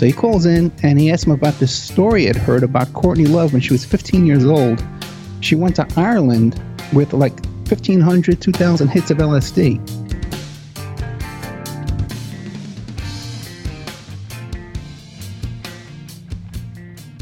So 0.00 0.06
he 0.06 0.14
calls 0.14 0.46
in 0.46 0.72
and 0.82 0.98
he 0.98 1.10
asks 1.10 1.26
him 1.26 1.32
about 1.32 1.58
this 1.58 1.78
story 1.78 2.24
he'd 2.24 2.34
heard 2.34 2.62
about 2.62 2.90
Courtney 2.94 3.26
Love 3.26 3.52
when 3.52 3.60
she 3.60 3.74
was 3.74 3.84
15 3.84 4.24
years 4.24 4.46
old. 4.46 4.82
She 5.40 5.54
went 5.54 5.76
to 5.76 5.86
Ireland 5.94 6.58
with 6.94 7.12
like 7.12 7.38
1,500, 7.68 8.40
2,000 8.40 8.88
hits 8.88 9.10
of 9.10 9.18
LSD. 9.18 9.78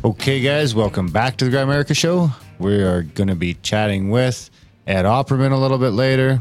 Okay, 0.05 0.41
guys, 0.41 0.73
welcome 0.73 1.09
back 1.09 1.37
to 1.39 1.47
the 1.47 1.57
Grimerica 1.57 1.97
Show. 1.97 2.31
We 2.61 2.81
are 2.81 3.03
going 3.03 3.27
to 3.27 3.35
be 3.35 3.55
chatting 3.55 4.11
with 4.11 4.51
Ed 4.87 5.03
Opperman 5.03 5.51
a 5.51 5.57
little 5.57 5.79
bit 5.79 5.95
later 5.95 6.41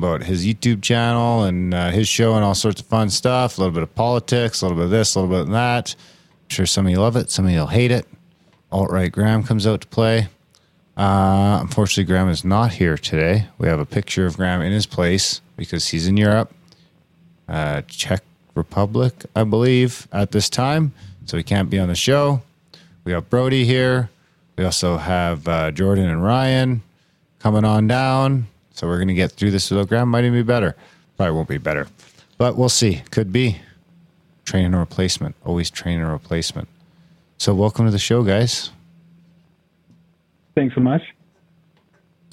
about 0.00 0.22
his 0.22 0.46
YouTube 0.46 0.82
channel 0.82 1.44
and 1.44 1.74
uh, 1.74 1.90
his 1.90 2.08
show 2.08 2.34
and 2.34 2.44
all 2.44 2.54
sorts 2.54 2.80
of 2.80 2.86
fun 2.86 3.10
stuff. 3.10 3.58
A 3.58 3.60
little 3.60 3.74
bit 3.74 3.82
of 3.82 3.94
politics, 3.94 4.62
a 4.62 4.64
little 4.64 4.78
bit 4.78 4.84
of 4.84 4.90
this, 4.90 5.14
a 5.14 5.20
little 5.20 5.34
bit 5.34 5.42
of 5.42 5.50
that. 5.52 5.94
I'm 5.98 6.48
sure 6.48 6.66
some 6.66 6.86
of 6.86 6.92
you 6.92 6.98
love 6.98 7.16
it, 7.16 7.30
some 7.30 7.44
of 7.44 7.50
you 7.50 7.58
will 7.58 7.66
hate 7.66 7.90
it. 7.90 8.06
Alt 8.72 8.90
right 8.90 9.12
Graham 9.12 9.42
comes 9.42 9.66
out 9.66 9.82
to 9.82 9.86
play. 9.88 10.28
Uh, 10.96 11.58
unfortunately, 11.60 12.04
Graham 12.04 12.28
is 12.28 12.44
not 12.44 12.72
here 12.72 12.96
today. 12.96 13.46
We 13.58 13.68
have 13.68 13.78
a 13.78 13.86
picture 13.86 14.26
of 14.26 14.36
Graham 14.36 14.62
in 14.62 14.72
his 14.72 14.86
place 14.86 15.40
because 15.56 15.88
he's 15.88 16.06
in 16.06 16.16
Europe, 16.16 16.52
uh, 17.48 17.82
Czech 17.82 18.22
Republic, 18.54 19.26
I 19.36 19.44
believe, 19.44 20.08
at 20.12 20.32
this 20.32 20.48
time. 20.48 20.92
So 21.26 21.36
he 21.36 21.42
can't 21.42 21.70
be 21.70 21.78
on 21.78 21.88
the 21.88 21.94
show. 21.94 22.42
We 23.04 23.12
have 23.12 23.30
Brody 23.30 23.64
here. 23.64 24.10
We 24.56 24.64
also 24.64 24.98
have 24.98 25.46
uh, 25.48 25.70
Jordan 25.70 26.08
and 26.08 26.22
Ryan 26.22 26.82
coming 27.38 27.64
on 27.64 27.86
down. 27.86 28.48
So 28.72 28.86
we're 28.86 28.96
going 28.96 29.08
to 29.08 29.14
get 29.14 29.32
through 29.32 29.50
this 29.50 29.70
without 29.70 29.88
Graham. 29.88 30.08
Might 30.08 30.20
even 30.24 30.34
be 30.34 30.42
better. 30.42 30.76
Probably 31.16 31.34
won't 31.34 31.48
be 31.48 31.58
better. 31.58 31.86
But 32.38 32.56
we'll 32.56 32.68
see. 32.68 33.02
Could 33.10 33.32
be. 33.32 33.60
Training 34.44 34.74
a 34.74 34.78
replacement. 34.78 35.36
Always 35.44 35.70
training 35.70 36.02
a 36.04 36.10
replacement. 36.10 36.68
So 37.38 37.54
welcome 37.54 37.84
to 37.84 37.90
the 37.90 37.98
show, 37.98 38.22
guys. 38.22 38.70
Thanks 40.54 40.74
so 40.74 40.80
much. 40.80 41.02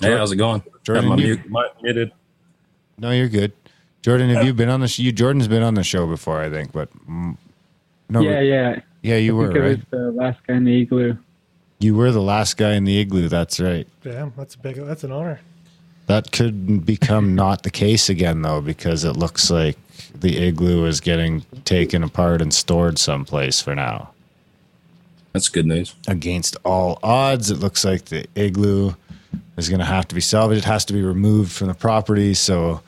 Hey, 0.02 0.12
how's 0.16 0.32
it 0.32 0.38
going? 0.38 0.64
Jordan, 0.84 1.10
Got 1.10 1.18
my 1.18 1.24
you- 1.24 1.36
mute 1.50 1.72
muted. 1.82 2.12
No, 2.98 3.12
you're 3.12 3.30
good. 3.30 3.54
Jordan, 4.02 4.30
have 4.30 4.46
you 4.46 4.54
been 4.54 4.70
on 4.70 4.80
the 4.80 4.88
show? 4.88 5.04
You 5.04 5.12
Jordan's 5.12 5.48
been 5.48 5.64
on 5.64 5.74
the 5.74 5.84
show 5.84 6.08
before, 6.08 6.40
I 6.42 6.50
think, 6.50 6.72
but 6.72 6.90
mm, 7.08 7.36
no, 8.10 8.22
yeah, 8.22 8.40
yeah. 8.40 8.80
yeah, 9.02 9.18
you 9.18 9.36
I 9.36 9.42
were 9.42 9.48
think 9.48 9.58
I 9.58 9.68
right. 9.68 9.78
was 9.78 9.86
the 9.92 10.12
last 10.12 10.40
guy 10.48 10.56
in 10.56 10.64
the 10.64 10.82
igloo. 10.82 11.18
You 11.80 11.96
were 11.96 12.12
the 12.12 12.22
last 12.22 12.58
guy 12.58 12.74
in 12.74 12.86
the 12.86 12.98
igloo. 13.00 13.28
That's 13.28 13.60
right. 13.60 13.88
Damn, 14.04 14.34
that's 14.38 14.56
a 14.56 14.60
big. 14.60 14.76
That's 14.78 15.04
an 15.04 15.12
honor. 15.12 15.42
That 16.08 16.32
could 16.32 16.86
become 16.86 17.36
not 17.36 17.64
the 17.64 17.70
case 17.70 18.10
again, 18.10 18.42
though, 18.42 18.62
because 18.62 19.04
it 19.04 19.14
looks 19.14 19.52
like 19.52 19.78
the 20.16 20.38
igloo 20.38 20.86
is 20.86 21.00
getting 21.02 21.42
taken 21.66 22.04
apart 22.04 22.42
and 22.42 22.54
stored 22.54 22.98
someplace 22.98 23.62
for 23.62 23.76
now. 23.76 24.12
That's 25.34 25.50
good 25.50 25.66
news. 25.66 25.94
Against 26.08 26.58
all 26.64 26.98
odds, 27.04 27.52
it 27.52 27.60
looks 27.60 27.86
like 27.86 28.06
the 28.06 28.26
igloo 28.36 28.94
is 29.58 29.70
going 29.70 29.80
to 29.80 29.86
have 29.86 30.08
to 30.08 30.16
be 30.16 30.22
salvaged. 30.22 30.64
It 30.64 30.68
has 30.68 30.86
to 30.86 30.94
be 30.94 31.02
removed 31.02 31.52
from 31.52 31.68
the 31.68 31.74
property. 31.74 32.34
So 32.34 32.82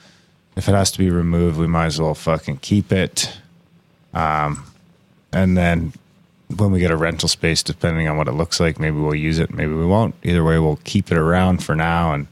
if 0.55 0.67
it 0.67 0.71
has 0.73 0.89
to 0.91 0.99
be 0.99 1.09
removed, 1.09 1.59
we 1.59 1.67
might 1.67 1.87
as 1.87 2.01
well 2.01 2.15
fucking 2.15 2.57
keep 2.57 2.91
it. 2.91 3.37
Um, 4.13 4.65
and 5.31 5.57
then 5.57 5.93
when 6.55 6.71
we 6.71 6.79
get 6.79 6.89
a 6.89 6.97
rental 6.97 7.29
space, 7.29 7.61
depending 7.61 8.07
on 8.07 8.17
what 8.17 8.27
it 8.27 8.31
looks 8.31 8.59
like, 8.59 8.79
maybe 8.79 8.97
we'll 8.97 9.13
use 9.13 9.39
it, 9.39 9.53
maybe 9.53 9.73
we 9.73 9.85
won't. 9.85 10.15
Either 10.23 10.43
way, 10.43 10.57
we'll 10.57 10.79
keep 10.83 11.11
it 11.11 11.17
around 11.17 11.63
for 11.63 11.75
now, 11.75 12.13
and 12.13 12.27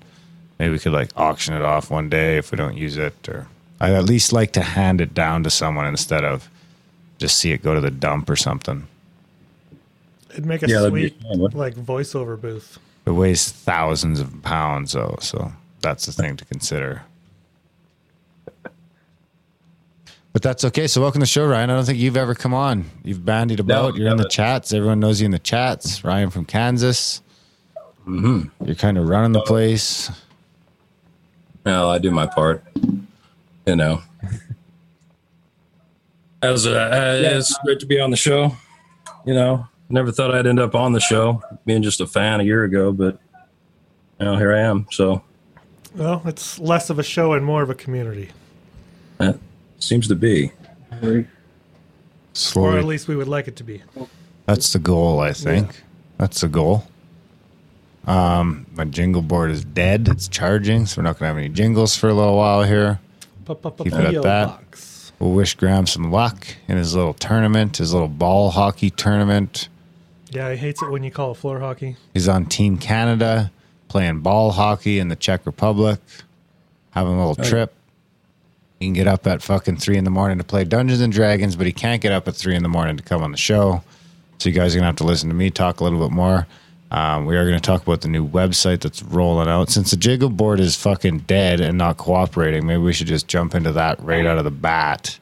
maybe 0.60 0.72
we 0.72 0.80
could 0.80 0.94
like 0.94 1.10
auction 1.16 1.54
it 1.54 1.62
off 1.62 1.90
one 1.90 2.10
day 2.10 2.38
if 2.38 2.52
we 2.52 2.58
don't 2.58 2.78
use 2.78 2.98
it. 2.98 3.28
Or 3.30 3.48
I'd 3.80 3.94
at 3.94 4.06
least 4.06 4.34
like 4.34 4.54
to 4.54 4.62
hand 4.62 5.02
it 5.02 5.14
down 5.14 5.44
to 5.44 5.50
someone 5.50 5.86
instead 5.86 6.24
of 6.24 6.50
just 7.18 7.38
see 7.38 7.52
it 7.52 7.64
go 7.64 7.74
to 7.74 7.82
the 7.82 7.92
dump 7.92 8.30
or 8.30 8.36
something. 8.36 8.88
It'd 10.32 10.46
make 10.46 10.64
a 10.64 10.70
Yeah, 10.70 10.88
sweet 10.88 11.20
fun, 11.22 11.40
like 11.54 11.76
voiceover 11.76 12.40
booth. 12.40 12.78
It 13.06 13.12
weighs 13.12 13.50
thousands 13.50 14.20
of 14.20 14.44
pounds, 14.44 14.92
though, 14.92 15.18
so 15.22 15.54
that's 15.82 16.06
the 16.06 16.12
thing 16.12 16.36
to 16.38 16.46
consider. 16.46 17.04
But 20.34 20.44
that's 20.44 20.64
okay. 20.66 20.86
So 20.86 21.02
welcome 21.02 21.20
to 21.20 21.24
the 21.24 21.26
show, 21.26 21.48
Ryan. 21.48 21.72
I 21.72 21.76
don't 21.76 21.86
think 21.86 21.98
you've 21.98 22.18
ever 22.18 22.36
come 22.36 22.54
on. 22.54 22.86
You've 23.04 23.26
bandied 23.26 23.60
about. 23.60 23.96
You're 23.96 24.12
in 24.12 24.18
the 24.18 24.30
chats. 24.30 24.72
Everyone 24.72 25.00
knows 25.00 25.20
you 25.20 25.26
in 25.26 25.32
the 25.32 25.40
chats. 25.40 26.04
Ryan 26.04 26.30
from 26.30 26.46
Kansas. 26.46 27.22
Mm-hmm. 28.06 28.66
You're 28.66 28.76
kind 28.76 29.00
of 29.00 29.10
running 29.10 29.32
the 29.32 29.42
place. 29.42 30.12
Well, 31.68 31.90
I 31.90 31.98
do 31.98 32.12
my 32.12 32.26
part. 32.28 32.64
You 33.66 33.76
know. 33.76 34.02
As 36.42 36.66
uh, 36.66 36.72
uh, 36.72 37.20
it's 37.22 37.58
great 37.58 37.82
to 37.82 37.86
be 37.86 38.00
on 38.00 38.10
the 38.10 38.16
show. 38.16 38.56
You 39.26 39.34
know, 39.34 39.68
never 39.90 40.14
thought 40.14 40.34
I'd 40.34 40.48
end 40.48 40.62
up 40.62 40.76
on 40.76 40.94
the 40.94 41.02
show, 41.02 41.44
being 41.66 41.84
just 41.84 42.00
a 42.00 42.08
fan 42.08 42.40
a 42.40 42.44
year 42.46 42.64
ago, 42.64 42.94
but 42.94 43.20
you 44.18 44.26
know, 44.28 44.38
here 44.38 44.56
I 44.56 44.62
am. 44.62 44.88
So 44.92 45.22
Well, 45.94 46.22
it's 46.24 46.58
less 46.58 46.90
of 46.90 47.00
a 47.00 47.04
show 47.04 47.34
and 47.34 47.44
more 47.44 47.64
of 47.64 47.70
a 47.70 47.76
community, 47.76 48.30
that 49.18 49.38
seems 49.78 50.08
to 50.08 50.16
be. 50.16 50.54
Slowly. 52.32 52.76
or 52.78 52.80
at 52.80 52.86
least 52.86 53.10
we 53.10 53.18
would 53.18 53.28
like 53.28 53.50
it 53.50 53.58
to 53.58 53.66
be. 53.66 53.84
That's 54.46 54.72
the 54.72 54.80
goal, 54.80 55.20
I 55.20 55.34
think. 55.34 55.84
That's 56.18 56.40
the 56.40 56.48
goal. 56.48 56.88
Um, 58.08 58.66
my 58.74 58.86
jingle 58.86 59.22
board 59.22 59.52
is 59.52 59.64
dead. 59.66 60.08
It's 60.08 60.28
charging, 60.28 60.86
so 60.86 61.00
we're 61.00 61.04
not 61.04 61.20
going 61.20 61.26
to 61.26 61.28
have 61.28 61.38
any 61.38 61.50
jingles 61.50 61.96
for 61.96 62.08
a 62.10 62.14
little 62.14 62.38
while 62.38 62.64
here. 62.64 63.00
Keep 63.46 63.66
it 63.88 63.94
at 63.94 64.24
that. 64.24 64.48
box. 64.48 65.12
We'll 65.20 65.32
wish 65.32 65.56
Graham 65.56 65.88
some 65.88 66.12
luck 66.12 66.48
in 66.68 66.78
his 66.78 66.96
little 66.96 67.14
tournament, 67.14 67.78
his 67.78 67.94
little 67.94 68.08
ball 68.08 68.52
hockey 68.52 68.90
tournament. 68.90 69.68
Yeah, 70.32 70.52
he 70.52 70.58
hates 70.58 70.82
it 70.82 70.90
when 70.90 71.04
you 71.04 71.12
call 71.12 71.32
it 71.32 71.36
floor 71.38 71.60
hockey. 71.60 71.96
He's 72.14 72.28
on 72.28 72.46
Team 72.46 72.78
Canada 72.78 73.52
playing 73.88 74.20
ball 74.20 74.52
hockey 74.52 75.00
in 75.00 75.08
the 75.08 75.16
Czech 75.16 75.46
Republic, 75.46 76.00
having 76.92 77.14
a 77.14 77.28
little 77.28 77.44
trip. 77.44 77.74
He 78.80 78.86
can 78.86 78.94
get 78.94 79.08
up 79.08 79.26
at 79.26 79.42
fucking 79.42 79.78
three 79.78 79.98
in 79.98 80.04
the 80.04 80.12
morning 80.12 80.38
to 80.38 80.44
play 80.44 80.64
Dungeons 80.64 81.02
and 81.02 81.12
Dragons, 81.12 81.56
but 81.56 81.66
he 81.66 81.72
can't 81.74 82.02
get 82.02 82.12
up 82.12 82.28
at 82.28 82.36
three 82.36 82.56
in 82.56 82.64
the 82.64 82.70
morning 82.70 82.98
to 82.98 83.04
come 83.04 83.24
on 83.24 83.32
the 83.32 83.38
show. 83.38 83.82
So 84.38 84.50
you 84.50 84.56
guys 84.56 84.76
are 84.76 84.78
gonna 84.80 84.88
have 84.88 84.98
to 84.98 85.04
listen 85.04 85.30
to 85.30 85.36
me 85.36 85.50
talk 85.50 85.80
a 85.80 85.84
little 85.84 86.00
bit 86.00 86.12
more. 86.14 86.46
Um, 86.90 87.26
we 87.26 87.36
are 87.36 87.46
going 87.46 87.60
to 87.60 87.66
talk 87.66 87.82
about 87.82 88.02
the 88.02 88.08
new 88.08 88.26
website 88.26 88.80
that's 88.80 89.04
rolling 89.04 89.50
out. 89.50 89.70
Since 89.70 89.92
the 89.92 89.98
Jiggle 89.98 90.30
board 90.30 90.60
is 90.62 90.76
fucking 90.78 91.20
dead 91.20 91.60
and 91.60 91.78
not 91.78 91.98
cooperating, 91.98 92.66
maybe 92.66 92.82
we 92.82 92.94
should 92.94 93.08
just 93.08 93.28
jump 93.28 93.54
into 93.56 93.74
that 93.74 94.02
right 94.02 94.26
out 94.26 94.38
of 94.38 94.46
the 94.46 94.52
bat, 94.52 95.20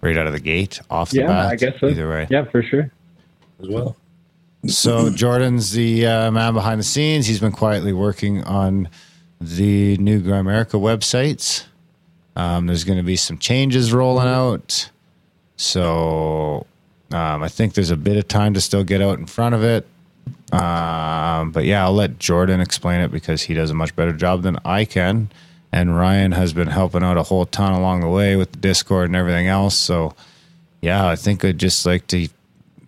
right 0.00 0.16
out 0.16 0.26
of 0.28 0.32
the 0.32 0.40
gate, 0.40 0.80
off 0.88 1.10
the 1.10 1.18
Yeah, 1.18 1.26
bat. 1.26 1.46
I 1.46 1.56
guess 1.56 1.80
so. 1.80 1.88
Either 1.88 2.08
way. 2.08 2.26
Yeah, 2.30 2.44
for 2.44 2.62
sure. 2.62 2.90
as 3.60 3.68
well. 3.68 3.96
So 4.68 5.10
Jordan's 5.14 5.72
the 5.72 6.06
uh, 6.06 6.30
man 6.30 6.54
behind 6.54 6.78
the 6.78 6.84
scenes. 6.84 7.26
He's 7.26 7.40
been 7.40 7.52
quietly 7.52 7.92
working 7.92 8.44
on 8.44 8.88
the 9.40 9.96
new 9.96 10.20
Grimerica 10.22 10.80
websites. 10.80 11.64
Um, 12.36 12.66
there's 12.66 12.84
going 12.84 12.98
to 12.98 13.04
be 13.04 13.16
some 13.16 13.36
changes 13.38 13.92
rolling 13.92 14.28
out. 14.28 14.90
So 15.56 16.66
um, 17.10 17.42
I 17.42 17.48
think 17.48 17.74
there's 17.74 17.90
a 17.90 17.96
bit 17.96 18.16
of 18.16 18.28
time 18.28 18.54
to 18.54 18.60
still 18.60 18.84
get 18.84 19.02
out 19.02 19.18
in 19.18 19.26
front 19.26 19.54
of 19.56 19.64
it. 19.64 19.86
Um, 20.52 21.50
but 21.50 21.64
yeah, 21.64 21.84
I'll 21.84 21.94
let 21.94 22.18
Jordan 22.18 22.60
explain 22.60 23.00
it 23.00 23.10
because 23.10 23.42
he 23.42 23.54
does 23.54 23.70
a 23.70 23.74
much 23.74 23.96
better 23.96 24.12
job 24.12 24.42
than 24.42 24.58
I 24.64 24.84
can. 24.84 25.30
And 25.72 25.96
Ryan 25.96 26.32
has 26.32 26.52
been 26.52 26.68
helping 26.68 27.02
out 27.02 27.16
a 27.16 27.24
whole 27.24 27.46
ton 27.46 27.72
along 27.72 28.00
the 28.00 28.08
way 28.08 28.36
with 28.36 28.52
the 28.52 28.58
Discord 28.58 29.06
and 29.06 29.16
everything 29.16 29.48
else. 29.48 29.76
So 29.76 30.14
yeah, 30.80 31.06
I 31.06 31.16
think 31.16 31.44
I'd 31.44 31.58
just 31.58 31.84
like 31.84 32.06
to 32.08 32.28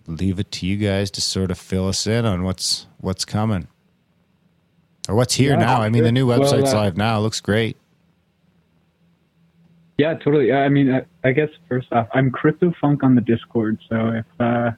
leave 0.05 0.39
it 0.39 0.51
to 0.53 0.65
you 0.65 0.77
guys 0.77 1.11
to 1.11 1.21
sort 1.21 1.51
of 1.51 1.57
fill 1.57 1.87
us 1.87 2.07
in 2.07 2.25
on 2.25 2.43
what's 2.43 2.85
what's 2.99 3.25
coming 3.25 3.67
or 5.09 5.15
what's 5.15 5.33
here 5.33 5.51
Yeah, 5.51 5.59
now. 5.59 5.81
I 5.81 5.89
mean, 5.89 6.03
the 6.03 6.11
new 6.11 6.29
sure. 6.29 6.39
Well, 6.39 6.53
website's 6.53 6.73
uh, 6.73 6.77
live 6.77 6.95
now. 6.95 7.17
It 7.17 7.21
looks 7.21 7.41
great. 7.41 7.75
Yeah, 9.97 10.13
totally. 10.13 10.53
I 10.53 10.69
mean, 10.69 10.93
I, 10.93 11.05
I 11.27 11.31
guess 11.31 11.49
first 11.67 11.91
off, 11.91 12.07
I'm 12.13 12.31
CryptoFunk 12.31 13.03
on 13.03 13.15
the 13.15 13.21
Discord. 13.21 13.79
So 13.89 14.09
if 14.09 14.25
uh, 14.39 14.71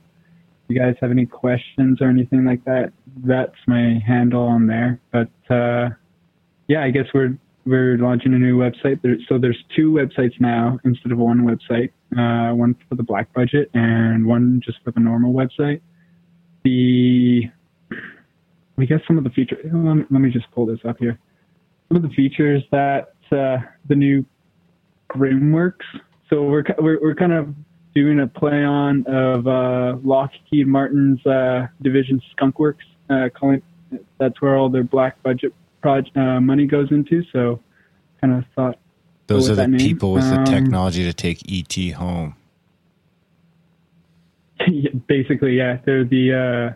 you 0.69 0.79
guys 0.79 0.95
have 1.01 1.11
any 1.11 1.25
questions 1.25 2.01
or 2.01 2.09
anything 2.09 2.45
like 2.45 2.63
that, 2.65 2.93
that's 3.25 3.55
my 3.67 4.01
handle 4.05 4.43
on 4.43 4.67
there. 4.67 4.99
But 5.11 5.29
uh, 5.53 5.89
yeah, 6.67 6.83
I 6.83 6.91
guess 6.91 7.05
we're 7.13 7.37
we're 7.65 7.97
launching 7.97 8.33
a 8.33 8.37
new 8.37 8.57
website. 8.57 9.01
There, 9.01 9.17
so 9.27 9.37
there's 9.37 9.57
two 9.75 9.91
websites 9.91 10.39
now 10.39 10.79
instead 10.85 11.11
of 11.11 11.17
one 11.17 11.41
website. 11.41 11.91
Uh, 12.17 12.55
one 12.55 12.75
for 12.87 12.95
the 12.95 13.03
black 13.03 13.31
budget 13.33 13.69
and 13.73 14.25
one 14.25 14.61
just 14.63 14.77
for 14.83 14.91
the 14.91 14.99
normal 14.99 15.33
website. 15.33 15.81
The 16.63 17.43
I 18.79 18.85
guess 18.85 18.99
some 19.07 19.17
of 19.17 19.23
the 19.23 19.29
features. 19.31 19.59
Let 19.63 19.73
me, 19.73 20.03
let 20.09 20.21
me 20.21 20.29
just 20.31 20.49
pull 20.51 20.65
this 20.65 20.79
up 20.87 20.97
here. 20.99 21.19
Some 21.89 21.97
of 21.97 22.03
the 22.03 22.15
features 22.15 22.63
that 22.71 23.13
uh, 23.31 23.57
the 23.87 23.95
new 23.95 24.25
Grimworks. 25.11 25.85
So 26.29 26.43
we're 26.43 26.63
we're 26.77 27.01
we're 27.01 27.15
kind 27.15 27.33
of 27.33 27.53
doing 27.95 28.19
a 28.19 28.27
play 28.27 28.63
on 28.63 29.05
of 29.07 29.47
uh, 29.47 29.97
Lockheed 30.03 30.67
Martin's 30.67 31.25
uh, 31.25 31.67
division 31.81 32.21
Skunkworks, 32.35 32.77
uh, 33.09 33.29
calling 33.29 33.61
that's 34.17 34.41
where 34.41 34.55
all 34.55 34.69
their 34.69 34.83
black 34.83 35.21
budget 35.23 35.53
project 35.81 36.15
uh, 36.15 36.39
money 36.39 36.65
goes 36.65 36.91
into. 36.91 37.23
So 37.31 37.59
kind 38.21 38.33
of 38.33 38.43
thought 38.55 38.77
Those 39.27 39.49
are 39.49 39.55
the 39.55 39.77
people 39.77 40.11
with 40.13 40.29
the 40.29 40.39
Um, 40.39 40.45
technology 40.45 41.03
to 41.03 41.13
take 41.13 41.41
ET 41.51 41.93
home. 41.93 42.35
basically, 45.07 45.57
yeah, 45.57 45.77
they're 45.85 46.03
the 46.03 46.33
uh, 46.33 46.73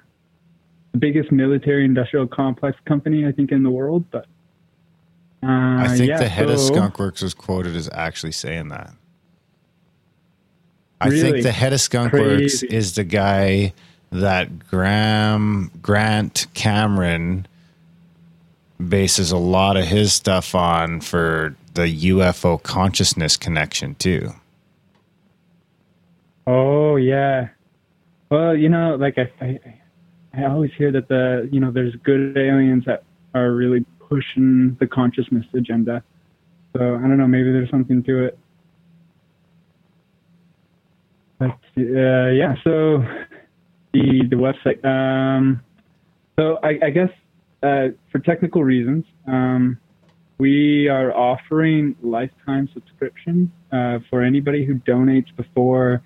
the 0.94 0.98
biggest 0.98 1.32
military 1.32 1.86
industrial 1.86 2.28
complex 2.28 2.78
company 2.86 3.26
I 3.28 3.32
think 3.32 3.52
in 3.52 3.64
the 3.64 3.72
world. 3.72 4.06
But 4.10 4.26
uh, 5.44 5.82
I 5.82 5.96
think 5.98 6.10
yeah, 6.10 6.18
the 6.18 6.30
head 6.30 6.50
of 6.50 6.58
Skunkworks 6.58 7.22
was 7.22 7.34
quoted 7.34 7.76
as 7.76 7.90
actually 7.94 8.32
saying 8.32 8.70
that. 8.70 8.94
I 11.04 11.08
Really? 11.10 11.22
think 11.22 11.44
the 11.44 11.52
head 11.52 11.74
of 11.74 11.80
Skunkworks 11.80 12.12
Crazy. 12.62 12.68
is 12.68 12.96
the 12.96 13.04
guy 13.04 13.74
that 14.12 14.68
Graham 14.70 15.72
Grant 15.82 16.48
Cameron 16.54 17.48
bases 18.88 19.32
a 19.32 19.38
lot 19.38 19.78
of 19.78 19.86
his 19.86 20.14
stuff 20.14 20.54
on 20.56 21.02
for 21.02 21.56
the 21.74 21.88
UFO 22.12 22.62
consciousness 22.62 23.38
connection 23.38 23.96
too. 23.96 24.32
Oh 26.46 26.96
yeah. 26.98 27.50
Well, 28.30 28.56
you 28.56 28.70
know, 28.70 28.96
like 28.96 29.18
I, 29.18 29.32
I, 29.42 29.60
I 30.34 30.46
always 30.46 30.72
hear 30.78 30.92
that 30.92 31.08
the 31.08 31.48
you 31.52 31.60
know 31.60 31.72
there's 31.72 31.96
good 32.04 32.38
aliens 32.38 32.86
that 32.86 33.04
are 33.34 33.52
really 33.52 33.86
pushing 34.10 34.76
the 34.80 34.88
consciousness 34.88 35.46
agenda. 35.54 36.04
So 36.76 36.96
I 36.96 37.02
don't 37.02 37.18
know, 37.18 37.28
maybe 37.28 37.52
there's 37.52 37.70
something 37.70 38.04
to 38.04 38.24
it. 38.26 38.38
But 41.33 41.33
uh, 41.50 42.30
yeah, 42.32 42.56
so 42.64 43.04
the 43.94 44.24
the 44.30 44.36
website. 44.36 44.84
Um, 44.86 45.62
so 46.38 46.60
I, 46.64 46.80
I 46.84 46.90
guess 46.90 47.10
uh, 47.62 47.90
for 48.12 48.20
technical 48.20 48.64
reasons, 48.64 49.06
um, 49.28 49.78
we 50.38 50.88
are 50.88 51.16
offering 51.16 51.96
lifetime 52.02 52.68
subscription 52.74 53.52
uh, 53.72 54.00
for 54.10 54.22
anybody 54.22 54.66
who 54.66 54.76
donates 54.76 55.36
before 55.36 56.02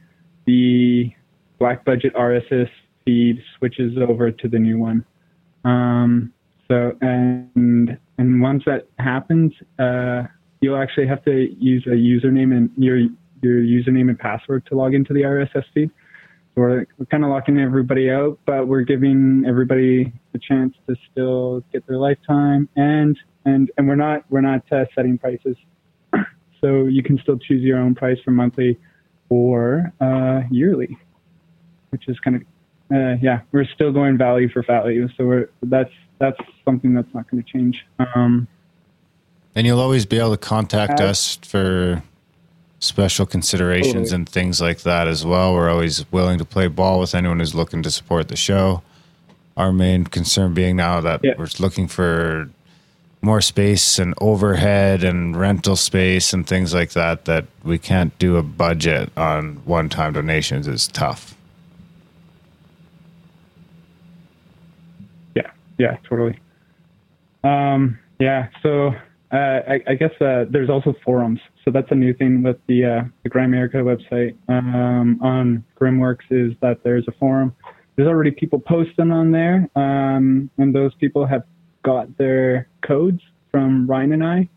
the 0.45 1.12
black 1.60 1.84
budget 1.86 2.13
RSS 2.13 2.69
feed 3.06 3.42
switches 3.57 3.98
over 3.98 4.31
to 4.31 4.48
the 4.48 4.60
new 4.60 4.78
one. 4.78 5.06
Um, 5.63 6.34
so 6.68 6.95
and 7.01 7.98
and 8.18 8.42
once 8.42 8.63
that 8.66 8.88
happens, 9.00 9.54
uh, 9.80 10.24
you'll 10.62 10.81
actually 10.81 11.07
have 11.07 11.24
to 11.25 11.56
use 11.60 11.86
a 11.88 11.92
username 11.92 12.56
and 12.56 12.69
your 12.78 13.00
your 13.42 13.62
username 13.62 14.10
and 14.10 14.18
password 14.19 14.66
to 14.68 14.75
log 14.75 14.94
into 14.94 15.13
the 15.13 15.22
RSS 15.22 15.63
feed. 15.74 15.89
So 16.56 16.62
we're, 16.62 16.86
we're 16.98 17.06
kind 17.12 17.24
of 17.24 17.30
locking 17.30 17.60
everybody 17.60 18.10
out, 18.10 18.39
but 18.45 18.68
we're 18.68 18.81
giving 18.81 19.44
everybody 19.48 20.12
the 20.34 20.39
chance 20.39 20.74
to 20.88 20.95
still 21.12 21.63
get 21.72 21.86
their 21.88 21.98
lifetime 21.98 22.68
and 22.75 23.18
and 23.45 23.72
and 23.78 23.88
we're 23.88 23.95
not 23.95 24.25
we're 24.30 24.42
not 24.42 24.62
uh, 24.72 24.86
setting 24.94 25.18
prices. 25.18 25.56
So 26.60 26.86
you 26.86 27.04
can 27.04 27.19
still 27.19 27.38
choose 27.38 27.62
your 27.62 27.78
own 27.78 27.94
price 27.94 28.18
for 28.25 28.31
monthly 28.31 28.80
or 29.30 29.94
uh, 30.01 30.42
yearly, 30.50 30.98
which 31.92 32.07
is 32.07 32.19
kind 32.19 32.38
of 32.38 32.42
uh, 32.92 33.16
yeah. 33.22 33.42
We're 33.51 33.66
still 33.66 33.92
going 33.92 34.18
value 34.18 34.50
for 34.50 34.63
value, 34.63 35.07
so 35.16 35.25
we're 35.25 35.50
that's 35.62 35.92
that's 36.19 36.39
something 36.66 36.95
that's 36.95 37.13
not 37.13 37.30
going 37.30 37.44
to 37.44 37.50
change. 37.50 37.86
Um, 38.00 38.48
And 39.56 39.68
you'll 39.68 39.80
always 39.80 40.07
be 40.07 40.18
able 40.18 40.31
to 40.31 40.38
contact 40.38 41.00
Uh, 41.00 41.06
us 41.06 41.38
for 41.44 42.01
special 42.79 43.25
considerations 43.25 44.12
and 44.12 44.29
things 44.29 44.62
like 44.62 44.81
that 44.81 45.07
as 45.07 45.25
well. 45.25 45.53
We're 45.53 45.69
always 45.69 46.09
willing 46.12 46.38
to 46.38 46.45
play 46.45 46.68
ball 46.68 47.00
with 47.00 47.15
anyone 47.15 47.39
who's 47.39 47.56
looking 47.56 47.81
to 47.83 47.91
support 47.91 48.27
the 48.27 48.35
show. 48.35 48.83
Our 49.56 49.71
main 49.74 50.03
concern 50.06 50.53
being 50.53 50.75
now 50.75 51.01
that 51.01 51.21
Yeah. 51.24 51.33
we're 51.38 51.47
looking 51.59 51.88
for 51.88 52.50
more 53.24 53.41
space 53.41 53.97
and 53.97 54.13
overhead 54.21 55.03
and 55.03 55.35
rental 55.35 55.75
space 55.75 56.33
and 56.33 56.45
things 56.45 56.71
like 56.74 56.91
that 56.91 57.25
that 57.25 57.45
we 57.63 57.79
can't 57.79 58.18
do 58.19 58.38
a 58.38 58.44
budget 58.44 59.09
on 59.18 59.56
one-time 59.65 60.13
donations 60.13 60.68
is 60.68 60.88
tough. 60.88 61.33
Yeah, 65.35 65.50
yeah, 65.79 65.97
totally. 66.07 66.38
Um, 67.44 67.97
yeah, 68.19 68.50
so 68.62 68.89
uh, 69.31 69.35
I, 69.35 69.81
I 69.88 69.95
guess 69.95 70.12
uh, 70.21 70.45
there's 70.50 70.69
also 70.69 70.94
forums. 71.03 71.39
So 71.68 71.72
that's 71.72 71.92
a 71.92 71.96
new 71.96 72.14
thing 72.14 72.44
with 72.44 72.56
the 72.68 72.86
uh, 72.86 73.04
the 73.25 73.30
website 73.30 74.38
um, 74.48 75.19
on 75.22 75.66
GrimWorks 75.78 76.24
is 76.30 76.54
that 76.62 76.81
there's 76.81 77.04
a 77.10 77.12
forum. 77.19 77.54
There's 77.98 78.08
already 78.08 78.31
people 78.31 78.58
posting 78.58 79.12
on 79.12 79.31
there, 79.31 79.69
um, 79.75 80.50
and 80.58 80.74
those 80.74 80.96
people 80.96 81.25
have 81.25 81.44
got 81.84 82.18
their 82.18 82.69
codes 82.88 83.19
from 83.52 83.86
Ryan 83.86 84.14
and 84.14 84.24
I. 84.24 84.50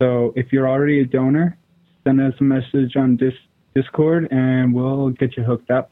So 0.00 0.32
if 0.36 0.50
you're 0.50 0.66
already 0.66 1.00
a 1.00 1.04
donor, 1.04 1.58
send 2.04 2.18
us 2.18 2.32
a 2.40 2.44
message 2.44 2.96
on 2.96 3.18
Dis- 3.18 3.34
Discord, 3.74 4.28
and 4.30 4.72
we'll 4.72 5.10
get 5.10 5.36
you 5.36 5.42
hooked 5.42 5.70
up 5.70 5.90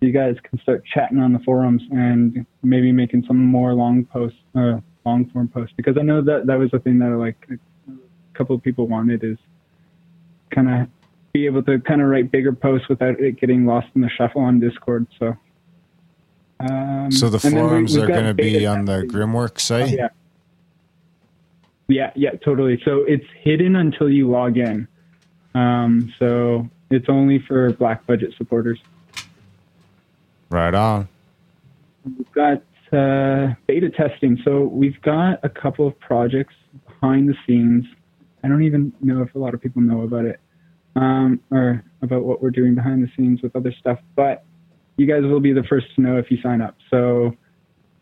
you 0.00 0.12
guys 0.12 0.36
can 0.48 0.60
start 0.60 0.84
chatting 0.94 1.18
on 1.18 1.32
the 1.32 1.40
forums 1.40 1.82
and 1.90 2.46
maybe 2.62 2.92
making 2.92 3.24
some 3.26 3.44
more 3.44 3.74
long 3.74 4.04
posts, 4.04 4.38
uh, 4.54 4.78
long 5.04 5.28
form 5.32 5.48
posts. 5.48 5.74
Because 5.76 5.96
I 5.98 6.02
know 6.02 6.22
that 6.22 6.46
that 6.46 6.56
was 6.56 6.70
the 6.70 6.78
thing 6.78 7.00
that 7.00 7.10
like 7.16 7.34
a 7.50 8.38
couple 8.38 8.54
of 8.54 8.62
people 8.62 8.86
wanted 8.86 9.24
is 9.24 9.36
kind 10.50 10.68
of 10.68 10.88
be 11.32 11.46
able 11.46 11.62
to 11.62 11.78
kind 11.80 12.00
of 12.00 12.08
write 12.08 12.30
bigger 12.30 12.52
posts 12.52 12.88
without 12.88 13.20
it 13.20 13.40
getting 13.40 13.66
lost 13.66 13.88
in 13.94 14.00
the 14.00 14.08
shuffle 14.08 14.42
on 14.42 14.60
Discord. 14.60 15.06
So, 15.18 15.36
um, 16.60 17.10
So 17.10 17.28
the 17.28 17.38
forums 17.38 17.94
we've 17.94 18.04
are 18.04 18.06
going 18.06 18.24
to 18.24 18.34
be 18.34 18.66
on 18.66 18.84
the. 18.84 19.02
Grimwork 19.02 19.60
site. 19.60 19.90
Yeah. 19.90 20.08
Yeah, 21.88 22.10
yeah, 22.14 22.32
totally. 22.44 22.80
So 22.84 23.04
it's 23.04 23.24
hidden 23.40 23.76
until 23.76 24.10
you 24.10 24.28
log 24.28 24.58
in. 24.58 24.86
Um, 25.54 26.12
so 26.18 26.68
it's 26.90 27.08
only 27.08 27.38
for 27.38 27.72
black 27.72 28.06
budget 28.06 28.34
supporters. 28.36 28.78
Right 30.50 30.74
on. 30.74 31.08
We've 32.04 32.32
got 32.32 32.62
uh, 32.92 33.54
beta 33.66 33.90
testing. 33.90 34.38
So 34.44 34.64
we've 34.64 35.00
got 35.00 35.40
a 35.42 35.48
couple 35.48 35.86
of 35.86 35.98
projects 35.98 36.54
behind 36.86 37.28
the 37.28 37.34
scenes. 37.46 37.86
I 38.44 38.48
don't 38.48 38.62
even 38.62 38.92
know 39.00 39.22
if 39.22 39.34
a 39.34 39.38
lot 39.38 39.54
of 39.54 39.62
people 39.62 39.80
know 39.80 40.02
about 40.02 40.26
it 40.26 40.40
um, 40.98 41.40
or 41.50 41.84
about 42.02 42.24
what 42.24 42.42
we're 42.42 42.50
doing 42.50 42.74
behind 42.74 43.02
the 43.02 43.10
scenes 43.16 43.40
with 43.40 43.54
other 43.54 43.72
stuff, 43.78 44.00
but 44.16 44.44
you 44.96 45.06
guys 45.06 45.22
will 45.22 45.40
be 45.40 45.52
the 45.52 45.62
first 45.62 45.86
to 45.94 46.00
know 46.00 46.18
if 46.18 46.30
you 46.30 46.40
sign 46.42 46.60
up. 46.60 46.76
So 46.90 47.36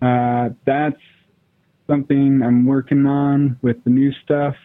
uh, 0.01 0.51
that's 0.65 1.01
something 1.87 2.43
I'm 2.43 2.65
working 2.65 3.05
on 3.05 3.59
with 3.61 3.85
the 3.85 3.91
new 3.91 4.13
stuff. 4.25 4.57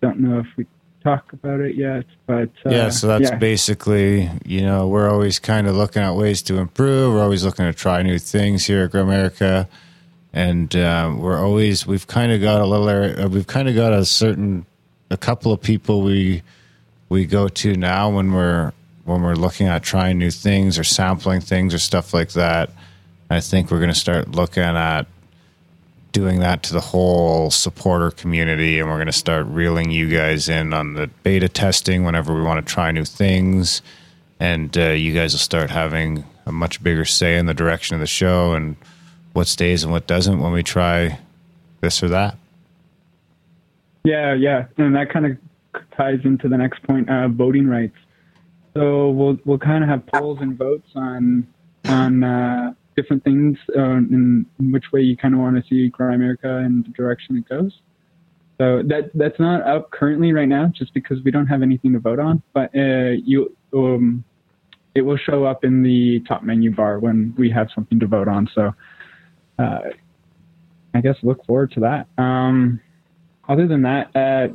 Don't 0.00 0.20
know 0.20 0.38
if 0.38 0.46
we 0.56 0.66
talk 1.04 1.32
about 1.34 1.60
it 1.60 1.76
yet, 1.76 2.06
but 2.26 2.50
uh, 2.64 2.70
yeah, 2.70 2.88
so 2.88 3.06
that's 3.08 3.30
yeah. 3.30 3.36
basically, 3.36 4.30
you 4.46 4.62
know, 4.62 4.88
we're 4.88 5.10
always 5.10 5.38
kind 5.38 5.66
of 5.66 5.76
looking 5.76 6.02
at 6.02 6.14
ways 6.14 6.40
to 6.42 6.56
improve. 6.56 7.12
We're 7.12 7.22
always 7.22 7.44
looking 7.44 7.66
to 7.66 7.74
try 7.74 8.02
new 8.02 8.18
things 8.18 8.64
here 8.66 8.84
at 8.84 8.92
Grimerica. 8.92 9.68
And 10.32 10.74
um, 10.76 11.18
we're 11.20 11.38
always, 11.38 11.86
we've 11.86 12.06
kind 12.06 12.32
of 12.32 12.40
got 12.40 12.60
a 12.60 12.66
little, 12.66 12.88
uh, 12.88 13.28
we've 13.28 13.46
kind 13.46 13.68
of 13.68 13.74
got 13.74 13.92
a 13.92 14.04
certain, 14.04 14.66
a 15.10 15.16
couple 15.16 15.52
of 15.52 15.60
people 15.60 16.02
we, 16.02 16.42
we 17.08 17.26
go 17.26 17.48
to 17.48 17.74
now 17.74 18.10
when 18.10 18.32
we're, 18.32 18.72
when 19.04 19.22
we're 19.22 19.34
looking 19.34 19.66
at 19.66 19.82
trying 19.82 20.18
new 20.18 20.30
things 20.30 20.78
or 20.78 20.84
sampling 20.84 21.40
things 21.40 21.72
or 21.74 21.78
stuff 21.78 22.12
like 22.12 22.30
that. 22.32 22.70
I 23.30 23.40
think 23.40 23.70
we're 23.70 23.78
going 23.78 23.92
to 23.92 23.98
start 23.98 24.30
looking 24.32 24.62
at 24.62 25.06
doing 26.12 26.40
that 26.40 26.62
to 26.64 26.72
the 26.72 26.80
whole 26.80 27.50
supporter 27.50 28.10
community 28.10 28.78
and 28.78 28.88
we're 28.88 28.96
going 28.96 29.06
to 29.06 29.12
start 29.12 29.46
reeling 29.46 29.90
you 29.90 30.08
guys 30.08 30.48
in 30.48 30.72
on 30.72 30.94
the 30.94 31.06
beta 31.22 31.48
testing 31.48 32.04
whenever 32.04 32.34
we 32.34 32.42
want 32.42 32.64
to 32.64 32.72
try 32.72 32.90
new 32.90 33.04
things 33.04 33.82
and 34.40 34.76
uh, 34.78 34.88
you 34.88 35.12
guys 35.14 35.34
will 35.34 35.38
start 35.38 35.70
having 35.70 36.24
a 36.46 36.52
much 36.52 36.82
bigger 36.82 37.04
say 37.04 37.36
in 37.36 37.44
the 37.44 37.52
direction 37.52 37.94
of 37.94 38.00
the 38.00 38.06
show 38.06 38.54
and 38.54 38.76
what 39.34 39.46
stays 39.46 39.82
and 39.82 39.92
what 39.92 40.06
doesn't 40.06 40.40
when 40.40 40.50
we 40.50 40.62
try 40.62 41.18
this 41.82 42.02
or 42.02 42.08
that 42.08 42.36
Yeah, 44.04 44.32
yeah, 44.32 44.66
and 44.78 44.96
that 44.96 45.10
kind 45.10 45.26
of 45.26 45.36
ties 45.96 46.20
into 46.24 46.48
the 46.48 46.56
next 46.56 46.82
point, 46.82 47.08
uh, 47.08 47.28
voting 47.28 47.66
rights. 47.66 47.96
So 48.74 49.10
we'll 49.10 49.38
we'll 49.44 49.58
kind 49.58 49.82
of 49.82 49.90
have 49.90 50.06
polls 50.06 50.38
and 50.40 50.56
votes 50.56 50.88
on 50.94 51.46
on 51.86 52.22
uh, 52.22 52.72
different 52.96 53.24
things 53.24 53.58
uh, 53.76 53.80
in, 53.80 54.46
in 54.58 54.72
which 54.72 54.86
way 54.92 55.00
you 55.00 55.16
kind 55.16 55.34
of 55.34 55.40
want 55.40 55.56
to 55.56 55.62
see 55.68 55.90
Grimerica 55.90 56.64
and 56.64 56.84
the 56.84 56.90
direction 56.90 57.36
it 57.36 57.48
goes. 57.48 57.72
So 58.58 58.82
that 58.86 59.10
that's 59.14 59.38
not 59.38 59.62
up 59.62 59.90
currently 59.92 60.32
right 60.32 60.48
now, 60.48 60.70
just 60.74 60.92
because 60.92 61.22
we 61.24 61.30
don't 61.30 61.46
have 61.46 61.62
anything 61.62 61.92
to 61.92 62.00
vote 62.00 62.18
on. 62.18 62.42
But 62.52 62.74
uh, 62.74 63.14
you 63.24 63.56
um, 63.72 64.24
it 64.94 65.02
will 65.02 65.16
show 65.16 65.44
up 65.44 65.64
in 65.64 65.82
the 65.82 66.20
top 66.26 66.42
menu 66.42 66.74
bar 66.74 66.98
when 66.98 67.34
we 67.38 67.50
have 67.50 67.68
something 67.74 68.00
to 68.00 68.06
vote 68.06 68.26
on. 68.26 68.48
So 68.54 68.74
uh, 69.58 69.78
I 70.94 71.00
guess 71.00 71.16
look 71.22 71.44
forward 71.46 71.70
to 71.72 71.80
that. 71.80 72.08
Um, 72.20 72.80
other 73.48 73.68
than 73.68 73.82
that, 73.82 74.14
uh, 74.16 74.48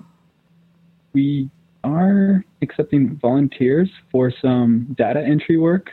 we 1.13 1.49
are 1.83 2.43
accepting 2.61 3.17
volunteers 3.21 3.89
for 4.11 4.31
some 4.41 4.95
data 4.97 5.21
entry 5.21 5.57
work 5.57 5.91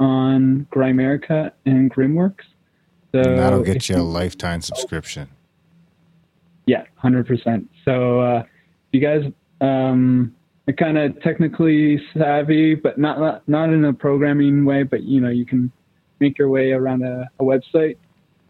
on 0.00 0.66
Grimerica 0.74 1.52
and 1.64 1.92
Grimworks. 1.92 2.44
So 3.12 3.20
and 3.20 3.38
that'll 3.38 3.62
get 3.62 3.88
you 3.88 3.96
a 3.96 4.02
lifetime 4.02 4.60
subscription 4.60 5.28
yeah, 6.66 6.82
hundred 6.96 7.26
percent. 7.26 7.70
So 7.84 8.20
uh, 8.20 8.40
if 8.40 8.46
you 8.92 9.00
guys 9.00 9.22
um, 9.60 10.34
kind 10.78 10.98
of 10.98 11.20
technically 11.22 12.00
savvy, 12.16 12.74
but 12.74 12.98
not, 12.98 13.18
not 13.20 13.48
not 13.48 13.70
in 13.70 13.84
a 13.84 13.92
programming 13.92 14.64
way. 14.64 14.82
But 14.82 15.04
you 15.04 15.20
know, 15.20 15.30
you 15.30 15.46
can 15.46 15.72
make 16.20 16.38
your 16.38 16.48
way 16.48 16.72
around 16.72 17.02
a, 17.02 17.28
a 17.38 17.44
website. 17.44 17.96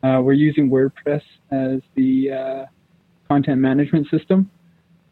Uh, 0.03 0.21
we're 0.23 0.33
using 0.33 0.71
WordPress 0.71 1.23
as 1.51 1.81
the 1.95 2.31
uh, 2.31 2.65
content 3.29 3.61
management 3.61 4.09
system. 4.11 4.51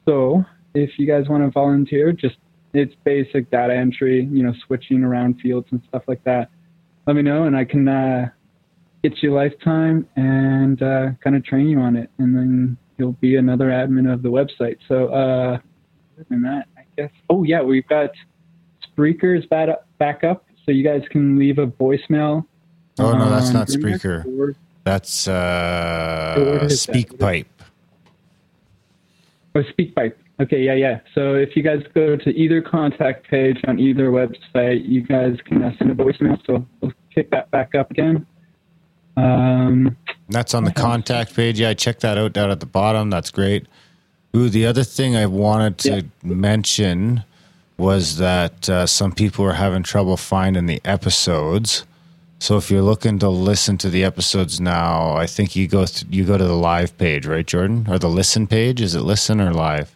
So 0.07 0.45
if 0.75 0.99
you 0.99 1.07
guys 1.07 1.29
want 1.29 1.45
to 1.45 1.51
volunteer, 1.51 2.13
just 2.13 2.37
it's 2.73 2.95
basic 3.05 3.51
data 3.51 3.73
entry, 3.75 4.25
you 4.25 4.43
know, 4.43 4.53
switching 4.67 5.05
around 5.05 5.41
fields 5.41 5.69
and 5.71 5.81
stuff 5.89 6.03
like 6.09 6.23
that. 6.25 6.51
Let 7.07 7.17
me 7.17 7.23
know, 7.23 7.45
and 7.45 7.57
I 7.57 7.65
can 7.65 7.87
uh, 7.87 8.31
get 9.03 9.23
you 9.23 9.33
lifetime 9.33 10.09
and 10.17 10.83
uh, 10.83 11.11
kind 11.23 11.37
of 11.37 11.45
train 11.45 11.69
you 11.69 11.79
on 11.79 11.97
it, 11.97 12.11
and 12.19 12.37
then 12.37 12.77
you'll 12.99 13.13
be 13.13 13.37
another 13.37 13.69
admin 13.69 14.13
of 14.13 14.23
the 14.23 14.29
website. 14.31 14.79
So, 14.89 15.09
uh, 15.09 15.59
other 16.17 16.27
than 16.29 16.43
that, 16.43 16.67
I 16.77 16.83
guess. 16.97 17.11
Oh 17.31 17.45
yeah, 17.45 17.63
we've 17.63 17.87
got 17.87 18.11
Spreaker's 18.97 19.47
back 19.47 19.69
up, 19.69 19.87
back 19.99 20.25
up, 20.25 20.45
so 20.65 20.73
you 20.73 20.83
guys 20.83 21.03
can 21.11 21.39
leave 21.39 21.59
a 21.59 21.67
voicemail. 21.67 22.47
Oh 22.99 23.13
no, 23.13 23.31
that's 23.31 23.51
not 23.51 23.69
Spreaker. 23.69 24.25
or- 24.39 24.55
That's 24.85 25.29
uh, 25.29 26.35
that? 26.63 26.71
SpeakPipe. 26.71 27.47
Oh, 29.55 29.63
SpeakPipe. 29.63 30.15
Okay, 30.41 30.63
yeah, 30.63 30.75
yeah. 30.75 31.01
So 31.15 31.35
if 31.35 31.55
you 31.55 31.63
guys 31.63 31.83
go 31.95 32.17
to 32.17 32.31
either 32.31 32.61
contact 32.61 33.29
page 33.31 33.59
on 33.69 33.79
either 33.79 34.11
website, 34.11 34.89
you 34.89 35.03
guys 35.03 35.37
can 35.45 35.63
uh, 35.63 35.73
send 35.79 35.91
a 35.91 35.95
voicemail. 35.95 36.41
So 36.47 36.67
we'll 36.81 36.93
kick 37.15 37.31
that 37.31 37.51
back 37.53 37.75
up 37.77 37.91
again. 37.93 38.27
Um, 39.17 39.97
That's 40.29 40.55
on 40.55 40.65
the 40.65 40.73
contact 40.73 41.37
page. 41.37 41.61
Yeah, 41.61 41.69
I 41.71 41.75
checked 41.75 42.01
that 42.01 42.19
out 42.19 42.33
down 42.33 42.51
at 42.51 42.59
the 42.61 42.67
bottom. 42.67 43.11
That's 43.11 43.31
great. 43.31 43.67
Ooh, 44.37 44.49
the 44.49 44.67
other 44.67 44.83
thing 44.83 45.15
I 45.15 45.27
wanted 45.27 45.79
to 45.79 45.95
Yeah. 45.97 46.03
mention 46.25 47.23
was 47.77 48.17
that 48.19 48.69
uh, 48.69 48.87
some 48.87 49.13
people 49.13 49.45
are 49.45 49.53
having 49.53 49.85
trouble 49.85 50.17
finding 50.17 50.67
the 50.67 50.81
episodes. 50.85 51.85
So 52.41 52.57
if 52.57 52.71
you're 52.71 52.83
looking 52.83 53.21
to 53.21 53.29
listen 53.29 53.79
to 53.79 53.89
the 53.89 54.03
episodes 54.03 54.61
now, 54.61 55.13
I 55.17 55.27
think 55.27 55.55
you 55.55 55.69
go 55.69 55.85
th- 55.87 56.05
you 56.11 56.25
go 56.25 56.37
to 56.37 56.45
the 56.45 56.57
live 56.57 56.97
page, 56.99 57.25
right, 57.27 57.47
Jordan, 57.47 57.87
or 57.89 57.99
the 58.01 58.09
listen 58.09 58.49
page? 58.49 58.81
Is 58.81 58.97
it 58.97 59.01
listen 59.03 59.41
or 59.41 59.53
live? 59.53 59.94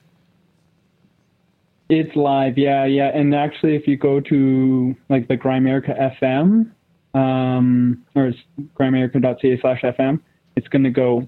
It's 1.88 2.14
live, 2.16 2.58
yeah, 2.58 2.84
yeah. 2.84 3.10
And 3.14 3.34
actually, 3.34 3.76
if 3.76 3.86
you 3.86 3.96
go 3.96 4.20
to 4.20 4.94
like 5.08 5.28
the 5.28 5.36
Grimerica 5.36 6.16
FM 6.20 6.70
um, 7.14 8.04
or 8.14 8.26
it's 8.26 8.38
grimerica.ca 8.78 9.60
slash 9.60 9.82
FM, 9.82 10.20
it's 10.56 10.68
going 10.68 10.84
to 10.84 10.90
go 10.90 11.26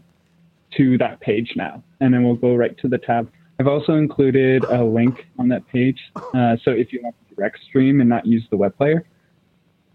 to 0.76 0.98
that 0.98 1.20
page 1.20 1.52
now, 1.56 1.82
and 2.00 2.14
then 2.14 2.24
we'll 2.24 2.36
go 2.36 2.54
right 2.54 2.76
to 2.78 2.88
the 2.88 2.98
tab. 2.98 3.30
I've 3.58 3.66
also 3.66 3.94
included 3.94 4.64
a 4.64 4.84
link 4.84 5.26
on 5.38 5.48
that 5.48 5.66
page, 5.68 5.98
uh, 6.34 6.56
so 6.64 6.70
if 6.70 6.92
you 6.92 7.00
want 7.02 7.16
to 7.28 7.34
direct 7.34 7.58
stream 7.68 8.00
and 8.00 8.08
not 8.08 8.24
use 8.24 8.44
the 8.50 8.56
web 8.56 8.76
player 8.76 9.04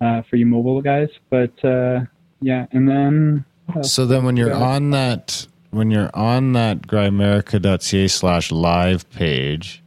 uh, 0.02 0.22
for 0.30 0.36
you 0.36 0.46
mobile 0.46 0.82
guys, 0.82 1.10
but 1.30 1.64
uh, 1.64 2.02
yeah, 2.42 2.66
and 2.72 2.88
then? 2.88 3.46
So 3.82 4.06
then 4.06 4.26
when 4.26 4.38
you're 4.38 4.54
on 4.54 4.92
that 4.92 5.48
when 5.72 5.92
you're 5.92 6.12
on 6.14 6.54
that 6.54 6.84
grimerica.ca 6.84 8.08
slash 8.08 8.52
live 8.52 9.10
page, 9.10 9.84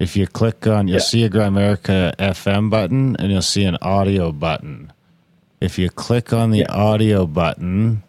if 0.00 0.16
you 0.16 0.26
click 0.26 0.66
on 0.66 0.88
you'll 0.88 0.96
Yeah. 0.96 1.02
see 1.02 1.22
a 1.24 1.30
Grimerica 1.30 2.14
FM 2.18 2.68
button 2.70 3.14
and 3.18 3.30
you'll 3.30 3.42
see 3.42 3.64
an 3.64 3.76
audio 3.82 4.32
button. 4.32 4.92
If 5.60 5.78
you 5.78 5.88
click 5.90 6.32
on 6.32 6.50
the 6.50 6.60
Yeah. 6.60 6.72
audio 6.72 7.26
button, 7.26 8.02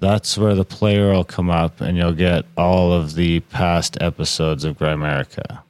that's 0.00 0.36
where 0.38 0.54
the 0.54 0.64
player 0.64 1.12
will 1.12 1.22
come 1.24 1.50
up 1.50 1.80
and 1.80 1.96
you'll 1.96 2.12
get 2.14 2.44
all 2.56 2.92
of 2.92 3.14
the 3.14 3.40
past 3.40 3.96
episodes 4.00 4.64
of 4.64 4.78
Grimerica. 4.78 5.60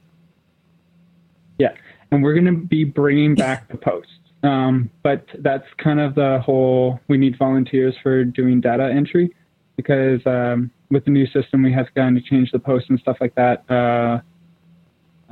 Yeah, 1.59 1.73
and 2.11 2.23
we're 2.23 2.33
going 2.33 2.45
to 2.45 2.53
be 2.65 2.83
bringing 2.83 3.35
back 3.35 3.67
the 3.67 3.77
posts. 3.77 4.11
Um, 4.43 4.89
but 5.03 5.25
that's 5.39 5.65
kind 5.77 5.99
of 5.99 6.15
the 6.15 6.39
whole. 6.39 6.99
We 7.07 7.17
need 7.17 7.37
volunteers 7.37 7.95
for 8.03 8.23
doing 8.23 8.61
data 8.61 8.83
entry 8.91 9.33
because 9.75 10.21
um, 10.25 10.69
with 10.91 11.05
the 11.05 11.11
new 11.11 11.25
system, 11.27 11.63
we 11.63 11.71
have 11.73 11.87
to 11.87 11.91
kind 11.93 12.15
of 12.17 12.23
change 12.25 12.51
the 12.51 12.59
posts 12.59 12.89
and 12.89 12.99
stuff 12.99 13.17
like 13.19 13.33
that. 13.35 13.69
Uh, 13.69 14.19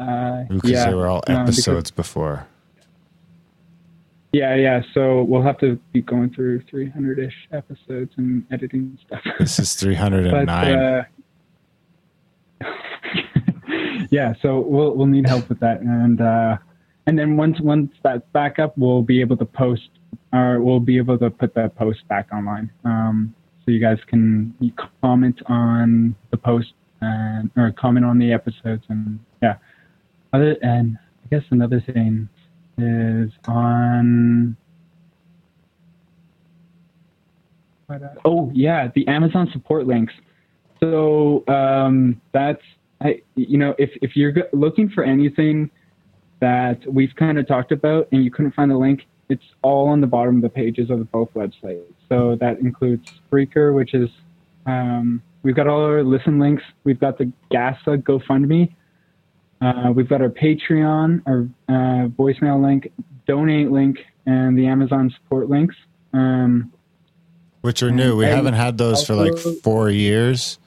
uh, 0.09 0.43
Because 0.49 0.69
yeah, 0.71 0.89
they 0.89 0.93
were 0.95 1.07
all 1.07 1.23
um, 1.27 1.45
because- 1.45 1.59
episodes 1.59 1.91
before. 1.91 2.47
yeah, 4.31 4.55
yeah. 4.55 4.81
So 4.93 5.23
we'll 5.23 5.41
have 5.43 5.57
to 5.59 5.79
be 5.91 6.01
going 6.01 6.29
through 6.33 6.61
300-ish 6.63 7.47
episodes 7.51 8.11
and 8.17 8.45
editing 8.51 8.97
stuff. 9.05 9.21
This 9.39 9.59
is 9.59 9.73
but 9.75 9.79
309. 9.81 10.73
uh, 10.77 11.03
yeah, 14.11 14.33
so 14.41 14.59
we'll 14.61 14.95
we'll 14.95 15.07
need 15.07 15.27
help 15.27 15.49
with 15.49 15.59
that, 15.59 15.81
and 15.81 16.21
uh, 16.21 16.57
and 17.07 17.17
then 17.17 17.35
once 17.37 17.59
once 17.61 17.91
that's 18.03 18.25
back 18.33 18.59
up, 18.59 18.77
we'll 18.77 19.01
be 19.01 19.21
able 19.21 19.37
to 19.37 19.45
post, 19.45 19.89
or 20.31 20.61
we'll 20.61 20.79
be 20.79 20.97
able 20.97 21.17
to 21.17 21.29
put 21.29 21.53
that 21.55 21.75
post 21.75 22.07
back 22.07 22.27
online, 22.33 22.71
um, 22.85 23.33
so 23.65 23.71
you 23.71 23.79
guys 23.79 23.97
can 24.07 24.53
comment 25.01 25.41
on 25.47 26.15
the 26.31 26.37
post 26.37 26.73
and 27.01 27.49
or 27.57 27.71
comment 27.71 28.05
on 28.05 28.17
the 28.19 28.31
episodes, 28.33 28.83
and 28.89 29.19
yeah. 29.41 29.55
Other 30.33 30.57
and 30.61 30.97
I 31.23 31.27
guess 31.35 31.43
another 31.51 31.79
thing 31.79 32.27
is 32.77 33.31
on. 33.47 34.57
Oh 38.25 38.49
yeah, 38.53 38.89
the 38.95 39.07
Amazon 39.07 39.49
support 39.53 39.85
links. 39.85 40.13
So 40.79 41.43
um, 41.47 42.19
that's 42.33 42.61
I, 43.01 43.21
you 43.35 43.57
know, 43.57 43.75
if 43.77 43.91
if 44.01 44.15
you're 44.15 44.33
looking 44.53 44.89
for 44.89 45.03
anything 45.03 45.69
that 46.39 46.79
we've 46.91 47.15
kind 47.15 47.37
of 47.37 47.47
talked 47.47 47.71
about 47.71 48.07
and 48.11 48.23
you 48.23 48.31
couldn't 48.31 48.53
find 48.53 48.71
the 48.71 48.77
link, 48.77 49.05
it's 49.29 49.43
all 49.61 49.87
on 49.87 50.01
the 50.01 50.07
bottom 50.07 50.37
of 50.37 50.41
the 50.41 50.49
pages 50.49 50.89
of 50.89 51.09
both 51.11 51.33
websites. 51.33 51.83
So 52.09 52.35
that 52.39 52.59
includes 52.59 53.09
Spreaker, 53.31 53.73
which 53.75 53.93
is 53.93 54.09
um, 54.65 55.21
we've 55.43 55.55
got 55.55 55.67
all 55.67 55.83
our 55.83 56.03
listen 56.03 56.39
links. 56.39 56.63
We've 56.83 56.99
got 56.99 57.17
the 57.17 57.31
GASA 57.51 57.97
GoFundMe. 57.97 58.73
Uh, 59.63 59.91
we've 59.91 60.09
got 60.09 60.21
our 60.21 60.29
Patreon, 60.29 61.21
our 61.25 61.47
uh, 61.69 62.07
voicemail 62.09 62.61
link, 62.61 62.91
donate 63.25 63.71
link, 63.71 63.99
and 64.25 64.57
the 64.57 64.67
Amazon 64.67 65.09
support 65.09 65.49
links. 65.49 65.75
Um, 66.11 66.71
Which 67.61 67.81
are 67.81 67.91
new. 67.91 68.17
We 68.17 68.25
haven't 68.25 68.55
had 68.55 68.77
those 68.77 69.05
for 69.05 69.15
like 69.15 69.37
four 69.63 69.89
years. 69.89 70.59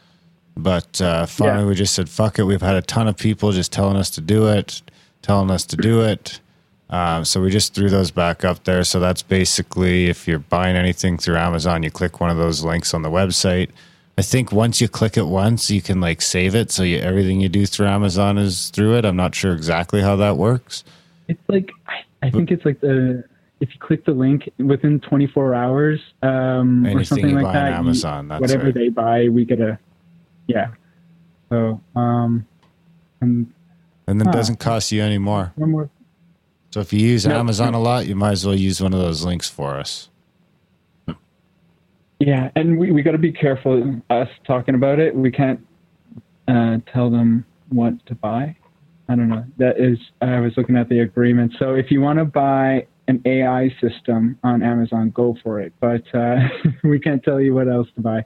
But 0.56 1.00
uh, 1.02 1.26
finally, 1.26 1.64
Yeah. 1.64 1.68
we 1.68 1.74
just 1.74 1.94
said, 1.94 2.08
fuck 2.08 2.38
it. 2.38 2.44
We've 2.44 2.62
had 2.62 2.76
a 2.76 2.82
ton 2.82 3.06
of 3.08 3.18
people 3.18 3.52
just 3.52 3.72
telling 3.72 3.96
us 3.96 4.08
to 4.10 4.22
do 4.22 4.48
it, 4.48 4.80
telling 5.20 5.50
us 5.50 5.66
to 5.66 5.76
do 5.76 6.00
it. 6.00 6.40
Um, 6.88 7.26
so 7.26 7.42
we 7.42 7.50
just 7.50 7.74
threw 7.74 7.90
those 7.90 8.10
back 8.10 8.44
up 8.44 8.64
there. 8.64 8.82
So 8.82 8.98
that's 8.98 9.20
basically 9.22 10.06
if 10.06 10.26
you're 10.26 10.38
buying 10.38 10.76
anything 10.76 11.18
through 11.18 11.36
Amazon, 11.36 11.82
you 11.82 11.90
click 11.90 12.20
one 12.20 12.30
of 12.30 12.38
those 12.38 12.64
links 12.64 12.94
on 12.94 13.02
the 13.02 13.10
website. 13.10 13.68
I 14.18 14.22
think 14.22 14.50
once 14.50 14.80
you 14.80 14.88
click 14.88 15.16
it 15.18 15.26
once, 15.26 15.70
you 15.70 15.82
can 15.82 16.00
like 16.00 16.22
save 16.22 16.54
it. 16.54 16.70
So 16.70 16.82
you, 16.82 16.98
everything 16.98 17.40
you 17.40 17.48
do 17.50 17.66
through 17.66 17.86
Amazon 17.88 18.38
is 18.38 18.70
through 18.70 18.96
it. 18.96 19.04
I'm 19.04 19.16
not 19.16 19.34
sure 19.34 19.52
exactly 19.52 20.00
how 20.00 20.16
that 20.16 20.36
works. 20.38 20.84
It's 21.28 21.40
like 21.48 21.70
I, 21.86 22.02
I 22.22 22.30
think 22.30 22.50
it's 22.50 22.64
like 22.64 22.80
the 22.80 23.24
if 23.60 23.72
you 23.74 23.80
click 23.80 24.04
the 24.04 24.12
link 24.12 24.50
within 24.58 25.00
24 25.00 25.54
hours 25.54 26.00
um, 26.22 26.86
or 26.86 27.04
something 27.04 27.30
you 27.30 27.34
like 27.36 27.44
buy 27.44 27.48
on 27.48 27.54
that, 27.54 27.68
you- 27.70 27.76
Amazon, 27.76 28.28
that's 28.28 28.40
whatever 28.40 28.64
right. 28.66 28.74
they 28.74 28.88
buy, 28.88 29.28
we 29.28 29.44
get 29.44 29.60
a 29.60 29.78
yeah. 30.46 30.68
So 31.50 31.80
um, 31.94 32.46
and 33.20 33.52
And 34.06 34.20
then 34.20 34.28
it 34.28 34.30
Huh. 34.30 34.38
doesn't 34.38 34.60
cost 34.60 34.92
you 34.92 35.02
any 35.02 35.18
more. 35.18 35.52
one 35.56 35.70
more. 35.70 35.90
So 36.70 36.80
if 36.80 36.92
you 36.92 37.00
use 37.00 37.26
No. 37.26 37.38
Amazon 37.38 37.74
a 37.74 37.80
lot, 37.80 38.06
you 38.06 38.14
might 38.16 38.32
as 38.32 38.46
well 38.46 38.54
use 38.54 38.80
one 38.80 38.92
of 38.94 39.00
those 39.00 39.24
links 39.24 39.48
for 39.48 39.76
us. 39.78 40.08
Yeah, 42.18 42.50
and 42.56 42.78
we, 42.78 42.92
we 42.92 43.02
got 43.02 43.12
to 43.12 43.18
be 43.18 43.32
careful 43.32 44.00
us 44.10 44.28
talking 44.46 44.74
about 44.74 44.98
it. 44.98 45.14
We 45.14 45.30
can't 45.30 45.60
uh, 46.48 46.78
tell 46.92 47.10
them 47.10 47.44
what 47.68 48.04
to 48.06 48.14
buy. 48.14 48.56
I 49.08 49.14
don't 49.14 49.28
know. 49.28 49.44
That 49.58 49.78
is, 49.78 49.98
I 50.20 50.40
was 50.40 50.52
looking 50.56 50.76
at 50.76 50.88
the 50.88 51.00
agreement. 51.00 51.54
So 51.58 51.74
if 51.74 51.90
you 51.90 52.00
want 52.00 52.18
to 52.18 52.24
buy 52.24 52.86
an 53.08 53.22
AI 53.24 53.74
system 53.80 54.38
on 54.42 54.62
Amazon, 54.62 55.10
go 55.10 55.36
for 55.42 55.60
it. 55.60 55.72
But 55.80 56.02
uh, 56.14 56.36
we 56.84 56.98
can't 56.98 57.22
tell 57.22 57.40
you 57.40 57.54
what 57.54 57.68
else 57.68 57.88
to 57.94 58.00
buy. 58.00 58.24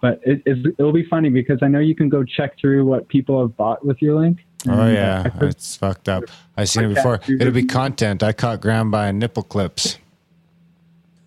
But 0.00 0.20
it, 0.24 0.42
it'll 0.46 0.92
be 0.92 1.06
funny 1.08 1.30
because 1.30 1.60
I 1.62 1.68
know 1.68 1.78
you 1.78 1.94
can 1.94 2.08
go 2.08 2.24
check 2.24 2.58
through 2.60 2.84
what 2.84 3.08
people 3.08 3.40
have 3.40 3.56
bought 3.56 3.86
with 3.86 4.02
your 4.02 4.18
link. 4.18 4.40
Oh 4.68 4.88
yeah, 4.88 5.28
it's 5.40 5.76
fucked 5.76 6.08
up. 6.08 6.24
I've 6.56 6.68
seen 6.68 6.84
it 6.84 6.94
before. 6.94 7.20
It'll 7.28 7.52
be 7.52 7.64
content. 7.64 8.22
I 8.22 8.32
caught 8.32 8.60
Graham 8.60 8.90
buying 8.90 9.18
nipple 9.18 9.42
clips, 9.42 9.98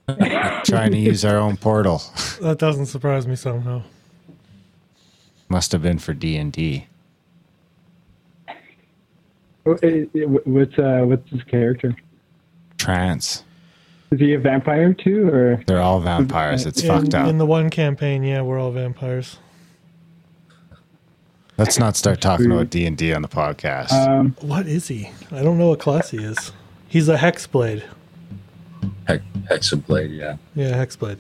trying 0.66 0.92
to 0.92 0.98
use 0.98 1.26
our 1.26 1.38
own 1.38 1.58
portal. 1.58 2.02
That 2.42 2.60
doesn't 2.60 2.88
surprise 2.88 3.26
me 3.28 3.36
somehow. 3.36 3.82
Must 5.48 5.72
have 5.72 5.82
been 5.82 6.00
for 6.00 6.14
D 6.14 6.36
and 6.36 6.52
D. 6.52 6.88
Wh- 9.66 9.82
eh, 9.82 10.06
eh, 10.14 10.24
what's 10.26 10.78
uh, 10.78 11.04
what's 11.06 11.30
his 11.30 11.42
character? 11.44 11.96
Trance. 12.78 13.44
Is 14.12 14.20
he 14.20 14.34
a 14.34 14.40
vampire 14.40 14.94
too, 14.94 15.30
or 15.30 15.64
They're 15.66 15.82
all 15.82 16.00
vampires. 16.02 16.66
It's 16.66 16.82
in, 16.84 16.88
fucked 16.90 17.16
up. 17.16 17.28
in 17.28 17.38
the 17.38 17.46
one 17.46 17.70
campaign, 17.70 18.22
yeah, 18.24 18.42
we're 18.42 18.60
all 18.60 18.72
vampires. 18.72 19.38
Let's 21.58 21.80
not 21.80 21.96
start 21.96 22.20
talking 22.20 22.52
about 22.52 22.70
D 22.70 22.86
and 22.86 22.98
D 22.98 23.14
on 23.14 23.22
the 23.22 23.28
podcast. 23.30 23.92
Um, 23.94 24.36
What 24.42 24.68
is 24.68 24.90
he? 24.90 25.10
I 25.32 25.42
don't 25.42 25.58
know 25.58 25.70
what 25.70 25.80
class 25.80 26.12
he 26.12 26.18
is. 26.18 26.52
He's 26.88 27.08
a 27.08 27.16
Hexblade. 27.18 27.84
Hex, 29.08 29.24
Hexablade, 29.50 30.16
yeah. 30.16 30.38
Yeah, 30.56 30.74
Hexblade. 30.74 31.18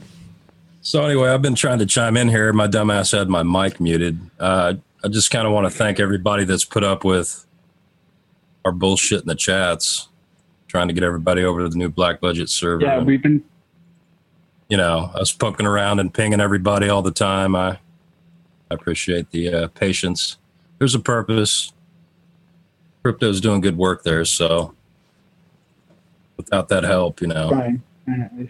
So 0.82 1.04
anyway, 1.04 1.30
I've 1.30 1.42
been 1.42 1.56
trying 1.56 1.80
to 1.80 1.86
chime 1.86 2.16
in 2.18 2.30
here. 2.30 2.54
My 2.54 2.68
dumbass 2.68 3.18
had 3.18 3.28
my 3.28 3.44
mic 3.44 3.80
muted. 3.80 4.20
Uh, 4.40 4.76
I 5.04 5.08
just 5.08 5.32
kind 5.32 5.48
of 5.48 5.54
want 5.54 5.66
to 5.66 5.76
thank 5.76 6.00
everybody 6.00 6.46
that's 6.46 6.66
put 6.66 6.84
up 6.84 7.04
with 7.04 7.46
our 8.64 8.72
bullshit 8.72 9.22
in 9.22 9.28
the 9.28 9.36
chats, 9.36 10.10
trying 10.68 10.88
to 10.88 10.94
get 10.94 11.04
everybody 11.04 11.44
over 11.44 11.62
to 11.62 11.70
the 11.70 11.78
new 11.78 11.90
Black 11.90 12.20
Budget 12.22 12.50
server. 12.50 12.84
yeah, 12.84 13.02
we've 13.02 13.22
been 13.22 13.44
you 14.70 14.78
know, 14.78 15.12
us 15.14 15.32
poking 15.32 15.66
around 15.66 16.00
and 16.00 16.14
pinging 16.14 16.40
everybody 16.40 16.90
all 16.90 17.02
the 17.02 17.12
time. 17.12 17.56
I, 17.56 17.72
I 17.72 17.78
appreciate 18.74 19.32
the 19.32 19.54
uh, 19.54 19.68
patience. 19.70 20.38
There's 20.80 20.96
a 20.96 21.00
purpose. 21.00 21.72
Crypto's 23.04 23.40
doing 23.40 23.62
good 23.62 23.78
work 23.78 24.04
there, 24.04 24.26
so 24.26 24.75
without 26.38 26.70
that 26.70 26.84
help, 26.84 27.22
you 27.22 27.28
know. 27.28 27.80
Nice. 28.08 28.50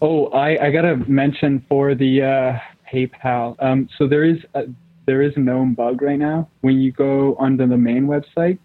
Oh, 0.00 0.26
I, 0.26 0.66
I 0.66 0.70
gotta 0.70 0.96
mention 1.08 1.64
for 1.68 1.94
the 1.94 2.22
uh, 2.22 2.58
PayPal. 2.92 3.56
Um, 3.62 3.88
so 3.96 4.06
there 4.06 4.24
is 4.24 4.38
a, 4.54 4.64
there 5.06 5.22
is 5.22 5.32
a 5.36 5.40
known 5.40 5.74
bug 5.74 6.02
right 6.02 6.18
now 6.18 6.48
when 6.60 6.80
you 6.80 6.92
go 6.92 7.34
onto 7.36 7.66
the 7.66 7.76
main 7.76 8.06
website 8.06 8.58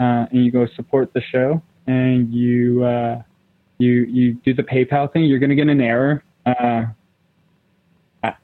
uh, 0.00 0.26
and 0.30 0.44
you 0.44 0.50
go 0.50 0.66
support 0.76 1.12
the 1.14 1.22
show 1.22 1.62
and 1.86 2.32
you 2.32 2.84
uh, 2.84 3.22
you 3.78 4.04
you 4.04 4.34
do 4.34 4.54
the 4.54 4.62
PayPal 4.62 5.12
thing, 5.12 5.24
you're 5.24 5.38
gonna 5.38 5.54
get 5.54 5.68
an 5.68 5.80
error. 5.80 6.22
Uh, 6.44 6.86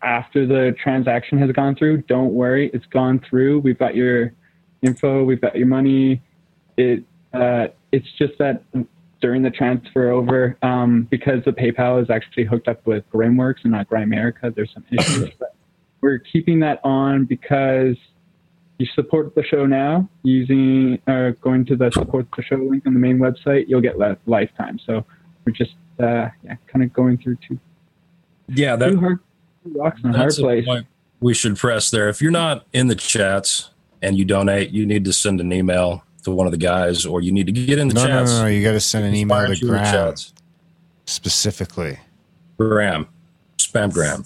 after 0.02 0.46
the 0.46 0.74
transaction 0.82 1.38
has 1.38 1.50
gone 1.52 1.74
through, 1.74 2.02
don't 2.02 2.32
worry, 2.32 2.70
it's 2.72 2.86
gone 2.86 3.20
through. 3.28 3.58
We've 3.60 3.78
got 3.78 3.94
your 3.96 4.32
info, 4.82 5.24
we've 5.24 5.40
got 5.40 5.56
your 5.56 5.66
money. 5.66 6.22
It 6.76 7.04
uh, 7.32 7.68
it's 7.90 8.06
just 8.18 8.34
that 8.38 8.62
during 9.22 9.42
the 9.42 9.50
transfer 9.50 10.10
over, 10.10 10.58
um, 10.62 11.06
because 11.10 11.42
the 11.44 11.52
PayPal 11.52 12.02
is 12.02 12.10
actually 12.10 12.44
hooked 12.44 12.68
up 12.68 12.86
with 12.86 13.08
Grimworks 13.10 13.62
and 13.62 13.72
not 13.72 13.88
Grimerica, 13.88 14.54
there's 14.54 14.72
some 14.74 14.84
issues. 14.92 15.30
but 15.38 15.54
we're 16.02 16.18
keeping 16.18 16.60
that 16.60 16.80
on 16.84 17.24
because 17.24 17.96
you 18.78 18.86
support 18.94 19.34
the 19.34 19.44
show 19.44 19.64
now 19.64 20.08
using 20.24 21.00
uh, 21.06 21.30
going 21.40 21.64
to 21.66 21.76
the 21.76 21.90
support 21.92 22.26
the 22.36 22.42
show 22.42 22.56
link 22.56 22.84
on 22.84 22.92
the 22.94 23.00
main 23.00 23.18
website, 23.18 23.66
you'll 23.68 23.80
get 23.80 23.98
li- 23.98 24.16
lifetime. 24.26 24.78
So 24.84 25.06
we're 25.46 25.52
just 25.52 25.74
uh, 26.00 26.28
yeah, 26.42 26.56
kind 26.66 26.82
of 26.82 26.92
going 26.92 27.18
through 27.18 27.36
two 27.46 27.58
yeah, 28.48 28.74
that, 28.76 28.90
two 28.90 28.98
hard 29.00 29.20
two 29.64 29.72
rocks 29.78 30.00
in 30.02 30.10
a 30.10 30.18
hard 30.18 30.32
a 30.32 30.42
place. 30.42 30.64
point 30.64 30.86
we 31.20 31.32
should 31.32 31.56
press 31.56 31.90
there. 31.90 32.08
If 32.08 32.20
you're 32.20 32.32
not 32.32 32.66
in 32.72 32.88
the 32.88 32.96
chats 32.96 33.70
and 34.02 34.18
you 34.18 34.24
donate, 34.24 34.70
you 34.70 34.84
need 34.84 35.04
to 35.04 35.12
send 35.12 35.40
an 35.40 35.52
email 35.52 36.04
to 36.24 36.30
one 36.30 36.46
of 36.46 36.52
the 36.52 36.58
guys, 36.58 37.04
or 37.04 37.20
you 37.20 37.32
need 37.32 37.46
to 37.46 37.52
get 37.52 37.78
in 37.78 37.88
the 37.88 37.94
no, 37.94 38.02
no, 38.02 38.08
chats. 38.08 38.30
no, 38.32 38.42
no. 38.42 38.46
You 38.48 38.62
got 38.62 38.72
to 38.72 38.80
send 38.80 39.04
an 39.04 39.14
email 39.14 39.46
to 39.46 39.54
you 39.54 39.68
in 39.68 39.74
the 39.74 39.78
Graham 39.78 40.14
specifically. 41.06 41.98
Graham, 42.58 43.08
spam 43.58 43.92
Graham. 43.92 44.24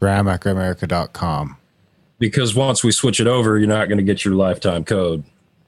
Graham 0.00 0.26
at 0.28 0.40
grimerica.com. 0.40 1.56
because 2.18 2.54
once 2.54 2.82
we 2.82 2.90
switch 2.90 3.20
it 3.20 3.26
over, 3.26 3.58
you're 3.58 3.68
not 3.68 3.88
going 3.88 3.98
to 3.98 4.04
get 4.04 4.24
your 4.24 4.34
lifetime 4.34 4.84
code. 4.84 5.22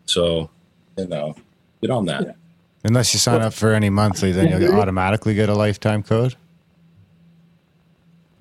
So, 0.07 0.51
you 0.99 1.07
know, 1.07 1.37
get 1.81 1.91
on 1.91 2.07
that. 2.07 2.37
Unless 2.83 3.15
you 3.15 3.21
sign 3.21 3.41
up 3.41 3.55
for 3.55 3.73
any 3.73 3.91
monthly, 3.91 4.33
then 4.33 4.61
you'll 4.61 4.75
automatically 4.79 5.35
get 5.35 5.49
a 5.49 5.55
lifetime 5.55 6.03
code. 6.03 6.35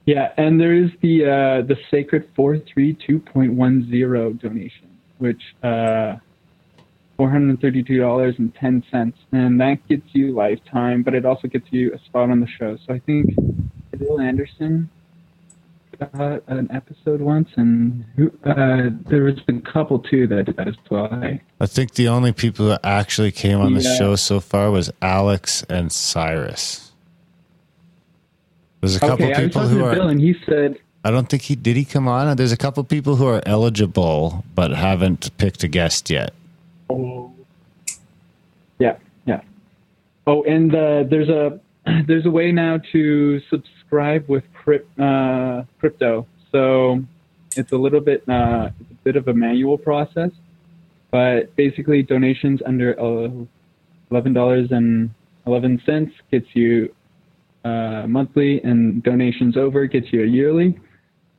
Yeah, 0.06 0.34
and 0.36 0.60
there 0.60 0.74
is 0.74 0.90
the 1.02 1.24
uh, 1.26 1.62
the 1.66 1.78
sacred 1.90 2.28
four 2.36 2.60
three 2.60 2.94
two 2.94 3.20
point 3.20 3.54
one 3.54 3.90
zero 3.90 4.34
donation, 4.34 4.90
which 5.20 5.42
uh, 5.64 6.16
four 7.24 7.30
hundred 7.32 7.62
thirty 7.62 7.82
two 7.82 8.00
dollars 8.00 8.36
and 8.38 8.54
ten 8.56 8.84
cents, 8.92 9.18
and 9.32 9.62
that 9.62 9.78
gets 9.88 10.04
you 10.12 10.34
lifetime, 10.34 11.04
but 11.04 11.14
it 11.14 11.26
also 11.26 11.48
gets 11.48 11.66
you 11.72 11.94
a 11.94 12.00
spot 12.00 12.30
on 12.30 12.42
the 12.42 12.48
show. 12.48 12.78
So 12.86 12.94
I 12.94 13.00
think 13.00 13.34
Bill 13.98 14.20
Anderson 14.20 14.90
got 15.98 16.44
an 16.48 16.70
episode 16.70 17.22
once, 17.22 17.48
and 17.56 18.04
who, 18.18 18.28
uh, 18.44 18.90
there 19.10 19.24
was 19.24 19.36
a 19.48 19.54
couple 19.72 20.00
too 20.00 20.28
that 20.28 20.48
did 20.48 20.58
that 20.58 20.68
as 20.68 20.76
well. 20.92 21.08
I 21.62 21.66
think 21.66 21.94
the 21.94 22.10
only 22.10 22.34
people 22.34 22.68
that 22.68 22.82
actually 22.84 23.32
came 23.32 23.62
on 23.62 23.74
the 23.74 23.82
Yeah. 23.82 23.96
show 23.96 24.16
so 24.18 24.42
far 24.42 24.70
was 24.70 24.92
Alex 25.02 25.64
and 25.70 25.94
Cyrus. 25.94 26.92
There's 28.82 28.98
a 28.98 29.00
couple 29.00 29.28
Okay, 29.28 29.46
people 29.46 29.62
who 29.62 29.78
to 29.78 29.86
are. 29.86 29.96
Bill, 29.96 30.10
and 30.10 30.20
he 30.20 30.36
said. 30.46 30.78
I 31.06 31.12
don't 31.12 31.30
think 31.30 31.44
he 31.44 31.56
did. 31.56 31.78
He 31.78 31.86
come 31.86 32.10
on. 32.10 32.36
There's 32.36 32.52
a 32.52 32.58
couple 32.58 32.84
people 32.84 33.16
who 33.16 33.28
are 33.28 33.42
eligible 33.46 34.44
but 34.56 34.72
haven't 34.72 35.38
picked 35.38 35.64
a 35.64 35.70
guest 35.70 36.10
yet. 36.10 36.34
Yeah, 38.80 38.98
yeah. 39.26 39.42
Oh, 40.26 40.44
and 40.44 40.74
uh, 40.74 41.04
there's 41.10 41.30
a 41.30 41.60
there's 42.08 42.26
a 42.26 42.32
way 42.32 42.52
now 42.52 42.80
to 42.92 43.40
subscribe 43.50 44.28
with 44.30 44.44
crypt, 44.54 45.00
uh, 45.00 45.64
crypto. 45.80 46.28
So 46.52 47.04
it's 47.56 47.72
a 47.72 47.78
little 47.78 48.02
bit 48.02 48.28
uh, 48.30 48.70
it's 48.80 48.92
a 48.92 49.04
bit 49.04 49.16
of 49.16 49.28
a 49.28 49.34
manual 49.34 49.78
process, 49.78 50.32
but 51.12 51.56
basically 51.56 52.04
donations 52.04 52.62
under 52.66 52.94
eleven 54.12 54.34
dollars 54.34 54.68
and 54.72 55.10
eleven 55.46 55.82
cents 55.86 56.14
gets 56.32 56.48
you 56.54 56.94
uh, 57.66 58.06
monthly, 58.08 58.62
and 58.64 59.04
donations 59.04 59.58
over 59.58 59.86
gets 59.88 60.12
you 60.12 60.24
a 60.24 60.28
yearly. 60.28 60.80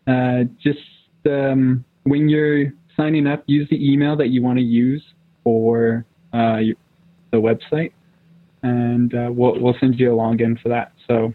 Uh, 0.07 0.45
just 0.63 0.79
um, 1.27 1.85
when 2.05 2.29
you're 2.29 2.73
signing 2.97 3.27
up, 3.27 3.43
use 3.47 3.69
the 3.71 3.93
email 3.93 4.17
that 4.17 4.29
you 4.29 4.43
want 4.43 4.59
to 4.59 4.65
use 4.65 5.03
for 5.45 6.05
uh, 6.33 6.57
your, 6.57 6.77
the 7.31 7.37
website, 7.37 7.93
and 8.63 9.15
uh, 9.15 9.31
we'll 9.31 9.61
we'll 9.61 9.77
send 9.79 10.01
you 10.01 10.13
a 10.13 10.17
login 10.17 10.61
for 10.61 10.71
that. 10.71 10.93
So, 11.07 11.33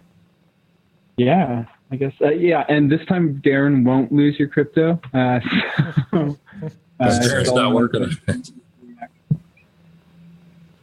yeah, 1.17 1.65
I 1.91 1.95
guess 1.95 2.13
uh, 2.21 2.31
yeah. 2.31 2.65
And 2.67 2.91
this 2.91 3.05
time, 3.05 3.41
Darren 3.45 3.85
won't 3.85 4.11
lose 4.11 4.37
your 4.37 4.49
crypto. 4.49 4.99
Uh, 5.13 5.39
so, 6.11 6.37
uh, 6.99 7.19
It's 7.21 7.51
not 7.51 7.73
working. 7.73 8.09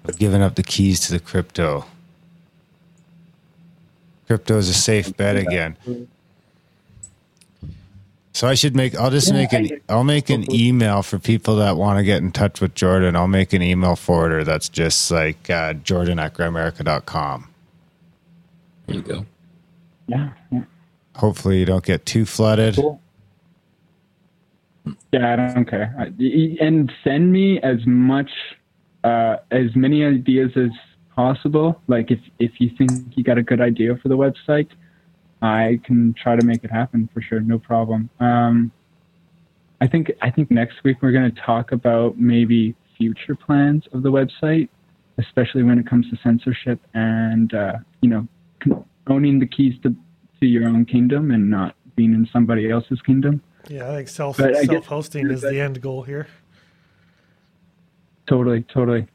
I've 0.09 0.19
given 0.19 0.41
up 0.41 0.55
the 0.55 0.63
keys 0.63 1.01
to 1.01 1.13
the 1.13 1.19
crypto. 1.19 1.85
Crypto 4.27 4.57
is 4.59 4.69
a 4.69 4.75
safe 4.75 5.17
bet 5.17 5.37
again. 5.37 5.77
So 8.37 8.47
I 8.47 8.53
should 8.53 8.77
make. 8.77 8.95
I'll 8.95 9.11
just 9.11 9.33
make 9.33 9.55
an. 9.55 9.81
I'll 9.89 10.05
make 10.05 10.29
an 10.29 10.53
email 10.55 11.03
for 11.03 11.19
people 11.19 11.57
that 11.57 11.79
want 11.79 11.97
to 11.99 12.05
get 12.05 12.19
in 12.19 12.33
touch 12.33 12.61
with 12.61 12.75
Jordan. 12.75 13.17
I'll 13.17 13.27
make 13.27 13.55
an 13.55 13.63
email 13.63 13.97
forwarder 13.97 14.45
that's 14.45 14.69
just 14.69 15.11
like 15.11 15.49
uh, 15.49 15.73
Jordan 15.73 16.19
at 16.19 16.35
grimerica.com. 16.35 17.49
There 18.85 18.97
you 18.97 19.01
go. 19.01 19.27
Yeah, 20.07 20.33
yeah. 20.53 20.65
Hopefully, 21.15 21.61
you 21.61 21.65
don't 21.65 21.83
get 21.83 22.05
too 22.05 22.27
flooded. 22.27 22.75
Cool. 22.75 23.01
Yeah, 25.13 25.33
I 25.33 25.55
don't 25.55 25.65
care. 25.65 25.95
And 26.61 26.93
send 27.05 27.33
me 27.33 27.59
as 27.63 27.79
much, 27.87 28.31
uh, 29.03 29.37
as 29.51 29.75
many 29.75 30.05
ideas 30.05 30.51
as 30.57 30.73
possible. 31.15 31.81
Like 31.87 32.11
if 32.11 32.21
if 32.39 32.53
you 32.59 32.69
think 32.77 33.17
you 33.17 33.25
got 33.25 33.39
a 33.39 33.43
good 33.43 33.63
idea 33.63 33.97
for 33.97 34.09
the 34.11 34.17
website, 34.19 34.69
I 35.43 35.81
can 35.85 36.15
try 36.15 36.37
to 36.37 36.45
make 36.45 36.65
it 36.65 36.71
happen 36.71 37.09
for 37.13 37.21
sure. 37.21 37.41
No 37.41 37.59
problem. 37.59 38.09
Um, 38.21 38.73
I 39.81 39.87
think 39.87 40.11
I 40.23 40.31
think 40.31 40.51
next 40.51 40.83
week 40.85 40.99
we're 41.03 41.13
going 41.13 41.33
to 41.33 41.41
talk 41.41 41.73
about 41.73 42.19
maybe 42.19 42.75
future 42.97 43.35
plans 43.35 43.85
of 43.93 44.03
the 44.03 44.11
website, 44.11 44.69
especially 45.19 45.63
when 45.63 45.79
it 45.79 45.87
comes 45.87 46.09
to 46.11 46.17
censorship 46.23 46.81
and 46.95 47.53
uh, 47.53 47.75
you 48.01 48.09
know 48.09 48.27
owning 49.07 49.39
the 49.39 49.47
keys 49.47 49.75
to 49.83 49.95
to 50.41 50.47
your 50.47 50.67
own 50.69 50.85
kingdom 50.85 51.31
and 51.31 51.51
not 51.51 51.75
being 51.95 52.13
in 52.15 52.29
somebody 52.33 52.71
else's 52.71 53.01
kingdom. 53.03 53.43
Yeah, 53.69 53.91
I 53.91 53.97
think 53.97 54.09
self 54.09 54.39
but 54.39 54.57
self 54.65 54.87
hosting 54.87 55.31
is 55.31 55.43
the 55.43 55.61
end 55.61 55.81
goal 55.83 56.03
here. 56.03 56.27
Totally, 58.27 58.63
totally. 58.63 59.07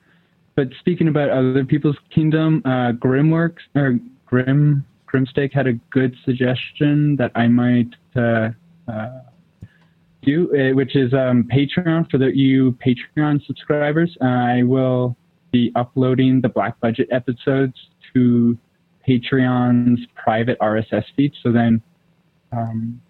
But 0.55 0.69
speaking 0.79 1.07
about 1.07 1.29
other 1.29 1.65
people's 1.65 1.97
kingdom, 2.13 2.61
uh, 2.65 2.91
Grimworks 2.91 3.61
or 3.75 3.99
Grim 4.25 4.85
Grimstake 5.11 5.53
had 5.53 5.67
a 5.67 5.73
good 5.73 6.15
suggestion 6.23 7.15
that 7.17 7.31
I 7.35 7.47
might 7.47 7.89
uh, 8.15 8.49
uh, 8.87 9.09
do, 10.21 10.49
uh, 10.55 10.75
which 10.75 10.95
is 10.95 11.13
um, 11.13 11.47
Patreon 11.51 12.09
for 12.09 12.17
the 12.17 12.35
you 12.35 12.77
Patreon 12.85 13.45
subscribers. 13.45 14.17
I 14.21 14.63
will 14.63 15.15
be 15.51 15.71
uploading 15.75 16.41
the 16.41 16.49
Black 16.49 16.79
Budget 16.79 17.09
episodes 17.11 17.75
to 18.13 18.57
Patreon's 19.07 20.05
private 20.15 20.57
RSS 20.59 21.05
feed. 21.15 21.33
So 21.41 21.51
then, 21.51 21.81
um, 22.51 23.01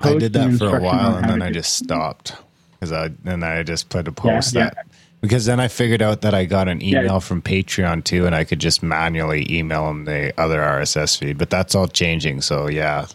I 0.00 0.14
did 0.14 0.32
that 0.32 0.58
for 0.58 0.78
a 0.78 0.80
while 0.80 1.16
and 1.16 1.28
then 1.28 1.42
I 1.42 1.50
just 1.50 1.74
stopped 1.74 2.36
because 2.72 2.92
I 2.92 3.08
then 3.22 3.42
I 3.42 3.62
just 3.62 3.90
put 3.90 4.08
a 4.08 4.12
post 4.12 4.54
yeah. 4.54 4.70
that 4.70 4.86
because 5.24 5.46
then 5.46 5.58
I 5.58 5.68
figured 5.68 6.02
out 6.02 6.20
that 6.20 6.34
I 6.34 6.44
got 6.44 6.68
an 6.68 6.80
Yeah. 6.80 7.00
email 7.00 7.18
from 7.20 7.40
Patreon 7.40 8.04
too, 8.04 8.26
and 8.26 8.34
I 8.34 8.44
could 8.44 8.58
just 8.58 8.82
manually 8.82 9.46
email 9.50 9.86
them 9.86 10.04
the 10.04 10.32
other 10.38 10.60
RSS 10.62 11.16
feed. 11.16 11.38
But 11.38 11.48
that's 11.50 11.74
all 11.74 11.88
changing, 11.88 12.42
so 12.42 12.68
yeah. 12.68 13.06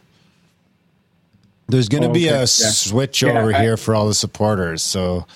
There's 1.68 1.88
going 1.88 2.02
to 2.04 2.10
Oh, 2.10 2.14
be 2.14 2.26
okay. 2.28 2.36
a 2.36 2.40
Yeah. 2.40 2.46
switch 2.46 3.22
Yeah, 3.22 3.30
over 3.40 3.54
I- 3.54 3.62
here 3.62 3.78
for 3.78 3.94
all 3.94 4.08
the 4.08 4.16
supporters. 4.16 4.82
So 4.82 5.28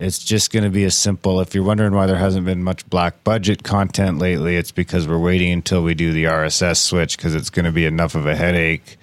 it's 0.00 0.18
just 0.18 0.50
going 0.50 0.64
to 0.64 0.70
be 0.70 0.84
a 0.84 0.90
simple. 0.90 1.40
If 1.40 1.54
you're 1.54 1.62
wondering 1.64 1.92
why 1.92 2.06
there 2.06 2.16
hasn't 2.16 2.44
been 2.44 2.64
much 2.64 2.88
black 2.90 3.22
budget 3.22 3.62
content 3.62 4.18
lately, 4.18 4.56
it's 4.56 4.72
because 4.72 5.06
we're 5.06 5.18
waiting 5.18 5.52
until 5.52 5.82
we 5.84 5.94
do 5.94 6.12
the 6.12 6.24
RSS 6.26 6.80
switch 6.80 7.16
because 7.16 7.34
it's 7.36 7.50
going 7.50 7.64
to 7.64 7.72
be 7.72 7.84
enough 7.86 8.16
of 8.16 8.26
a 8.26 8.34
headache. 8.34 8.98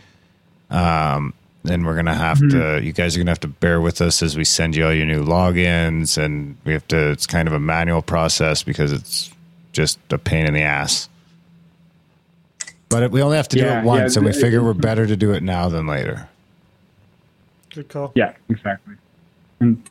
Um, 0.69 1.33
and 1.69 1.85
we're 1.85 1.93
going 1.93 2.05
to 2.05 2.13
have 2.13 2.39
to, 2.49 2.79
you 2.81 2.91
guys 2.93 3.15
are 3.15 3.19
going 3.19 3.27
to 3.27 3.31
have 3.31 3.39
to 3.41 3.47
bear 3.47 3.81
with 3.81 4.01
us 4.01 4.21
as 4.21 4.37
we 4.37 4.43
send 4.43 4.75
you 4.75 4.85
all 4.85 4.93
your 4.93 5.05
new 5.05 5.23
logins. 5.23 6.17
And 6.17 6.57
we 6.65 6.73
have 6.73 6.87
to, 6.89 7.11
it's 7.11 7.25
kind 7.27 7.47
of 7.47 7.53
a 7.53 7.59
manual 7.59 8.01
process 8.01 8.63
because 8.63 8.91
it's 8.91 9.31
just 9.71 9.99
a 10.11 10.17
pain 10.17 10.45
in 10.45 10.53
the 10.53 10.61
ass. 10.61 11.09
But 12.89 13.03
it, 13.03 13.11
we 13.11 13.21
only 13.21 13.37
have 13.37 13.47
to 13.49 13.57
do 13.57 13.65
it 13.65 13.83
once, 13.83 14.15
yeah, 14.15 14.19
and 14.19 14.25
we 14.25 14.31
it- 14.31 14.39
figure 14.39 14.63
we're 14.63 14.73
better 14.73 15.05
to 15.05 15.15
do 15.17 15.31
it 15.33 15.43
now 15.43 15.69
than 15.69 15.87
later. 15.87 16.29
Good 17.73 17.89
call. 17.89 18.11
Yeah, 18.15 18.33
exactly. 18.49 18.95
And 19.59 19.83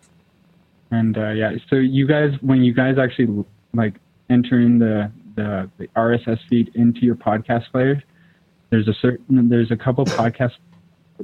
and 0.90 1.18
uh, 1.18 1.30
yeah, 1.30 1.56
so 1.68 1.76
you 1.76 2.06
guys, 2.06 2.32
when 2.40 2.62
you 2.62 2.72
guys 2.72 2.96
actually 2.98 3.44
like 3.74 3.94
enter 4.30 4.60
in 4.60 4.78
the, 4.78 5.10
the 5.34 5.68
the 5.78 5.88
RSS 5.88 6.38
feed 6.48 6.70
into 6.74 7.00
your 7.00 7.16
podcast 7.16 7.70
player, 7.72 8.02
there's 8.70 8.88
a 8.88 8.94
certain 8.94 9.48
there's 9.48 9.70
a 9.70 9.76
couple 9.76 10.04
podcasts 10.06 10.52
that 10.52 10.73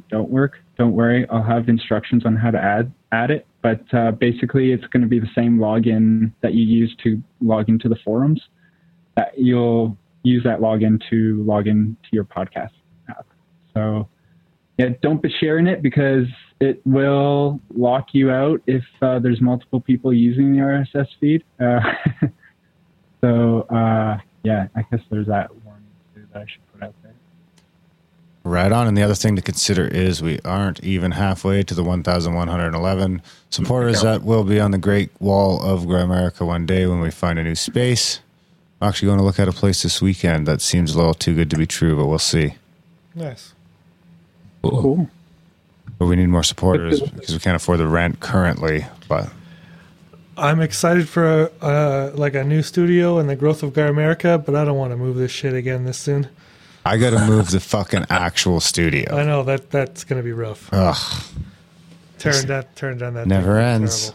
don't 0.08 0.30
work. 0.30 0.58
Don't 0.78 0.92
worry, 0.92 1.26
I'll 1.30 1.42
have 1.42 1.68
instructions 1.68 2.24
on 2.24 2.36
how 2.36 2.50
to 2.50 2.58
add 2.58 2.92
add 3.12 3.30
it. 3.30 3.46
But 3.62 3.82
uh, 3.92 4.12
basically, 4.12 4.72
it's 4.72 4.86
going 4.86 5.02
to 5.02 5.08
be 5.08 5.20
the 5.20 5.28
same 5.34 5.58
login 5.58 6.32
that 6.40 6.54
you 6.54 6.64
use 6.64 6.94
to 7.02 7.22
log 7.40 7.68
into 7.68 7.88
the 7.88 7.96
forums. 8.04 8.40
That 9.16 9.32
you'll 9.36 9.96
use 10.22 10.42
that 10.44 10.60
login 10.60 11.00
to 11.10 11.42
log 11.44 11.66
in 11.66 11.96
to 12.04 12.08
your 12.12 12.24
podcast 12.24 12.70
app. 13.08 13.26
So 13.74 14.08
yeah, 14.78 14.90
don't 15.02 15.20
be 15.20 15.30
sharing 15.40 15.66
it 15.66 15.82
because 15.82 16.26
it 16.60 16.80
will 16.86 17.60
lock 17.74 18.08
you 18.12 18.30
out 18.30 18.62
if 18.66 18.84
uh, 19.02 19.18
there's 19.18 19.40
multiple 19.40 19.80
people 19.80 20.12
using 20.12 20.52
the 20.52 20.60
RSS 20.60 21.08
feed. 21.20 21.44
Uh, 21.60 21.80
so 23.20 23.62
uh, 23.62 24.18
yeah, 24.42 24.68
I 24.74 24.82
guess 24.90 25.00
there's 25.10 25.26
that 25.26 25.54
warning 25.64 25.84
too 26.14 26.26
that 26.32 26.42
I 26.42 26.46
should. 26.46 26.69
Right 28.42 28.72
on. 28.72 28.86
And 28.86 28.96
the 28.96 29.02
other 29.02 29.14
thing 29.14 29.36
to 29.36 29.42
consider 29.42 29.86
is 29.86 30.22
we 30.22 30.40
aren't 30.44 30.82
even 30.82 31.12
halfway 31.12 31.62
to 31.62 31.74
the 31.74 31.84
1,111 31.84 33.22
supporters 33.50 34.02
that 34.02 34.22
will 34.22 34.44
be 34.44 34.58
on 34.58 34.70
the 34.70 34.78
Great 34.78 35.10
Wall 35.20 35.62
of 35.62 35.82
Grimerica 35.82 36.46
one 36.46 36.64
day 36.64 36.86
when 36.86 37.00
we 37.00 37.10
find 37.10 37.38
a 37.38 37.44
new 37.44 37.54
space. 37.54 38.20
I'm 38.80 38.88
actually 38.88 39.06
going 39.06 39.18
to 39.18 39.24
look 39.24 39.38
at 39.38 39.48
a 39.48 39.52
place 39.52 39.82
this 39.82 40.00
weekend 40.00 40.46
that 40.46 40.62
seems 40.62 40.94
a 40.94 40.98
little 40.98 41.12
too 41.12 41.34
good 41.34 41.50
to 41.50 41.56
be 41.56 41.66
true, 41.66 41.96
but 41.96 42.06
we'll 42.06 42.18
see. 42.18 42.54
Nice. 43.14 43.52
Cool. 44.62 45.10
But 45.98 46.06
we 46.06 46.16
need 46.16 46.28
more 46.28 46.42
supporters 46.42 47.00
because 47.00 47.34
we 47.34 47.40
can't 47.40 47.56
afford 47.56 47.78
the 47.78 47.86
rent 47.86 48.20
currently. 48.20 48.86
But 49.06 49.30
I'm 50.38 50.60
excited 50.62 51.10
for 51.10 51.52
uh, 51.60 52.12
like 52.14 52.34
a 52.34 52.42
new 52.42 52.62
studio 52.62 53.18
and 53.18 53.28
the 53.28 53.36
growth 53.36 53.62
of 53.62 53.74
Grimerica, 53.74 54.42
but 54.42 54.54
I 54.54 54.64
don't 54.64 54.78
want 54.78 54.92
to 54.92 54.96
move 54.96 55.16
this 55.16 55.30
shit 55.30 55.52
again 55.52 55.84
this 55.84 55.98
soon. 55.98 56.28
I 56.84 56.96
got 56.96 57.10
to 57.10 57.26
move 57.26 57.50
the 57.50 57.60
fucking 57.60 58.06
actual 58.08 58.60
studio. 58.60 59.14
I 59.14 59.24
know 59.24 59.42
that 59.44 59.70
that's 59.70 60.04
gonna 60.04 60.22
be 60.22 60.32
rough. 60.32 60.68
Ugh. 60.72 61.24
Tearing 62.18 62.46
that, 62.46 62.74
tearing 62.76 62.98
down 62.98 63.14
that. 63.14 63.26
Never 63.26 63.56
thing. 63.56 63.66
ends. 63.66 64.12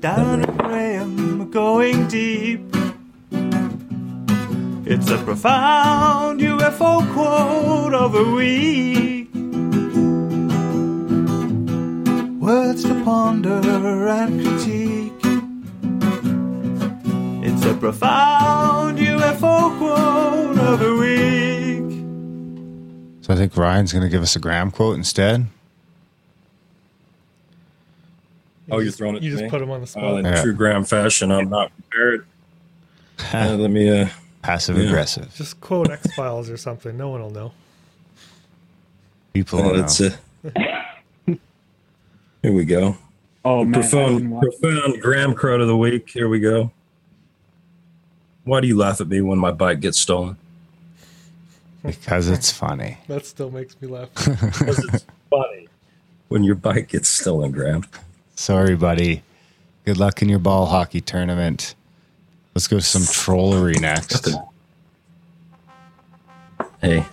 Down 0.00 0.42
at 0.42 0.56
Graham, 0.58 1.50
going 1.50 2.08
deep. 2.08 2.60
It's 4.84 5.10
a 5.10 5.18
profound 5.18 6.40
UFO 6.40 7.12
quote 7.14 7.94
of 7.94 8.12
the 8.12 8.24
week. 8.24 9.28
Words 12.40 12.82
to 12.82 13.04
ponder 13.04 14.08
and 14.08 14.44
critique. 14.44 15.12
It's 17.44 17.64
a 17.64 17.74
profound 17.74 18.98
UFO 19.22 19.78
quote 19.78 20.58
of 20.58 20.80
the 20.80 20.96
week. 20.96 21.92
So 23.24 23.32
I 23.32 23.36
think 23.36 23.56
Ryan's 23.56 23.92
going 23.92 24.02
to 24.02 24.08
give 24.08 24.20
us 24.22 24.34
a 24.34 24.40
Graham 24.40 24.70
quote 24.72 24.96
instead. 24.96 25.46
Oh, 28.70 28.78
you're 28.80 28.90
throwing 28.92 29.16
it 29.16 29.22
You 29.22 29.30
to 29.30 29.34
just 29.36 29.44
me? 29.44 29.50
put 29.50 29.62
him 29.62 29.70
on 29.70 29.80
the 29.80 29.86
spot. 29.86 30.02
Well, 30.02 30.16
in 30.16 30.24
Yeah. 30.24 30.42
true 30.42 30.54
Graham 30.54 30.84
fashion, 30.84 31.30
I'm 31.30 31.48
not 31.48 31.70
prepared. 31.76 32.26
Uh, 33.32 33.54
let 33.56 33.70
me. 33.70 33.88
Uh, 33.88 34.08
Passive 34.42 34.76
Yeah. 34.76 34.86
aggressive. 34.88 35.32
Just 35.36 35.60
quote 35.60 35.88
X 35.90 36.12
Files 36.16 36.50
or 36.50 36.56
something. 36.56 36.96
No 36.96 37.10
one 37.10 37.20
will 37.22 37.30
know. 37.30 37.52
People 39.32 39.60
oh, 39.60 39.62
will 39.70 39.80
it's 39.84 40.00
know. 40.00 40.10
uh, 40.56 41.34
here 42.42 42.52
we 42.52 42.64
go. 42.64 42.96
Oh 43.44 43.62
man, 43.64 43.74
Profound, 43.80 44.28
watching- 44.32 44.50
profound 44.60 45.00
Graham 45.00 45.34
quote 45.36 45.60
of 45.60 45.68
the 45.68 45.76
week. 45.76 46.10
Here 46.10 46.28
we 46.28 46.40
go. 46.40 46.72
Why 48.44 48.60
do 48.60 48.66
you 48.66 48.76
laugh 48.76 49.00
at 49.00 49.08
me 49.08 49.20
when 49.20 49.38
my 49.38 49.52
bike 49.52 49.80
gets 49.80 49.98
stolen? 49.98 50.36
because 51.84 52.28
it's 52.28 52.50
funny. 52.52 52.98
That 53.08 53.26
still 53.26 53.50
makes 53.50 53.80
me 53.80 53.88
laugh. 53.88 54.08
Because 54.14 54.78
it's 54.84 55.04
funny 55.30 55.68
when 56.28 56.44
your 56.44 56.54
bike 56.54 56.88
gets 56.88 57.08
stolen, 57.08 57.50
Graham. 57.52 57.84
Sorry, 58.36 58.76
buddy. 58.76 59.22
Good 59.84 59.98
luck 59.98 60.22
in 60.22 60.28
your 60.28 60.38
ball 60.38 60.66
hockey 60.66 61.00
tournament. 61.00 61.74
Let's 62.54 62.68
go 62.68 62.76
to 62.78 62.82
some 62.82 63.02
trollery 63.02 63.74
next. 63.80 64.28
Hey, 66.80 67.04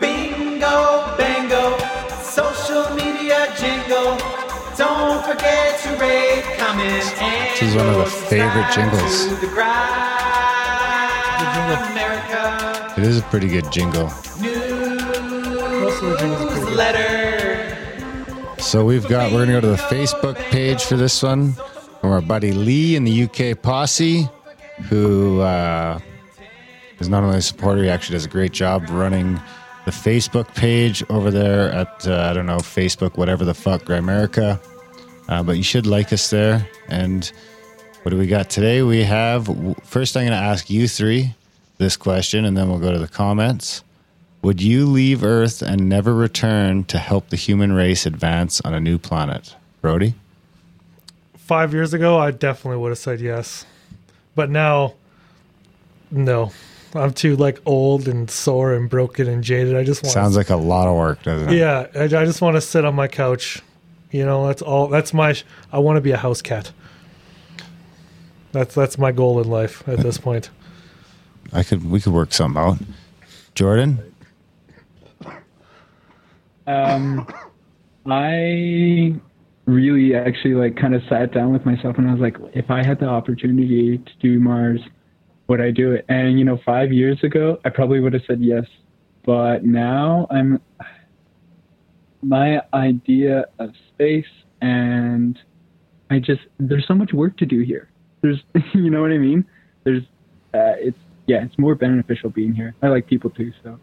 Bingo, 0.00 1.16
bango, 1.16 1.78
social 2.22 2.94
media 2.94 3.52
jingle. 3.58 4.45
Don't 4.76 5.24
forget 5.24 5.80
to 5.80 5.96
rate, 5.96 6.44
comment, 6.58 7.22
and 7.22 7.50
This 7.52 7.62
is 7.62 7.74
one 7.74 7.88
of 7.88 7.96
the 7.96 8.06
favorite 8.06 8.70
jingles. 8.74 9.40
the 9.40 9.46
Grind 9.46 9.72
America 11.92 12.94
It 12.98 13.04
is 13.04 13.18
a 13.18 13.22
pretty 13.22 13.48
good 13.48 13.70
jingle. 13.72 14.04
Most 14.04 16.02
of 16.02 16.10
the 16.10 16.16
jingles 16.18 16.42
are 16.42 16.46
pretty 16.46 16.60
good. 16.60 16.68
newsletter. 16.68 17.76
So 18.58 18.84
we've 18.84 19.06
got, 19.08 19.32
we're 19.32 19.46
going 19.46 19.48
to 19.48 19.52
go 19.54 19.60
to 19.62 19.68
the 19.68 19.76
Facebook 19.76 20.36
page 20.50 20.82
for 20.84 20.96
this 20.96 21.22
one 21.22 21.52
from 22.00 22.10
our 22.10 22.20
buddy 22.20 22.52
Lee 22.52 22.96
in 22.96 23.04
the 23.04 23.22
UK 23.24 23.60
posse, 23.62 24.28
who 24.90 25.40
uh, 25.40 25.98
is 26.98 27.08
not 27.08 27.22
only 27.24 27.38
a 27.38 27.42
supporter, 27.42 27.82
he 27.82 27.88
actually 27.88 28.14
does 28.16 28.26
a 28.26 28.28
great 28.28 28.52
job 28.52 28.84
running 28.90 29.40
the 29.86 29.92
Facebook 29.92 30.52
page 30.54 31.02
over 31.08 31.30
there 31.30 31.70
at, 31.70 32.06
uh, 32.08 32.28
I 32.28 32.32
don't 32.32 32.44
know, 32.44 32.58
Facebook, 32.58 33.16
whatever 33.16 33.44
the 33.44 33.54
fuck, 33.54 33.84
Grimerica. 33.84 34.60
Uh, 35.28 35.42
but 35.44 35.56
you 35.56 35.62
should 35.62 35.86
like 35.86 36.12
us 36.12 36.28
there. 36.28 36.68
And 36.88 37.30
what 38.02 38.10
do 38.10 38.18
we 38.18 38.26
got 38.26 38.50
today? 38.50 38.82
We 38.82 39.04
have, 39.04 39.46
first, 39.84 40.16
I'm 40.16 40.22
going 40.26 40.32
to 40.32 40.44
ask 40.44 40.68
you 40.68 40.88
three 40.88 41.34
this 41.78 41.96
question, 41.96 42.44
and 42.44 42.56
then 42.56 42.68
we'll 42.68 42.80
go 42.80 42.90
to 42.90 42.98
the 42.98 43.08
comments. 43.08 43.84
Would 44.42 44.60
you 44.60 44.86
leave 44.86 45.22
Earth 45.22 45.62
and 45.62 45.88
never 45.88 46.14
return 46.14 46.84
to 46.84 46.98
help 46.98 47.30
the 47.30 47.36
human 47.36 47.72
race 47.72 48.06
advance 48.06 48.60
on 48.62 48.74
a 48.74 48.80
new 48.80 48.98
planet? 48.98 49.54
Brody? 49.82 50.14
Five 51.36 51.72
years 51.72 51.94
ago, 51.94 52.18
I 52.18 52.32
definitely 52.32 52.78
would 52.78 52.90
have 52.90 52.98
said 52.98 53.20
yes, 53.20 53.64
but 54.34 54.50
now, 54.50 54.94
no. 56.10 56.50
I'm 56.98 57.12
too 57.12 57.36
like 57.36 57.60
old 57.66 58.08
and 58.08 58.30
sore 58.30 58.72
and 58.72 58.88
broken 58.88 59.28
and 59.28 59.42
jaded. 59.42 59.76
I 59.76 59.84
just 59.84 60.02
want. 60.02 60.12
Sounds 60.12 60.36
like 60.36 60.50
a 60.50 60.56
lot 60.56 60.88
of 60.88 60.96
work, 60.96 61.22
doesn't 61.22 61.50
it? 61.50 61.56
Yeah, 61.56 61.86
I, 61.94 62.04
I 62.04 62.24
just 62.24 62.40
want 62.40 62.56
to 62.56 62.60
sit 62.60 62.84
on 62.84 62.94
my 62.94 63.08
couch. 63.08 63.62
You 64.10 64.24
know, 64.24 64.46
that's 64.46 64.62
all. 64.62 64.88
That's 64.88 65.12
my. 65.12 65.36
I 65.72 65.78
want 65.78 65.96
to 65.96 66.00
be 66.00 66.12
a 66.12 66.16
house 66.16 66.42
cat. 66.42 66.72
That's 68.52 68.74
that's 68.74 68.98
my 68.98 69.12
goal 69.12 69.40
in 69.40 69.48
life 69.48 69.86
at 69.86 69.98
this 69.98 70.18
point. 70.18 70.50
I 71.52 71.62
could 71.62 71.88
we 71.90 72.00
could 72.00 72.12
work 72.12 72.32
something 72.32 72.60
out. 72.60 72.78
Jordan? 73.54 74.14
Um, 76.66 77.26
I 78.06 79.14
really 79.66 80.14
actually 80.14 80.54
like 80.54 80.76
kind 80.76 80.94
of 80.94 81.02
sat 81.08 81.32
down 81.32 81.52
with 81.52 81.64
myself 81.66 81.98
and 81.98 82.08
I 82.08 82.12
was 82.12 82.20
like, 82.20 82.36
if 82.54 82.70
I 82.70 82.84
had 82.84 82.98
the 83.00 83.06
opportunity 83.06 83.98
to 83.98 84.12
do 84.20 84.40
Mars, 84.40 84.80
would 85.48 85.60
I 85.60 85.70
do 85.70 85.92
it? 85.92 86.04
And 86.08 86.38
you 86.38 86.44
know, 86.44 86.58
five 86.64 86.92
years 86.92 87.22
ago, 87.22 87.60
I 87.64 87.70
probably 87.70 88.00
would 88.00 88.12
have 88.12 88.22
said 88.26 88.40
yes, 88.40 88.64
but 89.24 89.64
now 89.64 90.26
I'm 90.30 90.60
my 92.22 92.60
idea 92.74 93.46
of 93.58 93.70
space 93.88 94.26
and 94.60 95.38
I 96.10 96.18
just 96.18 96.42
there's 96.58 96.86
so 96.86 96.94
much 96.94 97.12
work 97.12 97.36
to 97.38 97.46
do 97.46 97.60
here. 97.60 97.88
There's 98.22 98.42
you 98.74 98.90
know 98.90 99.00
what 99.00 99.12
I 99.12 99.18
mean? 99.18 99.44
There's 99.84 100.02
uh, 100.54 100.78
it's 100.78 100.98
yeah, 101.26 101.44
it's 101.44 101.58
more 101.58 101.74
beneficial 101.74 102.30
being 102.30 102.54
here. 102.54 102.74
I 102.82 102.88
like 102.88 103.06
people 103.06 103.30
too, 103.30 103.52
so. 103.62 103.78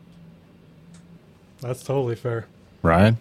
That's 1.60 1.84
totally 1.84 2.15
fair. 2.15 2.47
Ryan? 2.82 3.17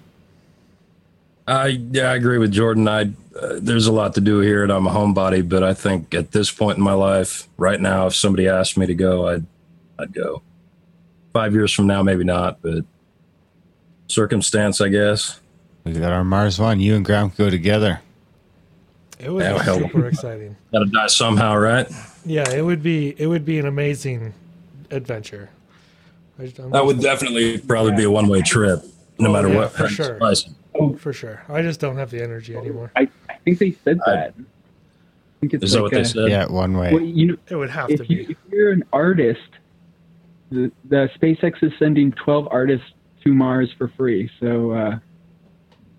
I 1.46 1.66
yeah, 1.90 2.10
I 2.10 2.14
agree 2.14 2.38
with 2.38 2.52
Jordan. 2.52 2.86
I 2.88 3.10
uh, 3.40 3.58
there's 3.60 3.86
a 3.86 3.92
lot 3.92 4.14
to 4.14 4.20
do 4.20 4.38
here, 4.40 4.62
and 4.62 4.70
I'm 4.70 4.86
a 4.86 4.90
homebody. 4.90 5.46
But 5.48 5.62
I 5.62 5.74
think 5.74 6.14
at 6.14 6.32
this 6.32 6.50
point 6.50 6.78
in 6.78 6.84
my 6.84 6.92
life, 6.92 7.48
right 7.56 7.80
now, 7.80 8.06
if 8.06 8.14
somebody 8.14 8.46
asked 8.48 8.76
me 8.76 8.86
to 8.86 8.94
go, 8.94 9.28
I'd 9.28 9.44
I'd 9.98 10.12
go. 10.12 10.42
Five 11.32 11.54
years 11.54 11.72
from 11.72 11.86
now, 11.86 12.02
maybe 12.02 12.24
not, 12.24 12.60
but 12.60 12.84
circumstance, 14.08 14.80
I 14.80 14.88
guess. 14.88 15.40
We 15.84 15.92
got 15.94 16.12
our 16.12 16.24
Mars 16.24 16.58
one. 16.58 16.78
You 16.78 16.94
and 16.94 17.04
Graham 17.04 17.32
go 17.36 17.50
together. 17.50 18.00
It 19.18 19.30
would 19.30 19.38
be 19.40 19.44
hell. 19.64 19.78
super 19.78 20.06
exciting. 20.08 20.56
Got 20.72 20.80
to 20.80 20.86
die 20.86 21.06
somehow, 21.06 21.56
right? 21.56 21.88
Yeah, 22.26 22.48
it 22.50 22.62
would 22.64 22.82
be 22.82 23.14
it 23.18 23.26
would 23.28 23.44
be 23.44 23.58
an 23.60 23.66
amazing 23.66 24.34
adventure. 24.90 25.48
I 26.38 26.42
just- 26.46 26.58
I'm 26.58 26.70
That 26.70 26.84
would 26.84 27.00
definitely 27.00 27.58
probably 27.58 27.92
be 27.94 28.02
a 28.04 28.10
one 28.10 28.28
way 28.28 28.42
trip, 28.42 28.82
no 29.20 29.30
Oh, 29.30 29.32
matter 29.32 29.48
yeah, 29.48 29.56
what. 29.56 29.72
for 29.72 29.88
sure. 29.88 30.18
Price. 30.74 31.00
for 31.00 31.12
sure. 31.12 31.42
I 31.48 31.62
just 31.62 31.80
don't 31.80 31.96
have 31.96 32.10
the 32.10 32.22
energy 32.22 32.56
anymore. 32.56 32.90
I, 32.96 33.08
I 33.28 33.36
think 33.44 33.58
they 33.58 33.72
said 33.84 33.98
I- 34.06 34.10
that. 34.14 34.34
I 34.38 35.40
think 35.42 35.54
it's 35.54 35.64
Is 35.64 35.72
that 35.72 35.82
like 35.82 35.92
what 35.92 35.98
they 35.98 36.04
said? 36.04 36.30
Yeah, 36.30 36.46
one 36.46 36.76
way. 36.78 36.92
Well, 36.92 37.02
you 37.02 37.26
know, 37.26 37.36
It 37.48 37.56
would 37.56 37.70
have 37.70 37.88
to 37.88 37.94
if, 37.94 38.08
you, 38.08 38.26
be. 38.28 38.32
if 38.32 38.38
you're 38.52 38.70
an 38.70 38.84
artist, 38.92 39.40
the, 40.50 40.70
the 40.88 41.08
SpaceX 41.20 41.62
is 41.64 41.72
sending 41.80 42.12
12 42.12 42.46
artists 42.52 42.86
to 43.24 43.32
Mars 43.34 43.68
for 43.76 43.88
free. 43.96 44.30
So 44.38 44.70
uh, 44.70 44.98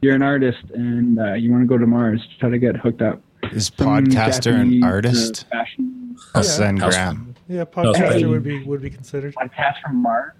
you're 0.01 0.15
an 0.15 0.21
artist 0.21 0.63
and 0.73 1.19
uh, 1.19 1.33
you 1.33 1.51
want 1.51 1.61
to 1.63 1.67
go 1.67 1.77
to 1.77 1.85
Mars, 1.85 2.21
to 2.21 2.39
try 2.39 2.49
to 2.51 2.57
get 2.57 2.77
hooked 2.77 3.01
up. 3.01 3.21
Is 3.51 3.69
Some 3.77 3.87
podcaster 4.05 4.53
an 4.53 4.79
Japanese, 4.79 4.83
uh, 4.83 4.87
artist? 4.87 5.45
fashion 5.49 6.15
I'll 6.33 6.41
Yeah. 6.43 6.49
send 6.49 6.79
House- 6.79 6.93
Graham. 6.95 7.35
Yeah, 7.49 7.65
podcaster 7.65 7.97
Hey. 8.19 8.25
would 8.25 8.43
be 8.43 8.63
would 8.63 8.81
be 8.81 8.89
considered. 8.89 9.35
podcast 9.35 9.73
from 9.85 9.97
Mars. 10.01 10.31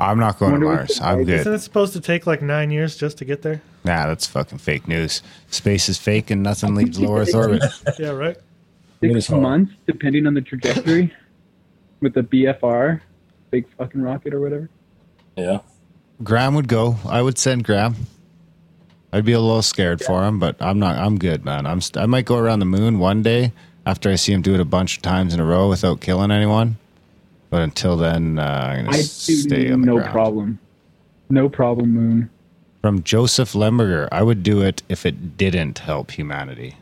I'm 0.00 0.18
not 0.18 0.38
going 0.38 0.54
to 0.54 0.60
Mars. 0.60 0.98
I'm 1.00 1.24
good. 1.24 1.40
Isn't 1.40 1.52
good. 1.52 1.56
it 1.56 1.62
supposed 1.62 1.92
to 1.92 2.00
take 2.00 2.26
like 2.26 2.40
nine 2.40 2.70
years 2.70 2.96
just 2.96 3.18
to 3.18 3.24
get 3.24 3.42
there? 3.42 3.60
Nah, 3.84 4.06
that's 4.06 4.26
fucking 4.26 4.58
fake 4.58 4.88
news. 4.88 5.22
Space 5.50 5.88
is 5.88 5.98
fake 5.98 6.30
and 6.30 6.42
nothing 6.42 6.74
leaves 6.76 6.98
low 6.98 7.18
Earth 7.18 7.34
orbit. 7.34 7.62
Yeah, 7.98 8.10
right. 8.10 8.36
It 9.02 9.16
is 9.16 9.26
Six 9.26 9.30
months, 9.38 9.72
depending 9.86 10.26
on 10.26 10.34
the 10.34 10.40
trajectory, 10.40 11.12
with 12.00 12.14
the 12.14 12.22
BFR, 12.22 13.00
big 13.50 13.66
fucking 13.76 14.00
rocket 14.00 14.34
or 14.34 14.40
whatever. 14.40 14.68
Yeah. 15.36 15.60
Graham 16.22 16.54
would 16.54 16.68
go. 16.68 16.96
I 17.06 17.22
would 17.22 17.38
send 17.38 17.64
Graham. 17.64 17.96
I'd 19.12 19.24
be 19.24 19.32
a 19.32 19.40
little 19.40 19.62
scared 19.62 20.02
for 20.02 20.24
him, 20.24 20.38
but 20.38 20.56
I'm 20.60 20.78
not. 20.78 20.96
I'm 20.96 21.18
good, 21.18 21.44
man. 21.44 21.66
I'm. 21.66 21.80
St- 21.80 22.02
I 22.02 22.06
might 22.06 22.26
go 22.26 22.36
around 22.36 22.60
the 22.60 22.66
moon 22.66 22.98
one 22.98 23.22
day 23.22 23.52
after 23.84 24.10
I 24.10 24.14
see 24.14 24.32
him 24.32 24.42
do 24.42 24.54
it 24.54 24.60
a 24.60 24.64
bunch 24.64 24.96
of 24.96 25.02
times 25.02 25.34
in 25.34 25.40
a 25.40 25.44
row 25.44 25.68
without 25.68 26.00
killing 26.00 26.30
anyone. 26.30 26.76
But 27.50 27.62
until 27.62 27.96
then, 27.96 28.38
uh, 28.38 28.42
I'm 28.42 28.84
gonna 28.86 28.96
I 28.96 29.00
stay 29.02 29.66
do 29.66 29.72
on 29.74 29.80
the 29.80 29.86
no 29.86 29.94
ground. 29.96 30.10
problem. 30.12 30.58
No 31.28 31.48
problem, 31.48 31.90
Moon. 31.92 32.30
From 32.80 33.02
Joseph 33.02 33.52
Lemberger, 33.52 34.08
I 34.10 34.22
would 34.22 34.42
do 34.42 34.62
it 34.62 34.82
if 34.88 35.04
it 35.04 35.36
didn't 35.36 35.80
help 35.80 36.12
humanity. 36.12 36.76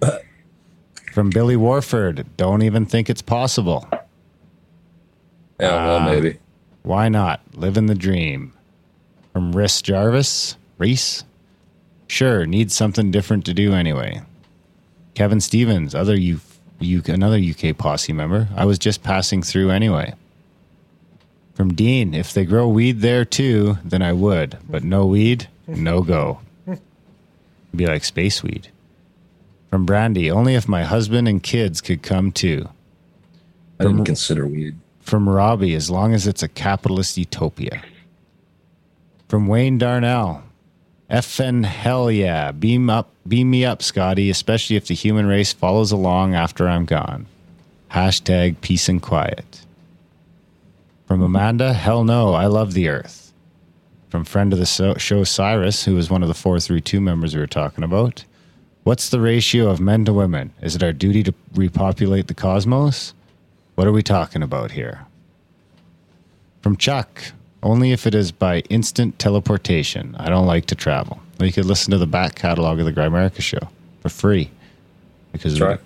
From 1.12 1.28
Billy 1.30 1.56
Warford, 1.56 2.24
don't 2.36 2.62
even 2.62 2.86
think 2.86 3.10
it's 3.10 3.20
possible. 3.22 3.86
Yeah, 5.60 5.84
well, 5.86 5.96
Ah. 5.98 6.04
maybe. 6.06 6.38
Why 6.82 7.08
not? 7.08 7.40
Living 7.54 7.86
the 7.86 7.94
dream. 7.94 8.52
From 9.32 9.52
Rhys 9.52 9.82
Jarvis, 9.82 10.56
Reese. 10.78 11.24
Sure, 12.08 12.46
needs 12.46 12.74
something 12.74 13.10
different 13.10 13.44
to 13.46 13.54
do 13.54 13.72
anyway. 13.72 14.22
Kevin 15.14 15.40
Stevens, 15.40 15.94
other 15.94 16.16
U, 16.18 16.40
U, 16.84 17.02
another 17.06 17.38
UK 17.38 17.76
posse 17.76 18.12
member. 18.12 18.48
I 18.56 18.64
was 18.64 18.78
just 18.78 19.02
passing 19.02 19.42
through 19.42 19.70
anyway. 19.70 20.14
From 21.54 21.74
Dean, 21.74 22.14
if 22.14 22.32
they 22.32 22.44
grow 22.44 22.68
weed 22.68 23.00
there 23.00 23.24
too, 23.24 23.78
then 23.84 24.02
I 24.02 24.12
would. 24.12 24.58
But 24.68 24.84
no 24.84 25.06
weed, 25.06 25.48
no 25.66 26.02
go. 26.02 26.40
Be 27.74 27.86
like 27.86 28.04
space 28.04 28.42
weed. 28.42 28.68
From 29.70 29.86
Brandy, 29.86 30.30
only 30.30 30.54
if 30.54 30.68
my 30.68 30.82
husband 30.82 31.26
and 31.28 31.42
kids 31.42 31.80
could 31.80 32.02
come 32.02 32.32
too. 32.32 32.68
I 33.80 33.84
didn't 33.84 34.04
consider 34.04 34.46
weed. 34.46 34.76
From 35.00 35.28
Robbie, 35.28 35.74
as 35.74 35.90
long 35.90 36.14
as 36.14 36.26
it's 36.26 36.42
a 36.42 36.48
capitalist 36.48 37.16
utopia. 37.16 37.82
From 39.28 39.46
Wayne 39.46 39.78
Darnell, 39.78 40.42
FN 41.12 41.66
hell 41.66 42.10
yeah, 42.10 42.52
beam 42.52 42.88
up, 42.88 43.10
beam 43.28 43.50
me 43.50 43.66
up, 43.66 43.82
Scotty, 43.82 44.30
especially 44.30 44.76
if 44.76 44.86
the 44.86 44.94
human 44.94 45.26
race 45.26 45.52
follows 45.52 45.92
along 45.92 46.34
after 46.34 46.66
I'm 46.66 46.86
gone. 46.86 47.26
Hashtag 47.90 48.62
peace 48.62 48.88
and 48.88 49.02
quiet. 49.02 49.66
From 51.06 51.20
Amanda, 51.20 51.74
hell 51.74 52.04
no, 52.04 52.32
I 52.32 52.46
love 52.46 52.72
the 52.72 52.88
earth. 52.88 53.34
From 54.08 54.24
friend 54.24 54.54
of 54.54 54.58
the 54.58 54.96
show, 54.98 55.24
Cyrus, 55.24 55.84
who 55.84 55.96
was 55.96 56.08
one 56.08 56.22
of 56.22 56.28
the 56.28 56.34
432 56.34 56.98
members 56.98 57.34
we 57.34 57.40
were 57.40 57.46
talking 57.46 57.84
about. 57.84 58.24
What's 58.84 59.10
the 59.10 59.20
ratio 59.20 59.68
of 59.68 59.80
men 59.80 60.06
to 60.06 60.14
women? 60.14 60.54
Is 60.62 60.74
it 60.74 60.82
our 60.82 60.94
duty 60.94 61.22
to 61.24 61.34
repopulate 61.54 62.28
the 62.28 62.34
cosmos? 62.34 63.12
What 63.74 63.86
are 63.86 63.92
we 63.92 64.02
talking 64.02 64.42
about 64.42 64.70
here? 64.70 65.04
From 66.62 66.76
Chuck, 66.76 67.32
only 67.62 67.92
if 67.92 68.06
it 68.06 68.14
is 68.14 68.32
by 68.32 68.60
instant 68.70 69.18
teleportation. 69.18 70.16
I 70.18 70.28
don't 70.28 70.46
like 70.46 70.66
to 70.66 70.74
travel. 70.74 71.20
Well, 71.38 71.46
you 71.46 71.52
could 71.52 71.64
listen 71.64 71.90
to 71.92 71.98
the 71.98 72.06
back 72.06 72.34
catalog 72.34 72.78
of 72.78 72.84
the 72.84 72.92
Grimerica 72.92 73.40
show 73.40 73.68
for 74.00 74.08
free. 74.08 74.50
Because 75.32 75.58
That's 75.58 75.80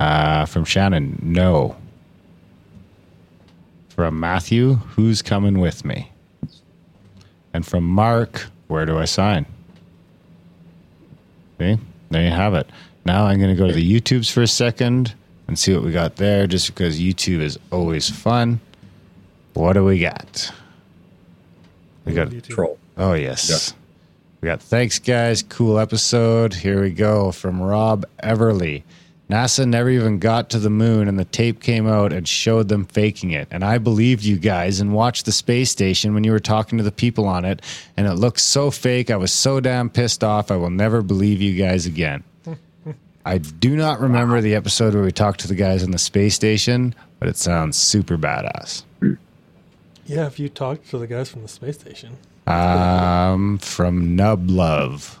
right. 0.00 0.06
uh, 0.06 0.46
from 0.46 0.64
Shannon, 0.64 1.18
no. 1.22 1.76
From 3.90 4.18
Matthew, 4.18 4.74
who's 4.74 5.20
coming 5.22 5.60
with 5.60 5.84
me? 5.84 6.10
And 7.52 7.66
from 7.66 7.84
Mark, 7.84 8.46
where 8.68 8.86
do 8.86 8.96
I 8.98 9.04
sign? 9.04 9.44
See, 11.58 11.76
there 12.10 12.24
you 12.24 12.30
have 12.30 12.54
it. 12.54 12.68
Now 13.04 13.26
I'm 13.26 13.38
going 13.38 13.54
to 13.54 13.58
go 13.60 13.66
to 13.66 13.72
the 13.74 14.00
YouTubes 14.00 14.30
for 14.30 14.42
a 14.42 14.46
second 14.46 15.14
and 15.48 15.58
see 15.58 15.74
what 15.74 15.82
we 15.82 15.90
got 15.92 16.16
there, 16.16 16.46
just 16.46 16.68
because 16.68 17.00
YouTube 17.00 17.40
is 17.40 17.58
always 17.72 18.08
fun. 18.08 18.60
What 19.54 19.72
do 19.74 19.84
we 19.84 19.98
got? 19.98 20.52
We 22.10 22.16
got 22.16 22.28
YouTube. 22.28 22.54
Troll. 22.54 22.78
Oh 22.96 23.14
yes. 23.14 23.48
Yeah. 23.50 23.76
We 24.40 24.46
got 24.46 24.62
thanks 24.62 24.98
guys, 24.98 25.42
cool 25.42 25.78
episode. 25.78 26.54
Here 26.54 26.82
we 26.82 26.90
go 26.90 27.30
from 27.32 27.60
Rob 27.60 28.06
Everly. 28.22 28.82
NASA 29.28 29.64
never 29.64 29.88
even 29.90 30.18
got 30.18 30.50
to 30.50 30.58
the 30.58 30.70
moon 30.70 31.06
and 31.06 31.16
the 31.16 31.24
tape 31.24 31.60
came 31.60 31.86
out 31.86 32.12
and 32.12 32.26
showed 32.26 32.68
them 32.68 32.84
faking 32.84 33.30
it. 33.30 33.46
And 33.52 33.64
I 33.64 33.78
believed 33.78 34.24
you 34.24 34.38
guys 34.38 34.80
and 34.80 34.92
watched 34.92 35.24
the 35.24 35.30
space 35.30 35.70
station 35.70 36.14
when 36.14 36.24
you 36.24 36.32
were 36.32 36.40
talking 36.40 36.78
to 36.78 36.84
the 36.84 36.90
people 36.90 37.28
on 37.28 37.44
it 37.44 37.62
and 37.96 38.08
it 38.08 38.14
looked 38.14 38.40
so 38.40 38.72
fake. 38.72 39.08
I 39.08 39.16
was 39.16 39.30
so 39.30 39.60
damn 39.60 39.88
pissed 39.88 40.24
off. 40.24 40.50
I 40.50 40.56
will 40.56 40.70
never 40.70 41.00
believe 41.00 41.40
you 41.40 41.56
guys 41.56 41.86
again. 41.86 42.24
I 43.24 43.38
do 43.38 43.76
not 43.76 44.00
remember 44.00 44.40
the 44.40 44.54
episode 44.54 44.94
where 44.94 45.04
we 45.04 45.12
talked 45.12 45.40
to 45.40 45.48
the 45.48 45.54
guys 45.54 45.84
on 45.84 45.90
the 45.90 45.98
space 45.98 46.34
station, 46.34 46.94
but 47.20 47.28
it 47.28 47.36
sounds 47.36 47.76
super 47.76 48.16
badass. 48.16 48.82
Yeah, 50.10 50.26
if 50.26 50.40
you 50.40 50.48
talked 50.48 50.90
to 50.90 50.98
the 50.98 51.06
guys 51.06 51.30
from 51.30 51.42
the 51.42 51.48
space 51.48 51.78
station. 51.78 52.16
Um, 52.48 53.58
from 53.58 54.16
Nub 54.16 54.50
Love. 54.50 55.20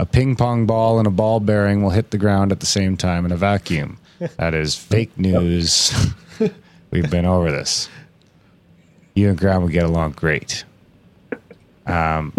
A 0.00 0.06
ping 0.06 0.34
pong 0.34 0.66
ball 0.66 0.98
and 0.98 1.06
a 1.06 1.10
ball 1.10 1.38
bearing 1.38 1.84
will 1.84 1.90
hit 1.90 2.10
the 2.10 2.18
ground 2.18 2.50
at 2.50 2.58
the 2.58 2.66
same 2.66 2.96
time 2.96 3.24
in 3.24 3.30
a 3.30 3.36
vacuum. 3.36 3.98
That 4.36 4.52
is 4.52 4.74
fake 4.74 5.16
news. 5.16 5.92
We've 6.90 7.08
been 7.08 7.24
over 7.24 7.52
this. 7.52 7.88
You 9.14 9.28
and 9.28 9.38
Graham 9.38 9.62
would 9.62 9.70
get 9.70 9.84
along 9.84 10.12
great. 10.12 10.64
Um, 11.86 12.32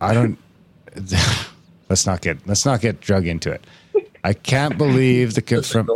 I 0.00 0.12
don't. 0.12 0.36
Let's 1.88 2.04
not 2.04 2.20
get 2.20 2.44
let's 2.48 2.66
not 2.66 2.80
get 2.80 3.00
drug 3.00 3.28
into 3.28 3.52
it. 3.52 3.64
I 4.24 4.32
can't 4.32 4.76
believe 4.76 5.34
the 5.34 5.42
con- 5.42 5.62
from 5.62 5.88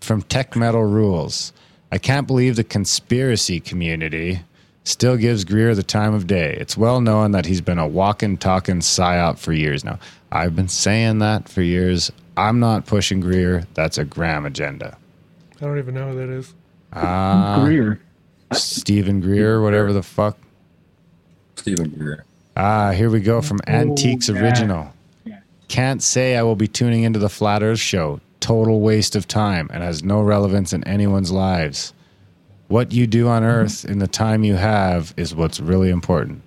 from 0.00 0.22
Tech 0.22 0.54
Metal 0.54 0.84
Rules. 0.84 1.52
I 1.92 1.98
can't 1.98 2.26
believe 2.26 2.56
the 2.56 2.64
conspiracy 2.64 3.60
community 3.60 4.40
still 4.84 5.16
gives 5.16 5.44
Greer 5.44 5.74
the 5.74 5.82
time 5.82 6.14
of 6.14 6.26
day. 6.26 6.56
It's 6.60 6.76
well 6.76 7.00
known 7.00 7.32
that 7.32 7.46
he's 7.46 7.60
been 7.60 7.78
a 7.78 7.86
walking, 7.86 8.36
talking 8.38 8.80
psyop 8.80 9.38
for 9.38 9.52
years 9.52 9.84
now. 9.84 9.98
I've 10.32 10.54
been 10.54 10.68
saying 10.68 11.18
that 11.18 11.48
for 11.48 11.62
years. 11.62 12.12
I'm 12.36 12.60
not 12.60 12.86
pushing 12.86 13.20
Greer. 13.20 13.66
That's 13.74 13.98
a 13.98 14.04
Graham 14.04 14.46
agenda. 14.46 14.96
I 15.60 15.64
don't 15.64 15.78
even 15.78 15.94
know 15.94 16.12
who 16.12 16.16
that 16.16 16.28
is. 16.28 16.54
Uh, 16.92 17.64
Greer. 17.64 18.00
Steven 18.52 19.20
Greer, 19.20 19.60
whatever 19.60 19.92
the 19.92 20.02
fuck. 20.02 20.38
Steven 21.56 21.90
Greer. 21.90 22.24
Ah, 22.56 22.92
here 22.92 23.10
we 23.10 23.20
go 23.20 23.42
from 23.42 23.58
Antiques 23.66 24.28
yeah. 24.28 24.40
Original. 24.40 24.92
Can't 25.68 26.02
say 26.02 26.36
I 26.36 26.42
will 26.42 26.56
be 26.56 26.66
tuning 26.66 27.04
into 27.04 27.18
the 27.18 27.28
Flat 27.28 27.62
Earth 27.62 27.78
show. 27.78 28.20
Total 28.40 28.80
waste 28.80 29.14
of 29.16 29.28
time 29.28 29.68
and 29.72 29.82
has 29.82 30.02
no 30.02 30.20
relevance 30.22 30.72
in 30.72 30.82
anyone's 30.84 31.30
lives. 31.30 31.92
What 32.68 32.92
you 32.92 33.06
do 33.06 33.28
on 33.28 33.44
Earth 33.44 33.84
in 33.84 33.98
the 33.98 34.08
time 34.08 34.44
you 34.44 34.54
have 34.54 35.12
is 35.16 35.34
what's 35.34 35.60
really 35.60 35.90
important. 35.90 36.42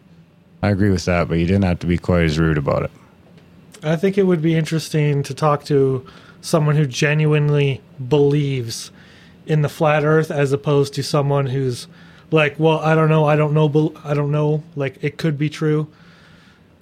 I 0.62 0.70
agree 0.70 0.90
with 0.90 1.06
that, 1.06 1.28
but 1.28 1.40
you 1.40 1.46
didn't 1.46 1.66
have 1.66 1.80
to 1.80 1.88
be 1.88 1.98
quite 1.98 2.24
as 2.24 2.40
rude 2.40 2.58
about 2.58 2.84
it. 2.84 2.92
I 3.84 3.98
think 3.98 4.18
it 4.18 4.24
would 4.24 4.42
be 4.42 4.56
interesting 4.56 5.24
to 5.24 5.34
talk 5.34 5.66
to 5.66 6.08
someone 6.42 6.76
who 6.76 6.86
genuinely 6.86 7.82
believes 8.08 8.92
in 9.46 9.62
the 9.62 9.70
flat 9.70 10.04
earth 10.04 10.32
as 10.32 10.54
opposed 10.54 10.94
to 10.94 11.04
someone 11.04 11.48
who's 11.48 11.88
like, 12.32 12.58
well, 12.58 12.80
I 12.80 12.96
don't 12.96 13.10
know, 13.10 13.26
I 13.26 13.36
don't 13.36 13.54
know, 13.54 13.94
I 14.04 14.14
don't 14.14 14.32
know, 14.32 14.64
like 14.76 15.04
it 15.04 15.18
could 15.18 15.38
be 15.38 15.50
true. 15.50 15.88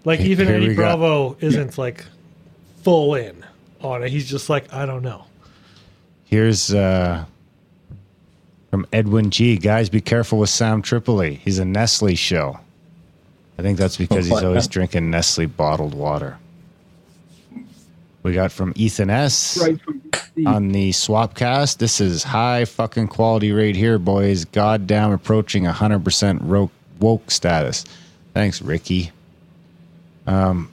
Like 0.06 0.19
even 0.19 0.47
here 0.47 0.58
Eddie. 0.58 0.76
Bravo 0.76 1.36
isn't 1.39 1.78
like 1.78 2.06
full 2.84 3.15
in 3.15 3.45
on 3.84 4.04
it. 4.04 4.10
He's 4.12 4.30
just 4.30 4.50
like, 4.50 4.72
I 4.74 4.86
don't 4.86 5.04
know. 5.04 5.26
Here's 6.26 6.74
uh 6.74 7.26
From 8.70 8.86
Edwin 8.94 9.30
G. 9.32 9.58
Guys, 9.58 9.89
be 9.89 10.02
careful 10.02 10.39
with 10.39 10.50
Sam 10.50 10.82
Tripoli. 10.82 11.36
He's 11.36 11.60
a 11.60 11.65
Nestle 11.65 12.15
show. 12.15 12.60
I 13.58 13.62
think 13.62 13.78
that's 13.78 13.98
because 13.98 14.26
he's 14.26 14.41
always 14.44 14.67
drinking 14.70 15.10
Nestle 15.12 15.46
bottled 15.46 15.94
water. 15.94 16.38
We 18.24 18.34
got 18.34 18.52
from 18.52 18.72
Ethan 18.76 19.10
S. 19.10 19.58
Right 19.62 19.80
from 19.82 20.02
on 20.46 20.70
the 20.70 20.91
Swapcast. 20.91 21.78
This 21.78 22.00
is 22.00 22.24
high 22.24 22.65
fucking 22.65 23.08
quality 23.10 23.52
right 23.52 23.76
here, 23.76 24.00
boys. 24.00 24.46
Goddamn, 24.46 25.12
approaching 25.12 25.63
100% 25.65 26.39
ro- 26.41 26.72
woke 27.00 27.30
status. 27.30 27.84
Thanks, 28.34 28.62
Ricky. 28.62 29.12
Um, 30.26 30.70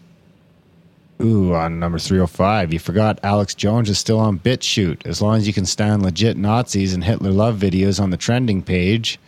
ooh, 1.20 1.54
on 1.54 1.78
number 1.78 1.98
305, 1.98 2.72
you 2.72 2.78
forgot 2.78 3.18
Alex 3.22 3.54
Jones 3.54 3.90
is 3.90 3.98
still 3.98 4.18
on 4.18 4.38
BitChute. 4.38 5.07
As 5.07 5.20
long 5.20 5.37
as 5.37 5.46
you 5.46 5.52
can 5.52 5.66
stand 5.66 6.02
legit 6.02 6.37
Nazis 6.37 6.94
and 6.94 7.04
Hitler 7.04 7.31
love 7.31 7.57
videos 7.59 8.00
on 8.00 8.11
the 8.11 8.16
trending 8.16 8.62
page, 8.62 9.18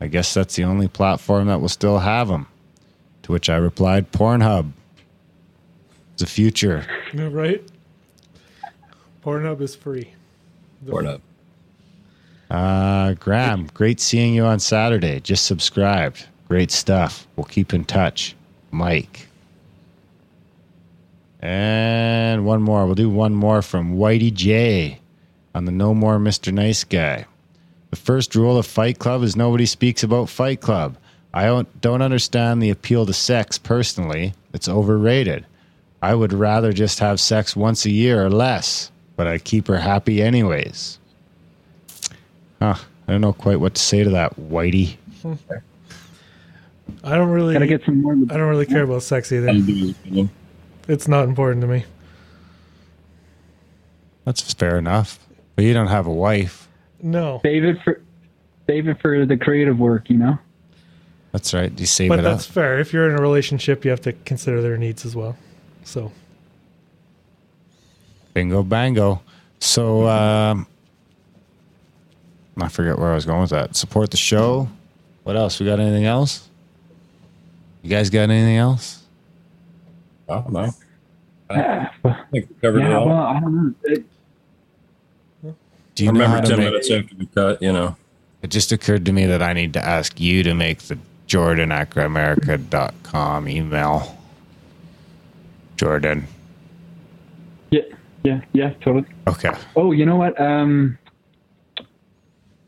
I 0.00 0.06
guess 0.06 0.34
that's 0.34 0.56
the 0.56 0.64
only 0.64 0.88
platform 0.88 1.46
that 1.46 1.60
will 1.60 1.68
still 1.68 1.98
have 1.98 2.28
them. 2.28 2.46
To 3.22 3.32
which 3.32 3.48
I 3.48 3.56
replied, 3.56 4.12
Pornhub. 4.12 4.72
The 6.18 6.26
future. 6.26 6.86
Yeah, 7.12 7.28
right? 7.32 7.62
Pornhub 9.24 9.60
is 9.60 9.74
free. 9.74 10.12
Or 10.90 11.02
not. 11.02 11.20
Uh, 12.50 13.14
Graham, 13.14 13.68
great 13.72 13.98
seeing 13.98 14.34
you 14.34 14.44
on 14.44 14.60
Saturday. 14.60 15.20
Just 15.20 15.46
subscribed. 15.46 16.26
Great 16.48 16.70
stuff. 16.70 17.26
We'll 17.36 17.44
keep 17.44 17.72
in 17.72 17.84
touch. 17.84 18.36
Mike. 18.70 19.28
And 21.44 22.46
one 22.46 22.62
more. 22.62 22.86
We'll 22.86 22.94
do 22.94 23.10
one 23.10 23.34
more 23.34 23.60
from 23.60 23.98
Whitey 23.98 24.32
J 24.32 24.98
on 25.54 25.66
the 25.66 25.72
No 25.72 25.92
More 25.92 26.18
Mr. 26.18 26.50
Nice 26.50 26.84
Guy. 26.84 27.26
The 27.90 27.96
first 27.96 28.34
rule 28.34 28.56
of 28.56 28.64
Fight 28.64 28.98
Club 28.98 29.22
is 29.22 29.36
nobody 29.36 29.66
speaks 29.66 30.02
about 30.02 30.30
Fight 30.30 30.62
Club. 30.62 30.96
I 31.34 31.44
don't, 31.44 31.80
don't 31.82 32.00
understand 32.00 32.62
the 32.62 32.70
appeal 32.70 33.04
to 33.04 33.12
sex 33.12 33.58
personally. 33.58 34.32
It's 34.54 34.68
overrated. 34.68 35.44
I 36.00 36.14
would 36.14 36.32
rather 36.32 36.72
just 36.72 36.98
have 37.00 37.20
sex 37.20 37.54
once 37.54 37.84
a 37.84 37.90
year 37.90 38.24
or 38.24 38.30
less, 38.30 38.90
but 39.16 39.26
I 39.26 39.36
keep 39.36 39.68
her 39.68 39.78
happy 39.78 40.22
anyways. 40.22 40.98
Huh. 42.58 42.76
I 43.06 43.12
don't 43.12 43.20
know 43.20 43.34
quite 43.34 43.60
what 43.60 43.74
to 43.74 43.82
say 43.82 44.02
to 44.02 44.10
that, 44.10 44.34
Whitey. 44.36 44.96
I 47.04 47.16
don't 47.16 47.30
really 47.30 47.52
Gotta 47.52 47.66
get 47.66 47.84
some 47.84 48.00
more. 48.00 48.14
I 48.14 48.36
don't 48.38 48.48
really 48.48 48.66
care 48.66 48.84
about 48.84 49.02
sex 49.02 49.30
either. 49.30 49.52
It's 50.88 51.08
not 51.08 51.24
important 51.28 51.60
to 51.62 51.66
me. 51.66 51.84
That's 54.24 54.52
fair 54.54 54.78
enough. 54.78 55.18
But 55.56 55.64
you 55.64 55.72
don't 55.74 55.86
have 55.88 56.06
a 56.06 56.12
wife. 56.12 56.68
No. 57.02 57.40
Save 57.42 57.64
it 57.64 57.78
for 57.84 58.00
save 58.66 58.88
it 58.88 59.00
for 59.00 59.26
the 59.26 59.36
creative 59.36 59.78
work, 59.78 60.08
you 60.10 60.16
know. 60.16 60.38
That's 61.32 61.52
right. 61.52 61.76
You 61.78 61.86
save 61.86 62.08
But 62.08 62.20
it 62.20 62.24
up. 62.24 62.32
that's 62.36 62.46
fair. 62.46 62.78
If 62.78 62.92
you're 62.92 63.08
in 63.10 63.16
a 63.18 63.20
relationship, 63.22 63.84
you 63.84 63.90
have 63.90 64.00
to 64.02 64.12
consider 64.12 64.62
their 64.62 64.76
needs 64.78 65.04
as 65.04 65.14
well. 65.16 65.36
So, 65.84 66.12
Bingo 68.32 68.62
bango. 68.62 69.20
So 69.60 70.06
um 70.08 70.66
I 72.60 72.68
forget 72.68 72.98
where 72.98 73.10
I 73.10 73.14
was 73.14 73.26
going 73.26 73.40
with 73.40 73.50
that. 73.50 73.74
Support 73.76 74.10
the 74.10 74.16
show. 74.16 74.68
What 75.24 75.36
else? 75.36 75.58
We 75.58 75.66
got 75.66 75.80
anything 75.80 76.04
else? 76.04 76.48
You 77.82 77.90
guys 77.90 78.10
got 78.10 78.30
anything 78.30 78.56
else? 78.56 79.02
No. 80.28 80.70
Yeah, 81.50 81.90
well, 82.02 82.14
I 82.14 82.24
think 82.32 82.48
we 82.48 82.54
covered 82.60 82.82
it 82.82 82.88
yeah, 82.88 82.96
all. 82.98 83.06
well, 83.08 83.18
I 83.18 83.40
don't 83.40 83.54
know. 83.54 83.74
It, 83.84 84.04
Do 85.94 86.04
you 86.04 86.12
know 86.12 86.20
Remember 86.20 86.46
10 86.46 86.58
make 86.58 86.66
minutes 86.66 86.90
after 86.90 87.14
we 87.16 87.26
cut, 87.26 87.62
you 87.62 87.72
know. 87.72 87.96
it 88.42 88.48
just 88.50 88.72
occurred 88.72 89.04
to 89.06 89.12
me 89.12 89.26
that 89.26 89.42
I 89.42 89.52
need 89.52 89.72
to 89.74 89.84
ask 89.84 90.18
you 90.18 90.42
to 90.42 90.54
make 90.54 90.78
the 90.80 90.98
Jordan 91.26 91.70
at 91.70 91.90
grimerica.com 91.90 93.48
email. 93.48 94.16
Jordan. 95.76 96.26
yeah, 97.70 97.82
yeah, 98.22 98.40
yeah, 98.52 98.70
totally. 98.80 99.06
Okay. 99.26 99.52
Oh, 99.76 99.92
you 99.92 100.06
know 100.06 100.16
what? 100.16 100.40
Um, 100.40 100.98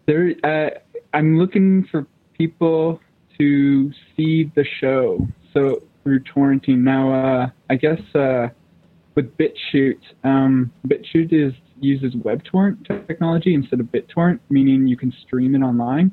there, 0.07 0.35
uh, 0.45 0.71
I'm 1.15 1.39
looking 1.39 1.85
for 1.85 2.07
people 2.35 3.01
to 3.39 3.93
see 4.17 4.51
the 4.55 4.65
show. 4.65 5.27
So 5.53 5.83
through 6.07 6.21
torrenting 6.21 6.79
now, 6.79 7.13
uh, 7.13 7.51
I 7.69 7.75
guess 7.75 7.99
uh, 8.15 8.47
with 9.17 9.37
BitChute, 9.37 9.99
um, 10.23 10.71
BitChute 10.87 11.33
is 11.33 11.53
uses 11.81 12.15
WebTorrent 12.15 12.87
technology 13.09 13.55
instead 13.55 13.81
of 13.81 13.87
BitTorrent, 13.87 14.39
meaning 14.49 14.87
you 14.87 14.97
can 14.97 15.13
stream 15.27 15.57
it 15.57 15.63
online. 15.63 16.13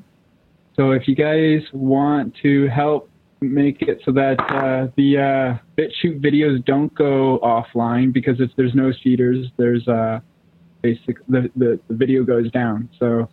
So 0.74 0.90
if 0.90 1.06
you 1.06 1.14
guys 1.14 1.60
want 1.72 2.34
to 2.42 2.66
help 2.66 3.08
make 3.40 3.82
it 3.82 4.00
so 4.04 4.10
that 4.12 4.40
uh, 4.40 4.90
the 4.96 5.16
uh, 5.16 5.58
BitChute 5.78 6.20
videos 6.20 6.64
don't 6.64 6.92
go 6.96 7.38
offline, 7.40 8.12
because 8.12 8.40
if 8.40 8.50
there's 8.56 8.74
no 8.74 8.90
seeders, 9.04 9.46
there's 9.58 9.86
uh, 9.86 10.18
basic 10.82 11.24
the, 11.28 11.48
the, 11.54 11.78
the 11.86 11.94
video 11.94 12.24
goes 12.24 12.50
down. 12.50 12.88
So 12.98 13.20
if 13.20 13.28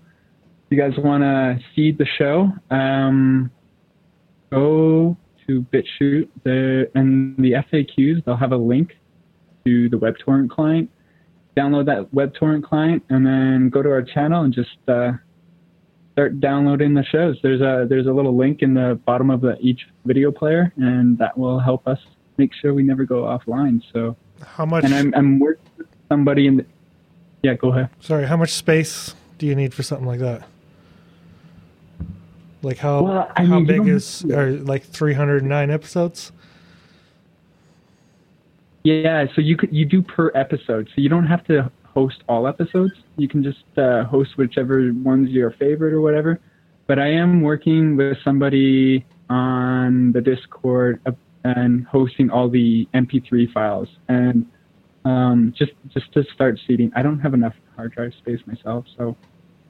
you 0.70 0.78
guys 0.78 0.94
want 1.00 1.24
to 1.24 1.60
seed 1.76 1.98
the 1.98 2.06
show, 2.20 2.52
um, 2.70 3.50
go 4.52 5.18
to 5.48 5.66
BitChute 5.74 6.30
the, 6.44 6.90
and 6.96 7.36
the 7.38 7.54
FAQs. 7.54 8.24
They'll 8.26 8.36
have 8.36 8.52
a 8.52 8.58
link 8.58 8.98
to 9.66 9.90
the 9.90 9.98
WebTorrent 9.98 10.50
client. 10.50 10.90
Download 11.58 11.86
that 11.86 12.12
WebTorrent 12.14 12.64
client 12.64 13.04
and 13.10 13.26
then 13.26 13.70
go 13.70 13.82
to 13.82 13.90
our 13.90 14.02
channel 14.02 14.44
and 14.44 14.54
just 14.54 14.78
uh, 14.88 15.12
start 16.14 16.40
downloading 16.40 16.94
the 16.94 17.04
shows. 17.04 17.38
There's 17.44 17.62
a 17.62 17.86
there's 17.90 18.08
a 18.08 18.12
little 18.12 18.36
link 18.38 18.62
in 18.62 18.74
the 18.74 19.00
bottom 19.06 19.30
of 19.30 19.42
the, 19.42 19.58
each 19.60 19.82
video 20.06 20.32
player, 20.32 20.72
and 20.78 21.18
that 21.18 21.38
will 21.38 21.60
help 21.60 21.88
us 21.88 22.00
make 22.38 22.52
sure 22.54 22.74
we 22.74 22.84
never 22.84 23.06
go 23.06 23.24
offline. 23.24 23.82
So, 23.92 24.16
how 24.46 24.66
much? 24.66 24.84
and 24.84 24.94
I'm 24.94 25.14
I'm 25.16 25.40
working 25.40 25.66
with 25.78 25.88
somebody 26.10 26.48
in. 26.48 26.58
The, 26.58 26.66
yeah, 27.44 27.56
go 27.56 27.72
ahead. 27.72 27.90
sorry, 28.00 28.28
how 28.28 28.38
much 28.38 28.54
space 28.54 29.16
do 29.40 29.48
you 29.48 29.56
need 29.56 29.74
for 29.74 29.84
something 29.84 30.08
like 30.08 30.20
that? 30.20 30.44
Like 32.62 32.78
how 32.78 33.04
Well, 33.04 33.32
how 33.36 33.44
mean, 33.44 33.66
big 33.66 33.88
is 33.88 34.24
are 34.26 34.52
like 34.52 34.84
309 34.84 35.72
episodes? 35.72 36.32
Yeah, 38.84 39.26
so 39.36 39.42
you 39.42 39.58
could 39.58 39.74
you 39.74 39.86
do 39.86 40.02
per 40.02 40.32
episode, 40.36 40.88
so 40.96 41.02
you 41.02 41.10
don't 41.10 41.28
have 41.28 41.44
to 41.46 41.72
host 41.94 42.24
all 42.28 42.48
episodes. 42.48 42.94
You 43.18 43.28
can 43.28 43.44
just 43.44 43.64
uh, 43.78 44.04
host 44.06 44.38
whichever 44.38 44.92
one's 45.04 45.30
your 45.30 45.52
favorite 45.52 45.94
or 45.94 46.02
whatever. 46.02 46.40
But 46.88 47.00
I 47.00 47.08
am 47.12 47.42
working 47.42 47.96
with 47.96 48.18
somebody 48.24 49.06
on 49.30 50.12
the 50.12 50.22
Discord 50.22 51.02
and 51.44 51.86
hosting 51.86 52.30
all 52.30 52.50
the 52.50 52.88
MP3 52.94 53.52
files, 53.52 53.88
and 54.08 54.46
um, 55.06 55.54
just 55.58 55.72
just 55.94 56.12
to 56.14 56.24
start 56.34 56.60
seeding. 56.68 56.92
I 56.96 57.02
don't 57.02 57.20
have 57.20 57.34
enough 57.34 57.54
hard 57.76 57.94
drive 57.94 58.14
space 58.20 58.40
myself, 58.46 58.86
so 58.98 59.16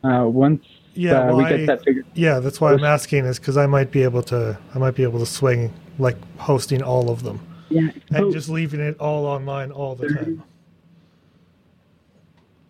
uh, 0.03 0.25
once 0.25 0.63
Yeah, 0.93 1.21
uh, 1.21 1.25
well, 1.27 1.37
we 1.37 1.43
get 1.45 1.59
I- 1.61 1.65
that 1.67 1.83
figured. 1.83 2.05
Yeah, 2.15 2.39
that's 2.39 2.59
why 2.59 2.73
I'm 2.73 2.83
asking 2.83 3.25
is 3.25 3.39
because 3.39 3.57
I 3.57 3.65
might 3.65 3.91
be 3.91 4.03
able 4.03 4.23
to 4.23 4.57
I 4.75 4.77
might 4.79 4.95
be 4.95 5.03
able 5.03 5.19
to 5.19 5.25
swing 5.25 5.71
like 5.99 6.17
hosting 6.37 6.81
all 6.83 7.09
of 7.09 7.23
them 7.23 7.39
Yeah, 7.69 7.89
and 8.09 8.17
so- 8.17 8.31
just 8.31 8.49
leaving 8.49 8.79
it 8.79 8.97
all 8.99 9.25
online 9.25 9.71
all 9.71 9.95
the 9.95 10.07
There- 10.07 10.23
time. 10.23 10.43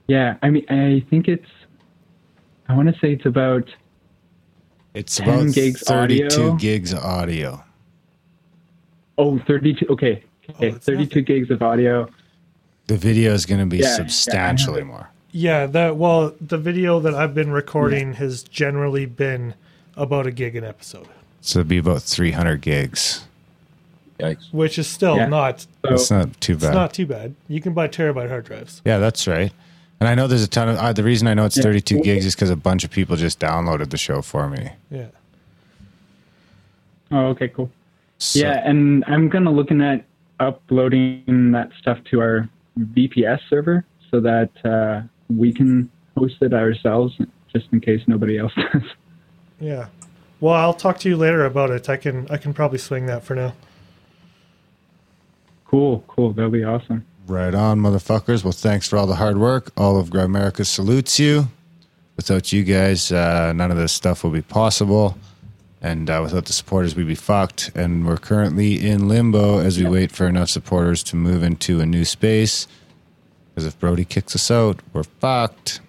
yeah. 0.08 0.36
I 0.42 0.50
mean, 0.50 0.66
I 0.70 1.04
think 1.10 1.28
it's. 1.28 1.48
I 2.70 2.76
want 2.76 2.88
to 2.94 3.00
say 3.00 3.14
it's 3.14 3.26
about 3.26 3.70
It's 4.94 5.18
10 5.18 5.28
about 5.30 5.54
gigs 5.54 5.82
32 5.82 6.26
audio. 6.26 6.56
gigs 6.56 6.94
of 6.94 7.00
audio. 7.00 7.64
Oh, 9.18 9.40
32. 9.40 9.86
Okay. 9.90 10.24
Okay. 10.50 10.72
that's 10.72 10.86
32 10.86 11.04
nothing. 11.06 11.24
gigs 11.26 11.50
of 11.52 11.62
audio. 11.62 12.10
The 12.88 12.98
video 12.98 13.34
is 13.34 13.46
going 13.46 13.60
to 13.62 13.66
be 13.66 13.78
Yeah, 13.78 13.86
yeah, 13.88 13.94
I 13.94 13.98
substantially 13.98 14.80
have 14.82 14.88
it. 14.88 14.92
more. 14.92 15.10
Yeah, 15.32 15.66
that 15.68 15.96
well, 15.98 16.34
the 16.42 16.58
video 16.58 17.00
that 17.00 17.14
I've 17.14 17.34
been 17.34 17.52
recording 17.52 18.14
has 18.16 18.44
generally 18.44 19.06
been 19.06 19.54
about 19.96 20.28
a 20.28 20.32
gig 20.32 20.56
an 20.56 20.64
episode, 20.64 21.08
So 21.42 21.60
it'd 21.60 21.68
be 21.70 21.78
about 21.78 22.02
300 22.02 22.62
gigs. 22.62 23.26
Yikes. 24.20 24.54
which 24.54 24.78
is 24.78 24.86
still 24.88 25.16
Yeah. 25.16 25.26
not 25.26 25.66
So, 25.98 26.18
not 26.20 26.40
too 26.40 26.56
bad. 26.56 26.68
it's 26.68 26.76
not 26.76 26.94
too 26.94 27.08
bad. 27.08 27.34
You 27.48 27.60
can 27.60 27.74
buy 27.74 27.88
terabyte 27.88 28.30
hard 28.30 28.46
drives. 28.46 28.80
yeah, 28.86 29.00
that's 29.00 29.26
right. 29.28 29.52
And 30.00 30.08
I 30.08 30.14
know 30.14 30.28
there's 30.28 30.44
a 30.44 30.48
ton 30.48 30.70
of. 30.70 30.78
Uh, 30.78 30.94
the 30.94 31.04
reason 31.04 31.28
I 31.28 31.34
know 31.34 31.46
it's 31.46 31.58
Yeah. 31.58 31.64
32 31.64 32.02
gigs 32.02 32.26
is 32.28 32.36
because 32.36 32.50
a 32.52 32.56
bunch 32.56 32.84
of 32.84 32.92
people 32.92 33.16
just 33.16 33.40
downloaded 33.40 33.90
the 33.90 33.98
show 33.98 34.22
for 34.22 34.48
me. 34.48 34.70
Yeah. 34.92 35.06
oh, 37.12 37.28
okay, 37.30 37.48
cool. 37.48 37.70
So, 38.20 38.40
yeah, 38.40 38.62
and 38.68 39.04
I'm 39.08 39.28
gonna 39.30 39.52
looking 39.52 39.82
at 39.82 40.06
uploading 40.40 41.52
that 41.54 41.72
stuff 41.80 41.98
to 42.12 42.20
our 42.20 42.48
VPS 42.80 43.40
server 43.50 43.86
so 44.12 44.20
that 44.20 44.50
uh, 44.64 45.02
we 45.38 45.54
can 45.54 45.90
host 46.18 46.36
it 46.42 46.54
ourselves, 46.54 47.18
just 47.54 47.68
in 47.72 47.80
case 47.82 48.02
nobody 48.08 48.38
else 48.38 48.54
does. 48.74 48.84
Yeah. 49.60 49.88
Well, 50.40 50.56
I'll 50.56 50.74
talk 50.74 51.00
to 51.00 51.10
you 51.10 51.18
later 51.18 51.46
about 51.46 51.70
it. 51.70 51.88
I 51.90 51.98
can 51.98 52.28
I 52.30 52.38
can 52.38 52.54
probably 52.54 52.80
swing 52.80 53.06
that 53.06 53.24
for 53.24 53.36
now. 53.36 53.54
cool, 55.66 56.04
cool. 56.08 56.34
That'll 56.34 56.52
be 56.52 56.64
awesome. 56.64 57.06
Right 57.28 57.54
on, 57.54 57.80
motherfuckers. 57.80 58.44
Well, 58.44 58.52
thanks 58.52 58.88
for 58.88 58.98
all 58.98 59.08
the 59.08 59.16
hard 59.16 59.38
work. 59.38 59.72
All 59.78 59.98
of 60.00 60.10
Grimerica 60.10 60.66
salutes 60.66 61.20
you. 61.20 61.48
Without 62.18 62.52
you 62.52 62.64
guys, 62.64 63.12
uh, 63.12 63.54
none 63.54 63.72
of 63.72 63.78
this 63.78 63.94
stuff 63.94 64.24
will 64.24 64.32
be 64.32 64.42
possible. 64.42 65.18
And 65.82 66.10
uh, 66.10 66.20
without 66.24 66.46
the 66.46 66.54
supporters, 66.54 66.96
we'd 66.96 67.08
be 67.08 67.16
fucked. 67.16 67.72
And 67.74 68.06
we're 68.06 68.18
currently 68.18 68.86
in 68.86 69.08
limbo 69.08 69.60
as 69.60 69.80
we 69.80 69.86
wait 69.88 70.12
for 70.12 70.28
enough 70.28 70.50
supporters 70.50 71.04
to 71.04 71.16
move 71.16 71.42
into 71.42 71.80
a 71.80 71.86
new 71.86 72.04
space. 72.06 72.68
Because 73.62 73.76
if 73.76 73.80
Brody 73.80 74.06
kicks 74.06 74.34
us 74.34 74.50
out, 74.50 74.80
we're 74.92 75.04
fucked. 75.04 75.82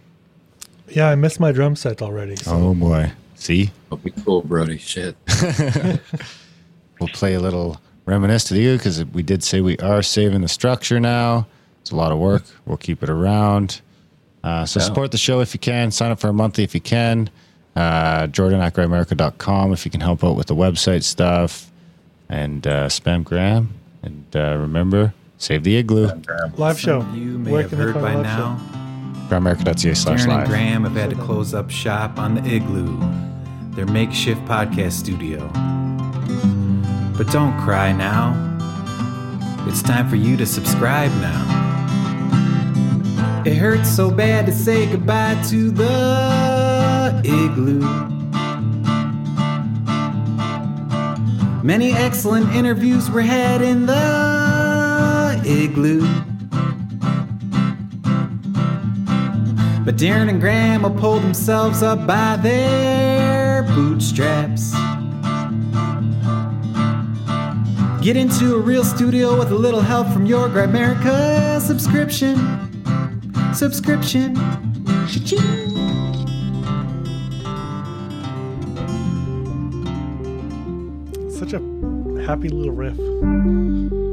Yeah, 0.91 1.09
I 1.09 1.14
missed 1.14 1.41
my 1.41 1.53
drum 1.53 1.75
set 1.75 2.03
already. 2.03 2.37
So. 2.37 2.53
Oh 2.53 2.75
boy. 2.75 3.12
See? 3.35 3.70
It'll 3.87 3.97
be 3.97 4.11
cool, 4.11 4.43
Brody. 4.43 4.77
Shit. 4.77 5.16
We'll 7.01 7.09
play 7.09 7.33
a 7.35 7.41
little 7.41 7.81
reminisce 8.05 8.45
to 8.45 8.61
you 8.61 8.77
because 8.77 9.03
we 9.07 9.23
did 9.23 9.43
say 9.43 9.61
we 9.62 9.79
are 9.79 10.03
saving 10.03 10.43
the 10.43 10.49
structure 10.49 11.01
now. 11.01 11.47
It's 11.81 11.91
a 11.91 11.97
lot 11.97 12.12
of 12.12 12.18
work. 12.18 12.45
We'll 12.66 12.77
keep 12.77 13.03
it 13.03 13.09
around. 13.09 13.81
Uh, 14.45 14.66
so 14.66 14.79
Yeah. 14.79 14.87
support 14.87 15.11
the 15.11 15.18
show 15.18 15.41
if 15.41 15.55
you 15.55 15.59
can. 15.59 15.91
Sign 15.91 16.11
up 16.12 16.20
for 16.20 16.29
a 16.29 16.33
monthly 16.33 16.62
if 16.62 16.75
you 16.75 16.81
can. 16.83 17.31
Uh, 17.75 18.27
Jordan 18.29 18.61
at 18.61 18.75
grimerica.com 18.75 19.73
if 19.73 19.85
you 19.87 19.91
can 19.91 20.01
help 20.03 20.23
out 20.23 20.37
with 20.37 20.47
the 20.47 20.55
website 20.55 21.03
stuff. 21.05 21.73
And 22.29 22.66
uh, 22.66 22.89
spam 22.89 23.25
Graham. 23.25 23.70
And 24.03 24.27
uh, 24.37 24.59
remember, 24.61 25.14
save 25.43 25.64
the 25.64 25.76
igloo. 25.76 26.09
Live 26.57 26.78
show. 26.78 27.01
Some 27.01 27.11
of 27.11 27.16
you 27.16 27.38
may 27.38 27.51
Where 27.51 27.62
have 27.62 27.72
heard 27.72 27.95
by 27.95 28.14
live 28.14 28.22
now. 28.24 28.61
grimerica.ca 29.28 29.95
slash 29.95 30.20
Darren 30.20 30.22
and 30.22 30.32
live. 30.38 30.49
Graham 30.49 30.84
have 30.84 30.95
had 30.95 31.11
to 31.11 31.16
close 31.16 31.53
up 31.53 31.70
shop 31.70 32.18
on 32.18 32.36
the 32.36 32.45
Igloo, 32.45 32.99
their 33.70 33.86
makeshift 33.86 34.40
podcast 34.45 34.93
studio. 34.93 35.51
But 37.16 37.28
don't 37.32 37.59
cry 37.61 37.93
now. 37.93 38.38
It's 39.68 39.82
time 39.82 40.09
for 40.09 40.16
you 40.16 40.36
to 40.36 40.47
subscribe 40.47 41.11
now. 41.20 41.59
It 43.45 43.57
hurts 43.57 43.90
so 43.90 44.11
bad 44.11 44.47
to 44.47 44.53
say 44.53 44.86
goodbye 44.86 45.43
to 45.49 45.70
the 45.70 47.20
Igloo. 47.24 47.80
Many 51.64 51.93
excellent 51.93 52.53
interviews 52.55 53.11
were 53.11 53.22
had 53.22 53.62
in 53.62 53.86
the 53.86 54.41
Igloo. 55.47 56.07
But 59.84 59.97
Darren 59.97 60.28
and 60.28 60.40
Graham 60.40 60.82
pulled 60.99 61.22
themselves 61.22 61.82
up 61.82 62.07
by 62.07 62.36
their 62.36 63.64
bootstraps. 63.64 64.72
Get 68.01 68.16
into 68.16 68.55
a 68.55 68.59
real 68.59 68.84
studio 68.84 69.38
with 69.38 69.53
a 69.53 69.55
little 69.55 69.80
help 69.80 70.09
from 70.09 70.26
your 70.26 70.49
Grimerica 70.49 71.61
subscription. 71.61 72.36
Subscription. 73.55 74.34
Cha-ching. 75.09 75.40
Such 81.30 81.53
a 81.53 81.61
happy 82.26 82.49
little 82.49 82.72
riff. 82.72 84.12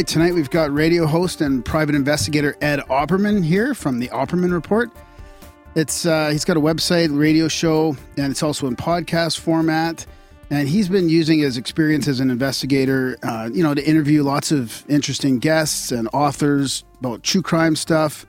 Right, 0.00 0.06
tonight 0.06 0.32
we've 0.32 0.48
got 0.48 0.72
radio 0.72 1.04
host 1.04 1.42
and 1.42 1.62
private 1.62 1.94
investigator 1.94 2.56
Ed 2.62 2.80
Opperman 2.88 3.44
here 3.44 3.74
from 3.74 3.98
the 3.98 4.08
Opperman 4.08 4.50
Report. 4.50 4.90
It's 5.74 6.06
uh, 6.06 6.30
he's 6.30 6.46
got 6.46 6.56
a 6.56 6.60
website, 6.60 7.14
radio 7.14 7.48
show, 7.48 7.94
and 8.16 8.30
it's 8.30 8.42
also 8.42 8.66
in 8.66 8.76
podcast 8.76 9.40
format. 9.40 10.06
And 10.48 10.66
he's 10.66 10.88
been 10.88 11.10
using 11.10 11.40
his 11.40 11.58
experience 11.58 12.08
as 12.08 12.18
an 12.18 12.30
investigator, 12.30 13.18
uh, 13.22 13.50
you 13.52 13.62
know, 13.62 13.74
to 13.74 13.86
interview 13.86 14.22
lots 14.22 14.52
of 14.52 14.86
interesting 14.88 15.38
guests 15.38 15.92
and 15.92 16.08
authors 16.14 16.82
about 17.00 17.22
true 17.22 17.42
crime 17.42 17.76
stuff, 17.76 18.24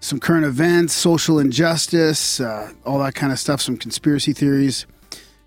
some 0.00 0.20
current 0.20 0.44
events, 0.44 0.92
social 0.92 1.38
injustice, 1.38 2.40
uh, 2.40 2.70
all 2.84 2.98
that 2.98 3.14
kind 3.14 3.32
of 3.32 3.38
stuff, 3.38 3.62
some 3.62 3.78
conspiracy 3.78 4.34
theories. 4.34 4.84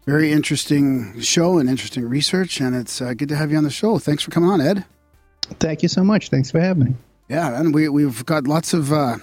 Very 0.07 0.31
interesting 0.31 1.21
show 1.21 1.59
and 1.59 1.69
interesting 1.69 2.09
research, 2.09 2.59
and 2.59 2.75
it's 2.75 2.99
uh, 3.03 3.13
good 3.13 3.29
to 3.29 3.35
have 3.35 3.51
you 3.51 3.57
on 3.57 3.63
the 3.63 3.69
show. 3.69 3.99
Thanks 3.99 4.23
for 4.23 4.31
coming 4.31 4.49
on, 4.49 4.59
Ed. 4.59 4.85
Thank 5.59 5.83
you 5.83 5.89
so 5.89 6.03
much. 6.03 6.29
Thanks 6.29 6.51
for 6.51 6.59
having 6.59 6.83
me. 6.85 6.95
Yeah, 7.29 7.59
and 7.59 7.73
we 7.73 7.89
we've 7.89 8.25
got 8.25 8.47
lots 8.47 8.73
of 8.73 8.91
uh, 8.91 9.17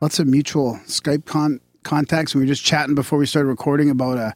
lots 0.00 0.18
of 0.18 0.26
mutual 0.26 0.80
Skype 0.86 1.24
con- 1.26 1.60
contacts. 1.82 2.34
We 2.34 2.42
were 2.42 2.46
just 2.46 2.64
chatting 2.64 2.94
before 2.94 3.18
we 3.18 3.26
started 3.26 3.48
recording 3.48 3.90
about 3.90 4.18
a 4.18 4.34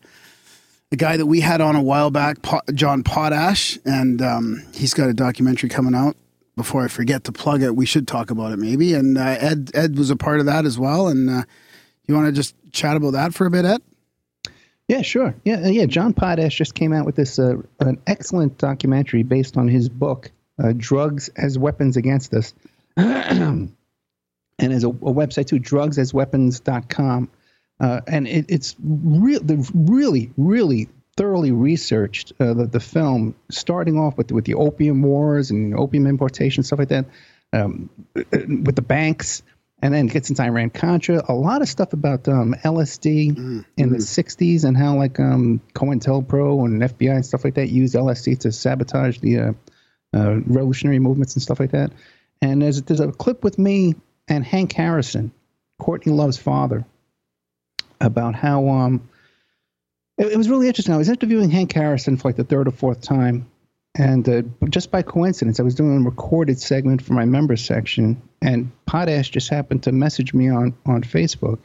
the 0.91 0.97
guy 0.97 1.16
that 1.16 1.26
we 1.26 1.41
had 1.41 1.61
on 1.61 1.74
a 1.74 1.82
while 1.82 2.11
back, 2.11 2.43
Po- 2.43 2.61
John 2.72 3.03
Potash, 3.03 3.78
and 3.84 4.22
um, 4.22 4.64
he's 4.74 4.95
got 4.95 5.09
a 5.09 5.14
documentary 5.14 5.68
coming 5.68 5.95
out. 5.95 6.16
Before 6.57 6.84
I 6.84 6.89
forget 6.89 7.24
to 7.24 7.32
plug 7.32 7.62
it, 7.62 7.76
we 7.76 7.84
should 7.84 8.09
talk 8.09 8.30
about 8.30 8.53
it 8.53 8.59
maybe. 8.59 8.95
And 8.95 9.18
uh, 9.18 9.37
Ed 9.39 9.70
Ed 9.74 9.99
was 9.99 10.11
a 10.11 10.16
part 10.16 10.41
of 10.41 10.47
that 10.47 10.64
as 10.64 10.78
well. 10.78 11.09
And 11.09 11.28
uh, 11.28 11.43
you 12.07 12.14
want 12.14 12.28
to 12.28 12.32
just 12.32 12.55
chat 12.72 12.97
about 12.97 13.12
that 13.12 13.34
for 13.34 13.47
a 13.47 13.51
bit, 13.51 13.64
Ed? 13.64 13.82
Yeah, 14.89 15.03
sure. 15.03 15.34
Yeah, 15.45 15.64
uh, 15.64 15.68
yeah. 15.68 15.87
John 15.87 16.14
Potash 16.14 16.57
just 16.57 16.74
came 16.74 16.93
out 16.93 17.05
with 17.05 17.16
this 17.16 17.39
uh, 17.39 17.57
an 17.80 18.01
excellent 18.07 18.57
documentary 18.57 19.22
based 19.22 19.57
on 19.57 19.68
his 19.68 19.89
book, 19.89 20.30
uh, 20.63 20.73
"Drugs 20.77 21.29
as 21.37 21.59
Weapons 21.59 21.97
Against 21.97 22.35
Us," 22.35 22.55
and 22.97 23.73
as 24.59 24.85
a, 24.85 24.89
a 24.89 24.93
website 24.93 25.47
too, 25.47 25.61
drugsasweapons.com. 25.61 27.31
Uh, 27.79 28.01
and 28.07 28.27
it, 28.27 28.47
it's 28.49 28.75
real, 28.83 29.43
the 29.43 29.71
really, 29.75 30.33
really 30.39 30.89
thoroughly 31.17 31.53
researched 31.53 32.33
uh, 32.41 32.55
the, 32.55 32.67
the 32.67 32.81
film, 32.81 33.35
starting 33.51 33.99
off 33.99 34.17
with 34.17 34.33
with 34.33 34.45
the 34.45 34.55
opium 34.55 35.03
wars 35.03 35.51
and 35.51 35.75
opium 35.75 36.07
importation 36.07 36.63
stuff 36.63 36.79
like 36.79 36.89
that, 36.89 37.07
um, 37.53 37.91
with 38.15 38.77
the 38.77 38.83
banks, 38.83 39.43
and 39.83 39.93
then 39.93 40.07
gets 40.07 40.31
into 40.31 40.43
Iran 40.43 40.71
Contra. 40.71 41.23
A 41.29 41.35
lot 41.35 41.63
of 41.63 41.69
stuff 41.69 41.93
about 41.93 42.29
um, 42.29 42.55
LSD 42.65 43.65
in 43.77 43.91
the 43.91 43.99
'60s 43.99 44.65
and 44.65 44.77
how 44.77 44.97
like 44.97 45.21
um, 45.21 45.61
COINTELPRO 45.75 46.65
and 46.65 46.81
FBI 46.81 47.15
and 47.15 47.27
stuff 47.27 47.45
like 47.45 47.55
that 47.55 47.69
used 47.69 47.95
LSD 47.95 48.39
to 48.41 48.53
sabotage 48.53 49.19
the 49.19 49.39
uh, 49.39 49.53
uh, 50.17 50.41
revolutionary 50.47 50.99
movements 50.99 51.35
and 51.35 51.43
stuff 51.43 51.61
like 51.61 51.73
that. 51.73 51.93
And 52.41 52.62
there's 52.62 52.83
there's 52.83 53.01
a 53.01 53.12
clip 53.12 53.45
with 53.45 53.59
me 53.59 53.95
and 54.29 54.45
Hank 54.45 54.73
Harrison, 54.73 55.33
Courtney 55.79 56.12
Love's 56.12 56.39
father, 56.39 56.85
about 58.01 58.35
how 58.35 58.69
um 58.69 59.09
it, 60.19 60.33
it 60.33 60.37
was 60.37 60.49
really 60.49 60.69
interesting. 60.69 60.95
I 60.95 60.99
was 60.99 61.09
interviewing 61.09 61.51
Hank 61.51 61.73
Harrison 61.73 62.17
for 62.17 62.29
like 62.29 62.37
the 62.37 62.45
third 62.45 62.69
or 62.69 62.73
fourth 62.73 63.01
time, 63.01 63.47
and 63.95 64.29
uh, 64.29 64.43
just 64.69 64.91
by 64.91 65.03
coincidence, 65.03 65.61
I 65.61 65.62
was 65.62 65.75
doing 65.75 65.99
a 65.99 66.05
recorded 66.05 66.59
segment 66.59 67.03
for 67.03 67.14
my 67.14 67.25
members 67.25 67.64
section, 67.64 68.21
and 68.43 68.71
Potash 68.87 69.31
just 69.31 69.49
happened 69.49 69.85
to 69.85 69.93
message 69.93 70.35
me 70.35 70.51
on 70.51 70.75
on 70.85 71.03
Facebook, 71.03 71.61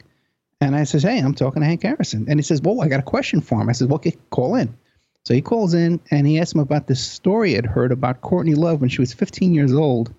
and 0.60 0.74
I 0.74 0.84
says, 0.84 1.02
"Hey, 1.02 1.18
I'm 1.18 1.34
talking 1.34 1.60
to 1.60 1.66
Hank 1.66 1.82
Harrison," 1.82 2.26
and 2.28 2.38
he 2.38 2.42
says, 2.42 2.62
"Well, 2.62 2.80
I 2.80 2.88
got 2.88 3.00
a 3.00 3.04
question 3.04 3.40
for 3.40 3.60
him." 3.60 3.68
I 3.68 3.72
says, 3.72 3.88
"Well, 3.88 3.96
okay, 3.96 4.16
call 4.30 4.54
in." 4.56 4.74
So 5.24 5.34
he 5.34 5.40
calls 5.40 5.74
in 5.74 6.00
and 6.10 6.26
he 6.26 6.38
asks 6.38 6.54
him 6.54 6.60
about 6.60 6.86
this 6.86 7.04
story 7.04 7.54
he'd 7.54 7.66
heard 7.66 7.92
about 7.92 8.20
Courtney 8.22 8.54
Love 8.54 8.80
when 8.80 8.90
she 8.90 9.00
was 9.00 9.12
15 9.12 9.54
years 9.54 9.72
old. 9.72 10.12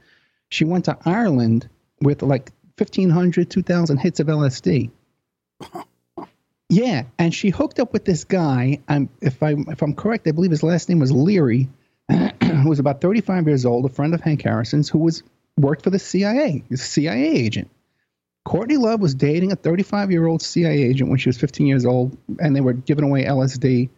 She 0.50 0.64
went 0.66 0.86
to 0.86 0.98
Ireland 1.06 1.68
with 2.02 2.22
like 2.22 2.52
1,500, 2.78 3.50
2,000 3.50 3.98
hits 3.98 4.20
of 4.20 4.28
LSD. 4.28 4.90
Yeah, 6.70 7.04
and 7.20 7.32
she 7.32 7.50
hooked 7.50 7.80
up 7.80 7.94
with 7.94 8.06
this 8.06 8.24
guy. 8.24 8.80
I'm, 8.88 9.08
if 9.22 9.44
I 9.44 9.54
if 9.68 9.84
I'm 9.84 9.94
correct, 9.94 10.28
I 10.28 10.32
believe 10.32 10.50
his 10.50 10.64
last 10.64 10.90
name 10.90 10.98
was 10.98 11.12
Leary, 11.12 11.70
who 12.10 12.68
was 12.68 12.80
about 12.80 13.00
35 13.00 13.46
years 13.46 13.64
old, 13.64 13.86
a 13.86 13.90
friend 13.90 14.16
of 14.16 14.22
Hank 14.22 14.42
Harrison's, 14.42 14.90
who 14.90 14.98
was 14.98 15.22
worked 15.56 15.84
for 15.84 15.92
the 15.92 16.00
CIA. 16.00 16.64
He's 16.70 16.82
a 16.82 16.84
CIA 16.84 17.30
agent. 17.30 17.70
Courtney 18.46 18.78
Love 18.78 19.02
was 19.02 19.14
dating 19.14 19.52
a 19.52 19.56
35 19.56 20.10
year 20.10 20.26
old 20.26 20.42
CIA 20.42 20.82
agent 20.82 21.12
when 21.12 21.20
she 21.20 21.30
was 21.30 21.38
15 21.38 21.68
years 21.68 21.86
old, 21.86 22.18
and 22.40 22.56
they 22.56 22.62
were 22.62 22.74
giving 22.74 23.06
away 23.06 23.26
LSD 23.26 23.90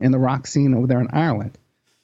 in 0.00 0.12
the 0.12 0.18
rock 0.18 0.46
scene 0.46 0.74
over 0.74 0.86
there 0.86 1.00
in 1.00 1.08
Ireland. 1.12 1.58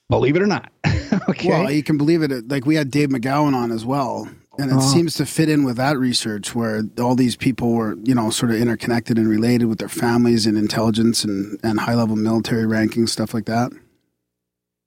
Believe 0.08 0.36
it 0.36 0.42
or 0.42 0.46
not. 0.46 0.70
okay. 1.28 1.48
Well, 1.48 1.70
you 1.70 1.82
can 1.82 1.96
believe 1.96 2.22
it. 2.22 2.48
Like 2.48 2.66
we 2.66 2.74
had 2.74 2.90
Dave 2.90 3.10
McGowan 3.10 3.54
on 3.54 3.70
as 3.70 3.84
well, 3.84 4.28
and 4.58 4.70
it 4.70 4.74
Uh-huh. 4.74 4.80
seems 4.80 5.14
to 5.14 5.26
fit 5.26 5.48
in 5.48 5.62
with 5.64 5.76
that 5.76 5.98
research 5.98 6.54
where 6.54 6.82
all 7.00 7.14
these 7.14 7.36
people 7.36 7.72
were, 7.72 7.96
you 8.02 8.14
know, 8.14 8.30
sort 8.30 8.50
of 8.50 8.58
interconnected 8.58 9.18
and 9.18 9.28
related 9.28 9.66
with 9.66 9.78
their 9.78 9.88
families 9.88 10.46
and 10.46 10.58
intelligence 10.58 11.22
and, 11.24 11.58
and 11.62 11.78
high 11.80 11.94
level 11.94 12.16
military 12.16 12.64
rankings, 12.64 13.10
stuff 13.10 13.32
like 13.34 13.44
that. 13.46 13.70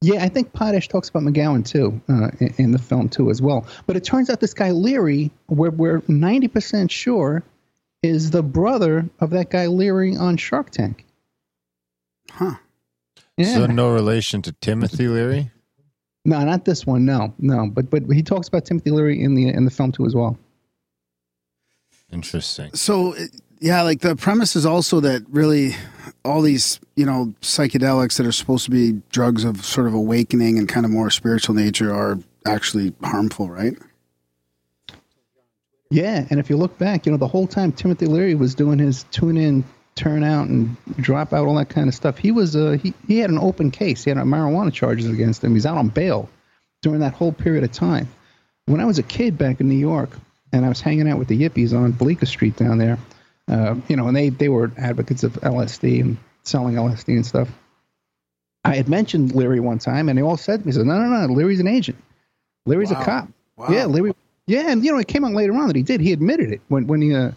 Yeah, 0.01 0.21
I 0.21 0.27
think 0.27 0.51
Potash 0.51 0.89
talks 0.89 1.07
about 1.07 1.23
McGowan 1.23 1.65
too 1.65 2.01
uh, 2.09 2.31
in, 2.41 2.53
in 2.57 2.71
the 2.71 2.79
film 2.79 3.07
too 3.07 3.29
as 3.29 3.41
well. 3.41 3.65
But 3.87 3.95
it 3.95 4.03
turns 4.03 4.29
out 4.29 4.41
this 4.41 4.53
guy 4.53 4.71
Leary, 4.71 5.31
we're 5.47 5.69
we're 5.71 6.01
ninety 6.09 6.49
percent 6.49 6.91
sure, 6.91 7.41
is 8.01 8.31
the 8.31 8.43
brother 8.43 9.09
of 9.21 9.29
that 9.29 9.49
guy 9.49 9.67
Leary 9.67 10.17
on 10.17 10.35
Shark 10.35 10.71
Tank. 10.71 11.05
Huh. 12.31 12.55
Yeah. 13.37 13.55
So 13.55 13.65
no 13.65 13.91
relation 13.91 14.41
to 14.43 14.51
Timothy 14.53 15.07
Leary. 15.07 15.51
no, 16.25 16.43
not 16.43 16.65
this 16.65 16.85
one. 16.85 17.05
No, 17.05 17.33
no. 17.39 17.67
But 17.67 17.89
but 17.89 18.03
he 18.11 18.21
talks 18.21 18.47
about 18.47 18.65
Timothy 18.65 18.91
Leary 18.91 19.21
in 19.21 19.35
the 19.35 19.49
in 19.49 19.65
the 19.65 19.71
film 19.71 19.91
too 19.91 20.05
as 20.05 20.15
well. 20.15 20.37
Interesting. 22.11 22.71
So, 22.75 23.15
yeah, 23.59 23.81
like 23.81 24.01
the 24.01 24.15
premise 24.15 24.55
is 24.55 24.67
also 24.67 24.99
that 24.99 25.23
really 25.29 25.75
all 26.23 26.41
these, 26.43 26.79
you 26.95 27.05
know, 27.07 27.33
psychedelics 27.41 28.17
that 28.17 28.27
are 28.27 28.31
supposed 28.31 28.65
to 28.65 28.71
be 28.71 29.01
drugs 29.09 29.43
of 29.43 29.65
sort 29.65 29.87
of 29.87 29.95
awakening 29.95 30.59
and 30.59 30.69
kind 30.69 30.85
of 30.85 30.91
more 30.91 31.09
spiritual 31.09 31.55
nature 31.55 31.91
are 31.91 32.19
actually 32.45 32.93
harmful, 33.03 33.49
right? 33.49 33.75
Yeah, 35.89 36.25
and 36.29 36.39
if 36.39 36.49
you 36.49 36.57
look 36.57 36.77
back, 36.77 37.05
you 37.05 37.11
know, 37.11 37.17
the 37.17 37.27
whole 37.27 37.47
time 37.47 37.71
Timothy 37.71 38.05
Leary 38.05 38.35
was 38.35 38.55
doing 38.55 38.79
his 38.79 39.03
tune 39.11 39.37
in, 39.37 39.63
turn 39.95 40.23
out, 40.23 40.47
and 40.47 40.75
drop 40.97 41.33
out, 41.33 41.47
all 41.47 41.55
that 41.55 41.69
kind 41.69 41.87
of 41.87 41.95
stuff, 41.95 42.17
he 42.17 42.31
was 42.31 42.55
uh, 42.55 42.77
he 42.81 42.93
he 43.07 43.19
had 43.19 43.29
an 43.29 43.37
open 43.39 43.71
case. 43.71 44.03
He 44.03 44.09
had 44.09 44.17
marijuana 44.19 44.71
charges 44.73 45.07
against 45.07 45.43
him. 45.43 45.53
He's 45.53 45.65
out 45.65 45.77
on 45.77 45.89
bail 45.89 46.29
during 46.81 46.99
that 47.01 47.13
whole 47.13 47.31
period 47.31 47.63
of 47.63 47.71
time. 47.71 48.07
When 48.65 48.79
I 48.79 48.85
was 48.85 48.97
a 48.99 49.03
kid 49.03 49.37
back 49.37 49.59
in 49.59 49.67
New 49.69 49.75
York, 49.77 50.17
and 50.51 50.65
I 50.65 50.69
was 50.69 50.81
hanging 50.81 51.09
out 51.09 51.17
with 51.19 51.27
the 51.27 51.37
Yippies 51.39 51.73
on 51.77 51.91
Bleecker 51.91 52.25
Street 52.25 52.55
down 52.55 52.77
there, 52.77 52.97
uh, 53.49 53.75
you 53.87 53.95
know, 53.95 54.07
and 54.07 54.15
they 54.15 54.29
they 54.29 54.49
were 54.49 54.71
advocates 54.77 55.23
of 55.23 55.33
LSD 55.33 56.01
and 56.01 56.17
selling 56.43 56.75
LSD 56.75 57.09
and 57.15 57.25
stuff. 57.25 57.49
I 58.63 58.75
had 58.75 58.87
mentioned 58.87 59.35
Leary 59.35 59.59
one 59.59 59.79
time, 59.79 60.07
and 60.07 60.17
they 60.17 60.23
all 60.23 60.37
said 60.37 60.61
to 60.61 60.65
me, 60.65 60.71
"said 60.71 60.85
No, 60.85 60.97
no, 60.97 61.27
no, 61.27 61.33
Leary's 61.33 61.59
an 61.59 61.67
agent. 61.67 61.97
Leary's 62.65 62.91
Wow. 62.91 63.01
a 63.01 63.05
cop. 63.05 63.27
Wow. 63.57 63.67
Yeah, 63.69 63.85
Leary. 63.85 64.13
Yeah, 64.47 64.71
and 64.71 64.83
you 64.83 64.91
know, 64.91 64.97
it 64.97 65.07
came 65.07 65.23
out 65.25 65.33
later 65.33 65.53
on 65.53 65.67
that 65.67 65.75
he 65.75 65.83
did. 65.83 65.99
He 66.01 66.13
admitted 66.13 66.51
it 66.51 66.61
when 66.69 66.87
when 66.87 67.01
he 67.01 67.13
uh, 67.13 67.31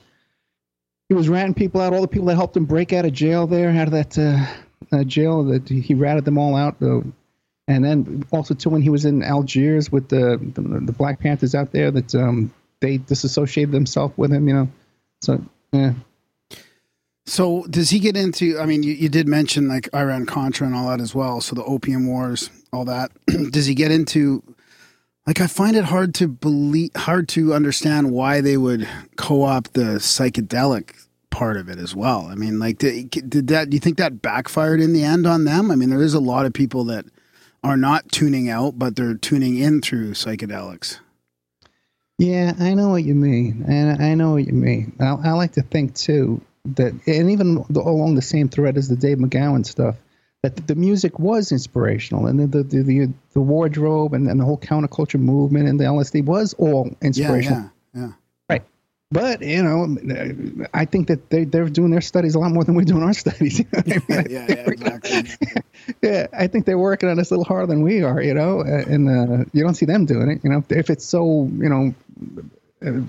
he 1.09 1.15
was 1.15 1.29
ratting 1.29 1.55
people 1.55 1.81
out. 1.81 1.93
All 1.93 2.01
the 2.01 2.09
people 2.09 2.27
that 2.27 2.37
helped 2.37 2.57
him 2.57 2.65
break 2.65 2.93
out 2.93 3.05
of 3.05 3.13
jail 3.13 3.47
there, 3.47 3.71
out 3.71 3.89
of 3.89 3.93
that 3.93 4.19
uh, 4.19 4.97
uh, 4.97 5.05
jail, 5.05 5.45
that 5.45 5.69
he 5.69 5.95
ratted 5.95 6.25
them 6.25 6.39
all 6.39 6.57
out. 6.57 6.81
And 6.81 7.85
then 7.85 8.25
also 8.31 8.55
too 8.55 8.71
when 8.71 8.83
he 8.83 8.91
was 8.91 9.05
in 9.05 9.23
Algiers 9.23 9.91
with 9.91 10.09
the 10.09 10.39
the, 10.55 10.63
the 10.81 10.93
Black 10.93 11.21
Panthers 11.21 11.55
out 11.55 11.73
there, 11.73 11.91
that 11.91 12.15
um, 12.15 12.53
they 12.81 12.99
disassociated 12.99 13.73
themselves 13.73 14.17
with 14.17 14.33
him. 14.33 14.49
You 14.49 14.55
know, 14.55 14.69
so 15.21 15.43
yeah. 15.73 15.95
So, 17.29 17.65
does 17.69 17.91
he 17.91 17.99
get 17.99 18.17
into? 18.17 18.59
I 18.61 18.67
mean, 18.67 18.85
you, 18.85 18.93
you 18.93 19.09
did 19.09 19.27
mention 19.27 19.67
like 19.67 19.89
Iran 19.93 20.27
Contra 20.27 20.65
and 20.65 20.77
all 20.77 20.89
that 20.91 21.01
as 21.01 21.13
well. 21.13 21.41
So, 21.41 21.57
the 21.57 21.65
opium 21.65 22.07
wars, 22.07 22.51
all 22.73 22.85
that. 22.85 23.11
does 23.51 23.67
he 23.67 23.75
get 23.75 23.91
into? 23.91 24.43
Like, 25.27 25.41
I 25.41 25.49
find 25.49 25.77
it 25.77 25.87
hard 25.87 26.15
to 26.17 26.29
believe, 26.29 26.91
hard 26.95 27.29
to 27.31 27.53
understand 27.53 28.13
why 28.13 28.41
they 28.41 28.57
would 28.57 28.89
co-opt 29.17 29.75
the 29.75 29.97
psychedelic 29.99 30.93
part 31.31 31.57
of 31.57 31.69
it 31.69 31.79
as 31.79 31.95
well. 31.97 32.29
I 32.31 32.37
mean, 32.37 32.59
like, 32.59 32.79
did, 32.79 33.11
did 33.11 33.49
that? 33.49 33.71
Do 33.71 33.75
you 33.75 33.81
think 33.81 33.99
that 33.99 34.23
backfired 34.23 34.81
in 34.81 34.93
the 34.93 35.03
end 35.03 35.27
on 35.27 35.45
them? 35.45 35.71
I 35.71 35.75
mean, 35.75 35.91
there 35.91 36.03
is 36.03 36.15
a 36.15 36.21
lot 36.21 36.47
of 36.47 36.53
people 36.53 36.85
that 36.85 37.07
are 37.65 37.77
not 37.77 38.11
tuning 38.13 38.49
out, 38.49 38.79
but 38.79 38.95
they're 38.95 39.15
tuning 39.15 39.59
in 39.59 39.81
through 39.81 40.13
psychedelics. 40.13 41.01
Yeah, 42.19 42.55
I 42.59 42.75
know 42.75 42.91
what 42.91 43.05
you 43.05 43.15
mean, 43.15 43.65
and 43.69 44.01
I 44.03 44.15
know 44.15 44.33
what 44.33 44.47
you 44.47 44.55
mean. 44.55 44.97
I, 45.01 45.09
I 45.09 45.33
like 45.33 45.53
to 45.53 45.63
think 45.63 45.95
too 45.95 46.41
that, 46.77 46.95
and 47.07 47.31
even 47.31 47.65
along 47.75 48.15
the 48.15 48.23
same 48.23 48.49
thread 48.49 48.77
as 48.79 48.89
the 48.89 48.97
Dave 48.97 49.19
McGowan 49.19 49.67
stuff, 49.67 49.97
that 50.55 50.67
the, 50.67 50.75
music 50.75 51.19
was 51.19 51.53
inspirational, 51.53 52.27
and 52.27 52.39
the 52.39 52.47
the 52.47 52.63
the, 52.63 52.83
the, 52.83 53.13
the 53.33 53.41
wardrobe 53.41 54.15
and, 54.15 54.29
and 54.29 54.39
the 54.41 54.45
whole 54.45 54.59
counterculture 54.59 55.21
movement 55.21 55.69
and 55.69 55.79
the 55.81 55.85
LSD 55.85 56.25
was 56.25 56.55
all 56.55 56.91
inspirational. 57.03 57.71
yeah, 57.95 58.01
yeah. 58.01 58.13
Right. 58.49 58.63
But 59.11 59.43
you 59.43 59.63
know, 59.63 59.97
I 60.75 60.85
think 60.85 61.09
that 61.09 61.31
they 61.31 61.45
they're 61.45 61.69
doing 61.69 61.91
their 61.91 62.01
studies 62.01 62.35
a 62.35 62.39
lot 62.39 62.53
more 62.53 62.65
than 62.65 62.75
we're 62.75 62.85
doing 62.85 63.03
our 63.03 63.15
studies. 63.15 63.59
You 63.87 63.95
know 63.95 64.03
I 64.09 64.17
mean? 64.17 64.27
yeah, 64.31 64.47
yeah, 64.49 64.71
exactly. 64.71 65.63
yeah, 66.03 66.27
I 66.33 66.47
think 66.47 66.67
they're 66.67 66.79
working 66.79 67.09
on 67.09 67.17
this 67.17 67.31
a 67.31 67.35
little 67.35 67.45
harder 67.45 67.67
than 67.67 67.83
we 67.83 68.03
are, 68.03 68.21
you 68.21 68.35
know, 68.35 68.61
uh, 68.61 68.85
and 68.87 69.09
uh, 69.09 69.45
you 69.53 69.63
don't 69.63 69.75
see 69.75 69.87
them 69.87 70.07
doing 70.07 70.31
it, 70.31 70.41
you 70.43 70.51
know. 70.51 70.65
If 70.71 70.91
it's 70.91 71.05
so, 71.05 71.49
you 71.57 71.69
know, 71.69 71.95
uh, 72.85 73.01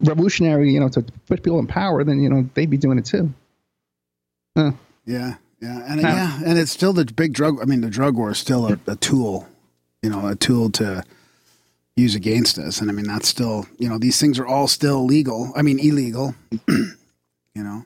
revolutionary, 0.00 0.72
you 0.72 0.80
know, 0.80 0.88
to 0.88 1.02
put 1.26 1.42
people 1.42 1.58
in 1.58 1.66
power, 1.66 2.04
then 2.04 2.20
you 2.20 2.28
know 2.28 2.48
they'd 2.54 2.70
be 2.70 2.76
doing 2.76 2.98
it 2.98 3.04
too. 3.06 3.32
Uh, 4.56 4.72
Yeah, 5.06 5.36
yeah, 5.60 5.82
and 5.92 6.00
yeah, 6.00 6.40
and 6.44 6.58
it's 6.58 6.70
still 6.70 6.92
the 6.92 7.04
big 7.04 7.32
drug. 7.32 7.58
I 7.60 7.64
mean, 7.64 7.80
the 7.80 7.90
drug 7.90 8.16
war 8.16 8.30
is 8.30 8.38
still 8.38 8.66
a, 8.66 8.78
a 8.86 8.96
tool, 8.96 9.46
you 10.02 10.10
know, 10.10 10.26
a 10.28 10.34
tool 10.36 10.70
to 10.72 11.02
use 11.96 12.14
against 12.14 12.58
us. 12.58 12.80
And 12.80 12.88
I 12.90 12.92
mean, 12.92 13.06
that's 13.06 13.26
still, 13.28 13.66
you 13.78 13.88
know, 13.88 13.98
these 13.98 14.20
things 14.20 14.38
are 14.38 14.46
all 14.46 14.68
still 14.68 15.04
legal. 15.04 15.52
I 15.56 15.62
mean, 15.62 15.78
illegal. 15.80 16.34
you 16.68 16.84
know. 17.56 17.84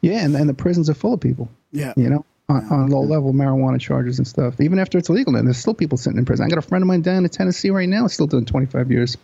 yeah, 0.00 0.24
and, 0.24 0.34
and 0.34 0.48
the 0.48 0.54
prisons 0.54 0.88
are 0.88 0.94
full 0.94 1.12
of 1.12 1.20
people, 1.20 1.50
Yeah. 1.72 1.92
you 1.96 2.08
know, 2.08 2.24
on, 2.48 2.64
on 2.70 2.88
low 2.88 3.02
level 3.02 3.34
marijuana 3.34 3.78
charges 3.78 4.18
and 4.18 4.26
stuff. 4.26 4.58
Even 4.60 4.78
after 4.78 4.96
it's 4.96 5.10
legal, 5.10 5.36
and 5.36 5.46
there's 5.46 5.58
still 5.58 5.74
people 5.74 5.98
sitting 5.98 6.18
in 6.18 6.24
prison. 6.24 6.46
I 6.46 6.48
got 6.48 6.58
a 6.58 6.62
friend 6.62 6.82
of 6.82 6.88
mine 6.88 7.02
down 7.02 7.24
in 7.24 7.28
Tennessee 7.28 7.68
right 7.70 7.88
now, 7.88 8.06
still 8.06 8.26
doing 8.26 8.46
25 8.46 8.90
years 8.90 9.18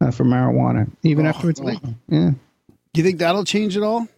uh, 0.00 0.10
for 0.10 0.24
marijuana, 0.24 0.90
even 1.04 1.26
Oh, 1.26 1.28
after 1.28 1.48
it's 1.48 1.60
oh. 1.60 1.64
legal. 1.64 1.94
Yeah. 2.08 2.30
Do 2.92 3.00
you 3.00 3.04
think 3.04 3.20
that'll 3.20 3.44
change 3.44 3.76
at 3.76 3.84
all? 3.84 4.08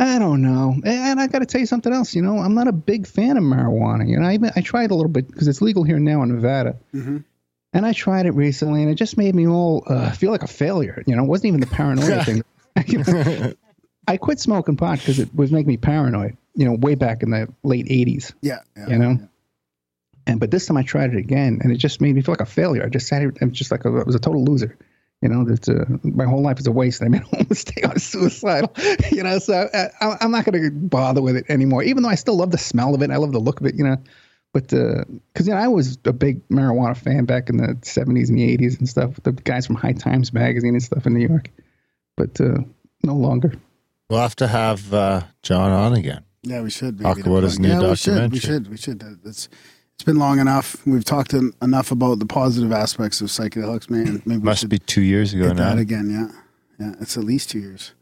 I 0.00 0.18
don't 0.18 0.42
know. 0.42 0.76
And 0.84 1.20
I 1.20 1.26
got 1.26 1.40
to 1.40 1.46
tell 1.46 1.60
you 1.60 1.66
something 1.66 1.92
else. 1.92 2.14
You 2.14 2.22
know, 2.22 2.38
I'm 2.38 2.54
not 2.54 2.68
a 2.68 2.72
big 2.72 3.06
fan 3.06 3.36
of 3.36 3.42
marijuana. 3.42 4.08
You 4.08 4.18
know, 4.20 4.26
I 4.26 4.34
even, 4.34 4.52
I 4.54 4.60
tried 4.60 4.90
a 4.90 4.94
little 4.94 5.10
bit 5.10 5.26
because 5.26 5.48
it's 5.48 5.60
legal 5.60 5.82
here 5.82 5.98
now 5.98 6.22
in 6.22 6.34
Nevada. 6.34 6.78
Mhm. 6.94 7.24
And 7.72 7.84
I 7.84 7.92
tried 7.92 8.26
it 8.26 8.30
recently, 8.30 8.82
and 8.82 8.90
it 8.90 8.94
just 8.94 9.18
made 9.18 9.34
me 9.34 9.46
all 9.46 9.84
uh, 9.86 10.10
feel 10.12 10.30
like 10.30 10.42
a 10.42 10.46
failure. 10.48 11.02
You 11.06 11.16
know, 11.16 11.24
it 11.24 11.26
wasn't 11.26 11.48
even 11.48 11.60
the 11.60 11.66
paranoia 11.66 12.24
thing. 12.24 12.42
You 12.86 12.98
know, 12.98 13.52
I 14.06 14.16
quit 14.16 14.40
smoking 14.40 14.76
pot 14.76 14.98
because 15.00 15.18
it 15.18 15.34
was 15.34 15.52
making 15.52 15.68
me 15.68 15.76
paranoid. 15.76 16.36
You 16.54 16.64
know, 16.64 16.74
way 16.74 16.94
back 16.94 17.22
in 17.22 17.30
the 17.30 17.52
late 17.62 17.86
'80s. 17.86 18.32
Yeah. 18.40 18.60
yeah. 18.76 18.88
You 18.88 18.98
know. 18.98 19.28
And 20.26 20.40
but 20.40 20.50
this 20.50 20.66
time 20.66 20.76
I 20.76 20.82
tried 20.82 21.12
it 21.12 21.18
again, 21.18 21.58
and 21.62 21.70
it 21.72 21.76
just 21.76 22.00
made 22.00 22.14
me 22.14 22.22
feel 22.22 22.32
like 22.32 22.40
a 22.40 22.46
failure. 22.46 22.84
I 22.84 22.88
just 22.88 23.06
sat 23.06 23.20
here, 23.20 23.34
I'm 23.40 23.52
just 23.52 23.70
like 23.70 23.84
a, 23.84 23.88
I 23.88 24.02
was 24.04 24.14
a 24.14 24.18
total 24.18 24.44
loser. 24.44 24.76
You 25.20 25.28
know, 25.28 25.44
that 25.44 25.68
uh, 25.68 25.84
my 26.04 26.24
whole 26.24 26.42
life 26.42 26.60
is 26.60 26.66
a 26.66 26.72
waste. 26.72 27.02
I 27.02 27.08
made 27.08 27.22
a 27.32 27.46
mistake. 27.48 27.84
I 27.84 27.92
was 27.92 28.04
suicidal. 28.04 28.72
You 29.10 29.22
know, 29.24 29.38
so 29.38 29.68
I, 29.74 29.90
I, 30.00 30.16
I'm 30.20 30.30
not 30.30 30.44
going 30.44 30.62
to 30.62 30.70
bother 30.70 31.20
with 31.20 31.36
it 31.36 31.46
anymore. 31.48 31.82
Even 31.82 32.02
though 32.02 32.08
I 32.08 32.14
still 32.14 32.36
love 32.36 32.50
the 32.52 32.58
smell 32.58 32.94
of 32.94 33.00
it, 33.00 33.04
and 33.04 33.12
I 33.12 33.16
love 33.16 33.32
the 33.32 33.40
look 33.40 33.60
of 33.60 33.66
it. 33.66 33.74
You 33.74 33.84
know, 33.84 33.96
but 34.52 34.68
because 34.68 35.46
you 35.46 35.54
know 35.54 35.60
I 35.60 35.68
was 35.68 35.98
a 36.04 36.12
big 36.12 36.46
marijuana 36.48 36.96
fan 36.96 37.24
back 37.24 37.48
in 37.48 37.56
the 37.56 37.74
70s 37.82 38.28
and 38.28 38.38
the 38.38 38.56
80s 38.56 38.78
and 38.78 38.88
stuff. 38.88 39.18
The 39.22 39.32
guys 39.32 39.66
from 39.66 39.76
High 39.76 39.92
Times 39.92 40.32
magazine 40.32 40.74
and 40.74 40.82
stuff 40.82 41.06
in 41.06 41.14
New 41.14 41.26
York, 41.26 41.50
but 42.16 42.40
uh, 42.40 42.58
no 43.02 43.14
longer. 43.14 43.54
We'll 44.08 44.20
have 44.20 44.36
to 44.36 44.46
have 44.46 44.94
uh, 44.94 45.22
John 45.42 45.70
on 45.70 45.94
again. 45.94 46.24
Yeah, 46.42 46.62
we 46.62 46.70
should. 46.70 46.98
Talk 46.98 47.16
maybe 47.16 47.24
to 47.24 47.30
about 47.30 47.42
his 47.42 47.58
new 47.58 47.68
yeah, 47.68 47.88
We 47.88 47.96
should. 47.96 48.32
We 48.32 48.38
should. 48.38 48.70
We 48.70 48.76
should. 48.76 49.02
Uh, 49.02 49.32
It's 49.98 50.04
been 50.04 50.16
long 50.20 50.38
enough. 50.38 50.76
We've 50.86 51.04
talked 51.04 51.34
en- 51.34 51.52
enough 51.60 51.90
about 51.90 52.20
the 52.20 52.26
positive 52.26 52.70
aspects 52.70 53.20
of 53.20 53.26
psychedelics, 53.30 53.90
man. 53.90 54.22
Maybe 54.24 54.40
Must 54.44 54.68
be 54.68 54.78
two 54.78 55.00
years 55.00 55.34
ago 55.34 55.48
now. 55.48 55.54
that 55.70 55.78
again. 55.78 56.08
Yeah, 56.08 56.86
yeah. 56.86 56.94
It's 57.00 57.16
at 57.16 57.24
least 57.24 57.50
two 57.50 57.58
years. 57.58 57.94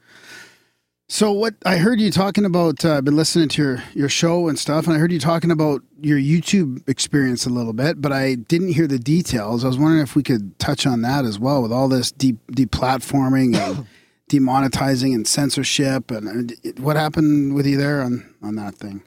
So 1.08 1.32
what 1.32 1.54
I 1.64 1.78
heard 1.78 1.98
you 1.98 2.10
talking 2.10 2.44
about, 2.44 2.84
uh, 2.84 2.98
I've 2.98 3.06
been 3.06 3.16
listening 3.16 3.48
to 3.48 3.62
your 3.62 3.82
your 3.94 4.08
show 4.10 4.46
and 4.48 4.58
stuff, 4.58 4.86
and 4.86 4.94
I 4.94 4.98
heard 4.98 5.10
you 5.10 5.18
talking 5.18 5.50
about 5.50 5.80
your 5.98 6.18
YouTube 6.18 6.86
experience 6.86 7.46
a 7.46 7.50
little 7.50 7.72
bit, 7.72 8.02
but 8.02 8.12
I 8.12 8.34
didn't 8.34 8.74
hear 8.74 8.86
the 8.86 8.98
details. 8.98 9.64
I 9.64 9.68
was 9.68 9.78
wondering 9.78 10.02
if 10.02 10.14
we 10.14 10.22
could 10.22 10.58
touch 10.58 10.86
on 10.86 11.00
that 11.00 11.24
as 11.24 11.38
well, 11.38 11.62
with 11.62 11.72
all 11.72 11.88
this 11.88 12.12
deep 12.12 12.36
deplatforming 12.52 13.56
and 13.56 13.86
demonetizing 14.30 15.14
and 15.14 15.26
censorship, 15.26 16.10
and, 16.10 16.28
and 16.28 16.78
what 16.78 16.96
happened 16.96 17.54
with 17.54 17.64
you 17.66 17.78
there 17.78 18.02
on 18.02 18.34
on 18.42 18.56
that 18.56 18.74
thing. 18.74 19.02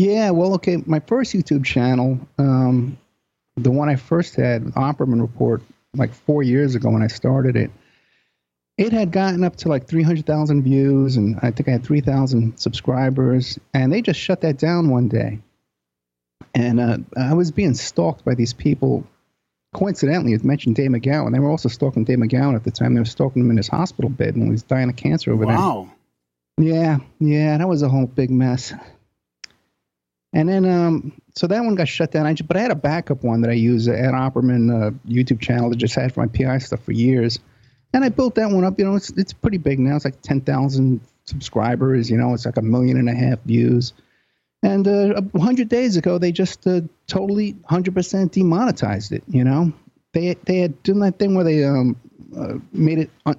Yeah, 0.00 0.30
well, 0.30 0.54
okay. 0.54 0.78
My 0.86 1.00
first 1.00 1.34
YouTube 1.34 1.62
channel, 1.62 2.18
um, 2.38 2.96
the 3.56 3.70
one 3.70 3.90
I 3.90 3.96
first 3.96 4.34
had, 4.34 4.64
Opperman 4.64 5.20
Report, 5.20 5.60
like 5.94 6.14
four 6.14 6.42
years 6.42 6.74
ago 6.74 6.88
when 6.90 7.02
I 7.02 7.08
started 7.08 7.54
it, 7.54 7.70
it 8.78 8.92
had 8.94 9.12
gotten 9.12 9.44
up 9.44 9.56
to 9.56 9.68
like 9.68 9.86
300,000 9.86 10.62
views, 10.62 11.16
and 11.18 11.38
I 11.42 11.50
think 11.50 11.68
I 11.68 11.72
had 11.72 11.84
3,000 11.84 12.58
subscribers, 12.58 13.58
and 13.74 13.92
they 13.92 14.00
just 14.00 14.18
shut 14.18 14.40
that 14.40 14.56
down 14.56 14.88
one 14.88 15.08
day. 15.08 15.38
And 16.54 16.80
uh, 16.80 16.98
I 17.18 17.34
was 17.34 17.50
being 17.50 17.74
stalked 17.74 18.24
by 18.24 18.34
these 18.34 18.54
people 18.54 19.06
coincidentally, 19.74 20.32
it 20.32 20.42
mentioned 20.44 20.76
Dave 20.76 20.90
McGowan. 20.90 21.32
They 21.32 21.38
were 21.40 21.50
also 21.50 21.68
stalking 21.68 22.04
Dave 22.04 22.18
McGowan 22.18 22.56
at 22.56 22.64
the 22.64 22.70
time. 22.70 22.94
They 22.94 23.00
were 23.00 23.04
stalking 23.04 23.42
him 23.42 23.50
in 23.50 23.58
his 23.58 23.68
hospital 23.68 24.08
bed 24.08 24.34
when 24.34 24.46
he 24.46 24.50
was 24.52 24.62
dying 24.62 24.88
of 24.88 24.96
cancer 24.96 25.30
over 25.30 25.44
Wow. 25.44 25.50
there. 25.52 25.58
Wow. 25.60 25.90
Yeah, 26.58 26.98
yeah, 27.20 27.58
that 27.58 27.68
was 27.68 27.82
a 27.82 27.88
whole 27.88 28.06
big 28.06 28.30
mess. 28.30 28.72
And 30.32 30.48
then, 30.48 30.64
um, 30.64 31.20
so 31.34 31.46
that 31.48 31.60
one 31.60 31.74
got 31.74 31.88
shut 31.88 32.12
down. 32.12 32.26
I 32.26 32.34
just, 32.34 32.46
but 32.46 32.56
I 32.56 32.60
had 32.60 32.70
a 32.70 32.76
backup 32.76 33.24
one 33.24 33.40
that 33.40 33.50
I 33.50 33.54
use, 33.54 33.88
uh, 33.88 33.92
Ed 33.92 34.12
Opperman 34.12 34.70
uh, 34.70 34.90
YouTube 35.08 35.40
channel 35.40 35.70
that 35.70 35.76
just 35.76 35.94
had 35.94 36.14
for 36.14 36.20
my 36.20 36.28
PI 36.28 36.58
stuff 36.58 36.82
for 36.84 36.92
years. 36.92 37.40
And 37.92 38.04
I 38.04 38.08
built 38.08 38.36
that 38.36 38.50
one 38.50 38.64
up. 38.64 38.78
You 38.78 38.84
know, 38.84 38.94
it's 38.94 39.10
it's 39.10 39.32
pretty 39.32 39.58
big 39.58 39.80
now. 39.80 39.96
It's 39.96 40.04
like 40.04 40.22
ten 40.22 40.40
thousand 40.40 41.00
subscribers. 41.24 42.08
You 42.08 42.18
know, 42.18 42.34
it's 42.34 42.46
like 42.46 42.56
a 42.56 42.62
million 42.62 42.96
and 42.96 43.08
a 43.08 43.14
half 43.14 43.40
views. 43.40 43.92
And 44.62 44.86
uh, 44.86 45.20
a 45.34 45.40
hundred 45.40 45.68
days 45.68 45.96
ago, 45.96 46.18
they 46.18 46.30
just 46.30 46.66
uh, 46.66 46.82
totally 47.08 47.56
hundred 47.64 47.94
percent 47.94 48.32
demonetized 48.32 49.10
it. 49.10 49.24
You 49.26 49.42
know, 49.42 49.72
they 50.12 50.34
they 50.44 50.58
had 50.58 50.80
done 50.84 51.00
that 51.00 51.18
thing 51.18 51.34
where 51.34 51.44
they 51.44 51.64
um, 51.64 51.96
uh, 52.36 52.54
made 52.72 52.98
it. 52.98 53.10
On, 53.26 53.34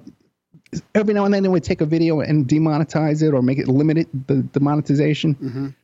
every 0.94 1.14
now 1.14 1.24
and 1.24 1.32
then 1.32 1.42
they 1.42 1.48
would 1.48 1.64
take 1.64 1.80
a 1.80 1.86
video 1.86 2.20
and 2.20 2.46
demonetize 2.46 3.22
it 3.22 3.34
or 3.34 3.42
make 3.42 3.58
it 3.58 3.68
limited 3.68 4.08
the, 4.26 4.46
the 4.52 4.60
monetization. 4.60 5.74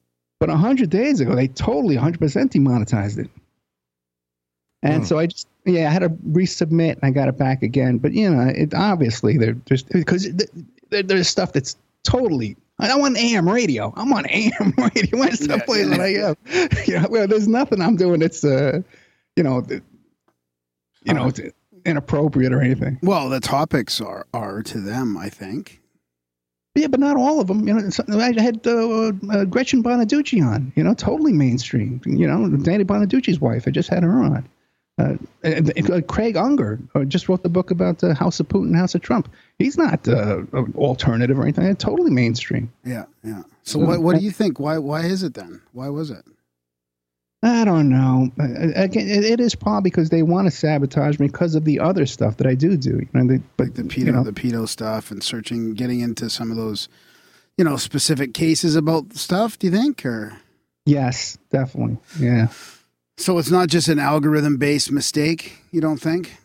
But 0.40 0.50
a 0.50 0.56
hundred 0.56 0.90
days 0.90 1.20
ago, 1.20 1.34
they 1.34 1.48
totally 1.48 1.96
hundred 1.96 2.20
percent 2.20 2.52
demonetized 2.52 3.18
it. 3.18 3.30
And 4.82 5.06
so 5.06 5.18
I 5.18 5.26
just 5.26 5.48
yeah, 5.64 5.88
I 5.88 5.92
had 5.92 6.02
to 6.02 6.08
resubmit 6.08 6.92
and 6.92 7.04
I 7.04 7.10
got 7.10 7.28
it 7.28 7.36
back 7.36 7.62
again. 7.62 7.98
But 7.98 8.12
you 8.12 8.30
know, 8.30 8.48
it 8.48 8.74
obviously 8.74 9.36
they're 9.36 9.54
just 9.66 9.88
because 9.88 10.22
th- 10.22 10.50
there, 10.90 11.02
there's 11.02 11.28
stuff 11.28 11.52
that's 11.52 11.76
totally. 12.04 12.56
I 12.80 12.96
want 12.96 13.18
AM 13.18 13.48
radio. 13.48 13.92
I'm 13.96 14.12
on 14.12 14.24
AM 14.28 14.72
radio. 14.78 15.18
Where's 15.18 15.40
the 15.40 15.58
place 15.66 15.88
that 15.88 16.00
I 16.00 16.28
am? 16.28 16.36
You 16.86 17.00
know, 17.00 17.08
well, 17.10 17.26
there's 17.26 17.48
nothing 17.48 17.80
I'm 17.80 17.96
doing 17.96 18.20
that's 18.20 18.44
uh, 18.44 18.82
you 19.34 19.42
know, 19.42 19.66
you 21.04 21.14
know, 21.14 21.26
it's 21.26 21.40
inappropriate 21.84 22.52
or 22.52 22.60
anything. 22.60 22.98
Well, 23.02 23.28
the 23.28 23.40
topics 23.40 24.00
are 24.00 24.26
are 24.32 24.62
to 24.62 24.80
them, 24.80 25.16
I 25.16 25.28
think. 25.28 25.77
Yeah, 26.74 26.86
but 26.86 27.00
not 27.00 27.16
all 27.16 27.40
of 27.40 27.48
them. 27.48 27.66
You 27.66 27.74
know, 27.74 28.20
I 28.20 28.40
had 28.40 28.64
uh, 28.66 29.12
uh, 29.30 29.44
Gretchen 29.44 29.82
Bonaduce 29.82 30.40
on. 30.44 30.72
You 30.76 30.84
know, 30.84 30.94
totally 30.94 31.32
mainstream. 31.32 32.00
You 32.04 32.26
know, 32.28 32.48
Danny 32.56 32.84
Bonaduce's 32.84 33.40
wife. 33.40 33.64
I 33.66 33.70
just 33.70 33.88
had 33.88 34.04
her 34.04 34.22
on. 34.22 34.48
Uh, 34.98 35.14
uh, 35.44 36.00
Craig 36.08 36.36
Unger 36.36 36.78
uh, 36.94 37.04
just 37.04 37.28
wrote 37.28 37.42
the 37.44 37.48
book 37.48 37.70
about 37.70 37.98
the 37.98 38.14
House 38.14 38.40
of 38.40 38.48
Putin, 38.48 38.76
House 38.76 38.96
of 38.96 39.00
Trump. 39.00 39.32
He's 39.58 39.78
not 39.78 40.08
uh, 40.08 40.38
an 40.52 40.74
alternative 40.76 41.38
or 41.38 41.42
anything. 41.42 41.74
Totally 41.76 42.10
mainstream. 42.10 42.72
Yeah, 42.84 43.04
yeah. 43.22 43.42
So 43.62 43.78
what 43.78 44.00
what 44.02 44.18
do 44.18 44.24
you 44.24 44.32
think? 44.32 44.58
Why 44.58 44.78
why 44.78 45.02
is 45.02 45.22
it 45.22 45.34
then? 45.34 45.60
Why 45.72 45.88
was 45.88 46.10
it? 46.10 46.24
I 47.42 47.64
don't 47.64 47.88
know. 47.88 48.30
Again, 48.38 49.08
it, 49.08 49.38
is 49.38 49.54
probably 49.54 49.90
because 49.90 50.10
they 50.10 50.22
want 50.24 50.46
to 50.46 50.50
sabotage 50.50 51.20
me 51.20 51.28
because 51.28 51.54
of 51.54 51.64
the 51.64 51.78
other 51.78 52.04
stuff 52.04 52.36
that 52.38 52.48
I 52.48 52.54
do 52.54 52.76
do. 52.76 52.96
You 52.96 53.08
know, 53.14 53.26
they, 53.26 53.42
but 53.56 53.74
The 53.76 53.84
pedo 53.84 54.06
you 54.06 54.12
know, 54.12 54.24
the 54.24 54.32
pedo 54.32 54.68
stuff 54.68 55.12
and 55.12 55.22
searching 55.22 55.74
getting 55.74 56.00
into 56.00 56.28
some 56.30 56.50
of 56.50 56.56
those 56.56 56.88
you 57.58 57.64
know, 57.64 57.76
specific 57.76 58.32
cases 58.32 58.76
about 58.76 59.14
stuff, 59.14 59.58
do 59.58 59.66
you 59.66 59.72
think? 59.72 60.06
Or 60.06 60.38
yes, 60.86 61.36
definitely. 61.50 61.98
Yeah. 62.18 62.48
so 63.18 63.36
it's 63.38 63.50
not 63.50 63.68
just 63.68 63.88
an 63.88 63.98
algorithm 63.98 64.56
based 64.56 64.92
mistake, 64.92 65.58
you 65.72 65.80
don't 65.80 66.00
think? 66.00 66.36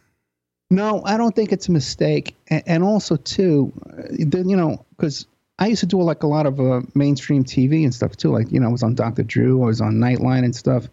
No, 0.71 1.03
I 1.05 1.17
don't 1.17 1.35
think 1.35 1.51
it's 1.51 1.69
a 1.69 1.71
mistake. 1.71 2.35
And, 2.47 2.63
and 2.65 2.83
also, 2.83 3.15
too, 3.15 3.71
uh, 3.87 4.07
then 4.17 4.49
you 4.49 4.57
know, 4.57 4.83
because 4.97 5.27
I 5.63 5.67
used 5.67 5.79
to 5.79 5.85
do 5.85 6.01
like 6.01 6.23
a 6.23 6.27
lot 6.27 6.45
of 6.45 6.59
uh, 6.59 6.81
mainstream 6.93 7.45
TV 7.45 7.85
and 7.85 7.95
stuff 7.95 8.17
too. 8.17 8.31
Like 8.31 8.51
you 8.51 8.59
know, 8.59 8.67
I 8.67 8.71
was 8.71 8.83
on 8.83 8.95
Dr. 8.95 9.23
Drew, 9.23 9.63
I 9.63 9.67
was 9.67 9.79
on 9.79 9.93
Nightline 9.93 10.43
and 10.43 10.53
stuff, 10.53 10.89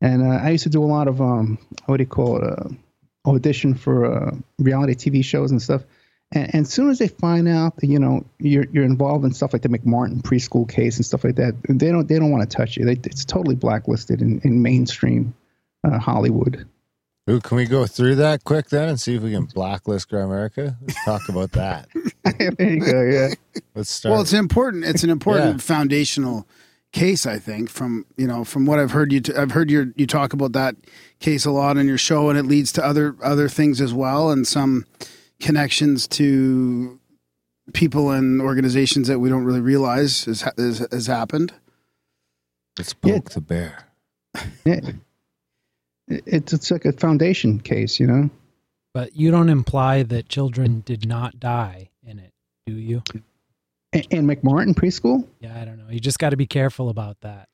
and 0.00 0.22
uh, 0.22 0.36
I 0.42 0.48
used 0.48 0.64
to 0.64 0.70
do 0.70 0.82
a 0.82 0.86
lot 0.86 1.08
of 1.08 1.20
um, 1.20 1.58
what 1.84 1.98
do 1.98 2.04
you 2.04 2.08
call 2.08 2.38
it, 2.38 2.44
uh, 2.44 2.68
audition 3.28 3.74
for 3.74 4.06
uh, 4.06 4.34
reality 4.58 4.94
TV 4.94 5.22
shows 5.22 5.50
and 5.50 5.60
stuff. 5.60 5.82
And, 6.32 6.54
as 6.54 6.70
soon 6.70 6.88
as 6.88 6.98
they 6.98 7.08
find 7.08 7.48
out 7.48 7.76
that 7.76 7.86
you 7.86 7.98
know 7.98 8.24
you're 8.38 8.64
you're 8.72 8.86
involved 8.86 9.26
in 9.26 9.34
stuff 9.34 9.52
like 9.52 9.60
the 9.60 9.68
McMartin 9.68 10.22
preschool 10.22 10.66
case 10.66 10.96
and 10.96 11.04
stuff 11.04 11.22
like 11.22 11.36
that, 11.36 11.54
they 11.68 11.90
don't 11.90 12.08
they 12.08 12.18
don't 12.18 12.30
want 12.30 12.50
to 12.50 12.56
touch 12.56 12.78
you. 12.78 12.86
They, 12.86 12.92
it's 12.92 13.26
totally 13.26 13.56
blacklisted 13.56 14.22
in, 14.22 14.40
in 14.42 14.62
mainstream 14.62 15.34
uh, 15.84 15.98
Hollywood. 15.98 16.66
Ooh, 17.28 17.40
can 17.40 17.56
we 17.58 17.66
go 17.66 17.84
through 17.86 18.14
that 18.16 18.44
quick 18.44 18.68
then 18.70 18.88
and 18.88 18.98
see 18.98 19.16
if 19.16 19.22
we 19.22 19.32
can 19.32 19.44
blacklist 19.44 20.08
Grimerica? 20.10 20.76
Let's 20.80 21.04
talk 21.04 21.28
about 21.28 21.52
that. 21.52 21.88
there 22.58 22.70
you 22.72 22.80
go. 22.80 23.02
Yeah. 23.02 23.28
Let's 23.74 23.90
start. 23.90 24.12
Well, 24.12 24.22
it's 24.22 24.32
important. 24.32 24.84
It's 24.84 25.02
an 25.04 25.10
important 25.10 25.56
Yeah. 25.56 25.58
foundational 25.58 26.46
case, 26.92 27.26
I 27.26 27.38
think. 27.38 27.68
From 27.68 28.06
you 28.16 28.26
know, 28.26 28.44
from 28.44 28.64
what 28.64 28.78
I've 28.78 28.92
heard 28.92 29.12
you, 29.12 29.20
t- 29.20 29.34
I've 29.34 29.50
heard 29.50 29.70
your 29.70 29.88
you 29.96 30.06
talk 30.06 30.32
about 30.32 30.52
that 30.52 30.76
case 31.20 31.44
a 31.44 31.50
lot 31.50 31.76
on 31.76 31.86
your 31.86 31.98
show, 31.98 32.30
and 32.30 32.38
it 32.38 32.44
leads 32.46 32.72
to 32.72 32.84
other 32.84 33.14
other 33.22 33.48
things 33.48 33.80
as 33.82 33.92
well, 33.92 34.30
and 34.30 34.46
some 34.46 34.86
connections 35.40 36.06
to 36.08 36.98
people 37.74 38.10
and 38.10 38.40
organizations 38.40 39.06
that 39.08 39.18
we 39.18 39.28
don't 39.28 39.44
really 39.44 39.60
realize 39.60 40.24
has 40.24 40.40
has, 40.56 40.86
has 40.90 41.06
happened. 41.06 41.52
Let's 42.78 42.94
poke 42.94 43.30
the 43.32 43.42
bear. 43.42 43.84
Yeah. 44.64 44.80
It- 46.08 46.24
It's 46.26 46.52
it's 46.52 46.70
like 46.70 46.84
a 46.84 46.92
foundation 46.92 47.60
case, 47.60 48.00
you 48.00 48.06
know. 48.06 48.30
But 48.94 49.14
you 49.16 49.30
don't 49.30 49.48
imply 49.48 50.02
that 50.04 50.28
children 50.28 50.82
did 50.84 51.06
not 51.06 51.38
die 51.38 51.90
in 52.04 52.18
it, 52.18 52.32
do 52.66 52.72
you? 52.74 53.02
In, 53.92 54.02
in 54.10 54.26
McMartin 54.26 54.74
preschool, 54.74 55.26
Yeah, 55.40 55.58
I 55.60 55.64
don't 55.64 55.78
know. 55.78 55.86
You 55.90 56.00
just 56.00 56.18
got 56.18 56.30
to 56.30 56.36
be 56.36 56.46
careful 56.46 56.88
about 56.88 57.20
that. 57.20 57.48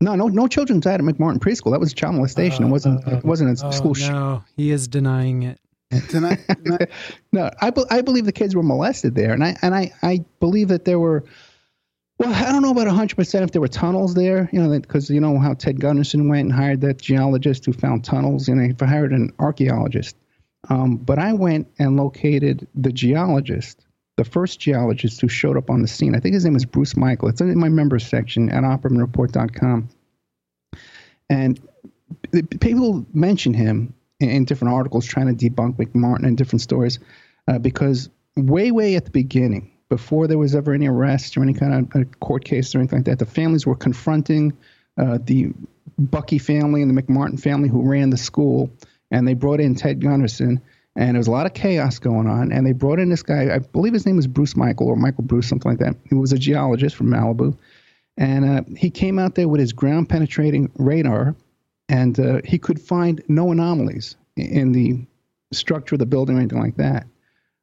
no, 0.00 0.14
no, 0.16 0.28
no 0.28 0.48
children 0.48 0.80
died 0.80 0.94
at 0.94 1.00
McMartin 1.00 1.38
preschool. 1.38 1.70
That 1.72 1.80
was 1.80 1.92
child 1.94 2.14
molestation. 2.16 2.64
it 2.64 2.68
uh, 2.68 2.70
wasn't. 2.70 3.06
Uh, 3.06 3.16
it 3.18 3.24
wasn't 3.24 3.60
a 3.60 3.66
Oh, 3.66 3.70
school. 3.70 3.94
sh- 3.94 4.08
no, 4.08 4.42
he 4.56 4.70
is 4.70 4.88
denying 4.88 5.42
it. 5.44 5.58
Tonight, 6.08 6.40
no, 7.32 7.50
I, 7.60 7.68
be- 7.70 7.84
I 7.90 8.00
believe 8.00 8.24
the 8.24 8.32
kids 8.32 8.56
were 8.56 8.62
molested 8.62 9.14
there, 9.14 9.32
and 9.34 9.44
I 9.44 9.56
and 9.60 9.74
I, 9.74 9.92
I 10.02 10.24
believe 10.40 10.68
that 10.68 10.84
there 10.86 10.98
were. 10.98 11.22
Well, 12.18 12.32
I 12.32 12.52
don't 12.52 12.62
know 12.62 12.70
about 12.70 12.86
hundred 12.88 13.16
percent 13.16 13.44
if 13.44 13.50
there 13.52 13.60
were 13.60 13.68
tunnels 13.68 14.14
there, 14.14 14.48
you 14.52 14.62
know, 14.62 14.78
because 14.78 15.10
you 15.10 15.20
know 15.20 15.38
how 15.38 15.54
Ted 15.54 15.80
Gunderson 15.80 16.28
went 16.28 16.42
and 16.42 16.52
hired 16.52 16.80
that 16.82 17.00
geologist 17.00 17.64
who 17.64 17.72
found 17.72 18.04
tunnels, 18.04 18.48
you 18.48 18.54
know, 18.54 18.62
and 18.62 18.80
he 18.80 18.86
hired 18.86 19.12
an 19.12 19.32
archaeologist. 19.38 20.16
Um, 20.68 20.96
but 20.96 21.18
I 21.18 21.32
went 21.32 21.68
and 21.78 21.96
located 21.96 22.68
the 22.74 22.92
geologist, 22.92 23.84
the 24.16 24.24
first 24.24 24.60
geologist 24.60 25.20
who 25.20 25.28
showed 25.28 25.56
up 25.56 25.70
on 25.70 25.82
the 25.82 25.88
scene. 25.88 26.14
I 26.14 26.20
think 26.20 26.34
his 26.34 26.44
name 26.44 26.54
was 26.54 26.64
Bruce 26.64 26.96
Michael. 26.96 27.28
It's 27.28 27.40
in 27.40 27.58
my 27.58 27.68
members 27.68 28.06
section 28.06 28.48
at 28.50 28.62
OppermanReport.com. 28.62 29.88
And 31.28 31.60
people 32.60 33.06
mention 33.12 33.54
him 33.54 33.94
in, 34.20 34.30
in 34.30 34.44
different 34.44 34.74
articles 34.74 35.06
trying 35.06 35.34
to 35.34 35.50
debunk 35.50 35.76
McMartin 35.76 36.26
and 36.26 36.36
different 36.36 36.60
stories 36.60 37.00
uh, 37.48 37.58
because 37.58 38.08
way, 38.36 38.70
way 38.70 38.94
at 38.94 39.06
the 39.06 39.10
beginning, 39.10 39.71
before 39.92 40.26
there 40.26 40.38
was 40.38 40.54
ever 40.54 40.72
any 40.72 40.88
arrest 40.88 41.36
or 41.36 41.42
any 41.42 41.52
kind 41.52 41.74
of 41.74 42.00
uh, 42.00 42.04
court 42.20 42.46
case 42.46 42.74
or 42.74 42.78
anything 42.78 43.00
like 43.00 43.04
that, 43.04 43.18
the 43.18 43.26
families 43.26 43.66
were 43.66 43.76
confronting 43.76 44.56
uh, 44.96 45.18
the 45.22 45.52
Buckey 45.98 46.38
family 46.38 46.80
and 46.80 46.96
the 46.96 47.02
McMartin 47.02 47.38
family 47.38 47.68
who 47.68 47.82
ran 47.82 48.08
the 48.08 48.16
school, 48.16 48.70
and 49.10 49.28
they 49.28 49.34
brought 49.34 49.60
in 49.60 49.74
Ted 49.74 50.00
Gunderson. 50.00 50.62
And 50.96 51.10
there 51.10 51.18
was 51.20 51.26
a 51.26 51.30
lot 51.30 51.44
of 51.44 51.52
chaos 51.52 51.98
going 51.98 52.26
on, 52.26 52.52
and 52.52 52.66
they 52.66 52.72
brought 52.72 53.00
in 53.00 53.10
this 53.10 53.22
guy. 53.22 53.54
I 53.54 53.58
believe 53.58 53.92
his 53.92 54.06
name 54.06 54.16
was 54.16 54.26
Bruce 54.26 54.56
Michael 54.56 54.88
or 54.88 54.96
Michael 54.96 55.24
Bruce, 55.24 55.46
something 55.46 55.70
like 55.70 55.80
that. 55.80 55.94
He 56.08 56.14
was 56.14 56.32
a 56.32 56.38
geologist 56.38 56.96
from 56.96 57.08
Malibu, 57.08 57.54
and 58.16 58.44
uh, 58.46 58.62
he 58.74 58.88
came 58.88 59.18
out 59.18 59.34
there 59.34 59.48
with 59.48 59.60
his 59.60 59.74
ground 59.74 60.08
penetrating 60.08 60.72
radar, 60.78 61.34
and 61.90 62.18
uh, 62.18 62.40
he 62.46 62.56
could 62.58 62.80
find 62.80 63.22
no 63.28 63.52
anomalies 63.52 64.16
in 64.36 64.72
the 64.72 65.04
structure 65.52 65.96
of 65.96 65.98
the 65.98 66.06
building 66.06 66.36
or 66.36 66.40
anything 66.40 66.60
like 66.60 66.76
that. 66.76 67.06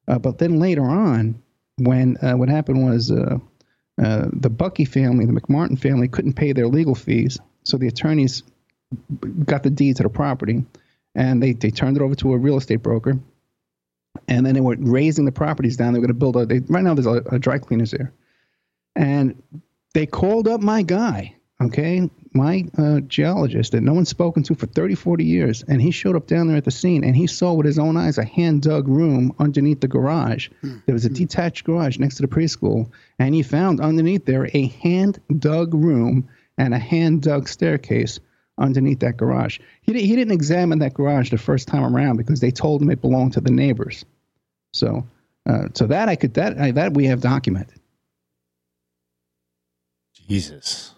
Uh, 0.07 0.19
but 0.19 0.37
then 0.37 0.59
later 0.59 0.83
on, 0.83 1.41
when 1.79 2.17
uh, 2.17 2.33
what 2.33 2.49
happened 2.49 2.85
was 2.85 3.11
uh, 3.11 3.37
uh, 4.01 4.27
the 4.31 4.49
Buckey 4.49 4.85
family, 4.85 5.25
the 5.25 5.33
McMartin 5.33 5.79
family, 5.79 6.07
couldn't 6.07 6.33
pay 6.33 6.53
their 6.53 6.67
legal 6.67 6.95
fees, 6.95 7.39
so 7.63 7.77
the 7.77 7.87
attorneys 7.87 8.43
got 9.45 9.63
the 9.63 9.69
deed 9.69 9.97
to 9.97 10.03
the 10.03 10.09
property, 10.09 10.65
and 11.15 11.41
they, 11.41 11.53
they 11.53 11.69
turned 11.69 11.97
it 11.97 12.03
over 12.03 12.15
to 12.15 12.33
a 12.33 12.37
real 12.37 12.57
estate 12.57 12.77
broker. 12.77 13.19
And 14.27 14.45
then 14.45 14.53
they 14.53 14.61
were 14.61 14.75
raising 14.77 15.25
the 15.25 15.31
properties 15.31 15.77
down. 15.77 15.93
They 15.93 15.99
were 15.99 16.07
going 16.07 16.19
to 16.19 16.19
build 16.19 16.35
a. 16.35 16.45
They, 16.45 16.59
right 16.67 16.83
now, 16.83 16.93
there's 16.93 17.05
a, 17.05 17.23
a 17.31 17.39
dry 17.39 17.57
cleaners 17.59 17.91
there, 17.91 18.13
and 18.95 19.41
they 19.93 20.05
called 20.05 20.47
up 20.47 20.61
my 20.61 20.81
guy, 20.81 21.35
okay, 21.61 22.09
my 22.33 22.65
uh, 22.77 22.99
geologist 23.01 23.71
that 23.71 23.81
no 23.81 23.93
one's 23.93 24.09
spoken 24.09 24.43
to 24.43 24.55
for 24.55 24.67
30, 24.67 24.95
40 24.95 25.23
years. 25.23 25.63
And 25.67 25.81
he 25.81 25.91
showed 25.91 26.15
up 26.15 26.27
down 26.27 26.47
there 26.47 26.57
at 26.57 26.65
the 26.65 26.71
scene 26.71 27.03
and 27.03 27.15
he 27.15 27.27
saw 27.27 27.53
with 27.53 27.65
his 27.65 27.79
own 27.79 27.97
eyes 27.97 28.17
a 28.17 28.25
hand 28.25 28.61
dug 28.61 28.87
room 28.87 29.33
underneath 29.39 29.81
the 29.81 29.87
garage. 29.87 30.49
There 30.85 30.93
was 30.93 31.05
a 31.05 31.09
detached 31.09 31.65
garage 31.65 31.97
next 31.97 32.15
to 32.15 32.21
the 32.21 32.27
preschool. 32.27 32.91
And 33.17 33.33
he 33.33 33.43
found 33.43 33.81
underneath 33.81 34.25
there 34.25 34.49
a 34.53 34.67
hand 34.67 35.19
dug 35.39 35.73
room 35.73 36.29
and 36.57 36.73
a 36.73 36.79
hand 36.79 37.23
dug 37.23 37.47
staircase 37.47 38.19
underneath 38.57 38.99
that 38.99 39.17
garage. 39.17 39.59
He, 39.81 39.93
di- 39.93 40.05
he 40.05 40.15
didn't 40.15 40.33
examine 40.33 40.79
that 40.79 40.93
garage 40.93 41.31
the 41.31 41.37
first 41.37 41.67
time 41.67 41.83
around 41.83 42.17
because 42.17 42.41
they 42.41 42.51
told 42.51 42.81
him 42.81 42.91
it 42.91 43.01
belonged 43.01 43.33
to 43.33 43.41
the 43.41 43.51
neighbors. 43.51 44.05
So, 44.73 45.07
uh, 45.47 45.69
so 45.73 45.87
that 45.87 46.09
I 46.09 46.15
could 46.15 46.35
that 46.35 46.59
I, 46.59 46.71
that 46.71 46.93
we 46.93 47.05
have 47.05 47.21
documented. 47.21 47.79
Jesus. 50.27 50.93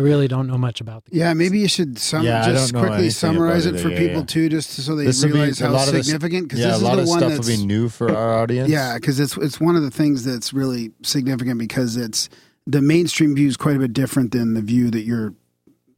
I 0.00 0.02
really 0.02 0.28
don't 0.28 0.46
know 0.46 0.56
much 0.56 0.80
about 0.80 1.04
the 1.04 1.14
Yeah, 1.16 1.34
maybe 1.34 1.58
you 1.58 1.68
should 1.68 1.98
sum, 1.98 2.24
Yeah, 2.24 2.42
I 2.42 2.52
just 2.52 2.72
don't 2.72 2.80
know 2.80 2.88
quickly 2.88 3.04
anything 3.04 3.10
summarize 3.10 3.66
about 3.66 3.76
it 3.76 3.80
it, 3.80 3.82
for 3.82 3.90
yeah, 3.90 3.98
people 3.98 4.20
yeah. 4.20 4.24
too, 4.26 4.48
just 4.48 4.70
so 4.70 4.96
they 4.96 5.04
This 5.04 5.22
will 5.22 5.28
be 5.28 5.34
realize 5.34 5.60
a 5.60 5.66
how 5.66 5.72
lot 5.72 5.88
of 5.88 5.94
this- 5.94 6.06
significant. 6.06 6.44
Because 6.44 6.58
Yeah, 6.60 6.66
this 6.68 6.74
a 6.74 6.76
is 6.78 6.82
lot 6.82 6.96
the 6.96 7.02
of 7.02 7.08
one 7.08 7.18
stuff 7.18 7.30
that's 7.32 7.48
will 7.48 7.56
be 7.58 7.66
new 7.66 7.88
for 7.90 8.16
our 8.16 8.38
audience. 8.42 8.70
yeah, 8.70 8.94
because 8.94 9.20
it's 9.20 9.36
it's 9.36 9.60
one 9.60 9.76
of 9.76 9.82
the 9.82 9.90
things 9.90 10.24
that's 10.24 10.52
really 10.54 10.92
significant 11.02 11.58
because 11.58 11.96
it's 11.98 12.30
the 12.66 12.80
mainstream 12.80 13.34
view 13.34 13.48
is 13.48 13.58
quite 13.58 13.76
a 13.76 13.78
bit 13.78 13.92
different 13.92 14.32
than 14.32 14.54
the 14.54 14.62
view 14.62 14.90
that 14.90 15.02
you're 15.02 15.34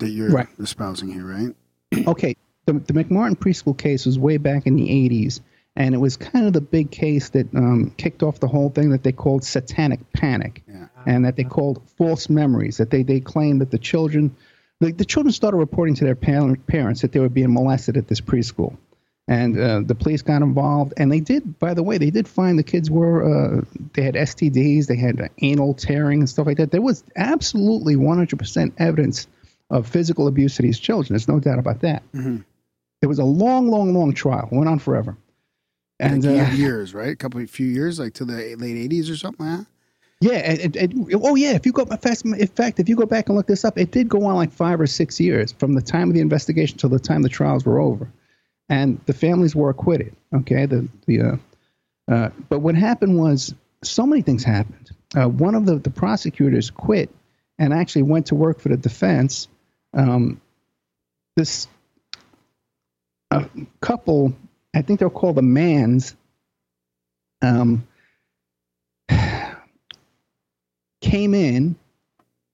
that 0.00 0.10
you're 0.10 0.30
Right. 0.30 0.48
espousing 0.58 1.12
here, 1.12 1.24
right? 1.24 1.54
okay, 2.08 2.34
the, 2.66 2.72
the 2.72 2.92
McMartin 2.92 3.36
preschool 3.36 3.76
case 3.78 4.04
was 4.04 4.18
way 4.18 4.36
back 4.36 4.66
in 4.66 4.74
the 4.74 4.88
80s, 4.88 5.40
and 5.74 5.94
it 5.94 5.98
was 5.98 6.16
kind 6.16 6.46
of 6.46 6.52
the 6.52 6.60
big 6.60 6.90
case 6.90 7.30
that 7.30 7.54
um, 7.54 7.92
kicked 7.96 8.22
off 8.22 8.40
the 8.40 8.48
whole 8.48 8.68
thing 8.70 8.90
that 8.90 9.02
they 9.02 9.12
called 9.12 9.44
satanic 9.44 10.12
panic, 10.12 10.62
and 11.06 11.24
that 11.24 11.36
they 11.36 11.44
called 11.44 11.82
false 11.96 12.28
memories. 12.28 12.76
That 12.76 12.90
they, 12.90 13.02
they 13.02 13.20
claimed 13.20 13.60
that 13.62 13.70
the 13.70 13.78
children, 13.78 14.36
the, 14.80 14.92
the 14.92 15.04
children 15.04 15.32
started 15.32 15.56
reporting 15.56 15.94
to 15.96 16.04
their 16.04 16.14
parent, 16.14 16.66
parents 16.66 17.00
that 17.02 17.12
they 17.12 17.20
were 17.20 17.30
being 17.30 17.52
molested 17.52 17.96
at 17.96 18.06
this 18.08 18.20
preschool. 18.20 18.76
And 19.28 19.58
uh, 19.58 19.80
the 19.84 19.94
police 19.94 20.20
got 20.20 20.42
involved, 20.42 20.94
and 20.96 21.10
they 21.10 21.20
did. 21.20 21.58
By 21.58 21.74
the 21.74 21.82
way, 21.82 21.96
they 21.96 22.10
did 22.10 22.26
find 22.26 22.58
the 22.58 22.64
kids 22.64 22.90
were 22.90 23.22
uh, 23.22 23.64
they 23.94 24.02
had 24.02 24.14
STDs, 24.14 24.88
they 24.88 24.96
had 24.96 25.30
anal 25.40 25.74
tearing 25.74 26.18
and 26.20 26.28
stuff 26.28 26.46
like 26.46 26.58
that. 26.58 26.70
There 26.72 26.82
was 26.82 27.04
absolutely 27.16 27.94
100% 27.96 28.72
evidence 28.78 29.28
of 29.70 29.86
physical 29.86 30.26
abuse 30.26 30.56
to 30.56 30.62
these 30.62 30.78
children. 30.78 31.14
There's 31.14 31.28
no 31.28 31.38
doubt 31.40 31.58
about 31.60 31.80
that. 31.80 32.02
It 33.00 33.06
was 33.06 33.20
a 33.20 33.24
long, 33.24 33.70
long, 33.70 33.94
long 33.94 34.12
trial. 34.12 34.48
Went 34.52 34.68
on 34.68 34.78
forever. 34.80 35.16
And 36.02 36.24
like 36.24 36.48
uh, 36.48 36.52
years, 36.54 36.94
right? 36.94 37.10
A 37.10 37.16
couple 37.16 37.40
of 37.40 37.50
few 37.50 37.66
years, 37.66 37.98
like 37.98 38.14
to 38.14 38.24
the 38.24 38.56
late 38.56 38.90
'80s 38.90 39.10
or 39.10 39.16
something 39.16 39.46
like 39.46 39.58
that. 39.60 39.66
yeah, 40.20 40.38
and, 40.38 40.76
and, 40.76 41.14
oh 41.14 41.34
yeah. 41.34 41.52
If 41.52 41.64
you 41.66 41.72
go, 41.72 41.82
in 41.82 41.96
fact, 41.96 42.24
in 42.24 42.46
fact, 42.46 42.80
if 42.80 42.88
you 42.88 42.96
go 42.96 43.06
back 43.06 43.28
and 43.28 43.36
look 43.36 43.46
this 43.46 43.64
up, 43.64 43.78
it 43.78 43.90
did 43.90 44.08
go 44.08 44.24
on 44.24 44.34
like 44.34 44.52
five 44.52 44.80
or 44.80 44.86
six 44.86 45.20
years 45.20 45.52
from 45.52 45.74
the 45.74 45.82
time 45.82 46.08
of 46.08 46.14
the 46.14 46.20
investigation 46.20 46.78
till 46.78 46.90
the 46.90 46.98
time 46.98 47.22
the 47.22 47.28
trials 47.28 47.64
were 47.64 47.78
over, 47.78 48.10
and 48.68 49.00
the 49.06 49.12
families 49.12 49.54
were 49.54 49.70
acquitted. 49.70 50.14
Okay, 50.34 50.66
the 50.66 50.88
the 51.06 51.20
uh, 51.20 51.36
uh, 52.12 52.30
but 52.48 52.60
what 52.60 52.74
happened 52.74 53.18
was 53.18 53.54
so 53.82 54.06
many 54.06 54.22
things 54.22 54.44
happened. 54.44 54.90
Uh, 55.16 55.28
one 55.28 55.54
of 55.54 55.66
the 55.66 55.76
the 55.76 55.90
prosecutors 55.90 56.70
quit 56.70 57.10
and 57.58 57.72
actually 57.72 58.02
went 58.02 58.26
to 58.26 58.34
work 58.34 58.60
for 58.60 58.70
the 58.70 58.76
defense. 58.76 59.48
Um, 59.94 60.40
this 61.36 61.68
a 63.32 63.48
couple, 63.80 64.34
I 64.74 64.82
think 64.82 64.98
they're 64.98 65.10
called 65.10 65.36
the 65.36 65.42
Manns. 65.42 66.14
Um, 67.42 67.86
came 71.00 71.34
in 71.34 71.76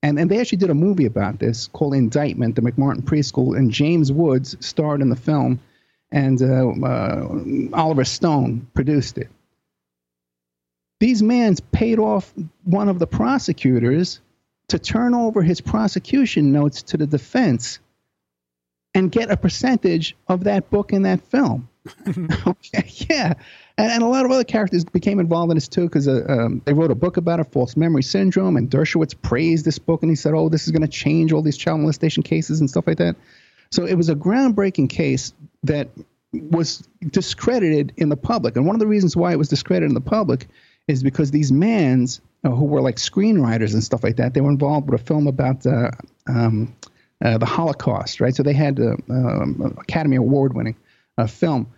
and, 0.03 0.19
and 0.19 0.31
they 0.31 0.41
actually 0.41 0.59
did 0.59 0.71
a 0.71 0.75
movie 0.75 1.07
about 1.07 1.39
this 1.39 1.69
called 1.69 1.95
Indictment, 1.95 2.55
the 2.55 2.63
McMartin 2.63 3.03
Preschool, 3.03 3.57
and 3.57 3.71
James 3.71 4.13
Woods 4.13 4.57
starred 4.61 5.03
in 5.03 5.09
the 5.09 5.17
film, 5.17 5.61
and 6.13 6.41
uh, 6.41 6.69
uh, 6.69 7.29
Oliver 7.73 8.05
Stone 8.05 8.69
produced 8.75 9.19
it. 9.19 9.29
These 11.01 11.23
Manns 11.23 11.61
paid 11.73 11.99
off 11.99 12.33
one 12.65 12.89
of 12.89 12.99
the 12.99 13.07
prosecutors 13.07 14.21
to 14.69 14.79
turn 14.79 15.15
over 15.15 15.43
his 15.43 15.61
prosecution 15.61 16.53
notes 16.53 16.83
to 16.83 16.97
the 16.97 17.07
defense 17.07 17.79
and 18.95 19.11
get 19.13 19.31
a 19.31 19.37
percentage 19.37 20.17
of 20.29 20.45
that 20.45 20.71
book 20.71 20.93
and 20.93 21.05
that 21.05 21.21
film. 21.23 21.69
okay, 22.47 22.91
yeah. 23.09 23.35
And, 23.77 23.93
and 23.93 24.03
a 24.03 24.07
lot 24.07 24.25
of 24.25 24.31
other 24.31 24.45
characters 24.45 24.85
became 24.85 25.21
involved 25.21 25.51
in 25.51 25.57
this 25.57 25.69
too 25.69 25.85
because 25.85 26.09
uh, 26.09 26.25
um, 26.29 26.63
they 26.65 26.73
wrote 26.73 26.91
a 26.91 26.95
book 26.95 27.17
about 27.17 27.41
it, 27.41 27.45
False 27.53 27.77
Memory 27.77 28.03
Syndrome, 28.03 28.57
and 28.57 28.71
Dershowitz 28.71 29.15
praised 29.21 29.65
this 29.65 29.79
book 29.79 30.03
and 30.03 30.11
he 30.11 30.17
said, 30.17 30.35
oh, 30.35 30.49
this 30.49 30.67
is 30.67 30.73
going 30.73 30.83
to 30.83 30.89
change 30.89 31.33
all 31.33 31.43
these 31.43 31.57
child 31.57 31.81
molestation 31.81 32.23
cases 32.23 32.61
and 32.61 32.69
stuff 32.69 32.87
like 32.87 32.99
that. 32.99 33.17
So 33.71 33.85
it 33.85 33.95
was 33.95 34.09
a 34.09 34.15
groundbreaking 34.15 34.89
case 34.89 35.33
that 35.63 35.89
was 36.33 36.89
discredited 37.11 37.93
in 37.97 38.09
the 38.09 38.17
public. 38.17 38.57
And 38.57 38.67
one 38.67 38.75
of 38.75 38.81
the 38.81 38.87
reasons 38.87 39.17
why 39.17 39.33
it 39.33 39.39
was 39.39 39.49
discredited 39.49 39.91
in 39.91 39.95
the 39.95 40.01
public 40.01 40.47
is 40.87 41.03
because 41.03 41.31
these 41.31 41.53
Manns 41.53 42.21
uh, 42.45 42.51
who 42.51 42.65
were 42.65 42.81
like 42.81 42.97
screenwriters 42.97 43.75
and 43.75 43.83
stuff 43.83 44.03
like 44.03 44.17
that, 44.17 44.35
they 44.35 44.41
were 44.41 44.51
involved 44.51 44.91
with 44.91 45.01
a 45.01 45.05
film 45.05 45.27
about 45.27 45.67
uh, 45.67 45.91
um, 46.27 46.75
uh, 47.25 47.39
the 47.39 47.47
Holocaust, 47.47 48.21
right? 48.21 48.35
So 48.35 48.43
they 48.43 48.53
had 48.53 48.79
uh, 48.81 48.97
um, 49.11 49.77
Academy 49.81 50.17
Award 50.17 50.55
winning 50.55 50.77
uh, 51.19 51.27
film, 51.27 51.69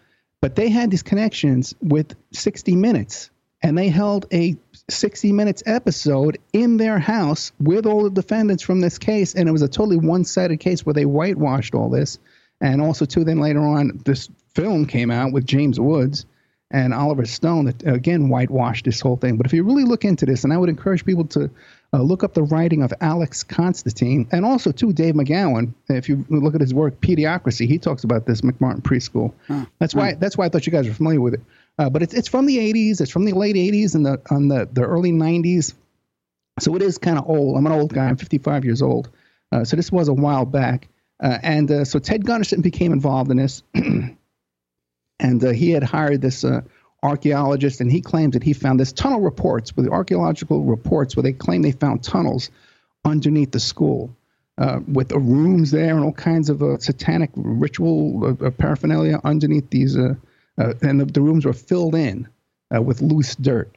but 0.41 0.55
they 0.57 0.68
had 0.68 0.91
these 0.91 1.03
connections 1.03 1.74
with 1.82 2.14
60 2.32 2.76
Minutes, 2.76 3.30
and 3.62 3.76
they 3.76 3.88
held 3.88 4.26
a 4.32 4.57
60 4.88 5.32
Minutes 5.32 5.62
episode 5.66 6.38
in 6.53 6.76
their 6.76 6.99
house 6.99 7.53
with 7.61 7.86
all 7.86 8.05
the 8.05 8.11
defendants 8.11 8.62
from 8.62 8.80
this 8.80 8.99
case, 8.99 9.34
and 9.34 9.49
it 9.49 9.53
was 9.53 9.62
a 9.62 9.68
totally 9.68 9.99
one-sided 9.99 10.59
case 10.59 10.84
where 10.84 10.95
they 10.95 11.05
whitewashed 11.05 11.74
all 11.74 11.91
this, 11.91 12.18
and 12.61 12.80
also 12.80 13.05
too. 13.05 13.24
Then 13.24 13.38
later 13.38 13.61
on, 13.61 14.01
this 14.05 14.28
film 14.55 14.86
came 14.86 15.11
out 15.11 15.32
with 15.32 15.47
James 15.47 15.78
Woods 15.78 16.26
and 16.70 16.95
Oliver 16.95 17.24
Stone 17.24 17.64
that 17.66 17.86
again 17.86 18.28
whitewashed 18.28 18.84
this 18.84 19.01
whole 19.01 19.16
thing. 19.16 19.36
But 19.36 19.47
if 19.47 19.53
you 19.53 19.64
really 19.64 19.84
look 19.84 20.05
into 20.05 20.24
this, 20.26 20.45
and 20.45 20.53
I 20.53 20.57
would 20.57 20.68
encourage 20.68 21.05
people 21.05 21.24
to 21.28 21.51
uh, 21.93 22.03
look 22.03 22.22
up 22.22 22.34
the 22.34 22.43
writing 22.43 22.82
of 22.82 22.93
Alex 23.01 23.43
Constantine 23.43 24.28
and 24.30 24.45
also 24.45 24.70
too 24.70 24.93
Dave 24.93 25.14
McGowan. 25.14 25.72
If 25.88 26.09
you 26.09 26.24
look 26.28 26.55
at 26.55 26.61
his 26.61 26.72
work, 26.72 27.01
Pedophocracy, 27.01 27.66
he 27.66 27.78
talks 27.78 28.05
about 28.05 28.26
this 28.26 28.43
McMartin 28.43 28.82
Preschool. 28.82 29.32
That's 29.78 29.95
why 29.95 30.14
that's 30.14 30.36
why 30.36 30.47
I 30.47 30.49
thought 30.49 30.66
you 30.66 30.72
guys 30.72 30.86
were 30.86 30.95
familiar 30.95 31.20
with 31.20 31.34
it. 31.34 31.41
Uh, 31.78 31.91
but 31.91 32.03
it's 32.03 32.14
it's 32.14 32.28
from 32.28 32.47
the 32.47 32.59
80s. 32.59 33.01
It's 33.01 33.11
from 33.11 33.24
the 33.24 33.32
late 33.32 33.57
80s 33.57 33.95
and 33.95 34.07
the 34.07 34.20
on 34.30 34.49
the 34.49 34.68
the 34.72 34.82
early 34.82 35.12
90s. 35.12 35.74
So 36.61 36.76
it 36.76 36.82
is 36.82 36.99
kind 36.99 37.18
of 37.18 37.28
old. 37.28 37.57
I'm 37.57 37.66
an 37.66 37.72
old 37.72 37.93
guy. 37.93 38.07
I'm 38.07 38.16
55 38.16 38.64
years 38.64 38.82
old. 38.82 39.09
Uh, 39.51 39.64
so 39.64 39.76
this 39.76 39.91
was 39.91 40.09
a 40.09 40.12
while 40.12 40.45
back. 40.45 40.88
Uh, 41.22 41.38
and 41.43 41.70
uh, 41.70 41.84
so 41.84 41.99
Ted 41.99 42.24
Gunderson 42.24 42.61
became 42.61 42.93
involved 42.93 43.30
in 43.30 43.36
this. 43.36 43.62
and 43.74 45.45
uh, 45.45 45.51
he 45.51 45.70
had 45.70 45.82
hired 45.82 46.20
this 46.20 46.45
uh, 46.45 46.62
archaeologist, 47.03 47.81
and 47.81 47.91
he 47.91 48.01
claims 48.01 48.35
that 48.35 48.43
he 48.43 48.53
found 48.53 48.79
this 48.79 48.93
tunnel 48.93 49.21
reports 49.21 49.77
with 49.77 49.89
archaeological 49.89 50.65
reports 50.65 51.17
where 51.17 51.23
they 51.23 51.33
claim 51.33 51.63
they 51.63 51.73
found 51.73 52.03
tunnels 52.03 52.51
underneath 53.05 53.53
the 53.53 53.61
school 53.61 54.15
uh, 54.59 54.81
with 54.87 55.09
the 55.09 55.19
rooms 55.19 55.71
there 55.71 55.97
and 55.97 56.05
all 56.05 56.13
kinds 56.13 56.51
of 56.51 56.63
uh, 56.63 56.79
satanic 56.79 57.31
ritual 57.35 58.25
uh, 58.25 58.47
uh, 58.47 58.51
paraphernalia 58.51 59.21
underneath 59.25 59.71
these, 59.71 59.97
uh, 59.97 60.15
uh, 60.59 60.75
and 60.83 61.01
the, 61.01 61.07
the 61.07 61.21
rooms 61.21 61.47
were 61.47 61.53
filled 61.53 61.95
in 61.95 62.29
uh, 62.75 62.83
with 62.83 63.01
loose 63.01 63.35
dirt. 63.37 63.75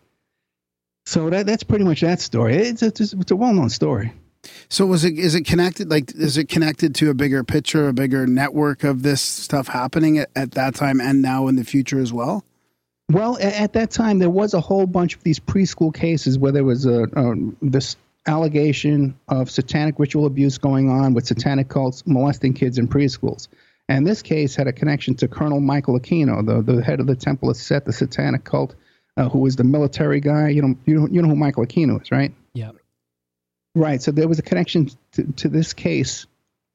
So 1.06 1.30
that 1.30 1.46
that's 1.46 1.64
pretty 1.64 1.84
much 1.84 2.02
that 2.02 2.22
story. 2.22 2.56
It's 2.56 2.82
a, 2.82 2.88
it's 2.88 3.14
a, 3.14 3.20
it's 3.20 3.32
a 3.32 3.36
well-known 3.36 3.70
story. 3.70 4.14
So 4.70 4.86
was 4.86 5.06
it 5.06 5.18
is 5.18 5.36
it 5.36 5.46
connected 5.46 5.90
like 5.90 6.14
is 6.16 6.38
it 6.38 6.50
connected 6.50 6.96
to 6.96 7.10
a 7.10 7.14
bigger 7.14 7.44
picture, 7.44 7.88
a 7.88 7.94
bigger 7.94 8.28
network 8.28 8.84
of 8.84 9.04
this 9.04 9.22
stuff 9.22 9.68
happening 9.68 10.18
at, 10.18 10.30
at 10.36 10.52
that 10.52 10.76
time 10.76 11.00
and 11.00 11.22
now 11.22 11.48
in 11.48 11.56
the 11.56 11.64
future 11.64 12.00
as 12.00 12.12
well? 12.12 12.44
Well, 13.10 13.38
at 13.40 13.74
that 13.74 13.92
time, 13.92 14.20
there 14.20 14.30
was 14.30 14.54
a 14.54 14.62
whole 14.62 14.86
bunch 14.88 15.16
of 15.16 15.24
these 15.24 15.40
preschool 15.40 15.94
cases 15.94 16.40
where 16.40 16.52
there 16.52 16.64
was 16.64 16.86
a, 16.86 17.04
um, 17.18 17.56
this 17.62 17.98
allegation 18.26 19.18
of 19.28 19.52
satanic 19.52 20.00
ritual 20.00 20.26
abuse 20.26 20.58
going 20.58 20.90
on 20.90 21.14
with 21.14 21.28
satanic 21.28 21.68
cults 21.68 22.08
molesting 22.08 22.54
kids 22.54 22.78
in 22.78 22.88
preschools. 22.88 23.50
And 23.90 24.08
this 24.08 24.22
case 24.22 24.56
had 24.56 24.68
a 24.68 24.74
connection 24.74 25.16
to 25.16 25.28
Colonel 25.28 25.60
Michael 25.60 26.00
Aquino, 26.00 26.46
the, 26.46 26.62
the 26.62 26.82
head 26.82 27.02
of 27.02 27.08
the 27.08 27.16
Temple 27.16 27.50
of 27.50 27.58
Set, 27.58 27.84
the 27.86 27.92
satanic 27.92 28.46
cult, 28.46 28.76
uh, 29.18 29.28
who 29.28 29.40
was 29.40 29.58
the 29.58 29.66
military 29.66 30.22
guy. 30.22 30.50
You 30.50 30.62
know, 30.62 30.76
you 30.86 31.00
know, 31.02 31.08
you 31.12 31.22
know 31.22 31.28
who 31.28 31.36
Michael 31.36 31.66
Aquino 31.66 32.02
is, 32.02 32.10
right? 32.12 32.34
Yep. 32.54 32.78
Right. 33.76 34.02
So 34.02 34.12
there 34.12 34.28
was 34.28 34.40
a 34.40 34.44
connection 34.44 34.90
to, 35.14 35.24
to 35.34 35.50
this 35.50 35.74
case. 35.74 36.26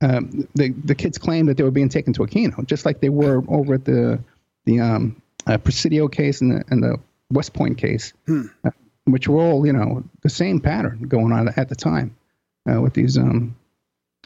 Um, 0.00 0.46
the 0.54 0.70
the 0.84 0.94
kids 0.94 1.18
claimed 1.18 1.48
that 1.48 1.56
they 1.56 1.64
were 1.64 1.70
being 1.70 1.88
taken 1.88 2.12
to 2.14 2.20
Aquino, 2.20 2.64
just 2.66 2.84
like 2.84 3.00
they 3.00 3.08
were 3.08 3.42
over 3.48 3.74
at 3.74 3.84
the 3.84 4.20
the 4.64 4.80
um, 4.80 5.20
uh, 5.48 5.58
Presidio 5.58 6.08
case 6.08 6.40
and 6.40 6.52
the 6.52 6.64
and 6.70 6.82
the 6.82 6.96
West 7.30 7.52
Point 7.54 7.78
case, 7.78 8.12
uh, 8.28 8.70
which 9.04 9.28
were 9.28 9.40
all 9.40 9.66
you 9.66 9.72
know 9.72 10.04
the 10.22 10.30
same 10.30 10.60
pattern 10.60 11.02
going 11.08 11.32
on 11.32 11.48
at 11.56 11.68
the 11.68 11.76
time 11.76 12.14
uh, 12.70 12.80
with 12.80 12.94
these 12.94 13.18
um, 13.18 13.56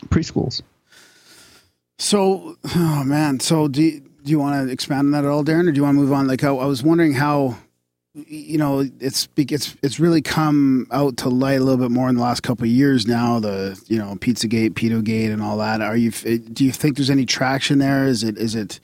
preschools. 0.06 0.62
So, 1.98 2.56
oh 2.74 3.04
man, 3.04 3.38
so 3.38 3.68
do 3.68 3.82
you, 3.82 4.00
do 4.00 4.30
you 4.30 4.38
want 4.38 4.66
to 4.66 4.72
expand 4.72 5.06
on 5.06 5.10
that 5.12 5.24
at 5.24 5.30
all, 5.30 5.44
Darren, 5.44 5.68
or 5.68 5.72
do 5.72 5.76
you 5.76 5.84
want 5.84 5.96
to 5.96 6.00
move 6.00 6.12
on? 6.12 6.26
Like, 6.26 6.42
I, 6.42 6.48
I 6.48 6.64
was 6.64 6.82
wondering 6.82 7.12
how, 7.12 7.56
you 8.14 8.58
know, 8.58 8.88
it's 8.98 9.28
it's 9.36 9.76
it's 9.82 10.00
really 10.00 10.20
come 10.20 10.88
out 10.90 11.16
to 11.18 11.28
light 11.28 11.60
a 11.60 11.64
little 11.64 11.78
bit 11.78 11.92
more 11.92 12.08
in 12.08 12.16
the 12.16 12.22
last 12.22 12.42
couple 12.42 12.64
of 12.64 12.70
years 12.70 13.06
now. 13.06 13.38
The 13.38 13.80
you 13.86 13.98
know 13.98 14.16
PizzaGate, 14.16 14.70
PedoGate, 14.70 15.32
and 15.32 15.40
all 15.40 15.56
that. 15.58 15.80
Are 15.80 15.96
you? 15.96 16.10
Do 16.10 16.64
you 16.64 16.72
think 16.72 16.96
there's 16.96 17.08
any 17.08 17.24
traction 17.24 17.78
there? 17.78 18.04
Is 18.04 18.24
it 18.24 18.36
is 18.36 18.54
it 18.54 18.80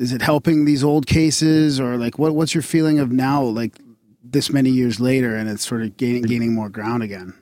is 0.00 0.12
it 0.12 0.22
helping 0.22 0.64
these 0.64 0.82
old 0.82 1.06
cases, 1.06 1.78
or 1.78 1.98
like 1.98 2.18
what 2.18 2.34
what's 2.34 2.54
your 2.54 2.62
feeling 2.62 2.98
of 2.98 3.12
now, 3.12 3.42
like 3.42 3.78
this 4.24 4.50
many 4.50 4.70
years 4.70 4.98
later, 4.98 5.36
and 5.36 5.48
it's 5.48 5.66
sort 5.66 5.82
of 5.82 5.96
gaining 5.98 6.22
gaining 6.22 6.54
more 6.54 6.70
ground 6.70 7.02
again? 7.02 7.34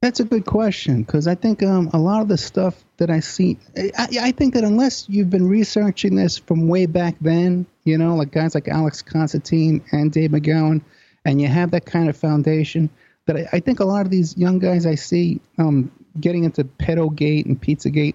That's 0.00 0.20
a 0.20 0.24
good 0.24 0.46
question 0.46 1.02
because 1.02 1.26
I 1.26 1.34
think 1.34 1.60
um, 1.64 1.90
a 1.92 1.98
lot 1.98 2.22
of 2.22 2.28
the 2.28 2.38
stuff 2.38 2.84
that 2.98 3.10
I 3.10 3.18
see, 3.18 3.58
I, 3.76 4.08
I 4.20 4.30
think 4.30 4.54
that 4.54 4.62
unless 4.62 5.08
you've 5.08 5.28
been 5.28 5.48
researching 5.48 6.14
this 6.14 6.38
from 6.38 6.68
way 6.68 6.86
back 6.86 7.16
then, 7.20 7.66
you 7.82 7.98
know, 7.98 8.14
like 8.14 8.30
guys 8.30 8.54
like 8.54 8.68
Alex 8.68 9.02
Constantine 9.02 9.82
and 9.90 10.12
Dave 10.12 10.30
McGowan, 10.30 10.82
and 11.24 11.40
you 11.40 11.48
have 11.48 11.72
that 11.72 11.86
kind 11.86 12.08
of 12.08 12.16
foundation, 12.16 12.88
that 13.26 13.36
I, 13.36 13.48
I 13.54 13.60
think 13.60 13.80
a 13.80 13.84
lot 13.84 14.06
of 14.06 14.12
these 14.12 14.36
young 14.38 14.60
guys 14.60 14.86
I 14.86 14.94
see, 14.94 15.40
um, 15.58 15.90
getting 16.20 16.44
into 16.44 16.62
pedogate 16.62 17.46
and 17.46 17.60
pizzagate 17.60 18.14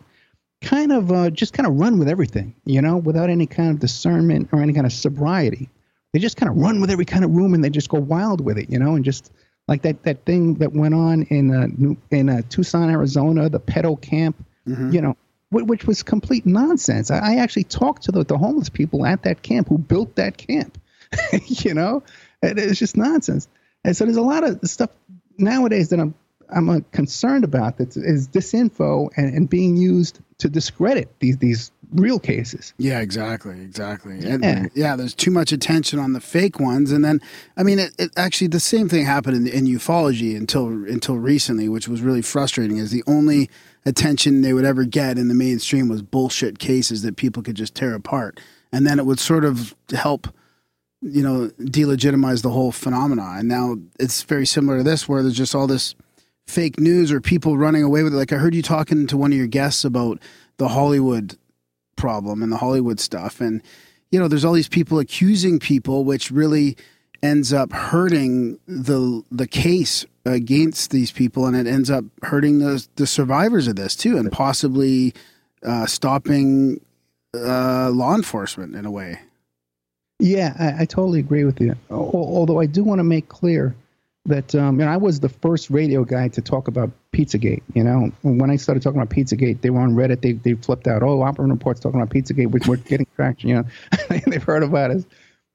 kind 0.63 0.91
of 0.91 1.11
uh, 1.11 1.29
just 1.29 1.53
kind 1.53 1.67
of 1.67 1.75
run 1.75 1.99
with 1.99 2.07
everything, 2.09 2.55
you 2.65 2.81
know, 2.81 2.97
without 2.97 3.29
any 3.29 3.45
kind 3.45 3.69
of 3.71 3.79
discernment 3.79 4.49
or 4.51 4.61
any 4.61 4.73
kind 4.73 4.85
of 4.85 4.93
sobriety. 4.93 5.69
They 6.13 6.19
just 6.19 6.37
kind 6.37 6.49
of 6.49 6.57
run 6.57 6.79
with 6.81 6.89
every 6.89 7.05
kind 7.05 7.23
of 7.25 7.31
room 7.31 7.53
and 7.53 7.63
they 7.63 7.69
just 7.69 7.89
go 7.89 7.99
wild 7.99 8.39
with 8.41 8.57
it, 8.57 8.69
you 8.69 8.79
know, 8.79 8.95
and 8.95 9.03
just 9.05 9.31
like 9.67 9.81
that 9.83 10.03
that 10.03 10.25
thing 10.25 10.55
that 10.55 10.73
went 10.73 10.93
on 10.93 11.23
in 11.23 11.53
uh, 11.53 11.67
New- 11.77 11.97
in 12.11 12.29
uh, 12.29 12.41
Tucson, 12.49 12.89
Arizona, 12.89 13.49
the 13.49 13.59
pedo 13.59 13.99
camp, 13.99 14.35
you 14.93 15.01
know, 15.01 15.15
wh- 15.49 15.67
which 15.67 15.85
was 15.85 16.03
complete 16.03 16.45
nonsense. 16.45 17.11
I, 17.11 17.19
I 17.19 17.35
actually 17.37 17.65
talked 17.65 18.03
to 18.03 18.11
the, 18.11 18.23
the 18.23 18.37
homeless 18.37 18.69
people 18.69 19.05
at 19.05 19.23
that 19.23 19.41
camp 19.41 19.67
who 19.69 19.77
built 19.77 20.15
that 20.15 20.37
camp, 20.37 20.77
you 21.47 21.73
know, 21.73 22.03
and 22.41 22.59
it's 22.59 22.79
just 22.79 22.95
nonsense. 22.97 23.47
And 23.83 23.95
so 23.97 24.05
there's 24.05 24.17
a 24.17 24.21
lot 24.21 24.43
of 24.43 24.59
stuff 24.63 24.89
nowadays 25.37 25.89
that 25.89 25.99
I'm 25.99 26.13
I'm 26.49 26.69
uh, 26.69 26.79
concerned 26.91 27.43
about 27.43 27.77
that 27.77 27.97
is 27.97 28.27
disinfo 28.27 29.09
and, 29.17 29.33
and 29.33 29.49
being 29.49 29.75
used 29.77 30.19
to 30.43 30.49
discredit 30.49 31.09
these 31.19 31.37
these 31.37 31.71
real 31.93 32.19
cases. 32.19 32.73
Yeah, 32.77 32.99
exactly, 33.01 33.59
exactly. 33.61 34.19
And 34.25 34.43
Yeah. 34.43 34.65
yeah, 34.73 34.95
there's 34.95 35.13
too 35.13 35.29
much 35.31 35.51
attention 35.51 35.99
on 35.99 36.13
the 36.13 36.19
fake 36.21 36.59
ones, 36.59 36.91
and 36.91 37.03
then 37.03 37.19
I 37.57 37.63
mean, 37.63 37.79
it, 37.79 37.93
it 37.99 38.11
actually 38.17 38.47
the 38.47 38.59
same 38.59 38.87
thing 38.89 39.05
happened 39.05 39.47
in, 39.47 39.47
in 39.47 39.65
ufology 39.65 40.35
until 40.37 40.67
until 40.67 41.17
recently, 41.17 41.67
which 41.69 41.87
was 41.87 42.01
really 42.01 42.21
frustrating. 42.21 42.77
Is 42.77 42.91
the 42.91 43.03
only 43.07 43.49
attention 43.85 44.41
they 44.41 44.53
would 44.53 44.65
ever 44.65 44.85
get 44.85 45.17
in 45.17 45.27
the 45.27 45.33
mainstream 45.33 45.87
was 45.89 46.01
bullshit 46.01 46.57
cases 46.59 47.01
that 47.01 47.15
people 47.17 47.43
could 47.43 47.55
just 47.55 47.75
tear 47.75 47.93
apart, 47.95 48.39
and 48.71 48.85
then 48.87 48.99
it 48.99 49.05
would 49.05 49.19
sort 49.19 49.45
of 49.45 49.75
help. 49.91 50.27
You 51.05 51.21
know, 51.21 51.51
delegitimize 51.59 52.43
the 52.43 52.51
whole 52.51 52.71
phenomena, 52.71 53.35
and 53.37 53.49
now 53.49 53.75
it's 53.99 54.23
very 54.23 54.45
similar 54.45 54.77
to 54.77 54.83
this, 54.85 55.05
where 55.05 55.21
there's 55.21 55.35
just 55.35 55.53
all 55.53 55.67
this 55.67 55.95
fake 56.47 56.79
news 56.79 57.11
or 57.11 57.21
people 57.21 57.57
running 57.57 57.83
away 57.83 58.03
with 58.03 58.13
it. 58.13 58.17
Like 58.17 58.33
I 58.33 58.37
heard 58.37 58.55
you 58.55 58.61
talking 58.61 59.07
to 59.07 59.17
one 59.17 59.31
of 59.31 59.37
your 59.37 59.47
guests 59.47 59.83
about 59.83 60.19
the 60.57 60.69
Hollywood 60.69 61.37
problem 61.95 62.41
and 62.41 62.51
the 62.51 62.57
Hollywood 62.57 62.99
stuff. 62.99 63.41
And, 63.41 63.61
you 64.11 64.19
know, 64.19 64.27
there's 64.27 64.45
all 64.45 64.53
these 64.53 64.67
people 64.67 64.99
accusing 64.99 65.59
people, 65.59 66.03
which 66.03 66.31
really 66.31 66.77
ends 67.21 67.53
up 67.53 67.71
hurting 67.71 68.59
the 68.67 69.23
the 69.31 69.47
case 69.47 70.05
against 70.25 70.91
these 70.91 71.09
people 71.09 71.45
and 71.45 71.55
it 71.55 71.65
ends 71.65 71.89
up 71.89 72.03
hurting 72.21 72.59
the 72.59 72.85
the 72.97 73.07
survivors 73.07 73.65
of 73.65 73.77
this 73.77 73.95
too 73.95 74.17
and 74.17 74.29
possibly 74.29 75.13
uh, 75.63 75.85
stopping 75.85 76.81
uh, 77.33 77.89
law 77.89 78.13
enforcement 78.13 78.75
in 78.75 78.85
a 78.85 78.91
way. 78.91 79.19
Yeah, 80.19 80.53
I, 80.59 80.83
I 80.83 80.85
totally 80.85 81.19
agree 81.19 81.45
with 81.45 81.59
you. 81.59 81.75
Although 81.89 82.59
I 82.59 82.65
do 82.65 82.83
want 82.83 82.99
to 82.99 83.03
make 83.03 83.29
clear 83.29 83.73
that 84.25 84.55
um, 84.55 84.79
you 84.79 84.85
know 84.85 84.91
I 84.91 84.97
was 84.97 85.19
the 85.19 85.29
first 85.29 85.69
radio 85.69 86.03
guy 86.05 86.29
to 86.29 86.41
talk 86.41 86.67
about 86.67 86.91
Pizzagate. 87.11 87.61
You 87.73 87.83
know, 87.83 88.11
when 88.21 88.49
I 88.49 88.55
started 88.55 88.81
talking 88.81 89.01
about 89.01 89.13
Pizzagate, 89.13 89.61
they 89.61 89.69
were 89.69 89.81
on 89.81 89.95
Reddit. 89.95 90.21
They 90.21 90.33
they 90.33 90.53
flipped 90.53 90.87
out. 90.87 91.03
Oh, 91.03 91.19
Opperman 91.19 91.51
Report's 91.51 91.79
talking 91.81 92.01
about 92.01 92.13
Pizzagate. 92.13 92.49
We're, 92.49 92.59
we're 92.67 92.77
getting 92.77 93.07
traction. 93.15 93.49
You 93.49 93.55
know, 93.55 93.63
they've 94.27 94.43
heard 94.43 94.63
about 94.63 94.91
us. 94.91 95.05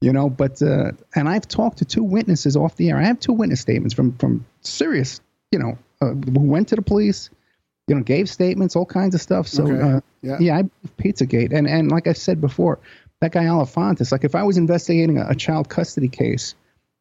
You 0.01 0.12
know, 0.12 0.31
but 0.31 0.61
uh, 0.62 0.93
and 1.16 1.29
I've 1.29 1.49
talked 1.49 1.79
to 1.79 1.85
two 1.85 2.05
witnesses 2.05 2.57
off 2.57 2.77
the 2.77 2.91
air. 2.91 2.99
I 2.99 3.05
have 3.05 3.19
two 3.19 3.33
witness 3.33 3.61
statements 3.61 3.95
from 3.95 4.12
from 4.19 4.45
serious. 4.61 5.21
You 5.51 5.59
know, 5.59 5.79
uh, 6.03 6.11
who 6.12 6.41
went 6.41 6.69
to 6.69 6.77
the 6.77 6.83
police. 6.83 7.31
You 7.89 7.95
know, 7.95 8.03
gave 8.03 8.29
statements, 8.29 8.77
all 8.77 8.85
kinds 8.85 9.14
of 9.14 9.23
stuff. 9.23 9.49
So 9.49 9.62
Okay. 9.64 9.81
uh, 9.81 10.01
Yeah. 10.21 10.37
yeah, 10.41 10.59
I 10.59 10.64
Pizzagate, 11.03 11.55
and 11.55 11.66
and 11.66 11.91
like 11.91 12.07
I 12.07 12.12
said 12.12 12.39
before, 12.39 12.79
that 13.23 13.33
guy 13.33 13.45
Alefantis. 13.45 14.12
Like 14.12 14.25
if 14.25 14.35
I 14.35 14.43
was 14.43 14.59
investigating 14.59 15.16
a, 15.16 15.29
a 15.31 15.35
child 15.35 15.71
custody 15.71 16.09
case, 16.09 16.55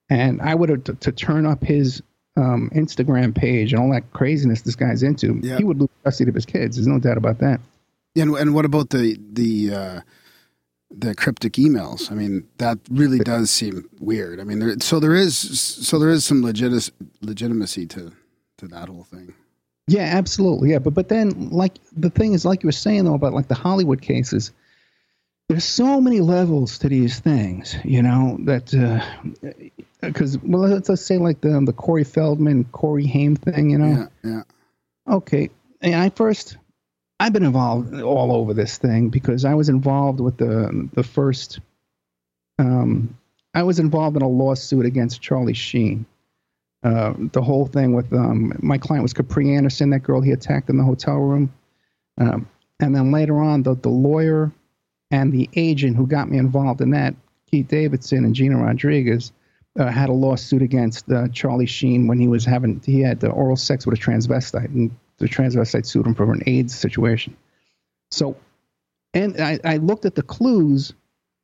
and 0.09 0.41
I 0.41 0.55
would 0.55 0.69
have 0.69 0.83
to, 0.85 0.93
to 0.95 1.11
turn 1.11 1.45
up 1.45 1.63
his 1.63 2.01
um, 2.35 2.69
Instagram 2.75 3.33
page 3.35 3.73
and 3.73 3.81
all 3.81 3.91
that 3.91 4.11
craziness 4.13 4.61
this 4.61 4.75
guy's 4.75 5.03
into, 5.03 5.39
Yeah. 5.43 5.57
he 5.57 5.63
would 5.63 5.79
lose 5.79 5.89
custody 6.03 6.29
of 6.29 6.35
his 6.35 6.45
kids. 6.45 6.75
There's 6.77 6.87
no 6.87 6.99
doubt 6.99 7.17
about 7.17 7.39
that. 7.39 7.59
And 8.15 8.35
and 8.35 8.53
what 8.55 8.65
about 8.65 8.89
the 8.89 9.17
the 9.33 9.73
uh, 9.73 10.01
the 10.89 11.13
cryptic 11.15 11.53
emails? 11.53 12.11
I 12.11 12.15
mean, 12.15 12.47
that 12.57 12.79
really 12.89 13.19
does 13.19 13.51
seem 13.51 13.89
weird. 13.99 14.39
I 14.39 14.43
mean, 14.43 14.59
there, 14.59 14.79
so 14.79 14.99
there 14.99 15.13
is 15.15 15.37
so 15.37 15.99
there 15.99 16.09
is 16.09 16.25
some 16.25 16.41
legit 16.43 16.89
legitimacy 17.21 17.85
to 17.87 18.11
to 18.57 18.67
that 18.69 18.87
whole 18.89 19.03
thing. 19.03 19.33
Yeah, 19.87 20.01
absolutely. 20.17 20.71
Yeah, 20.71 20.79
but 20.79 20.93
but 20.95 21.09
then 21.09 21.49
like 21.49 21.73
the 21.95 22.09
thing 22.09 22.33
is, 22.33 22.43
like 22.45 22.63
you 22.63 22.67
were 22.67 22.71
saying 22.71 23.05
though 23.05 23.13
about 23.13 23.33
like 23.33 23.47
the 23.49 23.55
Hollywood 23.55 24.01
cases, 24.01 24.51
there's 25.47 25.63
so 25.65 26.01
many 26.01 26.19
levels 26.19 26.79
to 26.79 26.89
these 26.89 27.19
things, 27.19 27.75
you 27.85 28.01
know, 28.01 28.37
that 28.45 28.73
because 30.01 30.37
well, 30.39 30.61
let's, 30.61 30.89
let's 30.89 31.05
say 31.05 31.17
like 31.17 31.41
the 31.41 31.61
the 31.65 31.73
Corey 31.73 32.03
Feldman, 32.03 32.65
Corey 32.65 33.05
Haim 33.05 33.35
thing, 33.35 33.69
you 33.69 33.77
know. 33.77 34.07
Yeah, 34.23 34.31
yeah. 34.31 35.13
Okay. 35.13 35.49
And 35.81 35.95
I 35.95 36.09
first, 36.09 36.57
I've 37.19 37.33
been 37.33 37.45
involved 37.45 37.99
all 38.01 38.31
over 38.31 38.53
this 38.53 38.77
thing 38.77 39.09
because 39.09 39.45
I 39.45 39.53
was 39.53 39.69
involved 39.69 40.19
with 40.19 40.37
the 40.37 40.89
the 40.93 41.03
first. 41.03 41.59
Um, 42.59 43.17
I 43.53 43.63
was 43.63 43.79
involved 43.79 44.15
in 44.15 44.21
a 44.21 44.27
lawsuit 44.27 44.85
against 44.85 45.21
Charlie 45.21 45.53
Sheen. 45.53 46.05
Uh, 46.83 47.13
the 47.31 47.41
whole 47.41 47.65
thing 47.65 47.93
with 47.93 48.11
um, 48.13 48.53
my 48.61 48.77
client 48.77 49.03
was 49.03 49.13
Capri 49.13 49.55
Anderson, 49.55 49.89
that 49.89 49.99
girl 49.99 50.21
he 50.21 50.31
attacked 50.31 50.69
in 50.69 50.77
the 50.77 50.83
hotel 50.83 51.15
room, 51.15 51.51
um, 52.19 52.47
and 52.79 52.95
then 52.95 53.11
later 53.11 53.39
on 53.39 53.63
the 53.63 53.75
the 53.75 53.89
lawyer 53.89 54.51
and 55.09 55.31
the 55.31 55.49
agent 55.55 55.95
who 55.95 56.05
got 56.05 56.29
me 56.29 56.37
involved 56.37 56.81
in 56.81 56.91
that, 56.91 57.15
Keith 57.49 57.67
Davidson 57.67 58.25
and 58.25 58.35
Gina 58.35 58.57
Rodriguez, 58.57 59.31
uh, 59.77 59.91
had 59.91 60.09
a 60.09 60.13
lawsuit 60.13 60.61
against 60.61 61.11
uh, 61.11 61.27
Charlie 61.29 61.65
Sheen 61.65 62.07
when 62.07 62.19
he 62.19 62.27
was 62.27 62.45
having 62.45 62.81
he 62.85 63.01
had 63.01 63.19
the 63.19 63.29
oral 63.29 63.55
sex 63.55 63.85
with 63.85 63.99
a 63.99 64.01
transvestite, 64.01 64.65
and 64.65 64.91
the 65.17 65.27
transvestite 65.27 65.85
sued 65.85 66.05
him 66.05 66.15
for 66.15 66.31
an 66.31 66.43
AIDS 66.45 66.75
situation. 66.75 67.35
So, 68.11 68.37
and 69.13 69.39
I, 69.39 69.59
I 69.63 69.77
looked 69.77 70.05
at 70.05 70.15
the 70.15 70.23
clues. 70.23 70.93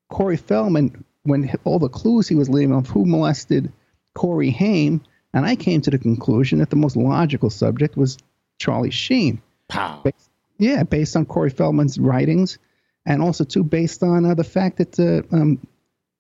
Corey 0.09 0.37
Feldman, 0.37 1.03
when 1.23 1.51
all 1.63 1.79
the 1.79 1.89
clues 1.89 2.27
he 2.27 2.35
was 2.35 2.49
leaving 2.49 2.75
of 2.75 2.87
who 2.87 3.05
molested 3.05 3.71
Corey 4.13 4.51
Haim, 4.51 5.01
and 5.33 5.45
I 5.45 5.55
came 5.55 5.81
to 5.81 5.89
the 5.89 5.97
conclusion 5.97 6.59
that 6.59 6.69
the 6.69 6.75
most 6.75 6.95
logical 6.95 7.49
subject 7.49 7.97
was 7.97 8.17
Charlie 8.59 8.91
Sheen. 8.91 9.41
Pow. 9.69 10.01
Based, 10.03 10.29
yeah, 10.59 10.83
based 10.83 11.15
on 11.15 11.25
Corey 11.25 11.49
Feldman's 11.49 11.99
writings, 11.99 12.59
and 13.05 13.21
also 13.21 13.43
too 13.43 13.63
based 13.63 14.03
on 14.03 14.25
uh, 14.25 14.35
the 14.35 14.43
fact 14.43 14.77
that 14.77 14.99
uh, 14.99 15.35
um, 15.35 15.59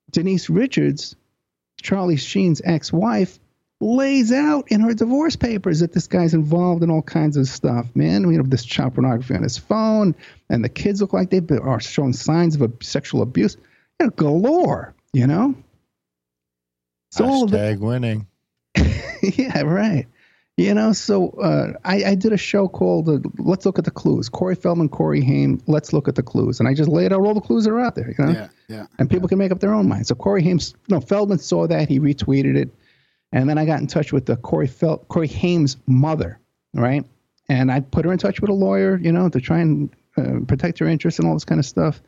Denise 0.09 0.49
Richards, 0.49 1.15
Charlie 1.83 2.17
Sheen's 2.17 2.61
ex-wife, 2.63 3.39
lays 3.79 4.31
out 4.31 4.71
in 4.71 4.79
her 4.79 4.93
divorce 4.93 5.35
papers 5.35 5.81
that 5.81 5.91
this 5.91 6.07
guy's 6.07 6.33
involved 6.33 6.83
in 6.83 6.89
all 6.89 7.01
kinds 7.01 7.37
of 7.37 7.47
stuff, 7.47 7.93
man. 7.95 8.23
You 8.31 8.37
know, 8.37 8.43
this 8.43 8.65
child 8.65 8.95
pornography 8.95 9.35
on 9.35 9.43
his 9.43 9.57
phone, 9.57 10.15
and 10.49 10.63
the 10.63 10.69
kids 10.69 11.01
look 11.01 11.13
like 11.13 11.29
they 11.29 11.41
are 11.57 11.81
showing 11.81 12.13
signs 12.13 12.55
of 12.55 12.61
a 12.61 12.71
sexual 12.81 13.21
abuse, 13.21 13.57
you 13.99 14.07
know, 14.07 14.11
galore. 14.11 14.95
You 15.11 15.27
know. 15.27 15.55
So 17.11 17.25
all 17.25 17.43
of 17.43 17.79
winning. 17.79 18.25
yeah, 19.21 19.61
right. 19.61 20.07
You 20.55 20.75
know, 20.75 20.93
so 20.93 21.29
uh, 21.31 21.73
I, 21.83 22.03
I 22.11 22.15
did 22.15 22.31
a 22.31 22.37
show 22.37 22.67
called 22.67 23.09
uh, 23.09 23.17
"Let's 23.39 23.65
Look 23.65 23.79
at 23.79 23.85
the 23.85 23.91
Clues." 23.91 24.29
Corey 24.29 24.53
Feldman, 24.53 24.89
Corey 24.89 25.21
Haim. 25.23 25.59
Let's 25.65 25.93
look 25.93 26.07
at 26.07 26.13
the 26.13 26.21
clues, 26.21 26.59
and 26.59 26.69
I 26.69 26.75
just 26.75 26.89
laid 26.89 27.11
out 27.11 27.21
all 27.21 27.33
the 27.33 27.41
clues 27.41 27.63
that 27.63 27.71
are 27.71 27.79
out 27.79 27.95
there. 27.95 28.13
You 28.15 28.23
know, 28.23 28.31
Yeah, 28.31 28.47
yeah. 28.67 28.85
and 28.99 29.09
people 29.09 29.27
can 29.27 29.39
make 29.39 29.51
up 29.51 29.59
their 29.61 29.73
own 29.73 29.89
mind. 29.89 30.05
So 30.05 30.13
Corey 30.13 30.43
Haim, 30.43 30.59
no, 30.89 30.99
Feldman 30.99 31.39
saw 31.39 31.65
that 31.65 31.89
he 31.89 31.99
retweeted 31.99 32.55
it, 32.55 32.69
and 33.31 33.49
then 33.49 33.57
I 33.57 33.65
got 33.65 33.79
in 33.81 33.87
touch 33.87 34.13
with 34.13 34.27
the 34.27 34.35
Corey 34.37 34.67
Fel, 34.67 34.99
Corey 35.07 35.27
Haim's 35.27 35.77
mother, 35.87 36.39
right? 36.75 37.03
And 37.49 37.71
I 37.71 37.79
put 37.79 38.05
her 38.05 38.11
in 38.11 38.19
touch 38.19 38.39
with 38.39 38.51
a 38.51 38.53
lawyer, 38.53 38.97
you 38.97 39.11
know, 39.11 39.29
to 39.29 39.41
try 39.41 39.59
and 39.59 39.89
uh, 40.17 40.45
protect 40.47 40.77
her 40.79 40.85
interests 40.85 41.19
and 41.19 41.27
all 41.27 41.33
this 41.33 41.45
kind 41.45 41.59
of 41.59 41.65
stuff. 41.65 42.01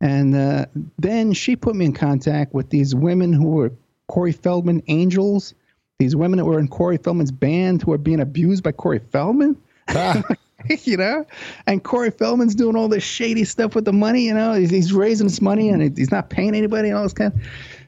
And 0.00 0.36
uh, 0.36 0.66
then 0.98 1.32
she 1.32 1.56
put 1.56 1.74
me 1.74 1.86
in 1.86 1.94
contact 1.94 2.52
with 2.52 2.68
these 2.68 2.94
women 2.94 3.32
who 3.32 3.48
were 3.48 3.72
Corey 4.08 4.32
Feldman 4.32 4.82
angels. 4.88 5.54
These 5.98 6.14
women 6.14 6.38
that 6.38 6.44
were 6.44 6.60
in 6.60 6.68
Corey 6.68 6.96
Feldman's 6.96 7.32
band 7.32 7.82
who 7.82 7.92
are 7.92 7.98
being 7.98 8.20
abused 8.20 8.62
by 8.62 8.70
Corey 8.70 9.00
Feldman. 9.00 9.56
Ah. 9.88 10.22
you 10.84 10.96
know, 10.96 11.26
and 11.66 11.82
Corey 11.82 12.12
Feldman's 12.12 12.54
doing 12.54 12.76
all 12.76 12.88
this 12.88 13.02
shady 13.02 13.44
stuff 13.44 13.74
with 13.74 13.84
the 13.84 13.92
money. 13.92 14.22
You 14.22 14.34
know, 14.34 14.52
he's, 14.52 14.70
he's 14.70 14.92
raising 14.92 15.26
his 15.26 15.42
money 15.42 15.70
and 15.70 15.98
he's 15.98 16.12
not 16.12 16.30
paying 16.30 16.54
anybody 16.54 16.90
and 16.90 16.98
all 16.98 17.02
this 17.02 17.12
kind. 17.12 17.32
Of, 17.32 17.40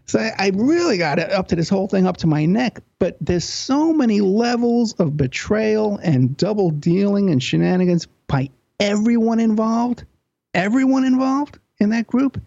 so 0.07 0.19
I, 0.19 0.33
I 0.39 0.51
really 0.55 0.99
got 0.99 1.21
it 1.21 1.31
up 1.31 1.47
to 1.49 1.57
this 1.57 1.69
whole 1.69 1.87
thing 1.87 2.05
up 2.05 2.17
to 2.17 2.27
my 2.27 2.47
neck. 2.47 2.81
But 2.99 3.17
there's 3.21 3.45
so 3.45 3.93
many 3.93 4.21
levels 4.21 4.93
of 4.95 5.17
betrayal 5.17 5.99
and 6.03 6.37
double 6.37 6.71
dealing 6.71 7.31
and 7.31 7.41
shenanigans 7.41 8.07
by 8.27 8.51
everyone 8.81 9.39
involved, 9.39 10.05
everyone 10.53 11.05
involved 11.05 11.61
in 11.79 11.91
that 11.91 12.09
group 12.09 12.41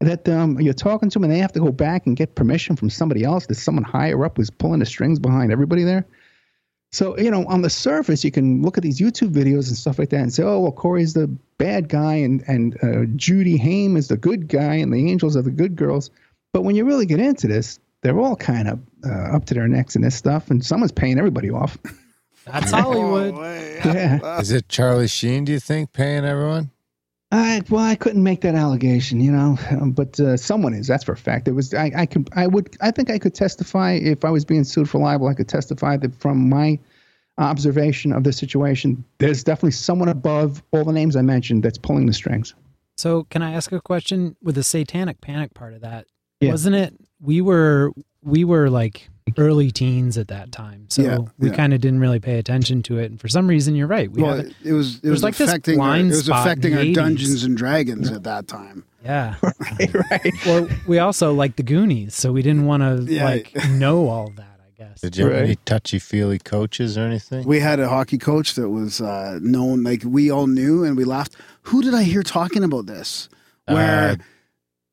that 0.00 0.28
um, 0.28 0.60
you're 0.60 0.74
talking 0.74 1.08
to 1.10 1.14
them 1.18 1.24
and 1.24 1.32
they 1.32 1.38
have 1.38 1.52
to 1.52 1.60
go 1.60 1.72
back 1.72 2.06
and 2.06 2.16
get 2.16 2.34
permission 2.34 2.76
from 2.76 2.90
somebody 2.90 3.24
else. 3.24 3.46
that 3.46 3.54
someone 3.54 3.84
higher 3.84 4.24
up 4.24 4.36
who's 4.36 4.50
pulling 4.50 4.80
the 4.80 4.86
strings 4.86 5.18
behind 5.18 5.50
everybody 5.50 5.84
there. 5.84 6.06
So, 6.92 7.18
you 7.18 7.30
know, 7.30 7.44
on 7.46 7.62
the 7.62 7.70
surface, 7.70 8.24
you 8.24 8.30
can 8.30 8.62
look 8.62 8.78
at 8.78 8.82
these 8.82 9.00
YouTube 9.00 9.32
videos 9.32 9.68
and 9.68 9.76
stuff 9.76 9.98
like 9.98 10.10
that 10.10 10.20
and 10.20 10.32
say, 10.32 10.42
oh, 10.42 10.60
well, 10.60 10.72
Corey's 10.72 11.14
the 11.14 11.26
bad 11.58 11.88
guy 11.88 12.14
and, 12.14 12.44
and 12.46 12.76
uh, 12.82 13.04
Judy 13.16 13.56
Haim 13.56 13.96
is 13.96 14.08
the 14.08 14.16
good 14.16 14.48
guy 14.48 14.74
and 14.74 14.92
the 14.92 15.10
angels 15.10 15.36
are 15.36 15.42
the 15.42 15.50
good 15.50 15.76
girls. 15.76 16.10
But 16.52 16.62
when 16.62 16.76
you 16.76 16.84
really 16.84 17.06
get 17.06 17.20
into 17.20 17.48
this, 17.48 17.78
they're 18.02 18.18
all 18.18 18.36
kind 18.36 18.68
of 18.68 18.80
uh, 19.04 19.36
up 19.36 19.46
to 19.46 19.54
their 19.54 19.66
necks 19.66 19.96
in 19.96 20.02
this 20.02 20.14
stuff 20.14 20.50
and 20.50 20.64
someone's 20.64 20.92
paying 20.92 21.18
everybody 21.18 21.50
off. 21.50 21.76
That's 22.46 22.70
Hollywood. 22.70 23.34
Yeah. 23.36 24.38
Is 24.40 24.52
it 24.52 24.68
Charlie 24.68 25.08
Sheen? 25.08 25.44
Do 25.44 25.52
you 25.52 25.60
think 25.60 25.92
paying 25.92 26.24
everyone? 26.24 26.70
I 27.32 27.62
well, 27.68 27.82
I 27.82 27.96
couldn't 27.96 28.22
make 28.22 28.42
that 28.42 28.54
allegation, 28.54 29.20
you 29.20 29.32
know, 29.32 29.58
but 29.86 30.18
uh, 30.20 30.36
someone 30.36 30.74
is. 30.74 30.86
That's 30.86 31.04
for 31.04 31.12
a 31.12 31.16
fact. 31.16 31.48
It 31.48 31.52
was. 31.52 31.74
I, 31.74 31.92
I 31.96 32.06
could. 32.06 32.28
I 32.34 32.46
would. 32.46 32.76
I 32.80 32.90
think 32.90 33.10
I 33.10 33.18
could 33.18 33.34
testify 33.34 33.92
if 33.92 34.24
I 34.24 34.30
was 34.30 34.44
being 34.44 34.64
sued 34.64 34.88
for 34.88 34.98
libel. 34.98 35.28
I 35.28 35.34
could 35.34 35.48
testify 35.48 35.96
that 35.96 36.14
from 36.14 36.48
my 36.48 36.78
observation 37.38 38.12
of 38.12 38.24
the 38.24 38.32
situation, 38.32 39.04
there's 39.18 39.44
definitely 39.44 39.72
someone 39.72 40.08
above 40.08 40.62
all 40.70 40.84
the 40.84 40.92
names 40.92 41.16
I 41.16 41.22
mentioned 41.22 41.62
that's 41.62 41.78
pulling 41.78 42.06
the 42.06 42.12
strings. 42.12 42.54
So, 42.96 43.24
can 43.24 43.42
I 43.42 43.52
ask 43.52 43.72
a 43.72 43.80
question 43.80 44.36
with 44.42 44.54
the 44.54 44.62
satanic 44.62 45.20
panic 45.20 45.52
part 45.52 45.74
of 45.74 45.82
that? 45.82 46.06
Yeah. 46.40 46.52
Wasn't 46.52 46.76
it 46.76 46.94
we 47.20 47.40
were 47.40 47.92
we 48.26 48.44
were 48.44 48.68
like 48.68 49.08
early 49.38 49.70
teens 49.70 50.16
at 50.18 50.28
that 50.28 50.52
time. 50.52 50.86
So, 50.88 51.02
Yeah, 51.02 51.18
we 51.38 51.48
yeah. 51.50 51.56
kind 51.56 51.72
of 51.74 51.80
didn't 51.80 52.00
really 52.00 52.20
pay 52.20 52.38
attention 52.38 52.82
to 52.84 52.98
it. 52.98 53.10
And 53.10 53.20
for 53.20 53.28
some 53.28 53.46
reason, 53.48 53.74
you're 53.74 53.86
right. 53.88 54.10
We 54.10 54.22
well, 54.22 54.36
haven't 54.36 54.54
it 54.64 54.72
was 54.72 54.96
it 54.96 55.02
there's 55.02 55.12
was 55.12 55.22
like 55.22 55.36
this 55.36 55.48
affecting 55.48 55.80
our, 55.80 55.96
it 55.96 56.04
was 56.06 56.28
affecting 56.28 56.74
our 56.74 56.80
80s. 56.84 56.94
Dungeons 56.94 57.42
and 57.44 57.56
Dragons 57.56 58.10
at 58.10 58.22
that 58.24 58.46
time. 58.48 58.84
Yeah. 59.04 59.34
right, 59.42 59.94
right. 60.10 60.32
Well, 60.46 60.68
we 60.86 60.98
also 60.98 61.32
like 61.32 61.56
the 61.56 61.62
Goonies, 61.62 62.14
so 62.14 62.32
we 62.32 62.42
didn't 62.42 62.66
want 62.66 62.82
to 62.82 63.12
Yeah. 63.12 63.24
like 63.24 63.52
know 63.70 64.08
all 64.08 64.30
that, 64.36 64.60
I 64.64 64.70
guess. 64.78 65.00
Did 65.00 65.16
you 65.16 65.24
have 65.24 65.32
Right. 65.34 65.42
any 65.44 65.56
touchy 65.64 65.98
feely 65.98 66.38
coaches 66.38 66.96
or 66.98 67.02
anything? 67.02 67.46
We 67.46 67.60
had 67.60 67.80
a 67.80 67.88
hockey 67.88 68.18
coach 68.18 68.54
that 68.54 68.68
was 68.70 69.00
uh, 69.00 69.38
known, 69.42 69.82
like 69.82 70.02
we 70.04 70.30
all 70.30 70.46
knew, 70.46 70.84
and 70.84 70.96
we 70.96 71.04
laughed. 71.04 71.34
Who 71.62 71.82
did 71.82 71.94
I 71.94 72.02
hear 72.04 72.22
talking 72.22 72.62
about 72.64 72.86
this? 72.86 73.28
Where 73.66 74.10
Uh, 74.10 74.16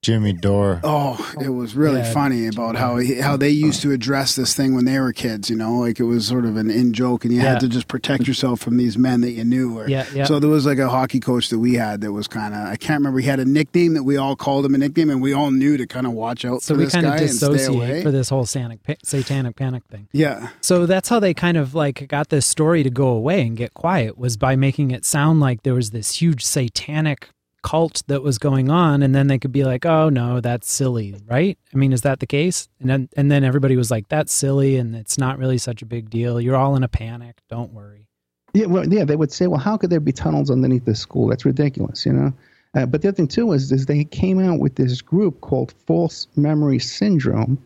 Jimmy 0.04 0.34
Dore. 0.34 0.80
Oh, 0.84 1.34
it 1.42 1.50
was 1.50 1.76
really 1.76 2.02
Yeah. 2.02 2.14
funny 2.14 2.46
about 2.48 2.76
how 2.76 2.98
he, 2.98 3.16
how 3.16 3.38
they 3.38 3.50
used 3.50 3.82
to 3.82 3.92
address 3.92 4.36
this 4.36 4.54
thing 4.54 4.76
when 4.76 4.86
they 4.86 5.00
were 5.00 5.14
kids. 5.14 5.50
You 5.50 5.56
know, 5.56 5.78
like 5.80 6.00
it 6.00 6.04
was 6.04 6.28
sort 6.28 6.46
of 6.46 6.58
an 6.58 6.70
in 6.70 6.94
joke, 6.94 7.24
and 7.26 7.34
you 7.34 7.40
Yeah. 7.42 7.52
had 7.54 7.62
to 7.62 7.68
just 7.70 7.88
protect 7.88 8.28
yourself 8.28 8.60
from 8.60 8.78
these 8.78 8.98
men 8.98 9.22
that 9.22 9.32
you 9.32 9.44
knew. 9.46 9.80
Or, 9.80 9.88
Yeah, 9.90 10.06
yeah. 10.14 10.26
So 10.26 10.40
there 10.40 10.50
was 10.50 10.66
like 10.66 10.78
a 10.78 10.90
hockey 10.90 11.20
coach 11.20 11.50
that 11.50 11.60
we 11.60 11.76
had 11.76 12.02
that 12.02 12.12
was 12.12 12.28
kind 12.28 12.54
of 12.54 12.60
I 12.68 12.76
can't 12.76 13.00
remember. 13.00 13.20
He 13.20 13.28
had 13.28 13.40
a 13.40 13.46
nickname 13.46 13.94
that 13.94 14.04
we 14.04 14.18
all 14.18 14.36
called 14.36 14.66
him 14.66 14.76
a 14.76 14.78
nickname, 14.78 15.10
and 15.10 15.22
we 15.22 15.34
all 15.34 15.52
knew 15.52 15.78
to 15.78 15.88
kind 15.88 16.06
of 16.06 16.14
watch 16.14 16.44
out 16.46 16.62
So 16.62 16.76
for 16.76 16.82
we 16.82 16.88
kind 16.88 17.06
of 17.06 17.14
guy 17.14 17.20
and 17.20 17.32
stay 17.32 17.46
away. 17.48 17.58
dissociate 17.58 18.04
for 18.04 18.12
this 18.12 18.30
whole 18.30 18.46
satanic, 18.46 18.80
satanic 19.04 19.56
panic 19.56 19.84
thing. 19.90 20.08
yeah, 20.12 20.50
So 20.62 20.86
that's 20.86 21.08
how 21.10 21.20
they 21.20 21.34
kind 21.34 21.56
of 21.58 21.74
like 21.74 22.08
got 22.10 22.28
this 22.30 22.46
story 22.46 22.84
to 22.84 22.90
go 22.90 23.08
away 23.08 23.42
and 23.48 23.56
get 23.56 23.74
quiet 23.74 24.18
was 24.18 24.36
by 24.36 24.56
making 24.58 24.92
it 24.92 25.06
sound 25.06 25.40
like 25.40 25.64
there 25.64 25.74
was 25.74 25.92
this 25.92 26.22
huge 26.22 26.44
satanic 26.44 27.30
cult 27.64 28.04
that 28.08 28.22
was 28.22 28.38
going 28.38 28.70
on 28.70 29.02
and 29.02 29.16
then 29.16 29.28
they 29.28 29.40
could 29.40 29.52
be 29.52 29.64
like, 29.64 29.86
"Oh 29.86 30.10
no, 30.10 30.40
that's 30.40 30.72
silly." 30.72 31.16
Right? 31.26 31.58
I 31.74 31.78
mean, 31.78 31.94
is 31.94 32.02
that 32.02 32.20
the 32.20 32.28
case? 32.28 32.70
And 32.80 32.90
then 32.90 33.10
and 33.18 33.32
then 33.32 33.44
everybody 33.44 33.76
was 33.76 33.90
like, 33.90 34.10
"That's 34.10 34.32
silly 34.32 34.78
and 34.78 34.96
it's 34.96 35.18
not 35.18 35.40
really 35.40 35.58
such 35.58 35.82
a 35.82 35.86
big 35.88 36.10
deal. 36.10 36.40
You're 36.40 36.56
all 36.56 36.76
in 36.76 36.84
a 36.84 36.88
panic. 36.88 37.38
Don't 37.50 37.74
worry." 37.74 38.08
Yeah, 38.54 38.68
well, 38.68 38.88
yeah, 38.88 39.04
they 39.04 39.16
would 39.16 39.32
say, 39.32 39.48
well, 39.48 39.60
how 39.60 39.78
could 39.78 39.90
there 39.90 40.00
be 40.00 40.12
tunnels 40.12 40.52
underneath 40.52 40.86
the 40.86 40.94
school? 40.94 41.28
That's 41.28 41.44
ridiculous, 41.44 42.06
you 42.06 42.14
know. 42.14 42.34
Uh, 42.76 42.86
but 42.86 43.02
the 43.02 43.08
other 43.08 43.16
thing 43.16 43.28
too 43.28 43.52
is, 43.52 43.72
is 43.72 43.88
they 43.88 44.04
came 44.04 44.40
out 44.40 44.60
with 44.60 44.76
this 44.76 45.02
group 45.02 45.42
called 45.42 45.74
False 45.88 46.28
Memory 46.36 46.80
Syndrome, 46.80 47.58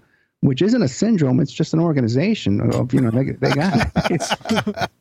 which 0.42 0.62
isn't 0.62 0.82
a 0.82 0.88
syndrome; 0.88 1.40
it's 1.40 1.52
just 1.52 1.74
an 1.74 1.80
organization 1.80 2.62
of 2.74 2.94
you 2.94 3.02
know 3.02 3.12
they, 3.12 3.32
they 3.32 3.52
got 3.52 3.92
it. 4.12 4.90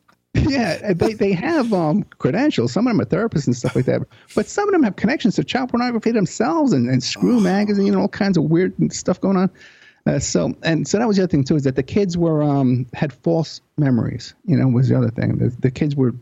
Yeah, 0.47 0.93
they 0.93 1.13
they 1.13 1.31
have 1.33 1.73
um, 1.73 2.03
credentials. 2.03 2.71
Some 2.71 2.87
of 2.87 2.91
them 2.91 3.01
are 3.01 3.05
therapists 3.05 3.47
and 3.47 3.55
stuff 3.55 3.75
like 3.75 3.85
that. 3.85 4.01
But 4.35 4.47
some 4.47 4.67
of 4.67 4.71
them 4.71 4.83
have 4.83 4.95
connections 4.95 5.35
to 5.35 5.43
child 5.43 5.69
pornography 5.69 6.11
themselves 6.11 6.73
and, 6.73 6.89
and 6.89 7.03
Screw 7.03 7.39
magazine 7.39 7.87
and 7.87 7.97
all 7.97 8.07
kinds 8.07 8.37
of 8.37 8.45
weird 8.45 8.73
stuff 8.91 9.19
going 9.19 9.37
on. 9.37 9.49
Uh, 10.07 10.19
so 10.19 10.53
and 10.63 10.87
so 10.87 10.97
that 10.97 11.07
was 11.07 11.17
the 11.17 11.23
other 11.23 11.29
thing 11.29 11.43
too 11.43 11.55
is 11.55 11.63
that 11.63 11.75
the 11.75 11.83
kids 11.83 12.17
were 12.17 12.41
um, 12.41 12.85
had 12.93 13.11
false 13.11 13.61
memories. 13.77 14.35
You 14.45 14.57
know, 14.57 14.67
was 14.67 14.89
the 14.89 14.97
other 14.97 15.09
thing. 15.09 15.37
The, 15.37 15.49
the 15.59 15.71
kids 15.71 15.95
were 15.95 16.13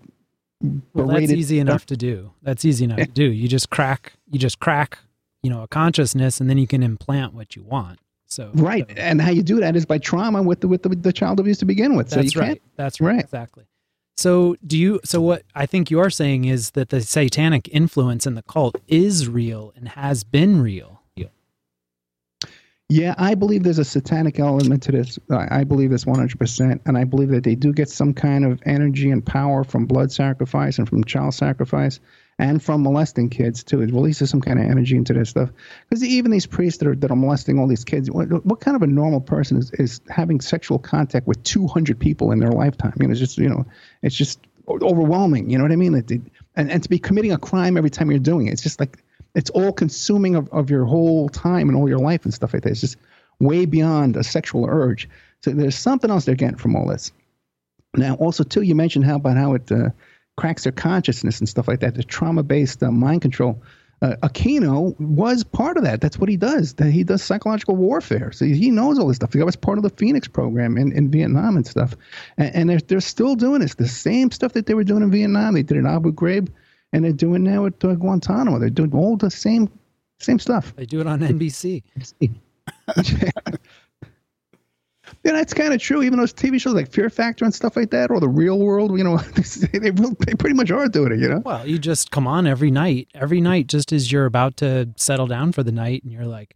Well, 0.94 1.08
that's 1.08 1.32
easy 1.32 1.60
enough 1.60 1.86
to 1.88 1.98
do. 1.98 2.32
That's 2.42 2.66
easy 2.66 2.86
enough 2.86 3.00
to 3.00 3.06
do. 3.06 3.26
You 3.26 3.48
just 3.48 3.70
crack 3.70 4.14
you 4.32 4.40
just 4.40 4.60
crack, 4.60 4.98
you 5.44 5.50
know, 5.50 5.62
a 5.62 5.68
consciousness 5.68 6.42
and 6.42 6.50
then 6.50 6.58
you 6.58 6.68
can 6.68 6.82
implant 6.82 7.34
what 7.34 7.56
you 7.56 7.64
want. 7.64 8.00
So 8.28 8.50
Right, 8.56 8.90
so 8.90 8.96
and 8.98 9.22
how 9.22 9.30
you 9.30 9.44
do 9.44 9.60
that 9.60 9.76
is 9.76 9.86
by 9.86 10.00
trauma 10.00 10.42
with 10.42 10.62
the 10.62 10.68
with 10.68 10.82
the, 10.82 10.90
the 10.90 11.14
child 11.14 11.40
abuse 11.40 11.60
to 11.60 11.66
begin 11.66 11.96
with. 11.96 12.10
So 12.10 12.18
That's 12.18 12.34
you 12.34 12.42
right. 12.42 12.48
can't. 12.48 12.62
That's 12.76 13.00
right. 13.00 13.16
Right. 13.16 13.24
Exactly. 13.24 13.66
So 14.18 14.56
do 14.66 14.78
you 14.78 15.00
so 15.04 15.22
what 15.22 15.44
I 15.56 15.66
think 15.66 15.92
you're 15.92 16.10
saying 16.10 16.46
is 16.46 16.72
that 16.72 16.90
the 16.90 17.02
satanic 17.02 17.68
influence 17.72 18.26
in 18.26 18.36
the 18.36 18.44
cult 18.44 18.78
is 18.88 19.28
real 19.28 19.74
and 19.76 19.90
has 19.90 20.24
been 20.24 20.62
real. 20.62 21.02
Yeah, 22.90 23.16
I 23.18 23.34
believe 23.34 23.64
there's 23.64 23.80
a 23.80 23.86
satanic 23.86 24.40
element 24.40 24.84
to 24.84 24.92
this. 24.92 25.18
I 25.32 25.62
I 25.62 25.64
believe 25.64 25.90
this 25.90 26.06
100%. 26.06 26.80
And 26.86 26.98
I 26.98 27.04
believe 27.04 27.30
that 27.30 27.44
they 27.44 27.56
do 27.56 27.74
get 27.74 27.90
some 27.90 28.14
kind 28.14 28.46
of 28.46 28.62
energy 28.66 29.10
and 29.10 29.26
power 29.26 29.64
from 29.64 29.88
blood 29.88 30.12
sacrifice 30.12 30.78
and 30.78 30.88
from 30.88 31.04
child 31.04 31.34
sacrifice 31.34 32.00
and 32.38 32.62
from 32.62 32.84
molesting 32.84 33.30
kids, 33.30 33.64
too. 33.64 33.82
It 33.82 33.92
releases 33.94 34.30
some 34.30 34.42
kind 34.42 34.60
of 34.60 34.66
energy 34.66 34.98
into 34.98 35.14
this 35.14 35.30
stuff. 35.30 35.50
Because 35.90 36.04
even 36.04 36.32
these 36.32 36.46
priests 36.46 36.80
that 36.80 36.88
are, 36.88 36.96
that 36.96 37.12
are 37.12 37.16
molesting 37.16 37.60
all 37.60 37.68
these 37.68 37.86
kids, 37.86 38.12
what, 38.12 38.28
what 38.46 38.60
kind 38.60 38.76
of 38.76 38.82
a 38.82 38.88
normal 38.88 39.22
person 39.22 39.58
is, 39.58 39.72
is 39.72 40.02
having 40.10 40.42
sexual 40.42 40.78
contact 40.78 41.28
with 41.28 41.42
200 41.44 41.98
people 41.98 42.32
in 42.32 42.40
their 42.40 42.52
lifetime? 42.52 42.94
You 43.00 43.08
know, 43.08 43.12
it's 43.12 43.20
just, 43.20 43.38
you 43.38 43.48
know, 43.48 43.66
it's 44.02 44.16
just 44.16 44.40
overwhelming. 44.68 45.50
You 45.50 45.58
know 45.58 45.64
what 45.64 45.72
I 45.72 45.78
mean? 45.78 45.94
That 45.94 46.08
they- 46.08 46.22
And, 46.56 46.70
and 46.70 46.84
to 46.84 46.90
be 46.90 47.00
committing 47.00 47.32
a 47.32 47.38
crime 47.38 47.78
every 47.78 47.90
time 47.90 48.10
you're 48.10 48.20
doing 48.20 48.48
it, 48.48 48.52
it's 48.54 48.64
just 48.64 48.80
like, 48.80 49.02
it's 49.34 49.50
all 49.52 49.72
consuming 49.72 50.36
of, 50.36 50.50
of 50.52 50.70
your 50.70 50.86
whole 50.86 51.30
time 51.30 51.70
and 51.70 51.78
all 51.78 51.88
your 51.88 52.00
life 52.00 52.26
and 52.26 52.34
stuff 52.34 52.54
like 52.54 52.64
that. 52.64 52.70
It's 52.72 52.82
just 52.82 52.98
way 53.40 53.66
beyond 53.66 54.16
a 54.18 54.24
sexual 54.24 54.66
urge. 54.66 55.10
So 55.42 55.52
there's 55.52 55.78
something 55.78 56.10
else 56.10 56.26
they're 56.26 56.36
getting 56.36 56.58
from 56.58 56.76
all 56.76 56.88
this. 56.88 57.12
Now, 57.96 58.16
also 58.16 58.44
too, 58.44 58.62
you 58.62 58.76
mentioned 58.76 59.06
how 59.06 59.16
about 59.16 59.38
how 59.38 59.54
it 59.54 59.72
uh, 59.72 59.90
cracks 60.38 60.64
their 60.64 60.72
consciousness 60.72 61.40
and 61.40 61.48
stuff 61.48 61.68
like 61.68 61.80
that. 61.80 61.96
The 61.96 62.04
trauma-based 62.04 62.84
uh, 62.84 62.92
mind 62.92 63.22
control. 63.22 63.62
Uh, 64.02 64.16
Aquino 64.24 65.00
was 65.00 65.44
part 65.44 65.78
of 65.78 65.84
that. 65.84 66.02
That's 66.02 66.20
what 66.20 66.30
he 66.30 66.36
does. 66.36 66.74
That 66.74 66.92
he 66.92 67.04
does 67.04 67.24
psychological 67.24 67.76
warfare. 67.76 68.32
So 68.34 68.46
he 68.46 68.70
knows 68.70 69.00
all 69.00 69.08
this 69.08 69.16
stuff. 69.16 69.34
He 69.34 69.42
was 69.42 69.56
part 69.56 69.78
of 69.78 69.84
the 69.84 69.90
Phoenix 69.90 70.28
program 70.28 70.78
in, 70.78 70.92
in 70.92 71.10
Vietnam 71.10 71.56
and 71.56 71.66
stuff. 71.66 71.96
And, 72.38 72.56
and 72.56 72.70
they're, 72.70 72.80
they're 72.80 73.00
still 73.00 73.36
doing 73.36 73.62
this. 73.62 73.76
The 73.76 73.88
same 73.88 74.32
stuff 74.32 74.54
that 74.54 74.66
they 74.66 74.74
were 74.74 74.84
doing 74.84 75.02
in 75.02 75.12
Vietnam, 75.12 75.54
they 75.54 75.64
did 75.64 75.78
it 75.78 75.80
in 75.80 75.86
Abu 75.88 76.12
Ghraib, 76.12 76.50
and 76.92 77.06
they're 77.06 77.14
doing 77.14 77.44
now 77.44 77.66
at 77.66 77.84
uh, 77.84 77.96
Guantanamo. 77.96 78.60
They're 78.60 78.70
doing 78.70 78.94
all 78.94 79.16
the 79.16 79.32
same 79.32 79.70
same 80.20 80.40
stuff. 80.40 80.74
They 80.76 80.86
do 80.86 81.02
it 81.02 81.08
on 81.08 81.20
NBC. 81.20 81.84
Yeah, 85.26 85.32
that's 85.32 85.56
kind 85.56 85.74
of 85.74 85.82
true. 85.82 86.04
Even 86.04 86.20
those 86.20 86.32
TV 86.32 86.62
shows 86.62 86.76
like 86.76 86.92
Fear 86.92 87.10
Factor 87.10 87.46
and 87.46 87.54
stuff 87.54 87.76
like 87.76 87.90
that, 87.90 88.12
or 88.12 88.20
The 88.20 88.30
Real 88.30 88.60
World, 88.60 88.96
you 88.96 89.04
know, 89.04 89.18
they, 89.72 89.80
they, 89.80 89.90
they 89.90 90.34
pretty 90.36 90.54
much 90.54 90.70
are 90.70 90.88
doing 90.88 91.14
it, 91.14 91.20
you 91.20 91.28
know? 91.28 91.40
Well, 91.44 91.68
you 91.68 91.80
just 91.80 92.12
come 92.12 92.28
on 92.28 92.46
every 92.46 92.70
night, 92.70 93.08
every 93.16 93.42
night, 93.42 93.66
just 93.66 93.92
as 93.92 94.12
you're 94.12 94.28
about 94.28 94.56
to 94.58 94.92
settle 94.98 95.26
down 95.26 95.52
for 95.52 95.64
the 95.64 95.72
night, 95.72 96.04
and 96.04 96.14
you're 96.14 96.28
like, 96.28 96.56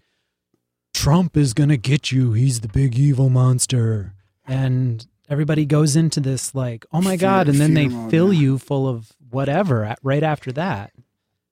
Trump 0.93 1.35
is 1.35 1.55
going 1.55 1.69
to 1.69 1.77
get 1.77 2.11
you. 2.11 2.33
He's 2.33 2.59
the 2.59 2.67
big 2.67 2.95
evil 2.95 3.29
monster. 3.29 4.13
And 4.47 5.05
everybody 5.27 5.65
goes 5.65 5.95
into 5.95 6.19
this, 6.19 6.53
like, 6.53 6.85
oh 6.93 7.01
my 7.01 7.15
God. 7.15 7.49
And 7.49 7.59
then 7.59 7.73
they 7.73 7.89
fill 8.11 8.31
you 8.31 8.59
full 8.59 8.87
of 8.87 9.13
whatever 9.31 9.95
right 10.03 10.23
after 10.23 10.51
that. 10.51 10.91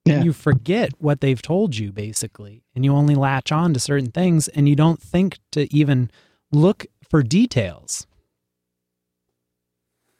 Yeah. 0.04 0.14
And 0.14 0.24
you 0.24 0.32
forget 0.32 0.92
what 0.98 1.20
they've 1.20 1.42
told 1.42 1.76
you, 1.76 1.90
basically. 1.90 2.62
And 2.76 2.84
you 2.84 2.94
only 2.94 3.16
latch 3.16 3.50
on 3.50 3.74
to 3.74 3.80
certain 3.80 4.12
things, 4.12 4.46
and 4.46 4.68
you 4.68 4.76
don't 4.76 5.02
think 5.02 5.38
to 5.50 5.72
even 5.74 6.12
look 6.52 6.86
for 7.08 7.22
details. 7.22 8.06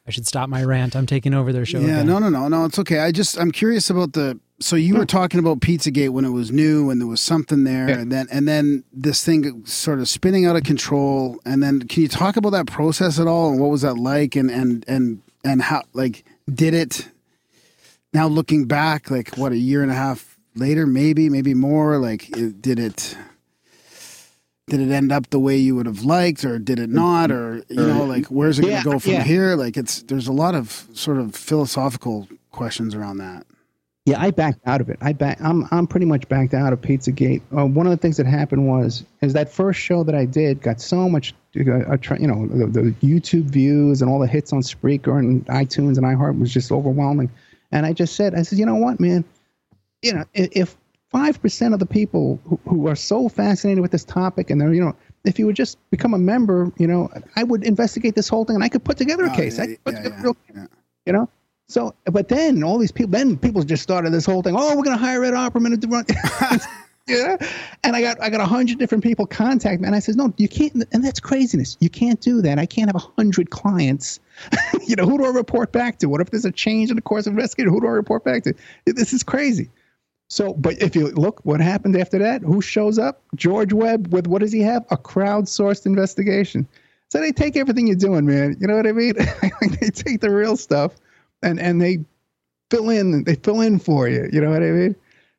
I 0.07 0.11
should 0.11 0.26
stop 0.26 0.49
my 0.49 0.64
rant. 0.64 0.97
I'm 0.97 1.05
taking 1.07 1.34
over 1.34 1.53
their 1.53 1.66
show. 1.66 1.80
Yeah, 1.80 1.97
again. 2.01 2.07
no, 2.07 2.18
no, 2.18 2.30
no, 2.30 2.49
no. 2.49 2.64
It's 2.64 2.78
okay. 2.78 3.01
I 3.01 3.12
just 3.12 3.39
I'm 3.39 3.51
curious 3.53 3.91
about 3.91 4.14
the. 4.14 4.41
So 4.61 4.74
you 4.74 4.97
were 4.97 5.05
talking 5.07 5.39
about 5.39 5.61
Pizzagate 5.61 6.09
when 6.11 6.24
it 6.24 6.30
was 6.30 6.51
new 6.51 6.91
and 6.91 7.01
there 7.01 7.07
was 7.07 7.20
something 7.20 7.62
there, 7.64 7.89
Yeah. 7.91 7.99
and 7.99 8.11
then 8.11 8.26
and 8.32 8.49
then 8.49 8.84
this 8.93 9.22
thing 9.24 9.64
sort 9.66 10.01
of 10.01 10.09
spinning 10.09 10.47
out 10.47 10.57
of 10.57 10.62
control. 10.64 11.39
And 11.45 11.62
then 11.62 11.82
can 11.82 12.03
you 12.03 12.09
talk 12.09 12.36
about 12.36 12.51
that 12.51 12.66
process 12.66 13.20
at 13.20 13.26
all 13.26 13.51
and 13.51 13.61
what 13.61 13.70
was 13.70 13.82
that 13.82 13.99
like 13.99 14.34
and 14.34 14.51
and 14.51 14.82
and 14.89 15.20
and 15.45 15.61
how 15.62 15.82
like 15.93 16.24
did 16.53 16.72
it? 16.72 17.09
Now 18.14 18.26
looking 18.28 18.64
back, 18.64 19.11
like 19.11 19.36
what 19.36 19.53
a 19.53 19.59
year 19.59 19.82
and 19.82 19.91
a 19.91 19.95
half 19.95 20.39
later, 20.55 20.86
maybe 20.86 21.28
maybe 21.28 21.53
more. 21.53 21.99
Like 21.99 22.30
it, 22.36 22.62
did 22.62 22.78
it? 22.78 23.14
Did 24.68 24.80
it 24.80 24.90
end 24.90 25.12
up 25.12 25.30
the 25.30 25.38
way 25.38 25.56
you 25.56 25.74
would 25.76 25.86
have 25.86 26.04
liked, 26.04 26.44
or 26.44 26.58
did 26.58 26.78
it 26.78 26.90
not, 26.90 27.30
or 27.30 27.62
you 27.68 27.76
know, 27.76 28.04
like 28.04 28.26
where's 28.26 28.58
it 28.58 28.62
going 28.62 28.82
to 28.82 28.90
go 28.90 28.98
from 28.98 29.12
yeah. 29.12 29.24
here? 29.24 29.56
Like 29.56 29.76
it's 29.76 30.02
there's 30.02 30.28
a 30.28 30.32
lot 30.32 30.54
of 30.54 30.86
sort 30.94 31.18
of 31.18 31.34
philosophical 31.34 32.28
questions 32.50 32.94
around 32.94 33.18
that. 33.18 33.46
Yeah, 34.08 34.20
I 34.20 34.30
backed 34.30 34.60
out 34.66 34.80
of 34.80 34.88
it. 34.88 34.98
I 35.02 35.12
back. 35.12 35.38
I'm 35.42 35.66
I'm 35.70 35.86
pretty 35.86 36.06
much 36.06 36.26
backed 36.28 36.54
out 36.54 36.72
of 36.72 36.80
Pizzagate. 36.80 37.42
Uh, 37.54 37.66
one 37.66 37.86
of 37.86 37.90
the 37.90 37.98
things 37.98 38.16
that 38.16 38.24
happened 38.24 38.66
was 38.66 39.04
is 39.20 39.34
that 39.34 39.52
first 39.52 39.78
show 39.78 40.02
that 40.04 40.14
I 40.14 40.24
did 40.24 40.62
got 40.62 40.80
so 40.80 41.10
much, 41.10 41.34
uh, 41.54 41.60
you 41.60 42.26
know, 42.26 42.46
the, 42.46 42.66
the 42.66 42.94
YouTube 43.02 43.44
views 43.44 44.00
and 44.00 44.10
all 44.10 44.18
the 44.18 44.26
hits 44.26 44.50
on 44.54 44.60
Spreaker 44.62 45.18
and 45.18 45.44
iTunes 45.46 45.98
and 45.98 46.06
iHeart 46.06 46.38
was 46.38 46.52
just 46.52 46.72
overwhelming. 46.72 47.30
And 47.70 47.84
I 47.84 47.92
just 47.92 48.16
said, 48.16 48.34
I 48.34 48.42
said, 48.42 48.58
you 48.58 48.64
know 48.64 48.76
what, 48.76 48.98
man, 48.98 49.24
you 50.00 50.14
know, 50.14 50.24
if 50.32 50.74
five 51.11 51.40
percent 51.40 51.74
of 51.74 51.80
the 51.80 51.86
people 51.86 52.40
who, 52.44 52.61
who 52.68 52.88
are 52.88 52.96
so 52.96 53.28
fascinated 53.28 53.80
with 53.82 53.90
this 53.90 54.04
topic 54.04 54.50
and 54.50 54.61
they're, 54.61 54.72
you 54.74 54.84
know, 54.84 54.94
if 55.24 55.38
you 55.38 55.46
would 55.46 55.56
just 55.56 55.78
become 55.90 56.14
a 56.14 56.18
member, 56.18 56.72
you 56.78 56.86
know, 56.86 57.11
I 57.36 57.44
would 57.44 57.64
investigate 57.64 58.14
this 58.14 58.28
whole 58.28 58.44
thing 58.44 58.56
and 58.56 58.64
I 58.64 58.68
could 58.68 58.84
put 58.84 58.96
together 58.96 59.24
a 59.24 59.32
Oh, 59.32 59.36
case. 59.36 59.59
I 59.59 59.64
yeah, 59.64 59.76
put 59.84 59.94
yeah, 59.94 60.02
together 60.02 60.14
a 60.14 60.18
yeah, 60.18 60.24
real 60.24 60.68
you 61.06 61.12
know. 61.12 61.28
So, 61.68 61.94
but 62.04 62.28
then 62.28 62.62
all 62.62 62.78
these 62.78 62.92
people, 62.92 63.11
then 63.12 63.36
people 63.36 63.62
just 63.62 63.82
started 63.82 64.11
this 64.11 64.24
whole 64.24 64.42
thing. 64.42 64.54
Oh, 64.56 64.74
we're 64.76 64.82
going 64.84 64.96
to 64.96 65.04
hire 65.04 65.22
Ed 65.24 65.34
Opperman 65.34 65.78
to 65.78 65.86
run. 65.88 66.04
yeah, 67.06 67.36
and 67.84 67.94
I 67.94 68.00
got 68.00 68.22
I 68.22 68.30
got 68.30 68.40
a 68.40 68.46
hundred 68.46 68.78
different 68.78 69.04
people 69.04 69.26
contact 69.26 69.80
me, 69.80 69.86
and 69.86 69.94
I 69.94 69.98
says, 69.98 70.16
no, 70.16 70.32
you 70.38 70.48
can't, 70.48 70.74
and 70.92 71.04
that's 71.04 71.20
craziness. 71.20 71.76
You 71.80 71.90
can't 71.90 72.20
do 72.20 72.40
that. 72.42 72.59
I 72.59 72.66
can't 72.66 72.88
have 72.88 72.96
a 72.96 73.06
hundred 73.20 73.50
clients. 73.50 74.20
you 74.86 74.96
know, 74.96 75.04
who 75.04 75.18
do 75.18 75.24
I 75.24 75.28
report 75.28 75.72
back 75.72 75.98
to? 75.98 76.09
What 76.09 76.20
if 76.20 76.30
there's 76.30 76.44
a 76.44 76.52
change 76.52 76.90
in 76.90 76.96
the 76.96 77.02
course 77.02 77.26
of 77.26 77.32
investigation? 77.32 77.72
Who 77.72 77.80
do 77.80 77.86
I 77.86 77.90
report 77.90 78.24
back 78.24 78.44
to? 78.44 78.54
This 78.86 79.12
is 79.12 79.22
crazy. 79.22 79.70
So, 80.29 80.53
but 80.55 80.81
if 80.83 80.95
you 80.95 81.09
look, 81.09 81.41
what 81.45 81.61
happened 81.61 81.97
after 81.97 82.18
that? 82.18 82.43
Who 82.43 82.61
shows 82.61 82.99
up? 82.99 83.22
George 83.35 83.72
Webb 83.72 84.12
with 84.12 84.26
what 84.26 84.41
does 84.41 84.53
he 84.53 84.61
have? 84.61 84.85
A 84.91 84.97
crowdsourced 84.97 85.87
investigation. 85.87 86.66
So 87.11 87.20
they 87.20 87.33
take 87.33 87.57
everything 87.57 87.87
you're 87.87 87.97
doing, 87.97 88.26
man. 88.26 88.57
You 88.61 88.66
know 88.66 88.76
what 88.76 88.87
I 88.87 88.93
mean? 88.93 89.14
they 89.81 89.89
take 89.89 90.20
the 90.20 90.31
real 90.31 90.57
stuff 90.57 90.95
and 91.43 91.59
and 91.59 91.81
they 91.81 92.05
fill 92.70 92.91
in. 92.91 93.24
They 93.24 93.37
fill 93.37 93.62
in 93.62 93.79
for 93.79 94.09
you. 94.09 94.29
You 94.31 94.43
know 94.43 94.51
what 94.51 94.62
I 94.62 94.70
mean? 94.70 94.97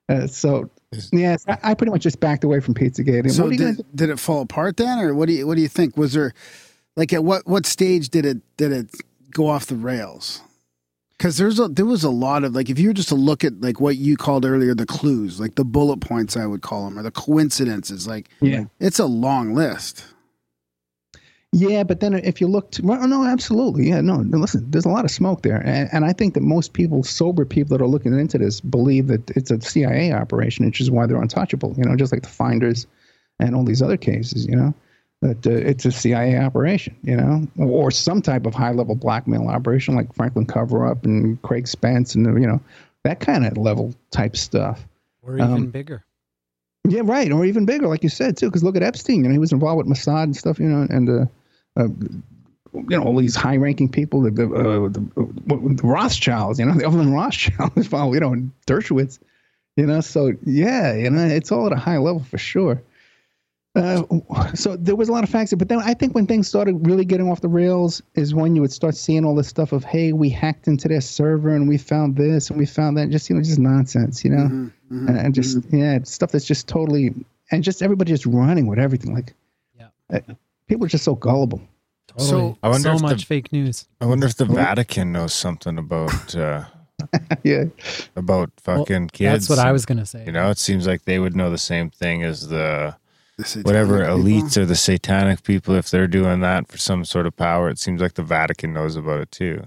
Uh, 0.10 0.26
so 0.26 0.72
yes, 1.12 1.46
I, 1.48 1.58
I 1.62 1.74
pretty 1.76 1.92
much 1.92 2.02
just 2.02 2.20
backed 2.20 2.44
away 2.44 2.60
from 2.60 2.74
Pizzagate. 2.74 3.20
And 3.20 3.32
So 3.32 3.44
what 3.44 3.54
are 3.54 3.58
gonna 3.58 3.74
did, 3.76 3.96
did 3.96 4.10
it 4.10 4.20
fall 4.20 4.42
apart 4.42 4.78
then, 4.78 4.98
or 4.98 5.14
what 5.14 5.28
do 5.28 5.34
you 5.34 5.46
what 5.46 5.56
do 5.56 5.62
you 5.62 5.68
think? 5.68 5.96
Was 5.98 6.14
there 6.14 6.34
like 6.96 7.14
at 7.14 7.24
what 7.24 7.46
what 7.46 7.68
stage 7.68 8.10
did 8.10 8.26
it 8.26 8.38
did 8.58 8.72
it 8.72 8.88
go 9.32 9.48
off 9.48 9.68
the 9.68 9.76
rails? 9.76 10.42
Because 11.20 11.36
there's 11.38 11.60
a 11.60 11.68
there 11.68 11.86
was 11.86 12.06
a 12.06 12.10
lot 12.10 12.46
of 12.46 12.56
like 12.56 12.70
if 12.70 12.80
you 12.80 12.88
were 12.88 12.94
just 12.94 13.10
to 13.10 13.16
look 13.16 13.44
at 13.44 13.60
like 13.60 13.82
what 13.82 13.98
you 13.98 14.16
called 14.16 14.46
earlier 14.46 14.74
the 14.74 14.86
clues, 14.86 15.38
like 15.38 15.56
the 15.56 15.66
bullet 15.66 16.00
points, 16.00 16.38
I 16.38 16.46
would 16.46 16.62
call 16.62 16.86
them, 16.86 16.98
or 16.98 17.04
the 17.04 17.12
coincidences. 17.12 18.08
Like 18.08 18.30
Yeah. 18.40 18.64
it's 18.80 19.00
a 19.00 19.06
long 19.06 19.54
list. 19.54 20.06
Yeah, 21.52 21.84
but 21.84 22.00
then 22.00 22.14
if 22.14 22.40
you 22.40 22.48
look, 22.48 22.72
to, 22.74 22.84
well, 22.84 23.08
no, 23.08 23.24
absolutely, 23.26 23.90
yeah, 23.90 24.02
no. 24.02 24.18
no, 24.18 24.38
Listen, 24.38 24.70
there's 24.70 24.86
a 24.86 24.90
lot 24.90 25.04
of 25.04 25.10
smoke 25.10 25.42
there, 25.42 25.58
and, 25.66 25.90
and 25.92 26.06
I 26.06 26.14
think 26.14 26.36
that 26.36 26.44
most 26.44 26.74
people, 26.74 27.02
sober 27.04 27.44
people 27.44 27.76
that 27.76 27.84
are 27.84 27.88
looking 27.88 28.14
into 28.18 28.38
this, 28.38 28.62
believe 28.62 29.08
that 29.08 29.32
it's 29.32 29.50
a 29.50 29.60
CIA 29.60 30.12
operation, 30.14 30.68
which 30.68 30.80
is 30.80 30.92
why 30.92 31.08
they're 31.08 31.20
untouchable. 31.20 31.74
You 31.76 31.86
know, 31.86 31.96
just 31.96 32.12
like 32.14 32.22
the 32.22 32.30
Finders 32.30 32.86
and 33.40 33.56
all 33.56 33.64
these 33.64 33.82
other 33.82 33.98
cases. 33.98 34.46
You 34.46 34.56
know, 34.58 34.74
that 35.22 35.46
uh, 35.46 35.52
it's 35.52 35.86
a 35.86 35.92
CIA 35.92 36.38
operation. 36.38 36.96
You 37.04 37.18
know, 37.18 37.48
or 37.58 37.92
some 37.92 38.22
type 38.22 38.46
of 38.46 38.54
high-level 38.54 38.96
blackmail 38.96 39.48
operation, 39.48 39.96
like 39.96 40.14
Franklin 40.14 40.46
Cover-Up 40.46 41.04
and 41.06 41.42
Craig 41.42 41.68
Spence, 41.68 42.16
and 42.16 42.26
you 42.42 42.48
know, 42.48 42.62
that 43.04 43.20
kind 43.20 43.46
of 43.46 43.58
level 43.58 43.94
type 44.12 44.36
stuff. 44.38 44.88
or 45.22 45.36
even 45.36 45.52
Um, 45.52 45.66
bigger. 45.68 46.04
Yeah, 46.88 47.02
right, 47.04 47.32
or 47.32 47.46
even 47.46 47.66
bigger, 47.66 47.88
like 47.88 48.04
you 48.04 48.10
said 48.10 48.38
too. 48.38 48.48
Because 48.48 48.64
look 48.64 48.76
at 48.78 48.84
Epstein; 48.84 49.24
you 49.24 49.28
know, 49.30 49.34
he 49.34 49.40
was 49.40 49.52
involved 49.52 49.78
with 49.78 49.88
Mossad 49.88 50.24
and 50.24 50.36
stuff. 50.36 50.60
You 50.60 50.70
know, 50.70 50.88
and 50.90 51.10
uh, 51.10 51.26
uh, 51.78 51.88
you 52.74 52.98
know 52.98 53.04
all 53.04 53.16
these 53.18 53.36
high-ranking 53.36 53.90
people, 53.90 54.22
the 54.22 54.32
the, 54.32 54.46
uh, 54.46 54.88
the, 54.88 55.76
the 55.76 55.82
Rothschilds. 55.84 56.60
You 56.60 56.66
know, 56.66 56.74
the 56.78 56.86
Evelyn 56.86 57.12
Rothschild 57.14 57.72
is 57.76 57.86
involved. 57.86 58.14
You 58.16 58.22
know, 58.22 58.34
and 58.34 58.52
Dershowitz. 58.66 59.20
You 59.76 59.86
know, 59.86 60.02
so 60.02 60.34
yeah, 60.46 60.94
you 60.94 61.10
know, 61.10 61.26
it's 61.26 61.52
all 61.52 61.66
at 61.66 61.74
a 61.74 61.78
high 61.78 61.98
level 61.98 62.24
for 62.24 62.38
sure. 62.38 62.82
Uh, 63.76 64.04
so 64.56 64.76
there 64.76 64.96
was 64.96 65.10
a 65.10 65.12
lot 65.12 65.24
of 65.24 65.30
facts, 65.30 65.54
but 65.54 65.70
then 65.70 65.80
I 65.80 65.94
think 65.94 66.16
when 66.16 66.26
things 66.26 66.48
started 66.48 66.86
really 66.88 67.06
getting 67.06 67.30
off 67.30 67.42
the 67.42 67.48
rails 67.48 68.02
is 68.16 68.34
when 68.34 68.56
you 68.56 68.62
would 68.62 68.72
start 68.74 68.96
seeing 68.96 69.24
all 69.24 69.36
this 69.36 69.48
stuff 69.48 69.72
of, 69.72 69.84
hey, 69.84 70.12
we 70.12 70.28
hacked 70.30 70.68
into 70.68 70.88
their 70.88 71.02
server 71.02 71.50
and 71.56 71.68
we 71.70 71.78
found 71.78 72.16
this 72.16 72.50
and 72.50 72.58
we 72.58 72.66
found 72.66 72.98
that, 72.98 73.10
just 73.12 73.30
you 73.30 73.36
know, 73.36 73.42
just 73.44 73.60
nonsense, 73.60 74.24
you 74.26 74.32
know, 74.32 74.48
Mm-hmm, 74.48 75.08
and, 75.08 75.18
and 75.20 75.36
just 75.36 75.60
yeah, 75.70 76.00
stuff 76.04 76.32
that's 76.32 76.46
just 76.46 76.68
totally 76.68 77.14
and 77.52 77.64
just 77.64 77.84
everybody 77.84 78.12
just 78.12 78.26
running 78.26 78.66
with 78.66 78.80
everything. 78.80 79.14
Like, 79.14 79.36
Yeah. 79.80 79.90
uh, 80.12 80.34
people 80.68 80.86
are 80.86 80.90
just 80.90 81.04
so 81.04 81.14
gullible. 81.14 81.62
Totally. 82.08 82.28
so- 82.28 82.58
I 82.64 82.70
wonder 82.70 82.90
so 82.90 82.94
if 82.94 82.98
the- 82.98 83.04
much 83.04 83.26
fake 83.26 83.52
news. 83.54 83.88
I 84.02 84.08
wonder 84.08 84.26
if 84.26 84.36
the 84.36 84.46
Vatican 84.46 85.12
knows 85.12 85.32
something 85.32 85.78
about 85.78 86.36
uh, 86.36 86.64
yeah, 87.44 87.66
about 88.16 88.50
fucking 88.64 89.10
kids. 89.10 89.48
That's 89.48 89.50
what 89.58 89.60
I 89.66 89.72
was 89.72 89.86
gonna 89.86 90.08
say. 90.08 90.26
You 90.26 90.32
know, 90.32 90.50
it 90.50 90.58
seems 90.58 90.88
like 90.88 91.04
they 91.06 91.20
would 91.20 91.36
know 91.36 91.52
the 91.52 91.60
same 91.60 91.92
thing 91.92 92.24
as 92.24 92.48
the 92.50 92.96
The 93.40 93.46
satanic 93.46 93.66
whatever 93.66 94.00
people. 94.00 94.18
elites 94.18 94.58
or 94.58 94.66
the 94.66 94.76
satanic 94.76 95.44
people. 95.44 95.76
If 95.76 95.90
they're 95.90 96.08
doing 96.08 96.42
that 96.42 96.68
for 96.68 96.78
some 96.78 97.06
sort 97.06 97.26
of 97.26 97.36
power, 97.36 97.70
it 97.70 97.80
seems 97.80 98.02
like 98.02 98.14
the 98.16 98.24
Vatican 98.24 98.74
knows 98.74 98.96
about 98.96 99.22
it 99.22 99.32
too. 99.32 99.66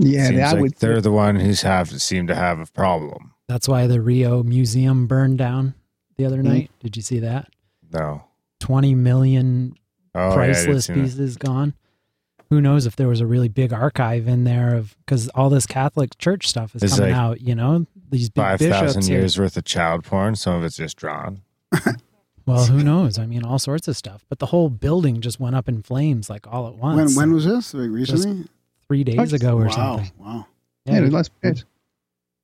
yeah, 0.00 0.26
seems 0.28 0.40
like 0.40 0.60
would 0.60 0.76
they're 0.78 1.00
the 1.00 1.12
one 1.12 1.36
who's 1.36 1.62
have 1.62 1.90
seem 2.02 2.26
to 2.26 2.34
have 2.34 2.58
a 2.58 2.66
problem. 2.66 3.32
That's 3.48 3.68
why 3.68 3.86
the 3.86 4.00
Rio 4.00 4.42
Museum 4.42 5.06
burned 5.06 5.38
down 5.38 5.74
the 6.16 6.24
other 6.24 6.38
Mm-hmm. 6.38 6.48
night. 6.48 6.70
Did 6.80 6.96
you 6.96 7.02
see 7.02 7.20
that? 7.20 7.48
No, 7.92 8.24
Twenty 8.60 8.94
million 8.94 9.74
oh, 10.14 10.18
yeah, 10.20 10.26
I 10.26 10.28
did 10.28 10.34
priceless 10.54 10.86
that. 10.88 10.94
pieces 10.94 11.36
gone. 11.36 11.74
Who 12.50 12.60
knows 12.60 12.84
if 12.86 12.96
there 12.96 13.06
was 13.06 13.20
a 13.20 13.26
really 13.26 13.48
big 13.48 13.72
archive 13.72 14.26
in 14.26 14.42
there 14.42 14.74
of 14.74 14.96
because 15.06 15.28
all 15.36 15.50
this 15.50 15.66
Catholic 15.66 16.18
Church 16.18 16.48
stuff 16.48 16.74
is 16.74 16.82
It's 16.82 16.96
coming 16.96 17.12
like 17.12 17.20
out. 17.20 17.40
You 17.40 17.54
know, 17.54 17.86
these 18.10 18.28
big 18.28 18.42
Five 18.42 18.58
bishops. 18.58 18.80
thousand 18.94 19.04
are- 19.04 19.18
years 19.18 19.38
worth 19.38 19.56
of 19.56 19.64
child 19.64 20.02
porn. 20.02 20.34
Some 20.34 20.54
of 20.54 20.64
it's 20.64 20.76
just 20.76 20.96
drawn. 20.96 21.42
Well, 22.46 22.64
who 22.66 22.82
knows? 22.84 23.18
I 23.18 23.26
mean, 23.26 23.44
all 23.44 23.58
sorts 23.58 23.88
of 23.88 23.96
stuff. 23.96 24.24
But 24.28 24.38
the 24.38 24.46
whole 24.46 24.68
building 24.70 25.20
just 25.20 25.38
went 25.40 25.56
up 25.56 25.68
in 25.68 25.82
flames 25.82 26.28
like 26.30 26.46
all 26.46 26.66
at 26.68 26.74
once. 26.76 27.16
when 27.16 27.32
was 27.32 27.44
this? 27.44 27.74
Like 27.74 27.90
recently? 27.90 28.46
three 28.88 29.04
days 29.04 29.32
ago 29.32 29.56
or 29.56 29.66
wow, 29.66 29.70
something? 29.70 30.12
wow. 30.18 30.46
yeah, 30.84 30.94
Yeah, 30.94 31.00
there's 31.00 31.12
less 31.12 31.30
kids. 31.42 31.64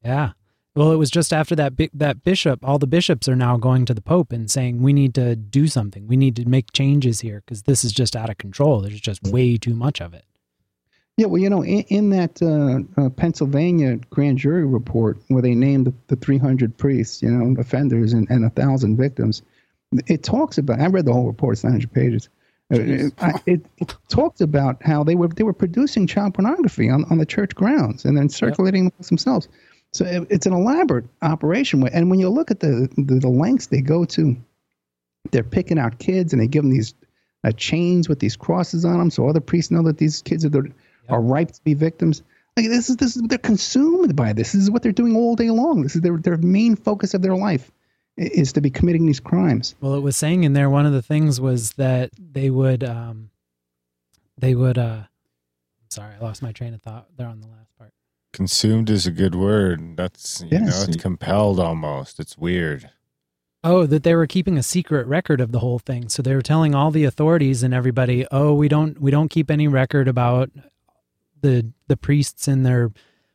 yeah. 0.05 0.33
Well, 0.77 0.93
it 0.93 0.97
was 0.97 1.11
just 1.11 1.33
after 1.33 1.57
that 1.57 1.75
bi- 1.75 1.89
that 1.95 2.23
bishop. 2.23 2.61
All 2.63 2.79
the 2.79 2.87
bishops 2.87 3.29
are 3.31 3.35
now 3.35 3.57
going 3.57 3.87
to 3.87 3.95
the 3.95 4.03
Pope 4.03 4.31
and 4.31 4.51
saying 4.51 4.83
we 4.83 4.93
need 4.93 5.15
to 5.15 5.35
do 5.35 5.69
something. 5.69 6.07
We 6.07 6.19
need 6.19 6.37
to 6.37 6.47
make 6.47 6.71
changes 6.73 7.21
here 7.21 7.43
because 7.45 7.63
this 7.63 7.83
is 7.83 7.93
just 7.93 8.15
out 8.15 8.29
of 8.29 8.37
control. 8.37 8.81
There's 8.83 9.01
just 9.01 9.23
way 9.25 9.57
too 9.57 9.75
much 9.75 10.03
of 10.03 10.13
it. 10.13 10.25
Yeah, 11.17 11.27
well, 11.29 11.41
you 11.41 11.49
know, 11.49 11.63
in, 11.65 11.81
in 11.89 12.11
that 12.11 12.43
uh, 12.43 12.81
uh, 13.03 13.09
Pennsylvania 13.09 13.97
grand 14.11 14.37
jury 14.37 14.67
report 14.67 15.17
where 15.29 15.41
they 15.41 15.55
named 15.55 15.87
the, 15.87 15.95
the 16.09 16.17
300 16.17 16.77
priests, 16.77 17.23
you 17.23 17.31
know, 17.31 17.59
offenders 17.59 18.13
and, 18.13 18.29
and 18.29 18.45
a 18.45 18.51
thousand 18.51 18.99
victims, 18.99 19.41
it 19.93 20.23
talks 20.23 20.59
about. 20.59 20.81
I 20.81 20.87
read 20.87 21.05
the 21.05 21.13
whole 21.13 21.27
report; 21.27 21.55
it's 21.55 21.65
900 21.65 21.93
pages. 21.93 22.29
Uh, 22.73 22.81
It, 22.81 23.13
it, 23.47 23.67
it 23.79 23.95
talks 24.09 24.41
about 24.41 24.83
how 24.83 25.05
they 25.05 25.15
were 25.15 25.29
they 25.29 25.45
were 25.45 25.53
producing 25.53 26.07
child 26.07 26.35
pornography 26.35 26.91
on, 26.91 27.05
on 27.11 27.19
the 27.19 27.27
church 27.27 27.55
grounds 27.55 28.05
and 28.05 28.17
then 28.17 28.29
circulating 28.29 28.81
amongst 28.83 29.09
themselves. 29.09 29.49
So 29.93 30.05
it, 30.05 30.27
it's 30.31 30.47
an 30.47 30.53
elaborate 30.53 31.05
operation, 31.23 31.87
and 31.89 32.11
when 32.11 32.19
you 32.19 32.29
look 32.29 32.51
at 32.51 32.61
the, 32.61 32.89
the 32.97 33.21
the 33.21 33.29
lengths 33.29 33.67
they 33.67 33.81
go 33.81 34.05
to, 34.07 34.37
they're 35.31 35.45
picking 35.45 35.79
out 35.79 35.99
kids 36.01 36.33
and 36.33 36.43
they 36.43 36.49
give 36.49 36.65
them 36.65 36.73
these 36.73 36.95
uh, 37.45 37.53
chains 37.53 38.09
with 38.09 38.19
these 38.19 38.37
crosses 38.37 38.85
on 38.85 38.99
them, 38.99 39.11
so 39.11 39.29
other 39.29 39.41
priests 39.41 39.71
know 39.71 39.83
that 39.83 39.99
these 39.99 40.21
kids 40.23 40.45
are 40.45 40.49
the, 40.49 40.73
are 41.09 41.21
ripe 41.21 41.53
to 41.53 41.63
be 41.63 41.75
victims. 41.75 42.23
Like 42.57 42.67
this 42.67 42.91
is 42.91 42.97
this 42.97 43.17
is 43.17 43.23
they're 43.23 43.39
consumed 43.39 44.17
by 44.17 44.33
this. 44.33 44.53
This 44.53 44.63
is 44.63 44.71
what 44.71 44.83
they're 44.83 44.91
doing 44.91 45.15
all 45.15 45.37
day 45.37 45.51
long. 45.51 45.83
This 45.83 45.95
is 45.95 46.01
their 46.01 46.17
their 46.17 46.39
main 46.39 46.75
focus 46.75 47.15
of 47.15 47.23
their 47.23 47.37
life 47.37 47.71
is 48.17 48.53
to 48.55 48.61
be 48.61 48.71
committing 48.71 49.07
these 49.07 49.21
crimes. 49.21 49.75
Well, 49.81 49.95
it 49.95 50.01
was 50.01 50.17
saying 50.17 50.45
in 50.45 50.53
there 50.55 50.71
one 50.71 50.87
of 50.87 50.93
the 50.93 51.03
things 51.03 51.41
was 51.41 51.73
that 51.73 52.11
they 52.19 52.51
would 52.51 52.83
um 52.85 53.31
they 54.39 54.55
would 54.55 54.79
uh 54.79 55.03
sorry, 55.89 56.15
I 56.15 56.23
lost 56.25 56.43
my 56.43 56.53
train 56.53 56.75
of 56.75 56.83
thought 56.83 57.07
there 57.17 57.27
on 57.29 57.41
the 57.41 57.47
last 57.49 57.77
part. 57.79 57.93
Consumed 58.33 58.91
is 58.91 59.07
a 59.07 59.11
good 59.11 59.35
word. 59.35 59.97
That's 59.97 60.41
you 60.43 60.49
Yes. 60.53 60.69
know, 60.87 60.93
it's 60.93 61.03
compelled 61.03 61.61
almost. 61.61 62.19
It's 62.21 62.37
weird. 62.39 62.91
Oh, 63.65 63.85
that 63.87 64.03
they 64.05 64.15
were 64.15 64.27
keeping 64.29 64.57
a 64.57 64.63
secret 64.63 65.07
record 65.09 65.41
of 65.41 65.51
the 65.51 65.59
whole 65.59 65.79
thing. 65.81 66.09
So 66.09 66.23
they 66.23 66.35
were 66.35 66.43
telling 66.43 66.75
all 66.75 66.91
the 66.91 67.05
authorities 67.05 67.63
and 67.63 67.75
everybody, 67.75 68.25
"Oh, 68.31 68.55
we 68.55 68.69
don't 68.69 69.01
we 69.01 69.11
don't 69.11 69.29
keep 69.29 69.51
any 69.51 69.67
record 69.69 70.07
about 70.09 70.51
the 71.41 71.73
the 71.89 71.97
priests 71.97 72.47
and 72.49 72.65
their 72.65 72.93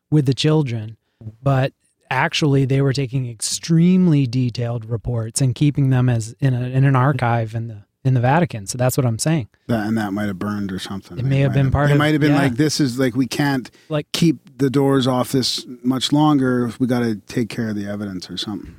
with 0.10 0.26
the 0.28 0.34
children." 0.34 0.98
But 1.44 1.74
actually 2.12 2.66
they 2.66 2.82
were 2.82 2.94
taking 2.94 3.28
extremely 3.30 4.28
detailed 4.28 4.86
reports 4.86 5.42
and 5.42 5.56
keeping 5.56 5.90
them 5.90 6.10
as 6.10 6.36
in 6.40 6.54
a 6.54 6.62
in 6.68 6.84
an 6.84 6.96
archive 6.96 7.56
in 7.56 7.68
the 7.68 7.84
in 8.04 8.14
the 8.16 8.20
Vatican. 8.20 8.66
So 8.68 8.78
that's 8.78 8.98
what 8.98 9.06
I'm 9.06 9.20
saying. 9.20 9.48
That 9.68 9.88
and 9.88 9.98
that 9.98 10.12
might 10.12 10.26
have 10.26 10.38
burned 10.40 10.72
or 10.72 10.80
something. 10.80 11.18
It 11.18 11.22
They 11.24 11.30
may 11.30 11.40
have 11.40 11.52
might 11.52 11.62
been 11.64 11.72
part 11.72 11.90
of 11.90 11.96
It 11.96 12.00
might 12.00 12.12
have 12.14 12.22
been 12.22 12.32
yeah. 12.32 12.38
like 12.42 12.56
this 12.56 12.80
is 12.80 13.00
like 13.00 13.16
we 13.16 13.28
can't 13.28 13.72
Like 13.90 14.12
keep 14.12 14.58
the 14.58 14.70
doors 14.70 15.08
off 15.08 15.32
this 15.32 15.66
much 15.84 16.12
longer. 16.12 16.72
We 16.80 16.88
got 16.88 17.00
to 17.02 17.16
take 17.16 17.50
care 17.50 17.70
of 17.70 17.76
the 17.76 17.88
evidence 17.88 18.30
or 18.30 18.38
something. 18.38 18.76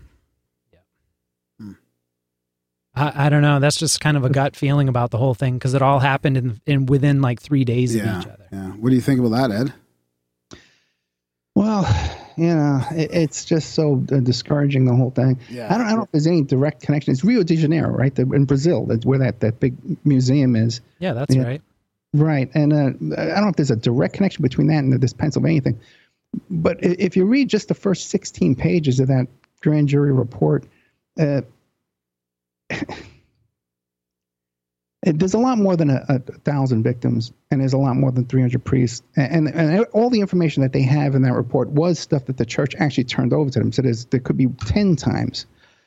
Hmm. 1.61 1.73
I, 2.95 3.27
I 3.27 3.29
don't 3.29 3.43
know. 3.43 3.61
That's 3.61 3.77
just 3.77 4.01
kind 4.01 4.17
of 4.17 4.25
a 4.25 4.31
gut 4.41 4.57
feeling 4.57 4.89
about 4.89 5.11
the 5.11 5.19
whole 5.19 5.35
thing 5.35 5.55
because 5.55 5.75
it 5.75 5.83
all 5.83 6.01
happened 6.01 6.37
in 6.37 6.61
in 6.67 6.87
within 6.87 7.23
like 7.23 7.41
three 7.41 7.65
days 7.65 7.95
Yeah, 7.95 8.17
of 8.19 8.23
each 8.23 8.29
other. 8.29 8.47
yeah. 8.53 8.71
What 8.73 8.91
do 8.91 8.95
you 8.97 9.01
think 9.03 9.21
about 9.21 9.31
that, 9.31 9.51
Ed? 9.53 9.73
Well, 11.55 11.85
you 12.37 12.55
know, 12.55 12.81
it, 12.93 13.11
it's 13.13 13.45
just 13.45 13.75
so 13.75 14.05
uh, 14.13 14.17
discouraging 14.21 14.85
the 14.85 14.95
whole 14.95 15.11
thing. 15.11 15.39
Yeah. 15.51 15.73
I 15.73 15.79
don't, 15.79 15.87
I 15.87 15.91
don't 15.91 15.99
know 15.99 16.05
if 16.05 16.11
there's 16.13 16.27
any 16.27 16.43
direct 16.43 16.83
connection. 16.83 17.13
It's 17.13 17.25
Rio 17.25 17.43
de 17.43 17.57
Janeiro, 17.57 17.91
right? 17.91 18.15
The, 18.15 18.23
in 18.23 18.45
Brazil, 18.45 18.87
that's 18.87 19.05
where 19.07 19.19
that, 19.21 19.41
that 19.41 19.61
big 19.61 19.75
museum 20.07 20.57
is. 20.57 20.81
Yeah, 20.99 21.13
that's 21.13 21.35
Yeah. 21.35 21.43
right. 21.45 21.63
Right. 22.15 22.51
And 22.55 22.73
uh, 22.73 22.77
I 23.21 23.27
don't 23.27 23.43
know 23.43 23.49
if 23.49 23.57
there's 23.57 23.71
a 23.71 23.77
direct 23.77 24.15
connection 24.15 24.43
between 24.43 24.67
that 24.69 24.79
and 24.79 25.01
this 25.01 25.13
Pennsylvania 25.13 25.63
thing. 25.63 25.81
But 26.51 26.79
if 26.83 27.17
you 27.17 27.25
read 27.25 27.49
just 27.49 27.69
the 27.69 27.75
first 27.75 28.09
16 28.11 28.55
pages 28.55 29.01
of 29.01 29.09
that 29.09 29.29
grand 29.61 29.89
jury 29.89 30.13
report, 30.13 30.65
uh, 31.19 31.43
it- 35.03 35.19
there's 35.19 35.35
a 35.35 35.39
lot 35.39 35.59
more 35.59 35.77
than 35.77 35.91
a, 35.91 36.05
a 36.09 36.19
thousand 36.21 36.83
victims, 36.83 37.33
and 37.51 37.61
there's 37.61 37.73
a 37.73 37.79
lot 37.79 37.97
more 37.97 38.13
than 38.13 38.25
300 38.27 38.65
priests, 38.65 39.03
and, 39.17 39.49
and 39.49 39.71
and 39.71 39.85
all 39.93 40.11
the 40.11 40.21
information 40.21 40.63
that 40.63 40.73
they 40.73 40.83
have 40.83 41.15
in 41.15 41.23
that 41.23 41.33
report 41.35 41.69
was 41.71 41.99
stuff 41.99 42.27
that 42.27 42.37
the 42.37 42.47
church 42.47 42.75
actually 42.79 43.05
turned 43.05 43.33
over 43.33 43.51
to 43.51 43.59
them. 43.59 43.73
So 43.73 43.83
there's, 43.83 44.05
there 44.07 44.21
could 44.21 44.37
be 44.37 44.47
10 44.67 44.97
times, 44.97 45.47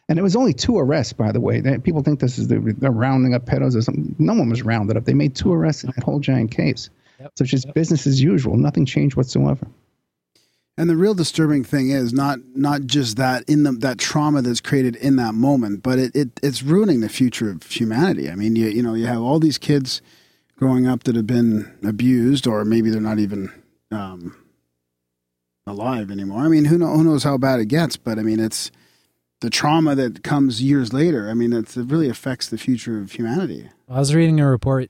and 0.09 0.19
it 0.19 0.21
was 0.21 0.35
only 0.35 0.53
two 0.53 0.77
arrests, 0.77 1.13
by 1.13 1.31
the 1.31 1.39
way. 1.39 1.61
They- 1.61 1.77
People 1.79 2.01
think 2.01 2.19
this 2.19 2.37
is 2.37 2.47
the, 2.47 2.59
they're 2.77 2.91
rounding 2.91 3.33
up 3.33 3.45
pedos 3.45 3.75
or 3.75 3.81
something. 3.81 4.15
No 4.19 4.33
one 4.33 4.49
was 4.49 4.63
rounded 4.63 4.97
up. 4.97 5.05
They 5.05 5.13
made 5.13 5.35
two 5.35 5.53
arrests 5.53 5.83
in 5.83 5.91
that 5.95 6.03
whole 6.03 6.19
giant 6.19 6.51
case. 6.51 6.89
Yep. 7.19 7.31
So 7.35 7.43
it's 7.43 7.51
just 7.51 7.73
business 7.73 8.05
as 8.07 8.21
usual. 8.21 8.57
Nothing 8.57 8.85
changed 8.85 9.15
whatsoever. 9.15 9.65
And 10.77 10.89
the 10.89 10.97
real 10.97 11.13
disturbing 11.13 11.63
thing 11.63 11.89
is 11.89 12.11
not 12.11 12.39
not 12.53 12.85
just 12.85 13.15
that 13.15 13.43
in 13.47 13.63
the 13.63 13.71
that 13.71 13.97
trauma 13.97 14.41
that's 14.41 14.59
created 14.59 14.97
in 14.97 15.15
that 15.15 15.33
moment, 15.33 15.83
but 15.83 15.99
it, 15.99 16.15
it 16.15 16.39
it's 16.43 16.63
ruining 16.63 16.99
the 16.99 17.07
future 17.07 17.49
of 17.49 17.63
humanity. 17.63 18.29
I 18.29 18.35
mean, 18.35 18.57
you 18.57 18.67
you 18.67 18.83
know, 18.83 18.93
you 18.93 19.05
have 19.05 19.21
all 19.21 19.39
these 19.39 19.57
kids 19.57 20.01
growing 20.57 20.85
up 20.85 21.03
that 21.03 21.15
have 21.15 21.27
been 21.27 21.73
abused, 21.83 22.45
or 22.45 22.65
maybe 22.65 22.89
they're 22.89 22.99
not 22.99 23.19
even 23.19 23.51
um, 23.91 24.35
alive 25.65 26.11
anymore. 26.11 26.41
I 26.41 26.49
mean, 26.49 26.65
who 26.65 26.77
know, 26.77 26.87
who 26.87 27.03
knows 27.03 27.23
how 27.23 27.37
bad 27.37 27.59
it 27.61 27.67
gets? 27.67 27.95
But 27.95 28.19
I 28.19 28.23
mean, 28.23 28.41
it's 28.41 28.69
the 29.41 29.49
trauma 29.49 29.95
that 29.95 30.23
comes 30.23 30.61
years 30.61 30.91
later. 30.91 31.29
I 31.29 31.33
mean, 31.33 31.53
it 31.53 31.75
really 31.75 32.09
affects 32.09 32.49
the 32.49 32.57
future 32.57 32.99
of 32.99 33.13
humanity. 33.13 33.69
I 33.89 33.99
was 33.99 34.13
reading 34.13 34.39
a 34.39 34.49
report 34.49 34.89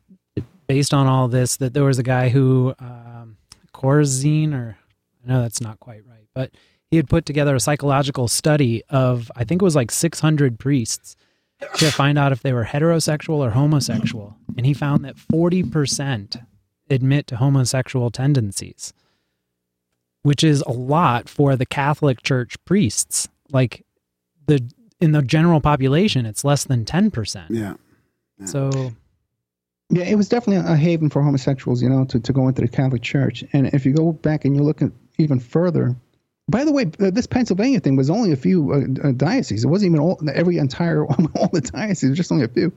based 0.68 0.94
on 0.94 1.07
all 1.07 1.28
this 1.28 1.57
that 1.57 1.74
there 1.74 1.84
was 1.84 1.99
a 1.99 2.03
guy 2.03 2.30
who, 2.30 2.74
um, 2.80 3.38
Corzine, 3.74 4.53
or 4.53 4.78
I 5.26 5.31
know 5.34 5.41
that's 5.41 5.61
not 5.61 5.80
quite 5.80 6.06
right, 6.07 6.27
but 6.34 6.52
he 6.91 6.97
had 6.97 7.10
put 7.10 7.26
together 7.26 7.56
a 7.56 7.60
psychological 7.60 8.27
study 8.27 8.84
of, 8.89 9.31
I 9.35 9.43
think 9.43 9.61
it 9.61 9.65
was 9.65 9.76
like 9.76 9.91
600 9.91 10.60
priests 10.60 11.15
to 11.77 11.91
find 11.91 12.18
out 12.18 12.31
if 12.31 12.41
they 12.41 12.53
were 12.53 12.65
heterosexual 12.65 13.38
or 13.38 13.52
homosexual. 13.52 14.38
And 14.56 14.65
he 14.65 14.73
found 14.73 15.03
that 15.03 15.15
40% 15.15 16.45
admit 16.89 17.27
to 17.27 17.38
homosexual 17.38 18.11
tendencies, 18.11 18.93
which 20.22 20.43
is 20.43 20.61
a 20.61 20.72
lot 20.72 21.27
for 21.27 21.56
the 21.56 21.65
Catholic 21.65 22.22
Church 22.22 22.56
priests. 22.65 23.27
Like 23.52 23.85
the 24.45 24.69
in 24.99 25.11
the 25.11 25.22
general 25.22 25.61
population, 25.61 26.26
it's 26.26 26.43
less 26.43 26.64
than 26.65 26.85
10%. 26.85 27.47
Yeah. 27.49 27.76
So 28.45 28.91
Yeah, 29.89 30.03
it 30.03 30.15
was 30.15 30.30
definitely 30.30 30.72
a 30.72 30.76
haven 30.76 31.10
for 31.10 31.22
homosexuals, 31.22 31.81
you 31.81 31.89
know, 31.89 32.06
to, 32.06 32.19
to 32.19 32.34
go 32.34 32.47
into 32.47 32.61
the 32.61 32.68
Catholic 32.68 33.02
Church. 33.02 33.43
And 33.53 33.68
if 33.68 33.85
you 33.85 33.93
go 33.93 34.14
back 34.14 34.45
and 34.45 34.56
you 34.56 34.64
look 34.64 34.81
at 34.81 34.91
even 35.17 35.39
further, 35.39 35.95
by 36.47 36.63
the 36.63 36.71
way, 36.71 36.83
uh, 36.99 37.09
this 37.11 37.27
Pennsylvania 37.27 37.79
thing 37.79 37.95
was 37.95 38.09
only 38.09 38.31
a 38.31 38.35
few 38.35 38.71
uh, 38.71 39.07
uh, 39.07 39.11
dioceses. 39.13 39.63
It 39.63 39.67
wasn't 39.67 39.91
even 39.91 39.99
all 39.99 40.19
every 40.33 40.57
entire 40.57 41.05
all 41.35 41.49
the 41.51 41.61
dioceses, 41.61 42.17
just 42.17 42.31
only 42.31 42.45
a 42.45 42.49
few. 42.49 42.71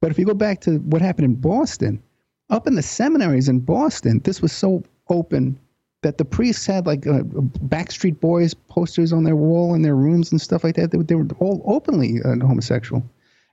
But 0.00 0.10
if 0.10 0.18
you 0.18 0.24
go 0.26 0.34
back 0.34 0.60
to 0.62 0.78
what 0.78 1.02
happened 1.02 1.26
in 1.26 1.34
Boston, 1.34 2.02
up 2.50 2.66
in 2.66 2.74
the 2.74 2.82
seminaries 2.82 3.48
in 3.48 3.60
Boston, 3.60 4.20
this 4.24 4.42
was 4.42 4.52
so 4.52 4.82
open 5.08 5.58
that 6.02 6.18
the 6.18 6.24
priests 6.24 6.66
had 6.66 6.86
like 6.86 7.06
uh, 7.06 7.22
Backstreet 7.68 8.18
Boys 8.18 8.54
posters 8.54 9.12
on 9.12 9.22
their 9.24 9.36
wall 9.36 9.74
in 9.74 9.82
their 9.82 9.94
rooms 9.94 10.32
and 10.32 10.40
stuff 10.40 10.64
like 10.64 10.74
that. 10.76 10.90
They, 10.90 10.98
were- 10.98 11.04
they 11.04 11.14
were 11.14 11.26
all 11.38 11.62
openly 11.66 12.20
uh, 12.24 12.36
homosexual. 12.44 13.02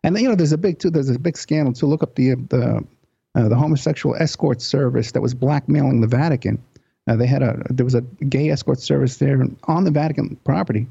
And 0.03 0.15
then, 0.15 0.23
you 0.23 0.29
know, 0.29 0.35
there's 0.35 0.53
a 0.53 0.57
big 0.57 0.79
too. 0.79 0.89
There's 0.89 1.09
a 1.09 1.19
big 1.19 1.37
scandal 1.37 1.73
to 1.73 1.85
look 1.85 2.01
up 2.01 2.15
the 2.15 2.35
the 2.35 2.83
uh, 3.35 3.49
the 3.49 3.55
homosexual 3.55 4.15
escort 4.15 4.61
service 4.61 5.11
that 5.11 5.21
was 5.21 5.33
blackmailing 5.33 6.01
the 6.01 6.07
Vatican. 6.07 6.57
Uh, 7.09 7.15
they 7.15 7.25
had 7.25 7.41
a 7.41 7.59
there 7.71 7.83
was 7.83 7.95
a 7.95 8.01
gay 8.01 8.51
escort 8.51 8.79
service 8.79 9.17
there 9.17 9.43
on 9.63 9.83
the 9.83 9.89
Vatican 9.89 10.35
property 10.43 10.85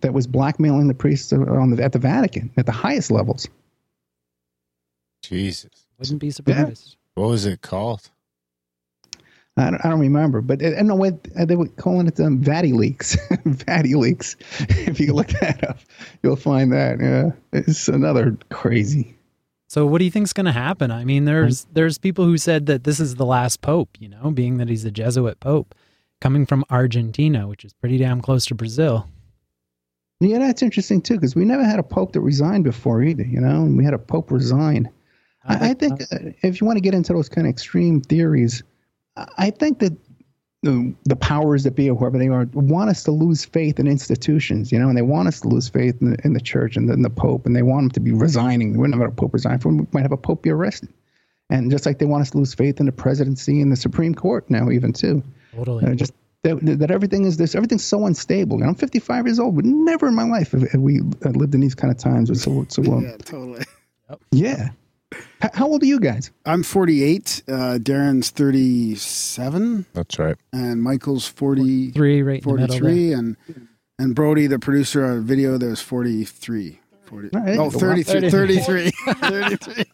that 0.00 0.14
was 0.14 0.28
blackmailing 0.28 0.86
the 0.86 0.94
priests 0.94 1.32
on 1.32 1.70
the, 1.70 1.82
at 1.82 1.90
the 1.90 1.98
Vatican 1.98 2.52
at 2.56 2.66
the 2.66 2.72
highest 2.72 3.10
levels. 3.10 3.48
Jesus. 5.22 5.88
wouldn't 5.98 6.20
be 6.20 6.30
surprised. 6.30 6.96
What 7.14 7.30
was 7.30 7.46
it 7.46 7.62
called? 7.62 8.10
I 9.56 9.70
don't, 9.70 9.84
I 9.84 9.88
don't 9.88 10.00
remember, 10.00 10.40
but 10.40 10.62
uh, 10.62 10.82
no, 10.82 10.94
what 10.94 11.24
they 11.34 11.56
were 11.56 11.66
calling 11.66 12.06
it 12.06 12.20
um, 12.20 12.40
Vatileaks. 12.40 13.16
Vatileaks. 13.44 14.36
if 14.86 15.00
you 15.00 15.14
look 15.14 15.28
that 15.28 15.68
up, 15.68 15.78
you'll 16.22 16.36
find 16.36 16.72
that. 16.72 17.00
Yeah, 17.00 17.30
it's 17.52 17.88
another 17.88 18.36
crazy. 18.50 19.15
So 19.76 19.84
what 19.84 19.98
do 19.98 20.06
you 20.06 20.10
think's 20.10 20.32
going 20.32 20.46
to 20.46 20.52
happen? 20.52 20.90
I 20.90 21.04
mean, 21.04 21.26
there's 21.26 21.66
there's 21.70 21.98
people 21.98 22.24
who 22.24 22.38
said 22.38 22.64
that 22.64 22.84
this 22.84 22.98
is 22.98 23.16
the 23.16 23.26
last 23.26 23.60
pope, 23.60 23.90
you 23.98 24.08
know, 24.08 24.30
being 24.30 24.56
that 24.56 24.70
he's 24.70 24.86
a 24.86 24.90
Jesuit 24.90 25.38
pope 25.38 25.74
coming 26.22 26.46
from 26.46 26.64
Argentina, 26.70 27.46
which 27.46 27.62
is 27.62 27.74
pretty 27.74 27.98
damn 27.98 28.22
close 28.22 28.46
to 28.46 28.54
Brazil. 28.54 29.06
Yeah, 30.20 30.38
that's 30.38 30.62
interesting 30.62 31.02
too, 31.02 31.16
because 31.16 31.36
we 31.36 31.44
never 31.44 31.62
had 31.62 31.78
a 31.78 31.82
pope 31.82 32.12
that 32.12 32.22
resigned 32.22 32.64
before 32.64 33.02
either. 33.02 33.22
You 33.26 33.38
know, 33.38 33.64
and 33.64 33.76
we 33.76 33.84
had 33.84 33.92
a 33.92 33.98
pope 33.98 34.30
resign. 34.30 34.88
I, 35.44 35.68
I 35.70 35.74
think 35.74 36.00
uh, 36.10 36.32
if 36.40 36.58
you 36.58 36.66
want 36.66 36.78
to 36.78 36.80
get 36.80 36.94
into 36.94 37.12
those 37.12 37.28
kind 37.28 37.46
of 37.46 37.50
extreme 37.50 38.00
theories, 38.00 38.62
I- 39.18 39.28
I 39.36 39.50
think 39.50 39.80
that 39.80 39.92
the, 40.66 40.94
the 41.04 41.16
powers 41.16 41.64
that 41.64 41.74
be, 41.74 41.88
or 41.88 41.96
whoever 41.96 42.18
they 42.18 42.28
are, 42.28 42.46
want 42.52 42.90
us 42.90 43.02
to 43.04 43.10
lose 43.10 43.44
faith 43.44 43.80
in 43.80 43.86
institutions. 43.86 44.70
You 44.70 44.78
know, 44.78 44.88
and 44.88 44.96
they 44.96 45.02
want 45.02 45.28
us 45.28 45.40
to 45.40 45.48
lose 45.48 45.68
faith 45.68 46.00
in 46.00 46.10
the, 46.10 46.18
in 46.24 46.32
the 46.32 46.40
church 46.40 46.76
and 46.76 46.88
the, 46.88 46.92
in 46.92 47.02
the 47.02 47.10
pope, 47.10 47.46
and 47.46 47.56
they 47.56 47.62
want 47.62 47.84
them 47.84 47.90
to 47.92 48.00
be 48.00 48.12
resigning. 48.12 48.72
We 48.72 48.78
wouldn't 48.78 49.00
have 49.00 49.08
a 49.08 49.14
pope 49.14 49.32
resign. 49.32 49.58
from. 49.58 49.78
We 49.78 49.86
might 49.92 50.02
have 50.02 50.12
a 50.12 50.16
pope 50.16 50.42
be 50.42 50.50
arrested, 50.50 50.90
and 51.50 51.70
just 51.70 51.86
like 51.86 51.98
they 51.98 52.06
want 52.06 52.22
us 52.22 52.30
to 52.30 52.38
lose 52.38 52.54
faith 52.54 52.80
in 52.80 52.86
the 52.86 52.92
presidency 52.92 53.60
and 53.60 53.72
the 53.72 53.76
Supreme 53.76 54.14
Court 54.14 54.48
now, 54.50 54.70
even 54.70 54.92
too. 54.92 55.22
Totally. 55.54 55.84
Uh, 55.84 55.94
just 55.94 56.12
that, 56.42 56.78
that 56.78 56.90
everything 56.90 57.24
is 57.24 57.36
this, 57.36 57.54
everything's 57.54 57.84
so 57.84 58.06
unstable. 58.06 58.58
And 58.58 58.66
I'm 58.66 58.74
55 58.74 59.26
years 59.26 59.40
old, 59.40 59.56
but 59.56 59.64
never 59.64 60.06
in 60.06 60.14
my 60.14 60.24
life 60.24 60.52
have, 60.52 60.70
have 60.70 60.80
we 60.80 61.00
uh, 61.24 61.30
lived 61.30 61.54
in 61.54 61.60
these 61.60 61.74
kind 61.74 61.90
of 61.90 61.98
times 61.98 62.30
with 62.30 62.40
so 62.40 62.66
so 62.68 62.82
long. 62.82 63.04
Yeah, 63.04 63.16
totally. 63.16 63.64
Yeah. 64.30 64.68
H- 65.14 65.50
how 65.54 65.66
old 65.68 65.82
are 65.82 65.86
you 65.86 66.00
guys? 66.00 66.30
I'm 66.44 66.62
48. 66.62 67.42
Uh, 67.48 67.52
Darren's 67.80 68.30
37, 68.30 69.86
That's 69.92 70.18
right. 70.18 70.36
and 70.52 70.82
Michael's 70.82 71.26
43, 71.28 72.22
right 72.22 72.42
in 72.42 72.48
the 72.48 72.60
middle 72.60 72.78
43, 72.78 73.12
and 73.12 73.36
and 73.98 74.14
Brody, 74.14 74.46
the 74.46 74.58
producer 74.58 75.04
of 75.04 75.24
video, 75.24 75.56
there's 75.56 75.80
43. 75.80 76.80
40, 77.04 77.28
All 77.34 77.40
right. 77.40 77.58
oh, 77.58 77.70
33. 77.70 78.30
33. 78.30 78.90
33. 78.90 79.84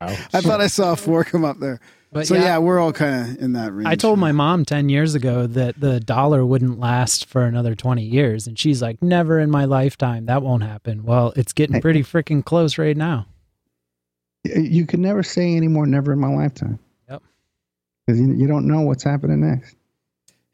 I 0.00 0.14
thought 0.14 0.60
I 0.60 0.66
saw 0.66 0.94
four 0.94 1.24
come 1.24 1.44
up 1.44 1.58
there. 1.58 1.80
But 2.12 2.26
so 2.26 2.34
yeah, 2.34 2.42
yeah, 2.42 2.58
we're 2.58 2.78
all 2.78 2.92
kind 2.92 3.30
of 3.36 3.42
in 3.42 3.54
that 3.54 3.72
range. 3.72 3.88
I 3.88 3.96
told 3.96 4.18
my 4.18 4.30
mom 4.30 4.64
10 4.64 4.88
years 4.88 5.14
ago 5.14 5.46
that 5.48 5.80
the 5.80 5.98
dollar 6.00 6.44
wouldn't 6.46 6.78
last 6.78 7.26
for 7.26 7.44
another 7.44 7.74
20 7.74 8.02
years. 8.02 8.46
And 8.46 8.58
she's 8.58 8.80
like, 8.80 9.02
never 9.02 9.40
in 9.40 9.50
my 9.50 9.64
lifetime. 9.64 10.26
That 10.26 10.42
won't 10.42 10.62
happen. 10.62 11.04
Well, 11.04 11.32
it's 11.34 11.52
getting 11.52 11.80
pretty 11.80 12.02
freaking 12.02 12.44
close 12.44 12.78
right 12.78 12.96
now. 12.96 13.26
Y- 14.54 14.60
You 14.60 14.86
could 14.86 15.00
never 15.00 15.22
say 15.22 15.56
anymore, 15.56 15.86
never 15.86 16.12
in 16.12 16.18
my 16.18 16.34
lifetime. 16.34 16.78
Yep. 17.08 17.22
Because 18.06 18.20
you, 18.20 18.32
you 18.34 18.46
don't 18.46 18.66
know 18.66 18.80
what's 18.82 19.02
happening 19.04 19.40
next. 19.40 19.76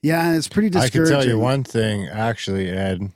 Yeah, 0.02 0.32
it's 0.34 0.48
pretty 0.48 0.68
discouraging. 0.70 1.00
I 1.00 1.04
discouraging. 1.04 1.14
can 1.20 1.26
tell 1.28 1.36
you 1.36 1.38
one 1.38 1.64
thing, 1.64 2.06
actually, 2.08 2.68
Ed, 2.70 3.12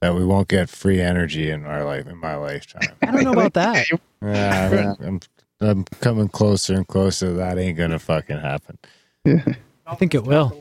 that 0.00 0.14
we 0.14 0.24
won't 0.24 0.48
get 0.48 0.68
free 0.68 1.00
energy 1.00 1.50
in 1.50 1.64
our 1.66 1.84
life 1.84 2.06
in 2.06 2.18
my 2.18 2.34
lifetime. 2.36 2.94
I 3.02 3.10
don't 3.12 3.24
know 3.24 3.32
about 3.32 3.54
that. 3.54 3.86
Yeah, 4.22 4.94
I'm, 5.00 5.20
I'm 5.60 5.84
coming 6.00 6.28
closer 6.28 6.74
and 6.74 6.88
closer. 6.88 7.34
That 7.34 7.58
ain't 7.58 7.76
gonna 7.78 7.98
fucking 7.98 8.38
happen. 8.38 8.78
Yeah, 9.24 9.44
I 9.86 9.94
think 9.94 10.14
it 10.14 10.24
will. 10.24 10.56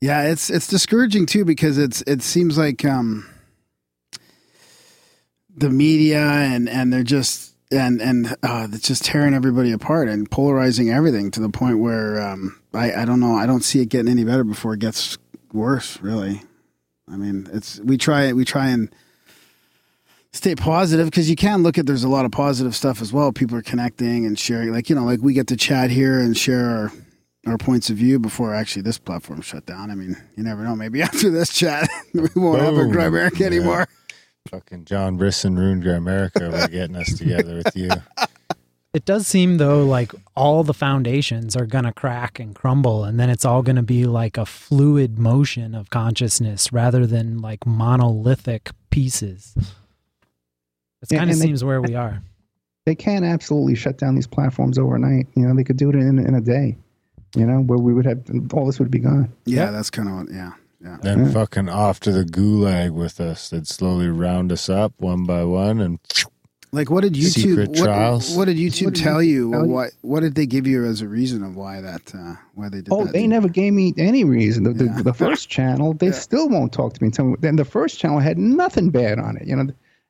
Yeah, 0.00 0.22
it's 0.24 0.48
it's 0.50 0.66
discouraging 0.66 1.26
too 1.26 1.44
because 1.44 1.76
it's 1.78 2.02
it 2.06 2.22
seems 2.22 2.56
like 2.58 2.84
um 2.86 3.28
the 5.54 5.70
media 5.70 6.20
and 6.20 6.68
and 6.68 6.92
they're 6.92 7.02
just 7.02 7.52
and 7.70 8.00
and 8.00 8.36
uh 8.42 8.68
it's 8.72 8.86
just 8.86 9.04
tearing 9.04 9.34
everybody 9.34 9.72
apart 9.72 10.08
and 10.08 10.30
polarizing 10.30 10.90
everything 10.90 11.30
to 11.32 11.40
the 11.40 11.48
point 11.48 11.78
where 11.78 12.20
um 12.20 12.60
I 12.72 12.92
I 12.92 13.04
don't 13.04 13.20
know 13.20 13.34
I 13.34 13.46
don't 13.46 13.62
see 13.62 13.80
it 13.80 13.88
getting 13.88 14.10
any 14.10 14.24
better 14.24 14.44
before 14.44 14.74
it 14.74 14.80
gets 14.80 15.18
worse 15.52 16.00
really. 16.00 16.42
I 17.10 17.16
mean, 17.16 17.48
it's 17.52 17.78
we 17.80 17.96
try 17.98 18.32
we 18.32 18.44
try 18.44 18.68
and 18.68 18.90
stay 20.32 20.54
positive 20.54 21.06
because 21.06 21.30
you 21.30 21.36
can 21.36 21.62
look 21.62 21.78
at 21.78 21.86
there's 21.86 22.04
a 22.04 22.08
lot 22.08 22.24
of 22.24 22.32
positive 22.32 22.74
stuff 22.74 23.00
as 23.00 23.12
well. 23.12 23.32
People 23.32 23.56
are 23.56 23.62
connecting 23.62 24.26
and 24.26 24.38
sharing 24.38 24.72
like 24.72 24.90
you 24.90 24.96
know 24.96 25.04
like 25.04 25.20
we 25.22 25.32
get 25.32 25.46
to 25.48 25.56
chat 25.56 25.90
here 25.90 26.18
and 26.18 26.36
share 26.36 26.68
our 26.68 26.92
our 27.46 27.58
points 27.58 27.90
of 27.90 27.96
view 27.96 28.18
before 28.18 28.52
actually 28.54 28.82
this 28.82 28.98
platform 28.98 29.40
shut 29.40 29.66
down. 29.66 29.90
I 29.90 29.94
mean, 29.94 30.16
you 30.36 30.42
never 30.42 30.64
know. 30.64 30.74
Maybe 30.74 31.00
after 31.10 31.30
this 31.30 31.52
chat, 31.52 31.88
we 32.14 32.28
won't 32.34 32.60
have 32.60 32.74
a 32.74 32.84
Boom. 32.84 32.92
anymore. 33.40 33.86
Yeah. 33.88 34.05
Anymore. 34.46 34.60
Fucking 34.60 34.84
John 34.84 35.16
Brisson 35.16 35.56
ruined 35.56 35.86
America 35.86 36.48
by 36.50 36.66
getting 36.68 36.96
us 36.96 37.16
together 37.16 37.56
with 37.56 37.76
you. 37.76 37.90
It 38.94 39.04
does 39.04 39.26
seem 39.26 39.58
though 39.58 39.84
like 39.84 40.12
all 40.34 40.64
the 40.64 40.72
foundations 40.72 41.54
are 41.54 41.66
going 41.66 41.84
to 41.84 41.92
crack 41.92 42.40
and 42.40 42.54
crumble 42.54 43.04
and 43.04 43.20
then 43.20 43.28
it's 43.28 43.44
all 43.44 43.60
going 43.62 43.76
to 43.76 43.82
be 43.82 44.06
like 44.06 44.38
a 44.38 44.46
fluid 44.46 45.18
motion 45.18 45.74
of 45.74 45.90
consciousness 45.90 46.72
rather 46.72 47.06
than 47.06 47.38
like 47.42 47.66
monolithic 47.66 48.70
pieces. 48.90 49.52
It 51.02 51.12
Yeah, 51.12 51.18
kind 51.18 51.30
of 51.30 51.34
and 51.34 51.42
they- 51.42 51.46
seems 51.46 51.62
where 51.62 51.82
we 51.82 51.94
are. 51.94 52.22
They 52.86 52.94
can 52.94 53.24
absolutely 53.24 53.74
shut 53.74 53.98
down 53.98 54.14
these 54.14 54.28
platforms 54.28 54.78
overnight. 54.78 55.26
You 55.34 55.42
know, 55.48 55.54
they 55.56 55.64
could 55.64 55.76
do 55.76 55.90
it 55.90 55.96
in, 55.96 56.20
in 56.20 56.34
a 56.36 56.40
day, 56.40 56.76
you 57.34 57.44
know, 57.44 57.58
where 57.62 57.78
we 57.80 57.92
would 57.92 58.06
have 58.06 58.22
all 58.54 58.64
this 58.64 58.78
would 58.78 58.92
be 58.92 59.00
gone. 59.00 59.30
Yeah, 59.44 59.72
that's 59.72 59.90
kind 59.90 60.08
of 60.08 60.32
yeah, 60.34 60.52
yeah. 60.86 60.96
Then 61.02 61.32
fucking 61.32 61.68
off 61.68 62.00
to 62.00 62.12
the 62.12 62.24
gulag 62.24 62.92
with 62.92 63.20
us. 63.20 63.50
They'd 63.50 63.66
slowly 63.66 64.08
round 64.08 64.52
us 64.52 64.68
up 64.68 64.92
one 64.98 65.24
by 65.24 65.44
one 65.44 65.80
and 65.80 65.98
Like, 66.72 66.90
what 66.90 67.02
did 67.02 67.14
YouTube? 67.14 67.32
Secret 67.32 67.68
what, 67.70 67.78
trials? 67.78 68.36
what 68.36 68.44
did 68.46 68.56
YouTube 68.56 68.86
What 68.86 68.94
did 68.94 69.02
tell 69.02 69.22
you? 69.22 69.50
tell 69.50 69.64
you? 69.66 69.70
What 69.72 69.90
What 70.02 70.20
did 70.20 70.34
they 70.34 70.46
give 70.46 70.66
you 70.66 70.84
as 70.84 71.00
a 71.00 71.08
reason 71.08 71.42
of 71.42 71.56
why 71.56 71.80
that? 71.80 72.14
Uh, 72.14 72.36
why 72.54 72.68
they 72.68 72.78
did 72.82 72.88
Oh, 72.90 73.04
that? 73.04 73.12
they 73.12 73.20
to 73.20 73.22
you? 73.22 73.28
never 73.28 73.48
gave 73.48 73.72
me 73.72 73.94
any 73.98 74.24
reason. 74.24 74.64
The, 74.64 74.84
Yeah. 74.84 74.96
the, 74.96 75.02
the 75.04 75.14
first 75.14 75.48
channel, 75.56 75.94
they 75.94 76.06
Yeah. 76.06 76.12
still 76.12 76.48
won't 76.48 76.72
talk 76.72 76.92
to 76.94 77.02
me. 77.02 77.06
And 77.08 77.14
tell 77.14 77.26
me. 77.26 77.36
Then 77.40 77.56
the 77.56 77.64
first 77.64 77.98
channel 77.98 78.18
had 78.20 78.38
nothing 78.38 78.90
bad 78.90 79.18
on 79.18 79.36
it. 79.36 79.46
You 79.46 79.56
know, 79.56 79.66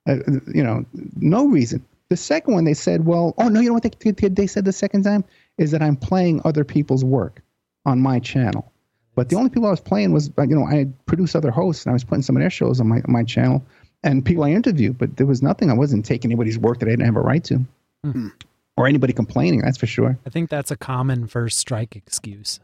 uh, 0.08 0.16
you 0.54 0.62
know, 0.62 0.84
no 1.16 1.46
reason. 1.46 1.84
The 2.08 2.16
second 2.16 2.54
one, 2.54 2.64
they 2.64 2.74
said, 2.74 3.04
well, 3.04 3.34
oh 3.38 3.48
no, 3.48 3.60
you 3.60 3.68
know 3.68 3.74
what 3.74 3.82
they, 3.82 4.12
they, 4.12 4.28
they 4.28 4.46
said 4.46 4.64
the 4.64 4.72
second 4.72 5.02
time 5.02 5.24
is 5.58 5.72
that 5.72 5.82
I'm 5.82 5.96
playing 5.96 6.40
other 6.44 6.62
people's 6.64 7.04
work 7.04 7.42
on 7.84 8.00
my 8.00 8.20
channel. 8.20 8.70
But 9.16 9.28
the 9.30 9.34
only 9.36 9.50
people 9.50 9.66
I 9.66 9.70
was 9.70 9.80
playing 9.80 10.12
was, 10.12 10.30
you 10.38 10.54
know, 10.54 10.64
I 10.64 10.76
had 10.76 11.06
produced 11.06 11.34
other 11.34 11.50
hosts 11.50 11.84
and 11.84 11.90
I 11.90 11.94
was 11.94 12.04
putting 12.04 12.22
some 12.22 12.36
of 12.36 12.40
their 12.40 12.50
shows 12.50 12.78
on 12.80 12.86
my 12.86 12.98
on 12.98 13.10
my 13.12 13.24
channel 13.24 13.64
and 14.04 14.24
people 14.24 14.44
I 14.44 14.50
interviewed. 14.50 14.96
But 14.98 15.16
there 15.16 15.26
was 15.26 15.42
nothing. 15.42 15.70
I 15.70 15.74
wasn't 15.74 16.04
taking 16.04 16.30
anybody's 16.30 16.58
work 16.58 16.78
that 16.78 16.86
I 16.86 16.90
didn't 16.92 17.06
have 17.06 17.16
a 17.16 17.20
right 17.20 17.42
to, 17.44 17.64
Hmm. 18.04 18.28
or 18.76 18.86
anybody 18.86 19.12
complaining. 19.12 19.62
That's 19.62 19.78
for 19.78 19.86
sure. 19.86 20.16
I 20.24 20.30
think 20.30 20.48
that's 20.50 20.70
a 20.70 20.76
common 20.76 21.26
first 21.26 21.58
strike 21.58 21.96
excuse. 21.96 22.60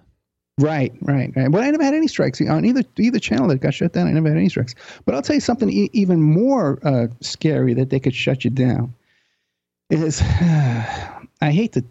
Right, 0.60 0.92
right, 1.00 1.32
right. 1.34 1.50
But 1.50 1.62
I 1.62 1.70
never 1.70 1.82
had 1.82 1.94
any 1.94 2.06
strikes 2.08 2.38
on 2.42 2.66
either 2.66 2.82
either 2.98 3.18
channel 3.18 3.48
that 3.48 3.62
got 3.62 3.72
shut 3.72 3.94
down. 3.94 4.06
I 4.06 4.12
never 4.12 4.28
had 4.28 4.36
any 4.36 4.50
strikes. 4.50 4.74
But 5.06 5.14
I'll 5.14 5.22
tell 5.22 5.34
you 5.34 5.40
something 5.40 5.70
e- 5.70 5.88
even 5.94 6.20
more 6.20 6.78
uh, 6.86 7.06
scary 7.22 7.72
that 7.74 7.88
they 7.88 7.98
could 7.98 8.14
shut 8.14 8.44
you 8.44 8.50
down 8.50 8.92
is 9.88 10.20
I 11.40 11.50
hate 11.50 11.72
to 11.72 11.84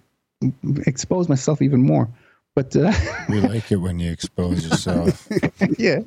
expose 0.86 1.28
myself 1.28 1.62
even 1.64 1.82
more, 1.82 2.08
but 2.56 2.76
uh, 2.76 2.92
We 3.30 3.42
like 3.42 3.72
it 3.72 3.78
when 3.78 4.00
you 4.00 4.12
expose 4.12 4.68
yourself. 4.68 5.28
yeah, 5.78 6.00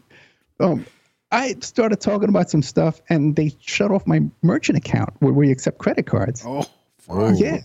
um, 0.60 0.84
I 1.32 1.56
started 1.60 2.00
talking 2.00 2.28
about 2.28 2.50
some 2.50 2.62
stuff 2.62 3.00
and 3.08 3.34
they 3.34 3.52
shut 3.60 3.90
off 3.90 4.06
my 4.06 4.20
merchant 4.42 4.78
account 4.78 5.10
where 5.18 5.32
we 5.32 5.50
accept 5.50 5.78
credit 5.78 6.06
cards. 6.06 6.44
Oh, 6.46 6.64
Oh. 7.08 7.32
Yeah. 7.34 7.58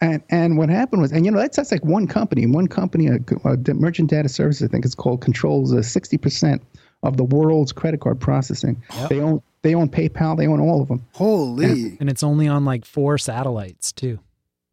And 0.00 0.22
and 0.28 0.58
what 0.58 0.68
happened 0.68 1.00
was, 1.00 1.12
and 1.12 1.24
you 1.24 1.30
know, 1.30 1.38
that's 1.38 1.56
that's 1.56 1.72
like 1.72 1.84
one 1.84 2.06
company. 2.06 2.44
One 2.46 2.66
company, 2.66 3.06
a, 3.06 3.18
a 3.48 3.56
merchant 3.74 4.10
data 4.10 4.28
service, 4.28 4.60
I 4.62 4.66
think 4.66 4.84
it's 4.84 4.94
called, 4.94 5.22
controls 5.22 5.72
sixty 5.90 6.18
percent 6.18 6.62
of 7.02 7.16
the 7.16 7.24
world's 7.24 7.72
credit 7.72 8.00
card 8.00 8.20
processing. 8.20 8.82
They 9.08 9.20
own 9.20 9.40
they 9.62 9.74
own 9.74 9.88
PayPal. 9.88 10.36
They 10.36 10.46
own 10.46 10.60
all 10.60 10.82
of 10.82 10.88
them. 10.88 11.06
holy! 11.12 11.96
And 12.00 12.10
it's 12.10 12.22
only 12.22 12.48
on 12.48 12.64
like 12.66 12.84
four 12.84 13.16
satellites 13.16 13.92
too. 13.92 14.18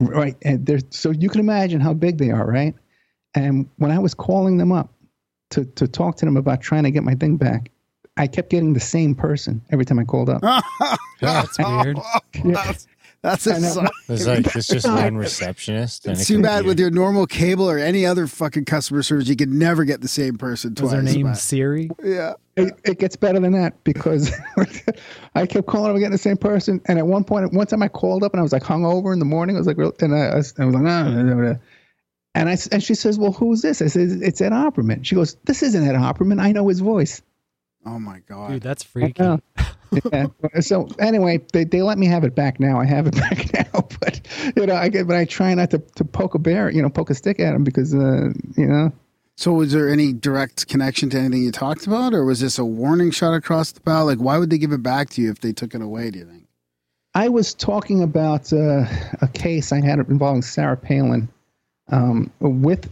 Right. 0.01 0.35
And 0.41 0.65
there's 0.65 0.83
so 0.89 1.11
you 1.11 1.29
can 1.29 1.39
imagine 1.39 1.79
how 1.79 1.93
big 1.93 2.17
they 2.17 2.31
are, 2.31 2.45
right? 2.45 2.73
And 3.35 3.69
when 3.77 3.91
I 3.91 3.99
was 3.99 4.13
calling 4.13 4.57
them 4.57 4.71
up 4.71 4.91
to 5.51 5.65
to 5.65 5.87
talk 5.87 6.17
to 6.17 6.25
them 6.25 6.37
about 6.37 6.61
trying 6.61 6.83
to 6.83 6.91
get 6.91 7.03
my 7.03 7.15
thing 7.15 7.37
back, 7.37 7.71
I 8.17 8.27
kept 8.27 8.49
getting 8.49 8.73
the 8.73 8.79
same 8.79 9.15
person 9.15 9.61
every 9.71 9.85
time 9.85 9.99
I 9.99 10.03
called 10.03 10.29
up. 10.29 10.41
That's 11.21 11.57
weird. 11.59 11.97
that's, 12.43 12.87
that's 13.21 13.45
a 13.47 13.53
I 13.53 13.59
know. 13.59 13.87
It's 14.09 14.25
like 14.25 14.55
it's 14.55 14.67
just 14.67 14.87
one 14.87 15.15
receptionist. 15.15 16.07
and 16.07 16.17
It's 16.17 16.27
too 16.27 16.41
bad 16.41 16.65
with 16.65 16.79
your 16.79 16.89
normal 16.89 17.27
cable 17.27 17.69
or 17.69 17.77
any 17.77 18.05
other 18.05 18.25
fucking 18.25 18.65
customer 18.65 19.03
service, 19.03 19.27
you 19.27 19.35
could 19.35 19.51
never 19.51 19.83
get 19.85 20.01
the 20.01 20.07
same 20.07 20.37
person 20.39 20.71
Was 20.71 20.79
twice. 20.79 20.93
her 20.93 21.01
name 21.03 21.27
but- 21.27 21.35
Siri? 21.37 21.91
Yeah. 22.03 22.33
It, 22.57 22.73
it 22.83 22.99
gets 22.99 23.15
better 23.15 23.39
than 23.39 23.53
that 23.53 23.81
because 23.83 24.31
I 25.35 25.45
kept 25.45 25.67
calling 25.67 25.91
up 25.91 25.97
getting 25.97 26.11
the 26.11 26.17
same 26.17 26.35
person. 26.37 26.81
And 26.85 26.97
at 26.99 27.07
one 27.07 27.23
point, 27.23 27.53
one 27.53 27.65
time 27.67 27.81
I 27.83 27.87
called 27.87 28.23
up 28.23 28.33
and 28.33 28.39
I 28.39 28.43
was 28.43 28.51
like 28.51 28.63
hungover 28.63 29.13
in 29.13 29.19
the 29.19 29.25
morning. 29.25 29.55
I 29.55 29.59
was 29.59 29.67
like, 29.67 29.77
and 29.77 30.13
I, 30.15 30.25
I 30.31 30.35
was, 30.35 30.57
like, 30.57 30.67
no. 30.81 31.57
And 32.33 32.47
I 32.49 32.53
s- 32.53 32.67
and 32.67 32.81
she 32.81 32.95
says, 32.95 33.17
well, 33.19 33.31
who's 33.33 33.61
this? 33.61 33.81
I 33.81 33.87
said, 33.87 34.09
it's 34.21 34.39
Ed 34.41 34.51
Opperman. 34.53 35.05
She 35.05 35.15
goes, 35.15 35.35
this 35.43 35.61
isn't 35.63 35.83
Ed 35.87 35.95
Opperman. 35.95 36.39
I 36.41 36.51
know 36.51 36.67
his 36.69 36.79
voice. 36.79 37.21
Oh 37.85 37.99
my 37.99 38.19
god. 38.19 38.51
Dude, 38.51 38.61
that's 38.63 38.83
freaky. 38.83 39.21
Yeah. 39.21 39.37
yeah. 40.13 40.27
So 40.61 40.87
anyway, 40.99 41.41
they, 41.51 41.63
they 41.65 41.81
let 41.81 41.97
me 41.97 42.05
have 42.07 42.23
it 42.23 42.33
back 42.35 42.59
now. 42.59 42.79
I 42.79 42.85
have 42.85 43.07
it 43.07 43.15
back 43.15 43.53
now, 43.53 43.87
but 43.99 44.21
you 44.55 44.65
know, 44.65 44.75
I 44.75 44.87
get, 44.89 45.07
but 45.07 45.15
I 45.17 45.25
try 45.25 45.53
not 45.55 45.71
to, 45.71 45.79
to 45.95 46.05
poke 46.05 46.35
a 46.35 46.39
bear, 46.39 46.69
you 46.69 46.81
know, 46.81 46.89
poke 46.89 47.09
a 47.09 47.15
stick 47.15 47.39
at 47.39 47.53
him 47.53 47.63
because, 47.63 47.93
uh, 47.93 48.29
you 48.55 48.67
know, 48.67 48.93
So 49.35 49.51
was 49.53 49.73
there 49.73 49.89
any 49.89 50.13
direct 50.13 50.67
connection 50.69 51.09
to 51.09 51.17
anything 51.17 51.43
you 51.43 51.51
talked 51.51 51.85
about, 51.87 52.13
or 52.13 52.23
was 52.23 52.39
this 52.39 52.57
a 52.59 52.63
warning 52.65 53.11
shot 53.11 53.33
across 53.33 53.71
the 53.73 53.81
bow? 53.81 54.05
Like, 54.05 54.19
why 54.19 54.37
would 54.37 54.49
they 54.51 54.57
give 54.59 54.71
it 54.71 54.83
back 54.83 55.09
to 55.11 55.21
you 55.21 55.29
if 55.31 55.41
they 55.41 55.51
took 55.51 55.73
it 55.75 55.81
away? 55.81 56.11
Do 56.11 56.19
you 56.19 56.25
think? 56.25 56.45
I 57.13 57.27
was 57.27 57.53
talking 57.53 58.01
about 58.03 58.53
uh, 58.53 58.85
a 59.21 59.27
case 59.33 59.73
I 59.73 59.81
had 59.81 59.99
involving 59.99 60.43
Sarah 60.43 60.77
Palin 60.77 61.27
um, 61.91 62.31
with 62.39 62.89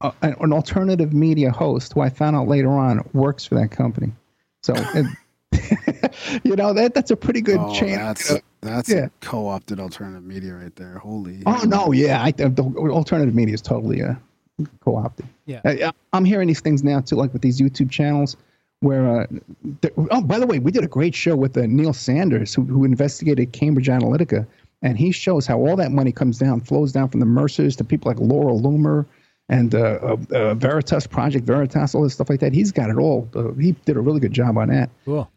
a, 0.00 0.12
an 0.22 0.52
alternative 0.52 1.12
media 1.12 1.50
host 1.50 1.92
who 1.92 2.00
I 2.00 2.08
found 2.08 2.36
out 2.36 2.48
later 2.48 2.70
on 2.70 3.08
works 3.12 3.44
for 3.44 3.54
that 3.56 3.70
company. 3.70 4.12
So, 4.62 4.74
it, 4.76 5.06
you 6.44 6.56
know, 6.56 6.72
that 6.72 6.94
that's 6.94 7.10
a 7.10 7.16
pretty 7.16 7.40
good 7.40 7.58
oh, 7.60 7.74
chain. 7.74 7.96
that's 7.96 8.34
that's 8.60 8.88
Yeah. 8.88 9.08
co-opted 9.20 9.80
alternative 9.80 10.24
media 10.24 10.54
right 10.54 10.74
there. 10.76 10.98
Holy. 10.98 11.42
Oh 11.46 11.62
no, 11.66 11.92
yeah, 11.92 12.22
I, 12.22 12.30
the 12.32 12.62
alternative 12.90 13.34
media 13.34 13.54
is 13.54 13.62
totally 13.62 14.02
uh, 14.02 14.14
co-opted. 14.80 15.26
Yeah. 15.46 15.60
I, 15.64 15.92
I'm 16.12 16.24
hearing 16.24 16.48
these 16.48 16.60
things 16.60 16.82
now 16.82 17.00
too, 17.00 17.16
like 17.16 17.32
with 17.32 17.42
these 17.42 17.60
YouTube 17.60 17.90
channels. 17.90 18.36
Where, 18.80 19.20
uh, 19.20 19.26
oh, 20.10 20.22
by 20.22 20.40
the 20.40 20.46
way, 20.46 20.58
we 20.58 20.72
did 20.72 20.82
a 20.82 20.88
great 20.88 21.14
show 21.14 21.36
with 21.36 21.56
uh, 21.56 21.66
Neil 21.68 21.92
Sanders, 21.92 22.52
who, 22.52 22.64
who 22.64 22.84
investigated 22.84 23.52
Cambridge 23.52 23.86
Analytica, 23.86 24.44
and 24.82 24.98
he 24.98 25.12
shows 25.12 25.46
how 25.46 25.58
all 25.58 25.76
that 25.76 25.92
money 25.92 26.12
comes 26.12 26.38
down, 26.38 26.60
flows 26.60 26.92
down 26.92 27.08
from 27.08 27.20
the 27.20 27.26
Mercers 27.26 27.76
to 27.76 27.84
people 27.84 28.10
like 28.10 28.18
Laura 28.20 28.52
Loomer 28.52 29.06
and 29.48 29.74
uh, 29.74 29.98
uh, 30.02 30.16
uh, 30.34 30.54
Veritas 30.54 31.06
Project 31.06 31.46
Veritas, 31.46 31.94
all 31.94 32.02
this 32.02 32.14
stuff 32.14 32.30
like 32.30 32.40
that. 32.40 32.52
He's 32.52 32.72
got 32.72 32.90
it 32.90 32.96
all. 32.96 33.28
Uh, 33.34 33.52
he 33.52 33.72
did 33.84 33.96
a 33.96 34.00
really 34.00 34.20
good 34.20 34.32
job 34.32 34.58
on 34.58 34.68
that. 34.68 34.90
Cool. 35.04 35.30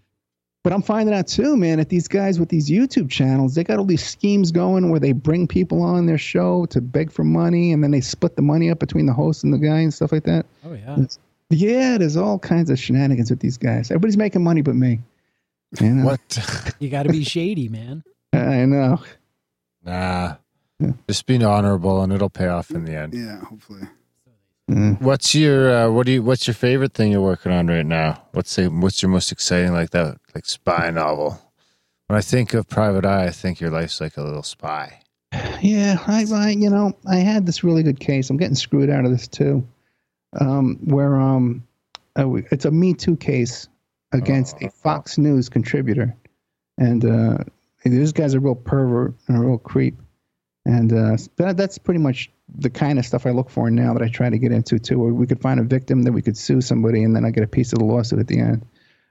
But 0.63 0.73
I'm 0.73 0.81
finding 0.81 1.13
out 1.13 1.27
too, 1.27 1.55
man, 1.55 1.77
that 1.77 1.89
these 1.89 2.07
guys 2.07 2.39
with 2.39 2.49
these 2.49 2.69
YouTube 2.71 3.11
channels, 3.11 3.53
they 3.53 3.63
got 3.63 3.77
all 3.77 3.85
these 3.85 4.03
schemes 4.03 4.51
going 4.51 4.89
where 4.89 4.99
they 4.99 5.11
bring 5.11 5.47
people 5.47 5.83
on 5.83 6.07
their 6.07 6.17
show 6.17 6.65
to 6.67 6.81
beg 6.81 7.11
for 7.11 7.23
money, 7.23 7.71
and 7.71 7.83
then 7.83 7.91
they 7.91 8.01
split 8.01 8.35
the 8.35 8.41
money 8.41 8.71
up 8.71 8.79
between 8.79 9.05
the 9.05 9.13
host 9.13 9.43
and 9.43 9.53
the 9.53 9.59
guy 9.59 9.81
and 9.81 9.93
stuff 9.93 10.11
like 10.11 10.23
that. 10.23 10.47
Oh 10.65 10.73
yeah. 10.73 11.05
Yeah, 11.51 11.99
there's 11.99 12.17
all 12.17 12.39
kinds 12.39 12.71
of 12.71 12.79
shenanigans 12.79 13.29
with 13.29 13.39
these 13.39 13.57
guys. 13.57 13.91
Everybody's 13.91 14.17
making 14.17 14.43
money 14.43 14.63
but 14.63 14.75
me. 14.75 15.01
You 15.79 15.89
know? 15.89 16.05
What? 16.05 16.73
You 16.79 16.89
got 16.89 17.03
to 17.03 17.09
be 17.09 17.23
shady, 17.23 17.69
man. 17.69 18.03
I 18.33 18.65
know. 18.65 19.01
Nah. 19.85 20.35
Just 21.07 21.25
being 21.25 21.43
honorable 21.43 22.01
and 22.01 22.11
it'll 22.11 22.29
pay 22.29 22.47
off 22.47 22.71
in 22.71 22.83
the 22.83 22.95
end. 22.95 23.13
Yeah, 23.13 23.39
hopefully. 23.39 23.87
Mm. 24.69 24.99
What's 24.99 25.35
your 25.35 25.71
uh, 25.71 25.91
what 25.91 26.07
do 26.07 26.13
you 26.13 26.23
what's 26.23 26.47
your 26.47 26.55
favorite 26.55 26.93
thing 26.93 27.11
you're 27.11 27.21
working 27.21 27.51
on 27.51 27.67
right 27.67 27.85
now? 27.85 28.23
What's 28.31 28.55
the, 28.55 28.67
what's 28.67 29.01
your 29.01 29.11
most 29.11 29.31
exciting 29.31 29.73
like 29.73 29.91
that 29.91 30.17
like 30.33 30.45
spy 30.45 30.89
novel? 30.89 31.39
When 32.07 32.17
I 32.17 32.21
think 32.21 32.53
of 32.53 32.67
Private 32.67 33.05
Eye, 33.05 33.25
I 33.25 33.29
think 33.29 33.61
your 33.61 33.69
life's 33.69 34.01
like 34.01 34.17
a 34.17 34.23
little 34.23 34.43
spy. 34.43 35.01
Yeah, 35.61 35.97
I, 36.07 36.25
I, 36.31 36.49
you 36.51 36.69
know, 36.69 36.93
I 37.07 37.17
had 37.17 37.45
this 37.45 37.63
really 37.63 37.83
good 37.83 37.99
case. 37.99 38.29
I'm 38.29 38.37
getting 38.37 38.55
screwed 38.55 38.89
out 38.89 39.05
of 39.05 39.11
this 39.11 39.27
too, 39.27 39.67
um, 40.39 40.77
where 40.83 41.19
um, 41.19 41.65
uh, 42.17 42.31
it's 42.51 42.65
a 42.65 42.71
Me 42.71 42.93
Too 42.93 43.15
case 43.17 43.67
against 44.13 44.61
a 44.61 44.69
Fox 44.69 45.17
News 45.17 45.49
contributor, 45.49 46.15
and 46.77 47.05
uh, 47.05 47.37
this 47.93 48.11
guy's 48.11 48.33
a 48.33 48.39
real 48.39 48.55
pervert 48.55 49.13
and 49.27 49.37
a 49.37 49.39
real 49.39 49.57
creep, 49.57 49.99
and 50.65 50.91
uh, 50.91 51.17
that, 51.37 51.57
that's 51.57 51.77
pretty 51.77 51.99
much 51.99 52.31
the 52.57 52.69
kind 52.69 52.99
of 52.99 53.05
stuff 53.05 53.25
I 53.25 53.31
look 53.31 53.49
for 53.49 53.69
now 53.71 53.93
that 53.93 54.01
I 54.01 54.07
try 54.07 54.29
to 54.29 54.37
get 54.37 54.51
into 54.51 54.79
too, 54.79 54.99
where 54.99 55.13
we 55.13 55.27
could 55.27 55.41
find 55.41 55.59
a 55.59 55.63
victim 55.63 56.03
that 56.03 56.11
we 56.11 56.21
could 56.21 56.37
sue 56.37 56.61
somebody, 56.61 57.03
and 57.03 57.15
then 57.15 57.25
I 57.25 57.31
get 57.31 57.43
a 57.43 57.47
piece 57.47 57.73
of 57.73 57.79
the 57.79 57.85
lawsuit 57.85 58.19
at 58.19 58.27
the 58.27 58.39
end. 58.39 58.65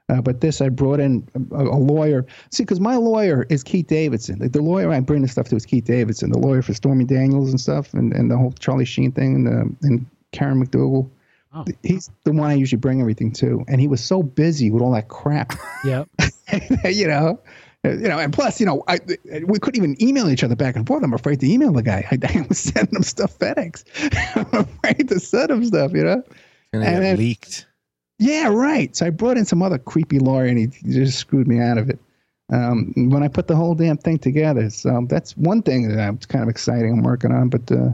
Uh, 0.07 0.21
but 0.21 0.39
this, 0.39 0.61
I 0.61 0.69
brought 0.69 0.99
in 0.99 1.27
a, 1.51 1.63
a 1.63 1.79
lawyer. 1.79 2.25
See, 2.51 2.63
because 2.63 2.79
my 2.79 2.95
lawyer 2.95 3.47
is 3.49 3.63
Keith 3.63 3.87
Davidson. 3.87 4.39
The, 4.39 4.49
the 4.49 4.61
lawyer 4.61 4.91
I 4.91 4.99
bring 4.99 5.23
this 5.23 5.31
stuff 5.31 5.47
to 5.49 5.55
is 5.55 5.65
Keith 5.65 5.85
Davidson, 5.85 6.31
the 6.31 6.37
lawyer 6.37 6.61
for 6.61 6.73
Stormy 6.75 7.05
Daniels 7.05 7.49
and 7.49 7.59
stuff, 7.59 7.93
and, 7.93 8.13
and 8.13 8.29
the 8.29 8.37
whole 8.37 8.51
Charlie 8.59 8.85
Sheen 8.85 9.11
thing, 9.11 9.35
and, 9.35 9.47
uh, 9.47 9.75
and 9.81 10.05
Karen 10.31 10.63
McDougal. 10.63 11.09
Oh. 11.55 11.65
He's 11.83 12.11
the 12.23 12.33
one 12.33 12.51
I 12.51 12.53
usually 12.53 12.79
bring 12.79 13.01
everything 13.01 13.31
to, 13.33 13.63
and 13.67 13.81
he 13.81 13.87
was 13.87 14.03
so 14.03 14.21
busy 14.21 14.69
with 14.69 14.83
all 14.83 14.91
that 14.91 15.07
crap, 15.07 15.53
Yep. 15.85 16.09
you 16.85 17.07
know. 17.07 17.39
You 17.93 18.07
know, 18.07 18.19
and 18.19 18.33
plus, 18.33 18.59
you 18.59 18.65
know, 18.65 18.83
I, 18.87 18.99
we 19.45 19.59
couldn't 19.59 19.77
even 19.77 20.01
email 20.01 20.29
each 20.29 20.43
other 20.43 20.55
back 20.55 20.75
and 20.75 20.85
forth. 20.85 21.03
I'm 21.03 21.13
afraid 21.13 21.39
to 21.41 21.51
email 21.51 21.71
the 21.71 21.83
guy. 21.83 22.07
I, 22.11 22.17
I 22.23 22.45
was 22.47 22.59
sending 22.59 22.95
him 22.95 23.03
stuff 23.03 23.37
FedEx. 23.39 23.83
I'm 24.35 24.61
afraid 24.61 25.09
to 25.09 25.19
send 25.19 25.51
him 25.51 25.65
stuff, 25.65 25.91
you 25.93 26.03
know. 26.03 26.23
And 26.73 27.03
it 27.03 27.17
leaked. 27.17 27.65
Yeah, 28.19 28.47
right. 28.47 28.95
So 28.95 29.05
I 29.05 29.09
brought 29.09 29.37
in 29.37 29.45
some 29.45 29.61
other 29.61 29.77
creepy 29.77 30.19
lawyer, 30.19 30.45
and 30.45 30.57
he 30.57 30.67
he 30.83 30.93
just 30.93 31.19
screwed 31.19 31.47
me 31.47 31.59
out 31.59 31.77
of 31.77 31.89
it. 31.89 31.99
Um, 32.51 32.93
when 33.09 33.23
I 33.23 33.27
put 33.27 33.47
the 33.47 33.55
whole 33.55 33.75
damn 33.75 33.97
thing 33.97 34.19
together, 34.19 34.69
so 34.69 35.05
that's 35.09 35.35
one 35.35 35.61
thing 35.61 35.89
that 35.89 35.99
I'm 35.99 36.17
kind 36.17 36.43
of 36.43 36.49
exciting. 36.49 36.91
I'm 36.91 37.03
working 37.03 37.31
on, 37.31 37.49
but 37.49 37.71
uh, 37.71 37.91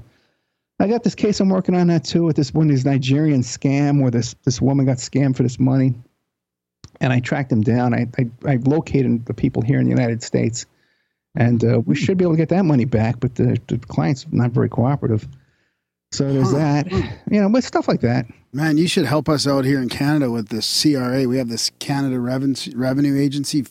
I 0.80 0.88
got 0.88 1.04
this 1.04 1.16
case 1.16 1.40
I'm 1.40 1.50
working 1.50 1.76
on 1.76 1.88
that 1.88 2.04
too 2.04 2.24
with 2.24 2.36
this 2.36 2.54
one 2.54 2.68
this 2.68 2.86
Nigerian 2.86 3.42
scam 3.42 4.02
where 4.02 4.12
this 4.12 4.36
this 4.44 4.62
woman 4.62 4.86
got 4.86 4.98
scammed 4.98 5.38
for 5.38 5.44
this 5.44 5.60
money, 5.60 5.94
and 7.02 7.12
I 7.12 7.20
tracked 7.20 7.52
him 7.52 7.62
down. 7.62 7.94
I 7.94 8.08
I, 8.18 8.30
I 8.46 8.56
located 8.64 9.26
the 9.26 9.34
people 9.34 9.62
here 9.62 9.80
in 9.80 9.84
the 9.86 9.90
United 9.92 10.24
States, 10.24 10.66
and 11.36 11.62
uh, 11.66 11.80
we 11.86 11.96
should 11.96 12.18
be 12.18 12.24
able 12.24 12.34
to 12.34 12.38
get 12.38 12.50
that 12.50 12.64
money 12.64 12.86
back. 12.86 13.20
But 13.20 13.36
the, 13.36 13.60
the 13.68 13.78
client's 13.78 14.26
not 14.32 14.52
very 14.52 14.70
cooperative. 14.70 15.28
So 16.14 16.32
there's 16.32 16.52
Huh. 16.52 16.58
that, 16.58 16.92
you 17.32 17.40
know, 17.42 17.50
but 17.50 17.64
stuff 17.64 17.88
like 17.88 18.02
that. 18.02 18.26
Man, 18.54 18.78
you 18.78 18.88
should 18.88 19.06
help 19.06 19.30
us 19.30 19.48
out 19.48 19.64
here 19.64 19.82
in 19.82 19.88
Canada 19.88 20.30
with 20.30 20.50
this 20.50 20.66
CRA. 20.82 21.26
We 21.26 21.38
have 21.38 21.48
this 21.48 21.72
Canada 21.80 22.18
Reven- 22.18 22.74
Revenue 22.76 23.18
Agency 23.18 23.66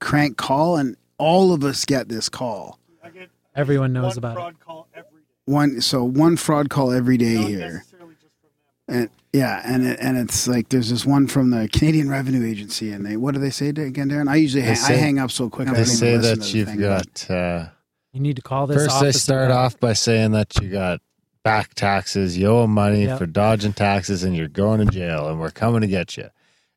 crank 0.00 0.36
call, 0.36 0.76
and 0.76 0.96
all 1.18 1.52
of 1.52 1.62
us 1.62 1.84
get 1.84 2.08
this 2.08 2.28
call. 2.28 2.78
I 3.02 3.10
get 3.10 3.28
Everyone 3.54 3.92
knows 3.92 4.16
one 4.16 4.18
about 4.32 4.50
it. 4.50 4.60
call 4.60 4.88
every 4.92 5.20
day. 5.20 5.26
One 5.46 5.80
so 5.80 6.02
one 6.02 6.36
fraud 6.36 6.68
call 6.68 6.90
every 6.90 7.16
day 7.16 7.36
Not 7.36 7.48
here. 7.48 7.72
necessarily 7.74 8.14
just 8.20 8.34
from 8.40 8.94
them. 8.94 9.00
And 9.02 9.10
yeah, 9.34 9.60
and 9.66 9.84
it, 9.86 9.98
and 10.00 10.16
it's 10.16 10.46
like 10.48 10.68
there's 10.70 10.88
this 10.90 11.04
one 11.04 11.26
from 11.26 11.50
the 11.50 11.68
Canadian 11.68 12.08
Revenue 12.08 12.46
Agency, 12.48 12.90
and 12.92 13.04
they 13.04 13.16
what 13.16 13.34
do 13.34 13.40
they 13.40 13.50
say 13.50 13.68
again, 13.68 14.08
Darren? 14.08 14.28
I 14.28 14.36
usually 14.36 14.62
They 14.62 14.74
ha- 14.74 14.86
I 14.88 14.92
hang 14.92 15.18
up 15.18 15.30
so 15.30 15.50
quick. 15.50 15.68
They 15.68 15.74
don't 15.74 15.84
say 15.86 16.16
that 16.16 16.36
to 16.36 16.40
the 16.52 16.58
you've 16.58 16.68
thing, 16.68 16.80
got. 16.80 17.30
Uh, 17.30 17.66
You 18.12 18.20
need 18.20 18.36
to 18.36 18.42
call 18.42 18.66
this. 18.66 18.76
first, 18.86 19.00
they 19.00 19.12
start 19.12 19.50
up. 19.50 19.58
off 19.58 19.80
by 19.80 19.92
saying 19.92 20.30
that 20.32 20.56
you 20.62 20.70
got 20.70 21.00
back 21.42 21.74
taxes, 21.74 22.38
you 22.38 22.46
owe 22.46 22.66
money 22.66 23.04
Yep. 23.04 23.18
for 23.18 23.26
dodging 23.26 23.72
taxes, 23.74 24.22
and 24.24 24.34
you're 24.36 24.48
going 24.48 24.78
to 24.80 24.86
jail, 24.86 25.28
and 25.28 25.38
we're 25.40 25.50
coming 25.50 25.80
to 25.82 25.86
get 25.88 26.16
you. 26.16 26.30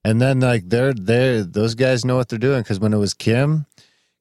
And 0.04 0.20
then 0.22 0.40
like 0.40 0.68
they're 0.70 0.94
they 0.94 1.42
those 1.42 1.76
guys 1.76 2.04
know 2.06 2.16
what 2.16 2.30
they're 2.30 2.40
doing 2.40 2.62
because 2.64 2.80
when 2.80 2.94
it 2.94 2.98
was 2.98 3.14
Kim, 3.14 3.66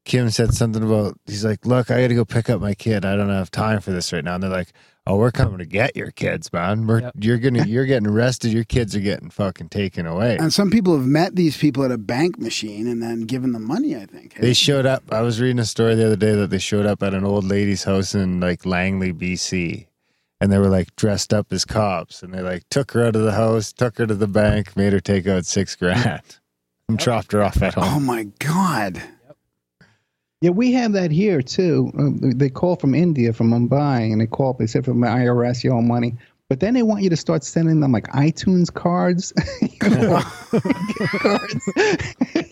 Kim 0.07 0.31
said 0.31 0.55
something 0.55 0.83
about 0.83 1.19
he's 1.27 1.45
like, 1.45 1.67
look, 1.67 1.91
I 1.91 2.01
got 2.01 2.09
to 2.09 2.15
go 2.15 2.25
pick 2.25 2.49
up 2.49 2.61
my 2.61 2.75
kid. 2.75 3.05
I 3.05 3.17
don't 3.17 3.29
have 3.29 3.51
time 3.51 3.81
for 3.81 3.91
this 3.91 4.13
right 4.13 4.23
now. 4.25 4.35
And 4.35 4.43
they're 4.45 4.51
like, 4.51 4.73
oh, 5.05 5.17
we're 5.17 5.33
coming 5.33 5.59
to 5.59 5.67
get 5.67 5.97
your 5.97 6.13
kids, 6.13 6.53
man. 6.53 6.87
We're 6.87 7.01
Yep. 7.01 7.15
you're 7.21 7.39
gonna 7.39 7.65
you're 7.67 7.87
getting 7.87 8.09
arrested. 8.09 8.53
Your 8.53 8.63
kids 8.65 8.95
are 8.95 9.01
getting 9.01 9.31
fucking 9.31 9.69
taken 9.69 10.07
away. 10.07 10.37
And 10.39 10.53
some 10.53 10.71
people 10.71 10.97
have 10.97 11.07
met 11.07 11.35
these 11.35 11.57
people 11.57 11.85
at 11.85 11.91
a 11.91 11.99
bank 11.99 12.39
machine 12.39 12.87
and 12.87 13.03
then 13.03 13.23
given 13.23 13.51
them 13.51 13.67
money. 13.67 13.97
I 13.97 14.07
think 14.07 14.35
They 14.35 14.53
showed 14.55 14.87
up. 14.87 15.03
I 15.11 15.23
was 15.23 15.41
reading 15.41 15.59
a 15.59 15.65
story 15.67 15.97
the 15.97 16.07
other 16.07 16.17
day 16.17 16.37
that 16.37 16.51
they 16.51 16.59
showed 16.59 16.87
up 16.87 17.03
at 17.03 17.13
an 17.13 17.25
old 17.25 17.45
lady's 17.45 17.83
house 17.85 18.15
in 18.15 18.39
like 18.41 18.65
Langley, 18.65 19.13
BC. 19.13 19.89
And 20.41 20.53
they 20.53 20.59
were 20.59 20.69
like 20.69 20.95
dressed 20.95 21.35
up 21.35 21.53
as 21.53 21.65
cops. 21.65 22.23
And 22.23 22.33
they 22.33 22.43
like 22.43 22.63
took 22.71 22.93
her 22.93 23.05
out 23.05 23.17
of 23.17 23.23
the 23.23 23.33
house, 23.33 23.73
took 23.73 23.99
her 23.99 24.07
to 24.07 24.15
the 24.15 24.29
bank, 24.29 24.77
made 24.77 24.93
her 24.93 25.01
take 25.01 25.27
out 25.27 25.47
six 25.47 25.75
grand, 25.75 26.39
and 26.89 26.97
dropped 26.97 27.33
her 27.33 27.43
off 27.43 27.61
at 27.61 27.75
home. 27.75 27.85
Oh 27.87 27.99
my 27.99 28.25
god! 28.39 29.03
Yeah, 30.47 30.51
we 30.53 30.71
have 30.75 30.93
that 30.93 31.11
here 31.11 31.43
too. 31.43 31.91
Um, 31.99 32.21
they 32.39 32.49
call 32.49 32.77
from 32.77 32.95
India, 32.95 33.33
from 33.33 33.51
Mumbai, 33.51 34.13
and 34.13 34.21
they 34.21 34.27
call 34.29 34.51
up. 34.51 34.59
They 34.59 34.67
say 34.69 34.81
from 34.81 35.01
the 35.01 35.09
IRS, 35.09 35.65
you 35.65 35.73
owe 35.73 35.83
money, 35.83 36.15
but 36.49 36.61
then 36.61 36.75
they 36.75 36.85
want 36.85 37.03
you 37.03 37.11
to 37.11 37.17
start 37.17 37.43
sending 37.43 37.81
them 37.81 37.91
like 37.91 38.07
iTunes 38.13 38.73
cards, 38.73 39.33
you 39.61 39.91
know, 39.91 40.21
cards. 41.19 41.71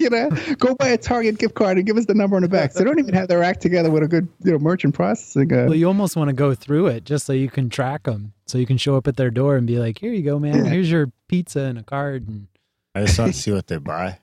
you 0.00 0.10
know, 0.10 0.28
go 0.58 0.74
buy 0.74 0.88
a 0.88 0.98
Target 0.98 1.38
gift 1.38 1.54
card 1.54 1.76
and 1.76 1.86
give 1.86 1.96
us 1.96 2.06
the 2.06 2.14
number 2.14 2.34
on 2.34 2.42
the 2.42 2.48
back. 2.48 2.72
So 2.72 2.80
they 2.80 2.84
don't 2.84 2.98
even 2.98 3.14
have 3.14 3.28
their 3.28 3.44
act 3.44 3.62
together 3.62 3.92
with 3.92 4.02
a 4.02 4.08
good, 4.08 4.26
you 4.42 4.50
know, 4.50 4.58
merchant 4.58 4.94
processing. 4.94 5.52
Uh, 5.52 5.66
Well, 5.66 5.74
you 5.76 5.86
almost 5.86 6.16
want 6.16 6.28
to 6.30 6.34
go 6.34 6.52
through 6.54 6.88
it 6.88 7.04
just 7.04 7.26
so 7.26 7.32
you 7.32 7.48
can 7.48 7.70
track 7.70 8.02
them. 8.02 8.32
So 8.46 8.58
you 8.58 8.66
can 8.66 8.76
show 8.76 8.96
up 8.96 9.06
at 9.06 9.16
their 9.16 9.30
door 9.30 9.54
and 9.56 9.66
be 9.68 9.78
like, 9.78 9.98
"Here 9.98 10.12
you 10.12 10.22
go, 10.22 10.40
man. 10.40 10.64
Yeah. 10.64 10.70
Here's 10.72 10.90
your 10.90 11.12
pizza 11.28 11.60
and 11.60 11.78
a 11.78 11.84
card." 11.84 12.26
And 12.26 12.48
I 12.96 13.04
just 13.04 13.16
want 13.20 13.34
to 13.34 13.40
see 13.40 13.52
what 13.52 13.68
they 13.68 13.76
buy. 13.78 14.18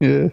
yeah, 0.00 0.28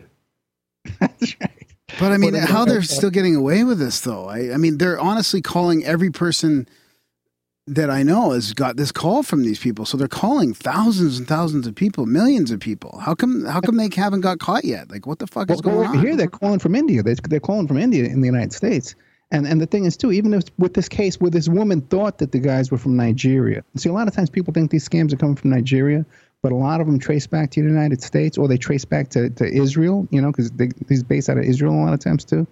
that's 1.01 1.35
right. 1.41 1.60
But 1.99 2.11
I 2.11 2.17
mean, 2.17 2.33
Well, 2.33 2.47
how 2.47 2.65
they're 2.65 2.81
still 2.81 3.09
getting 3.09 3.35
away 3.35 3.63
with 3.63 3.79
this, 3.79 3.99
though? 4.01 4.25
I, 4.27 4.53
I 4.53 4.57
mean, 4.57 4.77
they're 4.77 4.99
honestly 4.99 5.41
calling 5.41 5.85
every 5.85 6.09
person 6.09 6.67
that 7.67 7.89
I 7.89 8.03
know 8.03 8.31
has 8.31 8.53
got 8.53 8.75
this 8.75 8.91
call 8.91 9.23
from 9.23 9.43
these 9.43 9.59
people. 9.59 9.85
So 9.85 9.97
they're 9.97 10.07
calling 10.07 10.53
thousands 10.53 11.19
and 11.19 11.27
thousands 11.27 11.67
of 11.67 11.75
people, 11.75 12.05
millions 12.05 12.51
of 12.51 12.59
people. 12.59 12.99
How 12.99 13.13
come? 13.13 13.45
How 13.45 13.61
come 13.61 13.77
they 13.77 13.89
haven't 13.95 14.21
got 14.21 14.39
caught 14.39 14.65
yet? 14.65 14.89
Like, 14.89 15.05
what 15.05 15.19
the 15.19 15.27
fuck 15.27 15.49
is 15.49 15.61
going 15.61 15.77
well, 15.77 15.89
on? 15.89 15.99
Here 15.99 16.15
they're 16.15 16.27
calling 16.27 16.59
from 16.59 16.75
India. 16.75 17.03
They, 17.03 17.13
they're 17.13 17.39
calling 17.39 17.67
from 17.67 17.77
India 17.77 18.05
in 18.05 18.21
the 18.21 18.27
United 18.27 18.53
States. 18.53 18.95
And 19.31 19.47
and 19.47 19.61
the 19.61 19.65
thing 19.65 19.85
is 19.85 19.95
too, 19.95 20.11
even 20.11 20.33
if, 20.33 20.43
with 20.57 20.73
this 20.73 20.89
case 20.89 21.19
where 21.19 21.31
this 21.31 21.47
woman 21.47 21.81
thought 21.81 22.17
that 22.17 22.31
the 22.33 22.39
guys 22.39 22.69
were 22.71 22.77
from 22.77 22.97
Nigeria. 22.97 23.63
See, 23.77 23.89
a 23.89 23.93
lot 23.93 24.07
of 24.07 24.13
times 24.13 24.29
people 24.29 24.53
think 24.53 24.71
these 24.71 24.87
scams 24.87 25.13
are 25.13 25.17
coming 25.17 25.37
from 25.37 25.51
Nigeria, 25.51 26.05
but 26.41 26.51
a 26.51 26.55
lot 26.55 26.81
of 26.81 26.87
them 26.87 26.97
trace 26.99 27.27
back 27.27 27.51
to 27.51 27.61
the 27.61 27.67
United 27.67 28.01
States 28.01 28.37
or 28.37 28.47
they 28.47 28.57
trace 28.57 28.85
back 28.85 29.09
to, 29.09 29.29
to 29.31 29.45
Israel. 29.45 30.07
You 30.11 30.21
know, 30.21 30.31
because 30.31 30.51
he's 30.89 31.03
based 31.03 31.29
out 31.29 31.37
of 31.37 31.43
Israel 31.43 31.73
a 31.73 31.81
lot 31.83 31.93
of 31.93 31.99
times 31.99 32.23
too. 32.25 32.47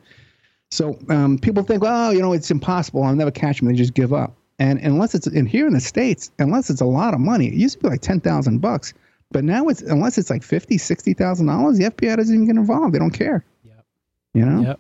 So 0.72 0.98
um, 1.10 1.40
people 1.40 1.64
think, 1.64 1.84
oh, 1.86 2.12
you 2.12 2.22
know, 2.22 2.34
it's 2.34 2.52
impossible. 2.52 3.04
I'll 3.04 3.16
never 3.16 3.32
catch 3.32 3.60
them. 3.60 3.68
They 3.68 3.74
just 3.76 3.94
give 3.96 4.14
up. 4.14 4.36
And 4.60 4.78
unless 4.80 5.16
it's 5.16 5.26
in 5.26 5.46
here 5.46 5.66
in 5.66 5.74
the 5.74 5.80
states, 5.80 6.32
unless 6.38 6.70
it's 6.70 6.82
a 6.82 6.86
lot 6.86 7.14
of 7.14 7.20
money, 7.20 7.48
it 7.48 7.54
used 7.54 7.78
to 7.78 7.84
be 7.84 7.90
like 7.90 8.02
ten 8.02 8.20
thousand 8.20 8.60
bucks, 8.60 8.94
but 9.32 9.44
now 9.44 9.68
it's 9.70 9.82
unless 9.82 10.18
it's 10.18 10.30
like 10.30 10.44
fifty, 10.44 10.78
sixty 10.78 11.14
thousand 11.14 11.48
dollars, 11.48 11.78
the 11.78 11.86
FBI 11.86 12.18
doesn't 12.18 12.34
even 12.36 12.46
get 12.46 12.58
involved. 12.58 12.94
They 12.94 13.00
don't 13.00 13.12
care. 13.12 13.44
Yep. 13.64 13.86
You 14.34 14.46
know. 14.46 14.62
Yep. 14.62 14.80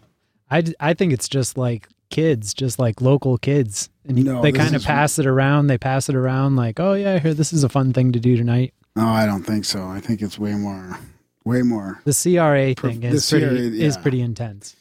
I, 0.51 0.61
d- 0.61 0.75
I 0.79 0.93
think 0.95 1.13
it's 1.13 1.29
just 1.29 1.57
like 1.57 1.87
kids, 2.09 2.53
just 2.53 2.77
like 2.79 3.01
local 3.01 3.37
kids. 3.37 3.89
And 4.05 4.23
No, 4.25 4.41
they 4.41 4.51
kind 4.51 4.69
of 4.75 4.81
is- 4.81 4.85
pass 4.85 5.17
it 5.19 5.25
around. 5.25 5.67
They 5.67 5.77
pass 5.77 6.09
it 6.09 6.15
around 6.15 6.55
like, 6.55 6.79
oh, 6.79 6.93
yeah, 6.93 7.19
here, 7.19 7.33
this 7.35 7.53
is 7.53 7.63
a 7.63 7.69
fun 7.69 7.93
thing 7.93 8.11
to 8.13 8.19
do 8.19 8.35
tonight. 8.35 8.73
No, 8.95 9.07
I 9.07 9.25
don't 9.25 9.43
think 9.43 9.65
so. 9.65 9.85
I 9.87 9.99
think 9.99 10.21
it's 10.21 10.37
way 10.37 10.53
more, 10.53 10.99
way 11.45 11.61
more. 11.61 12.01
The 12.05 12.13
CRA 12.13 12.73
Per- 12.75 12.89
thing 12.91 12.99
the 13.01 13.07
is 13.07 13.29
pretty, 13.29 13.45
CRA, 13.45 13.55
is 13.85 13.97
pretty 13.97 14.21
intense. 14.21 14.75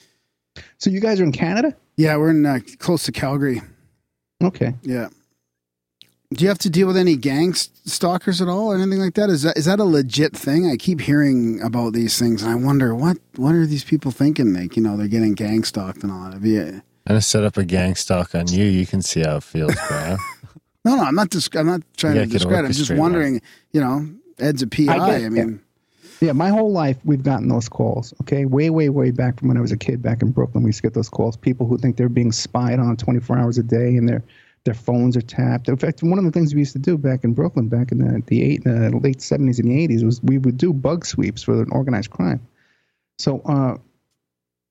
So 0.79 0.91
you 0.91 1.01
guys 1.01 1.21
are 1.21 1.25
in 1.25 1.33
Canada? 1.33 1.77
Yeah, 1.97 2.17
we're 2.17 2.31
in 2.31 2.45
uh, 2.47 2.59
close 2.79 3.05
to 3.05 3.13
Calgary. 3.13 3.61
Okay. 4.43 4.75
Yeah. 4.83 5.09
Do 6.33 6.43
you 6.45 6.49
have 6.49 6.59
to 6.59 6.71
deal 6.71 6.87
with 6.87 6.97
any 6.97 7.17
gang 7.17 7.55
stalkers 7.55 8.43
at 8.43 8.49
all 8.49 8.73
or 8.73 8.77
anything 8.77 9.01
like 9.01 9.15
that? 9.15 9.31
Is 9.31 9.43
that 9.43 9.57
is 9.57 9.65
that 9.65 9.81
a 9.81 9.85
legit 9.85 10.37
thing? 10.37 10.71
I 10.71 10.77
keep 10.77 11.01
hearing 11.01 11.61
about 11.63 11.95
these 11.95 12.19
things, 12.19 12.43
and 12.43 12.51
I 12.51 12.55
wonder 12.55 12.95
what 12.95 13.17
what 13.37 13.55
are 13.55 13.65
these 13.67 13.83
people 13.85 14.11
thinking? 14.11 14.53
Like, 14.53 14.77
you 14.77 14.83
know, 14.83 14.97
they're 14.97 15.09
getting 15.09 15.33
gang 15.35 15.65
stalked 15.65 16.03
and 16.03 16.13
all 16.13 16.25
that. 16.25 16.35
Have 16.35 16.45
you- 16.45 16.83
I'm 17.07 17.15
gonna 17.15 17.23
set 17.23 17.45
up 17.45 17.57
a 17.57 17.65
gang 17.65 17.95
stalk 17.95 18.35
on 18.35 18.49
you. 18.49 18.65
You 18.67 18.87
can 18.87 19.01
see 19.01 19.21
how 19.23 19.37
it 19.37 19.43
feels, 19.43 19.75
Graham. 19.89 20.19
No, 20.89 20.97
no, 20.97 21.02
I'm 21.02 21.15
not. 21.15 21.31
Dis- 21.31 21.51
I'm 21.55 21.66
not 21.66 21.82
trying 21.97 22.15
to 22.15 22.20
gotta 22.20 22.31
discredit. 22.31 22.65
I'm 22.65 22.66
just 22.69 22.81
orchestrated, 22.90 23.01
wondering. 23.01 23.43
You 23.73 23.81
know, 23.81 24.09
Ed's 24.39 24.62
a 24.62 24.66
PI. 24.66 24.86
I 24.86 24.97
I, 25.05 25.20
get- 25.20 25.32
mean, 25.32 25.60
Yeah, 26.20 26.32
my 26.32 26.48
whole 26.48 26.73
life 26.73 26.97
we've 27.05 27.23
gotten 27.23 27.48
those 27.48 27.69
calls. 27.69 28.15
Okay, 28.23 28.44
way, 28.44 28.70
way, 28.70 28.89
way 28.89 29.10
back 29.10 29.39
from 29.39 29.48
when 29.48 29.56
I 29.56 29.60
was 29.60 29.73
a 29.73 29.77
kid 29.77 30.01
back 30.02 30.23
in 30.23 30.31
Brooklyn, 30.31 30.65
we 30.65 30.69
used 30.69 30.78
to 30.78 30.82
get 30.82 30.94
those 30.94 31.09
calls. 31.09 31.36
People 31.36 31.66
who 31.66 31.78
think 31.78 31.97
they're 31.97 32.09
being 32.09 32.32
spied 32.32 32.78
on 32.78 32.97
24 32.97 33.39
hours 33.39 33.59
a 33.59 33.62
day 33.62 33.97
and 33.97 34.09
their 34.09 34.23
their 34.65 34.74
phones 34.74 35.16
are 35.16 35.23
tapped. 35.23 35.69
In 35.69 35.77
fact, 35.77 36.02
one 36.02 36.19
of 36.19 36.24
the 36.24 36.31
things 36.32 36.55
we 36.55 36.60
used 36.60 36.73
to 36.73 36.78
do 36.78 36.98
back 36.98 37.23
in 37.24 37.32
Brooklyn, 37.32 37.69
back 37.69 37.93
in 37.93 37.98
the 37.98 38.23
the 38.27 38.43
eight, 38.43 38.66
uh, 38.66 38.89
late 38.98 39.19
70s 39.19 39.59
and 39.59 39.69
the 39.70 39.86
80s, 39.89 40.05
was 40.05 40.23
we 40.23 40.39
would 40.39 40.56
do 40.56 40.73
bug 40.73 41.05
sweeps 41.06 41.43
for 41.43 41.62
an 41.62 41.70
organized 41.70 42.10
crime. 42.10 42.40
So 43.19 43.40
uh, 43.47 43.77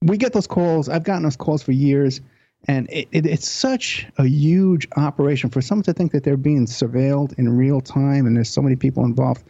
we 0.02 0.18
get 0.18 0.34
those 0.34 0.48
calls. 0.48 0.90
I've 0.90 1.04
gotten 1.04 1.24
those 1.24 1.38
calls 1.38 1.64
for 1.64 1.72
years. 1.72 2.22
And 2.68 2.90
it, 2.90 3.08
it, 3.12 3.26
it's 3.26 3.50
such 3.50 4.06
a 4.18 4.28
huge 4.28 4.88
operation 4.98 5.50
for 5.50 5.62
someone 5.62 5.84
to 5.84 5.94
think 5.94 6.12
that 6.12 6.24
they're 6.24 6.36
being 6.36 6.66
surveilled 6.66 7.38
in 7.40 7.56
real 7.56 7.80
time 7.80 8.26
and 8.26 8.36
there's 8.36 8.50
so 8.50 8.62
many 8.62 8.76
people 8.76 9.06
involved. 9.06 9.44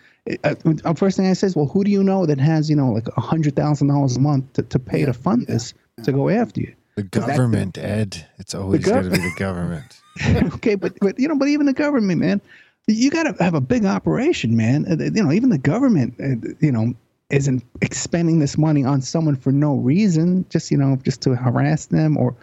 Uh, 0.43 0.53
uh, 0.85 0.93
first 0.93 1.17
thing 1.17 1.27
I 1.27 1.33
say 1.33 1.47
is, 1.47 1.55
well, 1.55 1.67
who 1.67 1.83
do 1.83 1.89
you 1.89 2.03
know 2.03 2.25
that 2.25 2.39
has, 2.39 2.69
you 2.69 2.75
know, 2.75 2.91
like 2.91 3.07
a 3.17 3.21
hundred 3.21 3.55
thousand 3.55 3.87
dollars 3.87 4.17
a 4.17 4.19
month 4.19 4.53
to, 4.53 4.61
to 4.63 4.77
pay 4.79 5.05
to 5.05 5.13
fund 5.13 5.47
this 5.47 5.73
to 6.03 6.11
go 6.11 6.29
after 6.29 6.61
you? 6.61 6.75
The 6.95 7.03
government, 7.03 7.77
Ed. 7.77 8.25
It's 8.37 8.53
always 8.55 8.83
got 8.83 9.03
to 9.03 9.09
be 9.11 9.17
the 9.17 9.33
government. 9.37 10.01
okay, 10.55 10.75
but 10.75 10.97
but 10.99 11.19
you 11.19 11.27
know, 11.27 11.37
but 11.37 11.47
even 11.47 11.67
the 11.67 11.73
government, 11.73 12.19
man, 12.19 12.41
you 12.87 13.11
got 13.11 13.23
to 13.23 13.43
have 13.43 13.53
a 13.53 13.61
big 13.61 13.85
operation, 13.85 14.57
man. 14.57 14.85
Uh, 14.89 15.03
You 15.03 15.23
know, 15.23 15.31
even 15.31 15.49
the 15.49 15.59
government, 15.59 16.15
uh, 16.19 16.55
you 16.59 16.71
know, 16.71 16.93
isn't 17.29 17.63
expending 17.81 18.39
this 18.39 18.57
money 18.57 18.83
on 18.83 19.01
someone 19.01 19.35
for 19.35 19.51
no 19.51 19.75
reason, 19.75 20.45
just 20.49 20.71
you 20.71 20.77
know, 20.77 20.97
just 21.03 21.21
to 21.21 21.35
harass 21.35 21.87
them 21.87 22.17
or. 22.17 22.35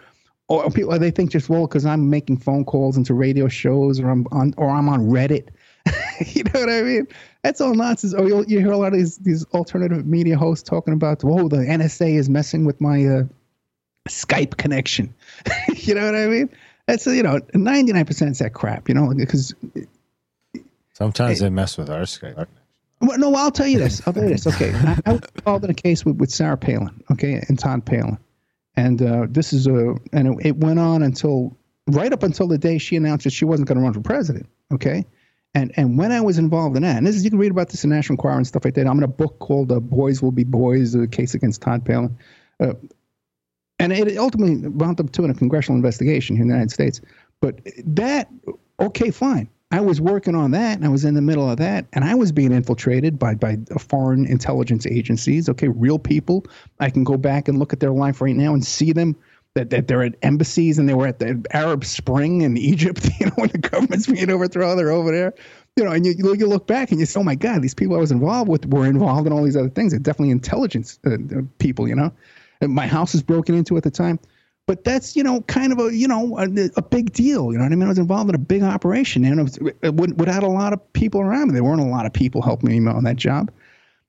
Or 0.47 0.69
people, 0.69 0.97
they 0.99 1.09
think 1.09 1.31
just 1.31 1.49
well 1.49 1.65
because 1.65 1.85
I'm 1.85 2.09
making 2.09 2.37
phone 2.37 2.65
calls 2.65 2.97
into 2.97 3.13
radio 3.13 3.47
shows, 3.47 3.99
or 3.99 4.09
I'm 4.09 4.27
on, 4.31 4.53
or 4.57 4.69
I'm 4.69 4.89
on 4.89 5.07
Reddit. 5.07 5.47
you 6.27 6.43
know 6.43 6.59
what 6.59 6.69
I 6.69 6.81
mean? 6.83 7.07
That's 7.43 7.61
all 7.61 7.73
nonsense. 7.73 8.13
Or 8.13 8.27
you 8.27 8.45
you 8.47 8.59
hear 8.59 8.71
a 8.71 8.77
lot 8.77 8.93
of 8.93 8.99
these 8.99 9.17
these 9.17 9.43
alternative 9.53 10.05
media 10.05 10.37
hosts 10.37 10.67
talking 10.67 10.93
about, 10.93 11.23
oh, 11.23 11.47
the 11.47 11.57
NSA 11.57 12.15
is 12.15 12.29
messing 12.29 12.63
with 12.65 12.79
my 12.79 13.05
uh, 13.05 13.23
Skype 14.07 14.57
connection. 14.57 15.13
you 15.75 15.95
know 15.95 16.05
what 16.05 16.15
I 16.15 16.27
mean? 16.27 16.49
That's 16.85 17.07
you 17.07 17.23
know, 17.23 17.39
ninety 17.55 17.93
nine 17.93 18.05
percent 18.05 18.31
is 18.31 18.39
that 18.39 18.53
crap. 18.53 18.87
You 18.87 18.95
know, 18.95 19.13
because 19.15 19.53
Sometimes 20.95 21.39
they 21.39 21.49
mess 21.49 21.77
with 21.77 21.89
our 21.89 22.03
Skype. 22.03 22.47
well, 23.01 23.19
no, 23.19 23.35
I'll 23.35 23.51
tell 23.51 23.67
you 23.67 23.79
this. 23.79 24.01
I'll 24.07 24.13
tell 24.13 24.23
you 24.23 24.29
this. 24.29 24.47
Okay, 24.47 24.73
I, 24.73 24.97
I 25.05 25.11
was 25.13 25.21
involved 25.35 25.65
in 25.65 25.71
a 25.71 25.75
case 25.75 26.05
with, 26.05 26.15
with 26.17 26.31
Sarah 26.31 26.55
Palin. 26.55 27.03
Okay, 27.11 27.43
and 27.49 27.59
Todd 27.59 27.85
Palin, 27.85 28.17
and 28.77 29.01
uh, 29.01 29.27
this 29.29 29.53
is 29.53 29.67
a 29.67 29.95
and 30.13 30.39
it, 30.39 30.47
it 30.47 30.57
went 30.57 30.79
on 30.79 31.03
until 31.03 31.57
right 31.87 32.11
up 32.11 32.23
until 32.23 32.47
the 32.47 32.57
day 32.57 32.77
she 32.77 32.95
announced 32.95 33.23
that 33.23 33.33
she 33.33 33.45
wasn't 33.45 33.67
going 33.67 33.77
to 33.77 33.83
run 33.83 33.93
for 33.93 34.01
president. 34.01 34.47
Okay. 34.73 35.05
And, 35.53 35.71
and 35.77 35.97
when 35.97 36.11
I 36.11 36.19
was 36.19 36.37
involved 36.37 36.75
in 36.75 36.83
that, 36.83 36.97
and 36.97 37.07
this 37.07 37.15
is 37.15 37.23
you 37.23 37.29
can 37.29 37.39
read 37.39 37.51
about 37.51 37.69
this 37.69 37.85
in 37.85 37.89
National 37.89 38.15
Enquirer 38.15 38.35
and 38.35 38.45
stuff 38.45 38.65
like 38.65 38.73
that. 38.73 38.87
I'm 38.87 38.97
in 38.97 39.03
a 39.03 39.07
book 39.07 39.39
called 39.39 39.71
uh, 39.71 39.79
"Boys 39.79 40.21
Will 40.21 40.33
Be 40.33 40.43
Boys: 40.43 40.95
A 40.95 41.07
Case 41.07 41.33
Against 41.33 41.61
Todd 41.61 41.85
Palin," 41.85 42.17
uh, 42.59 42.73
and 43.79 43.93
it 43.93 44.17
ultimately 44.17 44.67
wound 44.67 44.99
up 44.99 45.11
to 45.11 45.23
in 45.23 45.29
a 45.29 45.33
congressional 45.33 45.77
investigation 45.77 46.35
here 46.35 46.43
in 46.43 46.49
the 46.49 46.53
United 46.55 46.71
States. 46.71 46.99
But 47.39 47.61
that, 47.85 48.29
okay, 48.81 49.11
fine. 49.11 49.47
I 49.75 49.81
was 49.81 49.99
working 49.99 50.35
on 50.35 50.51
that, 50.51 50.77
and 50.77 50.85
I 50.85 50.89
was 50.89 51.03
in 51.03 51.15
the 51.15 51.21
middle 51.21 51.49
of 51.49 51.57
that, 51.57 51.85
and 51.91 52.05
I 52.05 52.15
was 52.15 52.31
being 52.31 52.53
infiltrated 52.53 53.19
by 53.19 53.35
by 53.35 53.57
foreign 53.77 54.25
intelligence 54.25 54.87
agencies. 54.87 55.49
Okay, 55.49 55.67
real 55.67 55.99
people. 55.99 56.45
I 56.79 56.89
can 56.89 57.03
go 57.03 57.17
back 57.17 57.49
and 57.49 57.59
look 57.59 57.73
at 57.73 57.81
their 57.81 57.91
life 57.91 58.21
right 58.21 58.35
now 58.37 58.53
and 58.53 58.65
see 58.65 58.93
them 58.93 59.17
that, 59.53 59.71
that 59.71 59.89
they're 59.89 60.03
at 60.03 60.15
embassies 60.21 60.79
and 60.79 60.87
they 60.87 60.93
were 60.93 61.07
at 61.07 61.19
the 61.19 61.45
Arab 61.51 61.83
Spring 61.83 62.41
in 62.41 62.55
Egypt. 62.57 63.09
You 63.19 63.25
know, 63.27 63.33
when 63.35 63.49
the 63.49 63.57
government's 63.57 64.07
being 64.07 64.29
overthrown, 64.29 64.77
they're 64.77 64.91
over 64.91 65.11
there. 65.11 65.33
You 65.75 65.83
know, 65.83 65.91
and 65.91 66.05
you, 66.05 66.13
you 66.17 66.47
look- 66.47 66.67
back 66.67 66.91
and 66.91 66.99
you 66.99 67.05
say, 67.05 67.19
oh 67.19 67.23
my 67.23 67.35
God, 67.35 67.61
these 67.61 67.73
people 67.73 67.95
I 67.95 67.99
was 67.99 68.11
involved 68.11 68.49
with 68.49 68.65
were 68.67 68.85
involved 68.85 69.27
in 69.27 69.33
all 69.33 69.43
these 69.43 69.57
other 69.57 69.69
things. 69.69 69.91
They're 69.91 69.99
definitely 69.99 70.31
intelligence 70.31 70.99
uh, 71.05 71.15
uh, 71.15 71.41
people, 71.59 71.87
you 71.87 71.95
know. 71.95 72.11
and 72.61 72.73
my 72.73 72.87
house 72.87 73.13
is 73.13 73.23
broken 73.23 73.55
into 73.55 73.75
at 73.75 73.83
the 73.83 73.91
time. 73.91 74.19
But 74.67 74.83
that's 74.83 75.15
you 75.15 75.23
know 75.23 75.41
kind 75.41 75.71
of 75.71 75.79
a 75.79 75.95
you 75.95 76.07
know 76.07 76.37
a, 76.39 76.47
a 76.75 76.81
big 76.81 77.13
deal. 77.13 77.51
You 77.51 77.57
know 77.57 77.65
what 77.65 77.71
I 77.71 77.75
mean? 77.75 77.83
I 77.83 77.89
was 77.89 77.99
involved 77.99 78.29
in 78.29 78.35
a 78.35 78.39
big 78.39 78.63
operation, 78.63 79.23
and 79.23 79.39
it 79.39 79.43
was, 79.43 79.59
it, 79.81 79.93
would- 79.93 80.19
without 80.19 80.43
a 80.43 80.47
lot 80.47 80.73
of 80.73 80.93
people 80.93 81.21
around 81.21 81.49
me, 81.49 81.53
there 81.53 81.63
weren't 81.63 81.81
a 81.81 81.85
lot 81.85 82.05
of 82.05 82.13
people 82.13 82.41
helping 82.41 82.83
me 82.83 82.91
on 82.91 83.03
that 83.03 83.15
job. 83.15 83.51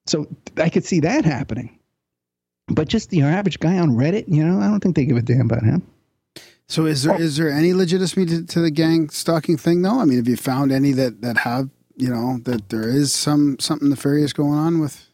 So 0.07 0.27
I 0.57 0.69
could 0.69 0.85
see 0.85 1.01
that 1.01 1.25
happening. 1.25 1.79
But 2.69 2.89
just 2.89 3.11
the 3.11 3.23
average 3.23 3.61
guy 3.61 3.79
on 3.79 3.91
Reddit, 3.91 4.25
you 4.29 4.45
know, 4.45 4.61
I 4.61 4.69
don't 4.69 4.81
think 4.81 4.97
they 4.97 5.05
give 5.05 5.17
a 5.17 5.23
damn 5.23 5.43
about 5.43 5.63
him. 5.63 5.87
So 6.69 6.87
is 6.87 7.05
there 7.05 7.15
oh. 7.15 7.19
is 7.19 7.37
there 7.37 7.51
any 7.51 7.73
legitimacy 7.73 8.27
to, 8.27 8.45
to 8.45 8.61
the 8.61 8.71
gang 8.71 9.09
stalking 9.11 9.57
thing 9.57 9.83
though? 9.83 10.01
I 10.01 10.05
mean, 10.05 10.17
have 10.17 10.29
you 10.29 10.37
found 10.37 10.73
any 10.73 10.93
that 10.93 11.23
that 11.23 11.39
have 11.39 11.71
you 11.97 12.09
know 12.09 12.39
that 12.43 12.71
there 12.71 12.89
is 12.89 13.15
some 13.15 13.59
something 13.61 13.89
nefarious 13.89 14.33
going 14.33 14.55
on 14.55 14.81
with? 14.81 15.09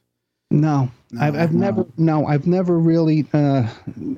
No, 0.50 0.90
No, 1.12 1.22
I've, 1.22 1.36
I've 1.36 1.52
no. 1.52 1.60
never, 1.60 1.86
no, 1.98 2.26
I've 2.26 2.46
never 2.46 2.78
really, 2.78 3.26
uh, 3.34 3.68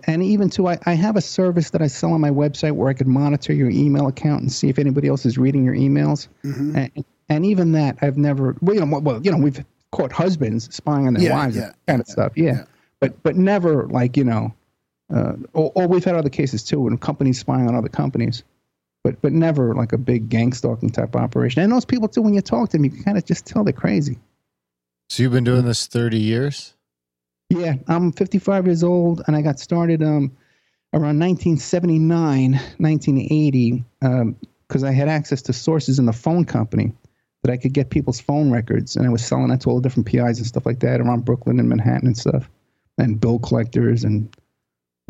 and 0.04 0.22
even 0.22 0.48
too, 0.48 0.68
I, 0.68 0.78
I 0.86 0.94
have 0.94 1.16
a 1.16 1.20
service 1.20 1.70
that 1.70 1.82
I 1.82 1.88
sell 1.88 2.12
on 2.12 2.20
my 2.20 2.30
website 2.30 2.72
where 2.72 2.88
I 2.88 2.94
could 2.94 3.08
monitor 3.08 3.52
your 3.52 3.68
email 3.68 4.06
account 4.06 4.42
and 4.42 4.52
see 4.52 4.68
if 4.68 4.78
anybody 4.78 5.08
else 5.08 5.26
is 5.26 5.36
reading 5.36 5.64
your 5.64 5.74
emails. 5.74 6.28
Mm-hmm. 6.44 6.76
And, 6.76 7.04
and 7.28 7.46
even 7.46 7.72
that, 7.72 7.98
I've 8.00 8.16
never, 8.16 8.56
well, 8.60 8.76
you 8.76 8.84
know, 8.84 8.98
well, 9.00 9.20
you 9.22 9.32
know, 9.32 9.38
we've 9.38 9.64
caught 9.90 10.12
husbands 10.12 10.72
spying 10.72 11.08
on 11.08 11.14
their 11.14 11.24
Yeah, 11.24 11.32
wives, 11.34 11.56
yeah, 11.56 11.62
and 11.62 11.72
that 11.72 11.86
kind 11.86 12.00
of 12.00 12.06
stuff. 12.06 12.32
Yeah. 12.36 12.44
yeah. 12.44 12.64
But, 13.00 13.20
but 13.24 13.34
never 13.34 13.88
like, 13.88 14.16
you 14.16 14.24
know, 14.24 14.54
uh, 15.12 15.32
or, 15.52 15.72
or 15.74 15.88
we've 15.88 16.04
had 16.04 16.14
other 16.14 16.30
cases 16.30 16.62
too, 16.62 16.80
when 16.80 16.96
companies 16.96 17.40
spying 17.40 17.66
on 17.66 17.74
other 17.74 17.88
companies. 17.88 18.44
But, 19.02 19.20
but 19.20 19.32
never 19.32 19.74
like 19.74 19.92
a 19.92 19.98
big 19.98 20.28
gang 20.28 20.52
stalking 20.52 20.90
type 20.90 21.14
operation. 21.16 21.62
And 21.62 21.72
those 21.72 21.84
people 21.84 22.08
too, 22.08 22.22
when 22.22 22.34
you 22.34 22.40
talk 22.40 22.70
to 22.70 22.76
them, 22.76 22.84
you 22.84 22.90
can 22.90 23.02
kind 23.02 23.18
of 23.18 23.24
just 23.26 23.44
tell 23.46 23.64
they're 23.64 23.72
crazy. 23.72 24.18
So 25.10 25.22
you've 25.22 25.32
been 25.32 25.44
doing 25.44 25.64
this 25.66 25.86
30 25.86 26.18
years? 26.18 26.73
Yeah, 27.50 27.74
I'm 27.88 28.12
55 28.12 28.66
years 28.66 28.82
old, 28.82 29.22
and 29.26 29.36
I 29.36 29.42
got 29.42 29.60
started 29.60 30.02
um, 30.02 30.36
around 30.92 31.18
1979, 31.18 32.52
1980, 32.52 33.84
because 34.66 34.84
I 34.84 34.92
had 34.92 35.08
access 35.08 35.42
to 35.42 35.52
sources 35.52 35.98
in 35.98 36.06
the 36.06 36.12
phone 36.12 36.44
company 36.44 36.92
that 37.42 37.52
I 37.52 37.56
could 37.56 37.74
get 37.74 37.90
people's 37.90 38.20
phone 38.20 38.50
records, 38.50 38.96
and 38.96 39.06
I 39.06 39.10
was 39.10 39.24
selling 39.24 39.48
that 39.48 39.60
to 39.62 39.70
all 39.70 39.76
the 39.76 39.82
different 39.82 40.06
PIs 40.06 40.38
and 40.38 40.46
stuff 40.46 40.64
like 40.64 40.80
that 40.80 41.00
around 41.00 41.24
Brooklyn 41.24 41.60
and 41.60 41.68
Manhattan 41.68 42.06
and 42.06 42.16
stuff, 42.16 42.50
and 42.96 43.20
bill 43.20 43.38
collectors 43.38 44.04
and 44.04 44.34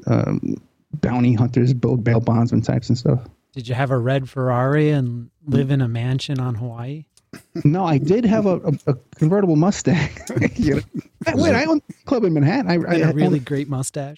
um, 0.07 0.57
bounty 0.93 1.35
hunters, 1.35 1.73
bill 1.73 1.97
bail 1.97 2.21
bondsman 2.21 2.63
types 2.63 2.89
and 2.89 2.99
stuff. 2.99 3.21
Did 3.53 3.69
you 3.69 3.75
have 3.77 3.93
a 3.93 3.99
red 3.99 4.29
Ferrari 4.29 4.91
and 4.91 5.31
live 5.47 5.71
in 5.71 5.81
a 5.81 5.87
mansion 5.87 6.41
on 6.41 6.57
Hawaii? 6.57 7.05
No, 7.65 7.85
I 7.85 7.99
did 7.99 8.25
have 8.25 8.47
a, 8.47 8.57
a, 8.59 8.73
a 8.89 8.95
convertible 9.17 9.57
Mustang. 9.57 10.09
You 10.57 10.77
know? 10.77 10.81
Wait, 11.35 11.55
I 11.55 11.65
owned 11.65 11.83
a 11.91 12.05
club 12.05 12.25
in 12.25 12.33
Manhattan. 12.35 12.71
I, 12.71 12.75
I 12.75 12.95
And 12.95 13.03
a 13.03 13.07
owned- 13.09 13.17
really 13.17 13.39
great 13.39 13.69
mustache. 13.69 14.17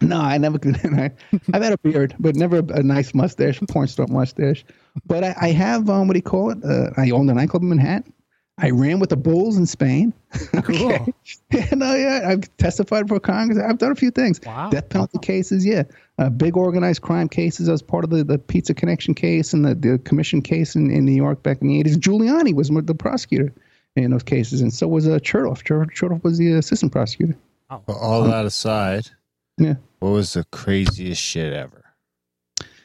No, 0.00 0.20
I 0.20 0.38
never 0.38 0.58
could. 0.58 0.76
I, 0.84 1.10
I've 1.52 1.62
had 1.62 1.72
a 1.72 1.78
beard, 1.78 2.14
but 2.20 2.36
never 2.36 2.58
a, 2.58 2.64
a 2.78 2.82
nice 2.82 3.14
mustache, 3.14 3.60
porn 3.68 3.88
star 3.88 4.06
mustache. 4.08 4.64
But 5.06 5.24
I, 5.24 5.34
I 5.40 5.48
have, 5.50 5.90
um, 5.90 6.06
what 6.06 6.14
do 6.14 6.18
you 6.18 6.22
call 6.22 6.50
it? 6.50 6.58
Uh, 6.64 6.90
I 6.96 7.10
owned 7.10 7.30
a 7.30 7.34
nightclub 7.34 7.62
in 7.62 7.68
Manhattan. 7.70 8.12
I 8.60 8.70
ran 8.70 8.98
with 8.98 9.10
the 9.10 9.16
Bulls 9.16 9.56
in 9.56 9.66
Spain. 9.66 10.12
Cool. 10.62 11.06
Yeah, 11.50 11.74
no, 11.74 11.94
yeah, 11.94 12.26
I've 12.28 12.54
testified 12.58 13.08
for 13.08 13.18
Congress. 13.18 13.58
I've 13.58 13.78
done 13.78 13.92
a 13.92 13.94
few 13.94 14.10
things. 14.10 14.38
Wow. 14.44 14.68
Death 14.68 14.88
penalty 14.90 15.18
cases, 15.18 15.64
yeah. 15.64 15.84
Uh, 16.18 16.28
big 16.28 16.56
organized 16.56 17.00
crime 17.00 17.28
cases. 17.28 17.68
I 17.68 17.72
was 17.72 17.80
part 17.82 18.04
of 18.04 18.10
the, 18.10 18.22
the 18.24 18.38
Pizza 18.38 18.74
Connection 18.74 19.14
case 19.14 19.54
and 19.54 19.64
the, 19.64 19.74
the 19.74 19.98
commission 20.00 20.42
case 20.42 20.74
in, 20.74 20.90
in 20.90 21.06
New 21.06 21.12
York 21.14 21.42
back 21.42 21.62
in 21.62 21.68
the 21.68 21.82
80s. 21.82 21.96
Giuliani 21.96 22.54
was 22.54 22.68
the 22.68 22.94
prosecutor 22.94 23.52
in 23.96 24.10
those 24.10 24.22
cases, 24.22 24.60
and 24.60 24.72
so 24.74 24.86
was 24.86 25.06
uh, 25.08 25.18
Chertoff. 25.20 25.62
Chertoff 25.64 26.22
was 26.22 26.36
the 26.38 26.52
assistant 26.52 26.92
prosecutor. 26.92 27.36
But 27.70 27.96
all 27.98 28.24
that 28.24 28.44
aside, 28.44 29.08
Yeah. 29.56 29.74
what 30.00 30.10
was 30.10 30.34
the 30.34 30.44
craziest 30.52 31.22
shit 31.22 31.52
ever? 31.54 31.84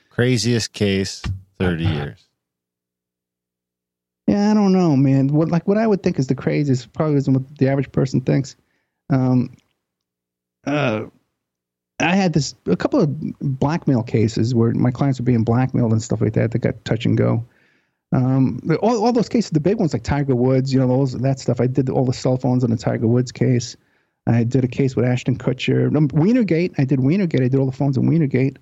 Craziest 0.09 0.71
case, 0.73 1.21
30 1.59 1.83
years. 1.83 2.25
Yeah, 4.27 4.51
I 4.51 4.53
don't 4.53 4.71
know, 4.71 4.95
man. 4.95 5.27
What 5.27 5.49
like 5.49 5.67
what 5.67 5.77
I 5.77 5.85
would 5.85 6.01
think 6.01 6.17
is 6.17 6.27
the 6.27 6.35
craziest 6.35 6.93
probably 6.93 7.17
isn't 7.17 7.33
what 7.33 7.57
the 7.57 7.67
average 7.67 7.91
person 7.91 8.21
thinks. 8.21 8.55
Um, 9.09 9.55
uh, 10.65 11.05
I 11.99 12.15
had 12.15 12.33
this 12.33 12.55
a 12.65 12.77
couple 12.77 13.01
of 13.01 13.09
blackmail 13.39 14.03
cases 14.03 14.55
where 14.55 14.73
my 14.73 14.91
clients 14.91 15.19
were 15.19 15.25
being 15.25 15.43
blackmailed 15.43 15.91
and 15.91 16.01
stuff 16.01 16.21
like 16.21 16.33
that. 16.33 16.51
That 16.51 16.59
got 16.59 16.85
touch 16.85 17.05
and 17.05 17.17
go. 17.17 17.45
Um, 18.13 18.59
all, 18.81 19.03
all 19.03 19.11
those 19.11 19.29
cases, 19.29 19.51
the 19.51 19.59
big 19.59 19.77
ones 19.77 19.91
like 19.91 20.03
Tiger 20.03 20.35
Woods, 20.35 20.71
you 20.71 20.79
know, 20.79 20.87
those 20.87 21.13
that 21.13 21.39
stuff. 21.39 21.59
I 21.59 21.67
did 21.67 21.89
all 21.89 22.05
the 22.05 22.13
cell 22.13 22.37
phones 22.37 22.63
on 22.63 22.69
the 22.69 22.77
Tiger 22.77 23.07
Woods 23.07 23.31
case. 23.31 23.75
I 24.27 24.43
did 24.43 24.63
a 24.63 24.67
case 24.67 24.95
with 24.95 25.05
Ashton 25.05 25.37
Kutcher. 25.37 25.95
Um, 25.95 26.07
Weinergate, 26.09 26.75
I 26.77 26.85
did 26.85 26.99
Weinergate. 26.99 27.43
I 27.43 27.47
did 27.49 27.55
all 27.55 27.65
the 27.65 27.71
phones 27.71 27.97
in 27.97 28.03
Weinergate. 28.03 28.57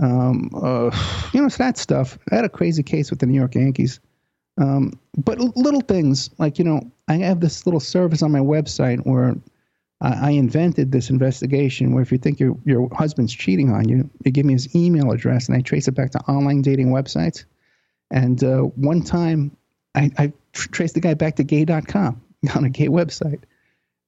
Um, 0.00 0.50
uh, 0.54 0.90
you 1.32 1.40
know, 1.40 1.46
it's 1.46 1.58
that 1.58 1.76
stuff. 1.76 2.18
I 2.30 2.36
had 2.36 2.44
a 2.44 2.48
crazy 2.48 2.82
case 2.82 3.10
with 3.10 3.18
the 3.18 3.26
New 3.26 3.38
York 3.38 3.54
Yankees. 3.54 4.00
Um, 4.58 4.92
but 5.16 5.38
little 5.38 5.80
things 5.80 6.30
like 6.38 6.58
you 6.58 6.64
know, 6.64 6.90
I 7.08 7.14
have 7.16 7.40
this 7.40 7.66
little 7.66 7.80
service 7.80 8.22
on 8.22 8.32
my 8.32 8.40
website 8.40 9.00
where 9.06 9.34
I, 10.00 10.28
I 10.28 10.30
invented 10.32 10.92
this 10.92 11.10
investigation. 11.10 11.92
Where 11.92 12.02
if 12.02 12.12
you 12.12 12.18
think 12.18 12.38
your 12.38 12.56
your 12.64 12.88
husband's 12.94 13.34
cheating 13.34 13.70
on 13.70 13.88
you, 13.88 14.10
you 14.24 14.30
give 14.30 14.46
me 14.46 14.52
his 14.52 14.74
email 14.74 15.10
address, 15.10 15.48
and 15.48 15.56
I 15.56 15.62
trace 15.62 15.88
it 15.88 15.92
back 15.92 16.10
to 16.12 16.20
online 16.20 16.62
dating 16.62 16.88
websites. 16.88 17.44
And 18.10 18.42
uh, 18.44 18.58
one 18.58 19.02
time, 19.02 19.56
I, 19.94 20.10
I 20.18 20.32
tr- 20.52 20.68
traced 20.68 20.94
the 20.94 21.00
guy 21.00 21.14
back 21.14 21.36
to 21.36 21.44
gay.com 21.44 22.20
on 22.54 22.64
a 22.64 22.70
gay 22.70 22.88
website. 22.88 23.42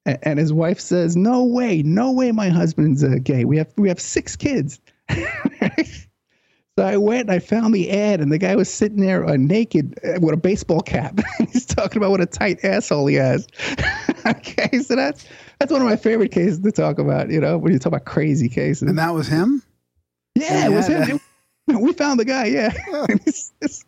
And 0.07 0.39
his 0.39 0.53
wife 0.53 0.81
says, 0.81 1.17
"No 1.17 1.45
way, 1.45 1.83
no 1.83 2.13
way, 2.13 2.31
my 2.33 2.51
husband's 2.51 3.03
uh, 3.03 3.17
gay. 3.23 3.47
We 3.47 3.57
have 3.57 3.73
we 3.77 3.89
have 3.89 4.01
six 4.01 4.37
kids." 4.37 4.81
So 6.77 6.85
I 6.85 6.97
went 6.97 7.21
and 7.23 7.31
I 7.31 7.39
found 7.39 7.73
the 7.73 7.89
ad, 7.93 8.21
and 8.21 8.33
the 8.33 8.39
guy 8.39 8.57
was 8.57 8.73
sitting 8.73 8.99
there 9.01 9.25
uh, 9.25 9.37
naked 9.37 9.97
uh, 10.05 10.19
with 10.21 10.35
a 10.35 10.37
baseball 10.37 10.81
cap. 10.81 11.21
He's 11.53 11.65
talking 11.65 11.99
about 11.99 12.11
what 12.11 12.21
a 12.21 12.27
tight 12.27 12.65
asshole 12.65 13.07
he 13.07 13.15
has. 13.15 13.47
okay, 14.27 14.81
so 14.81 14.97
that's 14.97 15.25
that's 15.61 15.71
one 15.71 15.81
of 15.83 15.87
my 15.87 15.95
favorite 15.95 16.33
cases 16.33 16.59
to 16.61 16.73
talk 16.73 16.99
about. 16.99 17.31
You 17.31 17.41
know, 17.41 17.59
when 17.59 17.73
you 17.73 17.79
talk 17.79 17.93
about 17.93 18.07
crazy 18.07 18.49
cases. 18.49 18.89
And 18.89 18.99
that 18.99 19.15
was 19.15 19.29
him. 19.29 19.63
yeah, 20.35 20.67
it 20.67 20.73
was 20.73 20.89
Yeah, 20.89 21.05
him. 21.05 21.21
We 21.81 21.93
found 21.93 22.19
the 22.21 22.25
guy. 22.25 22.47
Yeah, 22.47 22.73
He's 23.25 23.53
just- 23.63 23.87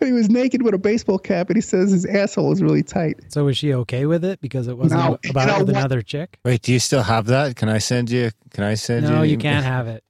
he 0.00 0.10
was 0.10 0.28
naked 0.28 0.62
with 0.62 0.74
a 0.74 0.78
baseball 0.78 1.18
cap, 1.20 1.48
and 1.48 1.56
he 1.56 1.60
says 1.60 1.92
his 1.92 2.04
asshole 2.04 2.50
is 2.50 2.60
really 2.60 2.82
tight. 2.82 3.20
So 3.28 3.44
was 3.44 3.56
she 3.56 3.72
okay 3.74 4.06
with 4.06 4.24
it 4.24 4.40
because 4.40 4.66
it 4.66 4.76
wasn't 4.76 5.02
No, 5.02 5.18
you 5.22 5.30
about 5.30 5.46
know 5.46 5.58
with 5.58 5.68
what? 5.68 5.76
another 5.76 6.02
chick? 6.02 6.40
Wait, 6.44 6.62
do 6.62 6.72
you 6.72 6.80
still 6.80 7.04
have 7.04 7.26
that? 7.26 7.54
Can 7.54 7.68
I 7.68 7.78
send 7.78 8.10
you? 8.10 8.30
Can 8.50 8.64
I 8.64 8.74
send 8.74 9.04
you? 9.04 9.12
No, 9.12 9.22
you 9.22 9.36
can't 9.36 9.64
have 9.64 9.86
it. 9.86 10.02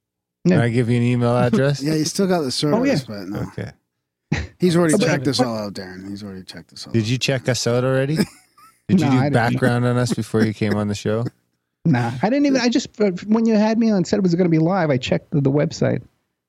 Can 0.46 0.58
I 0.60 0.68
give 0.70 0.88
you 0.90 0.96
an 0.96 1.02
email 1.04 1.36
address? 1.36 1.82
Yeah, 1.82 1.94
you 1.94 2.04
still 2.04 2.26
got 2.26 2.40
the 2.42 2.50
service, 2.50 2.78
Oh, 2.78 2.84
yeah. 2.84 2.98
but 3.06 3.28
no. 3.28 3.40
Okay. 3.48 3.70
He's 4.58 4.76
already 4.76 4.94
But- 4.98 5.02
checked 5.06 5.24
this 5.24 5.40
all 5.40 5.56
out, 5.56 5.74
Darren. 5.74 6.08
He's 6.08 6.22
already 6.24 6.42
checked 6.42 6.70
this 6.70 6.86
all 6.86 6.92
Did 6.92 7.02
out. 7.04 7.08
you 7.08 7.18
check 7.18 7.48
us 7.48 7.66
out 7.66 7.84
already? 7.84 8.16
Did 8.88 9.00
No, 9.00 9.06
you 9.06 9.12
do 9.12 9.20
didn't. 9.20 9.32
background 9.34 9.84
on 9.84 9.96
us 9.96 10.12
before 10.12 10.42
you 10.44 10.52
came 10.52 10.74
on 10.74 10.88
the 10.88 10.94
show? 10.94 11.24
Nah, 11.84 12.12
I 12.22 12.28
didn't 12.30 12.46
even. 12.46 12.60
I 12.60 12.68
just 12.68 13.00
uh, 13.00 13.10
when 13.26 13.46
you 13.46 13.54
had 13.54 13.78
me 13.78 13.90
on 13.90 13.98
and 13.98 14.06
said 14.06 14.18
it 14.18 14.22
was 14.22 14.34
going 14.34 14.44
to 14.46 14.50
be 14.50 14.58
live, 14.58 14.90
I 14.90 14.96
checked 14.98 15.30
the, 15.30 15.40
the 15.40 15.50
website, 15.50 16.02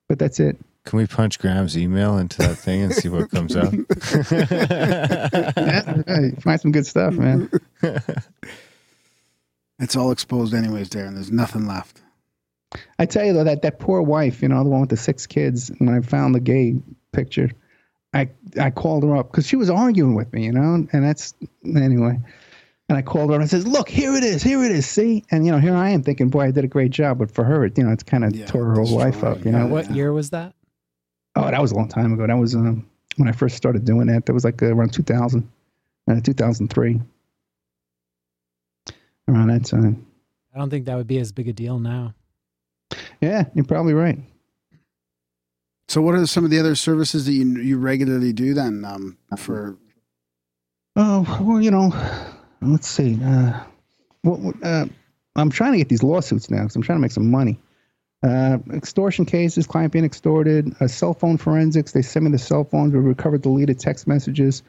but 0.10 0.18
that's 0.20 0.40
it. 0.40 0.57
Can 0.86 0.98
we 0.98 1.07
punch 1.07 1.40
Graham's 1.40 1.78
email 1.78 2.18
into 2.18 2.38
that 2.40 2.56
thing 2.56 2.82
and 2.82 2.94
see 2.94 3.10
what 3.10 3.32
comes 3.32 3.56
up? 3.56 3.74
Yeah, 4.32 6.03
yeah, 6.07 6.30
find 6.40 6.60
some 6.61 6.72
good 6.72 6.86
stuff, 6.86 7.14
man. 7.15 7.49
It's 9.80 9.95
all 9.95 10.11
exposed 10.11 10.53
anyways, 10.53 10.90
Darren. 10.90 11.15
There's 11.15 11.32
nothing 11.32 11.65
left. 11.68 12.02
I 13.00 13.06
tell 13.06 13.26
you 13.26 13.34
though 13.34 13.44
that 13.44 13.62
that 13.62 13.80
poor 13.80 14.02
wife, 14.02 14.41
you 14.41 14.48
know, 14.50 14.64
the 14.64 14.70
one 14.70 14.82
with 14.82 14.90
the 14.90 14.98
six 14.98 15.28
kids. 15.28 15.72
When 15.78 15.90
I 15.90 16.02
found 16.02 16.36
the 16.36 16.40
gay 16.40 16.76
picture, 17.12 17.52
I 18.14 18.30
I 18.60 18.70
called 18.72 19.04
her 19.04 19.16
up 19.16 19.32
because 19.32 19.48
she 19.48 19.56
was 19.56 19.70
arguing 19.70 20.16
with 20.16 20.32
me, 20.34 20.45
you 20.45 20.52
know, 20.52 20.88
and 20.91 21.04
that's 21.04 21.34
anyway. 21.66 22.20
And 22.90 22.98
I 22.98 23.02
called 23.02 23.30
her 23.30 23.36
and 23.36 23.44
I 23.44 23.48
says, 23.48 23.66
"Look, 23.66 23.90
here 23.90 24.16
it 24.16 24.24
is, 24.24 24.44
here 24.44 24.64
it 24.64 24.72
is. 24.72 24.86
See?" 24.86 25.24
And 25.32 25.45
you 25.45 25.52
know, 25.52 25.60
here 25.60 25.76
I 25.76 25.90
am 25.90 26.04
thinking, 26.04 26.30
"Boy, 26.30 26.45
I 26.45 26.52
did 26.52 26.64
a 26.66 26.68
great 26.68 26.91
job," 26.91 27.20
but 27.20 27.32
for 27.32 27.44
her, 27.44 27.66
it, 27.66 27.78
you 27.78 27.84
know, 27.84 27.91
it's 27.91 28.04
kind 28.04 28.24
of 28.24 28.36
Yeah, 28.36 28.45
tore 28.45 28.66
her 28.66 28.76
whole 28.76 28.98
life 28.98 29.24
up, 29.24 29.45
you 29.45 29.52
know. 29.52 29.68
What 29.68 29.91
year 29.91 30.12
was 30.12 30.32
that? 30.32 30.54
Oh, 31.36 31.50
that 31.50 31.62
was 31.62 31.72
a 31.72 31.76
long 31.76 31.88
time 31.88 32.14
ago. 32.14 32.28
That 32.28 32.38
was 32.38 32.56
um, 32.56 32.86
when 33.18 33.28
I 33.28 33.32
first 33.32 33.56
started 33.56 33.86
doing 33.86 34.08
that. 34.08 34.26
That 34.26 34.34
was 34.34 34.44
like 34.44 34.62
uh, 34.62 34.68
around 34.68 34.94
2000, 34.94 35.50
uh, 36.10 36.20
2003, 36.22 37.02
around 39.28 39.48
that 39.48 39.66
time. 39.66 40.06
I 40.54 40.60
don't 40.60 40.70
think 40.70 40.86
that 40.86 40.95
would 40.95 41.08
be 41.08 41.18
as 41.18 41.32
big 41.32 41.48
a 41.48 41.54
deal 41.54 41.80
now. 41.80 42.14
Yeah, 43.24 43.45
you're 43.54 43.64
probably 43.64 43.94
right. 43.94 44.20
So, 45.88 46.02
what 46.02 46.14
are 46.16 46.28
some 46.28 46.44
of 46.44 46.52
the 46.52 46.60
other 46.60 46.76
services 46.76 47.26
that 47.26 47.32
you 47.32 47.45
you 47.62 47.78
regularly 47.78 48.34
do 48.34 48.54
then? 48.54 48.84
Um, 48.84 49.18
for 49.38 49.78
Oh 50.98 51.40
well, 51.41 51.62
you 51.62 51.72
know, 51.72 51.94
let's 52.62 52.88
see. 52.88 53.18
Uh, 53.24 53.64
what, 54.24 54.56
uh, 54.62 54.88
I'm 55.38 55.50
trying 55.50 55.72
to 55.72 55.78
get 55.78 55.88
these 55.88 56.04
lawsuits 56.04 56.52
now 56.52 56.64
because 56.64 56.76
I'm 56.76 56.82
trying 56.82 56.98
to 56.98 57.02
make 57.02 57.12
some 57.12 57.32
money. 57.32 57.60
Uh, 58.22 58.58
extortion 58.74 59.24
cases, 59.24 59.68
client 59.68 59.94
being 59.94 60.06
extorted, 60.06 60.76
uh, 60.82 60.88
cell 60.88 61.14
phone 61.14 61.38
forensics. 61.38 61.94
They 61.94 62.02
send 62.02 62.26
me 62.26 62.32
the 62.32 62.38
cell 62.38 62.66
phones. 62.66 62.91
We 62.91 63.00
recovered 63.00 63.41
deleted 63.41 63.80
text 63.80 64.06
messages, 64.06 64.64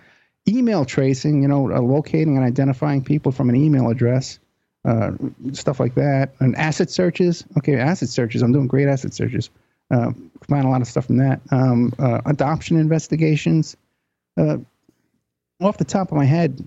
email 0.49 0.85
tracing. 0.85 1.43
You 1.43 1.49
know, 1.49 1.73
uh, 1.73 1.81
locating 1.81 2.37
and 2.37 2.47
identifying 2.47 3.03
people 3.03 3.33
from 3.33 3.49
an 3.49 3.57
email 3.57 3.91
address. 3.91 4.39
Uh, 4.85 5.13
stuff 5.53 5.81
like 5.81 5.95
that, 5.95 6.35
and 6.41 6.55
asset 6.57 6.91
searches. 6.91 7.45
Okay, 7.59 7.77
asset 7.77 8.09
searches. 8.09 8.43
I'm 8.43 8.53
doing 8.53 8.67
great 8.67 8.89
asset 8.89 9.15
searches. 9.15 9.51
Uh, 9.91 10.13
find 10.49 10.65
a 10.65 10.69
lot 10.69 10.81
of 10.81 10.87
stuff 10.89 11.07
from 11.07 11.19
that. 11.19 11.41
Um, 11.51 11.93
uh, 11.99 12.21
adoption 12.27 12.77
investigations. 12.79 13.77
Uh, 14.37 14.59
off 15.61 15.79
the 15.79 15.85
top 15.85 16.11
of 16.11 16.17
my 16.17 16.25
head, 16.25 16.63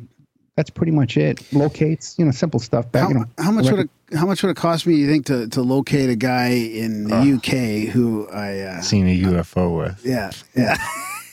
that's 0.56 0.70
pretty 0.70 0.92
much 0.92 1.18
it. 1.18 1.40
Locates, 1.54 2.18
you 2.18 2.26
know, 2.26 2.32
simple 2.32 2.60
stuff. 2.60 2.92
Back, 2.92 3.04
How, 3.04 3.08
you 3.10 3.14
know, 3.16 3.26
how 3.38 3.52
much 3.52 3.70
would 3.70 3.80
it 3.82 3.90
how 4.16 4.26
much 4.26 4.42
would 4.42 4.50
it 4.50 4.56
cost 4.58 4.88
me? 4.88 4.96
You 4.96 5.08
think 5.08 5.26
to, 5.26 5.48
to 5.50 5.62
locate 5.62 6.10
a 6.10 6.16
guy 6.16 6.48
in 6.50 7.04
the 7.10 7.16
Uh. 7.16 7.36
UK 7.36 7.90
who 7.92 8.28
I 8.30 8.60
uh, 8.60 8.82
Seen 8.82 9.06
a 9.08 9.20
UFO 9.24 9.78
with. 9.78 10.06
yeah 10.06 10.32
yeah 10.56 10.78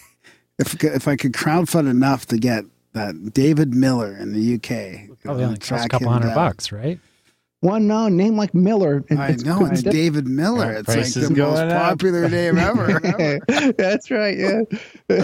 if 0.59 0.83
if 0.83 1.07
I 1.09 1.17
could 1.17 1.33
crowdfund 1.33 1.89
enough 1.89 2.27
to 2.27 2.39
get 2.39 2.65
that 2.95 3.33
David 3.35 3.75
Miller 3.75 4.17
in 4.17 4.33
the 4.33 4.55
UK 4.55 5.17
Probably 5.23 5.45
only 5.45 5.59
cost 5.59 5.87
a 5.87 5.89
couple 5.89 6.09
hundred 6.09 6.29
down. 6.29 6.35
bucks, 6.37 6.73
right? 6.73 6.99
One 7.61 7.87
no 7.87 8.09
name 8.09 8.37
like 8.37 8.55
Miller. 8.55 9.05
it- 9.09 9.19
I 9.19 9.33
know 9.45 9.59
could 9.59 9.73
it's. 9.73 9.83
David 9.83 10.27
Miller. 10.27 10.73
Yeah, 10.73 10.79
it's 10.87 11.17
like 11.17 11.29
the 11.29 11.35
most 11.35 11.59
up. 11.61 11.71
popular 11.97 12.29
name 12.29 12.59
ever. 12.59 13.01
That's 13.79 14.11
right. 14.11 14.37
Yeah. 14.37 14.61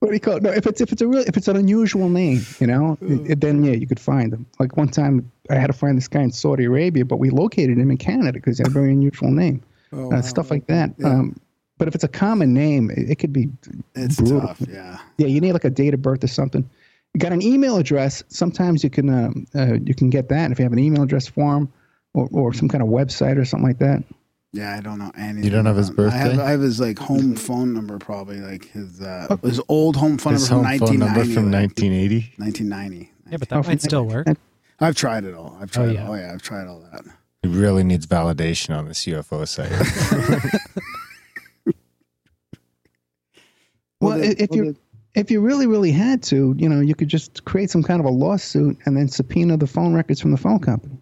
what 0.00 0.08
do 0.08 0.14
you 0.14 0.20
call 0.20 0.36
it? 0.36 0.42
No, 0.42 0.50
if 0.50 0.66
it's 0.66 0.80
if 0.80 0.92
it's 0.92 1.00
a 1.02 1.06
real 1.08 1.20
if 1.26 1.36
it's 1.36 1.48
an 1.48 1.56
unusual 1.56 2.08
name, 2.08 2.44
you 2.58 2.66
know, 2.66 2.98
it- 3.00 3.40
then 3.40 3.64
yeah, 3.64 3.72
you 3.72 3.86
could 3.86 4.00
find 4.00 4.32
them. 4.32 4.46
Like 4.58 4.76
one 4.76 4.88
time, 4.88 5.30
I 5.48 5.54
had 5.54 5.68
to 5.68 5.72
find 5.72 5.96
this 5.96 6.08
guy 6.08 6.22
in 6.22 6.30
Saudi 6.30 6.64
Arabia, 6.64 7.04
but 7.04 7.16
we 7.16 7.30
located 7.30 7.78
him 7.78 7.90
in 7.90 7.96
Canada 7.96 8.32
because 8.32 8.58
he 8.58 8.62
had 8.62 8.68
a 8.68 8.74
very 8.74 8.92
unusual 8.92 9.30
name. 9.30 9.62
Oh, 9.92 10.06
uh, 10.06 10.08
wow. 10.16 10.20
stuff 10.20 10.50
like 10.50 10.66
that. 10.68 10.90
Yeah. 10.98 11.08
Um, 11.08 11.40
but 11.80 11.88
if 11.88 11.94
it's 11.96 12.04
a 12.04 12.08
common 12.08 12.52
name, 12.54 12.90
it, 12.90 13.10
it 13.10 13.16
could 13.18 13.32
be 13.32 13.48
It's 13.96 14.16
brutal. 14.16 14.42
tough. 14.42 14.60
Yeah. 14.68 14.98
Yeah, 15.18 15.26
you 15.26 15.40
need 15.40 15.52
like 15.54 15.64
a 15.64 15.70
date 15.70 15.94
of 15.94 16.02
birth 16.02 16.22
or 16.22 16.28
something. 16.28 16.68
You 17.14 17.18
got 17.18 17.32
an 17.32 17.42
email 17.42 17.76
address. 17.78 18.22
Sometimes 18.28 18.84
you 18.84 18.90
can 18.90 19.08
um, 19.08 19.46
uh, 19.54 19.74
you 19.84 19.94
can 19.94 20.10
get 20.10 20.28
that 20.28 20.52
if 20.52 20.58
you 20.58 20.62
have 20.64 20.72
an 20.72 20.78
email 20.78 21.02
address 21.02 21.26
form 21.26 21.72
or, 22.14 22.28
or 22.32 22.52
some 22.52 22.68
kind 22.68 22.82
of 22.82 22.88
website 22.88 23.36
or 23.38 23.44
something 23.44 23.66
like 23.66 23.78
that. 23.78 24.04
Yeah, 24.52 24.76
I 24.76 24.80
don't 24.80 24.98
know 24.98 25.10
anything. 25.16 25.44
You 25.44 25.50
don't 25.50 25.66
have 25.66 25.76
his 25.76 25.88
about 25.90 26.02
him. 26.04 26.10
I 26.12 26.16
have, 26.16 26.26
birthday? 26.30 26.42
I 26.44 26.50
have 26.50 26.60
his 26.60 26.80
like 26.80 26.98
home 26.98 27.34
phone 27.36 27.72
number, 27.72 27.98
probably 27.98 28.40
like 28.40 28.66
his 28.70 29.00
uh, 29.00 29.36
his 29.42 29.60
old 29.68 29.96
home 29.96 30.18
phone 30.18 30.34
His 30.34 30.50
number 30.50 30.68
home 30.68 30.78
from 30.78 30.86
phone 30.88 30.98
number 30.98 31.24
from 31.24 31.50
1980. 31.50 32.34
1990. 32.36 33.12
Yeah, 33.30 33.36
but 33.38 33.48
Oh, 33.52 33.56
that 33.56 33.64
from 33.64 33.70
might 33.72 33.80
still 33.82 34.04
work. 34.04 34.26
I've 34.80 34.96
tried 34.96 35.24
it 35.24 35.34
all. 35.34 35.56
I've 35.60 35.70
tried. 35.70 35.92
yeah. 35.94 36.08
Oh 36.08 36.14
yeah, 36.14 36.32
I've 36.32 36.42
tried 36.42 36.66
all 36.66 36.80
that. 36.92 37.04
He 37.42 37.48
really 37.48 37.84
needs 37.84 38.06
validation 38.06 38.76
on 38.76 38.86
this 38.86 39.04
UFO 39.06 39.48
site. 39.48 39.70
Well, 44.00 44.18
Well, 44.18 44.18
the- 44.18 44.42
if 44.42 44.54
you 44.54 44.76
if 45.14 45.30
you 45.30 45.40
really 45.40 45.66
really 45.66 45.92
had 45.92 46.22
to, 46.24 46.54
you 46.56 46.68
know, 46.68 46.80
you 46.80 46.94
could 46.94 47.08
just 47.08 47.44
create 47.44 47.70
some 47.70 47.82
kind 47.82 48.00
of 48.00 48.06
a 48.06 48.10
lawsuit 48.10 48.78
and 48.86 48.96
then 48.96 49.08
subpoena 49.08 49.56
the 49.56 49.66
phone 49.66 49.92
records 49.94 50.20
from 50.20 50.30
the 50.30 50.36
phone 50.36 50.58
company. 50.60 50.98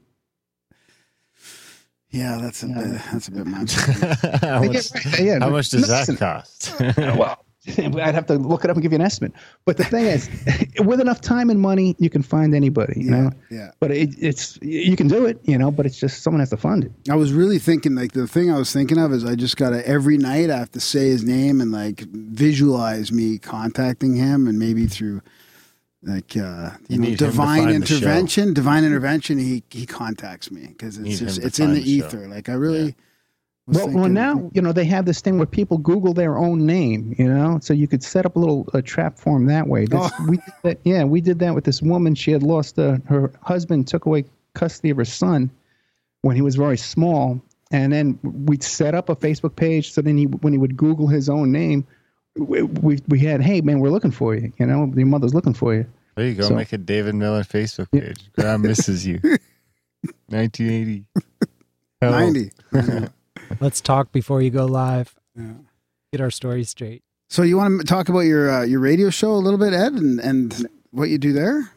Yeah, 2.10 2.38
that's 2.40 2.62
a 2.62 2.68
bit. 2.68 3.00
That's 3.12 3.28
a 3.28 3.30
bit 3.32 3.46
much. 3.46 3.72
how, 4.40 4.62
much, 4.62 4.90
right, 4.94 5.20
yeah, 5.20 5.38
how 5.40 5.50
much 5.50 5.68
does 5.68 5.88
that 5.88 6.08
listen. 6.08 6.16
cost? 6.16 6.74
Oh, 6.80 7.16
well, 7.18 7.44
I'd 7.78 8.14
have 8.14 8.26
to 8.26 8.34
look 8.34 8.64
it 8.64 8.70
up 8.70 8.76
and 8.76 8.82
give 8.82 8.92
you 8.92 8.96
an 8.96 9.02
estimate. 9.02 9.32
But 9.64 9.76
the 9.76 9.84
thing 9.84 10.06
is, 10.06 10.28
with 10.80 11.00
enough 11.00 11.20
time 11.20 11.50
and 11.50 11.60
money, 11.60 11.96
you 11.98 12.10
can 12.10 12.22
find 12.22 12.54
anybody. 12.54 12.94
You 13.00 13.10
yeah, 13.10 13.20
know, 13.20 13.30
yeah. 13.50 13.70
but 13.80 13.90
it, 13.90 14.10
it's 14.18 14.58
you 14.62 14.96
can 14.96 15.08
do 15.08 15.26
it. 15.26 15.38
You 15.44 15.58
know, 15.58 15.70
but 15.70 15.86
it's 15.86 15.98
just 15.98 16.22
someone 16.22 16.40
has 16.40 16.50
to 16.50 16.56
fund 16.56 16.84
it. 16.84 16.92
I 17.10 17.16
was 17.16 17.32
really 17.32 17.58
thinking 17.58 17.94
like 17.94 18.12
the 18.12 18.26
thing 18.26 18.50
I 18.50 18.58
was 18.58 18.72
thinking 18.72 18.98
of 18.98 19.12
is 19.12 19.24
I 19.24 19.34
just 19.34 19.56
gotta 19.56 19.86
every 19.88 20.16
night 20.18 20.50
I 20.50 20.58
have 20.58 20.72
to 20.72 20.80
say 20.80 21.08
his 21.08 21.24
name 21.24 21.60
and 21.60 21.72
like 21.72 22.00
visualize 22.00 23.12
me 23.12 23.38
contacting 23.38 24.14
him 24.16 24.46
and 24.46 24.58
maybe 24.58 24.86
through 24.86 25.20
like 26.02 26.36
uh 26.36 26.70
you, 26.88 26.96
You 26.96 26.98
know 26.98 27.08
need 27.08 27.18
divine 27.18 27.64
find 27.64 27.82
the 27.82 27.86
show. 27.86 27.96
intervention 27.96 28.54
divine 28.54 28.84
intervention 28.84 29.38
he 29.38 29.64
he 29.70 29.84
contacts 29.84 30.50
me 30.50 30.68
because 30.68 30.96
it's 30.96 31.18
just 31.18 31.38
it's 31.42 31.58
in 31.58 31.74
the 31.74 31.80
find 31.80 31.84
the 31.86 31.98
show. 31.98 32.06
ether 32.06 32.28
like 32.28 32.48
I 32.48 32.52
really 32.52 32.84
was 32.84 32.92
Well, 33.70 33.88
well, 33.90 34.08
now 34.08 34.50
you 34.54 34.62
know 34.62 34.72
they 34.72 34.86
have 34.86 35.04
this 35.04 35.20
thing 35.20 35.36
where 35.36 35.46
people 35.46 35.76
Google 35.78 36.14
their 36.14 36.38
own 36.38 36.64
name. 36.64 37.14
You 37.18 37.28
know, 37.32 37.58
so 37.60 37.74
you 37.74 37.86
could 37.86 38.02
set 38.02 38.24
up 38.24 38.34
a 38.36 38.38
little 38.38 38.68
a 38.72 38.80
trap 38.80 39.18
form 39.18 39.46
that 39.46 39.66
way. 39.68 39.84
This, 39.84 40.00
Oh. 40.18 40.26
We 40.28 40.36
did 40.38 40.54
that, 40.62 40.78
yeah, 40.84 41.04
we 41.04 41.20
did 41.20 41.38
that 41.40 41.54
with 41.54 41.64
this 41.64 41.82
woman. 41.82 42.14
She 42.14 42.30
had 42.30 42.42
lost 42.42 42.78
uh, 42.78 42.96
her 43.06 43.30
husband, 43.42 43.86
took 43.86 44.06
away 44.06 44.24
custody 44.54 44.90
of 44.90 44.96
her 44.96 45.04
son 45.04 45.50
when 46.22 46.34
he 46.34 46.42
was 46.42 46.56
very 46.56 46.78
small, 46.78 47.40
and 47.70 47.92
then 47.92 48.18
we 48.22 48.56
set 48.60 48.94
up 48.94 49.08
a 49.10 49.16
Facebook 49.16 49.54
page. 49.54 49.92
So 49.92 50.00
then 50.02 50.16
he, 50.16 50.24
when 50.24 50.52
he 50.54 50.58
would 50.58 50.76
Google 50.76 51.06
his 51.06 51.28
own 51.28 51.52
name, 51.52 51.86
we 52.36 52.62
we, 52.62 52.98
we 53.08 53.18
had, 53.20 53.42
hey 53.42 53.60
man, 53.60 53.80
we're 53.80 53.90
looking 53.90 54.10
for 54.12 54.34
you. 54.34 54.50
You 54.58 54.66
know, 54.66 54.90
your 54.96 55.06
mother's 55.06 55.34
looking 55.34 55.54
for 55.54 55.74
you. 55.74 55.84
There 56.16 56.26
you 56.26 56.34
go. 56.34 56.48
So- 56.48 56.54
Make 56.54 56.72
a 56.72 56.78
David 56.78 57.14
Miller 57.16 57.42
Facebook 57.42 57.90
page. 57.92 58.18
Grandma 58.32 58.66
misses 58.68 59.06
you. 59.06 59.20
1980. 60.28 61.04
Hello. 62.00 62.18
90 62.72 63.08
Let's 63.60 63.80
talk 63.80 64.12
before 64.12 64.42
you 64.42 64.50
go 64.50 64.66
live. 64.66 65.14
Yeah. 65.36 65.52
Get 66.12 66.20
our 66.20 66.30
story 66.30 66.64
straight. 66.64 67.02
so 67.28 67.42
you 67.42 67.56
want 67.56 67.80
to 67.80 67.86
talk 67.86 68.08
about 68.08 68.20
your 68.20 68.50
uh, 68.50 68.64
your 68.64 68.80
radio 68.80 69.10
show 69.10 69.32
a 69.32 69.36
little 69.36 69.58
bit 69.58 69.72
Ed 69.72 69.92
and 69.94 70.18
and 70.20 70.66
what 70.90 71.10
you 71.10 71.18
do 71.18 71.32
there 71.32 71.70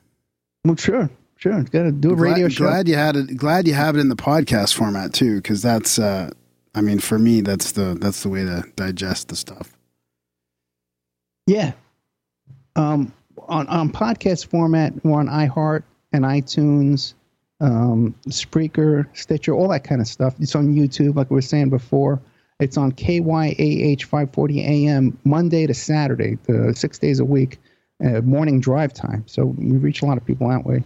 Well, 0.63 0.75
sure, 0.77 1.09
sure. 1.35 1.63
Got 1.63 1.83
to 1.83 1.91
do 1.91 2.13
a 2.13 2.15
glad, 2.15 2.31
radio 2.31 2.47
show. 2.49 2.63
glad 2.65 2.87
you 2.87 2.95
had 2.95 3.15
it 3.17 3.35
glad 3.37 3.67
you 3.67 3.73
have 3.73 3.95
it 3.97 3.99
in 3.99 4.07
the 4.09 4.15
podcast 4.15 4.73
format 4.75 5.13
too 5.13 5.35
because 5.37 5.61
that's 5.61 5.99
uh 5.99 6.29
I 6.73 6.79
mean 6.81 6.99
for 6.99 7.19
me 7.19 7.41
that's 7.41 7.73
the 7.73 7.97
that's 7.99 8.23
the 8.23 8.29
way 8.29 8.43
to 8.45 8.63
digest 8.77 9.27
the 9.27 9.35
stuff 9.35 9.75
Yeah. 11.47 11.73
Um, 12.77 13.11
on 13.49 13.67
on 13.67 13.89
podcast 13.91 14.45
format, 14.47 14.93
we're 15.03 15.19
on 15.19 15.27
iHeart 15.27 15.83
and 16.13 16.23
iTunes, 16.23 17.13
um, 17.61 18.15
Spreaker, 18.27 19.05
Stitcher, 19.13 19.53
all 19.53 19.69
that 19.69 19.83
kind 19.83 20.01
of 20.01 20.07
stuff. 20.07 20.35
It's 20.39 20.55
on 20.55 20.73
YouTube, 20.73 21.15
like 21.15 21.29
we 21.29 21.35
were 21.35 21.41
saying 21.41 21.69
before. 21.69 22.19
It's 22.59 22.77
on 22.77 22.91
KYAH 22.91 24.03
540 24.03 24.61
AM 24.61 25.17
Monday 25.23 25.65
to 25.67 25.73
Saturday, 25.73 26.37
the 26.43 26.73
six 26.75 26.99
days 26.99 27.19
a 27.19 27.25
week, 27.25 27.59
uh, 28.03 28.21
morning 28.21 28.59
drive 28.59 28.93
time. 28.93 29.23
So 29.27 29.45
we 29.45 29.77
reach 29.77 30.01
a 30.01 30.05
lot 30.05 30.17
of 30.17 30.25
people 30.25 30.49
that 30.49 30.65
way. 30.65 30.83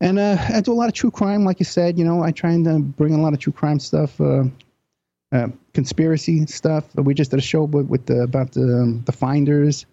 And 0.00 0.18
uh, 0.18 0.36
I 0.48 0.60
do 0.60 0.72
a 0.72 0.74
lot 0.74 0.88
of 0.88 0.94
true 0.94 1.10
crime, 1.10 1.44
like 1.44 1.58
you 1.58 1.64
said. 1.64 1.98
You 1.98 2.04
know, 2.04 2.22
I 2.22 2.30
try 2.30 2.52
and 2.52 2.68
uh, 2.68 2.78
bring 2.78 3.14
a 3.14 3.20
lot 3.20 3.32
of 3.32 3.40
true 3.40 3.52
crime 3.52 3.80
stuff. 3.80 4.20
Uh, 4.20 4.44
uh, 5.30 5.48
conspiracy 5.74 6.46
stuff. 6.46 6.84
We 6.94 7.12
just 7.12 7.32
did 7.32 7.38
a 7.38 7.42
show 7.42 7.64
with, 7.64 7.86
with 7.86 8.06
the, 8.06 8.22
about 8.22 8.52
the, 8.52 8.62
um, 8.62 9.02
the 9.04 9.12
finders. 9.12 9.84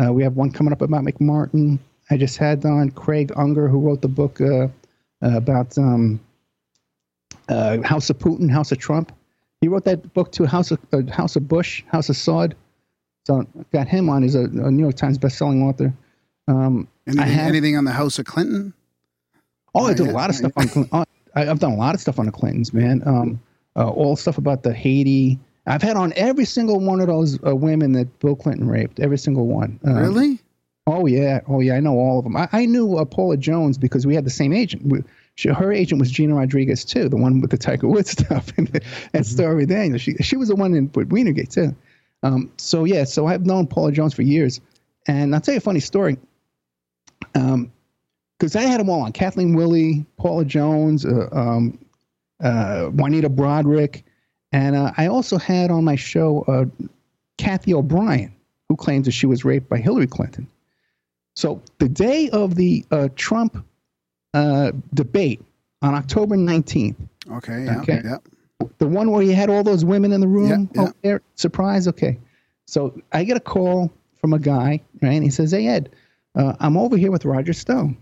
Uh, 0.00 0.12
we 0.12 0.22
have 0.24 0.34
one 0.34 0.50
coming 0.50 0.72
up 0.72 0.80
about 0.80 1.04
McMartin. 1.04 1.78
I 2.10 2.16
just 2.16 2.38
had 2.38 2.64
on 2.64 2.90
Craig 2.90 3.32
Unger, 3.36 3.68
who 3.68 3.78
wrote 3.78 4.02
the 4.02 4.08
book 4.08 4.40
about 5.22 5.76
um, 5.78 6.20
uh, 7.48 7.78
House 7.82 8.10
of 8.10 8.18
Putin, 8.18 8.50
House 8.50 8.72
of 8.72 8.78
Trump. 8.78 9.12
He 9.60 9.68
wrote 9.68 9.84
that 9.84 10.12
book 10.14 10.32
too, 10.32 10.46
House 10.46 10.70
of 10.70 10.78
uh, 10.92 11.02
House 11.12 11.36
of 11.36 11.46
Bush, 11.48 11.82
House 11.88 12.08
of 12.08 12.16
Saud. 12.16 12.54
So 13.26 13.46
got 13.72 13.86
him 13.88 14.08
on. 14.08 14.22
He's 14.22 14.34
a, 14.34 14.44
a 14.44 14.70
New 14.70 14.82
York 14.82 14.96
Times 14.96 15.18
bestselling 15.18 15.62
author. 15.62 15.92
Um, 16.48 16.88
anything, 17.06 17.28
have- 17.28 17.48
anything 17.48 17.76
on 17.76 17.84
the 17.84 17.92
House 17.92 18.18
of 18.18 18.24
Clinton 18.24 18.72
Oh, 19.74 19.86
I 19.86 19.94
did 19.94 20.08
a 20.08 20.12
lot 20.12 20.30
of 20.30 20.36
stuff 20.36 20.52
on. 20.56 20.66
Clin- 20.66 20.88
oh, 20.92 21.04
I, 21.36 21.48
I've 21.48 21.60
done 21.60 21.72
a 21.72 21.76
lot 21.76 21.94
of 21.94 22.00
stuff 22.00 22.18
on 22.18 22.26
the 22.26 22.32
Clintons, 22.32 22.72
man. 22.72 23.02
Um, 23.06 23.40
uh, 23.76 23.88
all 23.88 24.16
stuff 24.16 24.38
about 24.38 24.62
the 24.62 24.72
Haiti. 24.74 25.38
I've 25.66 25.82
had 25.82 25.96
on 25.96 26.12
every 26.16 26.44
single 26.44 26.80
one 26.80 27.00
of 27.00 27.06
those 27.06 27.38
uh, 27.46 27.54
women 27.54 27.92
that 27.92 28.18
Bill 28.18 28.34
Clinton 28.34 28.68
raped. 28.68 28.98
Every 28.98 29.18
single 29.18 29.46
one. 29.46 29.78
Um, 29.84 29.96
really 29.96 30.40
Oh 30.86 31.06
yeah. 31.06 31.40
Oh 31.48 31.60
yeah. 31.60 31.74
I 31.74 31.80
know 31.80 31.94
all 31.94 32.18
of 32.18 32.24
them. 32.24 32.36
I, 32.36 32.48
I 32.52 32.66
knew 32.66 32.96
uh, 32.96 33.04
Paula 33.04 33.36
Jones 33.36 33.78
because 33.78 34.06
we 34.06 34.14
had 34.14 34.24
the 34.24 34.30
same 34.30 34.52
agent. 34.52 34.84
We, 34.86 35.02
she, 35.36 35.48
her 35.48 35.72
agent 35.72 36.00
was 36.00 36.10
Gina 36.10 36.34
Rodriguez 36.34 36.84
too, 36.84 37.08
the 37.08 37.16
one 37.16 37.40
with 37.40 37.50
the 37.50 37.58
Tiger 37.58 37.88
Woods 37.88 38.10
stuff 38.18 38.52
and, 38.56 38.80
and 39.14 39.26
Stormy 39.26 39.66
Daniels. 39.66 40.02
She 40.02 40.14
she 40.16 40.36
was 40.36 40.48
the 40.48 40.56
one 40.56 40.74
in 40.74 40.90
with 40.94 41.10
Weinergate 41.10 41.52
too. 41.52 41.74
Um, 42.22 42.52
so 42.56 42.84
yeah. 42.84 43.04
So 43.04 43.26
I've 43.26 43.46
known 43.46 43.66
Paula 43.66 43.92
Jones 43.92 44.14
for 44.14 44.22
years, 44.22 44.60
and 45.06 45.34
I'll 45.34 45.40
tell 45.40 45.54
you 45.54 45.58
a 45.58 45.62
funny 45.62 45.80
story. 45.80 46.18
Um, 47.34 47.70
because 48.38 48.56
I 48.56 48.62
had 48.62 48.80
them 48.80 48.88
all 48.88 49.02
on 49.02 49.12
Kathleen 49.12 49.54
Willey, 49.54 50.06
Paula 50.16 50.46
Jones, 50.46 51.04
uh, 51.04 51.28
um, 51.30 51.78
uh, 52.42 52.86
Juanita 52.86 53.28
Broaddrick, 53.28 54.02
and 54.50 54.74
uh, 54.74 54.92
I 54.96 55.08
also 55.08 55.36
had 55.36 55.70
on 55.70 55.84
my 55.84 55.96
show 55.96 56.42
uh, 56.48 56.64
Cathy 57.36 57.74
O'Brien, 57.74 58.34
who 58.68 58.76
claims 58.76 59.04
that 59.04 59.12
she 59.12 59.26
was 59.26 59.44
raped 59.44 59.68
by 59.68 59.76
Hillary 59.76 60.06
Clinton. 60.06 60.48
So 61.36 61.62
the 61.78 61.88
day 61.88 62.28
of 62.30 62.54
the 62.54 62.84
uh, 62.90 63.08
Trump 63.16 63.64
uh, 64.34 64.72
debate 64.94 65.40
on 65.82 65.94
October 65.94 66.36
19th, 66.36 66.96
okay 67.32 67.64
yeah 67.64 67.80
Okay. 67.80 68.00
yeah 68.04 68.16
the 68.78 68.86
one 68.86 69.10
where 69.10 69.22
you 69.22 69.34
had 69.34 69.48
all 69.48 69.62
those 69.62 69.84
women 69.84 70.12
in 70.12 70.20
the 70.20 70.28
room 70.28 70.68
Yeah, 70.74 70.82
yeah. 70.82 70.90
there, 71.02 71.22
surprise, 71.36 71.88
okay. 71.88 72.18
So 72.66 73.00
I 73.12 73.24
get 73.24 73.36
a 73.36 73.40
call 73.40 73.90
from 74.20 74.34
a 74.34 74.38
guy, 74.38 74.82
right? 75.02 75.12
And 75.14 75.24
he 75.24 75.30
says, 75.30 75.50
"Hey 75.52 75.66
Ed, 75.66 75.90
uh, 76.34 76.54
I'm 76.60 76.76
over 76.76 76.96
here 76.98 77.10
with 77.10 77.24
Roger 77.24 77.54
Stone, 77.54 77.96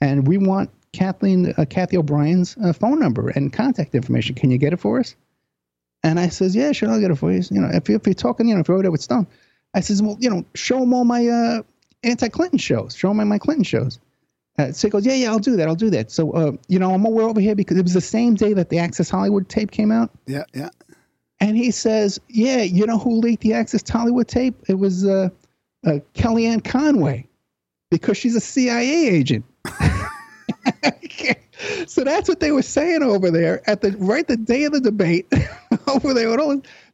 and 0.00 0.26
we 0.26 0.38
want 0.38 0.70
Kathleen, 0.92 1.52
uh, 1.58 1.64
Cathy 1.68 1.96
O'Brien's 1.96 2.56
uh, 2.62 2.72
phone 2.72 3.00
number 3.00 3.30
and 3.30 3.52
contact 3.52 3.94
information. 3.96 4.36
Can 4.36 4.50
you 4.52 4.58
get 4.58 4.72
it 4.72 4.78
for 4.80 5.00
us?" 5.00 5.16
And 6.04 6.20
I 6.20 6.28
says, 6.28 6.54
"Yeah, 6.54 6.70
sure, 6.72 6.88
I'll 6.90 7.00
get 7.00 7.10
it 7.10 7.16
for 7.16 7.32
you. 7.32 7.42
You 7.50 7.60
know, 7.60 7.70
if, 7.72 7.88
you, 7.88 7.96
if 7.96 8.06
you're 8.06 8.14
talking, 8.14 8.48
you 8.48 8.54
know, 8.54 8.60
if 8.60 8.68
you're 8.68 8.76
over 8.76 8.82
there 8.82 8.90
with 8.92 9.02
Stone, 9.02 9.26
I 9.74 9.80
says, 9.80 10.00
well, 10.02 10.16
you 10.20 10.30
know, 10.30 10.44
show 10.54 10.82
him 10.82 10.94
all 10.94 11.04
my 11.04 11.26
uh, 11.26 11.62
anti-Clinton 12.02 12.58
shows. 12.58 12.94
Show 12.94 13.10
him 13.10 13.28
my 13.28 13.38
Clinton 13.38 13.64
shows." 13.64 13.98
Uh, 14.58 14.70
so 14.70 14.86
he 14.86 14.90
goes, 14.90 15.06
yeah, 15.06 15.14
yeah, 15.14 15.30
I'll 15.30 15.38
do 15.38 15.56
that. 15.56 15.66
I'll 15.66 15.74
do 15.74 15.88
that. 15.90 16.10
So, 16.10 16.32
uh, 16.32 16.52
you 16.68 16.78
know, 16.78 16.92
I'm 16.92 17.02
we're 17.02 17.22
over 17.22 17.40
here 17.40 17.54
because 17.54 17.78
it 17.78 17.82
was 17.82 17.94
the 17.94 18.02
same 18.02 18.34
day 18.34 18.52
that 18.52 18.68
the 18.68 18.78
Access 18.78 19.08
Hollywood 19.08 19.48
tape 19.48 19.70
came 19.70 19.90
out. 19.90 20.10
Yeah, 20.26 20.44
yeah. 20.52 20.68
And 21.40 21.56
he 21.56 21.70
says, 21.70 22.20
yeah, 22.28 22.62
you 22.62 22.86
know 22.86 22.98
who 22.98 23.16
leaked 23.16 23.42
the 23.42 23.54
Access 23.54 23.88
Hollywood 23.88 24.28
tape? 24.28 24.54
It 24.68 24.74
was 24.74 25.06
uh, 25.06 25.30
uh, 25.86 25.98
Kellyanne 26.14 26.62
Conway 26.62 27.26
because 27.90 28.16
she's 28.16 28.36
a 28.36 28.40
CIA 28.40 29.08
agent. 29.08 29.44
so 31.86 32.04
that's 32.04 32.28
what 32.28 32.40
they 32.40 32.52
were 32.52 32.62
saying 32.62 33.02
over 33.02 33.30
there 33.30 33.68
at 33.68 33.80
the 33.80 33.92
right 33.98 34.28
the 34.28 34.36
day 34.36 34.64
of 34.64 34.72
the 34.72 34.80
debate 34.80 35.32
over 35.88 36.12
there. 36.12 36.36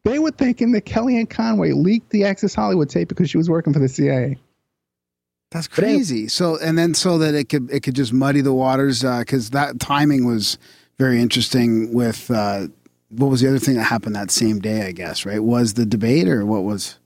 They 0.05 0.18
were 0.20 0.30
thinking 0.30 0.72
that 0.72 0.86
Kellyanne 0.86 1.28
Conway 1.28 1.72
leaked 1.72 2.10
the 2.10 2.24
Access 2.24 2.55
Hollywood 2.55 2.89
tape 2.89 3.09
because 3.09 3.28
she 3.28 3.36
was 3.36 3.51
working 3.51 3.72
for 3.72 3.80
the 3.80 3.89
CIA. 3.89 4.39
That's 5.50 5.68
crazy. 5.68 6.28
So 6.28 6.58
and 6.58 6.76
then 6.76 6.94
so 6.94 7.18
that 7.18 7.34
it 7.34 7.48
could 7.48 7.70
it 7.70 7.80
could 7.82 7.94
just 7.94 8.12
muddy 8.12 8.40
the 8.42 8.52
waters 8.52 9.02
because 9.02 9.48
uh, 9.48 9.52
that 9.52 9.80
timing 9.80 10.26
was 10.26 10.58
very 10.98 11.20
interesting. 11.22 11.92
With 11.94 12.30
uh, 12.30 12.66
what 13.08 13.28
was 13.28 13.40
the 13.40 13.48
other 13.48 13.58
thing 13.58 13.76
that 13.76 13.84
happened 13.84 14.14
that 14.14 14.30
same 14.30 14.58
day? 14.58 14.86
I 14.86 14.92
guess 14.92 15.24
right 15.24 15.42
was 15.42 15.74
the 15.74 15.86
debate 15.86 16.28
or 16.28 16.44
what 16.44 16.64
was 16.64 16.98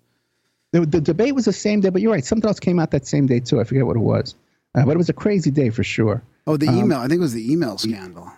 the, 0.72 0.80
the 0.86 1.00
debate 1.00 1.34
was 1.34 1.44
the 1.44 1.52
same 1.52 1.80
day. 1.80 1.90
But 1.90 2.02
you're 2.02 2.12
right, 2.12 2.24
something 2.24 2.48
else 2.48 2.58
came 2.58 2.80
out 2.80 2.90
that 2.90 3.06
same 3.06 3.26
day 3.26 3.38
too. 3.38 3.60
I 3.60 3.64
forget 3.64 3.86
what 3.86 3.96
it 3.96 4.00
was, 4.00 4.34
uh, 4.74 4.84
but 4.84 4.92
it 4.92 4.98
was 4.98 5.08
a 5.08 5.12
crazy 5.14 5.50
day 5.52 5.70
for 5.70 5.84
sure. 5.84 6.20
Oh, 6.46 6.56
the 6.56 6.66
email. 6.66 6.98
Um, 6.98 7.04
I 7.04 7.08
think 7.08 7.18
it 7.18 7.22
was 7.22 7.34
the 7.34 7.52
email 7.52 7.78
scandal. 7.78 8.28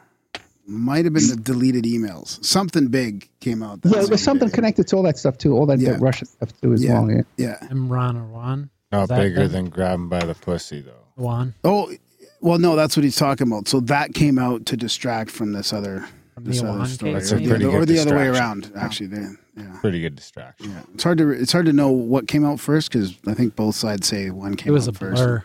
Might 0.66 1.04
have 1.04 1.12
been 1.14 1.28
the 1.28 1.36
deleted 1.36 1.84
emails. 1.84 2.42
Something 2.44 2.88
big 2.88 3.28
came 3.40 3.62
out. 3.62 3.80
yeah, 3.84 4.00
there 4.00 4.08
was 4.08 4.22
something 4.22 4.48
day. 4.48 4.54
connected 4.54 4.86
to 4.88 4.96
all 4.96 5.02
that 5.02 5.16
stuff 5.18 5.36
too. 5.38 5.54
All 5.54 5.66
that, 5.66 5.78
Yeah. 5.78 5.92
that 5.92 6.00
Russian 6.00 6.26
stuff 6.26 6.58
too 6.60 6.72
as 6.72 6.82
Yeah. 6.82 7.00
well. 7.00 7.10
Yeah. 7.10 7.22
Yeah. 7.36 7.58
Imran 7.68 8.30
Awan. 8.30 8.68
Not 9.00 9.08
that 9.10 9.18
bigger 9.18 9.42
the- 9.42 9.48
than 9.48 9.68
grabbing 9.68 10.08
by 10.08 10.24
the 10.24 10.34
pussy, 10.34 10.80
though. 10.80 10.92
Juan. 11.16 11.54
Oh, 11.64 11.92
well, 12.40 12.58
no, 12.58 12.76
that's 12.76 12.96
what 12.96 13.04
he's 13.04 13.16
talking 13.16 13.46
about. 13.46 13.68
So 13.68 13.80
that 13.80 14.14
came 14.14 14.38
out 14.38 14.66
to 14.66 14.76
distract 14.76 15.30
from 15.30 15.52
this 15.52 15.72
other, 15.72 16.06
From 16.34 16.44
this 16.44 16.60
the 16.60 16.66
other 16.68 16.76
Iran 16.78 16.86
story, 16.88 17.12
case, 17.14 17.32
or, 17.32 17.36
maybe? 17.36 17.46
the, 17.46 17.50
Pretty 17.54 17.64
or 17.66 17.78
good 17.80 17.88
the 17.88 17.98
other 18.00 18.16
way 18.16 18.26
distraction. 18.28 18.72
around. 18.74 18.84
Actually, 18.84 19.06
they, 19.06 19.26
yeah, 19.56 19.76
Pretty 19.80 20.00
good 20.00 20.16
distraction. 20.16 20.70
yeah. 20.72 20.82
It's 20.94 21.04
hard 21.04 21.18
to 21.18 21.30
it's 21.30 21.52
hard 21.52 21.66
to 21.66 21.72
know 21.72 21.90
what 21.90 22.26
came 22.28 22.44
out 22.44 22.58
first 22.60 22.90
because 22.90 23.14
I 23.26 23.34
think 23.34 23.54
both 23.56 23.76
sides 23.76 24.06
say 24.08 24.30
one 24.30 24.54
came 24.56 24.68
It 24.68 24.72
was 24.72 24.88
a 24.88 24.90
out 24.90 24.96
first. 24.96 25.22
blur. 25.22 25.44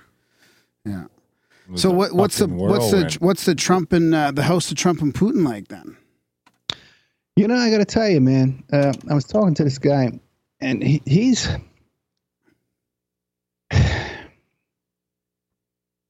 Yeah. 0.85 1.03
It 1.67 1.71
was 1.73 1.81
So 1.83 1.91
a 1.91 1.93
what, 1.93 2.13
what's 2.13 2.37
the 2.39 2.45
fucking 2.45 2.57
what's 2.57 2.89
the 2.89 2.95
whirlwind. 2.97 3.13
what's 3.15 3.45
the 3.45 3.55
Trump 3.55 3.93
and 3.93 4.15
uh, 4.15 4.31
the 4.31 4.43
house 4.43 4.71
of 4.71 4.77
Trump 4.77 5.01
and 5.03 5.13
Putin 5.13 5.45
like 5.45 5.67
then? 5.67 5.95
You 7.35 7.47
know, 7.47 7.55
I 7.55 7.69
got 7.69 7.77
to 7.77 7.85
tell 7.85 8.09
you, 8.09 8.19
man. 8.19 8.63
Uh, 8.73 8.91
I 9.09 9.13
was 9.13 9.23
talking 9.25 9.53
to 9.53 9.63
this 9.63 9.77
guy, 9.77 10.19
and 10.59 10.83
he, 10.83 11.01
he's. 11.05 11.47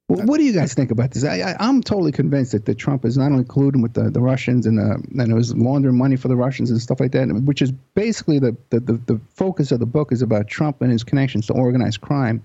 Well, 0.10 0.26
what 0.26 0.40
do 0.40 0.44
you 0.44 0.53
guys 0.53 0.73
think 0.73 0.90
about 0.90 1.11
this? 1.11 1.23
I, 1.23 1.56
I'm 1.60 1.84
totally 1.84 2.11
convinced 2.11 2.53
that, 2.53 2.65
that 2.65 2.80
Trump 2.80 3.06
is 3.06 3.15
not 3.15 3.31
only 3.31 3.44
colluding 3.44 3.84
with 3.84 3.94
the, 3.94 4.10
the 4.10 4.19
Russians 4.19 4.65
and 4.65 4.80
uh, 4.80 4.95
and 5.22 5.31
it 5.31 5.36
was 5.36 5.56
laundering 5.56 5.98
money 5.98 6.15
for 6.15 6.30
the 6.30 6.36
Russians 6.36 6.72
and 6.72 6.81
stuff 6.81 6.99
like 6.99 7.11
that, 7.11 7.27
which 7.45 7.61
is 7.61 7.72
basically 7.94 8.40
the, 8.40 8.57
the, 8.72 8.80
the, 8.80 8.94
the 8.94 9.22
focus 9.36 9.72
of 9.72 9.80
the 9.80 9.86
book 9.86 10.11
is 10.11 10.23
about 10.23 10.48
Trump 10.48 10.81
and 10.81 10.91
his 10.91 11.03
connections 11.03 11.45
to 11.45 11.53
organized 11.53 12.02
crime 12.02 12.44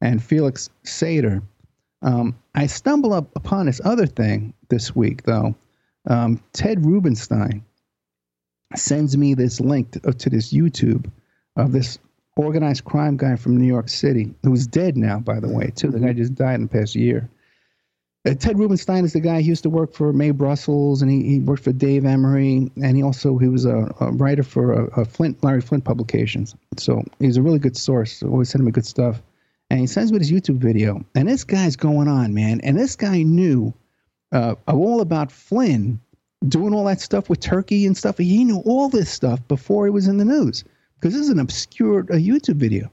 and 0.00 0.22
Felix 0.22 0.70
Sater. 0.84 1.42
Um, 2.00 2.34
I 2.54 2.66
stumble 2.66 3.12
up 3.12 3.28
upon 3.36 3.66
this 3.66 3.82
other 3.84 4.06
thing 4.06 4.54
this 4.70 4.96
week, 4.96 5.24
though. 5.24 5.54
Um, 6.08 6.42
Ted 6.54 6.84
Rubenstein 6.84 7.62
sends 8.74 9.18
me 9.18 9.34
this 9.34 9.60
link 9.60 9.92
to, 9.92 10.12
to 10.14 10.30
this 10.30 10.50
YouTube 10.50 11.10
of 11.56 11.72
this 11.72 11.98
organized 12.36 12.84
crime 12.84 13.16
guy 13.16 13.36
from 13.36 13.56
New 13.56 13.66
York 13.66 13.88
City 13.88 14.34
who's 14.42 14.66
dead 14.66 14.96
now, 14.96 15.18
by 15.18 15.40
the 15.40 15.48
way, 15.48 15.72
too. 15.74 15.90
The 15.90 16.00
guy 16.00 16.12
just 16.12 16.34
died 16.34 16.56
in 16.56 16.62
the 16.62 16.68
past 16.68 16.94
year. 16.94 17.28
Uh, 18.24 18.34
Ted 18.34 18.58
Rubenstein 18.58 19.04
is 19.04 19.12
the 19.12 19.20
guy. 19.20 19.40
He 19.40 19.48
used 19.48 19.64
to 19.64 19.70
work 19.70 19.92
for 19.92 20.12
Mae 20.12 20.30
Brussell, 20.30 20.96
and 21.02 21.10
he, 21.10 21.22
he 21.24 21.40
worked 21.40 21.64
for 21.64 21.72
Dave 21.72 22.04
Emory, 22.04 22.70
and 22.80 22.96
he 22.96 23.02
also 23.02 23.36
he 23.36 23.48
was 23.48 23.64
a, 23.64 23.92
a 24.00 24.12
writer 24.12 24.44
for 24.44 24.72
a, 24.72 25.00
a 25.00 25.04
Flynt 25.04 25.42
Larry 25.42 25.60
Flynt 25.60 25.84
publications. 25.84 26.54
So 26.78 27.04
he's 27.18 27.36
a 27.36 27.42
really 27.42 27.58
good 27.58 27.76
source. 27.76 28.22
Always 28.22 28.48
sending 28.48 28.66
me 28.66 28.72
good 28.72 28.86
stuff. 28.86 29.20
And 29.70 29.80
he 29.80 29.86
sends 29.86 30.12
me 30.12 30.18
this 30.18 30.30
YouTube 30.30 30.58
video, 30.58 31.04
and 31.14 31.28
this 31.28 31.44
guy's 31.44 31.76
going 31.76 32.06
on, 32.06 32.34
man. 32.34 32.60
And 32.60 32.78
this 32.78 32.94
guy 32.94 33.22
knew 33.22 33.72
uh, 34.30 34.54
all 34.68 35.00
about 35.00 35.32
Flynn 35.32 35.98
doing 36.46 36.74
all 36.74 36.84
that 36.84 37.00
stuff 37.00 37.30
with 37.30 37.40
Turkey 37.40 37.86
and 37.86 37.96
stuff. 37.96 38.18
He 38.18 38.44
knew 38.44 38.62
all 38.66 38.88
this 38.88 39.10
stuff 39.10 39.46
before 39.48 39.86
he 39.86 39.90
was 39.90 40.08
in 40.08 40.18
the 40.18 40.24
news 40.24 40.64
because 41.02 41.14
this 41.14 41.24
is 41.24 41.30
an 41.30 41.40
obscure 41.40 42.00
uh, 42.00 42.14
YouTube 42.14 42.56
video. 42.56 42.88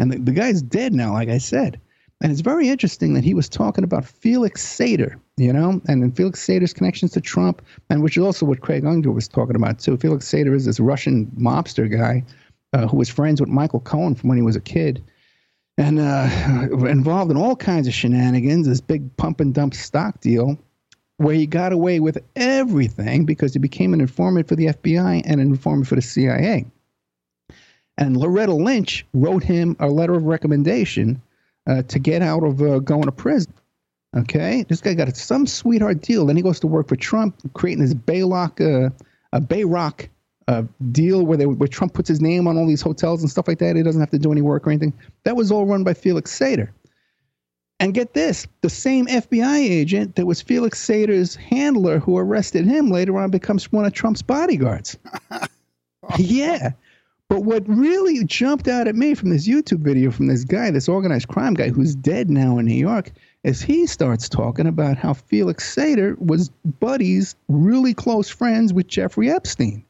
And 0.00 0.10
the, 0.10 0.18
the 0.18 0.32
guy's 0.32 0.62
dead 0.62 0.92
now, 0.92 1.12
like 1.12 1.28
I 1.28 1.38
said. 1.38 1.80
And 2.20 2.32
it's 2.32 2.40
very 2.40 2.68
interesting 2.68 3.14
that 3.14 3.22
he 3.22 3.34
was 3.34 3.48
talking 3.48 3.84
about 3.84 4.04
Felix 4.04 4.64
Sater, 4.64 5.14
you 5.36 5.52
know, 5.52 5.80
and 5.86 6.02
then 6.02 6.10
Felix 6.10 6.44
Sater's 6.44 6.72
connections 6.72 7.12
to 7.12 7.20
Trump, 7.20 7.62
and 7.88 8.02
which 8.02 8.16
is 8.16 8.24
also 8.24 8.46
what 8.46 8.62
Craig 8.62 8.84
Unger 8.84 9.12
was 9.12 9.28
talking 9.28 9.54
about, 9.54 9.78
too. 9.78 9.96
Felix 9.96 10.28
Sater 10.28 10.54
is 10.54 10.64
this 10.64 10.80
Russian 10.80 11.26
mobster 11.38 11.90
guy 11.90 12.24
uh, 12.72 12.88
who 12.88 12.96
was 12.96 13.08
friends 13.08 13.40
with 13.40 13.48
Michael 13.48 13.80
Cohen 13.80 14.16
from 14.16 14.28
when 14.28 14.38
he 14.38 14.42
was 14.42 14.56
a 14.56 14.60
kid 14.60 15.02
and 15.78 16.00
uh, 16.00 16.28
involved 16.86 17.30
in 17.30 17.36
all 17.36 17.54
kinds 17.54 17.86
of 17.86 17.94
shenanigans, 17.94 18.66
this 18.66 18.80
big 18.80 19.16
pump 19.16 19.40
and 19.40 19.54
dump 19.54 19.74
stock 19.74 20.20
deal 20.20 20.58
where 21.18 21.34
he 21.34 21.46
got 21.46 21.72
away 21.72 22.00
with 22.00 22.18
everything 22.34 23.24
because 23.24 23.52
he 23.52 23.58
became 23.60 23.94
an 23.94 24.00
informant 24.00 24.48
for 24.48 24.56
the 24.56 24.66
FBI 24.66 25.22
and 25.24 25.40
an 25.40 25.48
informant 25.48 25.86
for 25.86 25.94
the 25.94 26.02
CIA. 26.02 26.66
And 27.98 28.16
Loretta 28.16 28.54
Lynch 28.54 29.06
wrote 29.12 29.42
him 29.42 29.76
a 29.78 29.88
letter 29.88 30.14
of 30.14 30.24
recommendation 30.24 31.20
uh, 31.66 31.82
to 31.82 31.98
get 31.98 32.22
out 32.22 32.42
of 32.42 32.62
uh, 32.62 32.78
going 32.78 33.04
to 33.04 33.12
prison. 33.12 33.52
Okay, 34.14 34.64
this 34.68 34.80
guy 34.80 34.92
got 34.92 35.16
some 35.16 35.46
sweetheart 35.46 36.02
deal. 36.02 36.26
Then 36.26 36.36
he 36.36 36.42
goes 36.42 36.60
to 36.60 36.66
work 36.66 36.88
for 36.88 36.96
Trump, 36.96 37.34
creating 37.54 37.82
this 37.82 37.94
Baylock, 37.94 38.60
uh, 38.60 38.90
a 39.32 39.40
Bayrock 39.40 40.08
uh, 40.48 40.64
deal 40.90 41.24
where 41.24 41.38
they 41.38 41.46
where 41.46 41.68
Trump 41.68 41.94
puts 41.94 42.08
his 42.08 42.20
name 42.20 42.46
on 42.46 42.58
all 42.58 42.66
these 42.66 42.82
hotels 42.82 43.22
and 43.22 43.30
stuff 43.30 43.48
like 43.48 43.58
that. 43.58 43.74
He 43.74 43.82
doesn't 43.82 44.00
have 44.00 44.10
to 44.10 44.18
do 44.18 44.30
any 44.30 44.42
work 44.42 44.66
or 44.66 44.70
anything. 44.70 44.92
That 45.24 45.36
was 45.36 45.50
all 45.50 45.64
run 45.64 45.82
by 45.82 45.94
Felix 45.94 46.36
Sater. 46.36 46.68
And 47.80 47.94
get 47.94 48.14
this, 48.14 48.46
the 48.60 48.70
same 48.70 49.06
FBI 49.06 49.58
agent 49.58 50.14
that 50.14 50.26
was 50.26 50.40
Felix 50.40 50.78
Sater's 50.78 51.34
handler 51.34 51.98
who 51.98 52.16
arrested 52.16 52.64
him 52.64 52.90
later 52.90 53.18
on 53.18 53.30
becomes 53.30 53.72
one 53.72 53.84
of 53.84 53.92
Trump's 53.92 54.22
bodyguards. 54.22 54.96
yeah. 56.18 56.70
But 57.32 57.44
what 57.44 57.66
really 57.66 58.22
jumped 58.24 58.68
out 58.68 58.86
at 58.86 58.94
me 58.94 59.14
from 59.14 59.30
this 59.30 59.48
YouTube 59.48 59.78
video 59.78 60.10
from 60.10 60.26
this 60.26 60.44
guy, 60.44 60.70
this 60.70 60.86
organized 60.86 61.28
crime 61.28 61.54
guy 61.54 61.70
who's 61.70 61.94
dead 61.94 62.28
now 62.28 62.58
in 62.58 62.66
New 62.66 62.74
York, 62.74 63.10
is 63.42 63.62
he 63.62 63.86
starts 63.86 64.28
talking 64.28 64.66
about 64.66 64.98
how 64.98 65.14
Felix 65.14 65.74
Sater 65.74 66.18
was 66.18 66.50
buddies, 66.78 67.34
really 67.48 67.94
close 67.94 68.28
friends 68.28 68.74
with 68.74 68.86
Jeffrey 68.86 69.30
Epstein. 69.30 69.82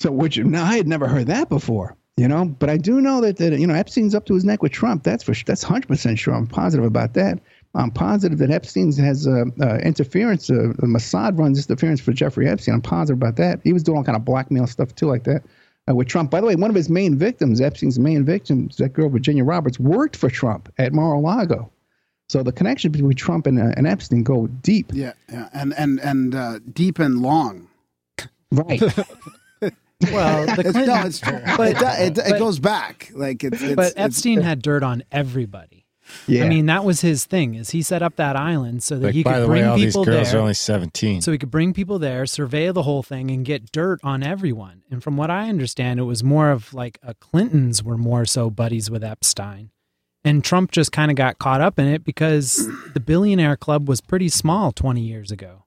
So, 0.00 0.10
which 0.10 0.38
now 0.38 0.64
I 0.64 0.76
had 0.76 0.88
never 0.88 1.06
heard 1.06 1.28
that 1.28 1.48
before, 1.48 1.96
you 2.16 2.26
know. 2.26 2.46
But 2.46 2.68
I 2.68 2.78
do 2.78 3.00
know 3.00 3.20
that, 3.20 3.36
that 3.36 3.56
you 3.56 3.68
know 3.68 3.74
Epstein's 3.74 4.16
up 4.16 4.26
to 4.26 4.34
his 4.34 4.44
neck 4.44 4.60
with 4.60 4.72
Trump. 4.72 5.04
That's 5.04 5.22
for 5.22 5.36
that's 5.46 5.62
hundred 5.62 5.86
percent 5.86 6.18
sure. 6.18 6.34
I'm 6.34 6.48
positive 6.48 6.84
about 6.84 7.14
that. 7.14 7.38
I'm 7.76 7.92
positive 7.92 8.38
that 8.38 8.50
Epstein 8.50 8.90
has 8.96 9.28
uh, 9.28 9.44
uh, 9.60 9.76
interference. 9.84 10.50
Uh, 10.50 10.72
Mossad 10.82 11.38
runs 11.38 11.64
interference 11.64 12.00
for 12.00 12.12
Jeffrey 12.12 12.48
Epstein. 12.48 12.74
I'm 12.74 12.82
positive 12.82 13.18
about 13.18 13.36
that. 13.36 13.60
He 13.62 13.72
was 13.72 13.84
doing 13.84 13.98
all 13.98 14.04
kind 14.04 14.16
of 14.16 14.24
blackmail 14.24 14.66
stuff 14.66 14.92
too, 14.96 15.06
like 15.06 15.22
that 15.22 15.44
uh, 15.88 15.94
with 15.94 16.08
Trump. 16.08 16.30
By 16.30 16.40
the 16.40 16.46
way, 16.46 16.56
one 16.56 16.70
of 16.70 16.76
his 16.76 16.88
main 16.90 17.16
victims, 17.16 17.60
Epstein's 17.60 17.98
main 17.98 18.24
victims, 18.24 18.76
that 18.76 18.92
girl 18.92 19.08
Virginia 19.08 19.44
Roberts, 19.44 19.78
worked 19.80 20.16
for 20.16 20.28
Trump 20.30 20.72
at 20.78 20.92
Mar-a-Lago. 20.92 21.70
So 22.28 22.42
the 22.42 22.52
connection 22.52 22.92
between 22.92 23.14
Trump 23.16 23.46
and, 23.46 23.58
uh, 23.58 23.72
and 23.76 23.86
Epstein 23.86 24.22
go 24.22 24.46
deep. 24.48 24.90
Yeah, 24.92 25.12
yeah, 25.32 25.48
and 25.54 25.72
and 25.78 25.98
and 26.00 26.34
uh, 26.34 26.58
deep 26.72 26.98
and 26.98 27.20
long. 27.22 27.68
Right. 28.52 28.82
Well, 30.12 30.46
the 30.46 30.52
It's, 30.60 30.70
Clinton, 30.70 30.86
no, 30.86 31.06
it's 31.06 31.20
but 31.56 31.70
it, 31.72 31.76
it, 31.82 32.18
it 32.18 32.30
but- 32.30 32.38
goes 32.38 32.60
back. 32.60 33.10
Like 33.14 33.42
it's, 33.42 33.60
it's 33.60 33.74
but 33.74 33.86
it's- 33.88 33.94
Epstein 33.96 34.40
had 34.42 34.62
dirt 34.62 34.84
on 34.84 35.02
everybody. 35.10 35.77
Yeah. 36.26 36.44
I 36.44 36.48
mean, 36.48 36.66
that 36.66 36.84
was 36.84 37.00
his 37.00 37.24
thing. 37.26 37.54
Is 37.54 37.70
he 37.70 37.82
set 37.82 38.02
up 38.02 38.16
that 38.16 38.36
island 38.36 38.82
so 38.82 38.96
that 38.98 39.06
Like, 39.06 39.14
he 39.14 39.22
by 39.22 39.34
could 39.34 39.42
the 39.42 39.46
bring 39.46 39.62
way, 39.62 39.68
all 39.68 39.76
these 39.76 39.92
people 39.94 40.04
girls 40.04 40.30
there. 40.30 40.38
are 40.38 40.42
only 40.42 40.54
17. 40.54 41.20
so 41.22 41.32
he 41.32 41.38
could 41.38 41.50
bring 41.50 41.72
people 41.72 41.98
there, 41.98 42.26
survey 42.26 42.70
the 42.72 42.82
whole 42.82 43.02
thing, 43.02 43.30
and 43.30 43.44
get 43.44 43.70
dirt 43.72 44.00
on 44.02 44.22
everyone. 44.22 44.82
And 44.90 45.02
from 45.02 45.16
what 45.16 45.30
I 45.30 45.48
understand, 45.48 46.00
it 46.00 46.04
was 46.04 46.22
more 46.24 46.50
of 46.50 46.72
like 46.74 46.98
a 47.02 47.14
Clintons 47.14 47.82
were 47.82 47.98
more 47.98 48.24
so 48.24 48.50
buddies 48.50 48.90
with 48.90 49.02
Epstein, 49.04 49.70
and 50.24 50.42
Trump 50.44 50.70
just 50.72 50.92
kind 50.92 51.10
of 51.10 51.16
got 51.16 51.38
caught 51.38 51.60
up 51.60 51.78
in 51.78 51.86
it 51.86 52.04
because 52.04 52.68
the 52.94 53.00
billionaire 53.00 53.56
club 53.56 53.88
was 53.88 54.00
pretty 54.00 54.28
small 54.28 54.72
twenty 54.72 55.02
years 55.02 55.30
ago. 55.30 55.64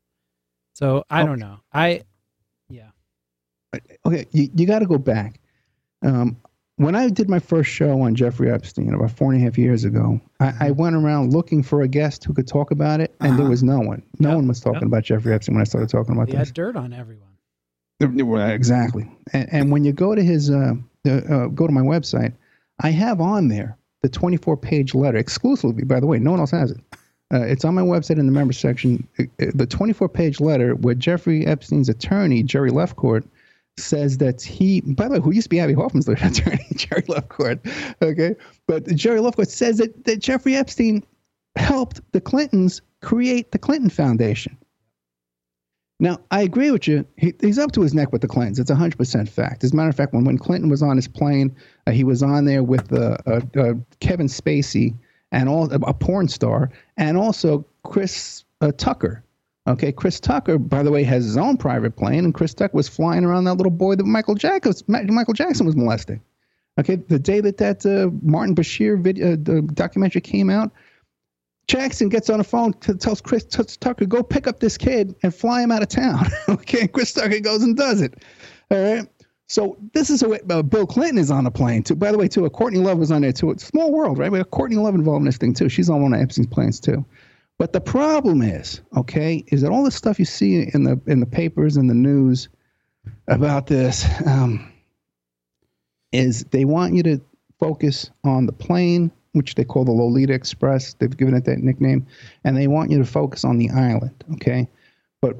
So 0.73 1.03
I 1.09 1.23
Oh. 1.23 1.26
don't 1.27 1.39
know. 1.39 1.59
I 1.73 2.01
yeah. 2.69 2.89
okay, 4.05 4.26
you, 4.31 4.49
you 4.55 4.65
got 4.65 4.80
to 4.80 4.85
go 4.85 4.97
back. 4.97 5.39
Um, 6.01 6.38
when 6.83 6.95
I 6.95 7.09
did 7.09 7.29
my 7.29 7.39
first 7.39 7.69
show 7.69 8.01
on 8.01 8.15
Jeffrey 8.15 8.51
Epstein 8.51 8.93
about 8.93 9.11
four 9.11 9.31
and 9.31 9.41
a 9.41 9.43
half 9.45 9.57
years 9.57 9.83
ago, 9.85 10.19
I, 10.39 10.53
I 10.59 10.71
went 10.71 10.95
around 10.95 11.33
looking 11.33 11.63
for 11.63 11.81
a 11.81 11.87
guest 11.87 12.23
who 12.23 12.33
could 12.33 12.47
talk 12.47 12.71
about 12.71 12.99
it, 13.01 13.13
and 13.19 13.33
there 13.37 13.41
Uh-huh. 13.43 13.49
was 13.49 13.63
no 13.63 13.79
one. 13.79 14.01
No 14.19 14.29
Yep, 14.29 14.35
one 14.37 14.47
was 14.47 14.59
talking 14.59 14.81
yep. 14.81 14.87
about 14.87 15.03
Jeffrey 15.03 15.33
Epstein 15.33 15.55
when 15.55 15.61
I 15.61 15.65
started 15.65 15.89
talking 15.89 16.13
about 16.15 16.27
He 16.27 16.35
this. 16.35 16.47
had 16.49 16.53
dirt 16.55 16.75
on 16.75 16.93
everyone. 16.93 17.27
Exactly. 18.51 19.09
And, 19.33 19.47
and 19.53 19.71
when 19.71 19.85
you 19.85 19.93
go 19.93 20.15
to 20.15 20.23
his, 20.23 20.49
uh, 20.49 20.73
uh, 21.07 21.11
uh, 21.11 21.47
go 21.47 21.67
to 21.67 21.73
my 21.73 21.81
website, 21.81 22.33
I 22.79 22.89
have 22.91 23.21
on 23.21 23.47
there 23.47 23.77
the 24.01 24.09
24 24.09 24.57
page 24.57 24.95
letter 24.95 25.17
exclusively, 25.17 25.83
by 25.83 25.99
the 25.99 26.07
way, 26.07 26.17
no 26.17 26.31
one 26.31 26.39
else 26.39 26.51
has 26.51 26.71
it, 26.71 26.79
Uh, 27.33 27.41
it's 27.41 27.63
on 27.63 27.75
my 27.75 27.81
website 27.83 28.17
in 28.17 28.25
the 28.25 28.31
member 28.31 28.53
section. 28.53 29.07
Uh, 29.19 29.23
uh, 29.41 29.45
The 29.53 29.67
24 29.67 30.09
page 30.09 30.39
letter 30.41 30.73
where 30.75 30.95
Jeffrey 30.95 31.45
Epstein's 31.45 31.89
attorney, 31.89 32.41
Jerry 32.43 32.71
Lefcourt, 32.71 33.23
says 33.77 34.18
that 34.18 34.41
he, 34.41 34.81
by 34.81 35.07
the 35.07 35.15
way, 35.15 35.19
who 35.19 35.31
used 35.31 35.45
to 35.45 35.49
be 35.49 35.60
Abbie 35.60 35.73
Hoffman's 35.73 36.07
attorney, 36.07 36.65
Jerry 36.76 37.03
Lefcourt. 37.03 37.60
okay? 38.02 38.35
But 38.68 38.88
Jerry 38.95 39.19
Lefcourt 39.19 39.48
says 39.48 39.77
that, 39.77 40.06
that 40.06 40.19
Jeffrey 40.19 40.56
Epstein 40.56 41.03
helped 41.56 42.02
the 42.11 42.22
Clintons 42.22 42.81
create 43.02 43.52
the 43.52 43.60
Clinton 43.60 43.89
Foundation. 43.89 44.57
Now, 45.99 46.19
I 46.31 46.41
agree 46.41 46.72
with 46.72 46.88
you. 46.88 47.06
He, 47.18 47.34
he's 47.41 47.60
up 47.60 47.73
to 47.73 47.81
his 47.81 47.93
neck 47.93 48.11
with 48.11 48.22
the 48.22 48.27
Clintons. 48.27 48.57
It's 48.57 48.72
100% 48.72 49.30
fact. 49.30 49.64
As 49.64 49.72
a 49.72 49.76
matter 49.76 49.89
of 49.89 49.95
fact, 49.95 50.14
when, 50.14 50.23
when 50.23 50.38
Clinton 50.38 50.69
was 50.69 50.81
on 50.81 50.95
his 50.95 51.07
plane, 51.07 51.56
uh, 51.85 51.91
he 51.91 52.03
was 52.03 52.23
on 52.23 52.45
there 52.45 52.64
with 52.64 52.91
uh, 52.91 53.18
uh, 53.27 53.41
uh, 53.56 53.73
Kevin 53.99 54.27
Spacey 54.27 54.95
and 55.31 55.48
all 55.48 55.72
a 55.72 55.93
porn 55.93 56.27
star, 56.27 56.72
and 56.98 57.18
also 57.18 57.65
Chris 57.84 58.43
uh, 58.60 58.72
Tucker. 58.77 59.23
Okay, 59.67 59.91
Chris 59.91 60.19
Tucker, 60.19 60.57
by 60.57 60.81
the 60.81 60.89
way, 60.89 61.03
has 61.03 61.23
his 61.23 61.38
own 61.38 61.55
private 61.55 61.95
plane, 61.95 62.25
and 62.25 62.33
Chris 62.33 62.53
Tucker 62.53 62.75
was 62.75 62.88
flying 62.88 63.23
around 63.23 63.43
that 63.43 63.55
little 63.55 63.71
boy 63.71 63.95
that 63.95 64.05
Michael 64.05 64.33
Jackson, 64.33 64.73
Michael 64.88 65.35
Jackson 65.35 65.65
was 65.65 65.75
molesting. 65.75 66.21
Okay, 66.79 66.95
the 66.95 67.19
day 67.19 67.41
that 67.41 67.57
that 67.57 67.85
uh, 67.85 68.09
Martin 68.23 68.55
Bashir 68.55 69.01
video, 69.01 69.35
the 69.35 69.61
documentary 69.61 70.21
came 70.21 70.49
out, 70.49 70.71
Jackson 71.67 72.09
gets 72.09 72.29
on 72.29 72.39
the 72.39 72.43
phone, 72.43 72.73
t- 72.73 72.93
tells 72.93 73.21
Chris 73.21 73.43
T- 73.43 73.63
Tucker, 73.79 74.05
go 74.05 74.23
pick 74.23 74.47
up 74.47 74.59
this 74.59 74.77
kid 74.77 75.15
and 75.21 75.33
fly 75.33 75.61
him 75.61 75.71
out 75.71 75.83
of 75.83 75.89
town. 75.89 76.25
okay, 76.49 76.88
Chris 76.88 77.13
Tucker 77.13 77.39
goes 77.39 77.61
and 77.61 77.77
does 77.77 78.01
it. 78.01 78.15
All 78.71 78.81
right. 78.81 79.07
So 79.47 79.77
this 79.93 80.09
is 80.09 80.23
what 80.23 80.49
uh, 80.49 80.63
Bill 80.63 80.88
Clinton 80.88 81.17
is 81.17 81.29
on 81.29 81.45
a 81.45 81.51
plane 81.51 81.83
too. 81.83 81.95
By 81.95 82.11
the 82.11 82.17
way, 82.17 82.29
too, 82.29 82.45
uh, 82.45 82.49
Courtney 82.49 82.79
Love 82.79 82.97
was 82.97 83.11
on 83.11 83.21
there 83.21 83.33
too. 83.33 83.51
It's 83.51 83.63
a 83.63 83.65
small 83.67 83.91
world, 83.91 84.17
right? 84.17 84.31
We 84.31 84.38
have 84.38 84.49
Courtney 84.49 84.77
Love 84.77 84.95
involved 84.95 85.21
in 85.21 85.25
this 85.25 85.38
thing 85.38 85.53
too. 85.53 85.67
She's 85.67 85.89
on 85.89 86.01
one 86.01 86.13
of 86.13 86.21
Epstein's 86.21 86.47
planes 86.47 86.79
too. 86.79 87.05
But 87.61 87.73
the 87.73 87.79
problem 87.79 88.41
is, 88.41 88.81
okay, 88.97 89.43
is 89.49 89.61
that 89.61 89.69
all 89.69 89.83
the 89.83 89.91
stuff 89.91 90.17
you 90.17 90.25
see 90.25 90.67
in 90.73 90.83
the 90.83 90.99
in 91.05 91.19
the 91.19 91.27
papers 91.27 91.77
and 91.77 91.88
the 91.88 91.93
news 91.93 92.49
about 93.27 93.67
this 93.67 94.03
um, 94.25 94.73
is 96.11 96.43
they 96.45 96.65
want 96.65 96.95
you 96.95 97.03
to 97.03 97.21
focus 97.59 98.09
on 98.23 98.47
the 98.47 98.51
plane, 98.51 99.11
which 99.33 99.53
they 99.53 99.63
call 99.63 99.85
the 99.85 99.91
Lolita 99.91 100.33
Express. 100.33 100.95
They've 100.95 101.15
given 101.15 101.35
it 101.35 101.45
that 101.45 101.59
nickname, 101.59 102.07
and 102.43 102.57
they 102.57 102.65
want 102.65 102.89
you 102.89 102.97
to 102.97 103.05
focus 103.05 103.45
on 103.45 103.59
the 103.59 103.69
island, 103.69 104.23
okay? 104.33 104.67
But 105.21 105.35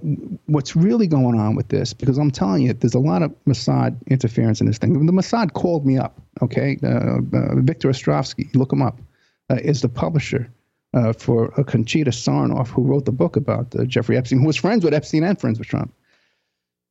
what's 0.45 0.76
really 0.76 1.07
going 1.07 1.39
on 1.39 1.56
with 1.56 1.69
this, 1.69 1.91
because 1.91 2.19
I'm 2.19 2.30
telling 2.30 2.61
you, 2.61 2.73
there's 2.73 2.93
a 2.93 2.99
lot 2.99 3.23
of 3.23 3.34
Mossad 3.48 3.98
interference 4.06 4.61
in 4.61 4.68
this 4.68 4.77
thing. 4.77 5.07
The 5.07 5.11
Mossad 5.11 5.53
called 5.53 5.88
me 5.88 5.98
up, 5.98 6.22
okay? 6.43 6.77
Uh, 6.84 7.18
uh, 7.35 7.56
Victor 7.61 7.89
Ostrovsky, 7.89 8.53
look 8.53 8.72
him 8.72 8.84
up, 8.84 9.02
uh, 9.49 9.56
is 9.56 9.81
the 9.81 9.89
publisher 9.89 10.52
uh, 10.93 11.13
for 11.13 11.51
Conchita 11.63 12.11
Sarnoff, 12.11 12.69
who 12.69 12.84
wrote 12.84 13.05
the 13.05 13.11
book 13.11 13.35
about 13.35 13.76
uh, 13.76 13.85
Jeffrey 13.85 14.18
Epstein, 14.18 14.39
who 14.39 14.47
was 14.47 14.57
friends 14.57 14.84
with 14.84 14.93
Epstein 14.93 15.23
and 15.23 15.39
friends 15.39 15.59
with 15.59 15.68
Trump. 15.68 15.93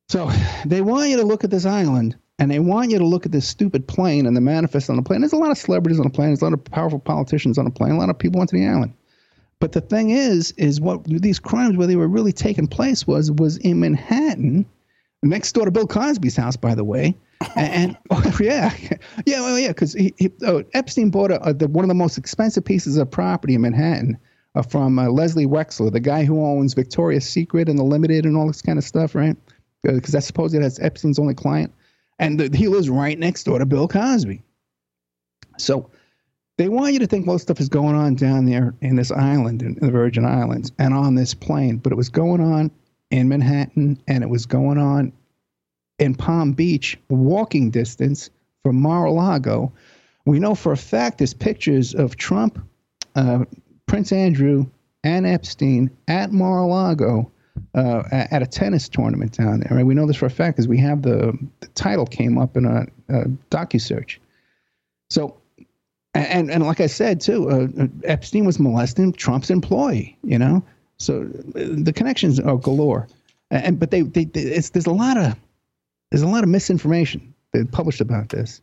So 0.09 0.29
they 0.65 0.81
want 0.81 1.09
you 1.09 1.17
to 1.17 1.23
look 1.23 1.43
at 1.43 1.51
this 1.51 1.65
island 1.65 2.17
and 2.37 2.49
they 2.49 2.59
want 2.59 2.91
you 2.91 2.97
to 2.97 3.05
look 3.05 3.25
at 3.25 3.31
this 3.31 3.47
stupid 3.47 3.87
plane 3.87 4.25
and 4.25 4.35
the 4.35 4.41
manifest 4.41 4.89
on 4.89 4.95
the 4.95 5.03
plane. 5.03 5.21
There's 5.21 5.33
a 5.33 5.37
lot 5.37 5.51
of 5.51 5.57
celebrities 5.57 5.99
on 5.99 6.05
the 6.05 6.11
plane. 6.11 6.29
There's 6.29 6.41
a 6.41 6.45
lot 6.45 6.53
of 6.53 6.63
powerful 6.65 6.99
politicians 6.99 7.57
on 7.57 7.65
the 7.65 7.71
plane. 7.71 7.91
A 7.91 7.97
lot 7.97 8.09
of 8.09 8.17
people 8.17 8.39
went 8.39 8.49
to 8.49 8.57
the 8.57 8.67
island. 8.67 8.93
But 9.59 9.73
the 9.73 9.81
thing 9.81 10.09
is, 10.09 10.51
is 10.57 10.81
what 10.81 11.03
these 11.03 11.39
crimes 11.39 11.77
where 11.77 11.85
they 11.85 11.95
were 11.95 12.07
really 12.07 12.33
taking 12.33 12.67
place 12.67 13.05
was 13.05 13.31
was 13.31 13.57
in 13.57 13.79
Manhattan, 13.79 14.65
next 15.23 15.51
door 15.53 15.65
to 15.65 15.71
Bill 15.71 15.87
Cosby's 15.87 16.35
house, 16.35 16.55
by 16.55 16.75
the 16.75 16.83
way. 16.83 17.15
And, 17.55 17.73
and 17.73 17.97
oh, 18.11 18.37
yeah, 18.39 18.71
yeah, 19.25 19.41
well, 19.41 19.57
yeah, 19.57 19.69
because 19.69 19.95
oh, 20.45 20.63
Epstein 20.75 21.09
bought 21.09 21.31
a, 21.31 21.41
a, 21.41 21.53
the, 21.55 21.67
one 21.67 21.83
of 21.83 21.89
the 21.89 21.95
most 21.95 22.15
expensive 22.19 22.63
pieces 22.63 22.97
of 22.97 23.09
property 23.09 23.55
in 23.55 23.61
Manhattan 23.61 24.15
uh, 24.53 24.61
from 24.61 24.99
uh, 24.99 25.09
Leslie 25.09 25.47
Wexner, 25.47 25.91
the 25.91 25.99
guy 25.99 26.23
who 26.23 26.45
owns 26.45 26.75
Victoria's 26.75 27.27
Secret 27.27 27.67
and 27.67 27.79
the 27.79 27.83
Limited 27.83 28.27
and 28.27 28.37
all 28.37 28.45
this 28.45 28.61
kind 28.61 28.77
of 28.77 28.85
stuff, 28.85 29.15
right? 29.15 29.35
Because 29.81 30.11
that's 30.11 30.27
supposedly 30.27 30.61
that's 30.63 30.79
Epstein's 30.79 31.17
only 31.17 31.33
client, 31.33 31.73
and 32.19 32.39
the, 32.39 32.55
he 32.55 32.67
lives 32.67 32.91
right 32.91 33.17
next 33.17 33.43
door 33.45 33.57
to 33.57 33.65
Bill 33.65 33.87
Cosby. 33.87 34.43
So 35.57 35.89
they 36.57 36.69
want 36.69 36.93
you 36.93 36.99
to 36.99 37.07
think 37.07 37.25
most 37.25 37.41
stuff 37.41 37.59
is 37.59 37.69
going 37.69 37.95
on 37.95 38.13
down 38.13 38.45
there 38.45 38.75
in 38.81 38.97
this 38.97 39.11
island, 39.11 39.63
in 39.63 39.79
the 39.81 39.89
Virgin 39.89 40.25
Islands, 40.25 40.71
and 40.77 40.93
on 40.93 41.15
this 41.15 41.33
plane, 41.33 41.77
but 41.77 41.91
it 41.91 41.95
was 41.95 42.09
going 42.09 42.39
on 42.39 42.69
in 43.11 43.29
Manhattan, 43.29 44.01
and 44.07 44.23
it 44.23 44.29
was 44.29 44.45
going 44.45 44.77
on 44.77 45.13
in 45.99 46.15
Palm 46.15 46.53
Beach, 46.53 46.97
walking 47.09 47.69
distance 47.69 48.29
from 48.63 48.81
Mar-a-Lago. 48.81 49.71
We 50.25 50.39
know 50.39 50.55
for 50.55 50.71
a 50.71 50.77
fact 50.77 51.19
there's 51.19 51.33
pictures 51.33 51.93
of 51.93 52.15
Trump, 52.15 52.59
uh, 53.15 53.45
Prince 53.85 54.11
Andrew, 54.11 54.65
and 55.03 55.25
Epstein 55.25 55.91
at 56.07 56.31
Mar-a-Lago 56.31 57.31
uh, 57.75 58.03
at 58.11 58.41
a 58.41 58.47
tennis 58.47 58.89
tournament 58.89 59.33
down 59.33 59.59
there. 59.59 59.77
Right? 59.77 59.85
We 59.85 59.93
know 59.93 60.05
this 60.05 60.17
for 60.17 60.25
a 60.25 60.31
fact 60.31 60.57
because 60.57 60.67
we 60.67 60.77
have 60.79 61.01
the, 61.01 61.37
the, 61.59 61.67
title 61.69 62.05
came 62.05 62.37
up 62.37 62.55
in 62.57 62.65
a, 62.65 62.85
a 63.09 63.25
docu 63.49 63.81
search. 63.81 64.21
So, 65.09 65.37
and 66.13 66.51
and 66.51 66.65
like 66.65 66.81
I 66.81 66.87
said 66.87 67.21
too, 67.21 67.49
uh, 67.49 67.87
Epstein 68.03 68.45
was 68.45 68.59
molesting 68.59 69.13
Trump's 69.13 69.49
employee. 69.49 70.17
You 70.23 70.39
know, 70.39 70.63
so 71.01 71.23
the 71.23 71.93
connections 71.93 72.39
are 72.39 72.57
galore. 72.57 73.07
And 73.49 73.79
but 73.79 73.91
they, 73.91 74.01
they, 74.01 74.25
they 74.25 74.41
it's 74.41 74.69
there's 74.69 74.85
a 74.85 74.93
lot 74.93 75.17
of 75.17 75.35
there's 76.09 76.21
a 76.21 76.27
lot 76.27 76.43
of 76.43 76.49
misinformation 76.49 77.33
published 77.71 78.01
about 78.01 78.29
this. 78.29 78.61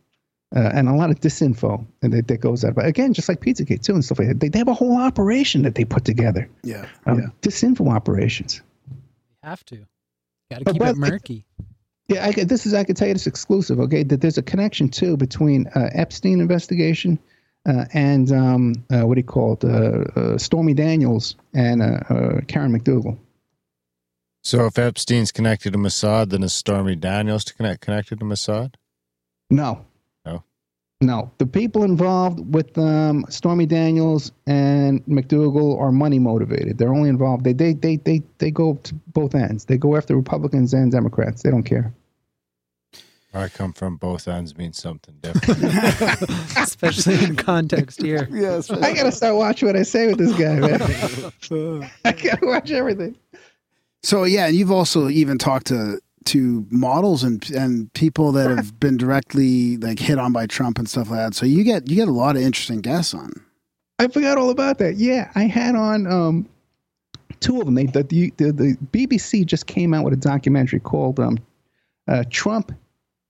Uh, 0.55 0.71
and 0.73 0.89
a 0.89 0.93
lot 0.93 1.11
of 1.11 1.19
disinfo 1.19 1.85
and 2.01 2.11
that, 2.11 2.27
that 2.27 2.37
goes 2.37 2.65
out. 2.65 2.73
But 2.73 2.87
again, 2.87 3.13
just 3.13 3.29
like 3.29 3.39
Pizzagate 3.39 3.83
too 3.83 3.93
and 3.93 4.03
stuff 4.03 4.17
like 4.17 4.29
that, 4.29 4.39
they, 4.39 4.49
they 4.49 4.57
have 4.57 4.67
a 4.67 4.73
whole 4.73 4.99
operation 4.99 5.61
that 5.61 5.75
they 5.75 5.85
put 5.85 6.05
together. 6.05 6.49
Yeah, 6.63 6.87
um, 7.05 7.19
yeah. 7.19 7.25
Disinfo 7.43 7.93
operations. 7.93 8.59
You 8.89 8.97
have 9.43 9.63
to. 9.65 9.85
Got 10.49 10.65
to 10.65 10.73
keep 10.73 10.81
it 10.81 10.97
murky. 10.97 11.45
Yeah, 12.07 12.25
I, 12.25 12.31
this 12.31 12.65
is 12.65 12.73
I 12.73 12.83
can 12.83 12.95
tell 12.95 13.07
you 13.07 13.13
this 13.13 13.27
exclusive. 13.27 13.79
Okay, 13.79 14.01
that 14.01 14.21
there's 14.21 14.39
a 14.39 14.41
connection 14.41 14.89
too 14.89 15.17
between 15.17 15.67
uh, 15.75 15.91
Epstein 15.93 16.41
investigation 16.41 17.19
uh, 17.67 17.85
and 17.93 18.31
um, 18.31 18.73
uh, 18.91 19.05
what 19.05 19.15
do 19.15 19.19
you 19.19 19.27
call 19.27 19.53
it, 19.53 19.63
uh, 19.63 20.19
uh, 20.19 20.37
Stormy 20.37 20.73
Daniels 20.73 21.35
and 21.53 21.81
uh, 21.81 22.41
Karen 22.47 22.77
McDougal. 22.77 23.17
So 24.43 24.65
if 24.65 24.79
Epstein's 24.79 25.31
connected 25.31 25.73
to 25.73 25.79
Mossad, 25.79 26.29
then 26.29 26.43
is 26.43 26.53
Stormy 26.53 26.95
Daniels 26.95 27.43
to 27.45 27.53
connect, 27.53 27.81
connected 27.81 28.19
to 28.19 28.25
Mossad? 28.25 28.75
No. 29.49 29.85
No. 30.25 30.43
No. 31.01 31.31
The 31.37 31.45
people 31.45 31.83
involved 31.83 32.53
with 32.53 32.77
um, 32.77 33.25
Stormy 33.29 33.65
Daniels 33.65 34.31
and 34.47 35.05
McDougal 35.05 35.79
are 35.79 35.91
money 35.91 36.19
motivated. 36.19 36.77
They're 36.77 36.93
only 36.93 37.09
involved. 37.09 37.43
They 37.43 37.53
they 37.53 37.73
they 37.73 37.97
they 37.97 38.21
they 38.37 38.51
go 38.51 38.75
to 38.75 38.95
both 39.07 39.35
ends. 39.35 39.65
They 39.65 39.77
go 39.77 39.97
after 39.97 40.15
Republicans 40.15 40.73
and 40.73 40.91
Democrats. 40.91 41.43
They 41.43 41.51
don't 41.51 41.63
care. 41.63 41.93
I 43.33 43.47
come 43.47 43.73
from 43.73 43.97
both 43.97 44.27
ends 44.27 44.57
means 44.57 44.79
something 44.79 45.15
different. 45.21 45.63
Especially 46.57 47.23
in 47.23 47.35
context 47.35 48.01
here. 48.01 48.27
Yes. 48.39 48.71
I 48.71 48.93
gotta 48.93 49.11
start 49.11 49.35
watching 49.35 49.67
what 49.67 49.75
I 49.75 49.83
say 49.83 50.07
with 50.07 50.17
this 50.17 50.31
guy, 50.31 50.55
man. 50.55 50.81
I 52.05 52.11
gotta 52.11 52.45
watch 52.45 52.71
everything. 52.71 53.15
So 54.01 54.23
yeah, 54.23 54.47
and 54.47 54.55
you've 54.55 54.71
also 54.71 55.09
even 55.09 55.37
talked 55.37 55.67
to 55.67 55.99
to 56.25 56.65
models 56.69 57.23
and 57.23 57.49
and 57.51 57.91
people 57.93 58.31
that 58.31 58.49
have 58.49 58.79
been 58.79 58.97
directly 58.97 59.77
like 59.77 59.99
hit 59.99 60.17
on 60.17 60.31
by 60.31 60.47
Trump 60.47 60.77
and 60.77 60.89
stuff 60.89 61.09
like 61.09 61.19
that. 61.19 61.35
So 61.35 61.45
you 61.45 61.63
get 61.63 61.89
you 61.89 61.95
get 61.95 62.07
a 62.07 62.11
lot 62.11 62.35
of 62.35 62.41
interesting 62.41 62.81
guests 62.81 63.13
on. 63.13 63.31
I 63.99 64.07
forgot 64.07 64.37
all 64.37 64.49
about 64.49 64.77
that. 64.77 64.95
Yeah, 64.95 65.29
I 65.35 65.43
had 65.43 65.75
on 65.75 66.07
um, 66.07 66.49
two 67.41 67.59
of 67.59 67.65
them. 67.65 67.75
They 67.75 67.85
the, 67.85 68.03
the 68.03 68.51
the 68.51 68.77
BBC 68.91 69.45
just 69.45 69.67
came 69.67 69.93
out 69.93 70.05
with 70.05 70.13
a 70.13 70.17
documentary 70.17 70.79
called 70.79 71.19
um, 71.19 71.37
uh, 72.07 72.23
"Trump 72.29 72.71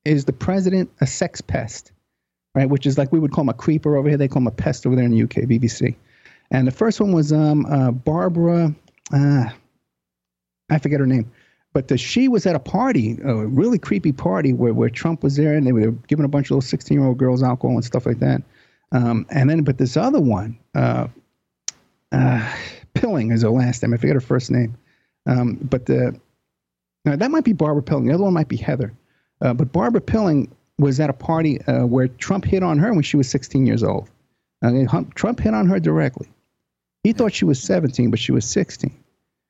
is 0.04 0.24
the 0.24 0.32
President 0.32 0.90
a 1.00 1.06
Sex 1.06 1.40
Pest," 1.40 1.92
right? 2.54 2.68
Which 2.68 2.86
is 2.86 2.98
like 2.98 3.12
we 3.12 3.18
would 3.18 3.32
call 3.32 3.42
him 3.42 3.48
a 3.50 3.54
creeper 3.54 3.96
over 3.96 4.08
here. 4.08 4.18
They 4.18 4.28
call 4.28 4.42
him 4.42 4.46
a 4.46 4.52
pest 4.52 4.86
over 4.86 4.96
there 4.96 5.04
in 5.04 5.12
the 5.12 5.22
UK. 5.22 5.48
BBC, 5.48 5.94
and 6.50 6.66
the 6.66 6.72
first 6.72 7.00
one 7.00 7.12
was 7.12 7.32
um, 7.32 7.66
uh, 7.66 7.90
Barbara. 7.90 8.74
Uh, 9.12 9.44
I 10.70 10.78
forget 10.78 11.00
her 11.00 11.06
name, 11.06 11.30
but 11.72 11.88
the, 11.88 11.96
she 11.96 12.28
was 12.28 12.46
at 12.46 12.56
a 12.56 12.60
party, 12.60 13.18
a 13.24 13.34
really 13.34 13.78
creepy 13.78 14.12
party 14.12 14.52
where, 14.52 14.74
where 14.74 14.90
Trump 14.90 15.22
was 15.22 15.36
there 15.36 15.54
and 15.54 15.66
they 15.66 15.72
were 15.72 15.92
giving 16.08 16.24
a 16.24 16.28
bunch 16.28 16.46
of 16.46 16.52
little 16.52 16.62
16 16.62 16.98
year 16.98 17.06
old 17.06 17.18
girls 17.18 17.42
alcohol 17.42 17.76
and 17.76 17.84
stuff 17.84 18.06
like 18.06 18.18
that. 18.18 18.42
Um, 18.92 19.24
and 19.30 19.48
then, 19.48 19.62
but 19.62 19.78
this 19.78 19.96
other 19.96 20.20
one, 20.20 20.58
uh, 20.74 21.06
uh, 22.12 22.56
Pilling 22.94 23.30
is 23.30 23.42
her 23.42 23.50
last 23.50 23.82
name. 23.82 23.94
I 23.94 23.98
forget 23.98 24.14
her 24.14 24.20
first 24.20 24.50
name. 24.50 24.76
Um, 25.26 25.54
but 25.62 25.86
the, 25.86 26.18
now 27.04 27.14
that 27.14 27.30
might 27.30 27.44
be 27.44 27.52
Barbara 27.52 27.82
Pilling. 27.82 28.06
The 28.06 28.14
other 28.14 28.24
one 28.24 28.34
might 28.34 28.48
be 28.48 28.56
Heather. 28.56 28.92
Uh, 29.40 29.54
but 29.54 29.72
Barbara 29.72 30.00
Pilling 30.00 30.50
was 30.78 31.00
at 31.00 31.10
a 31.10 31.14
party 31.14 31.60
uh, 31.62 31.86
where 31.86 32.08
Trump 32.08 32.44
hit 32.44 32.62
on 32.62 32.78
her 32.78 32.92
when 32.92 33.02
she 33.02 33.16
was 33.16 33.28
16 33.28 33.66
years 33.66 33.82
old. 33.82 34.08
Trump 35.14 35.40
hit 35.40 35.54
on 35.54 35.66
her 35.66 35.80
directly. 35.80 36.28
He 37.04 37.12
thought 37.12 37.32
she 37.32 37.44
was 37.44 37.62
17, 37.62 38.10
but 38.10 38.18
she 38.18 38.32
was 38.32 38.44
16. 38.44 38.94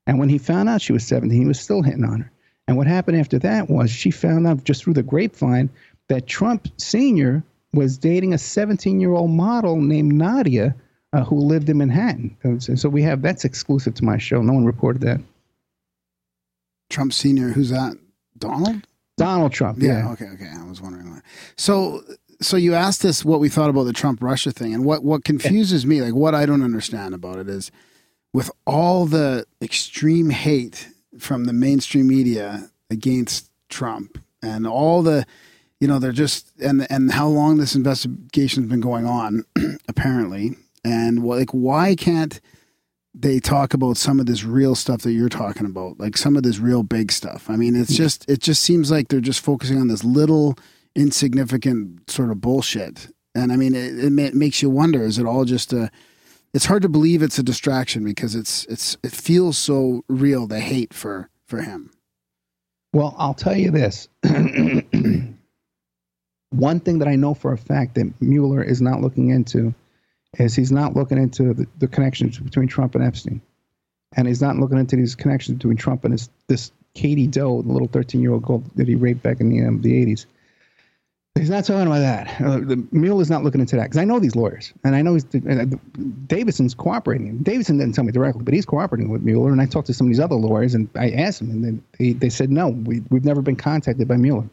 And 0.06 0.18
when 0.18 0.28
he 0.28 0.38
found 0.38 0.68
out 0.68 0.82
she 0.82 0.92
was 0.92 1.06
17, 1.06 1.40
he 1.40 1.46
was 1.46 1.60
still 1.60 1.82
hitting 1.82 2.04
on 2.04 2.20
her. 2.20 2.30
And 2.68 2.76
what 2.76 2.86
happened 2.86 3.18
after 3.18 3.38
that 3.40 3.68
was 3.68 3.90
she 3.90 4.10
found 4.10 4.46
out 4.46 4.64
just 4.64 4.84
through 4.84 4.94
the 4.94 5.02
grapevine 5.02 5.70
that 6.08 6.26
Trump 6.26 6.68
Sr. 6.76 7.42
was 7.72 7.98
dating 7.98 8.34
a 8.34 8.38
17 8.38 9.00
year 9.00 9.12
old 9.12 9.30
model 9.30 9.80
named 9.80 10.12
Nadia, 10.12 10.74
uh, 11.12 11.24
who 11.24 11.38
lived 11.38 11.68
in 11.68 11.78
Manhattan. 11.78 12.36
So, 12.60 12.76
so 12.76 12.88
we 12.88 13.02
have 13.02 13.22
that's 13.22 13.44
exclusive 13.44 13.94
to 13.94 14.04
my 14.04 14.18
show. 14.18 14.40
No 14.42 14.52
one 14.52 14.64
reported 14.64 15.02
that. 15.02 15.20
Trump 16.88 17.12
Senior, 17.12 17.48
who's 17.48 17.70
that? 17.70 17.96
Donald? 18.38 18.86
Donald 19.20 19.52
Trump. 19.52 19.82
Yeah. 19.82 19.98
Yeah. 19.98 20.12
Okay. 20.12 20.26
Okay. 20.34 20.48
I 20.48 20.64
was 20.64 20.80
wondering 20.80 21.10
why. 21.10 21.20
So, 21.56 22.02
so 22.40 22.56
you 22.56 22.74
asked 22.74 23.04
us 23.04 23.24
what 23.24 23.38
we 23.38 23.48
thought 23.48 23.68
about 23.68 23.84
the 23.84 23.92
Trump 23.92 24.22
Russia 24.22 24.50
thing, 24.50 24.72
and 24.74 24.84
what 24.84 25.04
what 25.04 25.24
confuses 25.24 25.84
me, 25.84 26.00
like 26.00 26.14
what 26.14 26.34
I 26.34 26.46
don't 26.46 26.62
understand 26.62 27.14
about 27.14 27.38
it, 27.38 27.48
is 27.48 27.70
with 28.32 28.50
all 28.66 29.06
the 29.06 29.44
extreme 29.60 30.30
hate 30.30 30.88
from 31.18 31.44
the 31.44 31.52
mainstream 31.52 32.08
media 32.08 32.70
against 32.90 33.50
Trump, 33.68 34.18
and 34.42 34.66
all 34.66 35.02
the, 35.02 35.26
you 35.80 35.86
know, 35.86 35.98
they're 35.98 36.12
just 36.12 36.50
and 36.60 36.90
and 36.90 37.12
how 37.12 37.28
long 37.28 37.58
this 37.58 37.74
investigation's 37.74 38.68
been 38.68 38.80
going 38.80 39.04
on, 39.04 39.44
apparently, 39.88 40.56
and 40.82 41.22
what, 41.22 41.38
like 41.38 41.50
why 41.50 41.94
can't 41.94 42.40
they 43.14 43.40
talk 43.40 43.74
about 43.74 43.96
some 43.96 44.20
of 44.20 44.26
this 44.26 44.44
real 44.44 44.74
stuff 44.74 45.02
that 45.02 45.12
you're 45.12 45.28
talking 45.28 45.66
about, 45.66 45.98
like 45.98 46.16
some 46.16 46.36
of 46.36 46.42
this 46.42 46.58
real 46.58 46.82
big 46.82 47.10
stuff. 47.10 47.50
I 47.50 47.56
mean, 47.56 47.74
it's 47.74 47.94
just 47.94 48.28
it 48.30 48.40
just 48.40 48.62
seems 48.62 48.90
like 48.90 49.08
they're 49.08 49.20
just 49.20 49.40
focusing 49.40 49.78
on 49.78 49.88
this 49.88 50.04
little 50.04 50.56
insignificant 50.94 52.10
sort 52.10 52.30
of 52.30 52.40
bullshit. 52.40 53.08
And 53.34 53.52
I 53.52 53.56
mean, 53.56 53.74
it, 53.74 53.98
it, 53.98 54.34
makes 54.34 54.62
you 54.62 54.70
wonder: 54.70 55.02
is 55.02 55.18
it 55.18 55.26
all 55.26 55.44
just 55.44 55.72
a? 55.72 55.90
It's 56.52 56.66
hard 56.66 56.82
to 56.82 56.88
believe 56.88 57.22
it's 57.22 57.38
a 57.38 57.42
distraction 57.42 58.04
because 58.04 58.34
it's 58.34 58.64
it's 58.66 58.96
it 59.02 59.12
feels 59.12 59.58
so 59.58 60.04
real. 60.08 60.46
The 60.46 60.60
hate 60.60 60.94
for 60.94 61.30
for 61.46 61.62
him. 61.62 61.90
Well, 62.92 63.14
I'll 63.18 63.34
tell 63.34 63.56
you 63.56 63.70
this. 63.70 64.08
One 66.50 66.80
thing 66.80 66.98
that 66.98 67.06
I 67.06 67.14
know 67.14 67.34
for 67.34 67.52
a 67.52 67.58
fact 67.58 67.94
that 67.94 68.12
Mueller 68.20 68.62
is 68.62 68.82
not 68.82 69.00
looking 69.00 69.28
into 69.28 69.72
is 70.38 70.54
he's 70.54 70.72
not 70.72 70.94
looking 70.94 71.18
into 71.18 71.54
the, 71.54 71.66
the 71.78 71.88
connections 71.88 72.38
between 72.38 72.68
Trump 72.68 72.94
and 72.94 73.04
Epstein. 73.04 73.40
And 74.16 74.26
he's 74.26 74.42
not 74.42 74.56
looking 74.56 74.78
into 74.78 74.96
these 74.96 75.14
connections 75.14 75.58
between 75.58 75.76
Trump 75.76 76.04
and 76.04 76.12
his, 76.12 76.30
this 76.48 76.72
Katie 76.94 77.26
Doe, 77.26 77.62
the 77.62 77.72
little 77.72 77.88
13 77.88 78.20
year 78.20 78.32
old 78.32 78.42
girl 78.42 78.62
that 78.76 78.88
he 78.88 78.94
raped 78.94 79.22
back 79.22 79.40
in 79.40 79.50
the, 79.50 79.64
um, 79.64 79.80
the 79.80 80.04
80s. 80.04 80.26
He's 81.36 81.48
not 81.50 81.64
talking 81.64 81.86
about 81.86 82.00
that. 82.00 82.40
Uh, 82.40 82.58
the 82.58 82.84
Mueller's 82.90 83.30
not 83.30 83.44
looking 83.44 83.60
into 83.60 83.76
that 83.76 83.84
because 83.84 83.98
I 83.98 84.04
know 84.04 84.18
these 84.18 84.34
lawyers 84.34 84.72
and 84.82 84.96
I 84.96 85.02
know 85.02 85.14
he's, 85.14 85.24
uh, 85.34 85.66
Davidson's 86.26 86.74
cooperating. 86.74 87.38
Davidson 87.38 87.78
didn't 87.78 87.94
tell 87.94 88.04
me 88.04 88.10
directly, 88.10 88.42
but 88.42 88.52
he's 88.52 88.66
cooperating 88.66 89.10
with 89.10 89.22
Mueller. 89.22 89.52
And 89.52 89.60
I 89.60 89.66
talked 89.66 89.86
to 89.86 89.94
some 89.94 90.08
of 90.08 90.10
these 90.10 90.20
other 90.20 90.34
lawyers 90.34 90.74
and 90.74 90.88
I 90.96 91.10
asked 91.10 91.38
them, 91.38 91.50
and 91.50 91.82
they, 91.98 92.12
they 92.12 92.30
said, 92.30 92.50
no, 92.50 92.68
we, 92.68 93.02
we've 93.10 93.24
never 93.24 93.42
been 93.42 93.56
contacted 93.56 94.08
by 94.08 94.16
Mueller. 94.16 94.48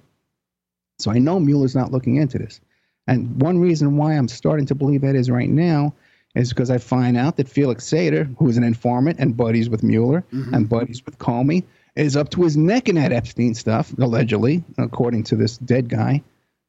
So 0.99 1.12
I 1.12 1.18
know 1.18 1.40
Mueller's 1.40 1.76
not 1.76 1.91
looking 1.91 2.18
into 2.18 2.38
this. 2.38 2.62
And 3.07 3.41
one 3.41 3.59
reason 3.59 3.97
why 3.97 4.13
I'm 4.13 4.27
starting 4.27 4.65
to 4.67 4.75
believe 4.75 5.01
that 5.01 5.15
is 5.15 5.29
right 5.29 5.49
now 5.49 5.93
is 6.35 6.49
because 6.49 6.69
I 6.69 6.77
find 6.77 7.17
out 7.17 7.38
that 7.38 7.47
Felix 7.47 7.85
Sater, 7.85 8.35
who 8.38 8.47
is 8.49 8.57
an 8.57 8.63
informant 8.63 9.19
and 9.19 9.35
buddies 9.35 9.69
with 9.69 9.84
Mueller 9.84 10.23
mm-hmm. 10.34 10.53
and 10.53 10.69
buddies 10.69 11.03
with 11.05 11.17
Comey, 11.17 11.63
is 11.95 12.15
up 12.15 12.29
to 12.31 12.43
his 12.43 12.55
neck 12.55 12.89
in 12.89 12.95
that 12.95 13.11
Epstein 13.11 13.55
stuff, 13.55 13.91
allegedly, 13.97 14.63
according 14.77 15.23
to 15.23 15.35
this 15.35 15.57
dead 15.57 15.89
guy. 15.89 16.21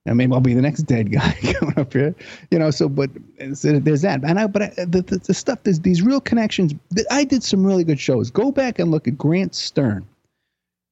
And 0.06 0.16
maybe 0.16 0.32
I'll 0.32 0.40
be 0.40 0.54
the 0.54 0.62
next 0.62 0.82
dead 0.84 1.12
guy 1.12 1.32
coming 1.58 1.78
up 1.78 1.92
here, 1.92 2.14
you 2.50 2.58
know. 2.58 2.70
So, 2.70 2.88
but 2.88 3.10
so 3.52 3.78
there's 3.78 4.02
that. 4.02 4.24
And 4.24 4.40
I, 4.40 4.46
but 4.46 4.62
I, 4.62 4.68
the, 4.76 5.02
the 5.02 5.18
the 5.18 5.34
stuff, 5.34 5.64
there's 5.64 5.80
these 5.80 6.00
real 6.00 6.20
connections. 6.20 6.72
I 7.10 7.24
did 7.24 7.42
some 7.42 7.66
really 7.66 7.84
good 7.84 8.00
shows. 8.00 8.30
Go 8.30 8.50
back 8.50 8.78
and 8.78 8.90
look 8.90 9.06
at 9.06 9.18
Grant 9.18 9.54
Stern. 9.54 10.06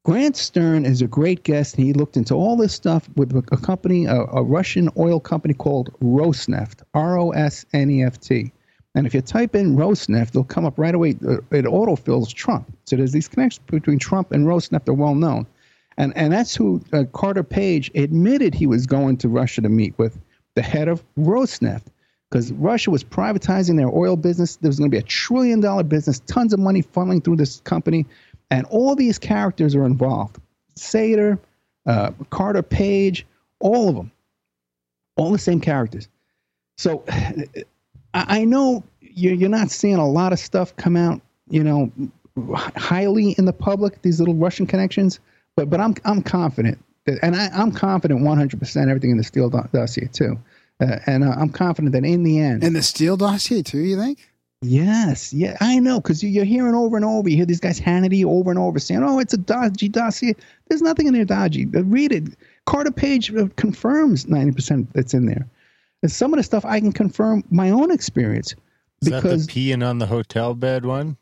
Grant 0.07 0.37
Stern 0.37 0.85
is 0.85 1.03
a 1.03 1.09
great 1.09 1.43
guest. 1.43 1.75
He 1.75 1.93
looked 1.93 2.17
into 2.17 2.33
all 2.33 2.57
this 2.57 2.73
stuff 2.73 3.09
with 3.17 3.35
a 3.35 3.57
company, 3.57 4.05
a, 4.07 4.21
a 4.21 4.41
Russian 4.41 4.89
oil 4.97 5.19
company 5.19 5.53
called 5.53 5.93
Rosneft, 6.01 6.83
R 6.95 7.19
O 7.19 7.31
S 7.31 7.67
N 7.73 7.91
E 7.91 8.05
F 8.05 8.21
T. 8.21 8.53
And 8.95 9.05
if 9.05 9.15
you 9.15 9.21
type 9.21 9.57
in 9.57 9.75
Rosneft, 9.75 10.29
it'll 10.29 10.45
come 10.45 10.65
up 10.65 10.79
right 10.79 10.95
away. 10.95 11.17
uh, 11.27 11.39
It 11.51 11.65
autofills 11.65 12.33
Trump. 12.33 12.73
So 12.85 12.95
there's 12.95 13.11
these 13.11 13.27
connections 13.27 13.67
between 13.69 13.99
Trump 13.99 14.31
and 14.31 14.47
Rosneft. 14.47 14.85
They're 14.85 14.95
well 14.95 15.17
known. 15.17 15.45
And, 15.97 16.17
and 16.17 16.33
that's 16.33 16.55
who 16.55 16.81
uh, 16.93 17.03
Carter 17.13 17.43
Page 17.43 17.91
admitted 17.97 18.55
he 18.55 18.69
was 18.69 18.87
going 18.87 19.17
to 19.17 19.29
Russia 19.29 19.61
to 19.63 19.69
meet 19.69 19.99
with 19.99 20.17
the 20.55 20.63
head 20.63 20.87
of 20.87 21.03
Rosneft 21.19 21.87
because 22.31 22.53
Russia 22.53 22.93
was 22.93 23.03
privatizing 23.03 23.77
their 23.77 23.91
oil 23.93 24.15
business. 24.17 24.55
There 24.55 24.69
was 24.69 24.79
going 24.79 24.89
to 24.89 24.95
be 24.95 25.01
a 25.01 25.03
trillion 25.03 25.59
dollar 25.59 25.83
business, 25.83 26.21
tons 26.27 26.53
of 26.53 26.61
money 26.61 26.85
funneling 26.85 27.25
through 27.25 27.37
this 27.37 27.59
company, 27.61 28.07
and 28.51 28.67
all 28.67 28.95
these 28.95 29.19
characters 29.19 29.75
are 29.75 29.85
involved. 29.85 30.39
Sater, 30.79 31.39
uh, 31.87 32.13
Carter 32.31 32.63
Page, 32.63 33.27
all 33.61 33.89
of 33.89 33.97
them, 33.97 34.11
all 35.17 35.33
the 35.33 35.39
same 35.39 35.61
characters. 35.61 36.09
So 36.77 37.05
I, 38.15 38.45
know 38.45 38.85
you're, 39.01 39.49
not 39.49 39.71
seeing 39.71 39.97
a 39.97 40.09
lot 40.09 40.33
of 40.33 40.39
stuff 40.39 40.75
come 40.77 40.97
out, 40.97 41.21
you 41.49 41.63
know, 41.63 41.91
highly 42.77 43.33
in 43.33 43.45
the 43.45 43.53
public. 43.53 44.03
These 44.03 44.21
little 44.21 44.35
Russian 44.35 44.67
connections, 44.67 45.21
but 45.55 45.71
but 45.71 45.81
I'm 45.81 45.95
I'm 46.05 46.23
confident 46.23 46.79
and 47.23 47.37
I, 47.37 47.49
I'm 47.49 47.73
confident 47.73 48.23
100 48.23 48.59
percent 48.59 48.91
everything 48.91 49.11
in 49.11 49.17
the 49.17 49.25
Steele 49.25 49.49
dossier 49.49 50.09
too, 50.13 50.39
uh, 50.81 50.99
and 51.07 51.25
uh, 51.25 51.35
I'm 51.37 51.51
confident 51.51 51.93
that 51.93 52.05
in 52.05 52.23
the 52.23 52.39
end, 52.39 52.63
And 52.65 52.77
the 52.77 52.83
Steele 52.83 53.17
dossier 53.17 53.63
too. 53.63 53.79
You 53.79 53.97
think? 53.97 54.29
Yes, 54.63 55.33
yeah, 55.35 55.57
I 55.61 55.79
know, 55.79 56.01
because 56.01 56.25
you're 56.25 56.45
hearing 56.45 56.75
over 56.75 56.97
and 56.97 57.05
over. 57.05 57.29
You 57.29 57.37
hear 57.37 57.47
these 57.47 57.61
guys 57.61 57.79
Hannity 57.79 58.25
over 58.25 58.51
and 58.51 58.59
over 58.59 58.79
saying, 58.79 59.03
"Oh, 59.03 59.19
it's 59.19 59.35
a 59.35 59.39
dodgy 59.39 59.89
dossier." 59.89 60.35
There's 60.69 60.81
nothing 60.83 61.07
in 61.07 61.15
there 61.15 61.27
dodgy. 61.27 61.67
Read 61.67 62.11
it. 62.13 62.25
Carter 62.65 62.91
Page 62.91 63.35
uh, 63.35 63.49
confirms 63.57 64.27
ninety 64.27 64.53
percent 64.53 64.93
that's 64.95 65.13
in 65.13 65.27
there. 65.27 65.47
And 66.03 66.11
some 66.11 66.33
of 66.33 66.39
the 66.39 66.43
stuff 66.43 66.65
I 66.65 66.81
can 66.81 66.93
confirm 66.93 67.45
my 67.51 67.71
own 67.71 67.91
experience 67.91 68.55
Is 69.03 69.11
that 69.11 69.23
because 69.23 69.47
the 69.47 69.53
peeing 69.53 69.87
on 69.87 69.99
the 69.99 70.07
hotel 70.07 70.55
bed 70.55 70.87
one? 70.87 71.17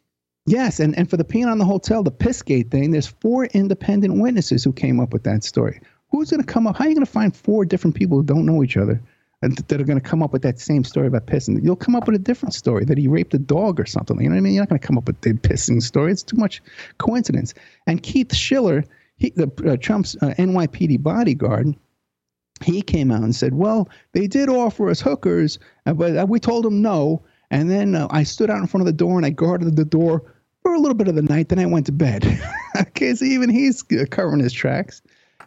yes, 0.47 0.78
and 0.78 0.97
and 0.97 1.11
for 1.11 1.16
the 1.16 1.24
peeing 1.24 1.51
on 1.51 1.59
the 1.59 1.65
hotel, 1.65 2.05
the 2.05 2.12
Pissgate 2.12 2.70
thing, 2.70 2.93
there's 2.93 3.09
four 3.09 3.47
independent 3.47 4.20
witnesses 4.20 4.62
who 4.62 4.73
came 4.73 5.01
up 5.01 5.12
with 5.12 5.24
that 5.24 5.43
story. 5.43 5.81
Who's 6.11 6.31
going 6.31 6.43
to 6.43 6.47
come 6.47 6.69
up? 6.69 6.77
How 6.77 6.85
are 6.85 6.89
you 6.89 6.94
going 6.94 7.05
to 7.05 7.11
find 7.11 7.35
four 7.35 7.65
different 7.65 7.97
people 7.97 8.19
who 8.19 8.24
don't 8.24 8.47
know 8.47 8.62
each 8.62 8.77
other? 8.77 9.02
That 9.49 9.81
are 9.81 9.85
going 9.85 10.01
to 10.01 10.09
come 10.09 10.23
up 10.23 10.33
with 10.33 10.43
that 10.43 10.59
same 10.59 10.85
story 10.85 11.07
about 11.07 11.27
pissing. 11.27 11.62
You'll 11.62 11.77
come 11.77 11.95
up 11.95 12.07
with 12.07 12.16
a 12.16 12.21
different 12.21 12.55
story 12.55 12.85
that 12.85 12.99
he 12.99 13.09
raped 13.09 13.35
a 13.35 13.39
dog 13.39 13.81
or 13.81 13.87
something. 13.87 14.21
You 14.21 14.29
know 14.29 14.35
what 14.35 14.39
I 14.39 14.43
mean? 14.43 14.55
You're 14.55 14.62
not 14.62 14.69
going 14.69 14.81
to 14.81 14.87
come 14.87 14.99
up 14.99 15.07
with 15.07 15.21
the 15.21 15.35
pissing 15.35 15.83
story. 15.83 16.12
It's 16.12 16.23
too 16.23 16.37
much 16.37 16.62
coincidence. 16.99 17.55
And 17.87 18.03
Keith 18.03 18.35
Schiller, 18.35 18.85
he, 19.16 19.31
the 19.31 19.51
uh, 19.66 19.77
Trump's 19.77 20.16
uh, 20.16 20.35
NYPD 20.39 21.03
bodyguard, 21.03 21.75
he 22.62 22.83
came 22.83 23.11
out 23.11 23.23
and 23.23 23.35
said, 23.35 23.55
"Well, 23.55 23.89
they 24.12 24.27
did 24.27 24.49
offer 24.49 24.89
us 24.89 25.01
hookers, 25.01 25.59
uh, 25.87 25.93
but 25.93 26.16
uh, 26.16 26.27
we 26.29 26.39
told 26.39 26.65
them 26.65 26.83
no." 26.83 27.23
And 27.51 27.71
then 27.71 27.95
uh, 27.95 28.09
I 28.11 28.23
stood 28.23 28.51
out 28.51 28.59
in 28.59 28.66
front 28.66 28.83
of 28.83 28.87
the 28.87 28.93
door 28.93 29.16
and 29.16 29.27
I 29.27 29.31
guarded 29.31 29.77
the 29.77 29.85
door 29.85 30.23
for 30.62 30.75
a 30.75 30.79
little 30.79 30.95
bit 30.95 31.09
of 31.09 31.15
the 31.15 31.23
night. 31.23 31.49
Then 31.49 31.59
I 31.59 31.66
went 31.66 31.87
to 31.87 31.93
bed. 31.93 32.25
okay, 32.77 33.15
so 33.15 33.25
even 33.25 33.51
he's 33.51 33.85
uh, 33.93 34.05
covering 34.11 34.41
his 34.41 34.53
tracks. 34.53 35.03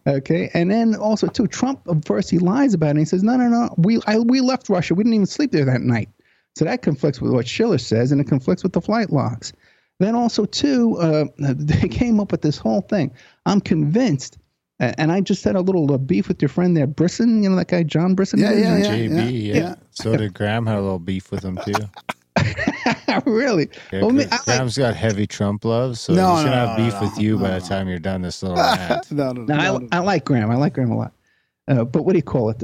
Okay, 0.08 0.50
and 0.54 0.72
then 0.72 0.96
also 0.96 1.28
too, 1.28 1.48
Trump 1.48 1.82
uh, 1.88 1.96
first 2.06 2.30
he 2.30 2.40
lies 2.40 2.74
about 2.74 2.88
it. 2.88 2.92
and 2.92 3.00
He 3.00 3.06
says, 3.06 3.24
"No, 3.24 3.36
no, 3.36 3.50
no, 3.50 3.74
we 3.78 4.00
I, 4.08 4.20
we 4.20 4.40
left 4.40 4.70
Russia. 4.70 4.96
We 4.96 5.04
didn't 5.04 5.16
even 5.16 5.26
sleep 5.26 5.52
there 5.52 5.66
that 5.66 5.82
night." 5.82 6.10
So 6.56 6.66
that 6.66 6.82
conflicts 6.82 7.22
with 7.22 7.34
what 7.34 7.48
Schiller 7.48 7.78
says, 7.78 8.12
and 8.12 8.22
it 8.22 8.28
conflicts 8.28 8.64
with 8.64 8.74
the 8.74 8.82
flight 8.82 9.12
logs. 9.12 9.52
Then 10.00 10.16
also 10.16 10.46
too, 10.46 10.98
uh, 10.98 11.26
they 11.38 11.90
came 11.90 12.20
up 12.20 12.32
with 12.32 12.42
this 12.42 12.58
whole 12.58 12.82
thing. 12.82 13.12
I'm 13.46 13.60
convinced, 13.60 14.38
and 14.80 15.12
I 15.12 15.20
just 15.20 15.44
had 15.44 15.56
a 15.56 15.62
little 15.62 15.92
uh, 15.94 15.98
beef 15.98 16.30
with 16.30 16.42
your 16.42 16.50
friend 16.50 16.78
there, 16.78 16.88
Brisson. 16.88 17.44
You 17.44 17.50
know 17.50 17.58
that 17.58 17.68
guy, 17.68 17.84
John 17.84 18.16
Brisson. 18.16 18.40
Yeah, 18.40 18.54
yeah, 18.54 18.78
yeah. 18.78 18.86
JB, 18.86 19.56
yeah. 19.56 19.76
So 19.92 20.16
did 20.16 20.34
Graham 20.34 20.66
had 20.66 20.78
a 20.78 20.82
little 20.82 21.00
beef 21.00 21.32
with 21.32 21.44
him 21.44 21.60
too. 21.66 21.74
really? 23.26 23.70
Yeah, 23.92 24.02
Well, 24.02 24.12
me- 24.12 24.26
I 24.26 24.28
like- 24.30 24.46
Graham's 24.46 24.78
got 24.78 24.96
heavy 24.96 25.28
Trump 25.28 25.64
love, 25.66 25.98
so 25.98 26.14
No, 26.14 26.36
he's 26.36 26.46
no, 26.46 26.50
gonna 26.52 26.62
no, 26.62 26.68
have 26.68 26.78
beef 26.78 26.94
no, 26.94 27.02
with 27.02 27.18
you 27.20 27.38
by 27.38 27.50
no, 27.50 27.60
the 27.60 27.66
time 27.68 27.88
you're 27.88 28.00
done 28.00 28.22
this 28.22 28.42
little 28.44 28.58
rant. 28.64 29.12
no, 29.12 29.32
no, 29.32 29.44
No, 29.44 29.56
no, 29.56 29.78
no. 29.80 29.88
I, 29.92 29.98
I 29.98 30.00
like 30.00 30.26
Graham. 30.26 30.52
I 30.52 30.56
like 30.56 30.74
Graham 30.74 30.92
a 30.92 30.98
lot. 30.98 31.14
Uh, 31.68 31.84
but 31.84 32.04
what 32.04 32.14
do 32.14 32.18
you 32.18 32.24
call 32.24 32.50
it? 32.50 32.60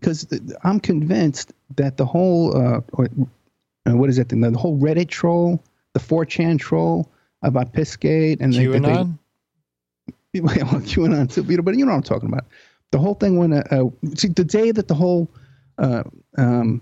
Because 0.00 0.26
I'm 0.64 0.80
convinced 0.80 1.52
that 1.76 1.96
the 1.96 2.06
whole, 2.06 2.56
uh, 2.56 2.80
or, 2.94 3.08
uh, 3.86 3.96
what 3.96 4.08
is 4.10 4.18
it? 4.18 4.28
The, 4.28 4.36
the 4.36 4.58
whole 4.58 4.78
Reddit 4.78 5.08
troll, 5.08 5.62
the 5.94 6.00
4chan 6.00 6.58
troll 6.58 7.10
about 7.42 7.72
Pissgate 7.72 8.40
and 8.40 8.52
they, 8.52 8.66
that 8.66 8.82
they- 8.82 8.88
QAnon? 8.88 9.18
well, 10.42 10.80
QAnon 10.82 11.32
too, 11.32 11.42
but 11.62 11.76
you 11.76 11.84
know 11.84 11.92
what 11.92 11.96
I'm 11.96 12.02
talking 12.02 12.28
about. 12.28 12.44
The 12.90 12.98
whole 12.98 13.14
thing 13.14 13.36
when, 13.38 13.52
uh, 13.52 13.62
uh, 13.70 13.84
see, 14.14 14.28
the 14.28 14.44
day 14.44 14.70
that 14.70 14.88
the 14.88 14.94
whole 14.94 15.28
uh, 15.78 16.02
um, 16.36 16.80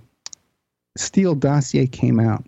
Steele 0.96 1.34
dossier 1.34 1.86
came 1.86 2.20
out, 2.20 2.44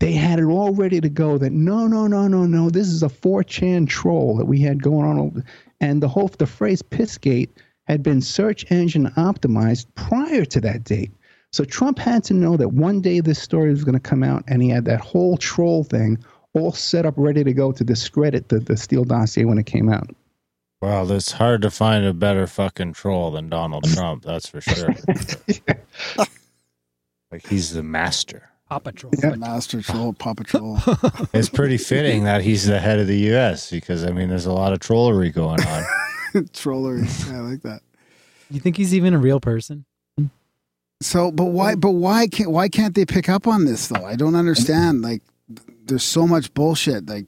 they 0.00 0.12
had 0.12 0.38
it 0.38 0.44
all 0.44 0.72
ready 0.74 1.00
to 1.00 1.08
go 1.08 1.38
that 1.38 1.52
no, 1.52 1.86
no, 1.86 2.06
no, 2.06 2.28
no, 2.28 2.44
no, 2.44 2.70
this 2.70 2.86
is 2.88 3.02
a 3.02 3.08
4chan 3.08 3.88
troll 3.88 4.36
that 4.36 4.46
we 4.46 4.60
had 4.60 4.82
going 4.82 5.18
on. 5.18 5.44
And 5.80 6.02
the 6.02 6.08
whole, 6.08 6.28
the 6.28 6.46
phrase 6.46 6.82
Pissgate 6.82 7.50
had 7.86 8.02
been 8.02 8.20
search 8.20 8.70
engine 8.70 9.06
optimized 9.16 9.86
prior 9.94 10.44
to 10.44 10.60
that 10.60 10.84
date. 10.84 11.10
So 11.52 11.64
Trump 11.64 11.98
had 11.98 12.22
to 12.24 12.34
know 12.34 12.56
that 12.56 12.74
one 12.74 13.00
day 13.00 13.20
this 13.20 13.40
story 13.40 13.70
was 13.70 13.84
going 13.84 13.94
to 13.94 14.00
come 14.00 14.22
out, 14.22 14.44
and 14.46 14.62
he 14.62 14.68
had 14.68 14.84
that 14.84 15.00
whole 15.00 15.36
troll 15.38 15.82
thing 15.82 16.18
all 16.54 16.72
set 16.72 17.06
up, 17.06 17.14
ready 17.16 17.42
to 17.44 17.52
go 17.52 17.72
to 17.72 17.84
discredit 17.84 18.48
the, 18.48 18.60
the 18.60 18.76
Steele 18.76 19.04
dossier 19.04 19.44
when 19.44 19.58
it 19.58 19.66
came 19.66 19.88
out. 19.88 20.10
Well, 20.80 21.10
it's 21.10 21.32
hard 21.32 21.62
to 21.62 21.70
find 21.70 22.04
a 22.04 22.12
better 22.14 22.46
fucking 22.46 22.92
troll 22.92 23.32
than 23.32 23.48
Donald 23.48 23.84
Trump. 23.92 24.22
That's 24.24 24.48
for 24.48 24.60
sure. 24.60 24.94
like 27.32 27.46
he's 27.48 27.72
the 27.72 27.82
master. 27.82 28.50
Paw 28.68 28.78
Patrol. 28.80 29.12
Master 29.36 29.80
Troll, 29.82 30.12
Paw 30.12 30.34
Patrol. 30.34 30.78
It's 31.32 31.48
pretty 31.48 31.78
fitting 31.78 32.24
that 32.24 32.42
he's 32.42 32.66
the 32.66 32.78
head 32.78 32.98
of 32.98 33.06
the 33.06 33.18
U.S. 33.32 33.70
because 33.70 34.04
I 34.04 34.10
mean, 34.10 34.28
there's 34.28 34.46
a 34.46 34.52
lot 34.52 34.72
of 34.72 34.80
trollery 34.80 35.30
going 35.32 35.60
on. 35.62 35.84
Trollers. 36.52 37.28
I 37.30 37.38
like 37.38 37.62
that. 37.62 37.80
You 38.50 38.60
think 38.60 38.76
he's 38.76 38.94
even 38.94 39.14
a 39.14 39.18
real 39.18 39.40
person? 39.40 39.84
So, 41.00 41.30
but 41.30 41.46
why? 41.46 41.74
But 41.76 41.92
why 41.92 42.26
can't? 42.26 42.50
Why 42.50 42.68
can't 42.68 42.94
they 42.94 43.06
pick 43.06 43.28
up 43.28 43.46
on 43.46 43.64
this 43.64 43.86
though? 43.88 44.04
I 44.04 44.16
don't 44.16 44.34
understand. 44.34 45.00
Like, 45.02 45.22
there's 45.86 46.02
so 46.02 46.26
much 46.26 46.52
bullshit. 46.54 47.08
Like, 47.08 47.26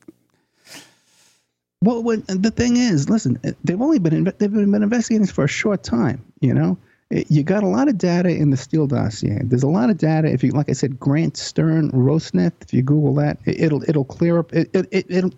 Well, 1.83 2.03
when, 2.03 2.25
the 2.27 2.51
thing 2.51 2.77
is, 2.77 3.09
listen, 3.09 3.39
they've 3.65 3.81
only 3.81 3.99
been 3.99 4.25
they've 4.39 4.53
been 4.53 4.75
investigating 4.75 5.23
this 5.23 5.31
for 5.33 5.45
a 5.45 5.49
short 5.49 5.83
time. 5.85 6.23
You 6.41 6.53
know, 6.55 6.73
It- 6.73 6.90
you 7.11 7.43
got 7.43 7.63
a 7.63 7.67
lot 7.67 7.89
of 7.89 7.99
data 7.99 8.29
in 8.29 8.51
the 8.51 8.57
Steele 8.57 8.87
dossier. 8.87 9.41
There's 9.43 9.65
a 9.65 9.69
lot 9.69 9.91
of 9.91 9.99
data. 9.99 10.29
If 10.29 10.45
you, 10.45 10.53
like 10.53 10.69
I 10.69 10.73
said, 10.73 11.01
Grant 11.01 11.37
Stern, 11.37 11.91
Rosneft. 11.91 12.63
If 12.63 12.73
you 12.73 12.83
Google 12.83 13.15
that, 13.15 13.39
it, 13.45 13.61
it'll 13.61 13.83
it'll 13.89 14.05
clear 14.05 14.39
up. 14.39 14.53
It, 14.53 14.71
it, 14.73 14.87
it 14.93 15.07
it'll 15.09 15.33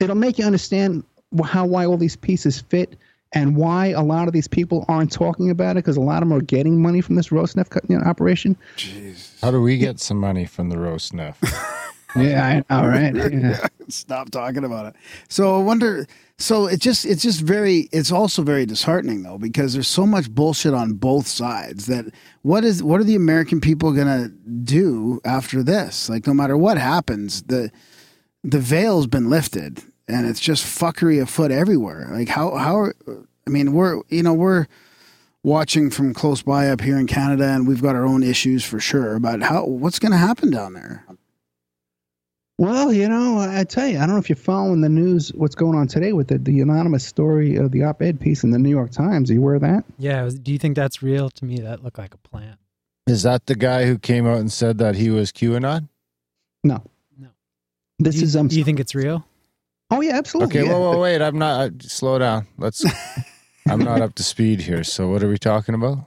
it'll 0.00 0.16
make 0.16 0.38
you 0.38 0.46
understand 0.46 1.04
how 1.44 1.66
why 1.66 1.84
all 1.84 1.98
these 1.98 2.16
pieces 2.16 2.60
fit 2.60 2.96
and 3.32 3.56
why 3.56 3.88
a 3.88 4.02
lot 4.02 4.28
of 4.28 4.32
these 4.32 4.48
people 4.48 4.84
aren't 4.88 5.12
talking 5.12 5.50
about 5.50 5.72
it 5.72 5.84
because 5.84 5.96
a 5.96 6.00
lot 6.00 6.22
of 6.22 6.28
them 6.28 6.38
are 6.38 6.42
getting 6.42 6.80
money 6.80 7.00
from 7.00 7.16
this 7.16 7.28
Rosneft 7.28 7.70
co- 7.70 7.80
you 7.88 7.98
know, 7.98 8.04
operation. 8.04 8.56
Jeez. 8.76 9.40
How 9.42 9.50
do 9.50 9.60
we 9.60 9.76
get 9.76 10.00
some 10.00 10.18
money 10.18 10.46
from 10.46 10.70
the 10.70 10.78
roast 10.78 11.08
snuff? 11.08 11.40
Yeah, 12.16 12.62
I, 12.68 12.74
all 12.74 12.88
right. 12.88 13.14
Yeah. 13.34 13.66
stop 13.88 14.30
talking 14.30 14.64
about 14.64 14.86
it. 14.86 14.94
So 15.28 15.58
I 15.58 15.62
wonder. 15.62 16.06
So 16.38 16.66
it 16.66 16.80
just 16.80 17.04
it's 17.04 17.22
just 17.22 17.40
very. 17.40 17.88
It's 17.92 18.10
also 18.12 18.42
very 18.42 18.66
disheartening 18.66 19.22
though 19.22 19.38
because 19.38 19.74
there's 19.74 19.88
so 19.88 20.06
much 20.06 20.30
bullshit 20.30 20.74
on 20.74 20.94
both 20.94 21.26
sides. 21.26 21.86
That 21.86 22.06
what 22.42 22.64
is 22.64 22.82
what 22.82 23.00
are 23.00 23.04
the 23.04 23.16
American 23.16 23.60
people 23.60 23.92
gonna 23.92 24.28
do 24.28 25.20
after 25.24 25.62
this? 25.62 26.08
Like 26.08 26.26
no 26.26 26.34
matter 26.34 26.56
what 26.56 26.78
happens, 26.78 27.42
the 27.42 27.70
the 28.42 28.58
veil's 28.58 29.06
been 29.06 29.30
lifted 29.30 29.82
and 30.08 30.26
it's 30.26 30.40
just 30.40 30.64
fuckery 30.64 31.20
afoot 31.20 31.50
everywhere. 31.50 32.08
Like 32.12 32.28
how 32.28 32.54
how 32.56 32.76
are, 32.78 32.94
I 33.46 33.50
mean 33.50 33.72
we're 33.72 34.00
you 34.08 34.22
know 34.22 34.34
we're 34.34 34.66
watching 35.42 35.90
from 35.90 36.14
close 36.14 36.42
by 36.42 36.68
up 36.68 36.80
here 36.80 36.98
in 36.98 37.06
Canada 37.06 37.44
and 37.44 37.68
we've 37.68 37.82
got 37.82 37.94
our 37.94 38.06
own 38.06 38.22
issues 38.22 38.64
for 38.64 38.80
sure. 38.80 39.18
But 39.18 39.42
how 39.42 39.66
what's 39.66 39.98
going 39.98 40.12
to 40.12 40.18
happen 40.18 40.50
down 40.50 40.72
there? 40.72 41.04
Well, 42.56 42.92
you 42.92 43.08
know, 43.08 43.40
I 43.40 43.64
tell 43.64 43.88
you, 43.88 43.96
I 43.98 44.00
don't 44.02 44.10
know 44.10 44.18
if 44.18 44.28
you're 44.28 44.36
following 44.36 44.80
the 44.80 44.88
news, 44.88 45.30
what's 45.34 45.56
going 45.56 45.76
on 45.76 45.88
today 45.88 46.12
with 46.12 46.28
the, 46.28 46.38
the 46.38 46.60
anonymous 46.60 47.04
story 47.04 47.56
of 47.56 47.72
the 47.72 47.82
op 47.82 48.00
ed 48.00 48.20
piece 48.20 48.44
in 48.44 48.50
the 48.50 48.58
New 48.60 48.70
York 48.70 48.92
Times. 48.92 49.28
Are 49.30 49.34
you 49.34 49.40
aware 49.40 49.56
of 49.56 49.62
that? 49.62 49.84
Yeah. 49.98 50.22
was- 50.22 50.38
Do 50.38 50.52
you 50.52 50.58
think 50.58 50.76
that's 50.76 51.02
real? 51.02 51.30
To 51.30 51.44
me, 51.44 51.58
that 51.58 51.82
looked 51.82 51.98
like 51.98 52.14
a 52.14 52.18
plant. 52.18 52.58
Is 53.08 53.24
that 53.24 53.46
the 53.46 53.56
guy 53.56 53.86
who 53.86 53.98
came 53.98 54.26
out 54.26 54.38
and 54.38 54.50
said 54.52 54.78
that 54.78 54.94
he 54.94 55.10
was 55.10 55.32
QAnon? 55.32 55.88
No. 56.62 56.82
No. 57.18 57.28
This 57.98 58.14
do 58.14 58.20
you, 58.20 58.26
is, 58.26 58.36
um, 58.36 58.48
Do 58.48 58.56
you 58.56 58.64
think 58.64 58.78
it's 58.78 58.94
real? 58.94 59.26
oh, 59.90 60.00
yeah, 60.00 60.16
absolutely. 60.16 60.60
Okay, 60.60 60.66
yeah. 60.68 60.72
whoa, 60.78 60.92
whoa, 60.92 60.98
wait. 61.00 61.20
I'm 61.20 61.38
not. 61.38 61.60
Uh, 61.60 61.70
slow 61.80 62.18
down. 62.18 62.46
Let's. 62.56 62.84
I'm 63.68 63.80
not 63.80 64.00
up 64.00 64.14
to 64.16 64.22
speed 64.22 64.60
here. 64.60 64.84
So 64.84 65.08
what 65.08 65.22
are 65.22 65.28
we 65.28 65.38
talking 65.38 65.74
about? 65.74 65.98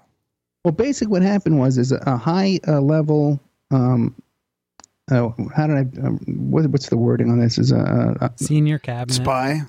Well, 0.64 0.72
basically, 0.72 1.12
what 1.12 1.22
happened 1.24 1.60
was 1.60 1.78
is 1.78 1.92
a, 1.92 1.98
a 2.08 2.16
high 2.18 2.60
uh, 2.68 2.80
level. 2.82 3.40
Um, 3.72 4.16
uh, 5.12 5.30
how 5.56 5.68
did 5.68 5.78
I? 5.78 6.08
Um, 6.08 6.20
what, 6.28 6.68
what's 6.68 6.90
the 6.90 6.98
wording 6.98 7.32
on 7.32 7.40
this? 7.40 7.58
Is 7.58 7.72
a, 7.72 8.18
a, 8.20 8.32
Senior 8.36 8.78
cabinet. 8.78 9.14
Spy. 9.14 9.62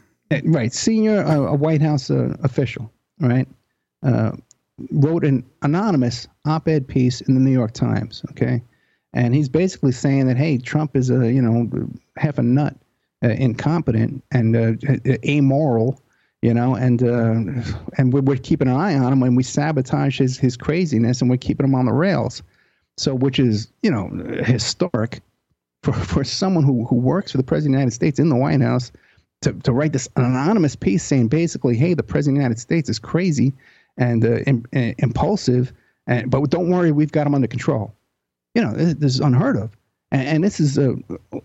right 0.44 0.72
senior 0.72 1.22
uh, 1.22 1.36
a 1.36 1.54
White 1.54 1.80
House 1.80 2.10
uh, 2.10 2.36
official, 2.42 2.90
right? 3.20 3.46
Uh, 4.02 4.32
wrote 4.90 5.24
an 5.24 5.44
anonymous 5.62 6.28
op-ed 6.44 6.86
piece 6.86 7.20
in 7.20 7.34
the 7.34 7.40
New 7.40 7.52
York 7.52 7.72
Times. 7.72 8.24
Okay, 8.30 8.62
and 9.12 9.34
he's 9.34 9.48
basically 9.48 9.92
saying 9.92 10.26
that 10.26 10.36
hey, 10.36 10.58
Trump 10.58 10.96
is 10.96 11.08
a 11.10 11.32
you 11.32 11.40
know 11.40 11.88
half 12.16 12.38
a 12.38 12.42
nut, 12.42 12.76
uh, 13.24 13.28
incompetent, 13.28 14.24
and 14.32 14.56
uh, 14.56 14.72
amoral. 15.24 16.02
You 16.42 16.54
know, 16.54 16.74
and 16.74 17.02
uh, 17.02 17.62
and 17.96 18.12
we're, 18.12 18.22
we're 18.22 18.36
keeping 18.36 18.68
an 18.68 18.74
eye 18.74 18.94
on 18.94 19.12
him 19.12 19.22
and 19.22 19.36
we 19.36 19.42
sabotage 19.44 20.18
his 20.18 20.36
his 20.36 20.56
craziness, 20.56 21.20
and 21.20 21.30
we're 21.30 21.36
keeping 21.36 21.64
him 21.64 21.76
on 21.76 21.86
the 21.86 21.92
rails. 21.92 22.42
So, 22.96 23.14
which 23.14 23.38
is 23.38 23.68
you 23.82 23.90
know 23.90 24.08
historic 24.44 25.20
for 25.82 25.92
for 25.92 26.24
someone 26.24 26.64
who 26.64 26.84
who 26.86 26.96
works 26.96 27.32
for 27.32 27.38
the 27.38 27.44
president 27.44 27.74
of 27.74 27.78
the 27.78 27.80
United 27.80 27.94
States 27.94 28.18
in 28.18 28.28
the 28.28 28.36
White 28.36 28.60
House 28.60 28.90
to, 29.42 29.52
to 29.52 29.72
write 29.72 29.92
this 29.92 30.08
anonymous 30.16 30.74
piece 30.74 31.04
saying 31.04 31.28
basically, 31.28 31.76
hey, 31.76 31.94
the 31.94 32.02
president 32.02 32.36
of 32.36 32.40
the 32.40 32.42
United 32.44 32.58
States 32.60 32.88
is 32.88 32.98
crazy 32.98 33.52
and 33.96 34.24
uh, 34.24 34.38
im- 34.46 34.66
uh, 34.74 34.92
impulsive, 34.98 35.72
and, 36.06 36.30
but 36.30 36.48
don't 36.50 36.68
worry, 36.70 36.90
we've 36.92 37.12
got 37.12 37.26
him 37.26 37.34
under 37.34 37.46
control. 37.48 37.92
You 38.54 38.62
know, 38.62 38.72
this, 38.72 38.94
this 38.94 39.14
is 39.14 39.20
unheard 39.20 39.56
of, 39.56 39.76
and, 40.10 40.26
and 40.28 40.44
this 40.44 40.58
is 40.58 40.78
uh, 40.78 40.94
uh, 41.32 41.38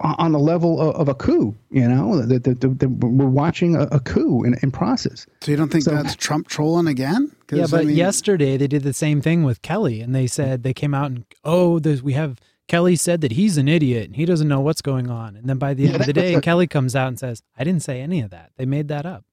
on 0.00 0.32
the 0.32 0.38
level 0.38 0.80
of, 0.80 0.94
of 0.96 1.08
a 1.08 1.14
coup. 1.14 1.54
You 1.70 1.88
know, 1.88 2.20
that 2.26 2.44
that- 2.44 2.60
that- 2.60 2.78
that 2.80 2.88
we're 2.88 3.26
watching 3.26 3.76
a, 3.76 3.82
a 3.92 4.00
coup 4.00 4.42
in, 4.44 4.54
in 4.62 4.70
process. 4.70 5.26
So 5.40 5.50
you 5.50 5.56
don't 5.56 5.70
think 5.70 5.84
So- 5.84 5.92
that's 5.92 6.14
Trump 6.16 6.48
trolling 6.48 6.86
again? 6.88 7.30
Yeah, 7.52 7.64
I 7.64 7.66
but 7.68 7.86
mean- 7.86 7.96
yesterday 7.96 8.56
they 8.58 8.66
did 8.66 8.82
the 8.82 8.92
same 8.92 9.20
thing 9.22 9.44
with 9.44 9.62
Kelly, 9.62 10.00
and 10.02 10.14
they 10.14 10.26
said 10.26 10.62
they 10.62 10.74
came 10.74 10.92
out 10.94 11.06
and 11.10 11.24
oh, 11.44 11.78
there's, 11.78 12.02
we 12.02 12.12
have 12.14 12.38
Kelly 12.68 12.96
said 12.96 13.20
that 13.20 13.32
he's 13.32 13.56
an 13.58 13.68
idiot 13.68 14.06
and 14.06 14.16
he 14.16 14.24
doesn't 14.24 14.48
know 14.48 14.60
what's 14.60 14.80
going 14.82 15.10
on, 15.10 15.36
and 15.36 15.48
then 15.48 15.58
by 15.58 15.74
the 15.74 15.86
end 15.86 15.96
of 15.96 16.06
the 16.06 16.12
day, 16.12 16.40
Kelly 16.40 16.66
comes 16.66 16.96
out 16.96 17.08
and 17.08 17.18
says, 17.18 17.42
"I 17.58 17.64
didn't 17.64 17.82
say 17.82 18.00
any 18.00 18.20
of 18.20 18.30
that. 18.30 18.52
They 18.56 18.64
made 18.66 18.88
that 18.88 19.04
up." 19.06 19.24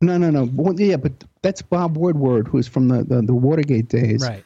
No, 0.00 0.18
no, 0.18 0.30
no. 0.30 0.48
Well, 0.52 0.78
yeah, 0.78 0.96
but 0.96 1.12
that's 1.42 1.62
Bob 1.62 1.96
Woodward, 1.96 2.48
who's 2.48 2.66
from 2.68 2.88
the, 2.88 3.04
the, 3.04 3.22
the 3.22 3.34
Watergate 3.34 3.88
days. 3.88 4.22
Right. 4.26 4.44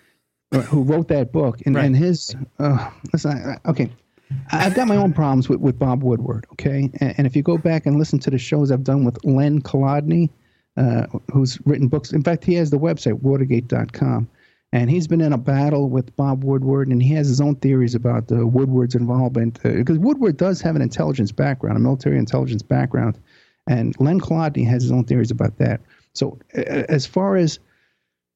uh, 0.52 0.60
who 0.60 0.82
wrote 0.82 1.08
that 1.08 1.32
book 1.32 1.58
and, 1.66 1.74
Right. 1.74 1.84
and 1.86 1.96
his 1.96 2.34
uh, 2.58 2.90
listen 3.12 3.32
I, 3.32 3.68
okay 3.70 3.90
i've 4.50 4.74
got 4.74 4.88
my 4.88 4.96
own 4.96 5.12
problems 5.12 5.46
with, 5.48 5.60
with 5.60 5.78
bob 5.78 6.02
woodward 6.02 6.46
okay 6.52 6.90
and, 7.00 7.14
and 7.18 7.26
if 7.26 7.36
you 7.36 7.42
go 7.42 7.58
back 7.58 7.84
and 7.84 7.98
listen 7.98 8.18
to 8.20 8.30
the 8.30 8.38
shows 8.38 8.70
i've 8.72 8.82
done 8.84 9.04
with 9.04 9.22
len 9.26 9.60
colodny 9.60 10.30
uh, 10.78 11.04
who's 11.32 11.58
written 11.66 11.86
books 11.88 12.12
in 12.12 12.22
fact 12.22 12.44
he 12.46 12.54
has 12.54 12.70
the 12.70 12.78
website 12.78 13.20
watergate.com 13.22 14.26
and 14.72 14.90
he's 14.90 15.08
been 15.08 15.20
in 15.20 15.32
a 15.32 15.38
battle 15.38 15.88
with 15.88 16.14
bob 16.16 16.44
woodward 16.44 16.88
and 16.88 17.02
he 17.02 17.12
has 17.12 17.28
his 17.28 17.40
own 17.40 17.54
theories 17.56 17.94
about 17.94 18.30
uh, 18.30 18.46
woodward's 18.46 18.94
involvement 18.94 19.62
because 19.62 19.98
woodward 19.98 20.36
does 20.36 20.60
have 20.60 20.76
an 20.76 20.82
intelligence 20.82 21.32
background 21.32 21.76
a 21.76 21.80
military 21.80 22.18
intelligence 22.18 22.62
background 22.62 23.18
and 23.66 23.98
len 24.00 24.20
colodny 24.20 24.66
has 24.66 24.82
his 24.82 24.92
own 24.92 25.04
theories 25.04 25.30
about 25.30 25.56
that 25.58 25.80
so 26.12 26.38
uh, 26.56 26.60
as 26.88 27.06
far 27.06 27.36
as 27.36 27.58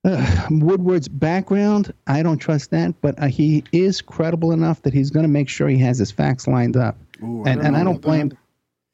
uh, 0.04 0.46
Woodward's 0.50 1.08
background, 1.08 1.92
I 2.06 2.22
don't 2.22 2.38
trust 2.38 2.70
that, 2.70 3.00
but 3.00 3.20
uh, 3.22 3.26
he 3.26 3.62
is 3.72 4.02
credible 4.02 4.52
enough 4.52 4.82
that 4.82 4.92
he's 4.92 5.10
going 5.10 5.24
to 5.24 5.28
make 5.28 5.48
sure 5.48 5.68
he 5.68 5.78
has 5.78 5.98
his 5.98 6.10
facts 6.10 6.48
lined 6.48 6.76
up. 6.76 6.96
Ooh, 7.22 7.44
and 7.44 7.60
and 7.60 7.76
I 7.76 7.84
don't 7.84 8.00
blame. 8.00 8.30
that. 8.30 8.38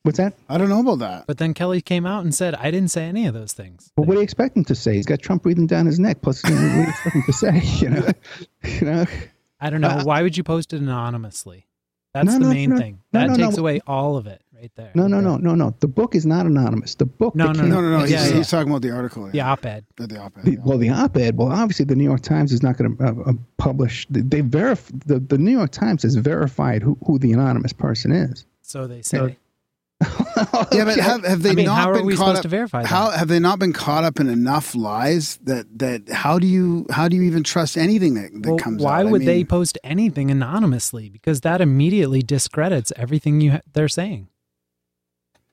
What's 0.09 0.17
that? 0.17 0.33
I 0.49 0.57
don't 0.57 0.71
know 0.71 0.81
about 0.81 1.01
that. 1.01 1.27
But 1.27 1.37
then 1.37 1.53
Kelly 1.53 1.83
came 1.83 2.07
out 2.07 2.25
and 2.25 2.35
said, 2.35 2.55
"I 2.55 2.71
didn't 2.71 2.89
say 2.91 3.05
any 3.05 3.27
of 3.27 3.35
those 3.35 3.53
things." 3.53 3.93
Well, 3.95 4.07
what 4.07 4.15
do 4.15 4.21
you 4.21 4.25
expect 4.25 4.57
him 4.57 4.65
to 4.65 4.75
say? 4.75 4.95
He's 4.95 5.05
got 5.05 5.21
Trump 5.21 5.43
breathing 5.43 5.67
down 5.67 5.85
his 5.85 5.99
neck. 6.01 6.23
Plus, 6.23 6.43
you 6.49 6.55
know, 6.55 6.63
what 6.63 6.73
do 6.73 6.81
you 6.81 6.89
expect 6.89 7.15
him 7.15 7.23
to 7.27 7.33
say? 7.35 7.61
You 7.83 7.91
know, 7.91 8.09
you 8.65 8.81
know. 8.87 9.07
I 9.61 9.69
don't 9.69 9.83
know. 9.83 9.89
Uh, 9.89 10.05
Why 10.05 10.23
would 10.23 10.35
you 10.35 10.43
post 10.45 10.73
it 10.73 10.81
anonymously? 10.81 11.67
That's 12.15 12.25
No, 12.25 12.33
the 12.33 12.39
no, 12.41 12.49
main 12.49 12.71
no. 12.71 12.79
thing. 12.79 13.01
No, 13.13 13.21
That 13.21 13.27
no, 13.29 13.37
takes 13.37 13.57
no. 13.59 13.61
away 13.63 13.81
all 13.87 14.17
of 14.17 14.27
it 14.27 14.41
right 14.57 14.71
there. 14.77 14.93
No, 14.95 15.07
no, 15.09 15.21
no, 15.21 15.37
no, 15.37 15.55
no. 15.55 15.75
The 15.81 15.89
book 15.89 16.15
is 16.15 16.25
not 16.25 16.47
anonymous. 16.47 16.95
The 16.95 17.05
book. 17.05 17.35
No, 17.35 17.53
no, 17.53 17.65
No, 17.67 17.83
no, 17.83 17.91
no. 17.91 18.01
He's, 18.01 18.11
Yeah, 18.13 18.27
yeah. 18.29 18.35
he's 18.37 18.49
talking 18.49 18.71
about 18.71 18.81
the 18.81 18.91
article. 18.93 19.29
The 19.31 19.43
op-ed. 19.43 19.85
Uh, 20.01 20.07
The 20.07 20.19
op-ed. 20.19 20.45
The, 20.45 20.57
well, 20.65 20.79
the 20.79 20.89
op-ed. 20.89 21.37
Well, 21.37 21.53
obviously, 21.53 21.85
the 21.85 21.97
New 21.97 22.05
York 22.05 22.23
Times 22.23 22.51
is 22.51 22.63
not 22.63 22.79
going 22.79 22.97
to 22.97 23.05
uh, 23.05 23.31
uh, 23.31 23.33
publish. 23.59 24.07
They, 24.09 24.23
they 24.23 24.41
verif- 24.41 24.91
the 25.07 25.21
the 25.21 25.37
New 25.37 25.53
York 25.53 25.71
Times 25.71 26.03
has 26.05 26.15
verified 26.15 26.83
who, 26.83 26.97
who 27.07 27.19
the 27.19 27.33
anonymous 27.35 27.75
person 27.75 28.11
is. 28.11 28.47
So 28.63 28.87
they 28.87 29.03
say. 29.03 29.37
yeah, 30.73 30.85
but 30.85 30.97
have, 30.99 31.25
have 31.25 31.43
they 31.43 31.51
I 31.51 31.55
mean, 31.55 31.67
not 31.67 31.79
how 31.81 31.91
are 31.91 31.95
been 31.95 32.07
we 32.07 32.17
caught 32.17 32.37
up? 32.37 32.43
to 32.43 32.49
verify 32.49 32.83
that? 32.83 32.89
How 32.89 33.11
have 33.11 33.27
they 33.27 33.41
not 33.41 33.59
been 33.59 33.73
caught 33.73 34.05
up 34.05 34.21
in 34.21 34.29
enough 34.29 34.77
lies 34.77 35.37
that 35.39 35.67
that 35.81 36.09
how 36.09 36.39
do 36.39 36.47
you 36.47 36.87
how 36.91 37.09
do 37.09 37.17
you 37.17 37.23
even 37.23 37.43
trust 37.43 37.77
anything 37.77 38.15
that, 38.15 38.31
that 38.33 38.49
Well, 38.49 38.59
comes 38.59 38.83
why 38.83 39.01
out? 39.01 39.07
I 39.07 39.11
would 39.11 39.23
they 39.23 39.43
post 39.43 39.77
anything 39.83 40.31
anonymously? 40.31 41.09
Because 41.09 41.41
that 41.41 41.61
immediately 41.61 42.23
discredits 42.23 42.93
everything 42.95 43.41
you 43.41 43.53
ha- 43.53 43.61
they're 43.73 43.89
saying. 43.89 44.29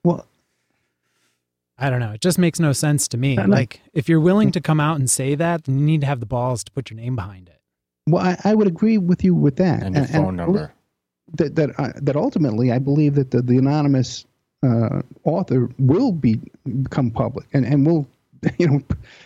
Well, 0.04 0.28
I 1.78 1.90
don't 1.90 2.00
know. 2.00 2.12
It 2.12 2.22
just 2.22 2.38
makes 2.38 2.60
no 2.60 2.72
sense 2.72 3.08
to 3.10 3.18
me. 3.18 3.36
No, 3.36 3.46
no. 3.48 3.56
Like, 3.56 3.82
if 3.94 4.08
you're 4.08 4.20
willing 4.22 4.52
to 4.52 4.62
come 4.62 4.80
out 4.80 4.98
and 5.00 5.10
say 5.10 5.34
that, 5.36 5.64
then 5.66 5.80
you 5.80 5.86
need 5.86 6.02
to 6.02 6.08
have 6.08 6.20
the 6.20 6.26
balls 6.26 6.64
to 6.66 6.72
put 6.72 6.90
your 6.92 6.98
name 6.98 7.16
behind 7.16 7.50
it. 7.50 7.60
well, 8.08 8.24
I, 8.24 8.38
I 8.52 8.54
would 8.56 8.68
agree 8.68 8.98
with 9.00 9.24
you 9.24 9.34
with 9.34 9.56
that. 9.58 9.82
And 9.82 9.96
your 9.96 10.06
phone 10.06 10.36
number. 10.36 10.74
that 11.34 11.56
that 11.56 11.72
uh, 11.80 11.92
that 11.96 12.16
ultimately, 12.16 12.72
I 12.72 12.78
believe 12.80 13.16
that 13.16 13.32
the, 13.32 13.42
the 13.42 13.58
anonymous 13.58 14.26
uh, 14.66 15.02
author 15.24 15.70
will 15.80 16.12
be 16.12 16.40
become 16.84 17.12
public 17.12 17.46
and 17.54 17.66
and 17.66 17.86
will 17.88 18.08
you 18.60 18.68
know 18.68 18.82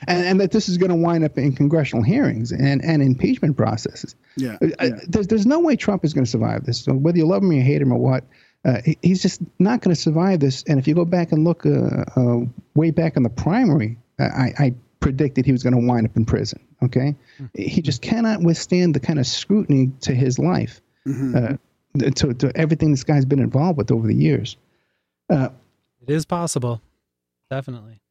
and, 0.08 0.26
and 0.30 0.40
that 0.42 0.52
this 0.52 0.70
is 0.70 0.78
going 0.78 0.90
to 0.92 0.96
wind 0.96 1.24
up 1.24 1.38
in 1.38 1.54
congressional 1.56 2.04
hearings 2.04 2.52
and 2.52 2.84
and 2.84 3.02
impeachment 3.02 3.56
processes. 3.58 4.16
yeah, 4.38 4.58
Uh, 4.62 4.68
yeah. 4.82 4.90
There's 5.08 5.28
there's 5.28 5.46
no 5.46 5.60
way 5.60 5.76
Trump 5.76 6.06
is 6.06 6.14
going 6.14 6.26
to 6.26 6.32
survive 6.32 6.66
this. 6.66 6.80
So 6.82 6.94
whether 6.94 7.18
you 7.18 7.28
love 7.28 7.44
him 7.44 7.50
or 7.50 7.54
you 7.54 7.62
hate 7.72 7.82
him 7.82 7.92
or 7.92 8.00
what, 8.00 8.24
uh, 8.66 8.82
he- 8.86 8.98
he's 9.02 9.22
just 9.22 9.42
not 9.60 9.82
going 9.82 9.94
to 9.96 10.02
survive 10.02 10.40
this. 10.40 10.64
And 10.68 10.80
if 10.80 10.88
you 10.88 10.96
go 10.96 11.06
back 11.06 11.32
and 11.34 11.44
look 11.44 11.66
uh, 11.66 12.06
uh, 12.16 12.40
way 12.76 12.92
back 12.92 13.18
in 13.18 13.24
the 13.24 13.30
primary, 13.30 13.98
uh, 14.20 14.24
I, 14.46 14.54
I 14.66 14.74
predicted 15.02 15.46
he 15.46 15.52
was 15.52 15.64
going 15.64 15.76
to 15.80 15.86
wind 15.86 16.06
up 16.06 16.16
in 16.18 16.26
prison. 16.26 16.60
Okay, 16.84 17.16
he 17.56 17.82
just 17.82 18.02
cannot 18.02 18.42
withstand 18.42 18.94
the 18.94 19.00
kind 19.02 19.20
of 19.20 19.28
scrutiny 19.28 19.92
to 20.02 20.14
his 20.14 20.40
life. 20.40 20.82
uh, 21.36 21.56
to, 22.16 22.34
to 22.36 22.52
everything 22.56 22.92
this 22.92 23.04
guy's 23.04 23.26
been 23.26 23.40
involved 23.40 23.78
with 23.78 23.92
over 23.92 24.08
the 24.08 24.16
years. 24.16 24.56
Uh, 25.30 25.50
It 26.02 26.10
is 26.10 26.26
possible. 26.26 26.82
Definitely. 27.50 28.02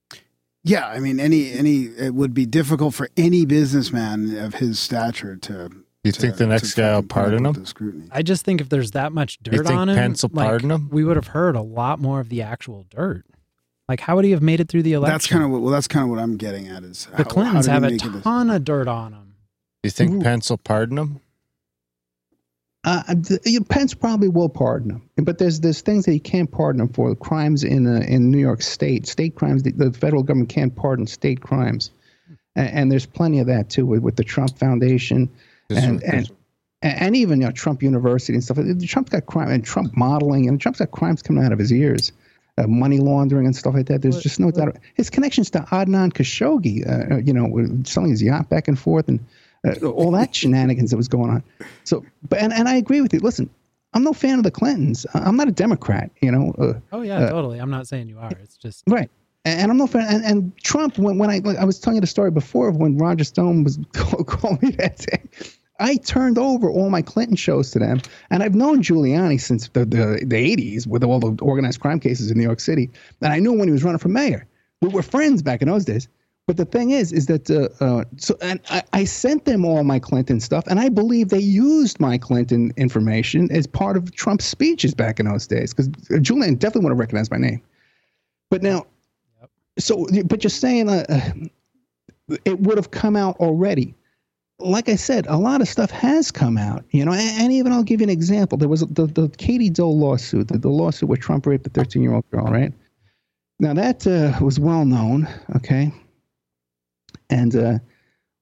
Yeah, 0.64 0.86
I 0.86 0.98
mean, 1.00 1.18
any 1.20 1.52
any 1.52 1.84
it 1.84 2.14
would 2.14 2.34
be 2.34 2.44
difficult 2.44 2.94
for 2.94 3.08
any 3.16 3.46
businessman 3.46 4.36
of 4.36 4.54
his 4.54 4.78
stature 4.78 5.36
to. 5.36 5.70
You 6.04 6.12
to- 6.12 6.20
think 6.20 6.36
the 6.36 6.46
next 6.46 6.74
guy 6.74 6.90
will 6.94 6.96
fucking 7.02 7.08
put 7.08 7.18
up 7.18 7.24
pardon 7.24 7.46
him? 7.46 7.66
Scrutiny. 7.66 8.08
I 8.12 8.22
just 8.22 8.44
think 8.44 8.60
if 8.60 8.68
there's 8.68 8.92
that 8.92 9.12
much 9.12 9.38
You 9.44 9.52
dirt 9.52 9.66
think 9.66 9.78
on 9.78 9.88
him, 9.88 9.96
Pence 9.96 10.22
will 10.22 10.30
like, 10.32 10.46
pardon 10.48 10.70
him? 10.70 10.88
we 10.90 11.04
would 11.04 11.16
have 11.16 11.28
heard 11.28 11.56
a 11.56 11.62
lot 11.62 12.00
more 12.00 12.20
of 12.20 12.28
the 12.28 12.42
actual 12.42 12.86
dirt. 12.90 13.24
Like, 13.88 14.00
how 14.00 14.16
would 14.16 14.24
he 14.24 14.32
have 14.32 14.42
made 14.42 14.60
it 14.60 14.68
through 14.68 14.82
the 14.82 14.92
election? 14.92 15.14
That's 15.14 15.26
kind 15.26 15.44
of 15.44 15.50
what. 15.50 15.62
Well, 15.62 15.72
that's 15.72 15.88
kind 15.88 16.04
of 16.04 16.10
what 16.10 16.18
I'm 16.18 16.36
getting 16.36 16.68
at. 16.68 16.82
Is 16.84 17.08
the 17.16 17.24
Clintons 17.24 17.66
have 17.66 17.84
a 17.84 17.96
ton. 17.96 18.22
ton 18.22 18.50
of 18.50 18.64
dirt 18.64 18.86
on 18.88 19.12
him. 19.14 19.34
You 19.82 19.90
think 19.90 20.12
Ooh. 20.12 20.20
Pence 20.20 20.50
will 20.50 20.58
pardon 20.58 20.98
him? 20.98 21.20
Uh, 22.84 23.14
th- 23.14 23.40
you 23.44 23.58
know, 23.58 23.66
Pence 23.68 23.92
probably 23.94 24.28
will 24.28 24.48
pardon 24.48 24.90
him, 24.90 25.24
but 25.24 25.38
there's 25.38 25.60
there's 25.60 25.80
things 25.80 26.04
that 26.04 26.12
he 26.12 26.20
can't 26.20 26.50
pardon 26.50 26.80
him 26.80 26.88
for. 26.88 27.14
Crimes 27.16 27.64
in 27.64 27.86
uh, 27.86 28.00
in 28.00 28.30
New 28.30 28.38
York 28.38 28.62
State, 28.62 29.06
state 29.06 29.34
crimes. 29.34 29.64
The, 29.64 29.72
the 29.72 29.92
federal 29.92 30.22
government 30.22 30.48
can't 30.48 30.74
pardon 30.74 31.06
state 31.06 31.40
crimes, 31.40 31.90
and, 32.54 32.68
and 32.68 32.92
there's 32.92 33.06
plenty 33.06 33.40
of 33.40 33.48
that 33.48 33.68
too 33.68 33.84
with, 33.84 34.02
with 34.02 34.16
the 34.16 34.24
Trump 34.24 34.56
Foundation 34.58 35.28
and 35.70 36.02
and 36.04 36.30
and 36.80 37.16
even 37.16 37.40
you 37.40 37.46
know 37.46 37.52
Trump 37.52 37.82
University 37.82 38.34
and 38.34 38.44
stuff. 38.44 38.58
Trump's 38.86 39.10
got 39.10 39.26
crime 39.26 39.50
and 39.50 39.64
Trump 39.64 39.96
modeling, 39.96 40.48
and 40.48 40.60
Trump's 40.60 40.78
got 40.78 40.90
crimes 40.90 41.22
coming 41.22 41.44
out 41.44 41.52
of 41.52 41.58
his 41.58 41.72
ears. 41.72 42.12
Uh, 42.56 42.66
money 42.66 42.98
laundering 42.98 43.46
and 43.46 43.54
stuff 43.54 43.74
like 43.74 43.86
that. 43.86 44.02
There's 44.02 44.20
just 44.20 44.40
no 44.40 44.50
doubt. 44.50 44.78
His 44.94 45.10
connections 45.10 45.50
to 45.50 45.60
Adnan 45.60 46.12
Khashoggi, 46.12 46.88
uh, 46.88 47.14
uh, 47.14 47.18
you 47.18 47.32
know, 47.32 47.82
selling 47.84 48.10
his 48.10 48.20
yacht 48.20 48.48
back 48.48 48.66
and 48.66 48.76
forth, 48.76 49.08
and 49.08 49.20
uh, 49.20 49.22
all 49.82 50.10
that 50.12 50.34
shenanigans 50.34 50.90
that 50.90 50.96
was 50.96 51.08
going 51.08 51.30
on. 51.30 51.42
So, 51.84 52.04
but 52.28 52.38
and, 52.40 52.52
and 52.52 52.68
I 52.68 52.76
agree 52.76 53.00
with 53.00 53.12
you. 53.12 53.20
Listen, 53.20 53.50
I'm 53.94 54.04
no 54.04 54.12
fan 54.12 54.38
of 54.38 54.44
the 54.44 54.50
Clintons. 54.50 55.06
I'm 55.14 55.36
not 55.36 55.48
a 55.48 55.52
Democrat. 55.52 56.10
You 56.20 56.32
know. 56.32 56.54
Uh, 56.58 56.74
Oh 56.92 57.02
yeah, 57.02 57.18
Uh, 57.18 57.30
totally. 57.30 57.58
I'm 57.58 57.70
not 57.70 57.86
saying 57.86 58.08
you 58.08 58.18
are. 58.18 58.30
It's 58.42 58.56
just 58.56 58.84
Right. 58.86 59.10
And 59.44 59.60
and 59.60 59.70
I'm 59.70 59.76
no 59.76 59.86
fan. 59.86 60.06
And, 60.08 60.24
and 60.24 60.58
Trump, 60.58 60.98
when, 60.98 61.18
when 61.18 61.30
I 61.30 61.38
like, 61.38 61.56
I 61.58 61.64
was 61.64 61.78
telling 61.78 61.96
you 61.96 62.00
the 62.00 62.06
story 62.06 62.30
before 62.30 62.68
of 62.68 62.76
when 62.76 62.98
Roger 62.98 63.24
Stone 63.24 63.64
was 63.64 63.78
calling 63.92 64.58
me 64.60 64.70
that 64.72 64.98
day, 64.98 65.22
I 65.80 65.96
turned 65.96 66.38
over 66.38 66.68
all 66.68 66.90
my 66.90 67.02
Clinton 67.02 67.36
shows 67.36 67.70
to 67.72 67.78
them. 67.78 68.00
And 68.30 68.42
I've 68.42 68.54
known 68.54 68.82
Giuliani 68.82 69.40
since 69.40 69.68
the, 69.68 69.80
the, 69.84 70.24
the 70.26 70.56
80s 70.56 70.86
with 70.86 71.04
all 71.04 71.20
the 71.20 71.42
organized 71.42 71.80
crime 71.80 72.00
cases 72.00 72.30
in 72.30 72.38
New 72.38 72.44
York 72.44 72.60
City. 72.60 72.90
And 73.20 73.32
I 73.32 73.38
knew 73.38 73.52
when 73.52 73.68
he 73.68 73.72
was 73.72 73.84
running 73.84 73.98
for 73.98 74.08
mayor. 74.08 74.46
We 74.80 74.88
were 74.88 75.02
friends 75.02 75.42
back 75.42 75.62
in 75.62 75.68
those 75.68 75.84
days. 75.84 76.08
But 76.48 76.56
the 76.56 76.64
thing 76.64 76.92
is, 76.92 77.12
is 77.12 77.26
that 77.26 77.50
uh, 77.50 77.68
uh, 77.84 78.04
so 78.16 78.34
and 78.40 78.58
I, 78.70 78.82
I 78.94 79.04
sent 79.04 79.44
them 79.44 79.66
all 79.66 79.84
my 79.84 79.98
Clinton 79.98 80.40
stuff, 80.40 80.66
and 80.66 80.80
I 80.80 80.88
believe 80.88 81.28
they 81.28 81.38
used 81.38 82.00
my 82.00 82.16
Clinton 82.16 82.72
information 82.78 83.52
as 83.52 83.66
part 83.66 83.98
of 83.98 84.14
Trump's 84.14 84.46
speeches 84.46 84.94
back 84.94 85.20
in 85.20 85.26
those 85.26 85.46
days 85.46 85.74
because 85.74 85.88
Julian 86.22 86.54
definitely 86.54 86.84
would 86.84 86.92
have 86.92 86.98
recognized 86.98 87.30
my 87.30 87.36
name. 87.36 87.60
But 88.48 88.62
now, 88.62 88.86
so 89.78 90.06
but 90.24 90.42
you're 90.42 90.48
saying 90.48 90.88
uh, 90.88 91.04
uh, 91.10 92.36
it 92.46 92.58
would 92.60 92.78
have 92.78 92.92
come 92.92 93.14
out 93.14 93.36
already. 93.40 93.94
Like 94.58 94.88
I 94.88 94.96
said, 94.96 95.26
a 95.26 95.36
lot 95.36 95.60
of 95.60 95.68
stuff 95.68 95.90
has 95.90 96.30
come 96.30 96.56
out, 96.56 96.82
you 96.92 97.04
know, 97.04 97.12
and, 97.12 97.42
and 97.42 97.52
even 97.52 97.72
I'll 97.72 97.82
give 97.82 98.00
you 98.00 98.04
an 98.04 98.10
example. 98.10 98.56
There 98.56 98.70
was 98.70 98.80
the, 98.80 99.04
the 99.04 99.28
Katie 99.36 99.68
Doe 99.68 99.90
lawsuit, 99.90 100.48
the, 100.48 100.56
the 100.56 100.70
lawsuit 100.70 101.10
where 101.10 101.18
Trump 101.18 101.44
raped 101.44 101.64
the 101.64 101.70
13 101.70 102.02
year 102.02 102.14
old 102.14 102.28
girl, 102.30 102.46
right? 102.46 102.72
Now 103.60 103.74
that 103.74 104.06
uh, 104.06 104.42
was 104.42 104.58
well 104.58 104.86
known, 104.86 105.28
okay? 105.54 105.92
And 107.30 107.54
uh, 107.54 107.78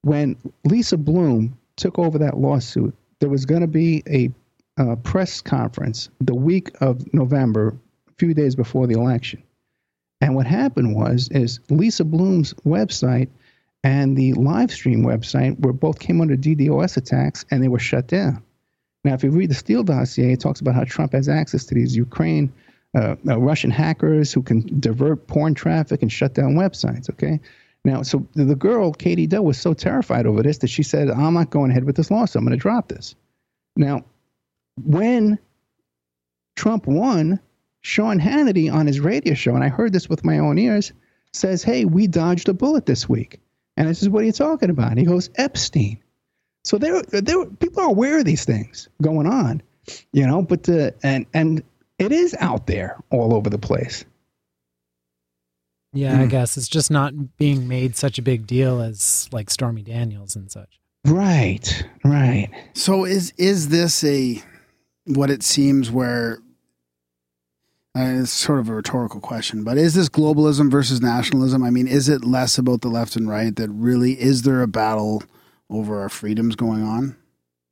when 0.03 0.37
Lisa 0.65 0.97
Bloom 0.97 1.57
took 1.77 1.99
over 1.99 2.19
that 2.19 2.39
lawsuit, 2.39 2.95
there 3.21 3.29
was 3.29 3.45
going 3.45 3.63
to 3.63 3.67
be 3.67 4.03
a 4.09 4.31
uh, 4.79 4.97
press 4.97 5.41
conference 5.41 6.11
the 6.21 6.35
week 6.35 6.71
of 6.81 7.13
November, 7.15 7.75
a 8.09 8.13
few 8.19 8.35
days 8.35 8.55
before 8.55 8.87
the 8.87 8.95
election. 8.95 9.43
And 10.21 10.35
what 10.35 10.47
happened 10.47 10.95
was, 10.95 11.29
is 11.31 11.61
Lisa 11.69 12.05
Bloom's 12.05 12.55
website 12.67 13.29
and 13.85 14.17
the 14.17 14.33
live 14.35 14.73
stream 14.73 15.05
website 15.05 15.61
were 15.61 15.73
both 15.73 15.99
came 16.01 16.21
under 16.21 16.37
DDoS 16.37 16.97
attacks, 16.97 17.45
and 17.51 17.63
they 17.63 17.69
were 17.69 17.79
shut 17.79 18.09
down. 18.09 18.43
Now, 19.05 19.15
if 19.15 19.23
you 19.23 19.31
read 19.31 19.51
the 19.51 19.55
Steele 19.55 19.85
dossier, 19.85 20.33
it 20.33 20.41
talks 20.41 20.61
about 20.61 20.75
how 20.75 20.83
Trump 20.85 21.13
has 21.13 21.29
access 21.29 21.65
to 21.67 21.75
these 21.75 21.95
Ukraine, 21.95 22.53
uh, 22.97 23.15
uh, 23.29 23.39
Russian 23.39 23.71
hackers 23.71 24.33
who 24.33 24.43
can 24.43 24.81
divert 24.81 25.29
porn 25.29 25.55
traffic 25.55 26.03
and 26.03 26.11
shut 26.11 26.35
down 26.35 26.55
websites. 26.55 27.09
Okay. 27.09 27.39
Now, 27.87 28.03
so 28.03 28.27
the 28.35 28.57
girl, 28.57 28.93
Katie 28.93 29.29
Doe, 29.29 29.43
was 29.43 29.59
so 29.59 29.73
terrified 29.73 30.27
over 30.27 30.43
this 30.43 30.59
that 30.59 30.71
she 30.71 30.83
said, 30.83 31.09
I'm 31.09 31.35
not 31.35 31.51
going 31.51 31.71
ahead 31.71 31.85
with 31.85 31.95
this 31.95 32.11
lawsuit. 32.11 32.41
I'm 32.41 32.45
going 32.45 32.59
to 32.59 32.61
drop 32.61 32.89
this. 32.89 33.15
Now, 33.77 34.05
when 34.83 35.39
Trump 36.57 36.89
won, 36.89 37.39
Sean 37.83 38.19
Hannity 38.19 38.73
on 38.73 38.89
his 38.89 38.99
radio 38.99 39.35
show, 39.35 39.55
and 39.55 39.63
I 39.63 39.69
heard 39.69 39.93
this 39.93 40.09
with 40.09 40.25
my 40.25 40.41
own 40.41 40.59
ears, 40.59 40.93
says, 41.33 41.63
Hey, 41.63 41.85
we 41.85 42.09
dodged 42.09 42.49
a 42.49 42.55
bullet 42.55 42.87
this 42.87 43.09
week. 43.09 43.39
And 43.77 43.89
this 43.89 44.03
is 44.03 44.09
what 44.09 44.25
you 44.25 44.33
talking 44.33 44.71
about? 44.71 44.99
He 44.99 45.05
goes, 45.05 45.31
Epstein. 45.37 46.03
So 46.65 46.79
there, 46.79 47.03
there, 47.03 47.47
people 47.47 47.85
are 47.85 47.89
aware 47.89 48.19
of 48.19 48.25
these 48.25 48.45
things 48.45 48.89
going 49.01 49.29
on, 49.29 49.63
you 50.13 50.27
know, 50.27 50.43
but, 50.43 50.69
and, 51.05 51.25
and 51.33 51.63
it 52.01 52.11
is 52.11 52.35
out 52.41 52.67
there 52.67 53.01
all 53.11 53.33
over 53.33 53.49
the 53.49 53.59
place. 53.59 54.05
Yeah, 55.93 56.19
I 56.19 56.23
Hmm. 56.25 56.29
guess 56.29 56.57
it's 56.57 56.69
just 56.69 56.91
not 56.91 57.37
being 57.39 57.67
made 57.69 57.97
such 57.97 58.19
a 58.19 58.23
big 58.23 58.47
deal 58.47 58.81
as 58.81 59.29
like 59.33 59.51
Stormy 59.51 59.83
Daniels 59.83 60.37
and 60.37 60.51
such. 60.51 60.79
Right, 61.07 61.85
right. 62.05 62.51
So 62.75 63.05
is 63.05 63.33
is 63.39 63.69
this 63.69 64.03
a 64.05 64.43
what 65.05 65.31
it 65.31 65.43
seems 65.43 65.91
where 65.91 66.39
uh, 67.97 68.21
it's 68.21 68.31
sort 68.31 68.59
of 68.59 68.69
a 68.69 68.75
rhetorical 68.75 69.21
question, 69.21 69.65
but 69.65 69.79
is 69.79 69.95
this 69.95 70.09
globalism 70.09 70.71
versus 70.71 71.01
nationalism? 71.01 71.63
I 71.63 71.71
mean, 71.71 71.87
is 71.89 72.09
it 72.09 72.25
less 72.25 72.59
about 72.59 72.83
the 72.83 72.89
left 72.89 73.17
and 73.17 73.29
right 73.29 73.55
that 73.57 73.71
really 73.71 74.21
is 74.21 74.43
there 74.43 74.61
a 74.63 74.67
battle 74.69 75.23
over 75.71 76.01
our 76.03 76.09
freedoms 76.11 76.57
going 76.57 76.83
on? 76.83 77.17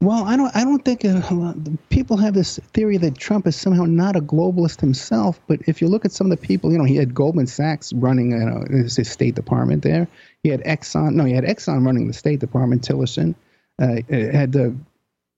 Well, 0.05 0.25
I 0.25 0.37
don't. 0.37 0.55
I 0.55 0.65
don't 0.65 0.85
think 0.85 1.05
uh, 1.05 1.23
lot- 1.31 1.57
people 1.89 2.17
have 2.19 2.35
this 2.35 2.59
theory 2.73 2.97
that 2.99 3.17
Trump 3.17 3.47
is 3.47 3.57
somehow 3.57 3.85
not 3.85 4.17
a 4.17 4.21
globalist 4.21 4.81
himself. 4.81 5.41
But 5.47 5.61
if 5.67 5.81
you 5.81 5.89
look 5.89 6.05
at 6.05 6.13
some 6.13 6.31
of 6.31 6.39
the 6.39 6.47
people, 6.47 6.71
you 6.73 6.79
know, 6.79 6.85
he 6.85 6.97
had 6.97 7.15
Goldman 7.15 7.47
Sachs 7.47 7.93
running 7.95 8.33
you 8.33 8.39
know, 8.39 8.65
his 8.71 8.97
his 8.97 9.11
State 9.11 9.35
Department 9.35 9.83
there. 9.83 10.07
He 10.43 10.51
had 10.51 10.63
Exxon. 10.65 11.15
No, 11.15 11.25
he 11.25 11.33
had 11.33 11.45
Exxon 11.45 11.85
running 11.87 12.07
the 12.07 12.13
State 12.13 12.41
Department. 12.41 12.83
Tillerson 12.83 13.35
uh, 13.81 13.97
had 14.11 14.53
the. 14.53 14.77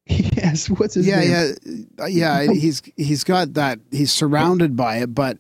Yes, 0.09 0.69
what's 0.71 0.95
his 0.95 1.07
yeah, 1.07 1.21
name? 1.21 1.87
yeah, 1.99 2.07
yeah. 2.07 2.53
He's 2.53 2.81
he's 2.97 3.25
got 3.25 3.55
that. 3.55 3.81
He's 3.91 4.13
surrounded 4.13 4.77
by 4.77 4.99
it, 4.99 5.13
but 5.15 5.39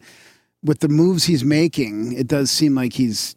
with 0.64 0.80
the 0.80 0.88
moves 0.88 1.24
he's 1.24 1.44
making, 1.44 2.12
it 2.14 2.26
does 2.26 2.50
seem 2.50 2.74
like 2.74 2.94
he's 2.94 3.36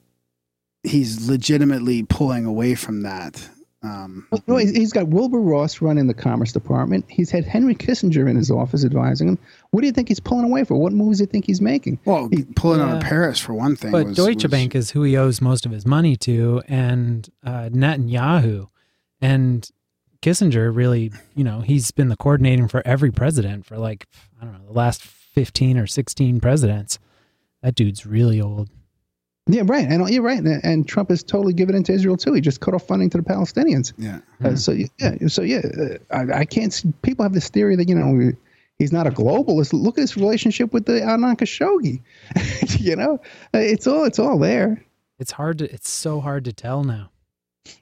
he's 0.83 1.29
legitimately 1.29 2.01
pulling 2.03 2.45
away 2.45 2.73
from 2.73 3.03
that. 3.03 3.47
Um, 3.81 4.27
no, 4.45 4.57
he's- 4.57 4.75
he's 4.75 4.91
got 4.91 5.07
Wilbur 5.07 5.39
Ross 5.39 5.81
running 5.81 6.07
the 6.07 6.13
Commerce 6.13 6.51
Department. 6.51 7.05
He's 7.07 7.29
had 7.31 7.45
Henry 7.45 7.75
Kissinger 7.75 8.29
in 8.29 8.35
his 8.35 8.51
office 8.51 8.83
advising 8.83 9.29
him. 9.29 9.37
What 9.71 9.79
do 9.81 9.87
you 9.87 9.93
think 9.93 10.09
he's 10.09 10.19
pulling 10.19 10.43
away 10.43 10.65
for? 10.65 10.75
What 10.75 10.91
moves 10.91 11.19
do 11.19 11.23
you 11.23 11.27
think 11.27 11.45
he's 11.45 11.61
making? 11.61 11.97
well, 12.03 12.29
pulling 12.55 12.81
out 12.81 12.97
of 12.97 13.01
Paris 13.01 13.39
for 13.39 13.53
one 13.53 13.77
thing. 13.77 13.91
But 13.91 14.07
was, 14.07 14.17
Deutsche 14.17 14.43
was- 14.43 14.51
Bank 14.51 14.75
is 14.75 14.91
who 14.91 15.03
he 15.03 15.15
owes 15.15 15.39
most 15.39 15.65
of 15.65 15.71
his 15.71 15.85
money 15.85 16.17
to, 16.17 16.61
and 16.67 17.29
uh, 17.43 17.69
Netanyahu, 17.71 18.67
and 19.21 19.69
Kissinger. 20.21 20.75
Really, 20.75 21.11
you 21.35 21.45
know, 21.45 21.61
he's 21.61 21.91
been 21.91 22.09
the 22.09 22.17
coordinating 22.17 22.67
for 22.67 22.81
every 22.85 23.11
president 23.11 23.65
for 23.65 23.77
like 23.77 24.07
I 24.41 24.45
don't 24.45 24.55
know 24.55 24.65
the 24.67 24.73
last 24.77 25.01
fifteen 25.01 25.77
or 25.77 25.87
sixteen 25.87 26.41
presidents. 26.41 26.99
That 27.63 27.75
dude's 27.75 28.05
really 28.05 28.41
old. 28.41 28.69
Yeah, 29.51 29.63
right. 29.65 29.87
And 29.87 30.07
you're 30.09 30.21
right. 30.21 30.37
And, 30.37 30.63
and 30.63 30.87
Trump 30.87 31.09
has 31.09 31.23
totally 31.23 31.53
given 31.53 31.75
in 31.75 31.83
to 31.85 31.93
Israel 31.93 32.17
too. 32.17 32.33
He 32.33 32.41
just 32.41 32.61
cut 32.61 32.75
off 32.75 32.85
funding 32.85 33.09
to 33.09 33.17
the 33.17 33.23
Palestinians. 33.23 33.93
Yeah. 33.97 34.19
Uh, 34.43 34.55
so 34.55 34.71
yeah, 34.73 35.27
so 35.27 35.41
yeah, 35.41 35.61
uh, 36.11 36.15
I, 36.15 36.41
I 36.41 36.45
can't. 36.45 36.71
See, 36.71 36.93
people 37.01 37.23
have 37.23 37.33
this 37.33 37.49
theory 37.49 37.75
that 37.75 37.89
you 37.89 37.95
know 37.95 38.31
he's 38.77 38.91
not 38.91 39.07
a 39.07 39.11
globalist. 39.11 39.73
Look 39.73 39.97
at 39.97 40.01
his 40.01 40.15
relationship 40.15 40.71
with 40.71 40.85
the 40.85 40.93
Adnan 40.93 41.35
Khashoggi. 41.37 42.01
you 42.79 42.95
know, 42.95 43.19
Uh, 43.53 43.57
it's 43.57 43.87
all 43.87 44.03
it's 44.03 44.19
all 44.19 44.37
there. 44.37 44.85
It's 45.17 45.31
hard 45.31 45.57
to. 45.57 45.73
It's 45.73 45.89
so 45.89 46.19
hard 46.21 46.45
to 46.45 46.53
tell 46.53 46.83
now. 46.83 47.09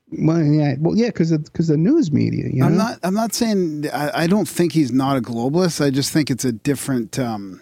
Well, 0.09 0.41
yeah, 0.41 0.75
well, 0.79 0.95
yeah, 0.95 1.07
because 1.07 1.37
because 1.37 1.67
the 1.67 1.75
news 1.75 2.13
media. 2.13 2.45
You 2.47 2.61
know? 2.61 2.67
I'm 2.67 2.77
not. 2.77 2.99
I'm 3.03 3.13
not 3.13 3.33
saying. 3.33 3.89
I, 3.91 4.23
I 4.23 4.27
don't 4.27 4.47
think 4.47 4.71
he's 4.71 4.93
not 4.93 5.17
a 5.17 5.21
globalist. 5.21 5.85
I 5.85 5.89
just 5.89 6.13
think 6.13 6.31
it's 6.31 6.45
a 6.45 6.53
different. 6.53 7.19
Um, 7.19 7.61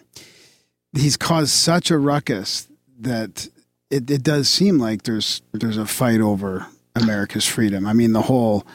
he's 0.93 1.17
caused 1.17 1.49
such 1.49 1.89
a 1.89 1.97
ruckus 1.97 2.67
that 2.99 3.49
it, 3.95 4.09
it 4.11 4.23
does 4.23 4.49
seem 4.49 4.77
like 4.77 5.03
there's 5.03 5.41
there's 5.53 5.77
a 5.77 5.85
fight 5.85 6.21
over 6.21 6.67
America's 6.95 7.45
freedom. 7.45 7.85
I 7.87 7.93
mean, 7.93 8.13
the 8.13 8.23
whole. 8.23 8.65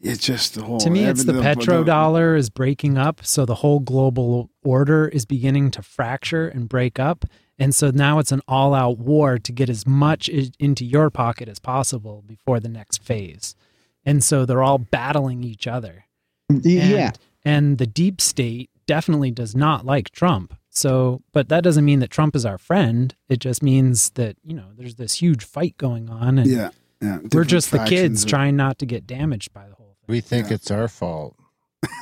It's 0.00 0.24
just 0.24 0.54
the 0.54 0.62
whole. 0.62 0.78
to 0.78 0.90
me, 0.90 1.04
it's 1.06 1.24
the 1.24 1.32
petrodollar 1.32 2.38
is 2.38 2.50
breaking 2.50 2.96
up, 2.96 3.24
so 3.26 3.44
the 3.44 3.56
whole 3.56 3.80
global 3.80 4.48
order 4.62 5.08
is 5.08 5.26
beginning 5.26 5.72
to 5.72 5.82
fracture 5.82 6.46
and 6.46 6.68
break 6.68 7.00
up, 7.00 7.24
and 7.58 7.74
so 7.74 7.90
now 7.90 8.20
it's 8.20 8.30
an 8.30 8.40
all-out 8.46 8.98
war 8.98 9.38
to 9.40 9.50
get 9.52 9.68
as 9.68 9.88
much 9.88 10.28
into 10.28 10.84
your 10.84 11.10
pocket 11.10 11.48
as 11.48 11.58
possible 11.58 12.22
before 12.28 12.60
the 12.60 12.68
next 12.68 13.02
phase, 13.02 13.56
and 14.04 14.22
so 14.22 14.46
they're 14.46 14.62
all 14.62 14.78
battling 14.78 15.42
each 15.42 15.66
other. 15.66 16.04
Y- 16.48 16.54
And, 16.56 16.64
yeah, 16.64 17.10
And 17.44 17.78
the 17.78 17.86
deep 17.88 18.20
state 18.20 18.70
definitely 18.86 19.32
does 19.32 19.56
not 19.56 19.84
like 19.84 20.10
Trump. 20.10 20.54
So, 20.78 21.22
but 21.32 21.48
that 21.48 21.64
doesn't 21.64 21.84
mean 21.84 21.98
that 22.00 22.10
Trump 22.10 22.36
is 22.36 22.46
our 22.46 22.58
friend. 22.58 23.14
It 23.28 23.40
just 23.40 23.62
means 23.62 24.10
that, 24.10 24.36
you 24.44 24.54
know, 24.54 24.66
there's 24.76 24.94
this 24.94 25.14
huge 25.14 25.44
fight 25.44 25.76
going 25.76 26.08
on 26.08 26.38
and 26.38 26.48
Yeah, 26.48 26.70
yeah. 27.00 27.18
we're 27.32 27.44
just 27.44 27.70
the 27.70 27.84
kids 27.84 28.22
of- 28.24 28.30
trying 28.30 28.56
not 28.56 28.78
to 28.78 28.86
get 28.86 29.06
damaged 29.06 29.52
by 29.52 29.66
the 29.68 29.74
whole 29.74 29.96
thing. 30.06 30.14
We 30.14 30.20
think 30.20 30.50
it's 30.50 30.70
our 30.70 30.88
fault. 30.88 31.34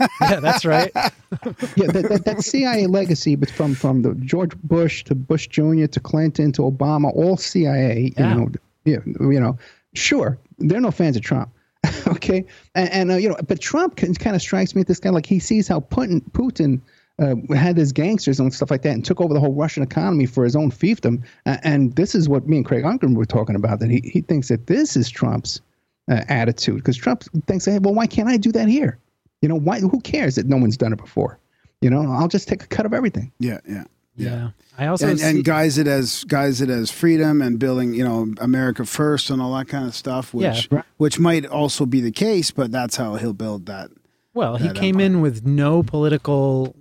Yeah, 0.21 0.41
that's 0.41 0.65
right. 0.65 0.91
yeah, 0.95 1.87
that, 1.89 2.07
that, 2.09 2.25
that 2.25 2.43
CIA 2.43 2.87
legacy, 2.87 3.35
but 3.37 3.51
from 3.51 3.75
from 3.75 4.03
the 4.03 4.15
George 4.15 4.57
Bush 4.59 5.05
to 5.05 5.15
Bush 5.15 5.49
Jr. 5.49 5.87
to 5.87 6.01
Clinton 6.01 6.53
to 6.53 6.63
Obama, 6.63 7.15
all 7.15 7.37
CIA. 7.37 8.13
Yeah. 8.17 8.35
You 8.35 8.41
know, 8.41 8.51
yeah, 8.85 8.99
you 9.21 9.41
know, 9.41 9.59
sure, 9.95 10.39
they're 10.59 10.81
no 10.81 10.91
fans 10.91 11.17
of 11.17 11.23
Trump. 11.23 11.51
okay, 12.09 12.45
and, 12.75 12.91
and 12.91 13.11
uh, 13.13 13.17
you 13.17 13.29
know, 13.29 13.37
but 13.47 13.61
Trump 13.61 13.97
kind 13.97 14.35
of 14.37 14.41
strikes 14.43 14.75
me 14.75 14.81
as 14.81 14.87
this 14.87 15.01
guy 15.01 15.11
like 15.11 15.27
he 15.27 15.39
sees 15.39 15.69
how 15.69 15.81
Putin 15.81 16.23
Putin. 16.33 16.81
Uh, 17.19 17.35
had 17.55 17.79
his 17.79 17.93
gangsters 17.93 18.39
and 18.39 18.53
stuff 18.53 18.71
like 18.71 18.83
that, 18.83 18.93
and 18.93 19.03
took 19.03 19.23
over 19.23 19.33
the 19.33 19.41
whole 19.41 19.55
Russian 19.55 19.83
economy 19.83 20.27
for 20.27 20.45
his 20.45 20.55
own 20.55 20.71
fiefdom. 20.71 21.23
Uh, 21.47 21.57
and 21.65 21.97
this 21.97 22.15
is 22.15 22.29
what 22.29 22.47
me 22.47 22.59
and 22.59 22.67
Craig 22.67 22.85
Unger 22.85 23.09
were 23.09 23.25
talking 23.25 23.57
about. 23.57 23.81
That 23.81 23.91
he, 23.91 24.03
he 24.05 24.21
thinks 24.21 24.49
that 24.49 24.67
this 24.67 24.97
is 24.97 25.09
Trump's 25.09 25.63
uh, 26.11 26.25
attitude 26.29 26.77
because 26.77 26.97
Trump 26.99 27.25
thinks, 27.47 27.65
hey, 27.65 27.79
well, 27.79 27.95
why 27.95 28.07
can't 28.07 28.29
I 28.29 28.37
do 28.37 28.53
that 28.53 28.69
here? 28.69 28.99
You 29.41 29.49
know, 29.49 29.55
why? 29.59 29.81
Who 29.81 29.99
cares 30.01 30.35
that 30.35 30.47
no 30.47 30.59
one's 30.59 30.77
done 30.77 30.93
it 30.93 30.99
before? 30.99 31.39
You 31.81 31.89
know, 31.89 32.03
I'll 32.13 32.29
just 32.29 32.49
take 32.49 32.63
a 32.63 32.67
cut 32.67 32.85
of 32.85 32.93
everything. 32.93 33.33
Yeah, 33.39 33.61
yeah. 33.67 33.85
Yeah. 34.17 34.51
I 34.79 34.87
also 34.87 35.09
and, 35.09 35.21
see, 35.21 35.27
and 35.27 35.45
guys 35.45 35.79
it 35.79 35.87
as 35.87 36.25
guys 36.25 36.61
it 36.61 36.71
as 36.71 36.91
freedom 36.91 37.41
and 37.43 37.59
building, 37.59 37.93
you 37.95 38.05
know, 38.05 38.33
America 38.41 38.85
first 38.87 39.31
and 39.31 39.41
all 39.43 39.55
that 39.57 39.69
kind 39.69 39.87
of 39.87 39.95
stuff, 39.95 40.33
which 40.35 40.69
Yeah. 40.71 40.83
which 40.97 41.19
might 41.19 41.45
also 41.47 41.85
be 41.87 42.01
the 42.01 42.11
case, 42.11 42.51
but 42.51 42.71
that's 42.73 42.97
how 42.97 43.17
he'll 43.17 43.33
build 43.35 43.67
that. 43.67 43.91
well, 44.35 44.57
he 44.57 44.69
that 44.69 44.77
came 44.77 45.01
in 45.01 45.21
with 45.21 45.47
no 45.47 45.83
political 45.83 46.75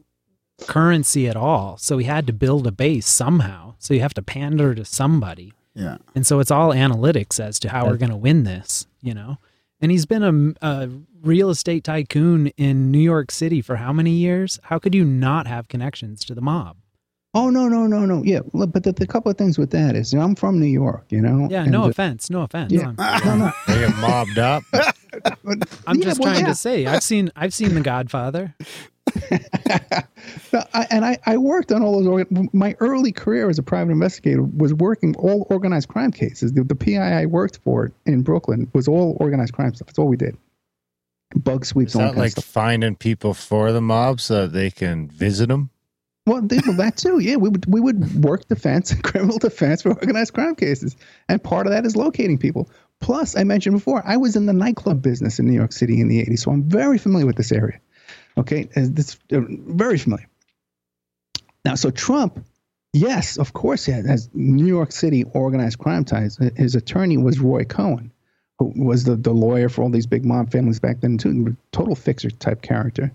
currency 0.67 1.27
at 1.27 1.35
all. 1.35 1.77
So 1.77 1.97
he 1.97 2.05
had 2.05 2.27
to 2.27 2.33
build 2.33 2.65
a 2.67 2.71
base 2.71 3.07
somehow. 3.07 3.75
So 3.79 3.93
you 3.93 4.01
have 4.01 4.13
to 4.15 4.21
pander 4.21 4.73
to 4.75 4.85
somebody. 4.85 5.53
Yeah. 5.73 5.97
And 6.15 6.25
so 6.25 6.39
it's 6.39 6.51
all 6.51 6.71
analytics 6.71 7.39
as 7.39 7.59
to 7.59 7.69
how 7.69 7.85
we're 7.85 7.97
going 7.97 8.09
to 8.09 8.15
win 8.15 8.43
this, 8.43 8.87
you 9.01 9.13
know? 9.13 9.37
And 9.81 9.91
he's 9.91 10.05
been 10.05 10.55
a, 10.61 10.67
a 10.67 10.89
real 11.21 11.49
estate 11.49 11.83
tycoon 11.83 12.47
in 12.57 12.91
New 12.91 12.99
York 12.99 13.31
City 13.31 13.61
for 13.61 13.75
how 13.75 13.91
many 13.91 14.11
years? 14.11 14.59
How 14.63 14.79
could 14.79 14.95
you 14.95 15.03
not 15.03 15.47
have 15.47 15.67
connections 15.67 16.23
to 16.25 16.33
the 16.33 16.41
mob? 16.41 16.77
Oh 17.33 17.49
no, 17.49 17.67
no, 17.67 17.85
no, 17.85 18.05
no. 18.05 18.23
Yeah, 18.23 18.39
well, 18.53 18.65
but 18.65 18.83
the, 18.83 18.93
the 18.93 19.05
couple 19.05 19.29
of 19.29 19.37
things 19.37 19.57
with 19.57 19.71
that 19.71 19.93
is, 19.97 20.13
you 20.13 20.19
know, 20.19 20.23
I'm 20.23 20.35
from 20.35 20.57
New 20.57 20.67
York. 20.67 21.03
You 21.09 21.19
know. 21.19 21.49
Yeah, 21.51 21.63
and, 21.63 21.71
no 21.71 21.83
uh, 21.83 21.89
offense. 21.89 22.29
No 22.29 22.43
offense. 22.43 22.71
Yeah. 22.71 22.93
No, 23.25 23.35
no. 23.35 23.51
They 23.67 23.79
get 23.79 23.95
mobbed 23.97 24.39
up. 24.39 24.63
I'm 25.85 25.97
Yeah, 25.97 26.05
just 26.05 26.19
well, 26.19 26.31
trying 26.31 26.45
yeah. 26.45 26.49
to 26.51 26.55
say 26.55 26.85
I've 26.85 27.03
seen 27.03 27.31
I've 27.35 27.53
seen 27.53 27.75
The 27.75 27.81
Godfather. 27.81 28.55
No, 30.53 30.63
I, 30.73 30.87
and 30.89 31.05
I, 31.05 31.17
I 31.25 31.37
worked 31.37 31.71
on 31.71 31.83
all 31.83 32.01
those. 32.03 32.25
My 32.53 32.75
early 32.79 33.11
career 33.11 33.49
as 33.49 33.59
a 33.59 33.63
private 33.63 33.91
investigator 33.91 34.41
was 34.41 34.73
working 34.73 35.15
all 35.17 35.45
organized 35.49 35.89
crime 35.89 36.11
cases. 36.11 36.53
The, 36.53 36.63
the 36.63 36.75
PI 36.75 37.21
I 37.21 37.25
worked 37.25 37.59
for 37.63 37.91
in 38.05 38.21
Brooklyn 38.21 38.69
was 38.73 38.87
all 38.87 39.17
organized 39.19 39.53
crime 39.53 39.73
stuff. 39.75 39.87
That's 39.87 39.99
all 39.99 40.07
we 40.07 40.17
did. 40.17 40.37
Bug 41.35 41.65
sweeps, 41.65 41.91
Is 41.91 41.95
all 41.95 42.01
that 42.01 42.07
that 42.15 42.21
kind 42.21 42.37
like 42.37 42.45
finding 42.45 42.95
people 42.95 43.33
for 43.33 43.71
the 43.71 43.81
mob 43.81 44.21
so 44.21 44.47
they 44.47 44.71
can 44.71 45.09
visit 45.09 45.49
them? 45.49 45.69
Well, 46.25 46.41
they, 46.41 46.59
well, 46.65 46.77
that 46.77 46.97
too. 46.97 47.19
Yeah, 47.19 47.35
we 47.35 47.49
would 47.49 47.65
we 47.67 47.81
would 47.81 48.23
work 48.23 48.47
defense, 48.47 48.93
criminal 49.03 49.37
defense 49.37 49.81
for 49.81 49.89
organized 49.89 50.33
crime 50.33 50.55
cases, 50.55 50.95
and 51.27 51.43
part 51.43 51.67
of 51.67 51.73
that 51.73 51.85
is 51.85 51.95
locating 51.95 52.37
people. 52.37 52.69
Plus, 53.01 53.35
I 53.35 53.43
mentioned 53.43 53.75
before, 53.75 54.01
I 54.05 54.17
was 54.17 54.35
in 54.35 54.45
the 54.45 54.53
nightclub 54.53 55.01
business 55.01 55.37
in 55.37 55.45
New 55.45 55.53
York 55.53 55.73
City 55.73 55.99
in 55.99 56.07
the 56.07 56.23
'80s, 56.25 56.39
so 56.39 56.51
I'm 56.51 56.63
very 56.63 56.97
familiar 56.97 57.27
with 57.27 57.35
this 57.35 57.51
area. 57.51 57.79
Okay, 58.37 58.69
and 58.75 58.95
this 58.95 59.17
uh, 59.31 59.41
very 59.49 59.97
familiar. 59.97 60.27
Now, 61.63 61.75
so 61.75 61.89
Trump, 61.89 62.45
yes, 62.93 63.37
of 63.37 63.53
course, 63.53 63.85
he 63.85 63.91
has 63.91 64.29
New 64.33 64.67
York 64.67 64.91
City 64.91 65.23
organized 65.33 65.79
crime 65.79 66.05
ties. 66.05 66.37
His 66.55 66.75
attorney 66.75 67.17
was 67.17 67.39
Roy 67.39 67.63
Cohn, 67.63 68.11
who 68.59 68.73
was 68.75 69.05
the, 69.05 69.15
the 69.15 69.33
lawyer 69.33 69.69
for 69.69 69.83
all 69.83 69.89
these 69.89 70.05
big 70.05 70.25
mob 70.25 70.51
families 70.51 70.79
back 70.79 71.01
then 71.01 71.17
too, 71.17 71.55
total 71.71 71.95
fixer 71.95 72.29
type 72.29 72.61
character 72.61 73.11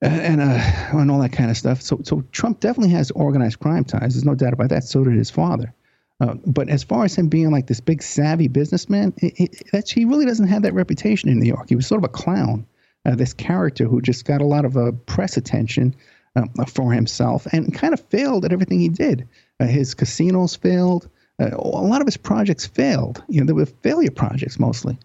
and 0.00 0.40
uh, 0.40 0.60
and 0.92 1.10
all 1.10 1.18
that 1.20 1.32
kind 1.32 1.50
of 1.50 1.56
stuff. 1.56 1.82
So 1.82 2.00
so 2.04 2.24
Trump 2.32 2.60
definitely 2.60 2.92
has 2.94 3.10
organized 3.12 3.60
crime 3.60 3.84
ties. 3.84 4.14
There's 4.14 4.24
no 4.24 4.34
doubt 4.34 4.52
about 4.52 4.68
that. 4.70 4.84
So 4.84 5.04
did 5.04 5.14
his 5.14 5.30
father. 5.30 5.72
Uh, 6.20 6.34
but 6.46 6.68
as 6.68 6.82
far 6.82 7.04
as 7.04 7.14
him 7.14 7.28
being 7.28 7.50
like 7.50 7.68
this 7.68 7.80
big 7.80 8.02
savvy 8.02 8.48
businessman, 8.48 9.14
it, 9.18 9.40
it, 9.40 9.62
that's 9.72 9.90
he 9.90 10.04
really 10.04 10.26
doesn't 10.26 10.48
have 10.48 10.62
that 10.62 10.74
reputation 10.74 11.28
in 11.28 11.38
New 11.38 11.46
York. 11.46 11.68
He 11.68 11.76
was 11.76 11.86
sort 11.86 12.02
of 12.02 12.04
a 12.04 12.12
clown, 12.12 12.66
uh, 13.04 13.14
this 13.14 13.32
character 13.32 13.86
who 13.86 14.00
just 14.00 14.24
got 14.24 14.40
a 14.40 14.46
lot 14.46 14.64
of 14.64 14.76
uh, 14.76 14.92
press 15.06 15.36
attention 15.36 15.94
um, 16.36 16.48
for 16.66 16.92
himself 16.92 17.46
and 17.46 17.74
kind 17.74 17.94
of 17.94 18.00
failed 18.00 18.44
at 18.44 18.52
everything 18.52 18.80
he 18.80 18.88
did. 18.88 19.28
Uh, 19.60 19.66
his 19.66 19.94
casinos 19.94 20.56
failed. 20.56 21.08
Uh, 21.40 21.50
a 21.52 21.56
lot 21.56 22.00
of 22.00 22.06
his 22.06 22.16
projects 22.16 22.66
failed. 22.66 23.22
You 23.28 23.40
know, 23.40 23.46
they 23.46 23.52
were 23.52 23.66
failure 23.66 24.10
projects 24.10 24.58
mostly. 24.58 24.98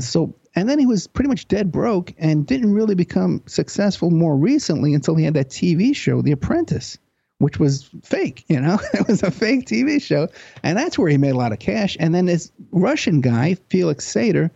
So, 0.00 0.34
and 0.54 0.68
then 0.68 0.78
he 0.78 0.84
was 0.84 1.06
pretty 1.06 1.28
much 1.28 1.48
dead 1.48 1.72
broke 1.72 2.12
and 2.18 2.46
didn't 2.46 2.74
really 2.74 2.94
become 2.94 3.42
successful 3.46 4.10
more 4.10 4.36
recently 4.36 4.92
until 4.92 5.14
he 5.14 5.24
had 5.24 5.32
that 5.32 5.48
TV 5.48 5.96
show, 5.96 6.20
The 6.20 6.32
Apprentice, 6.32 6.98
which 7.38 7.58
was 7.58 7.88
fake. 8.02 8.44
You 8.48 8.60
know, 8.60 8.78
it 8.92 9.08
was 9.08 9.22
a 9.22 9.30
fake 9.30 9.64
TV 9.66 10.02
show, 10.02 10.28
and 10.62 10.76
that's 10.76 10.98
where 10.98 11.08
he 11.08 11.16
made 11.16 11.30
a 11.30 11.38
lot 11.38 11.52
of 11.52 11.58
cash. 11.58 11.96
And 11.98 12.14
then 12.14 12.26
this 12.26 12.52
Russian 12.70 13.22
guy, 13.22 13.54
Felix 13.70 14.04
Sater, 14.04 14.50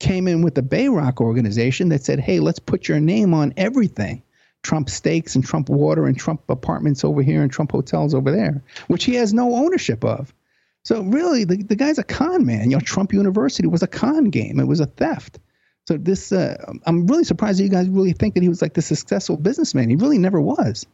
came 0.00 0.28
in 0.28 0.42
with 0.42 0.54
the 0.54 0.62
Bayrock 0.62 1.20
organization 1.20 1.88
that 1.90 2.04
said, 2.04 2.20
"Hey, 2.20 2.40
let's 2.40 2.58
put 2.58 2.88
your 2.88 3.00
name 3.00 3.34
on 3.34 3.52
everything." 3.56 4.22
Trump 4.62 4.90
steaks 4.90 5.34
and 5.34 5.44
Trump 5.44 5.68
water 5.68 6.06
and 6.06 6.18
Trump 6.18 6.42
apartments 6.48 7.04
over 7.04 7.22
here 7.22 7.42
and 7.42 7.50
Trump 7.50 7.70
hotels 7.72 8.12
over 8.12 8.30
there, 8.32 8.62
which 8.88 9.04
he 9.04 9.14
has 9.14 9.32
no 9.32 9.54
ownership 9.54 10.04
of. 10.04 10.34
So 10.84 11.02
really, 11.02 11.44
the, 11.44 11.62
the 11.62 11.76
guy's 11.76 11.98
a 11.98 12.04
con 12.04 12.44
man. 12.44 12.70
You 12.70 12.76
know, 12.76 12.80
Trump 12.80 13.12
University 13.12 13.68
was 13.68 13.82
a 13.82 13.86
con 13.86 14.24
game. 14.24 14.58
It 14.58 14.66
was 14.66 14.80
a 14.80 14.86
theft. 14.86 15.38
So 15.86 15.96
this, 15.96 16.32
uh, 16.32 16.56
I'm 16.86 17.06
really 17.06 17.24
surprised 17.24 17.58
that 17.60 17.64
you 17.64 17.70
guys 17.70 17.88
really 17.88 18.12
think 18.12 18.34
that 18.34 18.42
he 18.42 18.48
was 18.48 18.60
like 18.60 18.74
the 18.74 18.82
successful 18.82 19.36
businessman. 19.36 19.88
He 19.90 19.96
really 19.96 20.18
never 20.18 20.40
was. 20.40 20.86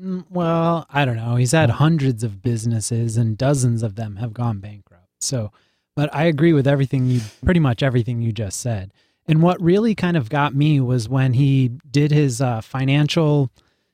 Mm, 0.00 0.24
Well, 0.30 0.86
I 0.90 1.04
don't 1.04 1.16
know. 1.16 1.36
He's 1.36 1.52
had 1.52 1.70
hundreds 1.70 2.24
of 2.24 2.42
businesses 2.42 3.16
and 3.16 3.36
dozens 3.36 3.82
of 3.82 3.94
them 3.96 4.16
have 4.16 4.32
gone 4.32 4.58
bankrupt. 4.58 5.06
So, 5.20 5.52
but 6.00 6.08
I 6.14 6.24
agree 6.24 6.54
with 6.54 6.66
everything 6.66 7.04
you 7.08 7.20
pretty 7.44 7.60
much 7.60 7.82
everything 7.82 8.22
you 8.22 8.32
just 8.32 8.58
said. 8.58 8.90
And 9.26 9.42
what 9.42 9.60
really 9.60 9.94
kind 9.94 10.16
of 10.16 10.30
got 10.30 10.54
me 10.54 10.80
was 10.80 11.10
when 11.10 11.34
he 11.34 11.72
did 11.90 12.10
his 12.10 12.40
uh, 12.40 12.62
financial, 12.62 13.50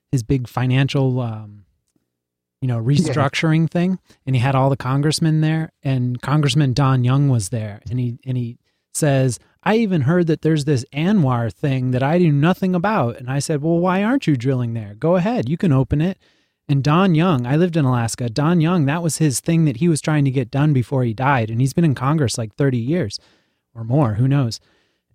his 0.09 0.23
big 0.23 0.47
financial, 0.47 1.19
um, 1.19 1.65
you 2.61 2.67
know, 2.69 2.81
restructuring 2.81 3.69
thing, 3.69 3.99
and 4.25 4.37
he 4.37 4.41
had 4.41 4.55
all 4.55 4.69
the 4.69 4.77
congressmen 4.77 5.41
there, 5.41 5.73
and 5.83 6.21
Congressman 6.21 6.71
Don 6.71 7.03
Young 7.03 7.27
was 7.27 7.49
there, 7.49 7.81
and 7.89 7.99
he 7.99 8.17
and 8.25 8.37
he 8.37 8.57
says, 8.93 9.37
"I 9.63 9.75
even 9.75 10.03
heard 10.03 10.27
that 10.27 10.43
there's 10.43 10.63
this 10.63 10.85
ANWR 10.93 11.51
thing 11.51 11.91
that 11.91 12.03
I 12.03 12.19
knew 12.19 12.31
nothing 12.31 12.73
about," 12.73 13.17
and 13.17 13.29
I 13.29 13.39
said, 13.39 13.61
"Well, 13.61 13.79
why 13.79 14.01
aren't 14.01 14.27
you 14.27 14.37
drilling 14.37 14.75
there? 14.75 14.95
Go 14.97 15.17
ahead, 15.17 15.49
you 15.49 15.57
can 15.57 15.73
open 15.73 15.99
it." 15.99 16.17
And 16.69 16.83
Don 16.83 17.15
Young, 17.15 17.47
I 17.47 17.55
lived 17.55 17.77
in 17.77 17.85
Alaska. 17.85 18.29
Don 18.29 18.59
Young, 18.59 18.85
that 18.85 19.01
was 19.01 19.17
his 19.17 19.39
thing 19.39 19.65
that 19.65 19.77
he 19.77 19.87
was 19.87 20.01
trying 20.01 20.25
to 20.25 20.31
get 20.31 20.51
done 20.51 20.73
before 20.73 21.03
he 21.03 21.13
died, 21.13 21.49
and 21.49 21.61
he's 21.61 21.73
been 21.73 21.85
in 21.85 21.95
Congress 21.95 22.37
like 22.37 22.55
30 22.55 22.77
years 22.77 23.19
or 23.73 23.83
more, 23.83 24.15
who 24.15 24.27
knows. 24.27 24.59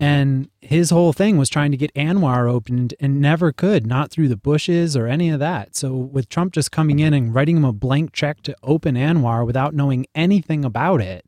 And 0.01 0.49
his 0.61 0.91
whole 0.91 1.13
thing 1.13 1.37
was 1.37 1.49
trying 1.49 1.71
to 1.71 1.77
get 1.77 1.95
ANWR 1.95 2.51
opened 2.51 2.95
and 2.99 3.21
never 3.21 3.53
could, 3.53 3.87
not 3.87 4.11
through 4.11 4.29
the 4.29 4.37
bushes 4.37 4.97
or 4.97 5.07
any 5.07 5.31
of 5.31 5.39
that. 5.41 5.77
So 5.77 5.95
with 5.95 6.29
Trump 6.29 6.55
just 6.55 6.73
coming 6.73 6.99
in 6.99 7.15
and 7.15 7.35
writing 7.35 7.59
him 7.59 7.65
a 7.65 7.73
blank 7.73 8.13
check 8.13 8.43
to 8.43 8.57
open 8.63 8.97
ANWR 8.97 9.47
without 9.47 9.75
knowing 9.75 10.07
anything 10.15 10.65
about 10.65 11.01
it, 11.01 11.25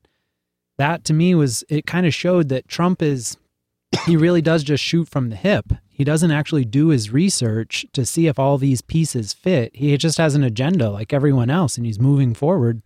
that 0.77 1.05
to 1.05 1.13
me 1.13 1.35
was 1.35 1.63
it 1.69 1.87
kind 1.87 2.07
of 2.07 2.15
showed 2.15 2.49
that 2.49 2.67
Trump 2.67 3.01
is 3.01 3.37
he 4.07 4.17
really 4.17 4.43
does 4.43 4.65
just 4.65 4.83
shoot 4.83 5.09
from 5.09 5.29
the 5.31 5.37
hip. 5.37 5.75
He 5.95 6.03
doesn't 6.03 6.33
actually 6.33 6.65
do 6.65 6.89
his 6.89 7.11
research 7.11 7.87
to 7.93 8.05
see 8.05 8.27
if 8.27 8.37
all 8.37 8.59
these 8.59 8.83
pieces 8.83 9.33
fit. 9.33 9.77
He 9.77 9.97
just 9.97 10.19
has 10.19 10.35
an 10.35 10.43
agenda 10.43 10.91
like 10.91 11.13
everyone 11.13 11.51
else 11.51 11.77
and 11.77 11.87
he's 11.87 12.01
moving 12.01 12.35
forward. 12.35 12.83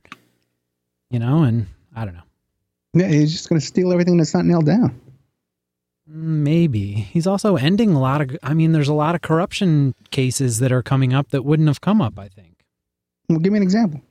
You 1.11 1.19
know, 1.19 1.43
and 1.43 1.69
I 1.97 2.05
don't 2.05 2.13
know. 2.13 2.21
Yeah, 2.93 3.09
he's 3.09 3.33
just 3.33 3.49
going 3.49 3.59
to 3.59 3.67
steal 3.67 3.93
everything 3.93 4.19
that's 4.19 4.35
not 4.35 4.45
nailed 4.45 4.67
down. 4.67 5.01
Maybe. 6.07 6.93
He's 6.93 7.27
also 7.27 7.57
ending 7.57 7.95
a 7.95 8.01
lot 8.01 8.21
of 8.21 8.37
I 8.43 8.53
mean 8.53 8.73
there's 8.73 8.89
a 8.89 8.95
lot 8.95 9.15
of 9.15 9.23
corruption 9.23 9.95
cases 10.11 10.59
that 10.59 10.71
are 10.71 10.83
coming 10.83 11.15
up 11.15 11.31
that 11.31 11.47
wouldn't 11.47 11.69
have 11.69 11.81
come 11.81 12.03
up, 12.03 12.19
I 12.19 12.29
think. 12.29 12.65
Well, 13.31 13.39
give 13.39 13.55
me 13.55 13.57
an 13.57 13.63
example. 13.63 14.03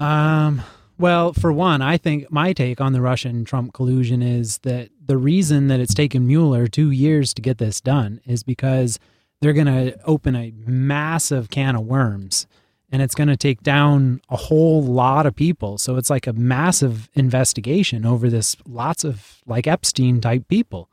Um, 0.00 0.62
well, 1.00 1.32
for 1.32 1.52
one, 1.52 1.80
I 1.80 1.96
think 1.96 2.30
my 2.30 2.52
take 2.52 2.80
on 2.80 2.92
the 2.92 3.00
Russian 3.00 3.44
Trump 3.44 3.72
collusion 3.72 4.22
is 4.22 4.58
that 4.58 4.90
the 5.04 5.16
reason 5.16 5.68
that 5.68 5.80
it's 5.80 5.94
taken 5.94 6.26
Mueller 6.26 6.66
two 6.66 6.90
years 6.90 7.32
to 7.34 7.42
get 7.42 7.58
this 7.58 7.80
done 7.80 8.20
is 8.26 8.42
because 8.42 8.98
they're 9.40 9.54
going 9.54 9.66
to 9.66 9.98
open 10.04 10.36
a 10.36 10.52
massive 10.66 11.48
can 11.48 11.74
of 11.74 11.86
worms 11.86 12.46
and 12.92 13.00
it's 13.00 13.14
going 13.14 13.28
to 13.28 13.36
take 13.36 13.62
down 13.62 14.20
a 14.28 14.36
whole 14.36 14.82
lot 14.82 15.24
of 15.24 15.34
people. 15.34 15.78
So 15.78 15.96
it's 15.96 16.10
like 16.10 16.26
a 16.26 16.32
massive 16.32 17.08
investigation 17.14 18.04
over 18.04 18.28
this 18.28 18.56
lots 18.66 19.04
of 19.04 19.38
like 19.46 19.66
Epstein 19.66 20.20
type 20.20 20.48
people. 20.48 20.90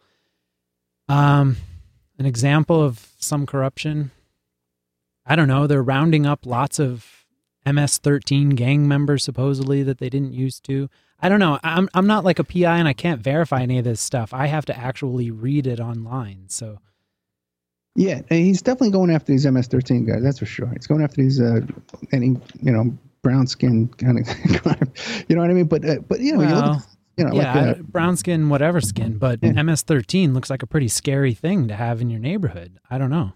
Um, 1.10 1.58
an 2.20 2.26
example 2.26 2.82
of 2.82 3.10
some 3.18 3.46
corruption. 3.46 4.12
I 5.26 5.36
don't 5.36 5.48
know. 5.48 5.68
They're 5.68 5.84
rounding 5.84 6.26
up 6.26 6.46
lots 6.46 6.80
of 6.80 7.26
MS-13 7.72 8.56
gang 8.56 8.88
members 8.88 9.24
supposedly 9.24 9.84
that 9.84 9.98
they 10.00 10.10
didn't 10.10 10.34
used 10.34 10.64
to. 10.66 10.90
I 11.20 11.30
don't 11.30 11.40
know. 11.40 11.60
I'm 11.64 11.90
I'm 11.94 12.08
not 12.08 12.24
like 12.24 12.40
a 12.40 12.44
PI 12.44 12.78
and 12.78 12.88
I 12.88 12.94
can't 12.94 13.22
verify 13.22 13.62
any 13.62 13.78
of 13.80 13.84
this 13.86 14.00
stuff. 14.02 14.34
I 14.34 14.48
have 14.48 14.66
to 14.66 14.78
actually 14.78 15.32
read 15.32 15.66
it 15.68 15.80
online. 15.80 16.46
So 16.48 16.80
Yeah, 17.96 18.22
he's 18.30 18.62
definitely 18.62 18.92
going 18.92 19.10
after 19.10 19.32
these 19.32 19.46
MS-13 19.46 20.08
guys. 20.08 20.22
That's 20.22 20.40
for 20.40 20.46
sure. 20.46 20.70
He's 20.70 20.86
going 20.88 21.02
after 21.04 21.22
these 21.22 21.42
uh, 21.42 21.62
any 22.12 22.36
you 22.62 22.72
know 22.72 22.96
brown 23.24 23.48
skin 23.48 23.88
kind 23.98 24.20
of, 24.20 24.28
you 25.28 25.36
know 25.36 25.42
what 25.42 25.50
I 25.50 25.54
mean. 25.54 25.66
But 25.66 25.84
uh, 25.90 26.00
but 26.08 26.20
you 26.20 26.34
know 26.38 26.44
you 26.44 26.56
look, 26.56 26.82
you 27.18 27.26
know 27.26 27.34
yeah, 27.34 27.54
like, 27.60 27.80
uh, 27.80 27.82
brown 27.82 28.16
skin, 28.16 28.50
whatever 28.50 28.80
skin, 28.80 29.18
but 29.18 29.40
Yeah. 29.42 29.62
MS-13 29.64 30.34
looks 30.34 30.50
like 30.52 30.62
a 30.62 30.68
pretty 30.68 30.88
scary 30.88 31.34
thing 31.34 31.68
to 31.68 31.76
have 31.76 32.00
in 32.00 32.10
your 32.12 32.20
neighborhood. 32.20 32.80
I 32.90 33.00
don't 33.00 33.10
know. 33.10 33.34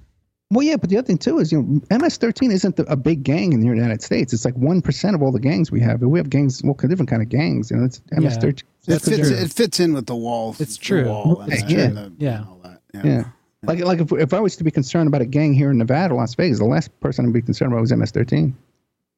Well 0.51 0.61
yeah. 0.63 0.75
But 0.75 0.89
the 0.91 0.97
other 0.97 1.07
thing 1.07 1.17
too 1.17 1.39
is 1.39 1.51
you 1.51 1.61
know 1.63 1.81
MS-13 1.97 2.51
isn't 2.51 2.75
the, 2.75 2.83
a 2.91 2.95
big 2.95 3.23
gang 3.23 3.53
in 3.53 3.59
the 3.61 3.65
United 3.67 4.01
States. 4.03 4.31
It's 4.33 4.45
like 4.45 4.55
one 4.55 4.81
percent 4.81 5.15
of 5.15 5.23
all 5.23 5.31
the 5.31 5.39
gangs 5.39 5.71
we 5.71 5.79
have. 5.81 6.01
We 6.01 6.19
have 6.19 6.29
gangs, 6.29 6.61
well, 6.63 6.73
different 6.75 7.09
kind 7.09 7.21
of 7.23 7.29
gangs. 7.29 7.71
You 7.71 7.77
know, 7.77 7.85
it's 7.85 8.01
MS-13. 8.11 8.63
It 8.87 8.99
fits, 9.01 9.05
true. 9.29 9.37
it 9.37 9.51
fits 9.51 9.79
in 9.79 9.93
with 9.93 10.05
the 10.07 10.15
wall. 10.15 10.55
It's 10.59 10.77
the 10.77 10.83
true. 10.83 11.05
wall 11.07 11.41
and 11.41 11.51
Right, 11.51 11.67
the- 11.67 11.73
yeah. 11.73 11.87
the- 11.87 12.13
Yeah. 12.17 12.43
all 12.47 12.59
that. 12.63 12.81
Yeah. 13.03 13.23
Like, 13.63 13.79
like 13.79 13.99
if, 13.99 14.11
if 14.13 14.33
I 14.33 14.39
was 14.39 14.55
to 14.55 14.63
be 14.63 14.71
concerned 14.71 15.07
about 15.07 15.21
a 15.21 15.25
gang 15.27 15.53
here 15.53 15.69
in 15.69 15.77
Nevada, 15.77 16.15
Las 16.15 16.33
Vegas, 16.33 16.57
the 16.57 16.65
last 16.65 16.89
person 16.99 17.25
I'd 17.27 17.33
be 17.33 17.43
concerned 17.43 17.71
about 17.71 17.81
was 17.81 17.91
MS-13. 17.91 18.53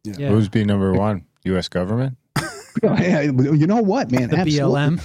Yeah. 0.03 0.29
Who's 0.29 0.49
be 0.49 0.65
number 0.65 0.91
one? 0.93 1.25
U.S. 1.45 1.67
government? 1.69 2.17
Yeah, 2.83 3.21
you 3.21 3.67
know 3.67 3.81
what, 3.81 4.11
man? 4.11 4.29
The 4.29 4.37
Absolutely. 4.39 4.79
BLM. 4.97 5.01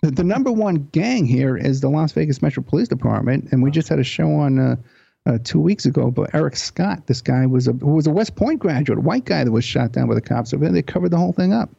The, 0.00 0.10
the 0.10 0.24
number 0.24 0.50
one 0.50 0.88
gang 0.92 1.24
here 1.26 1.54
is 1.56 1.80
the 1.82 1.88
Las 1.90 2.12
Vegas 2.12 2.40
Metro 2.42 2.62
Police 2.62 2.88
Department, 2.88 3.48
and 3.52 3.62
we 3.62 3.70
just 3.70 3.88
had 3.88 3.98
a 3.98 4.04
show 4.04 4.30
on 4.32 4.58
uh, 4.58 4.76
uh, 5.28 5.38
two 5.44 5.60
weeks 5.60 5.84
ago 5.84 6.08
about 6.08 6.30
Eric 6.32 6.56
Scott. 6.56 7.06
This 7.06 7.20
guy 7.20 7.44
was 7.46 7.68
a 7.68 7.72
who 7.72 7.94
was 7.94 8.06
a 8.06 8.10
West 8.10 8.34
Point 8.34 8.60
graduate, 8.60 8.98
a 8.98 9.02
white 9.02 9.26
guy 9.26 9.44
that 9.44 9.52
was 9.52 9.64
shot 9.64 9.92
down 9.92 10.08
by 10.08 10.14
the 10.14 10.20
cops. 10.22 10.50
So 10.50 10.56
they 10.56 10.82
covered 10.82 11.10
the 11.10 11.18
whole 11.18 11.32
thing 11.32 11.52
up. 11.52 11.70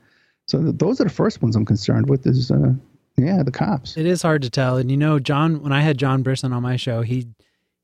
So 0.48 0.62
th- 0.62 0.76
those 0.78 1.02
are 1.02 1.06
the 1.06 1.10
first 1.10 1.42
ones 1.42 1.56
I'm 1.56 1.66
concerned 1.66 2.10
with. 2.10 2.28
Is 2.28 2.52
uh, 2.52 2.74
yeah, 3.18 3.42
the 3.42 3.52
cops. 3.52 3.98
It 3.98 4.06
is 4.06 4.22
hard 4.22 4.44
to 4.44 4.50
tell. 4.50 4.78
And 4.78 4.92
you 4.92 4.98
know, 4.98 5.20
John, 5.20 5.64
when 5.64 5.74
I 5.74 5.82
had 5.82 5.98
John 5.98 6.22
Brisson 6.22 6.54
on 6.54 6.62
my 6.62 6.76
show, 6.76 7.02
he 7.02 7.28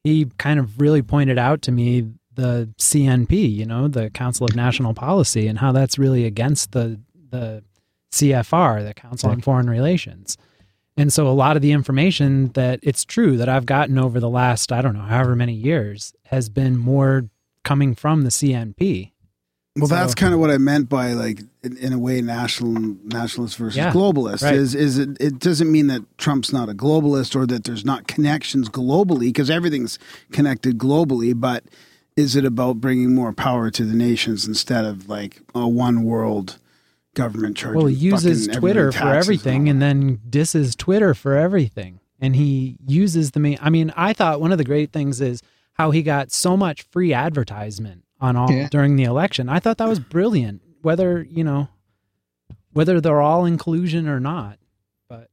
he 0.04 0.26
kind 0.38 0.60
of 0.60 0.80
really 0.80 1.02
pointed 1.02 1.40
out 1.40 1.64
to 1.64 1.72
me 1.72 2.12
the 2.36 2.70
CNP, 2.78 3.32
you 3.52 3.66
know, 3.66 3.88
the 3.88 4.12
Council 4.12 4.46
of 4.46 4.56
National 4.56 4.94
Policy, 4.94 5.48
and 5.48 5.58
how 5.58 5.72
that's 5.72 5.98
really 5.98 6.26
against 6.26 6.74
the 6.74 7.00
the 7.32 7.64
CFR, 8.12 8.86
the 8.86 8.94
Council 8.94 9.32
on 9.32 9.42
Foreign 9.42 9.70
Relations. 9.70 10.38
And 10.98 11.12
so 11.12 11.28
a 11.28 11.32
lot 11.34 11.56
of 11.56 11.62
the 11.62 11.72
information 11.74 12.50
that 12.54 12.80
it's 12.82 13.04
true 13.04 13.36
that 13.38 13.50
I've 13.50 13.66
gotten 13.66 13.98
over 13.98 14.20
the 14.20 14.30
last, 14.30 14.72
I 14.72 14.82
don't 14.82 14.94
know, 14.94 15.02
however 15.02 15.36
many 15.36 15.54
years 15.54 16.14
has 16.28 16.48
been 16.50 16.78
more 16.78 17.30
coming 17.64 17.96
from 17.96 18.22
the 18.24 18.30
CNP. 18.30 19.12
Well, 19.78 19.88
So- 19.90 19.96
that's 19.96 20.16
kind 20.16 20.34
of 20.34 20.40
what 20.40 20.52
I 20.52 20.58
meant 20.58 20.88
by 20.88 21.12
like, 21.12 21.42
in, 21.62 21.76
in 21.78 21.92
a 21.92 22.00
way, 22.00 22.22
national 22.22 22.96
nationalist 23.04 23.58
versus 23.58 23.76
Yeah, 23.76 23.92
globalist. 23.92 24.42
right. 24.42 24.56
Is 24.56 24.74
is 24.74 24.98
it? 24.98 25.18
It 25.20 25.40
doesn't 25.40 25.70
mean 25.70 25.88
that 25.88 26.04
Trump's 26.18 26.54
not 26.54 26.70
a 26.70 26.74
globalist 26.74 27.36
or 27.36 27.46
that 27.48 27.66
there's 27.66 27.84
not 27.84 28.08
connections 28.08 28.70
globally 28.70 29.20
because 29.26 29.50
everything's 29.50 30.00
connected 30.32 30.78
globally. 30.78 31.38
But 31.38 31.66
is 32.16 32.38
it 32.38 32.46
about 32.46 32.80
bringing 32.80 33.14
more 33.14 33.34
power 33.34 33.70
to 33.72 33.84
the 33.84 33.96
nations 33.96 34.48
instead 34.48 34.86
of 34.86 35.10
like 35.10 35.42
a 35.54 35.68
one 35.68 36.04
world 36.06 36.58
government 37.16 37.58
charging? 37.58 37.78
Well, 37.78 37.88
he 37.88 37.96
uses 37.96 38.48
Twitter 38.48 38.92
for 38.92 39.00
taxes 39.00 39.18
everything 39.26 39.68
and 39.70 39.82
then 39.82 40.20
disses 40.30 40.76
Twitter 40.76 41.14
for 41.16 41.36
everything. 41.36 42.00
And 42.20 42.36
he 42.36 42.78
uses 42.88 43.32
the 43.32 43.40
main. 43.40 43.58
I 43.62 43.70
mean, 43.70 43.92
I 43.98 44.14
thought 44.14 44.40
one 44.40 44.52
of 44.52 44.58
the 44.58 44.64
great 44.64 44.92
things 44.94 45.20
is 45.20 45.42
how 45.74 45.92
he 45.92 46.02
got 46.04 46.32
so 46.32 46.56
much 46.56 46.84
free 46.84 47.14
advertisement 47.14 48.04
on 48.22 48.36
all 48.38 48.50
Yeah. 48.52 48.70
during 48.70 48.96
the 48.96 49.04
election. 49.04 49.50
I 49.50 49.60
thought 49.60 49.78
that 49.80 49.90
was 49.90 50.00
brilliant. 50.00 50.62
Whether 50.82 51.24
you 51.30 51.44
know, 51.44 51.68
whether 52.74 53.02
they're 53.02 53.22
all 53.22 53.46
inclusion 53.46 54.08
or 54.08 54.20
not, 54.20 54.58
but 55.10 55.30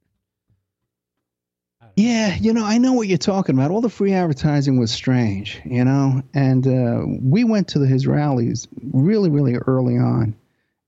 Yeah, 1.97 2.35
you 2.37 2.53
know, 2.53 2.65
I 2.65 2.79
know 2.79 2.95
what 2.95 3.07
you're 3.09 3.19
talking 3.19 3.55
about. 3.55 3.71
All 3.71 3.81
the 3.83 3.91
free 3.91 4.13
advertising 4.13 4.79
was 4.79 4.91
strange, 4.91 5.61
you 5.65 5.85
know, 5.85 6.23
and 6.35 6.67
uh, 6.67 7.03
we 7.23 7.45
went 7.45 7.69
to 7.69 7.79
the, 7.79 7.87
his 7.87 8.07
rallies 8.07 8.67
really, 8.93 9.29
really 9.31 9.57
early 9.67 9.99
on. 9.99 10.35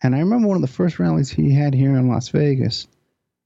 And 0.04 0.14
I 0.14 0.18
remember 0.18 0.46
one 0.46 0.56
of 0.56 0.60
the 0.60 0.68
first 0.68 0.98
rallies 0.98 1.30
he 1.30 1.52
had 1.52 1.74
here 1.74 1.96
in 1.96 2.08
Las 2.08 2.28
Vegas. 2.28 2.86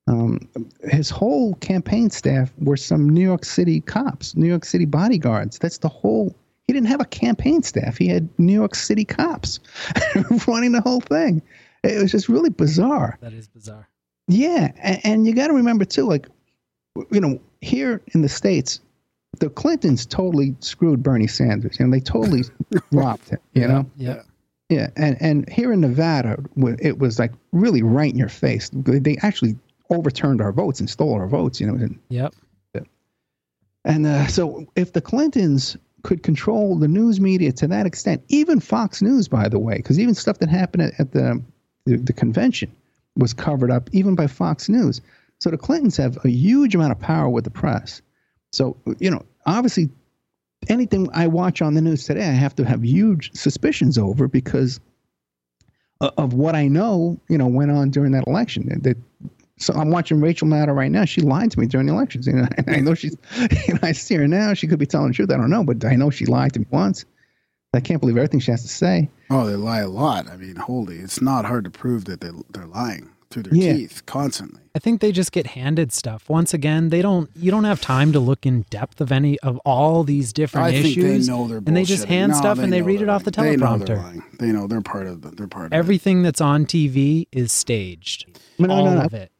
Um, 0.09 0.49
his 0.83 1.09
whole 1.09 1.55
campaign 1.57 2.11
staff 2.11 2.53
were 2.59 2.77
some 2.77 3.09
New 3.09 3.23
York 3.23 3.45
City 3.45 3.81
cops, 3.81 4.35
New 4.37 4.49
York 4.49 4.65
City 4.65 4.85
bodyguards. 4.85 5.59
That's 5.59 5.79
the 5.79 5.89
whole. 5.89 6.35
He 6.67 6.73
didn't 6.73 6.89
have 6.89 7.01
a 7.01 7.05
campaign 7.07 7.63
staff. 7.63 7.97
He 7.97 8.09
had 8.09 8.29
New 8.39 8.53
York 8.53 8.75
City 8.75 9.05
cops 9.05 9.61
running 10.49 10.73
the 10.73 10.81
whole 10.81 11.01
thing. 11.01 11.43
It 11.85 12.03
was 12.03 12.11
just 12.11 12.29
really 12.29 12.51
bizarre. 12.51 13.19
that 13.21 13.33
is 13.33 13.47
bizarre. 13.47 13.89
Yeah, 14.27 14.73
and, 14.83 15.01
and 15.05 15.27
you 15.27 15.35
got 15.35 15.47
to 15.47 15.55
remember 15.55 15.85
too, 15.85 16.07
like, 16.07 16.27
you 17.11 17.21
know, 17.21 17.41
here 17.61 18.03
in 18.15 18.23
the 18.23 18.29
states, 18.29 18.81
the 19.39 19.49
Clintons 19.49 20.05
totally 20.07 20.57
screwed 20.61 21.03
Bernie 21.03 21.29
Sanders. 21.29 21.79
You 21.79 21.87
know, 21.87 21.93
they 21.93 22.01
totally 22.01 22.43
robbed 22.93 23.29
him. 23.31 23.39
You 23.53 23.69
know, 23.69 23.91
Yeah. 23.97 24.23
Yeah, 24.69 24.91
and 24.97 25.17
and 25.21 25.49
here 25.49 25.73
in 25.73 25.81
Nevada, 25.81 26.37
it 26.81 26.99
was 26.99 27.19
like 27.19 27.33
really 27.53 27.83
right 27.83 28.13
in 28.13 28.19
your 28.19 28.29
face. 28.29 28.71
They 28.73 29.17
actually 29.23 29.57
overturned 29.91 30.43
our 30.43 30.53
votes 30.53 30.79
and 30.81 30.91
stole 30.91 31.15
our 31.15 31.27
votes. 31.27 31.61
You 31.61 31.69
know, 31.69 31.75
and 31.75 31.99
Yep. 32.11 32.35
and 33.85 34.07
uh, 34.07 34.27
so, 34.27 34.67
if 34.77 34.93
the 34.93 35.01
Clintons 35.01 35.77
could 36.03 36.23
control 36.23 36.77
the 36.77 36.89
news 36.89 37.19
media 37.21 37.51
to 37.53 37.67
that 37.69 37.87
extent, 37.87 38.23
even 38.29 38.61
Fox 38.61 39.01
News, 39.01 39.27
by 39.27 39.49
the 39.49 39.59
way, 39.59 39.77
because 39.79 39.99
even 39.99 40.15
stuff 40.15 40.39
that 40.39 40.49
happened 40.51 40.83
at, 40.83 41.01
at 41.01 41.13
the, 41.13 41.43
the 41.87 41.97
the 41.97 42.13
convention 42.13 42.71
was 43.17 43.33
covered 43.33 43.71
up 43.71 43.89
even 43.93 44.15
by 44.15 44.27
Fox 44.27 44.69
News. 44.69 45.01
So 45.41 45.51
the 45.51 45.57
Clintons 45.59 45.97
have 45.97 46.19
a 46.25 46.29
huge 46.29 46.75
amount 46.75 46.93
of 46.93 47.01
power 47.01 47.29
with 47.31 47.45
the 47.45 47.51
press. 47.51 48.03
So 48.53 48.77
you 48.99 49.11
know, 49.11 49.25
obviously, 49.47 49.89
anything 50.69 51.09
I 51.13 51.27
watch 51.27 51.63
on 51.63 51.75
the 51.75 51.81
news 51.81 52.05
today, 52.05 52.27
I 52.27 52.33
have 52.33 52.55
to 52.57 52.65
have 52.65 52.85
huge 52.85 53.33
suspicions 53.35 53.99
over 53.99 54.29
because 54.29 54.81
of 56.01 56.33
what 56.35 56.55
I 56.55 56.69
know. 56.69 57.21
You 57.29 57.39
know, 57.39 57.47
went 57.47 57.71
on 57.71 57.91
during 57.91 58.13
that 58.13 58.27
election. 58.27 58.81
That 58.83 58.97
so 59.59 59.75
I'm 59.75 59.91
watching 59.91 60.21
Rachel 60.21 60.49
Maddow 60.49 60.75
right 60.75 60.91
now. 60.91 61.05
She 61.05 61.21
lied 61.21 61.51
to 61.53 61.61
me 61.61 61.67
during 61.67 61.87
the 61.87 61.93
elections. 61.93 62.27
You 62.27 62.35
know, 62.35 62.49
and 62.57 62.71
I 62.71 62.81
know 62.81 62.95
she's. 62.95 63.17
You 63.67 63.75
know, 63.75 63.81
I 63.83 63.93
see 63.93 64.15
her 64.17 64.29
now. 64.29 64.55
She 64.55 64.67
could 64.67 64.79
be 64.79 64.87
telling 64.87 65.09
the 65.09 65.15
truth. 65.15 65.31
I 65.31 65.37
don't 65.37 65.51
know, 65.51 65.65
but 65.65 65.85
I 65.85 65.97
know 65.97 66.11
she 66.11 66.27
lied 66.27 66.55
to 66.55 66.61
me 66.61 66.67
once. 66.71 67.05
I 67.75 67.81
can't 67.81 68.01
believe 68.01 68.17
everything 68.17 68.41
she 68.41 68.51
has 68.51 68.63
to 68.63 68.69
say. 68.69 69.11
Oh, 69.31 69.47
they 69.47 69.55
lie 69.55 69.81
a 69.81 69.89
lot. 69.89 70.27
I 70.29 70.39
mean, 70.39 70.57
holy, 70.57 70.99
it's 70.99 71.21
not 71.21 71.45
hard 71.45 71.65
to 71.65 71.71
prove 71.71 72.07
that 72.07 72.23
they, 72.23 72.31
they're 72.51 72.67
lying 72.67 73.11
through 73.31 73.45
their 73.45 73.55
Yeah. 73.55 73.73
teeth 73.75 74.03
constantly. 74.07 74.61
I 74.75 74.79
think 74.79 75.01
they 75.01 75.11
just 75.13 75.33
get 75.33 75.49
handed 75.49 75.93
stuff. 75.93 76.29
Once 76.29 76.55
again, 76.55 76.89
they 76.91 77.03
don't. 77.03 77.29
You 77.35 77.51
don't 77.51 77.65
have 77.65 77.81
time 77.81 78.13
to 78.13 78.21
look 78.21 78.47
in 78.47 78.65
depth 78.71 79.01
of 79.01 79.11
any 79.11 79.39
of 79.41 79.59
all 79.65 80.05
these 80.05 80.33
different 80.33 80.67
I 80.69 80.73
think 80.73 80.87
issues. 80.87 81.27
they 81.27 81.33
know 81.33 81.49
they're 81.49 81.59
and 81.59 81.77
they 81.77 81.85
just 81.85 82.05
hand 82.05 82.33
No, 82.33 82.39
stuff 82.39 82.59
and 82.59 82.73
they 82.73 82.83
read 82.83 82.97
it 83.03 83.07
they're 83.07 83.15
off 83.15 83.25
the 83.25 83.33
lying. 83.37 83.51
They 83.51 83.57
know 83.65 83.79
they're 83.79 83.97
teleprompter. 83.97 84.03
lying. 84.05 84.23
They 84.39 84.47
know 84.53 84.67
they're 84.67 84.81
part 84.81 85.07
of 85.07 85.23
the, 85.23 85.31
they're 85.31 85.49
part 85.49 85.67
of 85.67 85.73
it. 85.73 85.77
Everything 85.77 86.23
that's 86.23 86.41
on 86.41 86.65
TV 86.65 87.27
is 87.33 87.53
staged. 87.53 88.27
No, 88.59 88.69
no, 88.69 88.75
all 88.75 88.85
no, 88.85 88.95
no. 88.95 89.01
of 89.03 89.15
it. 89.15 89.33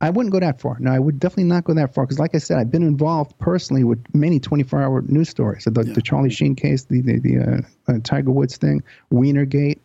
I 0.00 0.10
wouldn't 0.10 0.32
go 0.32 0.40
that 0.40 0.60
far. 0.60 0.76
No, 0.80 0.92
I 0.92 0.98
would 0.98 1.18
definitely 1.18 1.44
not 1.44 1.64
go 1.64 1.72
that 1.74 1.94
far 1.94 2.04
because, 2.04 2.18
like 2.18 2.34
I 2.34 2.38
said, 2.38 2.58
I've 2.58 2.70
been 2.70 2.82
involved 2.82 3.38
personally 3.38 3.84
with 3.84 4.04
many 4.14 4.38
24-hour 4.38 5.02
news 5.08 5.30
stories. 5.30 5.64
So 5.64 5.70
the, 5.70 5.82
the 5.84 6.02
Charlie 6.02 6.28
Sheen 6.30 6.54
case, 6.54 6.84
the 6.84 7.00
the, 7.00 7.18
the 7.20 7.38
uh, 7.38 7.60
uh, 7.92 7.98
Tiger 8.04 8.30
Woods 8.30 8.56
thing, 8.58 8.82
Weinergate. 9.12 9.78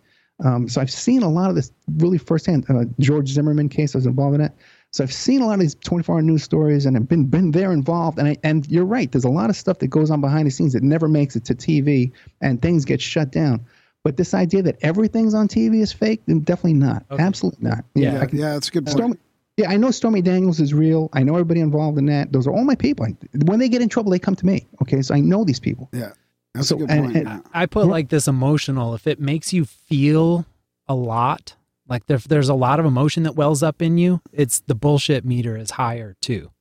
Um, 0.44 0.68
so 0.70 0.80
I've 0.82 0.92
seen 0.92 1.22
a 1.24 1.30
lot 1.30 1.50
of 1.50 1.56
this 1.56 1.72
really 1.98 2.18
firsthand. 2.18 2.66
Uh, 2.70 2.86
George 3.00 3.30
Zimmerman 3.30 3.70
case, 3.70 3.94
I 3.96 3.98
was 3.98 4.06
involved 4.06 4.36
in 4.36 4.42
it. 4.42 4.52
So 4.92 5.04
I've 5.04 5.14
seen 5.14 5.42
a 5.42 5.46
lot 5.46 5.54
of 5.56 5.60
these 5.60 5.76
24-hour 5.76 6.22
news 6.22 6.44
stories 6.44 6.86
and 6.86 6.98
I've 6.98 7.08
been 7.08 7.26
been 7.26 7.52
there 7.52 7.72
involved. 7.72 8.18
And 8.18 8.28
I, 8.30 8.38
and 8.44 8.68
you're 8.72 8.86
right. 8.86 9.12
There's 9.12 9.26
a 9.26 9.30
lot 9.30 9.50
of 9.50 9.56
stuff 9.56 9.80
that 9.80 9.88
goes 9.88 10.10
on 10.10 10.22
behind 10.22 10.48
the 10.48 10.52
scenes 10.52 10.74
that 10.74 10.82
never 10.84 11.08
makes 11.08 11.36
it 11.36 11.46
to 11.46 11.54
TV, 11.56 12.12
and 12.42 12.62
things 12.62 12.86
get 12.86 13.00
shut 13.02 13.32
down. 13.32 13.66
But 14.04 14.18
this 14.18 14.34
idea 14.34 14.64
that 14.64 14.78
everything's 14.82 15.34
on 15.34 15.48
TV 15.50 15.82
is 15.82 15.92
fake, 15.92 16.22
then 16.26 16.40
definitely 16.40 16.74
not. 16.76 17.04
Absolutely 17.12 17.70
not. 17.70 17.84
Yeah, 17.96 18.22
I 18.22 18.26
can- 18.26 18.40
yeah, 18.40 18.54
that's 18.54 18.70
a 18.70 18.72
good 18.72 18.86
point. 18.86 18.98
Stormy, 18.98 19.16
yeah, 19.58 19.70
I 19.70 19.76
know 19.76 19.92
Stormy 19.92 20.22
Daniels 20.22 20.62
is 20.62 20.74
real. 20.74 21.10
I 21.12 21.22
know 21.22 21.34
everybody 21.34 21.60
involved 21.60 21.98
in 22.00 22.06
that. 22.06 22.32
Those 22.32 22.48
are 22.48 22.52
all 22.52 22.64
my 22.64 22.76
people. 22.76 23.06
When 23.44 23.60
they 23.60 23.68
get 23.68 23.82
in 23.82 23.90
trouble, 23.90 24.10
they 24.10 24.18
come 24.20 24.36
to 24.38 24.46
me. 24.46 24.66
Okay, 24.82 25.02
so 25.02 25.14
I 25.14 25.20
know 25.20 25.44
these 25.44 25.60
people. 25.60 25.90
Yeah, 25.92 26.14
that's 26.54 26.68
So, 26.70 26.76
a 26.76 26.80
good 26.80 26.90
and- 26.90 27.04
point. 27.06 27.18
and- 27.18 27.26
yeah. 27.28 27.40
I 27.54 27.66
put 27.66 27.88
like 27.88 28.10
this 28.10 28.28
emotional. 28.28 28.94
If 28.96 29.08
it 29.08 29.20
makes 29.20 29.54
you 29.54 29.66
feel 29.66 30.46
a 30.88 30.96
lot, 30.96 31.56
like 31.88 32.04
if 32.08 32.26
there's 32.26 32.50
a 32.50 32.54
lot 32.56 32.80
of 32.80 32.86
emotion 32.86 33.24
that 33.24 33.36
wells 33.36 33.62
up 33.64 33.82
in 33.82 33.98
you, 33.98 34.22
it's 34.32 34.60
the 34.62 34.76
bullshit 34.76 35.26
meter 35.26 35.56
is 35.58 35.72
higher 35.72 36.16
too. 36.22 36.52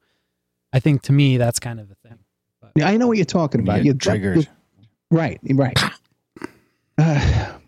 I 0.73 0.81
think 0.81 1.03
to 1.03 1.13
me 1.13 1.37
that's 1.39 1.59
kind 1.59 1.81
of 1.81 1.89
the 1.89 1.95
thing. 1.97 2.19
Yeah, 2.77 2.89
I 2.89 2.97
know 2.99 3.07
what 3.09 3.17
you're 3.17 3.25
talking 3.25 3.61
You 3.61 3.65
about. 3.65 3.77
get 3.77 3.85
You're 3.87 3.95
triggered. 3.95 4.49
right, 5.11 5.41
right. 5.51 5.79
Uh, 6.99 7.53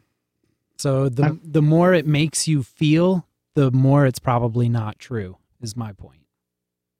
So 0.77 1.11
the 1.11 1.39
the 1.45 1.61
more 1.61 1.93
it 1.93 2.07
makes 2.07 2.49
you 2.49 2.63
feel, 2.63 3.27
the 3.55 3.71
more 3.71 4.07
it's 4.07 4.19
probably 4.19 4.67
not 4.69 4.99
true. 4.99 5.37
Is 5.61 5.77
my 5.77 5.93
point. 5.93 6.20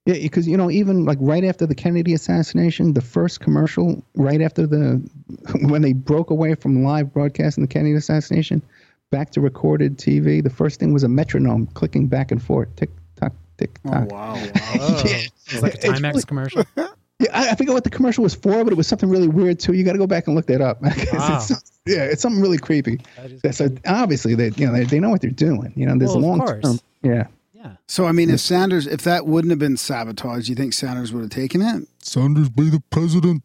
Yeah, 0.05 0.15
because 0.15 0.47
you 0.47 0.57
know, 0.57 0.71
even 0.71 1.05
like 1.05 1.19
right 1.21 1.43
after 1.43 1.65
the 1.67 1.75
Kennedy 1.75 2.13
assassination, 2.13 2.93
the 2.93 3.01
first 3.01 3.39
commercial, 3.39 4.03
right 4.15 4.41
after 4.41 4.65
the 4.65 5.01
when 5.61 5.81
they 5.83 5.93
broke 5.93 6.29
away 6.31 6.55
from 6.55 6.83
live 6.83 7.13
broadcasting 7.13 7.63
the 7.63 7.67
Kennedy 7.67 7.93
assassination, 7.95 8.63
back 9.11 9.29
to 9.31 9.41
recorded 9.41 9.97
TV, 9.97 10.41
the 10.43 10.49
first 10.49 10.79
thing 10.79 10.91
was 10.93 11.03
a 11.03 11.07
metronome 11.07 11.67
clicking 11.67 12.07
back 12.07 12.31
and 12.31 12.41
forth, 12.41 12.75
tick 12.77 12.89
tock, 13.19 13.33
tick 13.57 13.79
Oh 13.85 13.91
tock. 13.91 14.11
wow! 14.11 14.33
Oh, 14.79 15.03
Yeah. 15.05 15.21
it's 15.47 15.61
like 15.61 15.73
a 15.75 15.77
It's 15.77 15.85
Timex 15.85 16.03
really- 16.13 16.23
commercial. 16.23 16.63
Yeah, 17.21 17.27
I, 17.39 17.49
I 17.51 17.55
forget 17.55 17.71
what 17.75 17.83
the 17.83 17.91
commercial 17.91 18.23
was 18.23 18.33
for, 18.33 18.63
but 18.63 18.73
it 18.73 18.75
was 18.77 18.87
something 18.87 19.07
really 19.07 19.27
weird 19.27 19.59
too. 19.59 19.73
You 19.73 19.83
got 19.83 19.91
to 19.91 19.99
go 19.99 20.07
back 20.07 20.25
and 20.25 20.35
look 20.35 20.47
that 20.47 20.59
up. 20.59 20.81
Wow. 20.81 20.89
it's, 20.95 21.49
yeah, 21.85 22.05
it's 22.05 22.19
something 22.23 22.41
really 22.41 22.57
creepy. 22.57 22.99
That 23.15 23.31
is 23.43 23.57
so 23.57 23.69
obviously 23.85 24.33
they, 24.33 24.49
you 24.55 24.65
know, 24.65 24.73
they, 24.73 24.85
they 24.85 24.99
know 24.99 25.11
what 25.11 25.21
they're 25.21 25.29
doing. 25.29 25.71
You 25.75 25.85
know, 25.85 25.95
there's 25.99 26.09
Well, 26.15 26.21
long 26.21 26.39
course. 26.39 26.63
term. 26.63 26.79
Yeah. 27.03 27.27
Yeah. 27.61 27.75
So 27.87 28.05
I 28.05 28.11
mean, 28.11 28.29
if 28.29 28.39
Sanders, 28.39 28.87
if 28.87 29.01
that 29.03 29.27
wouldn't 29.27 29.51
have 29.51 29.59
been 29.59 29.77
sabotage, 29.77 30.49
you 30.49 30.55
think 30.55 30.73
Sanders 30.73 31.13
would 31.13 31.21
have 31.21 31.29
taken 31.29 31.61
it? 31.61 31.87
Sanders 31.99 32.49
be 32.49 32.69
the 32.69 32.81
president. 32.89 33.43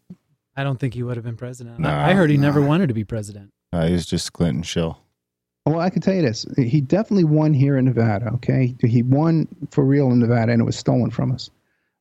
I 0.55 0.63
don't 0.63 0.79
think 0.79 0.95
he 0.95 1.03
would 1.03 1.17
have 1.17 1.25
been 1.25 1.37
president. 1.37 1.79
Nah, 1.79 2.05
I 2.05 2.13
heard 2.13 2.31
he 2.31 2.37
never 2.37 2.61
wanted 2.61 2.87
to 2.87 2.95
be 2.95 3.03
president. 3.03 3.51
Uh, 3.71 3.85
he 3.85 3.93
was 3.93 4.07
just 4.07 4.33
Clinton 4.33 4.63
shill. 4.63 4.97
Well, 5.67 5.79
I 5.79 5.91
can 5.91 6.01
tell 6.01 6.15
you 6.15 6.23
this: 6.23 6.45
he 6.57 6.81
definitely 6.81 7.25
won 7.25 7.53
here 7.53 7.77
in 7.77 7.85
Nevada. 7.85 8.31
Okay, 8.35 8.75
he 8.81 9.03
won 9.03 9.47
for 9.69 9.83
real 9.83 10.11
in 10.11 10.19
Nevada, 10.19 10.51
and 10.51 10.61
it 10.61 10.65
was 10.65 10.77
stolen 10.77 11.11
from 11.11 11.31
us. 11.31 11.51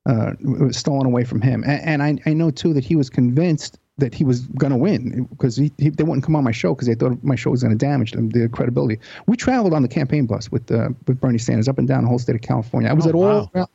Uh, 0.09 0.33
it 0.41 0.63
was 0.63 0.77
stolen 0.79 1.05
away 1.05 1.25
from 1.25 1.43
him, 1.43 1.65
and, 1.65 2.03
and 2.03 2.03
I, 2.03 2.31
I 2.31 2.33
know 2.33 2.51
too 2.51 2.73
that 2.75 2.85
he 2.85 2.97
was 2.97 3.11
convinced 3.11 3.79
that 3.98 4.12
he 4.14 4.24
was 4.24 4.40
going 4.59 4.70
to 4.73 4.77
win 4.77 5.24
because 5.31 5.56
he, 5.56 5.73
he, 5.78 5.89
they 5.89 6.05
wouldn't 6.05 6.23
come 6.24 6.36
on 6.36 6.44
my 6.44 6.52
show 6.52 6.74
because 6.74 6.86
they 6.86 6.94
thought 6.94 7.23
my 7.24 7.35
show 7.35 7.51
was 7.51 7.62
going 7.62 7.77
to 7.77 7.78
damage 7.78 8.12
them, 8.12 8.28
their 8.28 8.48
credibility. 8.48 8.98
We 9.27 9.36
traveled 9.36 9.73
on 9.73 9.81
the 9.82 9.89
campaign 9.89 10.27
bus 10.27 10.51
with 10.52 10.70
uh, 10.70 10.90
with 11.06 11.18
Bernie 11.20 11.39
Sanders 11.39 11.66
up 11.68 11.78
and 11.78 11.89
down 11.89 12.02
the 12.02 12.09
whole 12.09 12.18
state 12.18 12.35
of 12.36 12.43
California. 12.43 12.90
I 12.90 12.93
was 12.93 13.06
Oh, 13.06 13.09
at 13.09 13.14
all. 13.14 13.51
wow. 13.55 13.68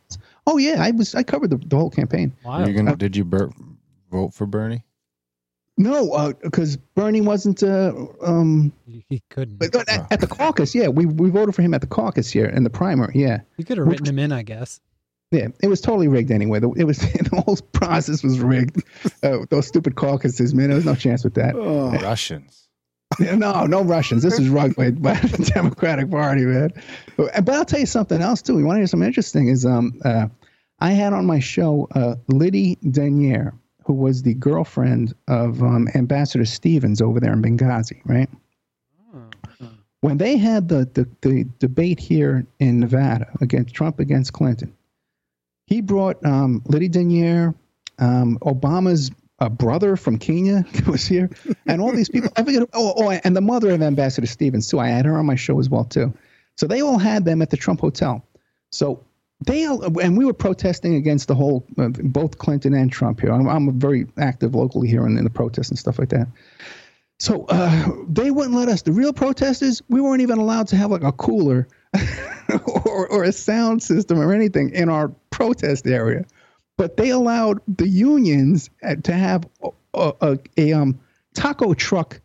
Oh 0.48 0.58
yeah, 0.58 0.76
I 0.84 0.92
was. 0.92 1.16
I 1.16 1.24
covered 1.24 1.50
the, 1.50 1.58
the 1.58 1.76
whole 1.76 1.90
campaign. 1.90 2.34
Wow. 2.46 2.66
You 2.66 2.74
gonna, 2.74 2.96
did 2.96 3.16
you 3.16 3.24
bur- 3.26 3.52
vote 4.12 4.34
for 4.34 4.46
Bernie? 4.46 4.84
No, 5.78 6.34
because 6.44 6.78
Bernie 6.78 7.22
wasn't. 7.22 7.64
Uh, 7.64 7.94
um, 8.22 8.72
He, 8.86 9.04
he 9.10 9.24
couldn't. 9.32 9.58
but 9.58 9.74
at, 9.90 10.12
at 10.12 10.20
the 10.20 10.28
caucus, 10.28 10.76
yeah, 10.76 10.88
we 10.90 11.06
we 11.08 11.30
voted 11.32 11.56
for 11.56 11.62
him 11.64 11.74
at 11.74 11.82
the 11.82 11.88
caucus 11.88 12.30
here 12.30 12.46
in 12.46 12.64
the 12.64 12.70
primary. 12.70 13.14
Yeah. 13.16 13.40
You 13.58 13.66
could 13.66 13.78
have 13.80 13.88
written 13.88 14.06
him 14.06 14.20
in, 14.20 14.32
I 14.32 14.44
guess. 14.44 14.80
Yeah, 15.32 15.48
it 15.62 15.68
was 15.68 15.80
totally 15.80 16.10
rigged 16.10 16.30
anyway. 16.30 16.60
The, 16.60 16.72
it 16.72 16.84
was 16.84 16.98
the 17.00 17.44
whole 17.46 17.56
process 17.72 18.22
was 18.24 18.40
rigged. 18.40 18.84
Uh, 19.24 19.40
those 19.50 19.68
stupid 19.68 19.96
caucuses, 19.96 20.54
man. 20.54 20.68
There 20.68 20.76
was 20.76 20.86
no 20.86 20.96
chance 20.96 21.24
with 21.24 21.36
that. 21.36 21.56
Oh, 21.56 21.92
Russians. 21.92 22.58
No, 23.20 23.66
no 23.66 23.84
Russians. 23.84 24.24
This 24.24 24.40
is 24.40 24.48
rugged 24.48 24.78
by, 24.78 24.92
by 24.92 25.14
the 25.16 25.52
Democratic 25.54 26.10
Party, 26.10 26.46
man. 26.46 26.72
But, 27.18 27.44
but 27.44 27.56
I'll 27.56 27.66
tell 27.66 27.82
you 27.82 27.86
something 27.86 28.22
else 28.22 28.42
too. 28.42 28.58
You 28.58 28.66
want 28.66 28.78
to 28.78 28.80
hear 28.80 28.88
something 28.88 29.06
interesting? 29.06 29.50
Is 29.50 29.66
um, 29.66 30.00
uh, 30.06 30.28
I 30.80 30.92
had 30.92 31.12
on 31.12 31.26
my 31.26 31.40
show 31.40 31.90
uh, 31.94 32.16
Liddy 32.30 32.78
Denier, 32.90 33.54
who 33.84 33.94
was 33.94 34.24
the 34.24 34.34
girlfriend 34.36 35.14
of 35.28 35.62
um, 35.62 35.90
Ambassador 35.94 36.46
Stevens 36.46 37.02
over 37.02 37.20
there 37.20 37.34
in 37.34 37.42
Benghazi, 37.42 38.00
right? 38.06 38.30
When 40.00 40.18
they 40.18 40.38
had 40.38 40.70
the, 40.70 40.90
the, 40.94 41.08
the 41.22 41.46
debate 41.60 42.00
here 42.00 42.48
in 42.60 42.80
Nevada 42.80 43.28
against 43.40 43.76
Trump 43.76 44.00
against 44.00 44.34
Clinton, 44.34 44.74
he 45.72 45.80
brought 45.80 46.26
um, 46.26 46.62
Liddy 46.66 46.90
Denier, 46.90 47.56
um, 47.98 48.38
Obama's 48.42 49.10
uh, 49.40 49.48
brother 49.48 49.96
from 49.96 50.20
Kenya 50.20 50.62
who 50.84 50.92
was 50.92 51.08
here, 51.08 51.30
and 51.66 51.82
all 51.82 51.94
these 51.94 52.10
people. 52.10 52.30
I 52.36 52.44
forget. 52.44 52.68
Oh, 52.74 52.94
oh, 52.98 53.10
and 53.10 53.34
the 53.34 53.42
mother 53.42 53.72
of 53.72 53.82
Ambassador 53.82 54.28
Stevens 54.28 54.68
too. 54.68 54.80
I 54.80 54.88
had 54.90 55.06
her 55.06 55.18
on 55.18 55.26
my 55.26 55.36
show 55.36 55.58
as 55.62 55.70
well 55.70 55.86
too. 55.86 56.14
So 56.58 56.68
they 56.68 56.82
all 56.82 56.98
had 56.98 57.24
them 57.24 57.42
at 57.42 57.52
the 57.52 57.56
Trump 57.56 57.80
Hotel. 57.80 58.22
So 58.70 59.06
they 59.46 59.66
all, 59.66 59.98
and 60.02 60.18
we 60.18 60.26
were 60.26 60.34
protesting 60.34 60.96
against 60.96 61.30
the 61.30 61.36
whole, 61.36 61.66
uh, 61.78 61.88
both 61.88 62.38
Clinton 62.38 62.74
and 62.74 62.92
Trump 62.92 63.22
here. 63.22 63.32
I'm, 63.32 63.48
I'm 63.48 63.80
very 63.80 64.08
active 64.18 64.54
locally 64.54 64.90
here 64.90 65.08
in, 65.08 65.18
in 65.18 65.24
the 65.24 65.30
protests 65.30 65.70
and 65.70 65.80
stuff 65.80 66.00
like 66.00 66.10
that. 66.10 66.28
So 67.18 67.46
uh, 67.48 67.88
they 68.10 68.30
wouldn't 68.30 68.56
let 68.56 68.68
us. 68.68 68.82
The 68.82 68.92
real 68.92 69.14
protesters, 69.14 69.82
we 69.88 70.02
weren't 70.02 70.22
even 70.22 70.38
allowed 70.38 70.68
to 70.68 70.76
have 70.76 70.92
like 70.92 71.04
a 71.04 71.14
cooler 71.14 71.70
or, 72.86 73.08
or 73.08 73.24
a 73.24 73.32
sound 73.32 73.84
system 73.84 74.20
or 74.20 74.34
anything 74.34 74.70
in 74.72 74.90
our 74.90 75.10
protest 75.30 75.88
area. 75.88 76.26
But 76.78 76.98
they 76.98 77.10
allowed 77.10 77.60
the 77.68 77.88
unions 77.88 78.70
to 79.04 79.14
have 79.14 79.48
a, 79.94 80.14
a, 80.22 80.40
a 80.58 80.74
um, 80.74 81.00
taco 81.34 81.74
truck 81.74 82.20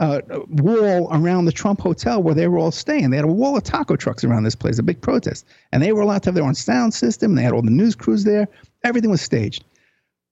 uh, 0.00 0.20
wall 0.48 1.08
around 1.10 1.46
the 1.46 1.52
Trump 1.52 1.80
Hotel 1.80 2.22
where 2.22 2.34
they 2.34 2.46
were 2.46 2.58
all 2.58 2.70
staying. 2.70 3.10
They 3.10 3.16
had 3.16 3.24
a 3.24 3.32
wall 3.32 3.56
of 3.56 3.64
taco 3.64 3.96
trucks 3.96 4.24
around 4.24 4.44
this 4.44 4.54
place, 4.54 4.78
a 4.78 4.82
big 4.82 5.00
protest. 5.00 5.44
And 5.72 5.82
they 5.82 5.92
were 5.92 6.02
allowed 6.02 6.22
to 6.22 6.28
have 6.28 6.34
their 6.34 6.44
own 6.44 6.54
sound 6.54 6.94
system. 6.94 7.34
They 7.34 7.42
had 7.42 7.52
all 7.52 7.62
the 7.62 7.70
news 7.70 7.94
crews 7.94 8.24
there. 8.24 8.48
Everything 8.84 9.10
was 9.10 9.20
staged. 9.20 9.64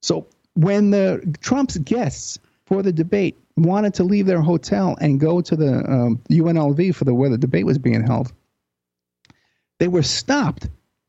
So 0.02 0.28
when 0.54 0.90
the 0.90 1.36
Trump's 1.40 1.78
guests 1.78 2.38
for 2.66 2.82
the 2.82 2.92
debate 2.92 3.36
wanted 3.56 3.94
to 3.94 4.04
leave 4.04 4.26
their 4.26 4.40
hotel 4.40 4.96
and 5.00 5.18
go 5.18 5.40
to 5.40 5.56
the 5.56 5.78
um, 5.90 6.20
UNLV 6.30 6.94
for 6.94 7.04
the 7.04 7.14
where 7.14 7.30
the 7.30 7.38
debate 7.38 7.66
was 7.66 7.78
being 7.78 8.06
held, 8.06 8.32
they 9.78 9.88
were 9.88 10.02
stopped 10.02 10.68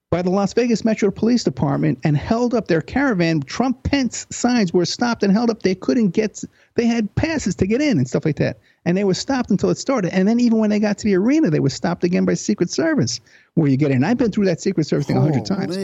by 0.09 0.21
the 0.21 0.29
Las 0.29 0.53
Vegas 0.53 0.85
Metro 0.85 1.11
Police 1.11 1.43
Department 1.43 1.99
and 2.03 2.15
held 2.15 2.53
up 2.53 2.67
their 2.67 2.81
caravan. 2.81 3.41
Trump 3.41 3.83
Pence 3.83 4.25
signs 4.29 4.73
were 4.73 4.85
stopped 4.85 5.21
and 5.21 5.33
held 5.33 5.49
up. 5.49 5.63
They 5.63 5.75
couldn't 5.75 6.09
get. 6.09 6.43
They 6.75 6.85
had 6.85 7.13
passes 7.15 7.55
to 7.55 7.67
get 7.67 7.81
in 7.81 7.97
and 7.97 8.07
stuff 8.07 8.25
like 8.25 8.37
that, 8.37 8.57
and 8.85 8.95
they 8.95 9.03
were 9.03 9.13
stopped 9.13 9.49
until 9.49 9.69
it 9.69 9.77
started. 9.77 10.13
And 10.13 10.27
then 10.27 10.39
even 10.39 10.59
when 10.59 10.69
they 10.69 10.79
got 10.79 10.97
to 10.99 11.05
the 11.05 11.15
arena, 11.15 11.49
they 11.49 11.59
were 11.59 11.69
stopped 11.69 12.03
again 12.03 12.25
by 12.25 12.35
Secret 12.35 12.69
Service, 12.69 13.19
where 13.55 13.69
you 13.69 13.77
get 13.77 13.91
in. 13.91 14.03
I've 14.03 14.17
been 14.17 14.31
through 14.31 14.45
that 14.45 14.61
Secret 14.61 14.85
Service 14.85 15.07
thing 15.07 15.17
a 15.17 15.21
hundred 15.21 15.45
times. 15.45 15.75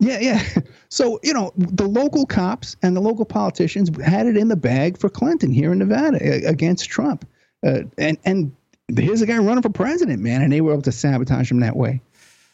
Yeah, 0.00 0.18
yeah. 0.20 0.42
So, 0.90 1.20
you 1.22 1.34
know, 1.34 1.52
the 1.54 1.86
local 1.86 2.24
cops 2.24 2.74
and 2.80 2.96
the 2.96 3.02
local 3.02 3.26
politicians 3.26 3.90
had 4.02 4.26
it 4.26 4.38
in 4.38 4.48
the 4.48 4.56
bag 4.56 4.96
for 4.96 5.10
Clinton 5.10 5.52
here 5.52 5.70
in 5.70 5.80
Nevada 5.80 6.18
against 6.48 6.88
Trump. 6.88 7.28
Uh, 7.62 7.80
and, 7.98 8.16
and 8.24 8.56
here's 8.96 9.22
a 9.22 9.26
guy 9.26 9.38
running 9.38 9.62
for 9.62 9.70
president, 9.70 10.22
man, 10.22 10.42
and 10.42 10.52
they 10.52 10.60
were 10.60 10.72
able 10.72 10.82
to 10.82 10.92
sabotage 10.92 11.50
him 11.50 11.60
that 11.60 11.76
way. 11.76 12.00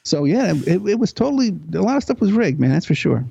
So, 0.03 0.25
yeah, 0.25 0.53
it, 0.67 0.87
it 0.87 0.99
was 0.99 1.13
totally, 1.13 1.49
a 1.75 1.81
lot 1.81 1.97
of 1.97 2.03
stuff 2.03 2.21
was 2.21 2.33
rigged, 2.33 2.61
man, 2.61 2.71
that's 2.71 2.87
for 2.87 2.95
sure. 2.95 3.25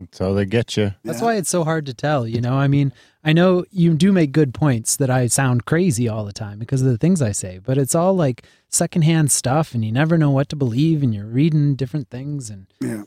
That's 0.00 0.18
how 0.18 0.32
they 0.32 0.44
get 0.46 0.76
you. 0.76 0.92
That's 1.04 1.20
Yeah. 1.20 1.26
why 1.26 1.34
it's 1.36 1.48
so 1.48 1.62
hard 1.62 1.86
to 1.86 1.94
tell. 1.94 2.26
You 2.26 2.40
know, 2.40 2.54
I 2.54 2.66
mean, 2.66 2.92
I 3.22 3.32
know 3.32 3.64
you 3.70 3.94
do 3.94 4.10
make 4.10 4.32
good 4.32 4.52
points 4.52 4.96
that 4.96 5.10
I 5.10 5.28
sound 5.28 5.64
crazy 5.64 6.08
all 6.08 6.24
the 6.24 6.32
time 6.32 6.58
because 6.58 6.82
of 6.82 6.88
the 6.88 6.98
things 6.98 7.22
I 7.22 7.30
say, 7.30 7.60
but 7.62 7.78
it's 7.78 7.94
all 7.94 8.14
like 8.14 8.42
secondhand 8.68 9.30
stuff 9.30 9.74
and 9.74 9.84
you 9.84 9.92
never 9.92 10.18
know 10.18 10.30
what 10.30 10.48
to 10.48 10.56
believe 10.56 11.04
and 11.04 11.14
you're 11.14 11.26
reading 11.26 11.76
different 11.76 12.10
things 12.10 12.50
and, 12.50 12.66
Yeah. 12.80 13.04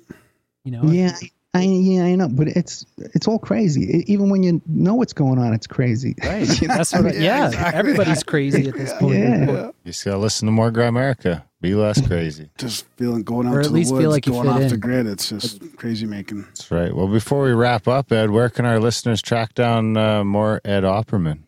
you 0.63 0.71
know, 0.71 0.83
Yeah, 0.85 1.17
I, 1.55 1.61
yeah, 1.63 2.03
I 2.03 2.15
know, 2.15 2.27
but 2.27 2.49
it's 2.49 2.85
it's 2.97 3.27
all 3.27 3.39
crazy. 3.39 3.81
E- 3.99 4.03
even 4.07 4.29
when 4.29 4.43
you 4.43 4.61
know 4.67 4.95
what's 4.95 5.13
going 5.13 5.39
on, 5.39 5.53
it's 5.53 5.67
crazy. 5.67 6.15
right. 6.23 6.61
You 6.61 6.67
know 6.67 6.75
That's 6.75 6.91
what 6.93 7.01
I 7.01 7.03
what, 7.05 7.15
yeah, 7.17 7.47
exactly. 7.47 7.79
everybody's 7.79 8.23
crazy 8.23 8.67
at 8.67 8.75
this 8.75 8.93
point. 8.93 9.19
Yeah. 9.19 9.65
You 9.67 9.73
just 9.85 10.03
gotta 10.03 10.17
listen 10.17 10.45
to 10.47 10.51
more 10.51 10.71
Grimerica. 10.71 11.43
Be 11.61 11.73
less 11.73 12.05
crazy. 12.05 12.49
Just 12.59 12.85
feeling 12.97 13.23
going 13.23 13.47
out 13.47 13.55
Or 13.55 13.59
at 13.61 13.65
to 13.67 13.71
least 13.71 13.89
the 13.89 13.99
feel 13.99 14.09
woods, 14.11 14.27
like 14.27 14.33
going 14.35 14.53
fit 14.55 14.65
off 14.65 14.69
the 14.69 14.77
grid. 14.77 15.07
It's 15.07 15.29
just 15.29 15.75
crazy 15.77 16.05
making. 16.05 16.43
That's 16.43 16.69
right. 16.69 16.93
Well, 16.95 17.07
before 17.07 17.43
we 17.43 17.53
wrap 17.53 17.87
up, 17.87 18.11
Ed, 18.11 18.29
where 18.29 18.49
can 18.49 18.65
our 18.65 18.79
listeners 18.79 19.19
track 19.19 19.55
down 19.55 19.97
uh, 19.97 20.23
more 20.23 20.61
Ed 20.63 20.83
Opperman? 20.83 21.39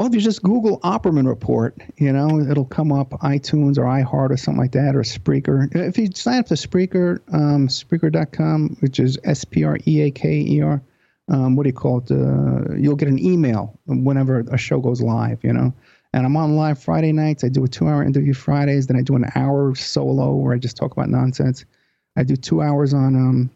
Well, 0.00 0.08
if 0.08 0.14
you 0.14 0.22
just 0.22 0.42
Google 0.42 0.80
Opperman 0.80 1.28
Report, 1.28 1.76
you 1.98 2.10
know, 2.10 2.40
it'll 2.40 2.64
come 2.64 2.90
up 2.90 3.10
iTunes 3.20 3.76
or 3.76 3.82
iHeart 3.82 4.30
or 4.30 4.38
something 4.38 4.58
like 4.58 4.72
that, 4.72 4.96
or 4.96 5.02
Spreaker. 5.02 5.68
If 5.76 5.98
you 5.98 6.08
sign 6.14 6.38
up 6.38 6.46
to 6.46 6.54
Spreaker, 6.54 7.20
um, 7.34 7.68
Spreaker.com, 7.68 8.78
which 8.80 8.98
is 8.98 9.18
S 9.24 9.44
P 9.44 9.62
R 9.62 9.76
E 9.86 10.00
A 10.00 10.10
K 10.10 10.40
E 10.40 10.62
R, 10.62 10.80
um, 11.28 11.54
what 11.54 11.64
do 11.64 11.68
you 11.68 11.74
call 11.74 11.98
it? 11.98 12.10
Uh, 12.10 12.76
you'll 12.76 12.96
get 12.96 13.08
an 13.08 13.18
email 13.18 13.78
whenever 13.84 14.40
a 14.50 14.56
show 14.56 14.80
goes 14.80 15.02
live, 15.02 15.44
you 15.44 15.52
know. 15.52 15.70
And 16.14 16.24
I'm 16.24 16.34
on 16.34 16.56
live 16.56 16.82
Friday 16.82 17.12
nights. 17.12 17.44
I 17.44 17.50
do 17.50 17.64
a 17.64 17.68
two 17.68 17.86
hour 17.86 18.02
interview 18.02 18.32
Fridays. 18.32 18.86
Then 18.86 18.96
I 18.96 19.02
do 19.02 19.16
an 19.16 19.26
hour 19.34 19.74
solo 19.74 20.32
where 20.32 20.54
I 20.54 20.58
just 20.58 20.78
talk 20.78 20.92
about 20.92 21.10
nonsense. 21.10 21.66
I 22.16 22.22
do 22.22 22.36
two 22.36 22.62
hours 22.62 22.94
on 22.94 23.16
um, 23.16 23.50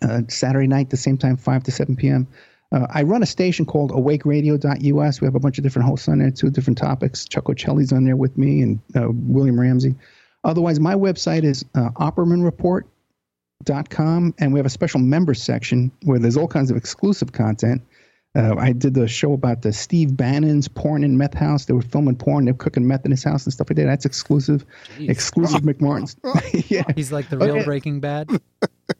uh, 0.00 0.22
Saturday 0.28 0.68
night, 0.68 0.90
the 0.90 0.96
same 0.96 1.18
time, 1.18 1.36
5 1.36 1.64
to 1.64 1.72
7 1.72 1.96
p.m. 1.96 2.28
Uh, 2.72 2.86
I 2.90 3.02
run 3.02 3.22
a 3.22 3.26
station 3.26 3.66
called 3.66 3.90
awakeradio.us. 3.90 5.20
We 5.20 5.24
have 5.24 5.34
a 5.34 5.40
bunch 5.40 5.58
of 5.58 5.64
different 5.64 5.88
hosts 5.88 6.08
on 6.08 6.18
there, 6.18 6.30
two 6.30 6.50
different 6.50 6.78
topics. 6.78 7.24
Chuck 7.24 7.46
Ochelli's 7.46 7.92
on 7.92 8.04
there 8.04 8.16
with 8.16 8.38
me 8.38 8.62
and 8.62 8.78
uh, 8.94 9.08
William 9.10 9.58
Ramsey. 9.58 9.94
Otherwise, 10.44 10.78
my 10.80 10.94
website 10.94 11.44
is 11.44 11.64
uh, 11.74 11.90
oppermanreport.com, 11.90 14.34
and 14.38 14.52
we 14.52 14.58
have 14.58 14.66
a 14.66 14.70
special 14.70 15.00
members 15.00 15.42
section 15.42 15.90
where 16.04 16.18
there's 16.18 16.36
all 16.36 16.48
kinds 16.48 16.70
of 16.70 16.76
exclusive 16.76 17.32
content. 17.32 17.82
Uh, 18.36 18.54
I 18.56 18.72
did 18.72 18.94
the 18.94 19.08
show 19.08 19.32
about 19.32 19.62
the 19.62 19.72
Steve 19.72 20.16
Bannon's 20.16 20.68
porn 20.68 21.02
and 21.02 21.18
meth 21.18 21.34
house. 21.34 21.64
They 21.64 21.74
were 21.74 21.82
filming 21.82 22.14
porn. 22.14 22.44
They 22.44 22.52
were 22.52 22.58
cooking 22.58 22.86
meth 22.86 23.04
in 23.04 23.10
his 23.10 23.24
house 23.24 23.44
and 23.44 23.52
stuff 23.52 23.68
like 23.68 23.76
that. 23.76 23.86
That's 23.86 24.04
exclusive. 24.04 24.64
Jeez. 24.96 25.10
Exclusive 25.10 25.62
McMartin's. 25.66 26.14
yeah. 26.70 26.84
He's 26.94 27.10
like 27.10 27.28
the 27.28 27.38
real 27.38 27.56
Okay. 27.56 27.64
Breaking 27.64 27.98
Bad. 27.98 28.30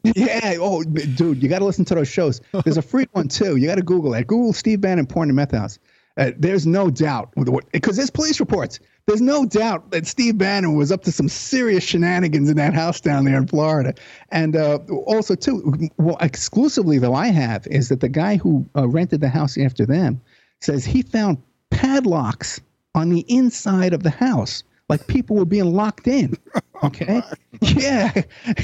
Yeah. 0.03 0.57
Oh, 0.59 0.83
dude, 0.83 1.43
you 1.43 1.49
got 1.49 1.59
to 1.59 1.65
listen 1.65 1.85
to 1.87 1.95
those 1.95 2.09
shows. 2.09 2.41
There's 2.65 2.77
a 2.77 2.83
free 2.83 3.07
one 3.13 3.29
too. 3.29 3.57
You 3.57 3.67
got 3.67 3.77
to 3.77 3.83
Google 3.83 4.15
it. 4.15 4.27
Google 4.27 4.53
Steve 4.53 4.81
Bannon 4.81 5.07
porn 5.07 5.29
and 5.29 5.37
meth 5.37 5.53
house. 5.53 5.79
Uh, 6.17 6.33
there's 6.37 6.67
no 6.67 6.91
doubt 6.91 7.33
because 7.73 7.97
there's 7.97 8.11
police 8.11 8.41
reports. 8.41 8.81
There's 9.07 9.21
no 9.21 9.47
doubt 9.47 9.91
that 9.91 10.07
Steve 10.07 10.39
Bannon 10.39 10.77
was 10.77 10.93
up 10.93 11.03
to 11.05 11.13
some 11.13 11.29
serious 11.29 11.83
shenanigans 11.85 12.51
in 12.51 12.57
that 12.57 12.75
house 12.75 13.01
down 13.01 13.25
there 13.25 13.39
in 13.39 13.47
Florida. 13.47 13.95
And 14.31 14.57
uh, 14.57 14.81
also, 15.07 15.35
too, 15.35 15.89
well, 15.99 16.19
exclusively 16.21 16.99
though 16.99 17.15
I 17.15 17.29
have 17.29 17.67
is 17.69 17.89
that 17.89 18.01
the 18.01 18.09
guy 18.09 18.37
who 18.37 18.69
uh, 18.77 18.89
rented 18.89 19.21
the 19.21 19.29
house 19.29 19.57
after 19.57 19.87
them 19.87 20.21
says 20.61 20.85
he 20.85 21.03
found 21.03 21.39
padlocks 21.71 22.61
on 22.95 23.09
the 23.09 23.25
inside 23.29 23.95
of 23.95 24.03
the 24.03 24.11
house, 24.11 24.63
like 24.89 25.07
people 25.07 25.37
were 25.37 25.45
being 25.45 25.75
locked 25.75 26.07
in. 26.07 26.37
Okay. 26.82 27.23
yeah. 27.61 28.23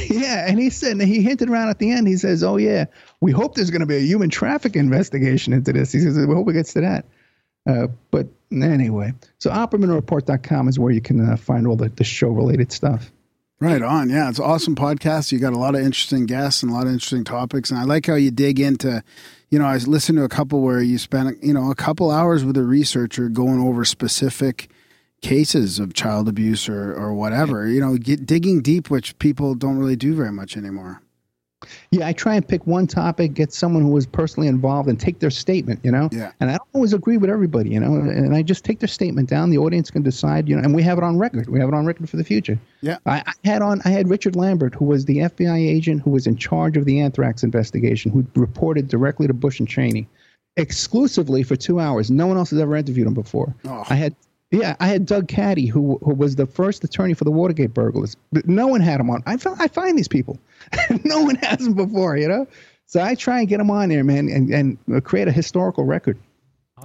Yeah. 0.09 0.47
And 0.49 0.59
he 0.59 0.71
said, 0.71 0.93
and 0.93 1.03
he 1.03 1.23
hinted 1.23 1.51
around 1.51 1.69
at 1.69 1.79
the 1.79 1.91
end. 1.91 2.09
He 2.09 2.17
says, 2.17 2.43
Oh, 2.43 2.57
yeah, 2.57 2.87
we 3.21 3.33
hope 3.33 3.55
there's 3.55 3.71
going 3.71 3.81
to 3.81 3.87
be 3.87 3.97
a 3.97 4.01
human 4.01 4.31
traffic 4.31 4.77
investigation 4.77 5.53
into 5.53 5.73
this. 5.73 5.93
He 5.93 6.01
says, 6.01 6.17
We 6.17 6.35
hope 6.35 6.49
it 6.49 6.55
gets 6.55 6.73
to 6.75 6.81
that. 6.81 7.07
Uh, 7.67 7.89
but 8.11 8.29
anyway, 8.53 9.13
so 9.39 9.51
OppermanReport.com 9.51 10.69
is 10.69 10.79
where 10.79 10.93
you 10.93 11.01
can 11.01 11.29
uh, 11.29 11.37
find 11.37 11.67
all 11.67 11.77
the, 11.77 11.89
the 11.89 12.05
show 12.05 12.29
related 12.29 12.71
stuff. 12.71 13.11
Right 13.59 13.81
on. 13.81 14.11
Yeah, 14.11 14.29
it's 14.29 14.39
an 14.39 14.45
awesome 14.45 14.77
podcast. 14.77 15.33
You 15.33 15.39
got 15.39 15.55
a 15.55 15.59
lot 15.59 15.75
of 15.75 15.81
interesting 15.81 16.27
guests 16.27 16.63
and 16.63 16.71
a 16.71 16.75
lot 16.75 16.87
of 16.87 16.93
interesting 16.93 17.25
topics. 17.25 17.71
And 17.71 17.81
I 17.81 17.85
like 17.85 18.07
how 18.07 18.15
you 18.15 18.31
dig 18.31 18.61
into, 18.61 19.03
you 19.49 19.59
know, 19.59 19.65
I 19.65 19.77
listened 19.79 20.19
to 20.19 20.25
a 20.25 20.29
couple 20.29 20.61
where 20.61 20.83
you 20.83 20.99
spent, 20.99 21.43
you 21.43 21.55
know, 21.55 21.71
a 21.71 21.75
couple 21.75 22.11
hours 22.11 22.45
with 22.45 22.59
a 22.59 22.63
researcher 22.63 23.31
going 23.31 23.61
over 23.61 23.85
specific 23.87 24.69
cases 25.23 25.79
of 25.79 25.95
child 25.95 26.29
abuse 26.29 26.69
or, 26.69 26.95
or 26.95 27.13
whatever, 27.15 27.67
you 27.67 27.81
know, 27.81 27.97
get, 27.97 28.27
digging 28.27 28.61
deep, 28.63 28.91
which 28.91 29.19
people 29.19 29.55
don't 29.55 29.79
really 29.79 29.97
do 29.97 30.15
very 30.15 30.33
much 30.33 30.57
anymore. 30.57 31.01
Yeah, 31.91 32.07
I 32.07 32.13
try 32.13 32.35
and 32.35 32.47
pick 32.47 32.67
one 32.67 32.87
topic, 32.87 33.33
get 33.33 33.51
someone 33.53 33.83
who 33.83 33.89
was 33.89 34.07
personally 34.07 34.47
involved, 34.47 34.89
and 34.91 35.01
take 35.01 35.19
their 35.21 35.31
statement. 35.31 35.81
You 35.83 35.91
know, 35.91 36.09
Yeah. 36.13 36.31
and 36.39 36.51
I 36.51 36.59
don't 36.59 36.69
always 36.75 36.93
agree 36.93 37.17
with 37.17 37.31
everybody. 37.31 37.71
You 37.71 37.81
know, 37.81 37.95
and 37.95 38.37
I 38.37 38.43
just 38.43 38.63
take 38.65 38.79
their 38.79 38.89
statement 38.89 39.29
down. 39.31 39.51
The 39.51 39.59
audience 39.59 39.91
can 39.91 40.03
decide. 40.03 40.49
You 40.49 40.57
know, 40.57 40.63
and 40.63 40.75
we 40.75 40.83
have 40.83 40.99
it 40.99 41.03
on 41.03 41.19
record. 41.19 41.49
We 41.49 41.59
have 41.59 41.69
it 41.69 41.75
on 41.75 41.87
record 41.87 42.09
for 42.11 42.19
the 42.19 42.25
future. 42.25 42.59
Yeah. 42.83 42.99
I, 43.07 43.23
I 43.27 43.33
had 43.45 43.63
on. 43.63 43.81
I 43.87 43.89
had 43.89 44.09
Richard 44.09 44.37
Lambert, 44.37 44.75
who 44.75 44.85
was 44.85 45.07
the 45.07 45.17
FBI 45.19 45.57
agent 45.59 46.03
who 46.03 46.11
was 46.11 46.27
in 46.27 46.37
charge 46.37 46.77
of 46.77 46.85
the 46.85 47.01
anthrax 47.01 47.43
investigation, 47.43 48.13
who 48.13 48.25
reported 48.39 48.87
directly 48.89 49.27
to 49.27 49.33
Bush 49.35 49.59
and 49.59 49.67
Cheney, 49.69 50.07
exclusively 50.59 51.43
for 51.43 51.57
two 51.57 51.81
hours. 51.81 52.11
No 52.11 52.27
one 52.27 52.37
else 52.37 52.51
has 52.51 52.61
ever 52.61 52.77
interviewed 52.77 53.07
him 53.07 53.15
before. 53.15 53.55
Oh. 53.65 53.83
I 53.89 53.95
had. 53.95 54.15
Yeah, 54.53 54.77
I 54.79 54.87
had 54.87 55.07
Doug 55.07 55.27
Caddy, 55.29 55.67
who 55.67 55.99
who 56.03 56.15
was 56.15 56.37
the 56.37 56.47
first 56.47 56.85
attorney 56.85 57.15
for 57.15 57.25
the 57.25 57.33
Watergate 57.33 57.75
burglars. 57.75 58.17
No 58.45 58.69
one 58.69 58.81
had 58.81 59.01
him 59.01 59.11
on. 59.11 59.23
I 59.27 59.37
found, 59.37 59.61
I 59.61 59.67
find 59.67 59.99
these 59.99 60.09
people. 60.09 60.39
no 61.05 61.23
one 61.23 61.35
has 61.37 61.59
them 61.59 61.75
before, 61.75 62.17
you 62.17 62.29
know. 62.29 62.47
So 62.87 63.03
I 63.03 63.17
try 63.17 63.41
and 63.41 63.49
get 63.49 63.59
them 63.59 63.71
on 63.71 63.89
there, 63.89 64.05
man, 64.05 64.29
and 64.29 64.51
and 64.51 64.79
uh, 64.95 65.01
create 65.01 65.27
a 65.27 65.33
historical 65.33 65.85
record. 65.85 66.17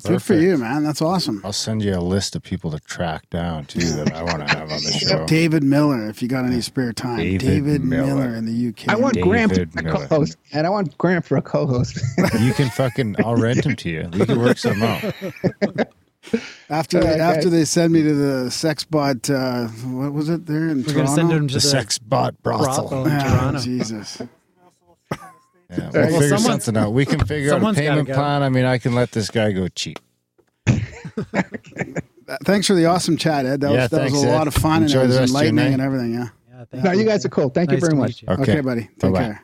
Good 0.03 0.23
for 0.23 0.35
you, 0.35 0.57
man. 0.57 0.83
That's 0.83 1.01
awesome. 1.01 1.41
I'll 1.43 1.51
send 1.51 1.83
you 1.83 1.93
a 1.93 1.99
list 1.99 2.35
of 2.37 2.41
people 2.41 2.71
to 2.71 2.79
track 2.79 3.29
down 3.29 3.65
too 3.65 3.81
that 3.81 4.13
I 4.13 4.23
want 4.23 4.47
to 4.47 4.55
have 4.55 4.71
on 4.71 4.77
the 4.77 4.91
show. 5.07 5.25
David 5.27 5.63
Miller, 5.63 6.09
if 6.09 6.21
you 6.21 6.29
got 6.29 6.45
any 6.45 6.61
spare 6.61 6.93
time. 6.93 7.17
David 7.17 7.39
David, 7.39 7.83
Miller. 7.83 8.15
Miller. 8.15 8.35
in 8.35 8.45
the 8.45 8.69
UK. 8.69 8.87
I 8.87 8.95
want 8.95 9.19
Graham 9.19 9.49
to 9.49 9.63
a 9.63 9.83
co-host, 9.83 10.37
and 10.53 10.65
I 10.65 10.69
want 10.69 10.97
Graham 10.97 11.21
for 11.21 11.35
a 11.37 11.41
co-host. 11.41 11.99
You 12.39 12.53
can 12.53 12.69
fucking. 12.69 13.17
I'll 13.23 13.35
rent 13.35 13.65
him 13.65 13.75
to 13.75 13.89
you. 13.89 14.09
We 14.13 14.25
can 14.25 14.39
work 14.39 14.57
something 14.57 14.81
out. 14.81 15.87
after 16.69 16.97
All 16.99 17.03
they, 17.03 17.09
right, 17.11 17.19
after 17.19 17.49
they 17.49 17.65
send 17.65 17.91
me 17.93 18.03
to 18.03 18.13
the 18.13 18.51
sex 18.51 18.83
bot. 18.83 19.29
Uh, 19.29 19.67
what 19.67 20.13
was 20.13 20.29
it 20.29 20.45
there 20.45 20.69
in 20.69 20.83
We're 20.83 20.93
Toronto? 20.93 21.15
send 21.15 21.31
him 21.31 21.47
to 21.47 21.53
The 21.53 21.59
the, 21.59 21.61
sex 21.61 21.97
bot 21.97 22.41
brothel. 22.43 22.89
brothel 22.89 23.05
in 23.07 23.19
Toronto. 23.19 23.59
Jesus. 23.59 24.21
Yeah, 25.69 25.89
we'll 25.93 26.11
Well, 26.11 26.19
figure 26.21 26.37
something 26.37 26.75
out. 26.77 26.91
We 26.93 27.05
can 27.05 27.25
figure 27.25 27.53
out 27.53 27.63
a 27.63 27.73
payment 27.73 28.07
plan. 28.09 28.43
I 28.43 28.49
mean, 28.49 28.65
I 28.65 28.77
can 28.77 28.93
let 28.93 29.11
this 29.11 29.29
guy 29.29 29.51
go 29.53 29.67
cheap. 29.69 29.99
Thanks 32.43 32.67
for 32.67 32.73
the 32.75 32.85
awesome 32.85 33.17
chat, 33.17 33.45
Ed. 33.45 33.61
That 33.61 33.71
Yeah, 33.71 33.81
was 33.83 33.89
that 33.91 34.11
was 34.11 34.23
a 34.23 34.27
Ed. 34.27 34.35
lot 34.35 34.47
of 34.47 34.53
fun 34.53 34.83
Enjoy 34.83 35.01
and 35.01 35.05
it 35.05 35.07
was 35.13 35.19
rest 35.19 35.29
enlightening 35.33 35.73
and 35.73 35.81
everything. 35.81 36.13
Yeah. 36.13 36.27
Yeah, 36.49 36.65
thank 36.71 36.83
no, 36.83 36.91
you 36.91 37.03
guys 37.05 37.25
are 37.25 37.29
cool. 37.29 37.49
Thank 37.49 37.71
you 37.71 37.77
very 37.77 37.95
much. 37.95 38.21
you. 38.21 38.27
Okay. 38.29 38.41
Okay, 38.43 38.61
buddy. 38.61 38.81
Take 38.83 38.99
Bye-bye. 38.99 39.19
care. 39.23 39.43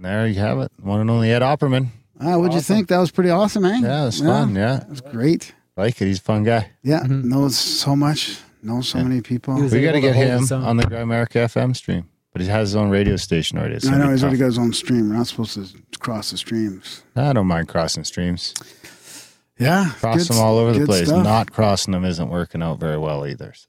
There 0.00 0.26
you 0.26 0.40
have 0.40 0.58
it. 0.60 0.72
One 0.80 1.00
and 1.00 1.10
only 1.10 1.30
Ed 1.30 1.42
Opperman. 1.42 1.88
Ah, 2.20 2.36
what'd 2.38 2.54
you 2.54 2.60
think? 2.60 2.88
That 2.88 2.98
was 2.98 3.10
pretty 3.10 3.30
awesome, 3.30 3.64
eh? 3.64 3.78
Yeah, 3.80 4.02
it 4.02 4.06
was 4.06 4.20
fun. 4.20 4.54
Yeah, 4.54 4.80
It 4.82 4.88
was 4.88 5.00
great. 5.00 5.52
like 5.76 6.00
it. 6.00 6.06
He's 6.06 6.18
a 6.18 6.22
fun 6.22 6.44
guy. 6.44 6.70
Yeah, 6.82 7.00
Mhm. 7.04 7.24
knows 7.24 7.56
so 7.56 7.94
much, 7.96 8.38
knows 8.62 8.88
so 8.88 9.02
many 9.02 9.20
people. 9.20 9.54
We 9.54 9.62
got 9.82 9.92
to 9.92 9.92
to 9.92 10.00
get 10.00 10.14
him 10.16 10.46
on 10.52 10.76
the 10.76 10.84
Grimerica 10.84 11.44
FM 11.44 11.74
stream, 11.74 12.04
but 12.32 12.42
he 12.42 12.48
has 12.48 12.70
his 12.70 12.76
own 12.76 12.90
radio 12.90 13.16
station 13.16 13.58
already. 13.58 13.76
It's 13.76 13.86
I 13.86 13.90
gonna 13.92 14.04
know 14.04 14.08
be 14.08 14.12
he's 14.12 14.22
already 14.24 14.38
got 14.38 14.46
his 14.46 14.58
own 14.58 14.72
stream. 14.72 15.08
We're 15.10 15.16
not 15.16 15.26
supposed 15.28 15.54
to 15.54 15.98
cross 15.98 16.30
the 16.30 16.38
streams. 16.38 17.02
I 17.16 17.32
don't 17.32 17.46
mind 17.46 17.68
crossing 17.68 18.04
streams. 18.04 18.54
Yeah, 19.58 19.90
Cross 20.00 20.16
good 20.16 20.26
them 20.28 20.38
all 20.42 20.56
over 20.56 20.78
the 20.78 20.86
place. 20.86 21.08
stuff. 21.08 21.22
Not 21.22 21.52
crossing 21.52 21.92
them 21.92 22.04
isn't 22.06 22.30
working 22.30 22.62
out 22.62 22.80
very 22.80 22.96
well 22.96 23.26
either. 23.26 23.52
So 23.54 23.68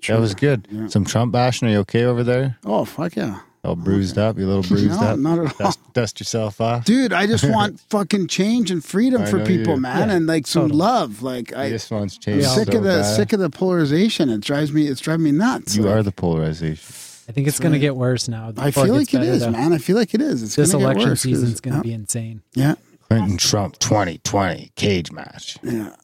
Sure. 0.00 0.16
that 0.16 0.22
was 0.22 0.34
good. 0.34 0.66
Yeah. 0.70 0.88
Some 0.88 1.04
Trump 1.04 1.32
bashing. 1.32 1.68
Are 1.68 1.72
you 1.72 1.78
okay 1.80 2.04
over 2.04 2.22
there? 2.24 2.56
Oh 2.64 2.86
fuck 2.86 3.16
yeah! 3.16 3.40
All 3.62 3.76
bruised 3.76 4.16
up. 4.16 4.38
You 4.38 4.46
a 4.46 4.48
little 4.48 4.62
bruised 4.62 4.88
no, 5.00 5.06
up. 5.06 5.18
not 5.18 5.38
at 5.38 5.46
all. 5.60 5.66
Dust, 5.66 5.78
dust 5.92 6.20
yourself 6.20 6.60
off. 6.62 6.86
Dude, 6.86 7.12
I 7.12 7.26
just 7.26 7.44
want 7.44 7.78
fucking 7.90 8.28
change 8.28 8.70
and 8.70 8.82
freedom 8.82 9.22
I 9.22 9.26
for 9.26 9.36
know 9.38 9.44
you 9.46 9.58
people, 9.58 9.76
man, 9.76 10.08
Yeah, 10.08 10.14
and 10.16 10.26
like 10.26 10.46
some 10.46 10.62
totally. 10.62 10.78
love. 10.78 11.22
Like 11.22 11.54
I, 11.54 11.68
this 11.68 11.90
one's 11.90 12.18
I'm 12.26 12.40
sick 12.42 12.72
so 12.72 12.78
of 12.78 12.84
the 12.84 12.88
bad. 13.00 13.16
sick 13.16 13.32
of 13.34 13.40
the 13.40 13.50
polarization. 13.50 14.30
It 14.30 14.40
drives 14.40 14.72
me. 14.72 14.86
It's 14.86 15.00
driving 15.00 15.24
me 15.24 15.32
nuts. 15.32 15.76
You 15.76 15.82
Like, 15.82 15.94
are 15.96 16.02
the 16.02 16.12
polarization. 16.12 16.94
I 17.28 17.32
think 17.32 17.46
it's 17.48 17.60
going 17.60 17.72
to 17.74 17.78
get 17.78 17.94
worse 17.94 18.26
now. 18.28 18.52
I 18.56 18.70
feel 18.72 18.86
gets 18.86 19.12
like 19.12 19.14
it 19.14 19.22
is, 19.22 19.40
though. 19.42 19.50
man. 19.52 19.72
I 19.72 19.78
feel 19.78 19.96
like 19.96 20.14
it 20.14 20.20
is. 20.22 20.42
It's 20.42 20.56
This 20.56 20.72
gonna 20.72 20.82
get 20.82 20.84
election 20.86 21.08
worse 21.10 21.18
'cause- 21.18 21.22
season's 21.22 21.60
going 21.60 21.74
to 21.74 21.78
yeah, 21.78 21.82
be 21.82 21.92
insane. 21.92 22.42
Yeah, 22.54 22.74
Clinton 23.08 23.36
Trump 23.36 23.78
2020 23.78 24.72
cage 24.74 25.12
match. 25.12 25.58
yeah. 25.62 25.94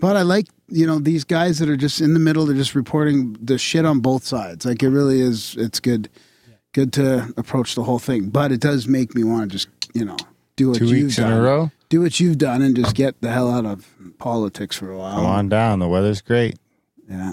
But 0.00 0.16
I 0.16 0.22
like 0.22 0.46
you 0.68 0.86
know 0.86 0.98
these 0.98 1.24
guys 1.24 1.60
that 1.60 1.68
are 1.68 1.76
just 1.76 2.00
in 2.00 2.14
the 2.14 2.20
middle. 2.20 2.44
They're 2.46 2.56
just 2.56 2.74
reporting 2.74 3.36
the 3.40 3.56
shit 3.58 3.84
on 3.86 4.00
both 4.00 4.24
sides. 4.24 4.66
Like 4.66 4.82
it 4.82 4.88
really 4.90 5.20
is. 5.20 5.54
It's 5.58 5.78
good, 5.80 6.08
good 6.74 6.92
to 6.94 7.32
approach 7.38 7.74
the 7.74 7.84
whole 7.84 7.98
thing. 7.98 8.28
But 8.28 8.52
it 8.52 8.60
does 8.60 8.86
make 8.86 9.14
me 9.14 9.24
want 9.24 9.50
to 9.50 9.56
just 9.56 9.68
you 9.94 10.04
know 10.04 10.16
do 10.56 10.68
what 10.68 10.78
Two 10.78 10.84
you've 10.86 11.04
weeks 11.04 11.16
done. 11.16 11.32
in 11.32 11.38
a 11.38 11.42
row. 11.42 11.70
Do 11.88 12.02
what 12.02 12.20
you've 12.20 12.36
done 12.38 12.60
and 12.60 12.76
just 12.76 12.94
get 12.94 13.18
the 13.22 13.30
hell 13.30 13.50
out 13.50 13.64
of 13.64 13.86
politics 14.18 14.76
for 14.76 14.90
a 14.90 14.98
while. 14.98 15.16
Come 15.16 15.24
on 15.26 15.48
down. 15.48 15.78
The 15.78 15.88
weather's 15.88 16.20
great. 16.20 16.58
Yeah. 17.08 17.32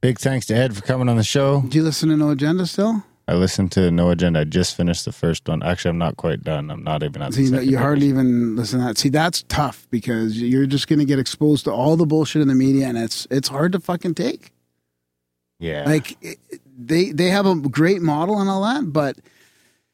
Big 0.00 0.18
thanks 0.18 0.46
to 0.46 0.54
Ed 0.54 0.74
for 0.76 0.82
coming 0.82 1.08
on 1.08 1.16
the 1.16 1.24
show. 1.24 1.62
Do 1.62 1.76
you 1.78 1.84
listen 1.84 2.08
to 2.08 2.16
No 2.16 2.30
Agenda 2.30 2.66
still? 2.66 3.04
I 3.26 3.34
listened 3.34 3.72
to 3.72 3.90
No 3.90 4.08
Agenda. 4.10 4.40
I 4.40 4.44
just 4.44 4.76
finished 4.76 5.04
the 5.04 5.12
first 5.12 5.46
one. 5.48 5.62
Actually, 5.62 5.90
I'm 5.90 5.98
not 5.98 6.16
quite 6.16 6.42
done. 6.42 6.70
I'm 6.70 6.82
not 6.82 7.02
even 7.02 7.20
at 7.20 7.32
So 7.34 7.38
the 7.38 7.42
you, 7.42 7.48
second 7.50 7.68
you 7.70 7.78
hardly 7.78 8.06
episode. 8.08 8.20
even 8.20 8.56
listen 8.56 8.78
to 8.80 8.86
that. 8.86 8.96
See, 8.98 9.08
that's 9.10 9.42
tough 9.48 9.86
because 9.90 10.40
you're 10.40 10.66
just 10.66 10.88
going 10.88 11.00
to 11.00 11.04
get 11.04 11.18
exposed 11.18 11.64
to 11.64 11.72
all 11.72 11.96
the 11.96 12.06
bullshit 12.06 12.40
in 12.40 12.48
the 12.48 12.54
media, 12.54 12.86
and 12.86 12.96
it's 12.96 13.26
it's 13.30 13.48
hard 13.48 13.72
to 13.72 13.80
fucking 13.80 14.14
take. 14.14 14.52
Yeah. 15.58 15.84
Like 15.84 16.16
it, 16.22 16.38
they 16.80 17.10
they 17.12 17.28
have 17.28 17.44
a 17.46 17.56
great 17.56 18.00
model 18.00 18.40
and 18.40 18.48
all 18.48 18.62
that, 18.62 18.92
but 18.92 19.18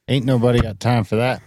Ain't 0.07 0.27
nobody 0.27 0.61
got 0.61 0.79
time 0.81 1.03
for 1.05 1.17
that. 1.17 1.41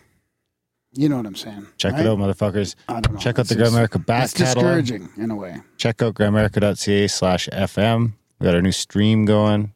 you 0.92 1.08
know 1.08 1.18
what 1.18 1.28
I'm 1.28 1.36
saying. 1.36 1.68
Check 1.78 1.94
right? 1.94 2.02
it 2.06 2.08
out, 2.08 2.18
motherfuckers. 2.18 2.74
I 2.90 3.02
don't 3.02 3.14
know. 3.14 3.20
Check 3.20 3.38
out 3.38 3.48
the 3.48 3.54
Grimerica 3.56 4.04
back 4.04 4.24
It's 4.26 4.34
catalog. 4.34 4.56
discouraging 4.84 5.10
in 5.18 5.30
a 5.30 5.36
way. 5.36 5.58
Check 5.78 6.02
out 6.02 6.16
grimerica.ca 6.16 7.08
slash 7.08 7.48
FM. 7.50 8.14
We 8.40 8.46
got 8.46 8.56
our 8.56 8.62
new 8.64 8.72
stream 8.72 9.26
going 9.26 9.74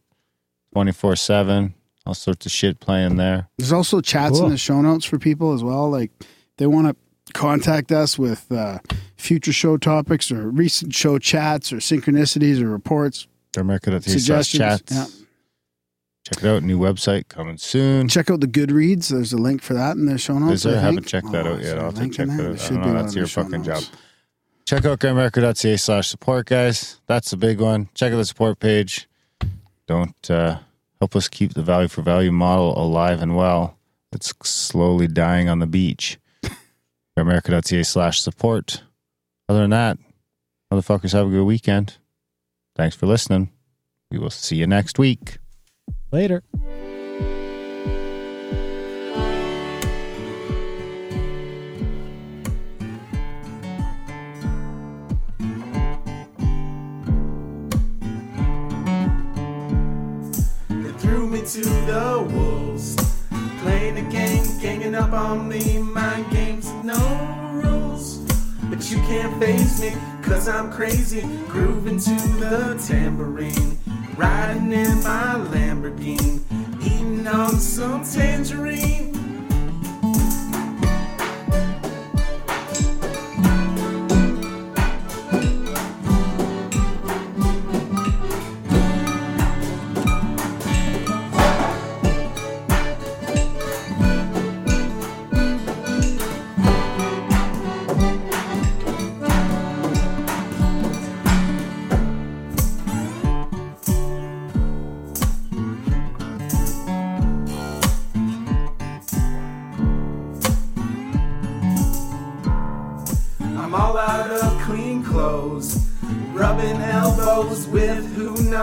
24 0.74 1.16
7. 1.16 1.76
All 2.08 2.16
sorts 2.16 2.48
of 2.48 2.52
shit 2.52 2.80
playing 2.80 3.18
there. 3.18 3.48
There's 3.60 3.72
also 3.72 4.02
chats 4.02 4.38
Cool. 4.38 4.46
in 4.46 4.52
the 4.52 4.58
show 4.58 4.82
notes 4.82 5.06
for 5.06 5.20
people 5.20 5.54
as 5.54 5.64
well. 5.64 5.88
Like 5.92 6.10
they 6.58 6.66
want 6.66 6.88
to 6.88 7.34
contact 7.34 7.92
us 7.92 8.18
with 8.18 8.52
uh, 8.52 8.80
future 9.16 9.54
show 9.54 9.78
topics 9.78 10.32
or 10.32 10.50
recent 10.50 10.96
show 10.96 11.20
chats 11.20 11.72
or 11.72 11.76
synchronicities 11.78 12.60
or 12.60 12.68
reports, 12.70 13.28
Grimerica.ca 13.54 14.18
slash 14.18 14.52
chats. 14.52 14.92
Yeah. 14.92 15.06
Check 16.24 16.44
it 16.44 16.48
out. 16.48 16.64
New 16.64 16.78
website 16.80 17.28
coming 17.28 17.58
soon. 17.58 18.08
Check 18.08 18.30
out 18.30 18.42
the 18.42 18.48
Goodreads. 18.48 19.10
There's 19.10 19.34
a 19.34 19.38
link 19.38 19.62
for 19.62 19.74
that 19.74 19.98
in 19.98 20.06
the 20.06 20.18
show 20.18 20.38
notes. 20.38 20.54
Is 20.54 20.64
there? 20.64 20.78
I 20.78 20.82
haven't 20.82 21.08
checked 21.08 21.32
that 21.32 21.48
Oh, 21.48 21.54
out 21.54 21.62
yet. 21.62 21.78
I'll 21.80 21.86
have 21.86 21.96
to 21.96 22.00
link 22.02 22.14
check 22.14 22.28
that 22.28 22.34
out. 22.34 22.38
There 22.38 22.50
I 22.54 22.56
don't 22.70 22.82
be 22.84 22.88
know. 22.88 23.02
That's 23.02 23.16
your 23.16 23.28
fucking 23.28 23.64
job. 23.64 23.84
Check 24.66 24.86
out 24.86 25.00
grimerica.ca 25.00 25.78
slash 25.78 26.08
support, 26.08 26.46
guys. 26.46 27.02
That's 27.08 27.32
the 27.32 27.38
big 27.38 27.60
one. 27.60 27.90
Check 27.96 28.14
out 28.14 28.18
the 28.18 28.26
support 28.26 28.60
page. 28.60 29.10
Don't 29.88 30.30
uh, 30.30 30.60
help 31.00 31.16
us 31.16 31.28
keep 31.28 31.56
the 31.56 31.64
value 31.64 31.88
for 31.88 32.04
value 32.04 32.32
model 32.32 32.78
alive 32.82 33.22
and 33.22 33.36
well. 33.36 33.78
It's 34.14 34.32
slowly 34.44 35.08
dying 35.08 35.50
on 35.50 35.60
the 35.60 35.68
beach. 35.68 36.20
grimerica.ca 37.18 37.84
slash 37.84 38.22
support. 38.22 38.84
Other 39.50 39.62
than 39.62 39.72
that, 39.72 39.98
motherfuckers 40.72 41.14
have 41.14 41.28
a 41.28 41.30
good 41.32 41.44
weekend. 41.46 41.98
Thanks 42.76 42.96
for 42.96 43.08
listening. 43.08 43.52
We 44.12 44.20
will 44.20 44.30
see 44.30 44.58
you 44.58 44.68
next 44.68 45.00
week. 45.00 45.38
Later. 46.14 46.44
They 60.68 60.92
threw 61.00 61.28
me 61.28 61.46
to 61.46 61.62
the 61.62 62.28
wolves. 62.34 62.98
Playing 63.62 63.96
the 63.96 64.02
game, 64.12 64.44
ganging 64.60 64.96
up 64.96 65.14
on 65.14 65.48
me. 65.48 65.78
Mind 65.78 66.30
games, 66.30 66.70
no 66.84 66.98
rules. 67.54 68.18
But 68.64 68.92
you 68.92 68.98
can't 69.04 69.42
face 69.42 69.80
me, 69.80 69.94
cause 70.22 70.50
I'm 70.50 70.74
crazy. 70.74 71.22
Grooving 71.48 72.00
to 72.00 72.16
the 72.38 72.84
tambourine 72.86 73.81
riding 74.22 74.72
in 74.72 75.04
my 75.04 75.34
Lamborghini, 75.52 76.40
eating 76.84 77.28
on 77.28 77.60
some 77.60 78.04
tangerine. 78.04 79.21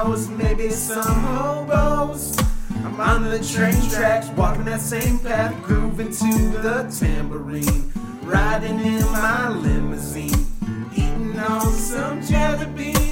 knows? 0.08 0.28
Maybe 0.28 0.70
some 0.70 1.02
hobos. 1.02 2.36
I'm 2.84 3.00
on 3.00 3.24
the 3.24 3.38
train 3.38 3.90
tracks, 3.90 4.28
walking 4.30 4.64
that 4.64 4.80
same 4.80 5.18
path, 5.18 5.54
grooving 5.62 6.12
to 6.12 6.58
the 6.62 6.96
tambourine, 6.98 7.92
riding 8.22 8.80
in 8.80 9.02
my 9.06 9.48
limousine, 9.50 10.46
eating 10.92 11.38
on 11.38 11.72
some 11.72 12.22
jelly 12.22 12.66
beans. 12.66 13.07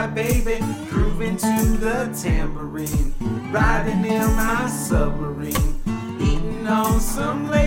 my 0.00 0.06
baby, 0.06 0.56
grooving 0.88 1.36
to 1.36 1.76
the 1.78 2.08
tambourine, 2.22 3.12
riding 3.52 4.02
in 4.06 4.34
my 4.34 4.66
submarine, 4.66 5.74
eating 6.18 6.66
on 6.66 6.98
some. 6.98 7.59